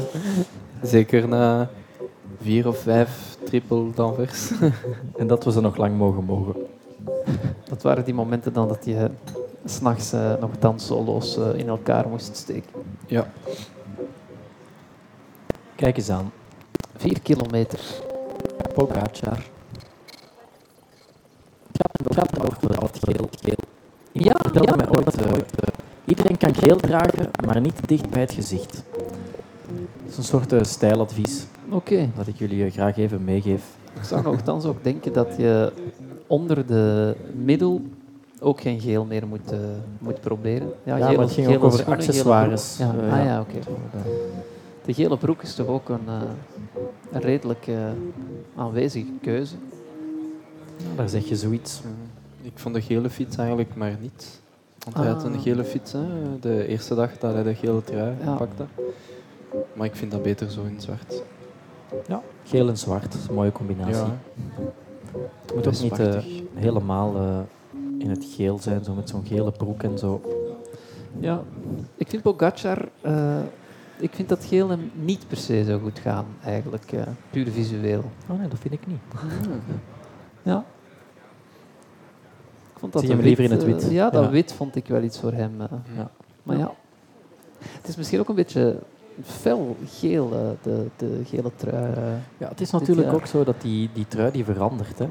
Zeker 0.84 1.28
na 1.28 1.70
vier 2.42 2.68
of 2.68 2.78
vijf 2.78 3.38
triple 3.44 3.92
danvers. 3.96 4.52
En 5.18 5.28
dat 5.28 5.44
we 5.44 5.52
ze 5.52 5.62
nog 5.62 5.78
lang 5.78 5.98
mogen 5.98 6.24
mogen. 6.24 6.56
Dat 7.64 7.82
waren 7.82 8.06
die 8.06 8.14
momenten 8.14 8.54
dan 8.54 8.68
dat 8.68 8.86
je 8.86 9.10
s'nachts 9.66 10.14
eh 10.14 10.34
nog 10.40 10.52
danssolo's 10.60 11.38
eh, 11.38 11.60
in 11.60 11.68
elkaar 11.68 12.08
moest 12.08 12.36
steken. 12.36 12.72
ja. 13.08 13.32
Kijk 15.76 15.98
eens 15.98 16.10
aan. 16.10 16.32
Vier 16.96 17.22
kilometer. 17.22 17.80
Pogacar. 18.74 19.46
Het 22.04 22.16
gaat 22.16 22.38
nog 22.38 22.58
voor 22.60 22.80
wat 22.80 23.00
geel. 23.02 23.30
Geel. 24.14 24.24
Ja, 24.24 24.36
vertelde 24.42 24.70
ja, 24.70 24.76
mij 24.76 24.88
ooit, 24.90 25.16
eh, 25.16 25.32
iedereen 26.06 26.38
kan 26.38 26.56
geel 26.56 26.76
dragen, 26.76 27.30
maar 27.46 27.62
niet 27.62 27.88
dicht 27.88 28.10
bij 28.10 28.22
het 28.22 28.32
gezicht. 28.32 28.84
Dat 29.68 30.10
is 30.10 30.18
een 30.18 30.24
soort 30.24 30.54
eh, 30.54 30.64
stijladvies 30.64 31.46
Oké. 31.72 32.10
dat 32.16 32.28
ik 32.28 32.36
jullie 32.36 32.66
eh, 32.66 32.72
graag 32.72 32.98
even 32.98 33.24
meegeef. 33.24 33.64
Ik 33.94 34.04
zou 34.04 34.24
nogthans 34.24 34.66
ook 34.66 34.84
denken 34.84 35.14
dat 35.14 35.36
je 35.38 35.72
onder 36.28 36.68
de 36.68 37.16
middel 37.34 37.82
ook 38.40 38.62
geen 38.62 38.80
geel 38.80 39.06
meer 39.06 39.28
moet, 39.28 39.52
eh, 39.52 39.60
moet 40.00 40.22
proberen. 40.22 40.74
Ja, 40.84 40.98
maar 40.98 41.10
het 41.10 41.32
ging 41.32 41.46
gele 41.48 41.58
ook 41.58 41.64
over 41.64 41.80
schoenen, 41.80 42.00
accessoires. 42.00 42.78
Ja. 42.78 42.90
Ah 42.90 43.18
ja. 43.18 43.24
ja, 43.24 43.40
oké. 43.40 43.60
De 44.86 44.94
gele 44.94 45.18
broek 45.18 45.42
is 45.42 45.56
toch 45.56 45.68
ook 45.68 45.90
een, 45.90 46.08
eh, 46.08 46.22
een 47.12 47.22
redelijk 47.22 47.68
aanwezige 48.56 49.12
keuze. 49.22 49.56
Daar 50.96 51.10
zeg 51.10 51.28
je 51.28 51.36
zoiets. 51.36 51.82
Ik 52.54 52.60
vond 52.60 52.76
de 52.76 52.82
gele 52.82 53.10
fiets 53.10 53.38
eigenlijk 53.38 53.76
maar 53.76 53.96
niet. 54.02 54.42
Want 54.84 54.96
hij 54.98 55.08
had 55.08 55.24
een 55.24 55.34
Ah. 55.36 55.42
gele 55.42 55.64
fiets, 55.64 55.92
hè, 55.92 56.00
de 56.40 56.68
eerste 56.68 56.96
dag 56.96 57.18
dat 57.18 57.34
hij 57.34 57.44
de 57.44 57.56
gele 57.56 57.84
trui 57.84 58.16
Ja. 58.24 58.36
pakte. 58.36 58.66
Maar 59.74 59.86
ik 59.86 59.96
vind 59.96 60.12
dat 60.12 60.24
beter 60.24 60.50
zo 60.52 60.64
in 60.64 60.82
zwart. 60.82 61.24
Geel 62.44 62.68
en 62.70 62.78
zwart, 62.78 63.04
dat 63.12 63.22
is 63.22 63.28
een 63.28 63.34
mooie 63.34 63.52
combinatie. 63.52 63.96
Ja, 63.96 64.18
het 65.46 65.56
moet 65.56 65.68
ook 65.68 65.82
niet 65.82 66.00
eh, 66.00 66.18
helemaal 66.54 67.16
eh, 67.16 67.40
in 67.98 68.10
het 68.10 68.26
geel 68.36 68.60
zijn, 68.60 68.84
zo 68.84 68.94
met 68.94 69.10
zo'n 69.10 69.26
gele 69.26 69.52
broek 69.52 69.84
en 69.84 69.98
zo. 69.98 70.22
Ja, 71.20 71.42
ik 71.96 72.10
vind 72.10 72.22
Pogacar, 72.22 72.88
eh, 73.02 73.40
ik 74.00 74.14
vind 74.14 74.30
dat 74.30 74.46
geel 74.46 74.70
hem 74.70 74.92
niet 74.96 75.28
per 75.28 75.38
se 75.38 75.64
zo 75.64 75.80
goed 75.80 76.00
gaan, 76.00 76.26
eigenlijk, 76.44 76.92
eh, 76.92 77.02
puur 77.30 77.48
visueel. 77.52 78.04
Oh 78.30 78.40
nee, 78.40 78.48
dat 78.48 78.60
vind 78.60 78.74
ik 78.74 78.88
niet. 78.88 79.00
Ja. 80.44 80.66
Ik 82.84 82.88
vond 82.88 82.94
dat 82.94 83.02
Zie 83.02 83.10
je 83.12 83.16
hem 83.18 83.26
liever 83.26 83.44
in 83.44 83.52
het 83.52 83.64
wit? 83.82 83.84
eh, 83.90 83.92
ja, 83.92 84.10
dat 84.10 84.24
Ja. 84.24 84.30
wit 84.30 84.54
vond 84.54 84.76
ik 84.76 84.88
wel 84.88 85.02
iets 85.02 85.20
voor 85.20 85.32
hem. 85.34 85.62
eh. 85.62 85.68
Ja. 85.96 86.10
Maar 86.44 86.58
ja, 86.58 86.72
het 87.60 87.88
is 87.88 87.96
misschien 87.96 88.20
ook 88.20 88.30
een 88.30 88.36
beetje 88.36 88.80
fel 89.24 89.76
geel, 89.86 90.32
eh, 90.34 90.40
de, 90.62 90.86
de 90.98 91.22
gele 91.26 91.52
trui. 91.56 91.94
Ja, 92.38 92.48
het 92.48 92.62
is 92.62 92.72
natuurlijk 92.72 93.08
jaar. 93.08 93.16
ook 93.16 93.26
zo 93.26 93.44
dat 93.44 93.62
die, 93.62 93.90
die 93.94 94.08
trui 94.08 94.32
die 94.32 94.46
verandert. 94.46 95.00
Hè. 95.00 95.08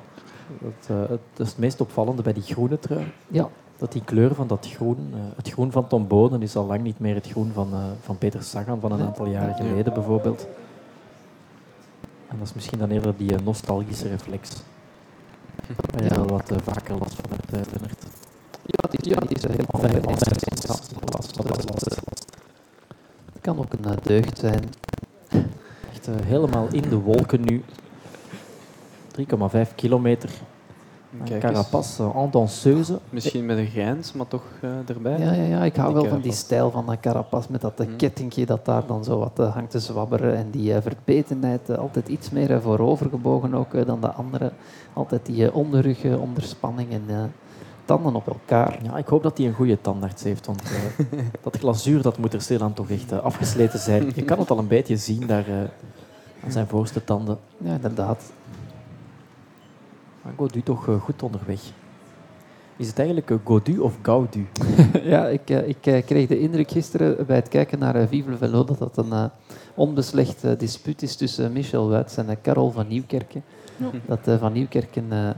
Dat, 0.60 0.88
eh, 0.88 1.08
het 1.10 1.20
is 1.36 1.48
het 1.48 1.58
meest 1.58 1.80
opvallende 1.80 2.22
bij 2.22 2.32
die 2.32 2.42
groene 2.42 2.78
trui. 2.78 3.04
Ja, 3.28 3.48
Dat 3.78 3.92
die 3.92 4.04
kleur 4.04 4.34
van 4.34 4.46
dat 4.46 4.68
groen, 4.70 5.10
eh, 5.12 5.18
het 5.36 5.50
groen 5.50 5.72
van 5.72 5.86
Tom 5.86 6.06
Bonen 6.06 6.42
is 6.42 6.56
al 6.56 6.66
lang 6.66 6.82
niet 6.82 6.98
meer 6.98 7.14
het 7.14 7.26
groen 7.28 7.50
van, 7.52 7.68
eh, 7.72 7.78
van 8.00 8.18
Peter 8.18 8.42
Sagan 8.42 8.80
van 8.80 8.92
een 8.92 9.00
aantal 9.02 9.26
jaren 9.26 9.48
Ja. 9.48 9.68
geleden 9.70 9.92
bijvoorbeeld. 9.94 10.46
En 12.28 12.38
dat 12.38 12.46
is 12.46 12.54
misschien 12.54 12.78
dan 12.78 12.90
eerder 12.90 13.14
die 13.16 13.32
nostalgische 13.44 14.08
reflex. 14.08 14.50
Ja. 15.96 16.24
wat 16.24 16.50
eh, 16.50 16.56
vaker 16.62 16.98
last 16.98 17.14
van 17.14 17.30
hebt, 17.30 17.52
eh, 17.52 17.72
Lennart. 17.72 18.04
ja, 18.64 18.88
die, 18.90 19.10
ja, 19.10 19.20
die 19.20 19.36
is 19.36 19.42
helemaal 19.42 19.90
helemaal 19.90 20.14
het. 20.14 21.98
Het 23.32 23.40
kan 23.40 23.58
ook 23.58 23.72
een 23.72 23.84
eh, 23.84 23.96
deugd 24.02 24.38
zijn. 24.38 24.64
Echt 25.92 26.08
eh, 26.08 26.14
helemaal 26.24 26.68
in 26.72 26.88
de 26.88 26.96
wolken 26.96 27.40
nu. 27.40 27.62
3,5 29.12 29.74
kilometer. 29.74 30.30
Kijk 31.24 31.42
eens. 31.42 31.52
Carapaz 31.52 31.98
eh, 32.00 32.16
en 32.16 32.28
danseuse. 32.30 32.98
Misschien 33.10 33.46
met 33.46 33.58
een 33.58 33.66
grijns, 33.66 34.12
maar 34.12 34.28
toch 34.28 34.42
eh, 34.60 34.70
erbij. 34.94 35.18
Ja, 35.18 35.32
ja, 35.32 35.42
ja, 35.42 35.64
ik 35.64 35.76
hou 35.76 35.94
wel 35.94 36.04
van 36.04 36.20
die 36.20 36.32
stijl 36.32 36.70
van 36.70 36.86
dat 36.86 37.00
Carapaz 37.00 37.46
met 37.46 37.60
dat 37.60 37.80
eh, 37.80 37.86
Mhm. 37.86 37.96
kettingje 37.96 38.46
dat 38.46 38.64
daar 38.64 38.86
dan 38.86 39.04
zo 39.04 39.18
wat 39.18 39.48
hangt 39.52 39.70
te 39.70 39.78
zwabberen. 39.80 40.36
En 40.36 40.50
die 40.50 40.72
verbetenheid, 40.80 41.76
altijd 41.78 42.08
iets 42.08 42.30
meer 42.30 42.60
voorovergebogen 42.62 43.54
ook 43.54 43.86
dan 43.86 44.00
de 44.00 44.10
andere. 44.12 44.52
Altijd 44.92 45.26
die 45.26 45.54
onderrug 45.54 46.04
eh, 46.04 46.20
onder 46.20 46.42
spanning 46.42 46.90
en 46.92 47.02
eh, 47.08 47.22
tanden 47.84 48.14
op 48.14 48.26
elkaar. 48.26 48.78
Ja, 48.82 48.96
ik 48.96 49.06
hoop 49.06 49.22
dat 49.22 49.38
hij 49.38 49.46
een 49.46 49.52
goede 49.54 49.80
tandarts 49.80 50.22
heeft, 50.22 50.46
want 50.46 50.62
eh, 50.62 51.18
dat 51.44 51.56
glazuur 51.58 52.02
dat 52.02 52.18
moet 52.18 52.32
er 52.34 52.40
stilaan 52.40 52.72
toch 52.72 52.90
echt 52.90 53.12
afgesleten 53.12 53.78
zijn. 53.78 54.12
Je 54.14 54.22
kan 54.24 54.38
het 54.38 54.50
al 54.50 54.58
een 54.58 54.66
beetje 54.68 54.96
zien 54.96 55.26
daar 55.26 55.48
eh, 55.48 55.54
aan 56.44 56.52
zijn 56.52 56.66
voorste 56.66 57.04
tanden. 57.04 57.38
Ja, 57.58 57.72
inderdaad. 57.74 58.32
Maar 60.22 60.32
Godu 60.36 60.62
toch 60.62 60.88
eh, 60.88 61.00
goed 61.00 61.22
onderweg. 61.22 61.60
Is 62.76 62.86
het 62.86 62.98
eigenlijk 62.98 63.30
eh, 63.30 63.36
Godu 63.44 63.78
of 63.78 63.98
Gaudu? 64.02 64.46
ja, 65.02 65.26
ik, 65.26 65.50
eh, 65.50 65.68
ik 65.68 66.04
kreeg 66.06 66.26
de 66.26 66.38
indruk 66.38 66.70
gisteren 66.70 67.26
bij 67.26 67.36
het 67.36 67.48
kijken 67.48 67.78
naar 67.78 68.08
Vive 68.08 68.30
le 68.30 68.36
Velo 68.36 68.64
dat 68.64 68.78
dat 68.78 68.96
een 68.96 69.30
onbeslecht 69.74 70.58
dispuut 70.58 71.02
is 71.02 71.16
tussen 71.16 71.52
Michel 71.52 71.88
Wuits 71.88 72.16
en 72.16 72.38
Carol 72.42 72.70
van 72.70 72.88
Nieuwkerken. 72.88 73.42
Dat 74.06 74.28
eh, 74.28 74.38
van 74.38 74.52
Nieuwkerken, 74.52 75.04
eh, 75.10 75.18
hij 75.18 75.34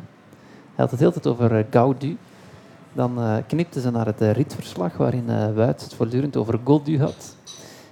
had 0.76 0.90
het 0.90 1.00
heel 1.00 1.12
tijd 1.12 1.26
over 1.26 1.66
Gaudu. 1.70 2.16
Dan 2.92 3.42
knipte 3.46 3.80
ze 3.80 3.90
naar 3.90 4.06
het 4.06 4.20
ritverslag 4.20 4.96
waarin 4.96 5.28
eh 5.28 5.54
Wuits 5.54 5.84
het 5.84 5.94
voortdurend 5.94 6.36
over 6.36 6.60
Godu 6.64 6.98
had. 6.98 7.36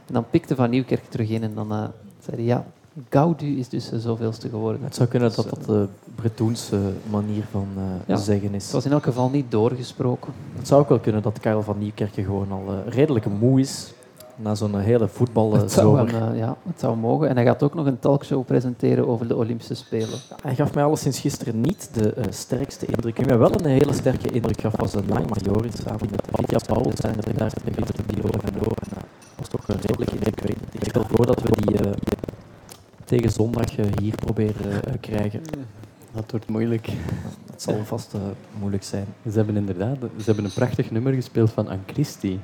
En 0.06 0.14
dan 0.14 0.30
pikte 0.30 0.54
van 0.54 0.70
Nieuwkerk 0.70 1.04
terug 1.04 1.28
in 1.28 1.42
en 1.42 1.54
dan 1.54 1.72
eh, 1.72 1.84
zei 2.18 2.36
hij 2.36 2.44
ja, 2.44 2.66
Gaudu 3.08 3.58
is 3.58 3.68
dus 3.68 3.88
de 3.88 4.00
zoveelste 4.00 4.48
geworden. 4.48 4.80
Het 4.84 4.94
zou 4.94 5.08
kunnen 5.08 5.28
Dus, 5.28 5.36
dat 5.36 5.44
eh, 5.46 5.52
dat 5.52 5.64
de 5.66 5.86
Bretoense 6.14 6.78
manier 7.10 7.44
van 7.50 7.66
eh, 7.76 7.82
Ja. 8.06 8.16
zeggen 8.16 8.52
Het 8.52 8.62
is. 8.62 8.70
was 8.72 8.84
in 8.84 8.92
elk 8.92 9.02
geval 9.04 9.30
niet 9.30 9.50
doorgesproken. 9.50 10.32
Het 10.56 10.66
zou 10.68 10.80
ook 10.80 10.88
wel 10.88 10.98
kunnen 10.98 11.22
dat 11.22 11.38
Karel 11.40 11.62
van 11.62 11.78
Nieuwkerken 11.78 12.24
gewoon 12.24 12.52
al 12.52 12.62
eh, 12.68 12.92
redelijk 12.92 13.26
moe 13.26 13.60
is. 13.60 13.92
na 14.36 14.54
zo'n 14.54 14.78
hele 14.78 15.02
Het 15.04 15.12
voetbalzomer. 15.12 16.14
eh, 16.14 16.38
ja, 16.38 16.56
het 16.66 16.80
zou 16.80 16.96
mogen. 16.96 17.28
En 17.28 17.36
hij 17.36 17.44
gaat 17.44 17.62
ook 17.62 17.74
nog 17.74 17.86
een 17.86 17.98
talkshow 17.98 18.44
presenteren 18.44 19.08
over 19.08 19.28
de 19.28 19.36
Olympische 19.36 19.74
Spelen. 19.74 20.18
Hij 20.42 20.54
gaf 20.54 20.74
mij 20.74 20.84
alleszins 20.84 21.18
gisteren 21.20 21.60
niet 21.60 21.88
de 21.92 22.12
eh, 22.12 22.24
sterkste 22.30 22.86
indruk. 22.86 23.16
Wie 23.16 23.26
mij 23.26 23.38
wel 23.38 23.52
een 23.54 23.66
hele 23.66 23.92
sterke 23.92 24.28
indruk 24.30 24.60
gaf 24.60 24.76
was 24.76 24.94
een 24.94 25.04
Lang 25.08 25.26
Majoris 25.28 25.72
samen 25.84 26.08
met 26.10 26.22
Vitya 26.32 26.58
Pauwels 26.66 27.00
en 27.00 27.12
de 27.20 27.32
daar 27.36 27.50
de 27.64 27.70
Peter 27.70 27.94
de 27.96 28.02
Dilo 28.14 28.28
en 28.28 28.52
Door. 28.62 28.76
En 28.80 28.88
dat 28.90 29.04
was 29.38 29.48
toch 29.48 29.68
een 29.68 29.80
redelijk 29.80 30.10
indrukwekkend. 30.12 30.74
Ik 30.74 30.84
stel 30.88 31.04
voor 31.12 31.26
dat 31.26 31.42
we 31.42 31.50
die 31.50 31.78
eh, 31.78 31.92
tegen 33.10 33.30
zondag 33.30 33.76
eh, 33.76 33.84
hier 34.00 34.14
proberen 34.14 34.84
eh, 34.84 34.92
krijgen. 35.00 35.40
Dat 36.14 36.30
wordt 36.30 36.48
moeilijk. 36.48 36.88
Dat 37.50 37.62
zal 37.62 37.84
vast 37.84 38.14
eh, 38.14 38.20
moeilijk 38.60 38.82
zijn. 38.82 39.04
Ze 39.30 39.36
hebben 39.36 39.56
inderdaad 39.56 39.96
ze 40.00 40.24
hebben 40.24 40.44
een 40.44 40.52
prachtig 40.52 40.90
nummer 40.90 41.12
gespeeld 41.12 41.50
van 41.50 41.68
Anne 41.68 41.82
Christie. 41.86 42.40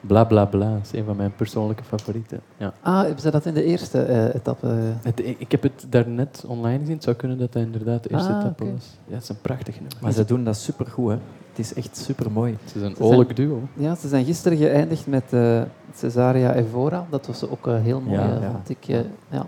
Bla 0.00 0.24
bla 0.24 0.44
bla. 0.44 0.72
Dat 0.72 0.88
is 0.92 0.98
een 0.98 1.04
van 1.04 1.16
mijn 1.16 1.32
persoonlijke 1.36 1.84
favorieten. 1.84 2.40
Ja. 2.56 2.72
Ah, 2.82 3.00
hebben 3.02 3.20
ze 3.20 3.30
dat 3.30 3.46
in 3.46 3.54
de 3.54 3.64
eerste 3.64 4.02
eh, 4.02 4.34
etappe? 4.34 4.66
Het, 5.02 5.22
ik 5.38 5.50
heb 5.50 5.62
het 5.62 5.86
daarnet 5.88 6.44
online 6.46 6.78
gezien. 6.78 6.94
Het 6.94 7.04
zou 7.04 7.16
kunnen 7.16 7.38
dat 7.38 7.52
dat 7.52 7.62
inderdaad 7.62 8.02
de 8.02 8.10
eerste 8.10 8.32
Ah, 8.32 8.38
etappe 8.40 8.64
was. 8.72 8.98
Ja, 9.06 9.14
het 9.14 9.22
is 9.22 9.28
een 9.28 9.40
prachtig 9.40 9.74
nummer. 9.74 9.96
Maar 10.00 10.12
ze 10.12 10.24
doen 10.24 10.44
dat 10.44 10.56
supergoed, 10.56 11.10
hè. 11.10 11.16
Het 11.50 11.58
is 11.64 11.74
echt 11.74 11.96
super 11.96 12.30
mooi. 12.30 12.56
Het 12.64 12.74
is 12.74 12.82
een 12.82 12.98
oorlijk 12.98 13.36
duo. 13.36 13.60
Ja, 13.74 13.94
ze 13.94 14.08
zijn 14.08 14.24
gisteren 14.24 14.58
geëindigd 14.58 15.06
met 15.06 15.32
eh, 15.32 15.62
Cesaria 15.94 16.54
Evora. 16.54 17.06
Dat 17.10 17.26
was 17.26 17.48
ook 17.48 17.66
eh, 17.66 17.80
heel 17.82 18.00
mooi, 18.00 18.18
Ja, 18.18 18.34
eh, 18.34 18.40
ja. 18.42 18.50
vond 18.50 18.68
ik. 18.70 18.88
eh, 18.88 18.98
ja. 19.30 19.46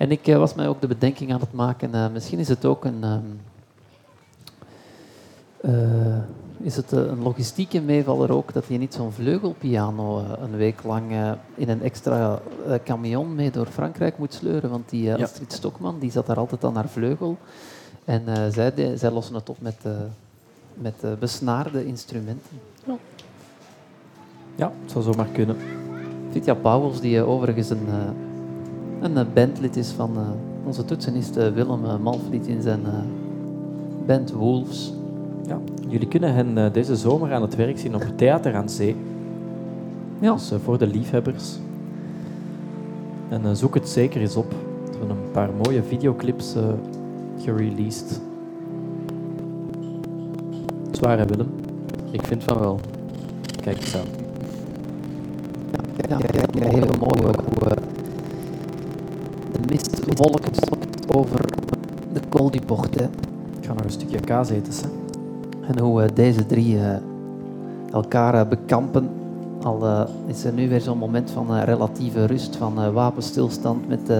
En 0.00 0.10
ik 0.10 0.26
eh, 0.26 0.36
was 0.38 0.54
mij 0.54 0.68
ook 0.68 0.80
de 0.80 0.86
bedenking 0.86 1.32
aan 1.32 1.40
het 1.40 1.52
maken, 1.52 1.94
eh, 1.94 2.06
misschien 2.12 2.38
is 2.38 2.48
het 2.48 2.64
ook 2.64 2.84
een, 2.84 3.02
ehm, 3.04 3.20
eh, 5.60 6.18
is 6.60 6.76
het 6.76 6.92
een 6.92 7.22
logistieke 7.22 7.80
meevaller 7.80 8.32
ook 8.32 8.52
dat 8.52 8.64
je 8.68 8.78
niet 8.78 8.94
zo'n 8.94 9.12
vleugelpiano 9.12 10.18
eh, 10.18 10.24
een 10.42 10.56
week 10.56 10.82
lang 10.82 11.10
eh, 11.12 11.32
in 11.54 11.68
een 11.68 11.82
extra 11.82 12.38
eh, 12.66 12.74
camion 12.84 13.34
mee 13.34 13.50
door 13.50 13.66
Frankrijk 13.66 14.18
moet 14.18 14.34
sleuren. 14.34 14.70
Want 14.70 14.88
die 14.90 15.10
eh, 15.12 15.16
Ja. 15.18 15.24
Astrid 15.24 15.52
Stokman 15.52 15.98
die 15.98 16.10
zat 16.10 16.26
daar 16.26 16.36
altijd 16.38 16.64
aan 16.64 16.74
haar 16.74 16.88
vleugel. 16.88 17.36
En 18.04 18.22
eh, 18.26 18.42
zij, 18.52 18.74
de- 18.74 18.96
zij 18.96 19.10
lossen 19.10 19.34
het 19.34 19.48
op 19.48 19.56
met, 19.60 19.76
eh, 19.82 19.92
met 20.74 20.94
eh, 21.00 21.10
besnaarde 21.18 21.86
instrumenten. 21.86 22.58
Ja, 24.56 24.72
het 24.82 24.90
zou 24.90 25.04
zomaar 25.04 25.26
kunnen. 25.32 25.56
Vitya 26.30 26.54
Pauwels, 26.54 27.00
die 27.00 27.22
overigens 27.22 27.70
een, 27.70 27.86
eh, 27.88 27.94
een 29.00 29.16
eh, 29.16 29.24
bandlid 29.34 29.76
is 29.76 29.88
van 29.90 30.10
eh, 30.16 30.22
onze 30.66 30.84
toetsenist 30.84 31.36
eh, 31.36 31.48
Willem 31.52 31.84
eh, 31.84 31.96
Malvliet 31.98 32.46
in 32.46 32.62
zijn 32.62 32.80
eh, 32.86 32.92
band 34.06 34.32
Wolves. 34.32 34.92
Ja. 35.46 35.58
Jullie 35.88 36.08
kunnen 36.08 36.34
hen 36.34 36.58
eh, 36.58 36.72
deze 36.72 36.96
zomer 36.96 37.32
aan 37.32 37.42
het 37.42 37.56
werk 37.56 37.78
zien 37.78 37.94
op 37.94 38.04
Theater 38.16 38.54
aan 38.54 38.68
Zee. 38.68 38.96
Ja. 40.18 40.32
Dus 40.32 40.50
eh, 40.50 40.58
voor 40.64 40.78
de 40.78 40.86
liefhebbers. 40.86 41.58
En 43.28 43.44
eh, 43.44 43.50
zoek 43.52 43.74
het 43.74 43.88
zeker 43.88 44.20
eens 44.20 44.36
op. 44.36 44.50
We 44.50 44.90
hebben 44.98 45.10
een 45.16 45.30
paar 45.32 45.50
mooie 45.64 45.82
videoclips 45.82 46.54
eh 46.54 46.62
gereleased. 47.38 48.20
Zwaar 50.90 51.18
hè, 51.18 51.26
Willem? 51.26 51.48
Ik 52.10 52.22
vind 52.22 52.44
van 52.44 52.58
wel. 52.58 52.80
Kijk 53.62 53.76
eens 53.76 53.96
aan. 53.96 54.06
Ja, 56.08 56.18
ja, 56.18 56.44
ja, 56.52 56.68
heel 56.68 56.86
mooi 57.00 57.26
ook 57.26 57.42
hoe 57.48 57.68
de 59.70 59.76
mist 59.76 60.18
wolkt 60.18 60.68
over 61.14 61.44
de 62.12 62.20
Portet. 62.66 63.08
Ik 63.60 63.66
ga 63.66 63.72
nog 63.72 63.84
een 63.84 63.90
stukje 63.90 64.20
kaas 64.20 64.50
eten. 64.50 64.72
Hè. 64.72 64.88
En 65.72 65.78
hoe 65.78 66.02
eh, 66.02 66.08
deze 66.14 66.46
drie 66.46 66.78
eh, 66.78 66.96
elkaar 67.92 68.34
eh, 68.34 68.48
bekampen. 68.48 69.08
Al 69.62 70.06
is 70.26 70.44
er 70.44 70.52
nu 70.52 70.68
weer 70.68 70.80
zo'n 70.80 70.98
moment 70.98 71.30
van 71.30 71.60
relatieve 71.60 72.24
rust, 72.24 72.56
van 72.56 72.92
wapenstilstand 72.92 73.88
met 73.88 74.10
uh, 74.10 74.16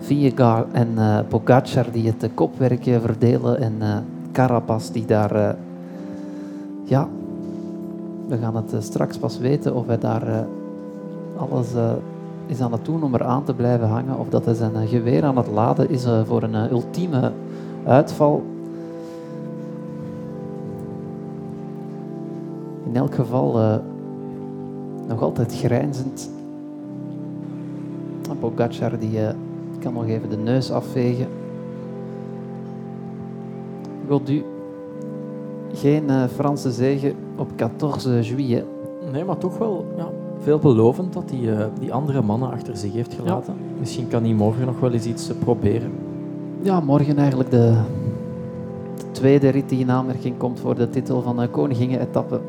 Vingegaard 0.00 0.66
en 0.72 0.88
eh 0.96 1.18
Pogacar 1.28 1.86
die 1.92 2.06
het 2.06 2.30
kopwerk 2.34 2.82
verdelen 2.82 3.60
en 3.60 4.04
Carapaz 4.32 4.90
die 4.90 5.06
daar... 5.06 5.56
ja, 6.84 7.08
we 8.28 8.38
gaan 8.38 8.56
het 8.56 8.84
straks 8.84 9.18
pas 9.18 9.38
weten 9.38 9.74
of 9.74 9.86
hij 9.86 9.98
daar 9.98 10.46
alles 11.36 11.68
is 12.46 12.60
aan 12.60 12.72
het 12.72 12.84
doen 12.84 13.02
om 13.02 13.14
er 13.14 13.24
aan 13.24 13.44
te 13.44 13.54
blijven 13.54 13.88
hangen 13.88 14.18
of 14.18 14.28
dat 14.28 14.44
hij 14.44 14.54
zijn 14.54 14.74
eh, 14.74 14.88
geweer 14.88 15.24
aan 15.24 15.36
het 15.36 15.46
laden 15.46 15.90
is 15.90 16.04
eh, 16.04 16.20
voor 16.24 16.42
een 16.42 16.54
eh, 16.54 16.70
ultieme 16.70 17.32
uitval. 17.84 18.42
In 22.84 22.96
elk 22.96 23.14
geval 23.14 23.80
nog 25.08 25.22
altijd 25.22 25.54
grijnzend. 25.54 26.30
En 28.30 28.38
Pogacar 28.38 28.98
die 28.98 29.18
kan 29.78 29.92
nog 29.92 30.06
even 30.06 30.30
de 30.30 30.36
neus 30.36 30.70
afvegen. 30.70 31.26
Godu, 34.08 34.44
geen 35.72 36.10
Franse 36.34 36.72
zege 36.72 37.14
op 37.36 37.50
14 37.56 38.22
juillet. 38.22 38.64
Nee, 39.12 39.24
maar 39.24 39.38
toch 39.38 39.58
wel 39.58 39.84
ja, 39.96 40.08
veelbelovend 40.40 41.12
dat 41.12 41.30
hij 41.30 41.56
eh, 41.56 41.66
die 41.80 41.92
andere 41.92 42.22
mannen 42.22 42.50
achter 42.50 42.76
zich 42.76 42.92
heeft 42.92 43.14
gelaten. 43.14 43.54
Misschien 43.78 44.08
kan 44.08 44.24
hij 44.24 44.32
morgen 44.32 44.66
nog 44.66 44.80
wel 44.80 44.92
eens 44.92 45.06
iets 45.06 45.28
eh, 45.28 45.36
proberen. 45.38 45.92
Ja, 46.62 46.80
morgen 46.80 47.18
eigenlijk 47.18 47.50
de, 47.50 47.76
de 48.96 49.10
tweede 49.10 49.48
rit 49.48 49.68
die 49.68 49.78
in 49.80 49.90
aanmerking 49.90 50.36
komt 50.36 50.60
voor 50.60 50.74
de 50.74 50.90
titel 50.90 51.22
van 51.22 51.36
de 51.36 51.48
koningingen-etappe. 51.48 52.40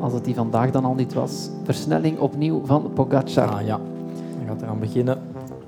Als 0.00 0.12
het 0.12 0.24
die 0.24 0.34
vandaag 0.34 0.70
dan 0.70 0.84
al 0.84 0.94
niet 0.94 1.14
was. 1.14 1.50
Versnelling 1.64 2.18
opnieuw 2.18 2.60
van 2.64 2.90
Pogacar. 2.94 3.48
Ah 3.48 3.66
ja, 3.66 3.80
hij 4.38 4.46
gaat 4.46 4.62
eraan 4.62 4.78
beginnen. 4.78 5.18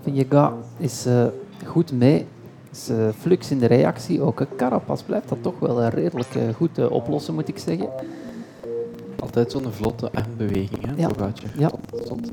Vingegaard 0.03 0.55
is 0.77 1.07
eh, 1.07 1.25
goed 1.65 1.93
mee. 1.93 2.27
Is 2.73 2.89
eh, 2.89 3.09
flux 3.19 3.51
in 3.51 3.59
de 3.59 3.67
reactie. 3.67 4.21
Ook 4.21 4.47
Carapaz 4.57 5.03
blijft 5.03 5.29
dat 5.29 5.43
toch 5.43 5.59
wel 5.59 5.89
redelijk 5.89 6.29
goed 6.57 6.79
eh, 6.79 6.91
oplossen, 6.91 7.35
moet 7.35 7.49
ik 7.49 7.59
zeggen. 7.59 7.89
Altijd 9.21 9.51
zo'n 9.53 9.65
vlotte 9.71 10.11
armbeweging, 10.13 10.87
hè, 10.87 10.93
Ja. 10.97 11.07
Pogacar. 11.09 11.51
Ja, 11.59 11.71
stond 12.03 12.31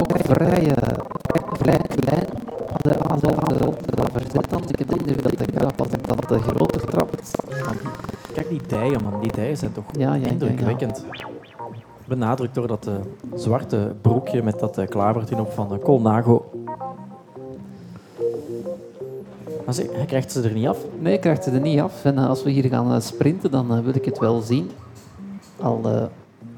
ook 0.00 0.18
vrij, 0.18 0.74
eh, 0.74 0.98
vrij 1.52 1.78
klein 1.88 2.26
aan 2.68 2.78
de, 2.80 2.98
aan 3.08 3.18
de, 3.18 3.28
aan 3.36 3.58
de, 3.58 3.94
de 3.94 4.02
verzet. 4.12 4.70
Ik 4.70 4.78
heb 4.78 4.88
de 4.88 4.96
indruk 4.98 5.22
dat 5.22 5.38
de 5.38 5.52
Carapaz 5.52 5.88
dat 6.06 6.28
de 6.28 6.38
groter 6.38 6.80
trapt. 6.86 7.30
Kijk 8.32 8.48
die 8.48 8.60
dijen, 8.66 9.02
man. 9.02 9.20
Die 9.20 9.32
dijen 9.32 9.56
zijn 9.56 9.72
toch 9.72 9.84
Ja, 9.92 10.00
ja, 10.00 10.14
ja, 10.14 10.20
ja. 10.24 10.30
indrukwekkend. 10.30 11.04
Benadrukt 12.04 12.54
door 12.54 12.66
dat 12.66 12.86
eh, 12.86 12.94
zwarte 13.34 13.94
broekje 14.00 14.42
met 14.42 14.58
dat 14.58 14.78
uh, 14.78 14.86
klavertje 14.86 15.38
op 15.40 15.52
van 15.52 15.72
uh, 15.72 15.78
Colnago. 15.78 16.50
Maar 19.64 19.74
ze, 19.74 19.90
hij 19.92 20.04
krijgt 20.06 20.32
ze 20.32 20.42
er 20.42 20.52
niet 20.52 20.66
af. 20.66 20.78
Nee, 20.98 21.12
ik 21.14 21.20
krijg 21.20 21.42
ze 21.42 21.50
er 21.50 21.60
niet 21.60 21.80
af. 21.80 22.04
En 22.04 22.18
eh, 22.18 22.28
als 22.28 22.42
we 22.42 22.50
hier 22.50 22.64
gaan 22.64 22.92
eh, 22.92 23.00
sprinten, 23.00 23.50
dan 23.50 23.72
eh, 23.76 23.84
wil 23.84 23.94
ik 23.94 24.04
het 24.04 24.18
wel 24.18 24.40
zien. 24.40 24.70
Al 25.66 25.80
eh, 25.84 26.04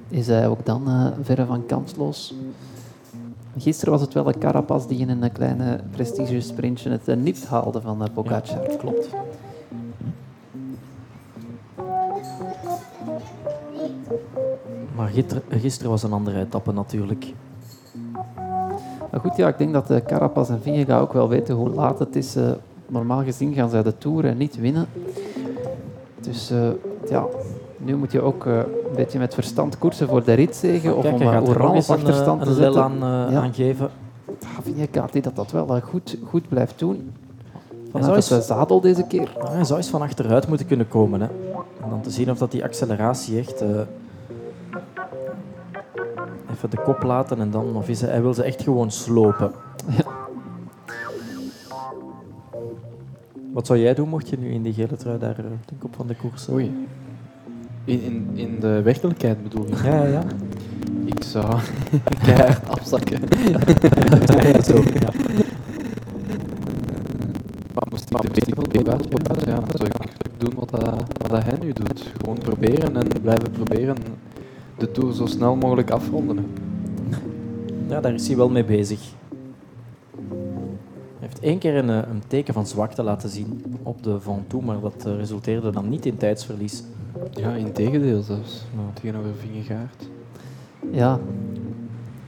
is 0.09 0.27
hij 0.27 0.49
ook 0.49 0.67
dan 0.67 0.89
eh, 0.89 1.07
verre 1.23 1.47
van 1.47 1.67
kansloos. 1.67 2.35
Gisteren 3.59 3.93
was 3.93 4.01
het 4.01 4.13
wel 4.13 4.29
een 4.29 4.39
Carapaz 4.39 4.87
die 4.87 4.99
in 4.99 5.09
een 5.09 5.23
eh, 5.23 5.33
kleine 5.33 5.81
prestige 5.91 6.41
sprintje 6.41 6.91
het 6.91 7.09
uh, 7.09 7.17
nipt 7.17 7.47
haalde 7.47 7.81
van 7.81 8.09
Pogacar. 8.15 8.71
Ja, 8.71 8.77
klopt. 8.77 9.09
Maar 14.97 15.09
gister, 15.09 15.43
gisteren 15.51 15.91
was 15.91 16.03
een 16.03 16.13
andere 16.13 16.41
etappe 16.41 16.73
natuurlijk. 16.73 17.33
Maar 19.11 19.21
goed, 19.21 19.37
ja, 19.37 19.49
ik 19.49 19.59
denk 19.59 19.73
dat 19.73 20.03
Carapaz 20.05 20.51
en 20.51 20.63
Vingegaard 20.63 21.03
ook 21.03 21.13
wel 21.13 21.29
weten 21.29 21.55
hoe 21.55 21.71
laat 21.71 21.99
het 21.99 22.17
is. 22.17 22.37
Normaal 22.87 23.23
gezien 23.23 23.55
gaan 23.55 23.71
zij 23.71 23.83
de 23.83 23.99
Tour 23.99 24.35
niet 24.35 24.57
winnen. 24.57 24.87
Dus 26.21 26.51
uh, 26.51 26.71
ja, 27.09 27.27
nu 27.79 27.97
moet 27.97 28.13
je 28.13 28.21
ook 28.21 28.47
uh, 28.47 28.57
een 28.57 28.97
beetje 28.97 29.19
met 29.19 29.35
verstand 29.35 29.79
koersen 29.79 30.09
voor 30.09 30.25
de 30.25 30.33
ritzegen. 30.33 30.97
Of 30.97 31.13
om 31.13 31.23
uh, 31.23 31.43
Oran 31.49 31.77
op 31.77 31.85
achterstand 31.89 32.41
een, 32.41 32.47
te 32.47 32.55
zetten. 32.55 32.83
aan, 32.83 32.95
uh, 32.95 33.33
Ja. 33.33 33.41
aan 33.41 33.55
geven. 33.55 33.91
Ja, 34.41 34.63
Vingegaard 34.63 35.13
die 35.13 35.23
dat, 35.23 35.37
dat 35.37 35.51
wel 35.51 35.81
goed, 35.81 36.19
goed 36.25 36.49
blijft 36.49 36.79
doen. 36.79 37.13
Vanuit 37.91 38.31
uh, 38.31 38.39
zadel 38.39 38.81
deze 38.81 39.07
keer. 39.07 39.37
Hij 39.51 39.65
zou 39.65 39.79
eens 39.79 39.89
van 39.89 40.03
achteruit 40.03 40.49
moeten 40.49 40.67
kunnen 40.67 40.89
komen. 40.89 41.21
Hè. 41.21 41.27
En 41.83 41.91
dan 41.91 42.01
te 42.01 42.11
zien 42.11 42.31
of 42.31 42.39
dat 42.39 42.51
die 42.51 42.65
acceleratie 42.65 43.39
echt... 43.39 43.63
uh, 43.63 43.69
even 46.51 46.71
de 46.71 46.83
kop 46.85 47.03
laten 47.03 47.41
en 47.41 47.51
dan... 47.51 47.77
Of 47.77 47.89
is 47.89 48.01
hij, 48.01 48.11
hij 48.11 48.23
wil 48.23 48.35
ze 48.35 48.43
echt 48.43 48.63
gewoon 48.63 48.91
slopen. 48.91 49.53
Ja. 49.87 50.05
Wat 53.53 53.67
zou 53.67 53.79
jij 53.79 53.95
doen 53.95 54.09
mocht 54.09 54.29
je 54.29 54.39
nu 54.39 54.51
in 54.51 54.63
die 54.63 54.73
gele 54.73 54.97
trui 54.97 55.19
daar 55.19 55.39
uh, 55.39 55.45
ten 55.65 55.79
kop 55.79 55.95
van 55.97 56.07
de 56.07 56.15
koers? 56.15 56.49
Oei. 56.51 56.87
In, 57.89 58.03
in, 58.03 58.29
in 58.35 58.61
de 58.61 58.83
werkelijkheid 58.83 59.43
bedoel 59.43 59.67
je? 59.67 59.75
Ja, 59.85 60.05
ja. 60.05 60.25
Ik 61.05 61.23
zou 61.23 61.61
keihard 62.25 62.69
afzakken. 62.69 63.21
ja, 64.43 64.63
zo, 64.63 64.77
ja. 64.77 65.11
Maar 67.75 67.87
moest 67.91 68.11
ik 68.11 68.21
de 68.21 68.29
festival 68.33 68.65
Pogacar, 69.09 69.49
ja, 69.49 69.55
dan 69.55 69.69
zou 69.73 69.89
ik 69.89 70.41
doen 70.41 70.53
wat, 70.55 70.71
dat, 70.71 71.03
wat 71.29 71.43
hij 71.43 71.59
nu 71.61 71.73
doet. 71.73 72.13
Gewoon 72.21 72.39
proberen 72.39 72.97
en 72.97 73.07
blijven 73.23 73.51
proberen 73.51 73.97
de 74.79 74.91
Tour 74.91 75.15
zo 75.15 75.27
snel 75.27 75.57
mogelijk 75.57 75.91
afronden. 75.91 76.47
ja, 77.89 78.01
daar 78.01 78.15
is 78.15 78.27
hij 78.27 78.37
wel 78.37 78.51
mee 78.51 78.65
bezig. 78.65 79.01
Hij 81.19 81.29
heeft 81.29 81.41
één 81.41 81.59
keer 81.59 81.77
een, 81.77 81.91
eh, 81.91 82.11
een 82.11 82.23
teken 82.27 82.55
van 82.55 82.67
zwakte 82.67 83.03
laten 83.03 83.29
zien 83.29 83.65
op 83.83 84.03
de 84.03 84.21
Ventoux, 84.21 84.65
maar 84.67 84.81
dat 84.81 85.05
eh, 85.07 85.17
resulteerde 85.17 85.71
dan 85.71 85.89
niet 85.89 86.07
in 86.07 86.17
tijdsverlies. 86.17 86.83
Ja, 87.31 87.51
in 87.53 87.73
tegendeel 87.73 88.23
zelfs. 88.23 88.65
Ja. 88.75 89.01
Tegenover 89.01 89.31
Vingegaard. 89.39 90.09
Ja, 90.91 91.19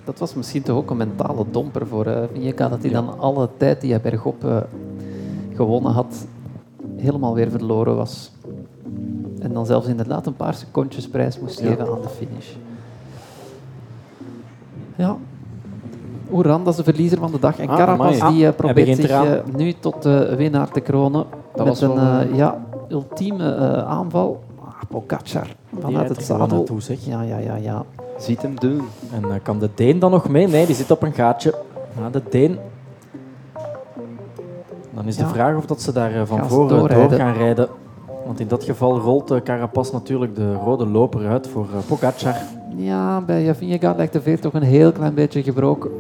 dat 0.05 0.19
was 0.19 0.35
misschien 0.35 0.63
toch 0.63 0.77
ook 0.77 0.91
een 0.91 0.97
mentale 0.97 1.45
domper 1.51 1.87
voor 1.87 2.07
uh, 2.07 2.19
Vingegaard, 2.33 2.71
dat 2.71 2.83
hij 2.83 2.91
dan 2.91 3.19
alle 3.19 3.49
tijd 3.57 3.81
die 3.81 3.91
hij 3.91 4.01
bergop 4.01 4.45
eh, 4.45 4.57
gewonnen 5.55 5.93
had, 5.93 6.27
helemaal 6.97 7.35
weer 7.35 7.51
verloren 7.51 7.97
was. 7.97 8.33
En 9.41 9.53
dan 9.53 9.67
zelfs 9.67 9.87
inderdaad 9.87 10.27
een 10.27 10.37
paar 10.37 10.55
secondjes 10.55 11.09
prijs 11.09 11.41
moest 11.41 11.61
Ja. 11.61 11.67
geven 11.69 11.87
aan 11.93 12.01
de 12.03 12.09
finish. 12.09 12.49
Ja. 14.97 15.17
Oeran, 16.33 16.65
dat 16.65 16.73
is 16.79 16.85
de 16.85 16.93
verliezer 16.93 17.19
van 17.19 17.31
de 17.31 17.39
dag. 17.39 17.59
En 17.59 17.69
Ah, 17.69 17.77
Carapaz 17.77 18.21
amai. 18.21 18.35
die 18.35 18.43
Hij 18.43 18.53
probeert 18.53 18.97
zich 18.97 19.43
nu 19.57 19.73
tot 19.73 20.03
de 20.03 20.35
winnaar 20.37 20.71
te 20.71 20.81
kronen. 20.81 21.25
Dat 21.55 21.67
met 21.67 21.81
was 21.81 21.81
een 21.81 22.35
ja, 22.37 22.65
ultieme 22.89 23.55
aanval. 23.85 24.41
Pogacar 24.89 25.47
vanuit 25.81 26.09
het 26.09 26.25
zadel. 26.25 26.67
Ja, 27.01 27.23
ja, 27.23 27.39
ja, 27.39 27.55
ja. 27.55 27.85
Ziet 28.19 28.43
hem 28.43 28.61
doen. 28.61 28.81
En 29.15 29.25
eh, 29.25 29.31
kan 29.43 29.59
de 29.59 29.71
Deen 29.75 29.99
dan 29.99 30.11
nog 30.11 30.29
mee? 30.29 30.47
Nee, 30.49 30.67
die 30.67 30.75
zit 30.75 30.91
op 30.91 31.03
een 31.03 31.13
gaatje. 31.13 31.55
Ja, 31.99 32.11
de 32.11 32.23
Deen. 32.31 32.59
Dan 34.95 35.07
is 35.07 35.17
Ja. 35.17 35.23
de 35.25 35.29
vraag 35.29 35.57
of 35.57 35.67
dat 35.67 35.83
ze 35.83 35.93
daar 35.93 36.15
eh, 36.15 36.23
van 36.25 36.49
voren 36.49 36.89
door 36.89 37.11
gaan 37.11 37.35
rijden. 37.35 37.69
Want 38.27 38.41
in 38.41 38.49
dat 38.49 38.65
geval 38.65 38.99
rolt 38.99 39.31
uh, 39.33 39.41
Carapaz 39.41 39.91
natuurlijk 39.91 40.35
de 40.37 40.55
rode 40.55 40.87
loper 40.87 41.27
uit 41.29 41.49
voor 41.49 41.67
uh, 41.75 41.79
Pogacar. 41.89 42.35
Ja, 42.77 43.21
bij 43.21 43.49
uh, 43.49 43.55
Vingegaard 43.55 43.97
lijkt 43.97 44.13
de 44.13 44.21
veer 44.23 44.41
toch 44.41 44.53
een 44.55 44.63
heel 44.63 44.93
klein 44.93 45.15
beetje 45.15 45.43
gebroken. 45.43 45.91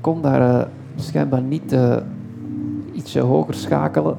Kon 0.00 0.22
daar 0.22 0.40
uh, 0.40 0.62
schijnbaar 0.96 1.42
niet 1.42 1.72
uh, 1.72 1.96
ietsje 2.92 3.20
hoger 3.20 3.54
schakelen. 3.54 4.16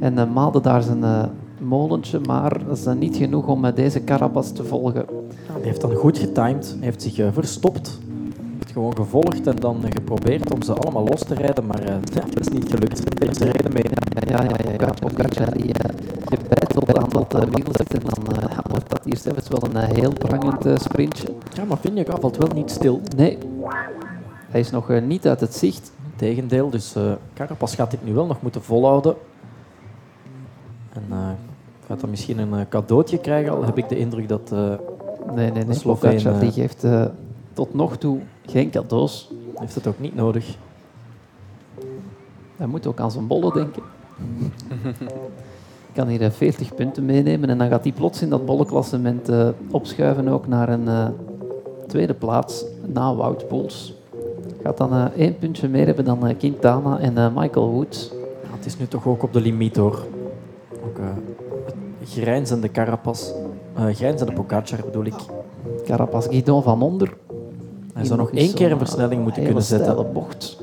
En 0.00 0.14
uh, 0.18 0.22
maalde 0.34 0.60
daar 0.60 0.82
zijn 0.82 0.98
uh, 0.98 1.22
molentje, 1.58 2.20
maar 2.20 2.66
dat 2.66 2.76
is 2.76 2.86
uh, 2.86 2.92
niet 2.92 3.16
genoeg 3.16 3.46
om 3.46 3.64
uh, 3.64 3.74
deze 3.74 4.04
Carapaz 4.04 4.52
te 4.52 4.64
volgen. 4.64 5.06
Die 5.56 5.64
heeft 5.64 5.80
dan 5.80 5.94
goed 5.94 6.18
getimed, 6.18 6.68
hij 6.68 6.84
heeft 6.84 7.02
zich 7.02 7.18
uh, 7.18 7.28
verstopt. 7.32 7.98
Heeft 8.58 8.72
gewoon 8.72 8.96
gevolgd 8.96 9.46
en 9.46 9.56
dan 9.56 9.76
uh, 9.84 9.90
geprobeerd 9.90 10.52
om 10.54 10.62
ze 10.62 10.74
allemaal 10.74 11.04
los 11.04 11.20
te 11.20 11.34
rijden, 11.34 11.66
maar 11.66 11.82
uh, 11.82 11.88
ja, 11.88 12.20
dat 12.20 12.40
is 12.40 12.48
niet 12.48 12.70
gelukt. 12.70 12.98
Ze 13.36 13.44
rijden 13.44 13.72
mee. 13.72 13.82
Ja, 14.28 14.42
ja, 14.42 14.56
ja. 14.64 14.70
ja. 14.78 14.92
Pogacar 15.00 15.52
die 15.52 15.64
uh, 15.64 15.72
gebeiteld 16.24 16.98
aan 16.98 17.08
dat 17.08 17.34
uh, 17.34 17.40
wiel 17.40 17.72
zit 17.72 17.94
en 17.94 18.00
dan 18.00 18.24
wordt 18.70 18.90
dat 18.90 19.00
hier 19.04 19.16
zelfs 19.16 19.48
wel 19.48 19.62
een 19.70 19.94
heel 19.94 20.12
prangend 20.12 20.80
sprintje. 20.80 21.28
Ja, 21.54 21.64
maar 21.64 21.78
Vingegaard 21.78 22.20
valt 22.20 22.36
wel 22.36 22.48
niet 22.54 22.70
stil. 22.70 23.00
Nee, 23.16 23.38
hij 24.48 24.60
is 24.60 24.70
nog 24.70 25.00
niet 25.00 25.26
uit 25.26 25.40
het 25.40 25.54
zicht. 25.54 25.92
Tegendeel, 26.16 26.70
dus 26.70 26.94
Carapaz 27.34 27.74
gaat 27.74 27.90
dit 27.90 28.04
nu 28.04 28.14
wel 28.14 28.26
nog 28.26 28.42
moeten 28.42 28.62
volhouden. 28.62 29.14
En 30.92 31.02
gaat 31.88 32.00
dan 32.00 32.10
misschien 32.10 32.38
een 32.38 32.52
uh, 32.52 32.60
cadeautje 32.68 33.18
krijgen, 33.18 33.52
al 33.52 33.64
heb 33.64 33.78
ik 33.78 33.88
de 33.88 33.98
indruk 33.98 34.28
dat... 34.28 34.50
Uh, 34.52 34.72
nee, 35.34 35.50
nee, 35.50 35.64
nee. 35.64 35.80
Pogacar 35.82 36.40
die 36.40 36.52
geeft 36.52 36.84
uh, 36.84 37.04
tot 37.52 37.74
nog 37.74 37.96
toe 37.96 38.18
geen 38.46 38.70
cadeaus. 38.70 39.30
Heeft 39.54 39.74
het 39.74 39.86
ook 39.86 39.98
niet 39.98 40.14
nodig. 40.14 40.56
Hij 42.56 42.66
moet 42.66 42.86
ook 42.86 43.00
aan 43.00 43.10
zijn 43.10 43.26
bollen 43.26 43.52
denken. 43.52 43.82
kan 45.92 46.08
hier 46.08 46.30
40 46.30 46.74
punten 46.74 47.04
meenemen 47.04 47.48
en 47.48 47.58
dan 47.58 47.68
gaat 47.68 47.82
hij 47.82 47.92
plots 47.92 48.22
in 48.22 48.28
dat 48.28 48.46
bollenklassement 48.46 49.30
opschuiven 49.70 50.28
ook 50.28 50.46
naar 50.46 50.68
een 50.68 51.14
tweede 51.86 52.14
plaats 52.14 52.64
na 52.86 53.14
Wout 53.14 53.48
Poels. 53.48 53.94
Gaat 54.62 54.76
dan 54.76 55.12
één 55.12 55.38
puntje 55.38 55.68
meer 55.68 55.86
hebben 55.86 56.04
dan 56.04 56.36
Quintana 56.38 56.98
en 56.98 57.32
Michael 57.34 57.70
Woods. 57.70 58.10
Ja, 58.42 58.56
het 58.56 58.66
is 58.66 58.78
nu 58.78 58.86
toch 58.86 59.06
ook 59.06 59.22
op 59.22 59.32
de 59.32 59.40
limiet 59.40 59.76
hoor. 59.76 60.17
Grijnzende 62.10 62.70
Carapaz, 62.70 63.30
grijnzende 63.74 64.32
Pogacar 64.32 64.78
bedoel 64.84 65.04
ik. 65.04 65.14
Carapaz 65.84 66.26
Guidon 66.26 66.62
van 66.62 66.82
onder. 66.82 67.16
Hij 67.94 68.04
zou 68.04 68.18
nog 68.18 68.30
één 68.30 68.54
keer 68.54 68.72
een 68.72 68.78
versnelling 68.78 69.22
moeten 69.22 69.44
kunnen 69.44 69.62
zetten. 69.62 70.12
bocht. 70.12 70.58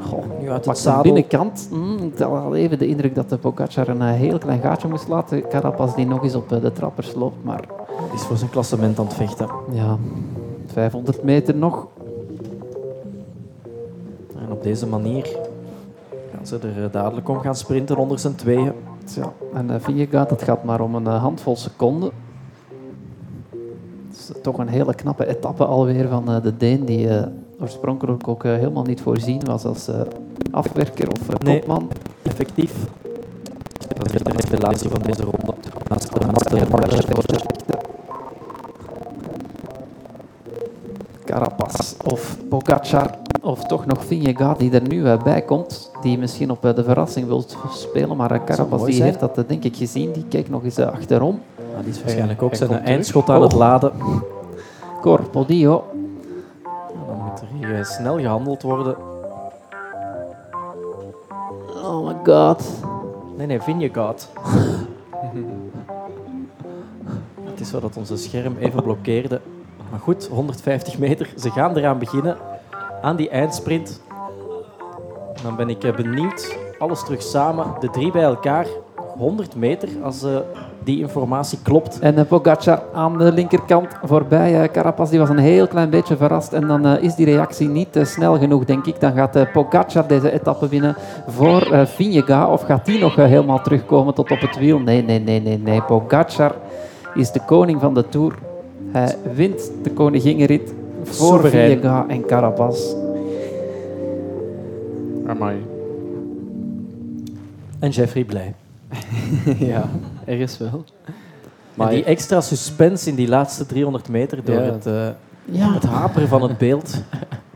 Goh, 0.00 0.24
nu 0.40 0.50
uit 0.50 0.64
het 0.64 0.74
de 0.74 0.80
zadel. 0.80 1.02
binnenkant. 1.02 1.68
Mm, 1.70 1.96
ik 1.98 2.18
had 2.18 2.30
al 2.30 2.54
even 2.54 2.78
de 2.78 2.86
indruk 2.86 3.14
dat 3.14 3.28
de 3.28 3.38
Pogacar 3.38 3.88
een 3.88 4.02
heel 4.02 4.38
klein 4.38 4.60
gaatje 4.60 4.88
moest 4.88 5.08
laten. 5.08 5.48
Carapaz 5.48 5.94
die 5.94 6.06
nog 6.06 6.22
eens 6.22 6.34
op 6.34 6.48
de 6.48 6.72
trappers 6.72 7.14
loopt, 7.14 7.44
maar... 7.44 7.64
Die 8.10 8.20
is 8.20 8.22
voor 8.26 8.36
zijn 8.36 8.50
klassement 8.50 8.98
aan 8.98 9.04
het 9.04 9.14
vechten. 9.14 9.48
Ja, 9.70 9.96
500 10.66 11.22
meter 11.22 11.54
nog. 11.54 11.86
En 14.36 14.52
op 14.52 14.62
deze 14.62 14.86
manier 14.86 15.36
gaan 16.34 16.46
ze 16.46 16.58
er 16.58 16.90
dadelijk 16.90 17.28
om 17.28 17.40
gaan 17.40 17.56
sprinten 17.56 17.96
onder 17.96 18.18
z'n 18.18 18.34
tweeën. 18.34 18.72
Ja, 19.14 19.32
en 19.54 19.70
uh, 19.70 19.76
Vingegaard, 19.78 20.30
het 20.30 20.42
gaat 20.42 20.64
maar 20.64 20.80
om 20.80 20.94
een 20.94 21.04
uh, 21.04 21.20
handvol 21.20 21.56
seconden. 21.56 22.10
Het 24.08 24.18
is 24.18 24.30
toch 24.42 24.58
een 24.58 24.68
hele 24.68 24.94
knappe 24.94 25.26
etappe 25.26 25.64
alweer 25.64 26.08
van 26.08 26.30
uh, 26.30 26.42
de 26.42 26.56
Deen, 26.56 26.84
die 26.84 27.08
oorspronkelijk 27.60 28.28
ook 28.28 28.42
helemaal 28.42 28.84
niet 28.84 29.00
voorzien 29.00 29.44
was 29.44 29.64
als 29.64 29.90
afwerker 30.50 31.10
of 31.10 31.26
kopman. 31.44 31.78
Nee, 31.78 31.88
effectief. 32.22 32.74
Dat 33.96 34.14
is 34.14 34.22
de 34.22 34.32
revelatie 34.32 34.88
van 34.88 35.02
deze 35.02 35.22
ronde. 35.22 35.54
Naast 35.88 36.14
de, 36.14 36.26
naast 36.26 36.50
de 36.50 36.56
Carapaz 41.32 41.94
of 42.04 42.36
Pogacar 42.48 43.10
of 43.40 43.64
toch 43.64 43.86
nog 43.86 44.04
Vingegaard 44.04 44.58
die 44.58 44.70
er 44.70 44.88
nu 44.88 45.16
bij 45.24 45.42
komt, 45.42 45.90
die 46.02 46.18
misschien 46.18 46.50
op 46.50 46.62
de 46.62 46.84
verrassing 46.84 47.26
wil 47.26 47.44
spelen, 47.70 48.16
maar 48.16 48.44
Carapaz 48.44 48.84
die 48.84 49.02
heeft 49.02 49.20
dat 49.20 49.44
denk 49.46 49.64
ik 49.64 49.76
gezien, 49.76 50.12
die 50.12 50.24
kijkt 50.28 50.48
nog 50.48 50.64
eens 50.64 50.78
achterom. 50.78 51.40
Ja, 51.56 51.82
die 51.82 51.90
is 51.90 52.02
waarschijnlijk 52.02 52.42
ook 52.42 52.54
zijn 52.54 52.70
eindschot 52.70 53.30
aan 53.30 53.42
het 53.42 53.52
laden. 53.52 53.92
Corpodio. 55.00 55.84
Ja, 56.64 57.06
dan 57.06 57.16
moet 57.16 57.40
er 57.40 57.46
hier 57.68 57.84
snel 57.84 58.18
gehandeld 58.18 58.62
worden. 58.62 58.96
Oh 61.84 62.06
my 62.06 62.14
god. 62.24 62.64
Nee, 63.36 63.46
nee, 63.46 63.60
Vingegaard. 63.60 64.28
Het 67.44 67.60
is 67.60 67.68
zo 67.68 67.80
dat 67.80 67.96
onze 67.96 68.16
scherm 68.16 68.56
even 68.56 68.82
blokkeerde. 68.82 69.40
Maar 69.92 70.00
goed, 70.00 70.28
150 70.28 70.98
meter. 70.98 71.28
Ze 71.36 71.50
gaan 71.50 71.76
eraan 71.76 71.98
beginnen. 71.98 72.36
Aan 73.02 73.16
die 73.16 73.28
eindsprint. 73.28 74.00
Dan 75.42 75.56
ben 75.56 75.68
ik 75.68 75.94
benieuwd. 75.96 76.58
Alles 76.78 77.04
terug 77.04 77.22
samen. 77.22 77.66
De 77.80 77.90
drie 77.90 78.10
bij 78.10 78.22
elkaar. 78.22 78.66
100 79.16 79.56
meter 79.56 79.88
als 80.02 80.24
uh, 80.24 80.36
die 80.84 80.98
informatie 80.98 81.58
klopt. 81.62 81.98
En 81.98 82.18
uh, 82.18 82.24
Pogacar 82.24 82.82
aan 82.92 83.18
de 83.18 83.32
linkerkant 83.32 83.88
voorbij. 84.04 84.62
Uh, 84.62 84.68
Carapaz 84.68 85.10
die 85.10 85.18
was 85.18 85.28
een 85.28 85.38
heel 85.38 85.66
klein 85.66 85.90
beetje 85.90 86.16
verrast. 86.16 86.52
En 86.52 86.66
dan 86.66 86.86
is 86.86 87.14
die 87.14 87.26
reactie 87.26 87.68
niet 87.68 88.00
snel 88.02 88.38
genoeg, 88.38 88.64
denk 88.64 88.86
ik. 88.86 89.00
Dan 89.00 89.12
gaat 89.12 89.52
Pogacar 89.52 90.06
deze 90.06 90.32
etappe 90.32 90.68
winnen 90.68 90.96
voor 91.26 91.72
uh. 91.72 92.48
Of 92.50 92.62
gaat 92.62 92.86
die 92.86 93.00
nog 93.00 93.16
helemaal 93.16 93.62
terugkomen 93.62 94.14
tot 94.14 94.30
op 94.30 94.40
het 94.40 94.58
wiel? 94.58 94.78
Nee, 94.78 95.02
nee, 95.02 95.18
nee, 95.18 95.40
nee, 95.40 95.58
nee. 95.58 95.82
Pogacar 95.82 96.54
is 97.14 97.32
de 97.32 97.40
koning 97.44 97.80
van 97.80 97.94
de 97.94 98.08
Tour. 98.08 98.34
Hij 98.92 99.16
wint 99.34 99.70
de 99.82 99.90
koninginrit 99.90 100.72
voor 101.04 101.48
Vingegaard 101.48 102.08
en 102.10 102.26
Carapaz. 102.26 102.94
Amai. 105.26 105.56
En 107.78 107.90
Jeffrey 107.90 108.24
blij. 108.24 108.54
ja, 109.58 109.88
ergens 110.24 110.58
wel. 110.58 110.84
Maar 111.74 111.88
en 111.88 111.94
die 111.94 112.04
extra 112.04 112.40
suspense 112.40 113.08
in 113.08 113.14
die 113.14 113.28
laatste 113.28 113.66
300 113.66 114.08
meter 114.08 114.44
door 114.44 114.54
Ja. 114.54 114.62
het, 114.62 114.86
uh, 114.86 115.08
Ja. 115.44 115.72
het 115.74 115.82
haperen 115.84 116.28
van 116.28 116.42
het 116.42 116.58
beeld. 116.58 116.94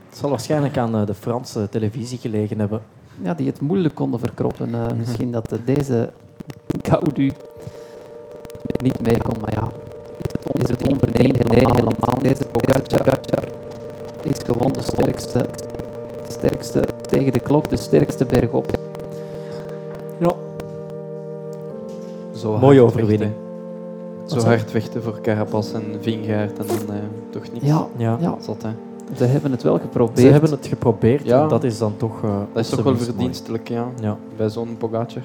Het 0.08 0.24
zal 0.24 0.34
waarschijnlijk 0.36 0.78
aan 0.78 0.96
uh, 1.00 1.06
de 1.06 1.14
Franse 1.14 1.68
televisie 1.70 2.18
gelegen 2.18 2.58
hebben. 2.58 2.80
Ja, 3.22 3.34
die 3.34 3.46
het 3.46 3.60
moeilijk 3.60 3.94
konden 3.94 4.20
verkroppen. 4.20 4.68
Uh, 4.68 4.86
misschien 4.98 5.32
dat 5.32 5.58
deze 5.64 6.10
Gaudu 6.82 7.32
niet 8.82 9.00
meer 9.00 9.22
kon, 9.22 9.34
maar 9.40 9.52
ja. 9.54 9.68
Is 10.52 10.68
het 10.68 10.88
onverdedigd? 10.88 11.48
Nee, 11.48 11.58
helemaal. 11.66 12.18
Deze 12.22 12.44
Pogacar 12.52 13.18
is 14.22 14.36
gewoon 14.46 14.72
de 14.72 14.82
sterkste, 14.82 15.46
sterkste 16.28 16.84
tegen 17.08 17.32
de 17.32 17.40
klok, 17.40 17.68
de 17.70 17.76
sterkste 17.76 18.24
bergop. 18.24 18.78
Ja, 20.18 20.32
Zo 22.34 22.58
mooie 22.58 22.80
overwinning. 22.80 23.32
vechten. 24.26 24.40
Zo 24.40 24.46
hard 24.46 24.70
vechten 24.70 25.02
voor 25.02 25.18
Carapaz 25.22 25.72
en 25.72 25.82
Vingegaard 26.00 26.58
en 26.58 26.66
dan 26.66 26.94
eh, 26.96 27.02
toch 27.30 27.42
niks. 27.52 27.66
Ja, 27.66 27.86
Ja. 27.96 28.16
ja, 28.20 28.34
Zot, 28.40 28.62
hè. 28.62 28.68
ze 29.16 29.24
hebben 29.24 29.50
het 29.50 29.62
wel 29.62 29.78
geprobeerd. 29.78 30.18
Ze 30.18 30.26
hebben 30.26 30.50
het 30.50 30.66
geprobeerd 30.66 31.24
Ja. 31.26 31.42
en 31.42 31.48
dat 31.48 31.64
is 31.64 31.78
dan 31.78 31.92
toch... 31.96 32.22
uh, 32.24 32.30
Dat 32.52 32.64
is 32.64 32.68
toch 32.70 32.82
wel 32.82 32.96
verdienstelijk, 32.96 33.68
ja. 33.68 33.86
Ja, 34.00 34.16
Bij 34.36 34.48
zo'n 34.48 34.76
Pogacar. 34.78 35.22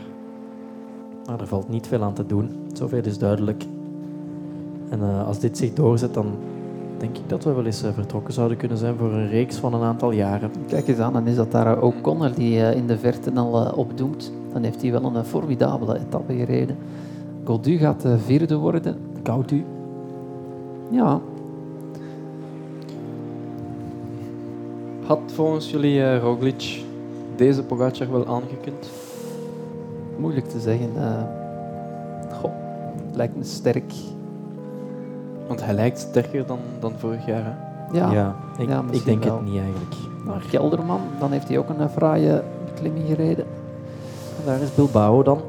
maar 1.25 1.39
er 1.39 1.47
valt 1.47 1.69
niet 1.69 1.87
veel 1.87 2.03
aan 2.03 2.13
te 2.13 2.25
doen. 2.25 2.49
Zoveel 2.73 3.01
is 3.03 3.17
duidelijk. 3.17 3.63
En 4.91 4.99
uh, 4.99 5.27
als 5.27 5.39
dit 5.39 5.57
zich 5.57 5.73
doorzet, 5.73 6.13
dan 6.13 6.25
denk 6.97 7.17
ik 7.17 7.29
dat 7.29 7.43
we 7.43 7.53
wel 7.53 7.65
eens 7.65 7.83
eh, 7.83 7.93
vertrokken 7.93 8.33
zouden 8.33 8.57
kunnen 8.57 8.77
zijn 8.77 8.95
voor 8.97 9.11
een 9.11 9.29
reeks 9.29 9.55
van 9.57 9.73
een 9.73 9.81
aantal 9.81 10.11
jaren. 10.11 10.51
Kijk 10.67 10.87
eens 10.87 10.99
aan, 10.99 11.13
dan 11.13 11.27
is 11.27 11.35
dat 11.35 11.51
daar 11.51 11.81
O'Connor 11.81 12.33
die 12.35 12.65
eh, 12.65 12.75
in 12.77 12.87
de 12.87 12.97
verte 12.97 13.31
al 13.35 13.65
eh, 13.65 13.77
opdoemt. 13.77 14.31
Dan 14.53 14.63
heeft 14.63 14.81
hij 14.81 14.91
wel 14.91 15.03
een 15.03 15.15
eh, 15.15 15.23
formidabele 15.23 15.99
etappe 15.99 16.33
gereden. 16.33 16.77
Gaudu 17.45 17.77
gaat 17.77 18.01
de 18.01 18.17
vierde 18.17 18.55
worden. 18.55 18.95
Koud 19.23 19.51
u? 19.51 19.65
Ja, 20.91 21.19
Had 25.05 25.19
volgens 25.33 25.71
jullie 25.71 26.03
eh, 26.03 26.19
Roglic 26.19 26.83
deze 27.35 27.63
Pogacar 27.63 28.11
wel 28.11 28.27
aangekund? 28.27 28.89
moeilijk 30.17 30.47
te 30.49 30.59
zeggen. 30.59 30.89
eh 30.97 31.23
goh, 32.41 32.51
lijkt 33.13 33.37
me 33.37 33.43
sterk. 33.43 33.93
Want 35.51 35.63
hij 35.63 35.73
lijkt 35.73 35.99
sterker 35.99 36.45
dan, 36.45 36.59
dan 36.79 36.93
vorig 36.97 37.25
jaar. 37.25 37.43
Hè? 37.43 37.51
Ja, 37.97 38.11
ja 38.11 38.35
ik, 38.57 38.69
ja, 38.69 38.83
ik 38.91 39.05
denk 39.05 39.23
wel. 39.23 39.35
het 39.35 39.45
niet 39.45 39.61
eigenlijk. 39.61 39.95
Maar 40.25 40.41
Gelderman, 40.41 41.01
dan 41.19 41.31
heeft 41.31 41.47
hij 41.47 41.57
ook 41.57 41.69
een 41.69 41.79
eh, 41.79 41.89
fraaie 41.89 42.43
beklimming 42.65 43.05
gereden. 43.07 43.45
daar 44.45 44.61
is 44.61 44.75
Bilbao 44.75 45.23
dan. 45.23 45.41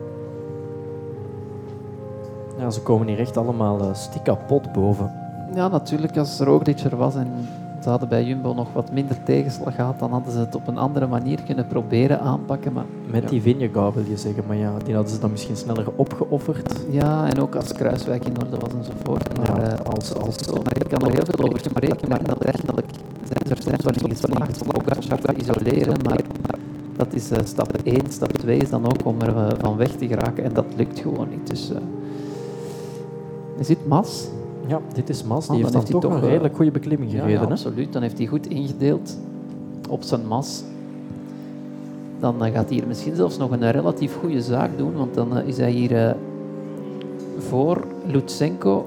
Ja, 2.59 2.71
ze 2.71 2.81
komen 2.81 3.07
hier 3.07 3.19
echt 3.19 3.37
allemaal 3.37 3.81
uh, 3.81 3.95
stik 3.95 4.25
kapot 4.25 4.73
boven. 4.73 5.13
Ja, 5.55 5.69
natuurlijk, 5.69 6.17
als 6.17 6.41
Roglic 6.41 6.81
er 6.81 6.97
was 6.97 7.15
en 7.15 7.49
ze 7.83 7.89
hadden 7.89 8.09
bij 8.09 8.25
Jumbo 8.25 8.52
nog 8.52 8.73
wat 8.73 8.93
minder 8.93 9.23
tegenslag 9.23 9.75
gehad, 9.75 9.99
dan 9.99 10.11
hadden 10.11 10.33
ze 10.33 10.39
het 10.39 10.55
op 10.55 10.69
een 10.69 10.78
andere 10.78 11.07
manier 11.07 11.43
kunnen 11.43 11.67
proberen 11.67 12.20
aanpakken. 12.20 12.73
Maar 12.73 12.85
Met 13.11 13.23
Ja. 13.23 13.28
die 13.28 13.43
Vingegaard 13.43 13.94
wil 13.94 14.05
je 14.09 14.17
zeggen, 14.17 14.44
maar 14.47 14.57
ja, 14.57 14.73
die 14.85 14.94
hadden 14.94 15.12
ze 15.12 15.20
dan 15.20 15.31
misschien 15.31 15.57
sneller 15.57 15.86
opgeofferd. 15.97 16.81
ja, 16.91 17.28
en 17.28 17.41
ook 17.41 17.55
als 17.55 17.73
Kruiswijk 17.73 18.25
in 18.25 18.35
orde 18.44 18.57
was 18.59 18.73
enzovoort. 18.75 19.36
Maar, 19.39 19.61
Ja, 19.61 19.70
eh, 19.70 19.85
als, 19.94 20.15
als 20.15 20.36
zo, 20.36 20.52
maar 20.52 20.77
ik 20.77 20.89
kan 20.89 21.01
er 21.09 21.12
heel 21.15 21.25
veel 21.25 21.44
over 21.44 21.59
spreken, 21.61 22.09
maar 22.09 22.25
dat 22.25 22.44
eigenlijk 22.44 22.86
zijn 23.25 23.57
er 23.57 23.62
zijn 23.62 23.77
wel 23.83 23.93
in 24.11 24.17
geslaagd 24.17 24.62
om 24.62 24.69
Pogacar 24.69 25.19
te 25.20 25.35
isoleren, 25.41 25.97
maar 26.05 26.20
dat 26.97 27.12
is 27.12 27.31
eh, 27.31 27.39
stap 27.44 27.73
1. 27.85 28.01
Stap 28.09 28.33
2 28.33 28.57
is 28.59 28.70
dan 28.70 28.85
ook 28.85 29.05
om 29.07 29.20
er 29.20 29.36
eh, 29.36 29.49
van 29.59 29.77
weg 29.77 29.89
te 29.91 30.07
geraken 30.07 30.44
en 30.44 30.52
dat 30.52 30.65
lukt 30.77 31.01
gewoon 31.01 31.28
niet. 31.31 31.47
Dus, 31.49 31.70
eh 31.70 31.77
is 33.59 33.67
dit 33.67 33.86
Mas? 33.86 34.28
Ja, 34.67 34.81
dit 34.95 35.09
is 35.09 35.25
Mas. 35.25 35.49
Ah, 35.49 35.55
Die 35.55 35.63
dan 35.65 35.73
heeft 35.73 35.73
dan 35.73 35.81
heeft 35.81 35.91
toch 35.91 36.01
toch, 36.03 36.13
een 36.13 36.23
eh, 36.23 36.29
redelijk 36.29 36.57
goede 36.57 36.71
beklimming 36.71 37.11
gereden. 37.11 37.31
ja, 37.31 37.41
absoluut. 37.41 37.93
Dan 37.93 38.03
heeft 38.03 38.19
hij 38.19 38.27
goed 38.27 38.47
ingedeeld 38.47 39.19
op 39.89 40.03
zijn 40.03 40.27
mas. 40.27 40.65
Dan 42.21 42.45
eh, 42.45 42.53
gaat 42.53 42.69
hij 42.69 42.77
hier 42.79 42.87
misschien 42.87 43.15
zelfs 43.15 43.39
nog 43.39 43.51
een 43.51 43.71
relatief 43.71 44.17
goede 44.21 44.43
zaak 44.43 44.71
doen, 44.77 44.93
want 44.95 45.15
dan 45.15 45.37
eh, 45.37 45.49
is 45.49 45.57
hij 45.57 45.71
hier 45.71 46.17
voor 47.39 47.85
Lutsenko, 48.07 48.87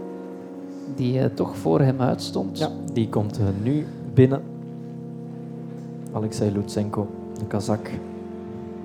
die 0.95 1.33
toch 1.33 1.57
voor 1.57 1.79
hem 1.81 2.01
uitstond. 2.01 2.57
Ja, 2.57 2.69
die 2.93 3.09
komt 3.09 3.39
nu 3.63 3.85
binnen. 4.13 4.41
Alexei 6.11 6.51
Lutsenko, 6.51 7.07
de 7.39 7.45
Kazak. 7.45 7.89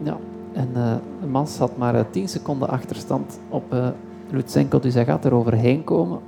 Ja. 0.03 0.17
En 0.53 0.69
Mas 1.31 1.59
had 1.59 1.77
maar 1.77 1.95
eh, 1.95 2.05
10 2.11 2.29
seconden 2.29 2.69
achterstand 2.69 3.41
op 3.49 3.73
eh, 3.73 3.89
Lutsenko, 4.31 4.81
dus 4.81 4.95
hij 4.95 5.05
gaat 5.05 5.25
er 5.25 5.35
overheen 5.35 5.85
komen. 5.85 6.19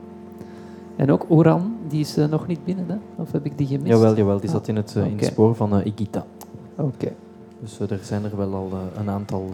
En 0.97 1.11
ook 1.11 1.25
Oran, 1.29 1.77
die 1.89 2.01
is 2.01 2.17
eh, 2.17 2.29
nog 2.29 2.47
niet 2.47 2.65
binnen, 2.65 2.89
hè? 2.89 2.97
of 3.23 3.33
heb 3.33 3.45
ik 3.45 3.59
die 3.59 3.67
gemist? 3.67 3.87
Jawel, 3.87 4.17
jawel, 4.17 4.41
die 4.41 4.49
Ah, 4.49 4.55
zat 4.55 4.69
in 4.69 4.77
het, 4.77 4.97
eh, 4.97 5.07
in 5.07 5.17
het 5.17 5.25
spoor 5.25 5.55
van 5.55 5.77
eh, 5.77 5.87
Igita. 5.87 6.27
Oké. 6.77 7.13
Dus 7.61 7.79
er 7.81 7.99
zijn 8.03 8.25
er 8.25 8.37
wel 8.37 8.55
al 8.55 8.71
een 8.97 9.11
aantal 9.11 9.51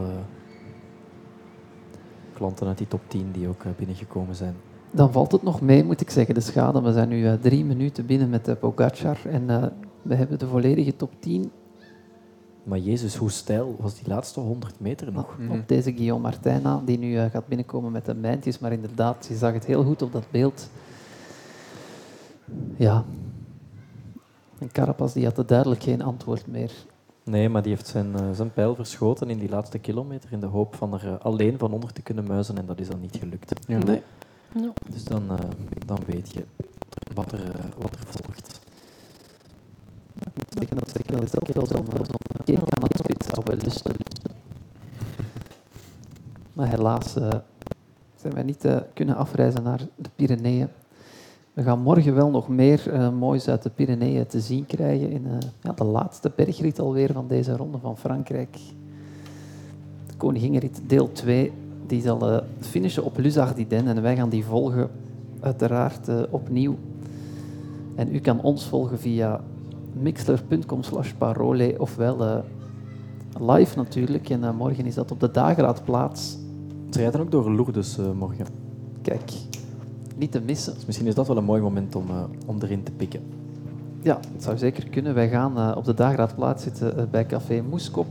klanten 2.32 2.66
uit 2.66 2.78
die 2.78 2.88
top 2.88 3.00
10 3.08 3.28
die 3.32 3.48
ook 3.48 3.62
binnengekomen 3.76 4.34
zijn. 4.34 4.54
Dan 4.90 5.12
valt 5.12 5.32
het 5.32 5.42
nog 5.42 5.60
mee, 5.60 5.84
moet 5.84 6.00
ik 6.00 6.10
zeggen, 6.10 6.34
de 6.34 6.40
schade. 6.40 6.82
We 6.82 6.92
zijn 6.92 7.08
nu 7.08 7.38
drie 7.38 7.64
minuten 7.64 8.06
binnen 8.06 8.30
met 8.30 8.44
de 8.44 8.54
Pogacar 8.54 9.18
en 9.24 9.72
we 10.02 10.14
hebben 10.14 10.38
de 10.38 10.46
volledige 10.46 10.96
top 10.96 11.10
10 11.18 11.50
Maar 12.62 12.78
Jezus, 12.78 13.16
hoe 13.16 13.30
stijl 13.30 13.76
was 13.80 13.94
die 13.94 14.08
laatste 14.08 14.40
100 14.40 14.80
meter 14.80 15.12
nog? 15.12 15.36
Op 15.50 15.62
deze 15.68 15.92
Guillaume 15.92 16.22
Martina, 16.22 16.82
die 16.84 16.98
nu 16.98 17.18
gaat 17.18 17.46
binnenkomen 17.46 17.92
met 17.92 18.04
de 18.04 18.14
mijntjes. 18.14 18.58
Maar 18.58 18.72
inderdaad, 18.72 19.26
je 19.28 19.36
zag 19.36 19.52
het 19.52 19.64
heel 19.66 19.84
goed 19.84 20.02
op 20.02 20.12
dat 20.12 20.24
beeld. 20.30 20.70
Ja. 22.76 23.04
En 24.58 24.72
Carapaz 24.72 25.12
die 25.12 25.24
had 25.24 25.38
er 25.38 25.46
duidelijk 25.46 25.82
geen 25.82 26.02
antwoord 26.02 26.46
meer. 26.46 26.72
Nee, 27.28 27.48
maar 27.48 27.62
die 27.62 27.72
heeft 27.72 27.86
zijn, 27.86 28.14
eh, 28.14 28.30
zijn 28.32 28.52
pijl 28.52 28.74
verschoten 28.74 29.30
in 29.30 29.38
die 29.38 29.48
laatste 29.48 29.78
kilometer 29.78 30.32
in 30.32 30.40
de 30.40 30.46
hoop 30.46 30.74
van 30.74 30.94
er 30.94 31.06
eh, 31.06 31.18
alleen 31.18 31.58
van 31.58 31.72
onder 31.72 31.92
te 31.92 32.02
kunnen 32.02 32.24
muizen 32.24 32.58
en 32.58 32.66
dat 32.66 32.80
is 32.80 32.88
dan 32.88 33.00
niet 33.00 33.16
gelukt. 33.16 33.52
Ja. 33.66 33.78
Nee. 33.78 34.02
Dus 34.90 35.04
dan, 35.04 35.22
eh, 35.30 35.36
dan 35.86 35.98
weet 36.06 36.32
je 36.32 36.44
wat 37.14 37.32
er, 37.32 37.40
wat 37.78 37.94
er 37.94 38.06
volgt. 38.06 38.60
Ik 40.34 40.58
denk 40.58 40.84
dat 40.84 40.98
ik 40.98 41.10
wel 41.10 41.28
zelf 41.28 41.54
wel 41.54 41.66
zo'n 41.66 41.86
zo'n 41.96 42.44
cake 42.44 42.76
aan 42.76 42.82
het 42.82 42.98
spits 42.98 43.26
zou 43.26 43.42
wel 43.44 43.56
lusten. 43.56 43.92
Maar 46.52 46.68
helaas 46.68 47.12
zijn 48.16 48.34
wij 48.34 48.42
niet 48.42 48.68
kunnen 48.94 49.16
afreizen 49.16 49.62
naar 49.62 49.80
de 49.96 50.10
Pyreneeën. 50.16 50.68
We 51.58 51.64
gaan 51.64 51.80
morgen 51.80 52.14
wel 52.14 52.30
nog 52.30 52.48
meer 52.48 52.92
eh, 52.92 53.10
moois 53.10 53.48
uit 53.48 53.62
de 53.62 53.70
Pyreneeën 53.70 54.26
te 54.26 54.40
zien 54.40 54.66
krijgen 54.66 55.10
in 55.10 55.26
eh, 55.26 55.48
ja, 55.62 55.72
de 55.72 55.84
laatste 55.84 56.32
bergrit 56.36 56.78
alweer 56.78 57.12
van 57.12 57.28
deze 57.28 57.56
ronde 57.56 57.78
van 57.78 57.96
Frankrijk. 57.96 58.58
De 60.06 60.14
Koninginrit 60.16 60.80
deel 60.86 61.12
2, 61.12 61.52
die 61.86 62.02
zal 62.02 62.30
eh, 62.30 62.42
finishen 62.60 63.04
op 63.04 63.16
Ardennes 63.16 63.94
en 63.94 64.02
wij 64.02 64.16
gaan 64.16 64.28
die 64.28 64.44
volgen 64.44 64.90
uiteraard 65.40 66.30
opnieuw. 66.30 66.76
En 67.94 68.14
u 68.14 68.18
kan 68.18 68.40
ons 68.40 68.66
volgen 68.66 68.98
via 68.98 69.40
mixler.com 69.92 70.82
slash 70.82 71.12
parole, 71.12 71.74
ofwel 71.78 72.44
live 73.40 73.76
natuurlijk. 73.76 74.30
En 74.30 74.56
morgen 74.56 74.86
is 74.86 74.94
dat 74.94 75.10
op 75.10 75.20
de 75.20 75.30
dageraadplaats. 75.30 76.38
Ze 76.90 76.98
rijden 76.98 77.20
ook 77.20 77.30
door 77.30 77.50
Lourdes 77.50 77.98
morgen. 78.14 78.46
Kijk, 79.02 79.30
niet 80.18 80.32
te 80.32 80.40
missen. 80.40 80.74
Dus 80.74 80.86
misschien 80.86 81.06
is 81.06 81.14
dat 81.14 81.26
wel 81.26 81.36
een 81.36 81.44
mooi 81.44 81.62
moment 81.62 81.94
om, 81.94 82.08
eh, 82.08 82.22
om 82.46 82.56
erin 82.62 82.82
te 82.82 82.92
pikken. 82.92 83.20
Ja, 84.02 84.18
het 84.32 84.42
zou 84.42 84.58
zeker 84.58 84.88
kunnen. 84.88 85.14
Wij 85.14 85.28
gaan 85.28 85.58
eh, 85.58 85.76
op 85.76 85.84
de 85.84 85.94
dageraadplaats 85.94 86.62
zitten 86.62 86.98
eh, 86.98 87.04
bij 87.10 87.26
Café 87.26 87.62
Moeskop. 87.68 88.06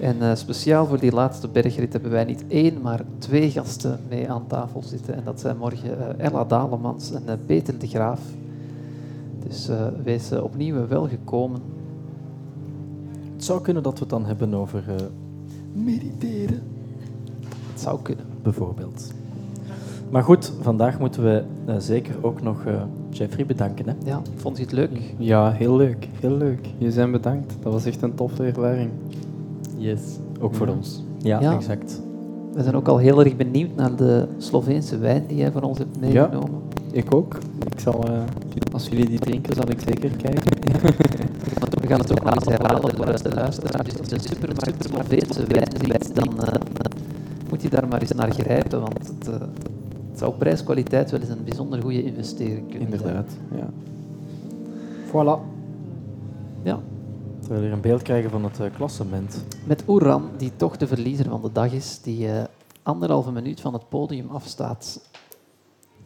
En 0.00 0.36
speciaal 0.36 0.86
voor 0.86 0.98
die 0.98 1.12
laatste 1.12 1.48
bergrit 1.48 1.92
hebben 1.92 2.10
wij 2.10 2.24
niet 2.24 2.44
één, 2.48 2.80
maar 2.80 3.00
twee 3.18 3.50
gasten 3.50 4.00
mee 4.08 4.30
aan 4.30 4.46
tafel 4.46 4.82
zitten. 4.82 5.14
En 5.14 5.24
dat 5.24 5.40
zijn 5.40 5.56
morgen 5.56 6.20
Ella 6.20 6.44
Dalemans 6.44 7.12
en 7.12 7.40
Peter 7.46 7.78
de 7.78 7.86
Graaf. 7.86 8.20
Dus 9.46 9.68
wees 10.02 10.32
opnieuw 10.32 10.86
welgekomen. 10.86 11.60
Het 13.34 13.44
zou 13.44 13.60
kunnen 13.60 13.82
dat 13.82 13.92
we 13.92 14.00
het 14.00 14.08
dan 14.08 14.26
hebben 14.26 14.54
over 14.54 14.84
mediteren, 15.72 16.62
Het 17.72 17.80
zou 17.80 18.02
kunnen. 18.02 18.24
bijvoorbeeld. 18.42 19.12
Maar 20.10 20.22
goed, 20.22 20.52
vandaag 20.60 20.98
moeten 20.98 21.22
we 21.22 21.42
eh, 21.66 21.74
zeker 21.78 22.14
ook 22.20 22.42
nog 22.42 22.64
eh, 22.64 22.74
Jeffrey 23.10 23.46
bedanken. 23.46 23.86
Hè? 23.88 23.92
Ja, 24.04 24.20
vond 24.36 24.56
je 24.56 24.62
het 24.62 24.72
leuk? 24.72 24.90
Ja, 25.16 25.50
heel 25.52 25.76
leuk. 25.76 26.08
Heel 26.20 26.36
leuk. 26.36 26.66
Je 26.78 26.92
zijn 26.92 27.10
bedankt. 27.10 27.54
Dat 27.62 27.72
was 27.72 27.84
echt 27.84 28.02
een 28.02 28.14
toffe 28.14 28.44
ervaring. 28.44 28.90
Yes. 29.76 30.00
Ook 30.40 30.54
voor 30.54 30.66
Ja. 30.66 30.72
ons. 30.72 31.02
Ja, 31.18 31.40
Ja. 31.40 31.52
exact. 31.54 32.00
We 32.52 32.62
zijn 32.62 32.74
ook 32.74 32.88
al 32.88 32.98
heel 32.98 33.24
erg 33.24 33.36
benieuwd 33.36 33.74
naar 33.76 33.96
de 33.96 34.26
Sloveense 34.38 34.98
wijn 34.98 35.24
die 35.26 35.36
jij 35.36 35.50
voor 35.52 35.62
ons 35.62 35.78
hebt 35.78 36.00
meegenomen. 36.00 36.60
Ik 36.92 37.14
ook. 37.14 37.38
Ik 37.72 37.80
zal, 37.80 38.04
eh, 38.04 38.12
als 38.72 38.88
jullie 38.88 39.06
die 39.08 39.18
drinken, 39.18 39.54
zal 39.54 39.70
ik 39.70 39.80
zeker 39.80 40.10
kijken. 40.10 40.56
We 41.80 41.86
gaan 41.86 42.00
het 42.00 42.12
ook 42.12 42.24
nog 42.24 42.34
eens 42.34 42.44
herhalen 42.44 42.80
voor 42.80 42.90
de 42.90 42.98
luisteraars. 43.04 43.56
Dus 43.56 43.72
als 43.78 43.86
je 44.08 44.14
een 44.14 44.20
supermarkt 44.20 44.84
Sloveense 44.84 45.44
wijn 45.46 45.68
ziet, 45.84 46.14
dan 46.14 46.40
eh, 46.44 46.54
moet 47.50 47.62
je 47.62 47.68
daar 47.68 47.88
maar 47.88 48.00
eens 48.00 48.12
naar 48.12 48.30
grijpen. 48.32 48.80
Want 48.80 48.98
het, 48.98 49.28
eh, 49.28 49.34
het 49.34 49.68
zou 50.18 50.34
prijs-kwaliteit 50.34 51.10
wel 51.10 51.20
eens 51.20 51.28
een 51.28 51.44
bijzonder 51.44 51.82
goede 51.82 52.02
investering 52.02 52.70
kunnen 52.70 52.92
Inderdaad. 52.92 53.36
Ja. 53.54 53.68
Voilà. 55.06 55.10
zijn. 55.12 55.40
Ja. 56.62 56.80
Terwijl 57.40 57.60
we 57.60 57.66
hier 57.66 57.76
een 57.76 57.80
beeld 57.80 58.02
krijgen 58.02 58.30
van 58.30 58.44
het 58.44 58.60
eh, 58.60 58.66
klassement. 58.74 59.44
Met 59.64 59.82
Oeran, 59.88 60.30
die 60.36 60.52
toch 60.56 60.76
de 60.76 60.86
verliezer 60.86 61.28
van 61.28 61.42
de 61.42 61.52
dag 61.52 61.72
is, 61.72 62.00
die 62.02 62.32
eh, 62.32 62.44
anderhalve 62.82 63.32
minuut 63.32 63.60
van 63.60 63.72
het 63.72 63.88
podium 63.88 64.30
afstaat. 64.30 65.00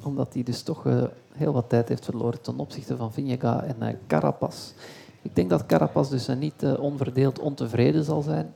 Omdat 0.02 0.34
hij 0.34 0.42
dus 0.42 0.62
toch 0.62 0.86
eh, 0.86 1.02
heel 1.32 1.52
wat 1.52 1.68
tijd 1.68 1.88
heeft 1.88 2.04
verloren 2.04 2.40
ten 2.40 2.58
opzichte 2.58 2.96
van 2.96 3.12
Vingegaard 3.12 3.66
en 3.66 3.88
eh, 3.88 3.94
Carapaz. 4.06 4.72
Ik 5.22 5.34
denk 5.34 5.50
dat 5.50 5.66
Carapaz 5.66 6.10
dus 6.10 6.28
niet 6.28 6.64
onverdeeld 6.78 7.38
ontevreden 7.38 8.04
zal 8.04 8.22
zijn. 8.22 8.52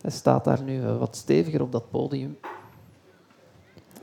Hij 0.00 0.10
staat 0.10 0.44
daar 0.44 0.62
nu 0.62 0.82
wat 0.82 1.16
steviger 1.16 1.62
op 1.62 1.72
dat 1.72 1.90
podium. 1.90 2.38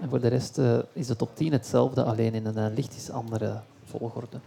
En 0.01 0.09
voor 0.09 0.19
de 0.19 0.27
rest 0.27 0.57
eh, 0.57 0.77
is 0.93 1.07
de 1.07 1.15
top 1.15 1.29
10 1.35 1.51
hetzelfde, 1.51 2.03
alleen 2.03 2.33
in 2.33 2.45
een 2.45 2.57
eh, 2.57 2.75
lichtjes 2.75 3.11
andere 3.11 3.59
volgorde. 3.85 4.37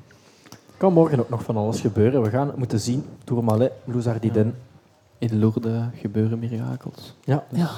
kan 0.76 0.92
morgen 0.92 1.18
ook 1.20 1.28
nog 1.28 1.42
van 1.42 1.56
alles 1.56 1.80
gebeuren. 1.80 2.22
We 2.22 2.30
gaan 2.30 2.46
het 2.46 2.56
moeten 2.56 2.80
zien. 2.80 3.04
Tourmalet, 3.24 3.72
Louzardiden. 3.84 4.54
In 5.18 5.38
Lourdes 5.38 5.82
gebeuren 5.94 6.38
mirakels. 6.38 7.14
Ja, 7.24 7.44
Ja. 7.50 7.70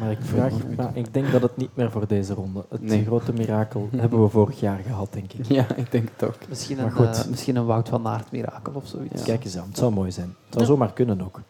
maar 0.00 0.10
ik, 0.10 0.18
vraag, 0.20 0.52
maar 0.76 0.90
ik 0.96 1.14
denk 1.14 1.32
dat 1.32 1.42
het 1.42 1.56
niet 1.56 1.70
meer 1.76 1.90
voor 1.90 2.06
deze 2.06 2.34
ronde. 2.34 2.64
Het 2.68 2.80
Nee. 2.82 3.04
grote 3.04 3.32
mirakel 3.32 3.88
hebben 3.96 4.22
we 4.22 4.28
vorig 4.28 4.60
jaar 4.60 4.78
gehad, 4.78 5.12
denk 5.12 5.32
ik. 5.32 5.46
Ja, 5.46 5.74
ik 5.76 5.90
denk 5.92 6.08
het 6.16 6.28
ook. 6.28 6.34
Misschien, 6.48 6.76
Maar 6.76 6.84
een, 6.86 6.92
goed. 6.92 7.06
eh, 7.24 7.26
misschien 7.26 7.56
een 7.56 7.64
Wout 7.66 7.88
van 7.88 8.06
Aert 8.06 8.30
mirakel 8.32 8.72
of 8.74 8.86
zoiets. 8.86 9.22
Kijk 9.22 9.44
eens 9.44 9.56
aan, 9.58 9.68
het 9.68 9.78
zou 9.78 9.92
mooi 9.92 10.12
zijn. 10.12 10.34
Het 10.44 10.54
zou 10.54 10.64
zomaar 10.64 10.92
kunnen 10.92 11.20
ook. 11.22 11.40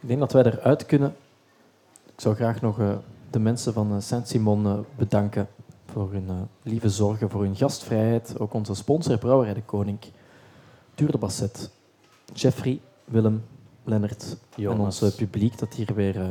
Ik 0.00 0.08
denk 0.08 0.20
dat 0.20 0.32
wij 0.32 0.44
eruit 0.44 0.86
kunnen. 0.86 1.14
Ik 2.14 2.20
zou 2.20 2.34
graag 2.34 2.60
nog 2.60 2.78
eh, 2.78 2.88
de 3.30 3.38
mensen 3.38 3.72
van 3.72 3.92
eh, 3.94 4.00
Saint-Simon 4.00 4.66
eh, 4.66 4.78
bedanken 4.96 5.48
voor 5.92 6.12
hun 6.12 6.28
eh, 6.28 6.34
lieve 6.62 6.88
zorgen, 6.90 7.30
voor 7.30 7.42
hun 7.42 7.56
gastvrijheid. 7.56 8.38
Ook 8.38 8.54
onze 8.54 8.74
sponsor 8.74 9.18
Brouwerij 9.18 9.54
de 9.54 9.62
Koning, 9.62 9.98
Tuur 10.94 11.10
de 11.10 11.18
Basset, 11.18 11.70
Jeffrey, 12.34 12.80
Willem, 13.04 13.44
Lennart 13.84 14.36
en 14.56 14.80
ons 14.80 15.14
publiek 15.16 15.58
dat 15.58 15.74
hier 15.74 15.94
weer... 15.94 16.20
eh, 16.20 16.30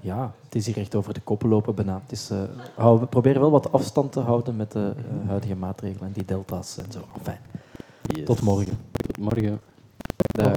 ja, 0.00 0.32
het 0.44 0.54
is 0.54 0.66
hier 0.66 0.76
echt 0.76 0.94
over 0.94 1.14
de 1.14 1.20
koppen 1.20 1.48
lopen 1.48 1.74
bijna. 1.74 2.00
Het 2.02 2.12
is, 2.12 2.30
eh, 2.30 2.38
hou- 2.76 3.00
we 3.00 3.06
proberen 3.06 3.40
wel 3.40 3.50
wat 3.50 3.72
afstand 3.72 4.12
te 4.12 4.20
houden 4.20 4.56
met 4.56 4.72
de 4.72 4.92
huidige 5.26 5.56
maatregelen 5.56 6.06
en 6.06 6.12
die 6.12 6.24
delta's 6.24 6.78
en 6.78 6.92
zo. 6.92 7.00
Fijn. 7.22 7.40
Tot 8.24 8.40
morgen. 8.42 8.78
Morgen. 9.20 9.60
Dag. 10.16 10.56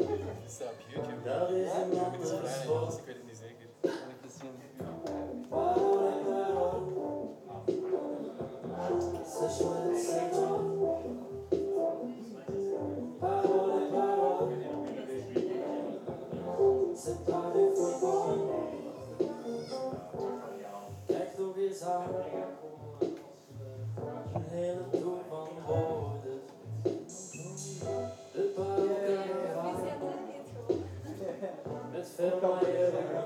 It's 0.00 0.62
up 0.62 0.74
YouTube. 0.90 1.24
That 1.24 1.50
C'est 16.94 17.26
visages 21.56 21.90
Et 24.52 24.74
le 24.74 24.98
tout 24.98 25.20
en 25.30 25.44
beau 25.66 25.99
Let's 32.00 32.12
fill 32.12 32.40
my 32.40 32.66
ear. 32.66 33.20